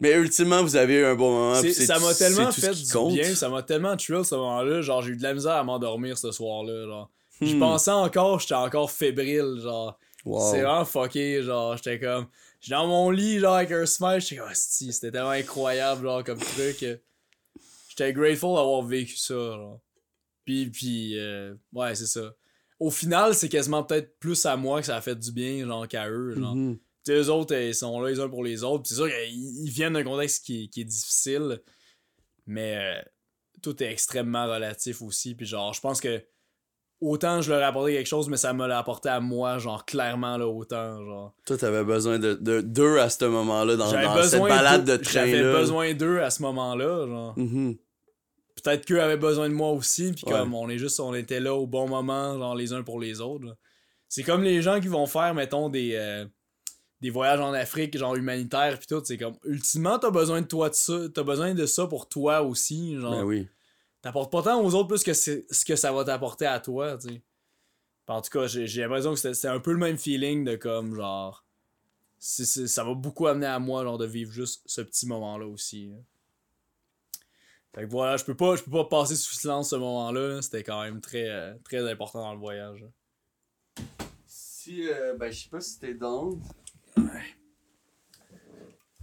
mais 0.00 0.12
ultimement 0.12 0.62
vous 0.62 0.76
avez 0.76 0.94
eu 0.96 1.04
un 1.04 1.14
bon 1.14 1.30
moment 1.32 1.54
ça 1.72 1.98
m'a 1.98 2.14
tellement 2.14 2.52
fait 2.52 2.74
du 2.74 2.86
compte. 2.92 3.14
bien, 3.14 3.34
ça 3.34 3.48
m'a 3.48 3.62
tellement 3.62 3.96
chill 3.96 4.24
ce 4.24 4.34
moment-là. 4.34 4.82
Genre, 4.82 5.02
j'ai 5.02 5.12
eu 5.12 5.16
de 5.16 5.22
la 5.22 5.32
misère 5.34 5.52
à 5.52 5.64
m'endormir 5.64 6.18
ce 6.18 6.30
soir-là. 6.30 6.84
Genre, 6.86 7.10
je 7.46 7.56
Hmm. 7.56 7.60
pensais 7.60 7.90
encore, 7.90 8.40
j'étais 8.40 8.54
encore 8.54 8.90
fébrile. 8.90 9.58
Genre, 9.62 9.98
Wow. 10.24 10.50
c'est 10.50 10.62
vraiment 10.62 10.84
fucké. 10.84 11.42
Genre, 11.42 11.76
j'étais 11.76 11.98
comme, 12.00 12.26
j'étais 12.60 12.74
dans 12.76 12.86
mon 12.86 13.10
lit, 13.10 13.38
genre, 13.40 13.54
avec 13.56 13.70
un 13.72 13.86
smile. 13.86 14.20
J'étais 14.20 14.36
comme, 14.36 14.48
Asti, 14.48 14.92
c'était 14.92 15.10
tellement 15.12 15.30
incroyable, 15.30 16.02
genre, 16.04 16.24
comme 16.24 16.38
truc. 16.38 16.84
J'étais 17.88 18.12
grateful 18.12 18.54
d'avoir 18.56 18.82
vécu 18.82 19.16
ça. 19.16 19.34
Genre. 19.34 19.80
Puis, 20.44 20.70
puis 20.70 21.18
euh, 21.18 21.54
ouais, 21.72 21.94
c'est 21.94 22.06
ça. 22.06 22.34
Au 22.80 22.90
final, 22.90 23.34
c'est 23.34 23.48
quasiment 23.48 23.84
peut-être 23.84 24.18
plus 24.18 24.44
à 24.46 24.56
moi 24.56 24.80
que 24.80 24.86
ça 24.86 24.96
a 24.96 25.00
fait 25.00 25.14
du 25.14 25.32
bien, 25.32 25.64
genre, 25.66 25.86
qu'à 25.88 26.08
eux. 26.10 26.34
Genre. 26.36 26.54
Tu 26.54 27.12
sais, 27.12 27.18
eux 27.18 27.30
autres, 27.30 27.54
ils 27.54 27.74
sont 27.74 28.00
là 28.00 28.10
les 28.10 28.18
uns 28.20 28.28
pour 28.28 28.42
les 28.42 28.64
autres. 28.64 28.88
C'est 28.88 28.94
sûr 28.94 29.08
qu'ils 29.08 29.34
ils 29.64 29.70
viennent 29.70 29.92
d'un 29.92 30.02
contexte 30.04 30.44
qui, 30.44 30.64
est- 30.64 30.68
qui 30.68 30.80
est 30.80 30.84
difficile. 30.84 31.60
Mais 32.46 32.76
euh, 32.76 33.02
tout 33.62 33.80
est 33.82 33.90
extrêmement 33.90 34.46
relatif 34.46 35.02
aussi. 35.02 35.34
Puis 35.34 35.46
genre, 35.46 35.72
je 35.72 35.80
pense 35.80 36.00
que 36.00 36.22
autant 37.04 37.40
je 37.42 37.50
leur 37.50 37.60
ai 37.60 37.64
apporté 37.64 37.92
quelque 37.92 38.06
chose, 38.06 38.28
mais 38.28 38.36
ça 38.36 38.52
me 38.52 38.66
l'a 38.66 38.78
apporté 38.78 39.08
à 39.08 39.20
moi, 39.20 39.58
genre 39.58 39.84
clairement 39.84 40.36
là, 40.36 40.46
autant. 40.46 41.04
Genre. 41.04 41.34
Toi, 41.46 41.56
t'avais 41.56 41.84
besoin 41.84 42.18
de, 42.18 42.34
de 42.34 42.60
deux 42.60 42.98
à 42.98 43.08
ce 43.10 43.24
moment-là, 43.24 43.76
dans, 43.76 43.88
J'avais 43.90 44.04
dans 44.04 44.22
cette 44.22 44.40
balade 44.42 44.84
de 44.84 44.98
J'avais 45.04 45.32
train-là. 45.42 45.52
besoin 45.60 45.94
d'eux 45.94 46.20
à 46.20 46.30
ce 46.30 46.42
moment-là. 46.42 47.06
Genre. 47.06 47.34
Mhm. 47.38 47.76
Peut-être 48.62 48.86
qu'eux 48.86 49.00
avaient 49.02 49.16
besoin 49.16 49.48
de 49.48 49.54
moi 49.54 49.70
aussi. 49.72 50.12
Puis 50.12 50.24
Ouais. 50.26 50.32
comme 50.32 50.54
on 50.54 50.68
est 50.68 50.78
juste, 50.78 51.00
on 51.00 51.14
était 51.14 51.40
là 51.40 51.54
au 51.54 51.66
bon 51.66 51.88
moment, 51.88 52.38
genre 52.38 52.54
les 52.54 52.72
uns 52.72 52.82
pour 52.82 53.00
les 53.00 53.20
autres. 53.20 53.44
là. 53.46 53.52
C'est 54.08 54.22
comme 54.22 54.42
les 54.42 54.62
gens 54.62 54.80
qui 54.80 54.88
vont 54.88 55.06
faire, 55.06 55.34
mettons, 55.34 55.68
des. 55.68 55.92
euh, 55.94 56.24
des 57.00 57.10
voyages 57.10 57.40
en 57.40 57.52
Afrique, 57.52 57.98
genre 57.98 58.14
humanitaires, 58.14 58.78
puis 58.78 58.86
tout, 58.86 59.02
c'est 59.04 59.18
comme, 59.18 59.34
ultimement, 59.44 59.98
t'as 59.98 60.10
besoin 60.10 60.40
de 60.40 60.46
toi 60.46 60.70
de 60.70 60.74
ça, 60.74 60.94
t'as 61.12 61.22
besoin 61.22 61.52
de 61.52 61.66
ça 61.66 61.86
pour 61.86 62.08
toi 62.08 62.40
aussi, 62.42 62.96
genre, 62.98 63.16
Ben 63.18 63.24
oui. 63.24 63.46
T'apportes 64.04 64.30
pas 64.30 64.42
tant 64.42 64.62
aux 64.62 64.74
autres 64.74 64.88
plus 64.88 65.02
que 65.02 65.14
ce 65.14 65.64
que 65.64 65.76
ça 65.76 65.92
va 65.92 66.04
t'apporter 66.04 66.46
à 66.46 66.60
toi, 66.60 66.96
tu 66.98 67.08
sais. 67.08 67.22
En 68.06 68.20
tout 68.20 68.30
cas, 68.30 68.46
j'ai 68.46 68.82
l'impression 68.82 69.14
que 69.14 69.18
c'était 69.18 69.48
un 69.48 69.60
peu 69.60 69.72
le 69.72 69.78
même 69.78 69.96
feeling 69.96 70.44
de 70.44 70.56
comme, 70.56 70.94
genre, 70.94 71.44
ça 72.18 72.84
va 72.84 72.94
beaucoup 72.94 73.26
amener 73.26 73.46
à 73.46 73.58
moi, 73.58 73.82
genre, 73.82 73.96
de 73.96 74.04
vivre 74.04 74.30
juste 74.30 74.62
ce 74.66 74.82
petit 74.82 75.06
moment-là 75.06 75.46
aussi. 75.46 75.88
là. 75.88 75.96
Fait 77.74 77.86
que 77.86 77.90
voilà, 77.90 78.16
je 78.18 78.24
peux 78.24 78.36
pas, 78.36 78.54
je 78.56 78.62
peux 78.62 78.70
pas 78.70 78.84
passer 78.84 79.16
sous 79.16 79.34
silence 79.34 79.70
ce 79.70 79.76
moment-là, 79.76 80.28
là. 80.28 80.42
c'était 80.42 80.62
quand 80.62 80.82
même 80.82 81.00
très, 81.00 81.28
euh, 81.28 81.54
très 81.64 81.90
important 81.90 82.20
dans 82.20 82.34
le 82.34 82.38
voyage. 82.38 82.84
Si, 84.26 84.86
euh, 84.86 85.16
ben, 85.16 85.30
je 85.30 85.42
sais 85.42 85.48
pas 85.48 85.60
si 85.60 85.80
t'es 85.80 85.94
down. 85.94 86.40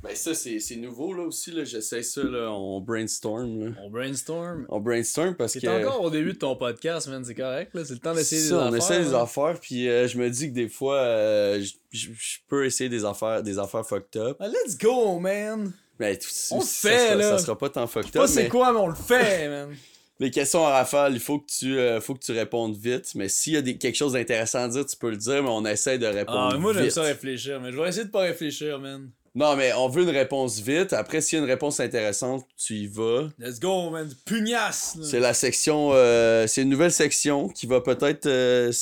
Ben, 0.04 0.16
ça, 0.16 0.34
c'est 0.34 0.76
nouveau, 0.78 1.14
là, 1.14 1.24
aussi, 1.24 1.52
là. 1.52 1.64
J'essaie 1.64 2.02
ça, 2.02 2.24
là. 2.24 2.50
On 2.52 2.82
brainstorm, 2.82 3.60
là. 3.66 3.72
On 3.84 3.90
brainstorm. 3.92 4.66
On 4.70 4.80
brainstorm 4.80 5.36
parce 5.36 5.54
que... 5.60 5.68
encore 5.68 6.02
au 6.02 6.10
début 6.10 6.34
de 6.34 6.38
ton 6.40 6.56
podcast, 6.56 7.08
man, 7.08 7.24
c'est 7.24 7.36
correct, 7.36 7.72
là, 7.76 7.86
c'est 7.86 7.94
le 7.94 8.00
temps 8.00 8.16
d'essayer 8.16 8.42
des 8.42 8.48
Ça, 8.50 8.56
affaires. 8.66 8.72
on 8.72 8.76
essaie 8.76 9.00
des 9.00 9.14
affaires, 9.14 9.60
puis 9.62 9.88
euh, 9.88 10.08
je 10.08 10.18
me 10.18 10.28
dis 10.30 10.50
que 10.50 10.56
des 10.56 10.70
fois, 10.70 10.98
euh, 10.98 11.64
je- 11.92 12.08
peux 12.48 12.66
essayer 12.66 12.90
des 12.90 13.06
affaires, 13.06 13.44
des 13.44 13.60
affaires 13.60 13.86
fucked 13.86 14.20
up. 14.20 14.38
Ah, 14.40 14.48
let's 14.48 14.78
go, 14.78 15.20
man! 15.20 15.72
Tout- 16.00 16.08
On 16.52 16.60
le 16.60 16.66
fait, 16.66 16.98
sera, 17.10 17.16
là. 17.16 17.38
Ça 17.38 17.46
sera 17.46 17.58
pas 17.58 17.70
tant 17.70 17.86
fucked 17.86 18.16
up, 18.20 18.26
c'est 18.28 18.44
mais 18.44 18.50
quoi, 18.50 18.74
mais 18.74 18.80
on 18.80 18.88
le 18.88 18.96
fait, 19.08 19.48
man! 19.50 19.76
les 20.20 20.32
questions 20.32 20.66
à 20.66 20.72
rafale, 20.72 21.14
il 21.14 21.20
faut 21.20 21.40
que 21.40 21.46
tu, 21.48 21.78
euh, 21.80 22.00
faut 22.02 22.14
que 22.16 22.24
tu 22.24 22.32
répondes 22.32 22.76
vite. 22.76 23.14
Mais 23.16 23.28
s'il 23.30 23.54
y 23.54 23.58
a 23.58 23.62
des, 23.64 23.78
quelque 23.78 23.96
chose 23.96 24.14
d'intéressant 24.14 24.64
à 24.64 24.68
dire, 24.68 24.86
tu 24.86 24.96
peux 24.96 25.10
le 25.12 25.18
dire, 25.18 25.42
mais 25.44 25.50
on 25.50 25.66
essaie 25.66 25.98
de 26.00 26.06
répondre 26.06 26.52
Ah, 26.54 26.58
moi 26.60 26.74
j'aime 26.74 26.90
ça 26.92 27.02
réfléchir, 27.04 27.60
mais 27.62 27.72
je 27.72 27.78
vais 27.78 27.88
essayer 27.90 28.06
de 28.06 28.10
pas 28.12 28.22
réfléchir, 28.22 28.80
man. 28.80 29.10
Non, 29.34 29.56
mais 29.56 29.72
on 29.74 29.88
veut 29.88 30.04
une 30.04 30.10
réponse 30.10 30.60
vite. 30.60 30.92
Après, 30.92 31.22
s'il 31.22 31.38
y 31.38 31.42
a 31.42 31.46
une 31.46 31.50
réponse 31.50 31.80
intéressante, 31.80 32.46
tu 32.58 32.74
y 32.76 32.88
vas. 32.88 33.30
Let's 33.40 33.62
go, 33.62 33.90
man! 33.90 34.10
Pugnace! 34.26 34.96
là. 34.98 35.06
C'est 35.06 35.22
la 35.22 35.34
section, 35.34 35.92
euh, 35.94 36.48
c'est 36.48 36.64
une 36.64 36.70
nouvelle 36.70 36.92
section 36.92 37.48
qui 37.48 37.66
va 37.66 37.80
peut-être, 37.80 38.26
euh, 38.26 38.74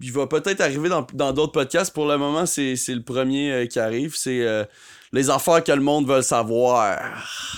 il 0.00 0.12
va 0.12 0.26
peut-être 0.26 0.62
arriver 0.62 0.88
dans 0.88 1.06
dans 1.12 1.32
d'autres 1.34 1.52
podcasts. 1.52 1.92
Pour 1.92 2.06
le 2.06 2.16
moment, 2.16 2.46
c'est 2.46 2.76
c'est 2.76 2.94
le 2.94 3.02
premier 3.02 3.52
euh, 3.52 3.66
qui 3.66 3.78
arrive. 3.78 4.16
C'est 4.16 4.40
euh, 4.40 4.64
les 5.12 5.28
affaires 5.28 5.62
que 5.62 5.72
le 5.72 5.82
monde 5.82 6.08
veut 6.08 6.22
savoir. 6.22 6.98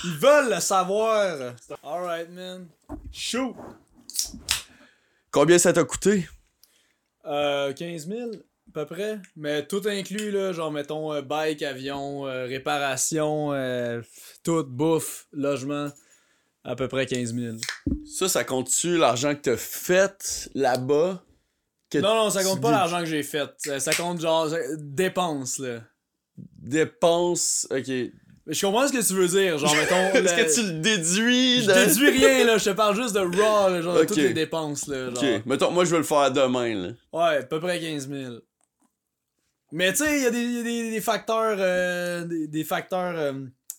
Ils 0.03 0.17
veulent 0.17 0.53
le 0.53 0.59
savoir! 0.59 1.53
Alright, 1.81 2.29
man. 2.29 2.67
Shoot! 3.13 3.55
Combien 5.31 5.57
ça 5.57 5.71
t'a 5.71 5.85
coûté? 5.85 6.27
Euh, 7.25 7.71
15 7.71 8.07
000, 8.07 8.31
à 8.73 8.85
peu 8.85 8.85
près. 8.95 9.19
Mais 9.35 9.65
tout 9.65 9.81
inclus, 9.85 10.31
là, 10.31 10.51
genre, 10.53 10.71
mettons, 10.71 11.13
euh, 11.13 11.21
bike, 11.21 11.61
avion, 11.61 12.25
euh, 12.27 12.45
réparation, 12.45 13.53
euh, 13.53 14.01
tout, 14.43 14.63
bouffe, 14.63 15.27
logement, 15.31 15.89
à 16.63 16.75
peu 16.75 16.87
près 16.87 17.05
15 17.05 17.33
000. 17.35 17.57
Ça, 18.05 18.27
ça 18.29 18.43
compte-tu 18.43 18.97
l'argent 18.97 19.35
que 19.35 19.41
t'as 19.41 19.57
fait 19.57 20.49
là-bas? 20.53 21.23
Que 21.89 21.97
Non, 21.97 22.15
non, 22.15 22.29
ça 22.29 22.43
compte 22.43 22.61
pas 22.61 22.71
l'argent 22.71 22.99
que 22.99 23.05
j'ai 23.05 23.23
fait. 23.23 23.49
Ça, 23.79 23.93
compte, 23.93 24.21
genre, 24.21 24.47
dépenses, 24.77 25.59
là. 25.59 25.81
Dépenses, 26.61 27.67
ok. 27.71 27.87
Mais 28.47 28.55
je 28.55 28.65
comprends 28.65 28.87
ce 28.87 28.93
que 28.93 29.05
tu 29.05 29.13
veux 29.13 29.27
dire, 29.27 29.57
genre, 29.57 29.75
mettons... 29.75 29.95
Est-ce 30.13 30.35
le- 30.35 30.43
que 30.45 30.53
tu 30.55 30.63
le 30.73 30.79
déduis? 30.79 31.61
Je 31.63 31.67
de- 31.67 31.73
déduis 31.85 32.09
rien, 32.09 32.45
là, 32.45 32.57
je 32.57 32.65
te 32.65 32.69
parle 32.71 32.95
juste 32.95 33.13
de 33.13 33.19
raw, 33.19 33.69
là, 33.69 33.81
genre, 33.81 33.95
de 33.97 34.05
toutes 34.05 34.17
les 34.17 34.33
dépenses, 34.33 34.87
là, 34.87 35.09
genre. 35.13 35.23
Ok, 35.23 35.45
mettons, 35.45 35.71
moi 35.71 35.85
je 35.85 35.91
vais 35.91 35.97
le 35.97 36.03
faire 36.03 36.31
demain, 36.31 36.73
là. 36.73 36.89
Ouais, 37.13 37.37
à 37.37 37.43
peu 37.43 37.59
près 37.59 37.79
15 37.79 38.09
000. 38.09 38.33
Mais 39.71 39.91
tu 39.91 40.03
sais, 40.03 40.17
il 40.17 40.23
y 40.23 40.25
a, 40.27 40.31
des, 40.31 40.43
y 40.43 40.59
a 40.59 40.63
des- 40.63 40.91
des 40.91 41.01
facteurs, 41.01 41.55
euh, 41.59 42.25
des, 42.25 42.47
des 42.47 42.63
facteurs 42.63 43.17
euh, 43.17 43.33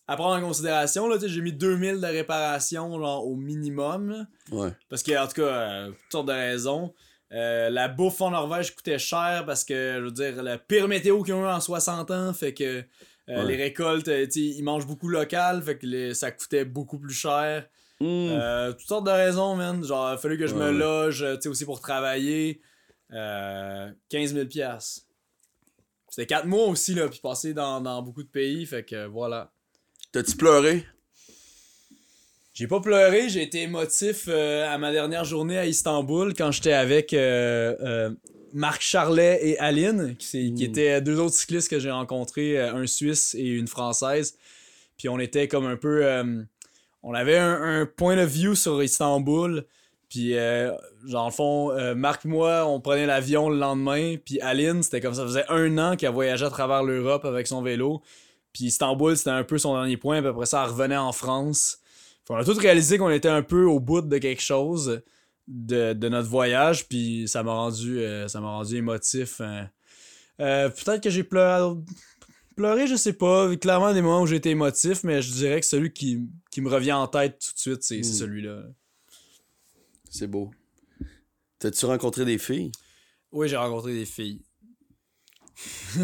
à 0.08 0.16
prendre 0.16 0.42
en 0.42 0.46
considération. 0.48 1.06
Là, 1.08 1.16
j'ai 1.22 1.40
mis 1.40 1.52
2000 1.52 2.00
de 2.00 2.06
réparation 2.06 2.98
genre, 2.98 3.26
au 3.26 3.36
minimum. 3.36 4.26
Ouais. 4.50 4.70
parce 4.88 5.02
que, 5.02 5.12
en 5.22 5.26
tout 5.26 5.34
cas, 5.34 5.42
euh, 5.42 5.86
toutes 5.88 6.12
sortes 6.12 6.28
de 6.28 6.32
raisons. 6.32 6.92
La 7.30 7.88
bouffe 7.88 8.20
en 8.20 8.30
Norvège 8.30 8.74
coûtait 8.74 8.98
cher 8.98 9.44
parce 9.46 9.64
que, 9.64 9.94
je 9.98 10.04
veux 10.04 10.10
dire, 10.10 10.42
la 10.42 10.58
pire 10.58 10.86
météo 10.88 11.22
qu'ils 11.22 11.32
ont 11.34 11.44
eu 11.44 11.46
en 11.48 11.60
60 11.60 12.10
ans 12.10 12.32
fait 12.34 12.52
que 12.54 12.84
Ouais. 13.28 13.44
les 13.46 13.56
récoltes, 13.56 14.04
tu 14.04 14.30
sais, 14.30 14.40
ils 14.40 14.62
mangent 14.64 14.86
beaucoup 14.86 15.08
local, 15.08 15.62
fait 15.62 15.78
que 15.78 15.86
les- 15.86 16.12
ça 16.12 16.30
coûtait 16.32 16.64
beaucoup 16.64 16.98
plus 16.98 17.14
cher. 17.14 17.66
Hmm. 18.00 18.36
Toutes 18.72 18.88
sortes 18.88 19.06
de 19.06 19.12
raisons, 19.12 19.54
man. 19.54 19.82
Genre, 19.84 20.10
il 20.10 20.14
a 20.14 20.18
fallu 20.18 20.36
que 20.36 20.46
je 20.48 20.54
Ouais, 20.54 20.72
me 20.72 20.78
loge, 20.78 21.24
tu 21.36 21.42
sais, 21.42 21.48
aussi 21.48 21.64
pour 21.64 21.80
travailler. 21.80 22.60
Euh, 23.12 23.90
15 24.08 24.34
000 24.34 24.46
piastres. 24.46 25.02
C'était 26.14 26.26
4 26.26 26.46
mois 26.46 26.66
aussi, 26.66 26.92
là, 26.94 27.08
puis 27.08 27.20
passé 27.22 27.54
dans, 27.54 27.80
dans 27.80 28.02
beaucoup 28.02 28.22
de 28.22 28.28
pays, 28.28 28.66
fait 28.66 28.82
que 28.84 29.06
voilà. 29.06 29.50
T'as-tu 30.12 30.36
pleuré? 30.36 30.84
J'ai 32.52 32.66
pas 32.66 32.80
pleuré, 32.80 33.30
j'ai 33.30 33.42
été 33.42 33.62
émotif 33.62 34.26
euh, 34.28 34.68
à 34.68 34.76
ma 34.76 34.92
dernière 34.92 35.24
journée 35.24 35.56
à 35.56 35.64
Istanbul 35.64 36.34
quand 36.36 36.50
j'étais 36.50 36.74
avec 36.74 37.14
euh, 37.14 37.74
euh, 37.80 38.10
Marc 38.52 38.82
Charlet 38.82 39.40
et 39.42 39.58
Aline, 39.58 40.14
qui, 40.18 40.52
qui 40.52 40.68
Mm. 40.68 40.70
étaient 40.70 41.00
deux 41.00 41.18
autres 41.18 41.34
cyclistes 41.34 41.70
que 41.70 41.78
j'ai 41.78 41.90
rencontrés, 41.90 42.60
un 42.60 42.86
Suisse 42.86 43.34
et 43.34 43.46
une 43.46 43.66
Française. 43.68 44.36
Puis 44.98 45.08
on 45.08 45.18
était 45.18 45.48
comme 45.48 45.64
un 45.64 45.78
peu... 45.78 46.04
on 47.02 47.14
avait 47.14 47.38
un, 47.38 47.80
un 47.80 47.86
point 47.86 48.18
of 48.22 48.28
view 48.28 48.54
sur 48.54 48.82
Istanbul. 48.82 49.64
Puis, 50.12 50.36
euh, 50.36 50.70
genre, 51.06 51.24
en 51.24 51.30
fond, 51.30 51.70
euh, 51.70 51.94
Marc 51.94 52.26
et 52.26 52.28
moi, 52.28 52.66
on 52.66 52.80
prenait 52.82 53.06
l'avion 53.06 53.48
le 53.48 53.56
lendemain. 53.56 54.16
Puis 54.22 54.38
Aline, 54.42 54.82
c'était 54.82 55.00
comme 55.00 55.14
ça 55.14 55.22
faisait 55.22 55.46
un 55.48 55.78
an 55.78 55.96
qu'elle 55.96 56.12
voyageait 56.12 56.44
à 56.44 56.50
travers 56.50 56.82
l'Europe 56.82 57.24
avec 57.24 57.46
son 57.46 57.62
vélo. 57.62 58.02
Puis 58.52 58.64
Istanbul, 58.64 59.16
c'était 59.16 59.30
un 59.30 59.42
peu 59.42 59.56
son 59.56 59.72
dernier 59.72 59.96
point. 59.96 60.20
Puis 60.20 60.28
après 60.28 60.44
ça, 60.44 60.62
elle 60.64 60.70
revenait 60.70 60.98
en 60.98 61.12
France. 61.12 61.78
Puis 62.26 62.34
on 62.34 62.36
a 62.36 62.44
tous 62.44 62.58
réalisé 62.58 62.98
qu'on 62.98 63.08
était 63.08 63.30
un 63.30 63.40
peu 63.42 63.64
au 63.64 63.80
bout 63.80 64.02
de 64.02 64.18
quelque 64.18 64.42
chose 64.42 65.00
de, 65.48 65.94
de 65.94 66.08
notre 66.10 66.28
voyage. 66.28 66.86
Puis 66.88 67.26
ça 67.26 67.42
m'a 67.42 67.54
rendu, 67.54 67.98
euh, 68.00 68.28
ça 68.28 68.38
m'a 68.42 68.48
rendu 68.50 68.76
émotif. 68.76 69.40
hein. 69.40 69.70
Euh, 70.40 70.68
Peut-être 70.68 71.02
que 71.02 71.08
j'ai 71.08 71.24
pleuré. 71.24 71.74
Pleuré, 72.54 72.86
je 72.86 72.96
sais 72.96 73.14
pas. 73.14 73.56
Clairement, 73.56 73.94
des 73.94 74.02
moments 74.02 74.20
où 74.20 74.26
j'ai 74.26 74.36
été 74.36 74.50
émotif, 74.50 75.04
mais 75.04 75.22
je 75.22 75.32
dirais 75.32 75.58
que 75.60 75.66
celui 75.66 75.90
qui, 75.90 76.20
qui 76.50 76.60
me 76.60 76.68
revient 76.68 76.92
en 76.92 77.06
tête 77.06 77.38
tout 77.38 77.54
de 77.54 77.58
suite, 77.58 77.82
c'est 77.82 78.02
c'est 78.02 78.10
Mm. 78.10 78.26
celui-là. 78.26 78.58
C'est 80.12 80.26
beau. 80.26 80.50
T'as-tu 81.58 81.86
rencontré 81.86 82.26
des 82.26 82.36
filles? 82.36 82.70
Oui, 83.32 83.48
j'ai 83.48 83.56
rencontré 83.56 83.94
des 83.94 84.04
filles. 84.04 84.42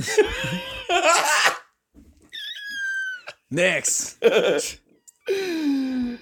Next! 3.50 4.18
Tu 4.20 4.78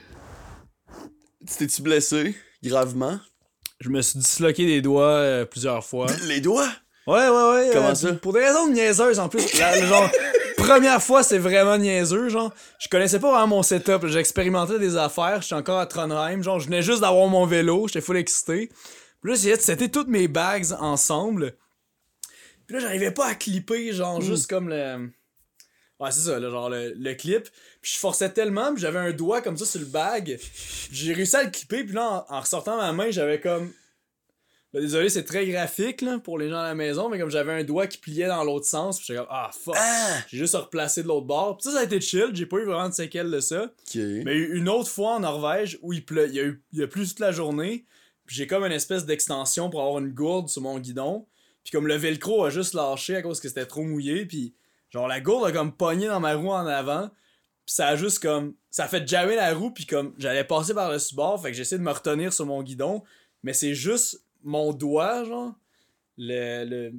T'es-tu 1.59 1.83
blessé? 1.83 2.35
Gravement? 2.63 3.21
je 3.79 3.89
me 3.91 4.01
suis 4.03 4.19
disloqué 4.19 4.67
des 4.67 4.81
doigts 4.81 5.19
euh, 5.19 5.45
plusieurs 5.45 5.85
fois. 5.85 6.07
Les 6.27 6.41
doigts? 6.41 6.73
Ouais, 7.07 7.29
ouais, 7.29 7.51
ouais. 7.53 7.71
Comment 7.73 7.91
euh, 7.91 7.95
ça? 7.95 8.15
Pour 8.15 8.33
des 8.33 8.41
raisons 8.41 8.69
niaiseuses 8.69 9.21
en 9.21 9.29
plus. 9.29 9.57
La- 9.61 9.79
le 9.79 9.87
genre, 9.87 10.11
première 10.67 11.03
fois, 11.03 11.23
c'est 11.23 11.39
vraiment 11.39 11.79
niaiseux. 11.79 12.29
Genre, 12.29 12.53
je 12.79 12.89
connaissais 12.89 13.21
pas 13.21 13.31
vraiment 13.31 13.57
mon 13.57 13.63
setup. 13.63 14.07
J'expérimentais 14.07 14.79
des 14.79 14.97
affaires. 14.97 15.43
J'étais 15.43 15.55
encore 15.55 15.79
à 15.79 15.87
Trondheim. 15.87 16.43
Genre, 16.43 16.61
je 16.61 16.67
venais 16.67 16.83
juste 16.83 17.01
d'avoir 17.01 17.29
mon 17.29 17.47
vélo. 17.47 17.87
J'étais 17.89 18.01
full 18.01 18.17
excité. 18.17 18.69
Puis 19.21 19.31
là, 19.31 19.35
j'essayais 19.35 19.57
de 19.57 19.63
setter 19.63 19.91
toutes 19.91 20.09
mes 20.09 20.29
bags 20.29 20.73
ensemble. 20.79 21.55
Puis 22.67 22.77
là, 22.77 22.81
j'arrivais 22.81 23.13
pas 23.13 23.27
à 23.27 23.35
clipper, 23.35 23.93
genre, 23.93 24.21
juste 24.21 24.49
comme 24.49 24.69
le. 24.69 25.11
Ouais, 25.99 26.11
c'est 26.11 26.29
ça, 26.29 26.39
là, 26.39 26.51
genre 26.51 26.69
le, 26.69 26.93
le 26.95 27.15
clip. 27.15 27.49
Puis 27.81 27.93
je 27.95 27.99
forçais 27.99 28.29
tellement, 28.31 28.73
puis 28.75 28.83
j'avais 28.83 28.99
un 28.99 29.13
doigt 29.13 29.41
comme 29.41 29.57
ça 29.57 29.65
sur 29.65 29.81
le 29.81 29.87
bag. 29.87 30.39
J'ai 30.93 31.15
réussi 31.15 31.37
à 31.37 31.45
le 31.45 31.51
clipper, 31.51 31.85
puis 31.85 31.95
là, 31.95 32.27
en, 32.29 32.37
en 32.37 32.41
ressortant 32.41 32.77
ma 32.77 32.93
main, 32.93 33.11
j'avais 33.11 33.41
comme. 33.41 33.73
Là, 34.73 34.81
désolé, 34.81 35.09
c'est 35.09 35.25
très 35.25 35.47
graphique 35.47 36.03
là, 36.03 36.19
pour 36.19 36.39
les 36.39 36.51
gens 36.51 36.59
à 36.59 36.65
la 36.65 36.75
maison, 36.75 37.09
mais 37.09 37.19
comme 37.19 37.31
j'avais 37.31 37.53
un 37.53 37.65
doigt 37.65 37.87
qui 37.87 37.99
pliait 37.99 38.27
dans 38.27 38.43
l'autre 38.45 38.67
sens, 38.67 39.01
j'étais 39.01 39.19
comme 39.19 39.29
ah 39.31 39.51
fuck. 39.53 39.77
Ah! 39.79 40.19
J'ai 40.29 40.39
juste 40.39 40.55
replacé 40.55 41.03
de 41.03 41.09
l'autre 41.09 41.27
bord. 41.27 41.57
Puis 41.57 41.65
ça, 41.65 41.73
ça 41.73 41.81
a 41.81 41.85
été 41.85 42.01
chill, 42.01 42.31
j'ai 42.35 42.47
pas 42.47 42.59
eu 42.59 42.65
vraiment 42.65 42.89
de 42.89 42.95
séquelles 42.95 43.31
de 43.31 43.41
ça. 43.41 43.73
Mais 43.95 44.37
une 44.37 44.69
autre 44.69 44.91
fois 44.91 45.15
en 45.15 45.21
Norvège 45.21 45.79
où 45.83 45.93
il 45.93 46.05
pleut, 46.05 46.29
il 46.29 46.35
y 46.35 46.41
a 46.41 46.45
eu 46.45 46.63
il 46.73 46.81
y 46.81 46.83
a 46.83 46.89
plu 46.89 47.07
toute 47.07 47.21
la 47.21 47.33
journée, 47.33 47.87
puis 48.27 48.37
j'ai 48.37 48.47
comme 48.47 48.65
une 48.65 48.73
espèce 48.73 49.07
d'extension 49.07 49.71
pour 49.71 49.81
avoir 49.81 49.99
une 49.99 50.13
gourde 50.13 50.49
sur 50.49 50.63
mon 50.63 50.79
guidon. 50.79 51.27
Puis 51.63 51.71
comme 51.73 51.87
le 51.87 51.97
velcro 51.97 52.45
a 52.45 52.51
juste 52.51 52.75
lâché 52.75 53.17
à 53.17 53.23
cause 53.23 53.41
que 53.41 53.49
c'était 53.49 53.67
trop 53.67 53.83
mouillé, 53.83 54.27
puis 54.27 54.55
genre 54.91 55.09
la 55.09 55.21
gourde 55.21 55.49
a 55.49 55.53
comme 55.53 55.73
pogné 55.73 56.07
dans 56.07 56.21
ma 56.21 56.35
roue 56.35 56.51
en 56.51 56.67
avant. 56.67 57.09
Puis 57.65 57.75
ça 57.75 57.89
a 57.89 57.97
juste 57.97 58.19
comme 58.19 58.55
ça 58.71 58.85
a 58.85 58.89
fait 58.89 59.09
jammer 59.09 59.37
la 59.37 59.55
roue 59.55 59.71
puis 59.71 59.87
comme 59.87 60.13
j'allais 60.19 60.45
passer 60.45 60.75
par 60.75 60.91
le 60.91 60.99
bord, 61.15 61.41
fait 61.41 61.51
que 61.53 61.57
j'essaie 61.57 61.79
de 61.79 61.83
me 61.83 61.91
retenir 61.91 62.33
sur 62.33 62.47
mon 62.47 62.63
guidon, 62.63 63.03
mais 63.43 63.53
c'est 63.53 63.75
juste 63.75 64.23
mon 64.47 64.73
doigt 64.73 65.25
genre 65.25 65.53
le 66.17 66.65
le 66.65 66.93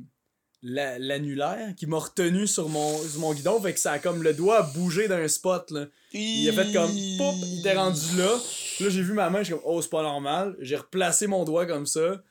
la- 0.64 0.98
l'annulaire 0.99 1.74
qui 1.76 1.86
m'a 1.88 1.98
retenu 1.99 2.45
sur 2.48 2.68
mon 2.69 2.98
sur 2.99 3.19
mon 3.19 3.34
guidon, 3.34 3.60
fait 3.61 3.74
que 3.74 3.80
ça 3.80 3.94
a 3.94 3.99
comme 3.99 4.22
le 4.24 4.34
doigt 4.34 4.60
a 4.60 4.64
bougé 4.64 5.07
d'un 5.07 5.28
spot 5.28 5.72
là. 5.72 5.86
Il 6.14 6.49
a 6.49 6.53
fait 6.53 6.72
comme 6.74 6.91
pop, 7.18 7.36
il 7.44 7.60
était 7.60 7.74
rendu 7.76 8.18
là. 8.18 8.32
Là, 8.80 8.90
j'ai 8.90 9.02
vu 9.02 9.14
ma 9.14 9.30
main, 9.30 9.40
je 9.40 9.45
suis 9.45 9.53
comme 9.53 9.61
oh, 9.65 9.82
c'est 9.82 9.90
pas 9.90 10.02
normal. 10.03 10.56
J'ai 10.60 10.76
replacé 10.78 11.28
mon 11.28 11.44
doigt 11.45 11.65
comme 11.65 11.86
ça. 11.86 12.22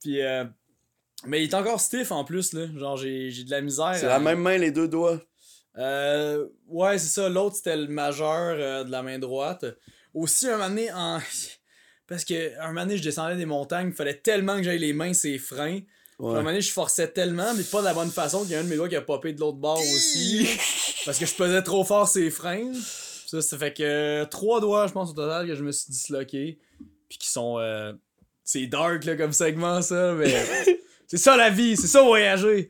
Puis 0.00 0.20
euh, 0.22 0.44
mais 1.26 1.40
il 1.44 1.48
est 1.50 1.54
encore 1.54 1.80
stiff 1.80 2.10
en 2.10 2.24
plus 2.24 2.52
là, 2.52 2.66
genre 2.76 2.96
j'ai 2.96 3.30
j'ai 3.30 3.44
de 3.44 3.50
la 3.50 3.60
misère. 3.60 3.94
C'est 3.94 4.06
à- 4.06 4.10
la 4.10 4.18
même 4.18 4.40
main, 4.40 4.58
les 4.58 4.72
deux 4.72 4.88
doigts. 4.88 5.20
euh, 5.78 6.46
ouais, 6.68 6.98
c'est 6.98 7.08
ça. 7.08 7.28
L'autre, 7.28 7.56
c'était 7.56 7.76
le 7.76 7.86
majeur 7.86 8.56
euh, 8.58 8.84
de 8.84 8.90
la 8.90 9.02
main 9.02 9.18
droite. 9.18 9.64
Aussi, 10.14 10.46
un 10.48 10.56
moment 10.58 10.68
donné, 10.68 10.92
en... 10.92 11.18
Parce 12.12 12.24
que 12.24 12.58
un 12.60 12.68
moment 12.68 12.82
donné, 12.82 12.96
je 12.98 13.02
descendais 13.02 13.36
des 13.36 13.46
montagnes, 13.46 13.88
il 13.88 13.94
fallait 13.94 14.14
tellement 14.14 14.56
que 14.58 14.62
j'aille 14.64 14.78
les 14.78 14.92
mains 14.92 15.12
ses 15.14 15.38
freins. 15.38 15.80
Puis 15.80 15.86
Un 16.20 16.24
moment 16.24 16.38
Ouais. 16.38 16.44
donné, 16.44 16.60
je 16.60 16.70
forçais 16.70 17.08
tellement, 17.08 17.54
mais 17.54 17.62
pas 17.64 17.80
de 17.80 17.86
la 17.86 17.94
bonne 17.94 18.10
façon, 18.10 18.42
qu'il 18.42 18.50
y 18.52 18.54
a 18.54 18.60
un 18.60 18.64
de 18.64 18.68
mes 18.68 18.76
doigts 18.76 18.88
qui 18.88 18.96
a 18.96 19.00
popé 19.00 19.32
de 19.32 19.40
l'autre 19.40 19.56
bord 19.58 19.78
aussi. 19.80 20.46
parce 21.04 21.18
que 21.18 21.26
je 21.26 21.34
pesais 21.34 21.62
trop 21.62 21.84
fort 21.84 22.06
ses 22.06 22.30
freins. 22.30 22.70
Ça, 23.26 23.40
ça 23.40 23.56
fait 23.56 23.72
que 23.72 23.82
euh, 23.82 24.24
trois 24.26 24.60
doigts, 24.60 24.86
je 24.86 24.92
pense, 24.92 25.10
au 25.10 25.14
total, 25.14 25.46
que 25.46 25.54
je 25.54 25.64
me 25.64 25.72
suis 25.72 25.90
disloqué. 25.90 26.58
Puis 27.08 27.18
qui 27.18 27.28
sont... 27.30 27.58
euh, 27.58 27.92
C'est 28.44 28.66
dark, 28.66 29.04
là, 29.04 29.16
comme 29.16 29.32
segment, 29.32 29.80
ça, 29.82 30.12
mais... 30.12 30.34
c'est 31.06 31.16
ça, 31.16 31.36
la 31.36 31.48
vie! 31.50 31.76
C'est 31.76 31.86
ça, 31.86 32.02
voyager! 32.02 32.68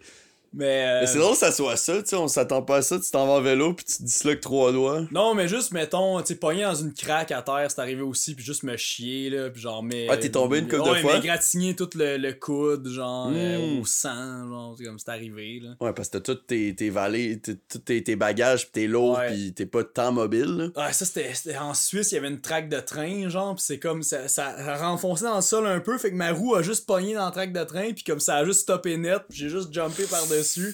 Mais... 0.54 0.84
euh, 0.86 1.00
Mais 1.00 1.06
c'est 1.06 1.18
drôle 1.18 1.32
que 1.32 1.38
ça 1.38 1.52
soit 1.52 1.76
ça, 1.76 2.00
tu 2.02 2.08
sais, 2.08 2.16
on 2.16 2.28
s'attend 2.28 2.62
pas 2.62 2.76
à 2.76 2.82
ça, 2.82 2.98
tu 2.98 3.10
t'en 3.10 3.26
vas 3.26 3.34
en 3.34 3.40
vélo 3.40 3.72
puis 3.74 3.84
tu 3.86 3.96
te 3.98 4.02
disloques 4.02 4.40
trois 4.40 4.72
doigts. 4.72 5.02
Non, 5.10 5.34
mais 5.34 5.48
juste, 5.48 5.72
mettons, 5.72 6.20
tu 6.20 6.28
sais, 6.28 6.34
pogné 6.36 6.62
dans 6.62 6.74
une 6.74 6.92
craque 6.92 7.30
à 7.32 7.42
terre, 7.42 7.66
c'est 7.70 7.80
arrivé 7.80 8.02
aussi, 8.02 8.34
puis 8.34 8.44
juste 8.44 8.62
me 8.62 8.76
chier, 8.76 9.30
là, 9.30 9.50
puis 9.50 9.62
genre, 9.62 9.82
mais... 9.82 10.06
Ah, 10.10 10.16
t'es 10.16 10.30
tombé 10.30 10.58
une 10.58 10.68
couple 10.68 10.84
de 10.84 10.90
ouais, 10.90 11.00
fois? 11.00 11.14
m'égratigner 11.14 11.74
tout 11.74 11.88
le, 11.94 12.16
le 12.18 12.32
coude, 12.34 12.88
genre, 12.88 13.30
euh, 13.34 13.76
Mm. 13.76 13.80
au 13.80 13.84
sang, 13.86 14.48
genre, 14.48 14.74
c'est 14.78 14.84
comme 14.84 14.98
c'est 14.98 15.08
arrivé, 15.10 15.60
là. 15.62 15.70
Ouais, 15.80 15.92
parce 15.92 16.08
que 16.08 16.18
t'as 16.18 16.34
tous 16.34 16.40
tes, 16.46 16.74
tes 16.74 16.90
valets, 16.90 17.40
t'as 17.42 17.52
tous 17.70 17.78
tes, 17.78 18.02
tes 18.04 18.16
bagages 18.16 18.66
pis 18.66 18.72
t'es 18.72 18.86
lourd 18.86 19.18
Ouais. 19.18 19.32
pis 19.32 19.54
t'es 19.54 19.66
pas 19.66 19.84
tant 19.84 20.12
mobile, 20.12 20.72
là. 20.74 20.86
Ouais, 20.86 20.92
ça, 20.92 21.04
c'était 21.04 21.56
en 21.56 21.74
Suisse, 21.74 22.12
il 22.12 22.16
y 22.16 22.18
avait 22.18 22.28
une 22.28 22.40
traque 22.40 22.68
de 22.68 22.80
train, 22.80 23.28
genre, 23.28 23.54
puis 23.54 23.64
c'est 23.66 23.78
comme, 23.78 24.02
ça, 24.02 24.28
ça 24.28 24.48
a 24.48 24.76
renfoncé 24.76 25.24
dans 25.24 25.36
le 25.36 25.42
sol 25.42 25.66
un 25.66 25.80
peu, 25.80 25.96
fait 25.98 26.10
que 26.10 26.16
ma 26.16 26.32
roue 26.32 26.54
a 26.54 26.62
juste 26.62 26.86
pogné 26.86 27.14
dans 27.14 27.24
la 27.24 27.30
traque 27.30 27.52
de 27.52 27.64
train, 27.64 27.92
puis 27.92 28.04
comme 28.04 28.20
ça 28.20 28.36
a 28.36 28.44
juste 28.44 28.60
stoppé 28.60 28.96
net, 28.96 29.22
puis 29.28 29.38
j'ai 29.38 29.48
juste 29.48 29.72
jumpé 29.72 30.04
par-dessus, 30.04 30.41
je 30.42 30.72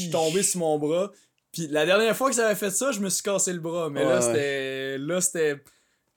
suis 0.00 0.10
tombé 0.10 0.42
sur 0.42 0.60
mon 0.60 0.78
bras. 0.78 1.10
Puis 1.52 1.66
la 1.68 1.84
dernière 1.84 2.16
fois 2.16 2.30
que 2.30 2.36
ça 2.36 2.46
avait 2.46 2.54
fait 2.54 2.70
ça, 2.70 2.92
je 2.92 3.00
me 3.00 3.08
suis 3.08 3.22
cassé 3.22 3.52
le 3.52 3.58
bras. 3.60 3.90
Mais 3.90 4.04
là, 4.04 4.20
c'était. 4.20 4.98
Là, 4.98 5.20
c'était 5.20 5.60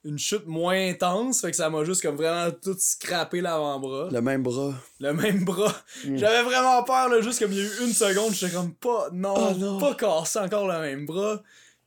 une 0.04 0.18
chute 0.18 0.46
moins 0.46 0.90
intense. 0.90 1.40
Fait 1.40 1.50
que 1.50 1.56
ça 1.56 1.70
m'a 1.70 1.82
juste 1.84 2.02
comme 2.02 2.16
vraiment 2.16 2.50
tout 2.62 2.76
scrappé 2.78 3.40
l'avant-bras. 3.40 4.10
Le 4.12 4.20
même 4.20 4.42
bras. 4.42 4.74
Le 5.00 5.12
même 5.14 5.44
bras. 5.44 5.74
Mm. 6.04 6.16
J'avais 6.18 6.42
vraiment 6.42 6.82
peur, 6.84 7.08
là, 7.08 7.20
juste 7.22 7.38
comme 7.40 7.52
il 7.52 7.58
y 7.58 7.62
a 7.62 7.64
eu 7.64 7.86
une 7.86 7.92
seconde, 7.94 8.32
j'étais 8.34 8.52
comme 8.52 8.74
pas. 8.74 9.08
Non, 9.12 9.34
Oh 9.36 9.54
non. 9.58 9.78
pas 9.80 9.94
cassé 9.94 10.38
encore 10.38 10.68
le 10.68 10.78
même 10.80 11.06
bras. 11.06 11.42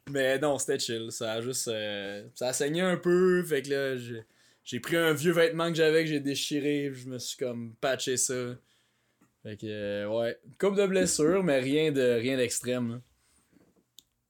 Mais 0.10 0.40
non, 0.40 0.58
c'était 0.58 0.80
chill. 0.80 1.08
Ça 1.12 1.34
a 1.34 1.42
juste. 1.42 1.68
euh, 1.68 2.24
ça 2.34 2.48
a 2.48 2.54
saigné 2.54 2.82
un 2.82 2.98
peu. 2.98 3.44
Fait 3.44 3.62
que 3.62 3.70
là, 3.70 3.98
j'ai. 3.98 4.80
Pris 4.82 4.98
un 4.98 5.14
vieux 5.14 5.32
vêtement 5.32 5.70
que 5.70 5.76
j'avais 5.76 6.04
que 6.04 6.10
j'ai 6.10 6.20
déchiré, 6.20 6.92
je 6.94 7.08
me 7.08 7.20
suis 7.20 7.38
comme 7.38 7.74
patché 7.80 8.18
ça. 8.18 8.34
Fait 9.44 9.56
que 9.58 9.66
euh, 9.68 10.08
ouais, 10.10 10.38
une 10.46 10.56
couple 10.58 10.78
de 10.78 10.88
blessures, 10.88 11.44
mais 11.44 11.60
rien 11.60 11.92
de 11.92 12.02
rien 12.20 12.38
d'extrême. 12.38 12.92
là. 12.92 13.02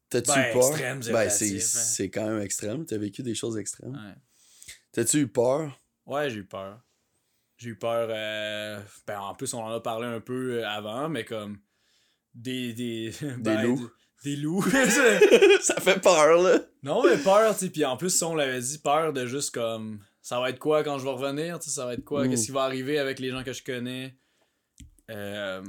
T'as-tu 0.10 0.32
Ben, 0.32 0.50
eu 0.50 0.54
peur? 0.54 0.70
extrême, 0.70 1.00
ben, 1.12 1.30
c'est, 1.30 1.56
hein. 1.56 1.60
c'est 1.60 2.10
quand 2.10 2.28
même 2.28 2.42
extrême. 2.42 2.86
T'as 2.86 2.98
vécu 2.98 3.24
des 3.24 3.36
choses 3.36 3.58
extrêmes. 3.58 3.92
Ouais. 3.94 4.16
T'as-tu 4.94 5.18
eu 5.20 5.28
peur? 5.28 5.78
Ouais, 6.06 6.30
j'ai 6.30 6.38
eu 6.38 6.46
peur. 6.46 6.80
J'ai 7.58 7.70
eu 7.70 7.76
peur. 7.78 8.08
euh, 8.12 8.80
Ben, 9.06 9.20
en 9.20 9.34
plus, 9.36 9.54
on 9.54 9.62
en 9.62 9.72
a 9.72 9.80
parlé 9.80 10.08
un 10.08 10.22
peu 10.22 10.60
euh, 10.60 10.68
avant, 10.68 11.10
mais 11.10 11.26
comme. 11.26 11.58
Des. 12.34 12.74
Des, 12.74 13.12
ben, 13.40 13.64
loups. 13.64 13.90
Des, 14.24 14.36
des 14.36 14.42
loups. 14.42 14.62
ça 15.62 15.76
fait 15.82 16.00
peur, 16.02 16.42
là. 16.42 16.60
non, 16.84 17.04
mais 17.04 17.18
peur, 17.18 17.54
tu 17.58 17.66
sais. 17.66 17.70
Puis 17.72 17.84
en 17.84 17.98
plus, 17.98 18.12
si 18.12 18.24
on 18.24 18.36
l'avait 18.36 18.62
dit, 18.62 18.78
peur 18.80 19.12
de 19.14 19.26
juste 19.26 19.54
comme. 19.54 20.00
Ça 20.22 20.40
va 20.40 20.50
être 20.50 20.60
quoi 20.60 20.84
quand 20.84 20.98
je 21.00 21.04
vais 21.06 21.12
revenir, 21.12 21.62
ça 21.64 21.86
va 21.86 21.94
être 21.94 22.04
quoi, 22.04 22.26
Mm. 22.26 22.30
qu'est-ce 22.30 22.46
qui 22.48 22.52
va 22.52 22.64
arriver 22.64 23.00
avec 23.00 23.20
les 23.20 23.30
gens 23.32 23.44
que 23.44 23.54
je 23.54 23.64
connais? 23.64 24.16
Euh, 25.10 25.64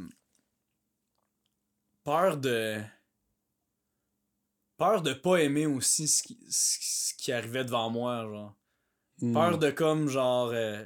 Peur 2.05 2.37
de. 2.37 2.81
Peur 4.77 5.03
de 5.03 5.13
pas 5.13 5.39
aimer 5.39 5.67
aussi 5.67 6.09
ce 6.09 6.23
qui, 6.23 6.39
ce 6.49 6.79
ce 6.81 7.15
qui 7.15 7.33
arrivait 7.33 7.65
devant 7.65 7.91
moi, 7.91 8.25
genre. 8.27 8.55
Hmm. 9.21 9.33
Peur 9.33 9.59
de 9.59 9.71
comme 9.71 10.09
genre 10.09 10.51
euh, 10.53 10.85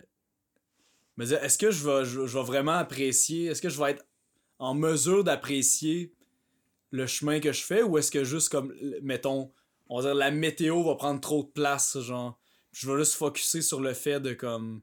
me 1.17 1.27
dire 1.27 1.43
est-ce 1.45 1.59
que 1.59 1.71
je 1.71 1.85
vais 1.87 2.05
je, 2.05 2.27
je 2.27 2.39
vais 2.39 2.45
vraiment 2.45 2.73
apprécier 2.73 3.47
est-ce 3.47 3.61
que 3.61 3.69
je 3.69 3.79
vais 3.79 3.93
être 3.93 4.07
en 4.59 4.75
mesure 4.75 5.25
d'apprécier 5.25 6.15
le 6.91 7.07
chemin 7.07 7.41
que 7.41 7.53
je 7.53 7.63
fais 7.63 7.83
ou 7.83 7.99
est-ce 7.99 8.11
que 8.11 8.25
juste 8.25 8.49
comme 8.49 8.75
mettons 9.03 9.53
on 9.89 10.01
va 10.01 10.03
dire 10.03 10.15
la 10.15 10.31
météo 10.31 10.83
va 10.83 10.95
prendre 10.95 11.21
trop 11.21 11.43
de 11.43 11.49
place 11.49 11.99
genre 12.01 12.39
je 12.71 12.91
vais 12.91 12.99
juste 12.99 13.15
focuser 13.15 13.61
sur 13.61 13.81
le 13.81 13.93
fait 13.93 14.21
de 14.21 14.33
comme 14.33 14.81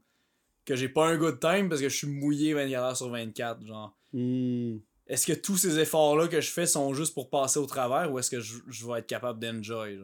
que 0.66 0.76
j'ai 0.76 0.90
pas 0.90 1.08
un 1.08 1.18
good 1.18 1.40
time 1.40 1.68
parce 1.70 1.82
que 1.82 1.90
je 1.90 1.96
suis 1.98 2.08
mouillé 2.08 2.54
24 2.54 2.84
heures 2.84 2.98
sur 2.98 3.10
24 3.10 3.66
genre 3.66 3.96
Hmm. 4.14 4.78
est-ce 5.06 5.28
que 5.28 5.34
tous 5.34 5.58
ces 5.58 5.78
efforts 5.78 6.16
là 6.18 6.28
que 6.28 6.42
je 6.42 6.50
fais 6.50 6.66
sont 6.66 6.94
juste 6.96 7.14
pour 7.14 7.30
passer 7.30 7.60
au 7.60 7.66
travers 7.68 8.12
ou 8.12 8.18
est-ce 8.18 8.32
que 8.32 8.40
je, 8.40 8.58
je 8.68 8.88
vais 8.88 9.00
être 9.00 9.08
capable 9.08 9.40
d'enjoy 9.40 10.00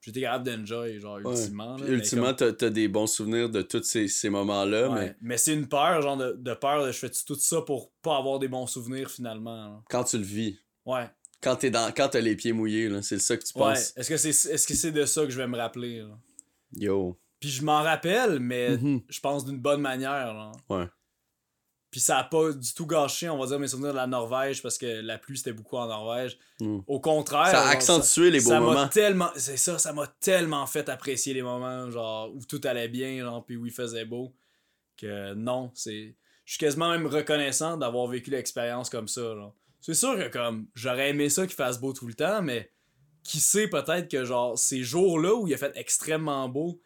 j'étais 0.00 0.20
capable 0.20 0.44
d'enjoy 0.44 1.00
genre 1.00 1.16
Ouais. 1.24 1.32
ultimement 1.32 1.76
là, 1.76 1.86
ultimement, 1.88 2.26
comme- 2.26 2.36
t'as, 2.36 2.52
t'as 2.52 2.70
des 2.70 2.86
bons 2.86 3.08
souvenirs 3.08 3.50
de 3.50 3.62
tous 3.62 3.82
ces, 3.82 4.06
ces 4.06 4.30
moments-là, 4.30 4.88
Ouais, 4.90 5.00
mais 5.00 5.16
mais 5.20 5.36
c'est 5.38 5.54
une 5.54 5.66
peur, 5.68 6.00
genre 6.02 6.16
de, 6.16 6.32
de 6.38 6.54
peur 6.54 6.86
de 6.86 6.92
je 6.92 6.98
fais 6.98 7.10
tout 7.10 7.34
ça 7.34 7.62
pour 7.62 7.90
pas 8.02 8.16
avoir 8.16 8.38
des 8.38 8.46
bons 8.46 8.68
souvenirs 8.68 9.10
finalement. 9.10 9.56
là? 9.70 9.82
quand 9.90 10.04
tu 10.04 10.18
le 10.18 10.22
vis, 10.24 10.56
Ouais. 10.84 11.08
quand, 11.40 11.56
t'es 11.56 11.70
dans, 11.70 11.90
quand 11.92 12.08
t'as 12.10 12.20
les 12.20 12.36
pieds 12.36 12.52
mouillés, 12.52 12.88
là, 12.88 13.02
c'est 13.02 13.18
ça 13.18 13.36
que 13.36 13.44
tu 13.44 13.58
Ouais. 13.58 13.74
penses. 13.74 13.92
Est-ce 13.96 14.08
que 14.08 14.16
c'est 14.16 14.50
que 14.52 14.74
c'est 14.74 14.92
de 14.92 15.04
ça 15.04 15.24
que 15.24 15.30
je 15.30 15.36
vais 15.36 15.48
me 15.48 15.56
rappeler? 15.56 15.98
là? 16.02 16.16
Yo. 16.76 17.18
Puis 17.40 17.50
je 17.50 17.62
m'en 17.64 17.82
rappelle, 17.82 18.38
mais 18.40 18.76
Mhm. 18.76 19.02
je 19.08 19.20
pense 19.20 19.44
d'une 19.44 19.58
bonne 19.58 19.80
manière. 19.80 20.32
là. 20.34 20.52
Ouais. 20.68 20.86
Puis 21.90 22.00
ça 22.00 22.18
a 22.18 22.24
pas 22.24 22.52
du 22.52 22.74
tout 22.74 22.86
gâché, 22.86 23.28
on 23.28 23.38
va 23.38 23.46
dire, 23.46 23.58
mes 23.58 23.68
souvenirs 23.68 23.92
de 23.92 23.96
la 23.96 24.06
Norvège 24.06 24.60
parce 24.62 24.76
que 24.76 25.00
la 25.00 25.16
pluie 25.18 25.38
c'était 25.38 25.52
beaucoup 25.52 25.76
en 25.76 25.86
Norvège. 25.86 26.36
Mm. 26.60 26.80
Au 26.86 27.00
contraire. 27.00 27.46
Ça 27.46 27.60
a 27.60 27.62
genre, 27.62 27.70
accentué 27.72 28.30
les 28.30 28.40
beaux 28.40 28.50
ça 28.50 28.60
moments. 28.60 28.88
tellement 28.88 29.30
c'est 29.36 29.56
ça 29.56 29.78
ça 29.78 29.92
m'a 29.92 30.06
tellement 30.06 30.66
fait 30.66 30.88
apprécier 30.88 31.32
les 31.32 31.42
moments 31.42 31.90
genre 31.90 32.34
où 32.34 32.44
tout 32.44 32.60
allait 32.64 32.88
bien 32.88 33.18
genre 33.20 33.44
puis 33.46 33.56
où 33.56 33.64
il 33.66 33.72
faisait 33.72 34.04
beau 34.04 34.34
que 34.98 35.32
non 35.34 35.70
c'est 35.74 36.16
je 36.44 36.52
suis 36.52 36.58
quasiment 36.58 36.90
même 36.90 37.06
reconnaissant 37.06 37.76
d'avoir 37.76 38.06
vécu 38.08 38.30
l'expérience 38.30 38.90
comme 38.90 39.08
ça 39.08 39.34
c'est 39.80 39.94
sûr 39.94 40.16
que 40.18 40.28
comme 40.28 40.66
j'aurais 40.74 41.10
aimé 41.10 41.28
ça 41.30 41.46
qu'il 41.46 41.56
fasse 41.56 41.80
beau 41.80 41.92
tout 41.92 42.06
le 42.08 42.14
temps 42.14 42.42
mais 42.42 42.70
qui 43.22 43.40
sait 43.40 43.68
peut-être 43.68 44.10
que 44.10 44.24
genre 44.24 44.58
ces 44.58 44.82
jours 44.82 45.18
là 45.18 45.34
où 45.34 45.46
il 45.46 45.54
a 45.54 45.56
fait 45.58 45.72
extrêmement 45.76 46.48
beau 46.48 46.80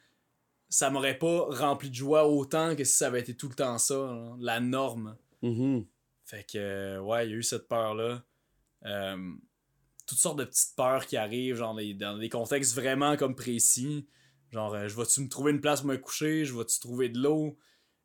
ça 0.70 0.88
m'aurait 0.88 1.18
pas 1.18 1.47
rempli 1.51 1.90
de 1.90 1.94
joie 1.94 2.26
autant 2.26 2.74
que 2.76 2.84
si 2.84 2.94
ça 2.94 3.09
avait 3.09 3.20
été 3.20 3.34
tout 3.36 3.48
le 3.48 3.55
temps 3.55 3.76
ça 3.76 3.94
genre, 3.94 4.36
la 4.40 4.60
norme 4.60 5.16
Mhm. 5.42 5.84
fait 6.24 6.44
que, 6.51 6.59
euh, 6.59 7.01
ouais, 7.01 7.26
il 7.26 7.30
y 7.30 7.34
a 7.34 7.36
eu 7.36 7.42
cette 7.42 7.66
peur-là. 7.68 8.22
Euh, 8.86 9.16
toutes 10.06 10.18
sortes 10.18 10.38
de 10.38 10.44
petites 10.44 10.74
peurs 10.76 11.06
qui 11.06 11.16
arrivent, 11.16 11.56
genre 11.56 11.74
des- 11.74 11.94
dans 11.94 12.16
des 12.18 12.28
contextes 12.28 12.74
vraiment 12.74 13.16
comme 13.16 13.34
précis. 13.34 14.06
Genre, 14.51 14.74
euh, 14.74 14.88
je 14.88 14.97
vais-tu 14.97 15.20
me 15.22 15.28
trouver 15.28 15.52
une 15.52 15.60
place 15.60 15.80
pour 15.80 15.90
me 15.90 15.97
coucher? 15.97 16.44
Je 16.44 16.56
vais-tu 16.56 16.78
trouver 16.80 17.09
de 17.09 17.18
l'eau? 17.20 17.59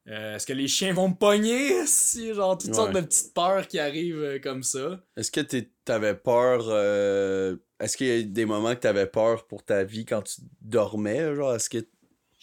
Euh, 0.08 0.36
Est-ce 0.36 0.46
que 0.46 0.54
les 0.54 0.68
chiens 0.68 0.94
vont 0.94 1.10
me 1.10 1.16
pogner? 1.16 1.72
Si, 1.88 2.34
genre, 2.34 2.58
toutes 2.58 2.74
sortes 2.76 2.94
de 2.94 3.02
petites 3.02 3.34
peurs 3.34 3.68
qui 3.68 3.80
arrivent 3.80 4.40
comme 4.42 4.62
ça. 4.64 5.04
Est-ce 5.18 5.32
que 5.32 5.42
t'avais 5.84 6.16
peur. 6.16 6.62
Est-ce 7.80 7.98
qu'il 7.98 8.08
y 8.08 8.12
a 8.12 8.24
des 8.24 8.46
moments 8.46 8.74
que 8.76 8.80
t'avais 8.82 9.08
peur 9.08 9.48
pour 9.48 9.64
ta 9.64 9.84
vie 9.84 10.06
quand 10.06 10.22
tu 10.22 10.42
dormais? 10.62 11.36
Genre, 11.36 11.56
est-ce 11.56 11.70
que. 11.70 11.86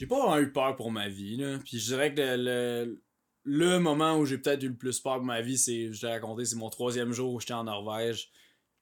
J'ai 0.02 0.08
pas 0.08 0.18
vraiment 0.18 0.38
eu 0.38 0.50
peur 0.52 0.74
pour 0.74 0.90
ma 0.90 1.08
vie, 1.08 1.36
là. 1.36 1.58
Puis 1.64 1.78
je 1.78 1.84
dirais 1.86 2.12
que 2.12 2.20
le, 2.20 2.36
le, 2.36 3.00
le 3.44 3.78
moment 3.78 4.16
où 4.18 4.26
j'ai 4.26 4.36
peut-être 4.38 4.60
eu 4.64 4.68
le 4.70 4.74
plus 4.76 4.98
peur 4.98 5.14
pour 5.18 5.24
ma 5.24 5.40
vie, 5.42 5.56
c'est, 5.56 5.92
je 5.92 6.00
t'ai 6.00 6.08
raconté, 6.08 6.44
c'est 6.44 6.56
mon 6.56 6.70
troisième 6.70 7.12
jour 7.12 7.32
où 7.34 7.38
j'étais 7.38 7.52
en 7.52 7.62
Norvège. 7.64 8.30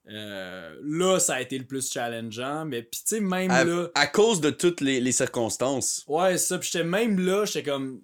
Euh, 0.09 0.75
là, 0.83 1.19
ça 1.21 1.35
a 1.35 1.41
été 1.43 1.59
le 1.59 1.67
plus 1.67 1.93
challengeant. 1.93 2.65
Mais 2.65 2.83
puis 2.83 3.01
tu 3.03 3.17
sais, 3.17 3.21
même 3.21 3.51
À, 3.51 3.65
là. 3.65 3.89
à 3.95 4.07
cause 4.07 4.41
de 4.41 4.49
toutes 4.49 4.81
les, 4.81 4.99
les 4.99 5.13
circonstances. 5.13 6.05
Ouais, 6.09 6.39
ça. 6.39 6.59
Puis 6.59 6.71
j'étais 6.73 6.85
même 6.87 7.21
là, 7.21 7.45
j'étais 7.45 7.65
comme. 7.71 8.01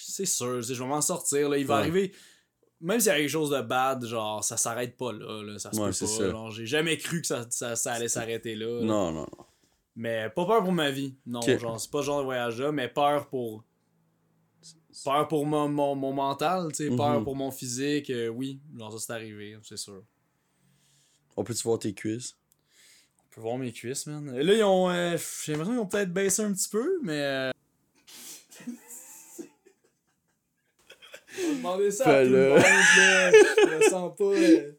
C'est 0.00 0.24
sûr, 0.24 0.62
je 0.62 0.72
vais 0.72 0.86
m'en 0.88 1.02
sortir. 1.02 1.50
Là. 1.50 1.58
Il 1.58 1.66
va 1.66 1.74
Ouais. 1.74 1.80
arriver. 1.82 2.12
Même 2.80 3.00
s'il 3.00 3.08
y 3.08 3.14
a 3.14 3.18
quelque 3.18 3.28
chose 3.28 3.50
de 3.50 3.60
bad, 3.60 4.02
genre, 4.06 4.42
ça 4.42 4.56
s'arrête 4.56 4.96
pas 4.96 5.12
là. 5.12 5.42
là 5.42 5.58
ça 5.58 5.70
se 5.72 5.78
Ouais, 5.78 5.90
peut 5.90 6.24
pas. 6.24 6.30
Genre, 6.30 6.50
j'ai 6.52 6.64
jamais 6.66 6.96
cru 6.96 7.20
que 7.20 7.26
ça, 7.26 7.46
ça, 7.50 7.76
ça 7.76 7.92
allait 7.92 8.08
s'arrêter 8.08 8.54
là. 8.54 8.66
là. 8.80 8.86
Non, 8.86 9.12
non, 9.12 9.26
non. 9.36 9.44
Mais 10.00 10.30
pas 10.30 10.46
peur 10.46 10.62
pour 10.62 10.70
ma 10.72 10.90
vie. 10.92 11.16
Non, 11.26 11.40
genre, 11.58 11.80
c'est 11.80 11.90
pas 11.90 12.02
ce 12.02 12.06
genre 12.06 12.20
de 12.20 12.24
voyage-là, 12.24 12.70
mais 12.70 12.88
peur 12.88 13.26
pour. 13.28 13.64
Peur 15.04 15.26
pour 15.26 15.44
mon, 15.44 15.68
mon, 15.68 15.94
mon 15.96 16.12
mental, 16.12 16.68
tu 16.72 16.88
sais, 16.88 16.96
peur 16.96 17.18
Mhm. 17.18 17.24
pour 17.24 17.34
mon 17.36 17.50
physique, 17.50 18.08
euh, 18.10 18.28
oui, 18.28 18.60
genre 18.76 18.92
ça 18.92 18.98
c'est 18.98 19.12
arrivé, 19.12 19.56
c'est 19.62 19.76
sûr. 19.76 20.02
On 21.36 21.42
peut-tu 21.44 21.62
voir 21.64 21.78
tes 21.80 21.94
cuisses? 21.94 22.36
On 23.18 23.34
peut 23.34 23.40
voir 23.40 23.58
mes 23.58 23.72
cuisses, 23.72 24.06
man. 24.06 24.34
Et 24.36 24.42
là, 24.44 24.54
ils 24.54 24.62
ont. 24.64 24.88
euh, 24.88 25.16
J'ai 25.44 25.52
l'impression 25.52 25.72
qu'ils 25.74 25.82
ont 25.82 25.86
peut-être 25.86 26.12
baissé 26.12 26.42
un 26.42 26.52
petit 26.52 26.68
peu, 26.68 26.98
mais. 27.02 27.20
euh, 27.20 27.50
On 31.40 31.48
va 31.50 31.54
demander 31.56 31.90
ça 31.90 32.08
à 32.08 32.24
tout 32.24 32.30
le 32.30 32.36
Fais-le. 32.36 32.48
monde, 32.50 32.62
là. 32.62 33.32
Je 33.80 33.88
sens 33.90 34.16
pas. 34.16 34.77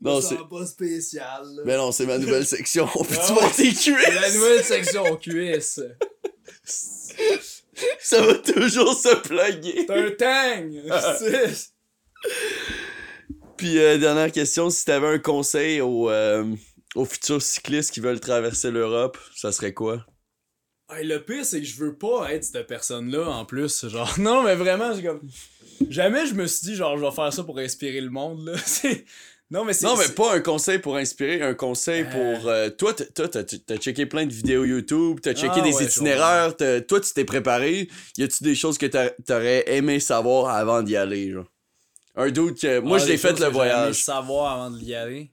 Non, 0.00 0.20
c'est. 0.20 0.36
pas 0.48 0.64
spécial, 0.66 1.42
là. 1.56 1.62
Mais 1.64 1.76
non, 1.76 1.90
c'est 1.92 2.06
ma 2.06 2.18
nouvelle 2.18 2.46
section. 2.46 2.88
Ah 2.94 3.32
voir 3.32 3.52
tes 3.54 3.72
C'est 3.72 3.92
cuisses? 3.92 4.14
la 4.20 4.32
nouvelle 4.32 4.64
section 4.64 5.16
cuisses. 5.16 5.80
Ça 8.00 8.20
va 8.22 8.34
toujours 8.34 8.94
se 8.94 9.14
plugger. 9.16 9.86
C'est 9.86 9.90
un 9.90 10.10
tang! 10.12 10.72
Puis, 13.56 13.78
euh, 13.78 13.98
dernière 13.98 14.30
question, 14.30 14.70
si 14.70 14.84
t'avais 14.84 15.08
un 15.08 15.18
conseil 15.18 15.80
aux, 15.80 16.08
euh, 16.10 16.44
aux 16.94 17.04
futurs 17.04 17.42
cyclistes 17.42 17.92
qui 17.92 18.00
veulent 18.00 18.20
traverser 18.20 18.70
l'Europe, 18.70 19.18
ça 19.34 19.50
serait 19.52 19.74
quoi? 19.74 20.04
Hey, 20.90 21.04
le 21.06 21.22
pire, 21.22 21.44
c'est 21.44 21.60
que 21.60 21.66
je 21.66 21.76
veux 21.76 21.96
pas 21.96 22.32
être 22.32 22.44
cette 22.44 22.66
personne-là 22.66 23.28
en 23.28 23.44
plus. 23.44 23.86
Genre, 23.88 24.14
non, 24.18 24.42
mais 24.44 24.54
vraiment, 24.54 24.94
j'ai 24.94 25.02
comme. 25.02 25.20
Jamais 25.90 26.26
je 26.26 26.34
me 26.34 26.46
suis 26.46 26.66
dit, 26.68 26.76
genre, 26.76 26.96
je 26.96 27.04
vais 27.04 27.10
faire 27.10 27.32
ça 27.32 27.42
pour 27.44 27.58
inspirer 27.58 28.00
le 28.00 28.10
monde, 28.10 28.46
là. 28.46 28.56
C'est- 28.64 29.04
Non, 29.50 29.64
mais 29.64 29.72
c'est. 29.72 29.86
Non, 29.86 29.96
mais 29.96 30.08
pas 30.10 30.34
un 30.34 30.40
conseil 30.40 30.78
pour 30.78 30.96
inspirer, 30.96 31.40
un 31.42 31.54
conseil 31.54 32.02
Euh. 32.02 32.10
pour. 32.36 32.48
euh, 32.48 32.68
toi, 32.68 32.92
t'as- 32.92 33.76
checké 33.78 34.04
plein 34.04 34.26
de 34.26 34.32
vidéos 34.32 34.64
YouTube, 34.64 35.20
t'as 35.22 35.32
checké 35.32 35.54
Ah, 35.56 35.60
des 35.62 35.72
ouais, 35.74 35.84
itinéraires, 35.84 36.54
toi, 36.56 37.00
tu 37.00 37.12
t'es 37.14 37.24
préparé. 37.24 37.88
Y 38.18 38.24
a-tu 38.24 38.44
des 38.44 38.54
choses 38.54 38.76
que 38.76 38.84
t'a- 38.86 39.10
t'aurais 39.26 39.64
aimé 39.74 40.00
savoir 40.00 40.54
avant 40.54 40.82
d'y 40.82 40.96
aller, 40.96 41.30
genre? 41.32 41.46
Un 42.14 42.30
doute 42.30 42.60
que. 42.60 42.80
Moi, 42.80 42.98
Ah, 43.00 43.04
je 43.04 43.08
l'ai 43.08 43.16
fait 43.16 43.30
le 43.30 43.36
j'aurais 43.36 43.46
aimé 43.46 43.54
voyage. 43.54 44.02
savoir 44.04 44.52
avant 44.60 44.70
de 44.76 44.82
y 44.82 44.94
aller. 44.94 45.30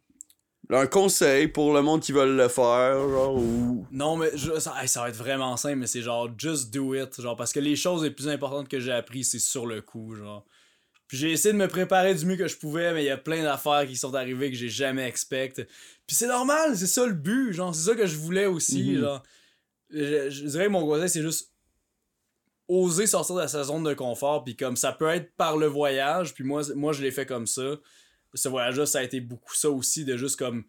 Un 0.71 0.87
conseil 0.87 1.47
pour 1.49 1.73
le 1.73 1.81
monde 1.83 2.01
qui 2.01 2.11
veut 2.11 2.25
le 2.37 2.47
faire, 2.47 2.97
genre, 3.09 3.35
ou? 3.35 3.85
Non, 3.91 4.15
mais 4.17 4.29
je- 4.35 4.57
ça, 4.59 4.73
ça 4.87 5.01
va 5.01 5.09
être 5.09 5.15
vraiment 5.15 5.57
simple, 5.57 5.75
mais 5.75 5.87
c'est 5.87 6.01
genre, 6.01 6.29
just 6.37 6.73
do 6.73 6.95
it. 6.95 7.21
Genre, 7.21 7.35
parce 7.35 7.51
que 7.53 7.59
les 7.59 7.75
choses 7.75 8.01
les 8.03 8.11
plus 8.11 8.27
importantes 8.29 8.67
que 8.69 8.79
j'ai 8.79 8.91
appris, 8.93 9.23
c'est 9.25 9.39
sur 9.39 9.65
le 9.67 9.81
coup, 9.81 10.15
genre. 10.15 10.45
Puis 11.07 11.17
j'ai 11.17 11.31
essayé 11.31 11.53
de 11.53 11.57
me 11.57 11.67
préparer 11.67 12.15
du 12.15 12.25
mieux 12.25 12.35
que 12.35 12.47
je 12.47 12.57
pouvais, 12.57 12.93
mais 12.93 13.03
il 13.03 13.07
y 13.07 13.11
a 13.11 13.17
plein 13.17 13.43
d'affaires 13.43 13.85
qui 13.87 13.95
sont 13.95 14.13
arrivées 14.15 14.49
que 14.51 14.57
j'ai 14.57 14.69
jamais 14.69 15.07
expect. 15.07 15.67
Puis 16.07 16.15
c'est 16.15 16.27
normal, 16.27 16.75
c'est 16.75 16.87
ça 16.87 17.05
le 17.05 17.13
but, 17.13 17.53
genre, 17.53 17.73
c'est 17.75 17.89
ça 17.89 17.95
que 17.95 18.07
je 18.07 18.17
voulais 18.17 18.45
aussi, 18.47 18.91
Mhm. 18.93 18.99
genre. 19.01 19.23
Je, 19.91 20.29
je 20.31 20.45
dirais 20.47 20.65
que 20.65 20.71
mon 20.71 20.85
conseil, 20.85 21.09
c'est 21.09 21.21
juste 21.21 21.51
oser 22.67 23.05
sortir 23.05 23.35
de 23.35 23.45
sa 23.47 23.63
zone 23.63 23.83
de 23.83 23.93
confort, 23.93 24.43
puis 24.43 24.55
comme 24.55 24.75
ça 24.75 24.91
peut 24.91 25.09
être 25.09 25.31
par 25.35 25.57
le 25.57 25.67
voyage, 25.67 26.33
puis 26.33 26.43
moi, 26.43 26.63
moi 26.75 26.93
je 26.93 27.03
l'ai 27.03 27.11
fait 27.11 27.25
comme 27.27 27.45
ça. 27.45 27.75
Ce 28.33 28.49
voyage-là, 28.49 28.85
ça 28.87 28.99
a 28.99 29.03
été 29.03 29.21
beaucoup 29.21 29.53
ça 29.53 29.69
aussi, 29.69 30.03
de 30.05 30.17
juste 30.17 30.37
comme 30.37 30.65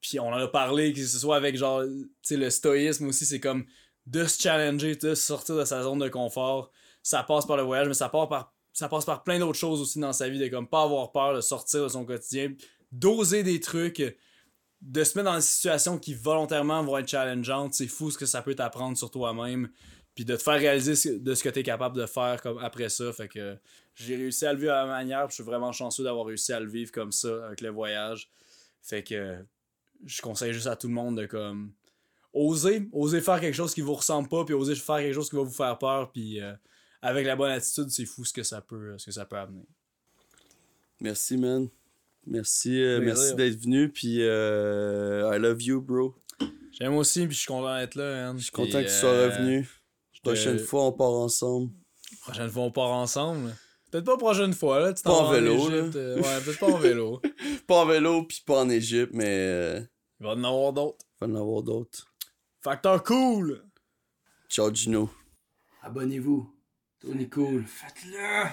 puis 0.00 0.20
on 0.20 0.26
en 0.28 0.32
a 0.36 0.48
parlé, 0.48 0.92
que 0.92 1.02
ce 1.04 1.18
soit 1.18 1.36
avec 1.36 1.56
genre, 1.56 1.82
tu 1.82 2.08
sais, 2.22 2.36
le 2.36 2.50
stoïsme 2.50 3.06
aussi, 3.06 3.24
c'est 3.24 3.40
comme 3.40 3.64
de 4.06 4.26
se 4.26 4.38
challenger, 4.40 4.96
de 4.96 5.14
sortir 5.14 5.56
de 5.56 5.64
sa 5.64 5.82
zone 5.82 5.98
de 5.98 6.08
confort. 6.10 6.70
Ça 7.02 7.22
passe 7.22 7.46
par 7.46 7.56
le 7.56 7.62
voyage, 7.62 7.88
mais 7.88 7.94
ça, 7.94 8.10
part 8.10 8.28
par, 8.28 8.53
ça 8.74 8.88
passe 8.88 9.04
par 9.04 9.22
plein 9.22 9.38
d'autres 9.38 9.58
choses 9.58 9.80
aussi 9.80 10.00
dans 10.00 10.12
sa 10.12 10.28
vie, 10.28 10.38
de 10.38 10.48
comme 10.48 10.68
pas 10.68 10.82
avoir 10.82 11.12
peur 11.12 11.34
de 11.34 11.40
sortir 11.40 11.84
de 11.84 11.88
son 11.88 12.04
quotidien, 12.04 12.52
d'oser 12.90 13.44
des 13.44 13.60
trucs, 13.60 14.02
de 14.82 15.04
se 15.04 15.16
mettre 15.16 15.30
dans 15.30 15.36
des 15.36 15.42
situations 15.42 15.96
qui 15.96 16.12
volontairement 16.12 16.82
vont 16.82 16.98
être 16.98 17.08
challengeantes. 17.08 17.72
C'est 17.72 17.86
fou 17.86 18.10
ce 18.10 18.18
que 18.18 18.26
ça 18.26 18.42
peut 18.42 18.56
t'apprendre 18.56 18.98
sur 18.98 19.10
toi-même, 19.12 19.70
puis 20.16 20.24
de 20.24 20.36
te 20.36 20.42
faire 20.42 20.58
réaliser 20.58 21.18
de 21.18 21.34
ce 21.34 21.44
que 21.44 21.48
tu 21.48 21.60
es 21.60 21.62
capable 21.62 21.96
de 21.96 22.04
faire 22.04 22.42
comme 22.42 22.58
après 22.58 22.88
ça. 22.88 23.12
Fait 23.12 23.28
que 23.28 23.56
j'ai 23.94 24.16
réussi 24.16 24.44
à 24.44 24.52
le 24.52 24.58
vivre 24.58 24.72
à 24.72 24.84
ma 24.84 24.92
manière, 24.92 25.30
je 25.30 25.34
suis 25.34 25.44
vraiment 25.44 25.70
chanceux 25.70 26.02
d'avoir 26.02 26.26
réussi 26.26 26.52
à 26.52 26.58
le 26.58 26.68
vivre 26.68 26.90
comme 26.90 27.12
ça 27.12 27.46
avec 27.46 27.60
le 27.60 27.70
voyage. 27.70 28.28
Fait 28.82 29.04
que 29.04 29.38
je 30.04 30.20
conseille 30.20 30.52
juste 30.52 30.66
à 30.66 30.74
tout 30.74 30.88
le 30.88 30.94
monde 30.94 31.16
de 31.16 31.26
comme 31.26 31.72
oser, 32.32 32.88
oser 32.92 33.20
faire 33.20 33.40
quelque 33.40 33.54
chose 33.54 33.72
qui 33.72 33.82
vous 33.82 33.94
ressemble 33.94 34.28
pas, 34.28 34.44
puis 34.44 34.54
oser 34.54 34.74
faire 34.74 34.98
quelque 34.98 35.14
chose 35.14 35.30
qui 35.30 35.36
va 35.36 35.42
vous 35.42 35.52
faire 35.52 35.78
peur, 35.78 36.10
puis 36.10 36.42
euh, 36.42 36.52
avec 37.04 37.26
la 37.26 37.36
bonne 37.36 37.50
attitude, 37.50 37.90
c'est 37.90 38.06
fou 38.06 38.24
ce 38.24 38.32
que 38.32 38.42
ça 38.42 38.62
peut, 38.62 38.96
ce 38.98 39.06
que 39.06 39.12
ça 39.12 39.26
peut 39.26 39.36
amener. 39.36 39.66
Merci, 41.00 41.36
man. 41.36 41.68
Merci, 42.26 42.82
euh, 42.82 43.00
merci 43.02 43.34
d'être 43.34 43.60
venu, 43.60 43.90
puis 43.92 44.22
euh, 44.22 45.30
I 45.34 45.38
love 45.38 45.62
you, 45.62 45.82
bro. 45.82 46.14
J'aime 46.72 46.94
aussi, 46.96 47.26
puis 47.26 47.34
je 47.34 47.40
suis 47.40 47.46
content 47.46 47.76
d'être 47.76 47.94
là. 47.96 48.26
man. 48.26 48.38
Je 48.38 48.44
suis 48.44 48.52
content 48.52 48.80
que 48.80 48.86
tu 48.86 48.92
sois 48.92 49.10
euh, 49.10 49.28
revenu. 49.28 49.68
Prochaine 50.22 50.58
fois, 50.58 50.86
on 50.86 50.92
part 50.92 51.10
ensemble. 51.12 51.70
Prochaine 52.22 52.48
fois, 52.48 52.62
on 52.62 52.70
part 52.70 52.90
ensemble. 52.92 53.54
Peut-être 53.90 54.06
pas 54.06 54.16
prochaine 54.16 54.54
fois, 54.54 54.80
là. 54.80 54.94
Tu 54.94 55.02
Pas 55.02 55.10
t'en 55.10 55.26
en 55.26 55.30
vélo, 55.30 55.54
Égypte, 55.68 55.96
euh, 55.96 56.16
ouais, 56.16 56.40
peut-être 56.42 56.58
pas 56.58 56.66
en 56.72 56.78
vélo. 56.78 57.20
Pas 57.66 57.82
en 57.82 57.86
vélo, 57.86 58.24
puis 58.24 58.42
pas 58.44 58.60
en 58.60 58.68
Égypte, 58.68 59.12
mais 59.14 59.26
euh, 59.28 59.80
Il 60.20 60.26
va 60.26 60.32
en 60.32 60.44
avoir 60.44 60.72
d'autres. 60.72 61.04
il 61.20 61.26
va 61.28 61.32
en 61.32 61.40
avoir 61.40 61.62
d'autres. 61.62 62.06
Facteur 62.60 63.02
cool! 63.04 63.62
Ciao, 64.48 64.74
Gino. 64.74 65.10
Abonnez-vous. 65.82 66.53
Tournez 67.04 67.28
cool. 67.28 67.64
Faites-le. 67.66 68.46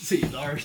C'est 0.00 0.20
dark. 0.32 0.64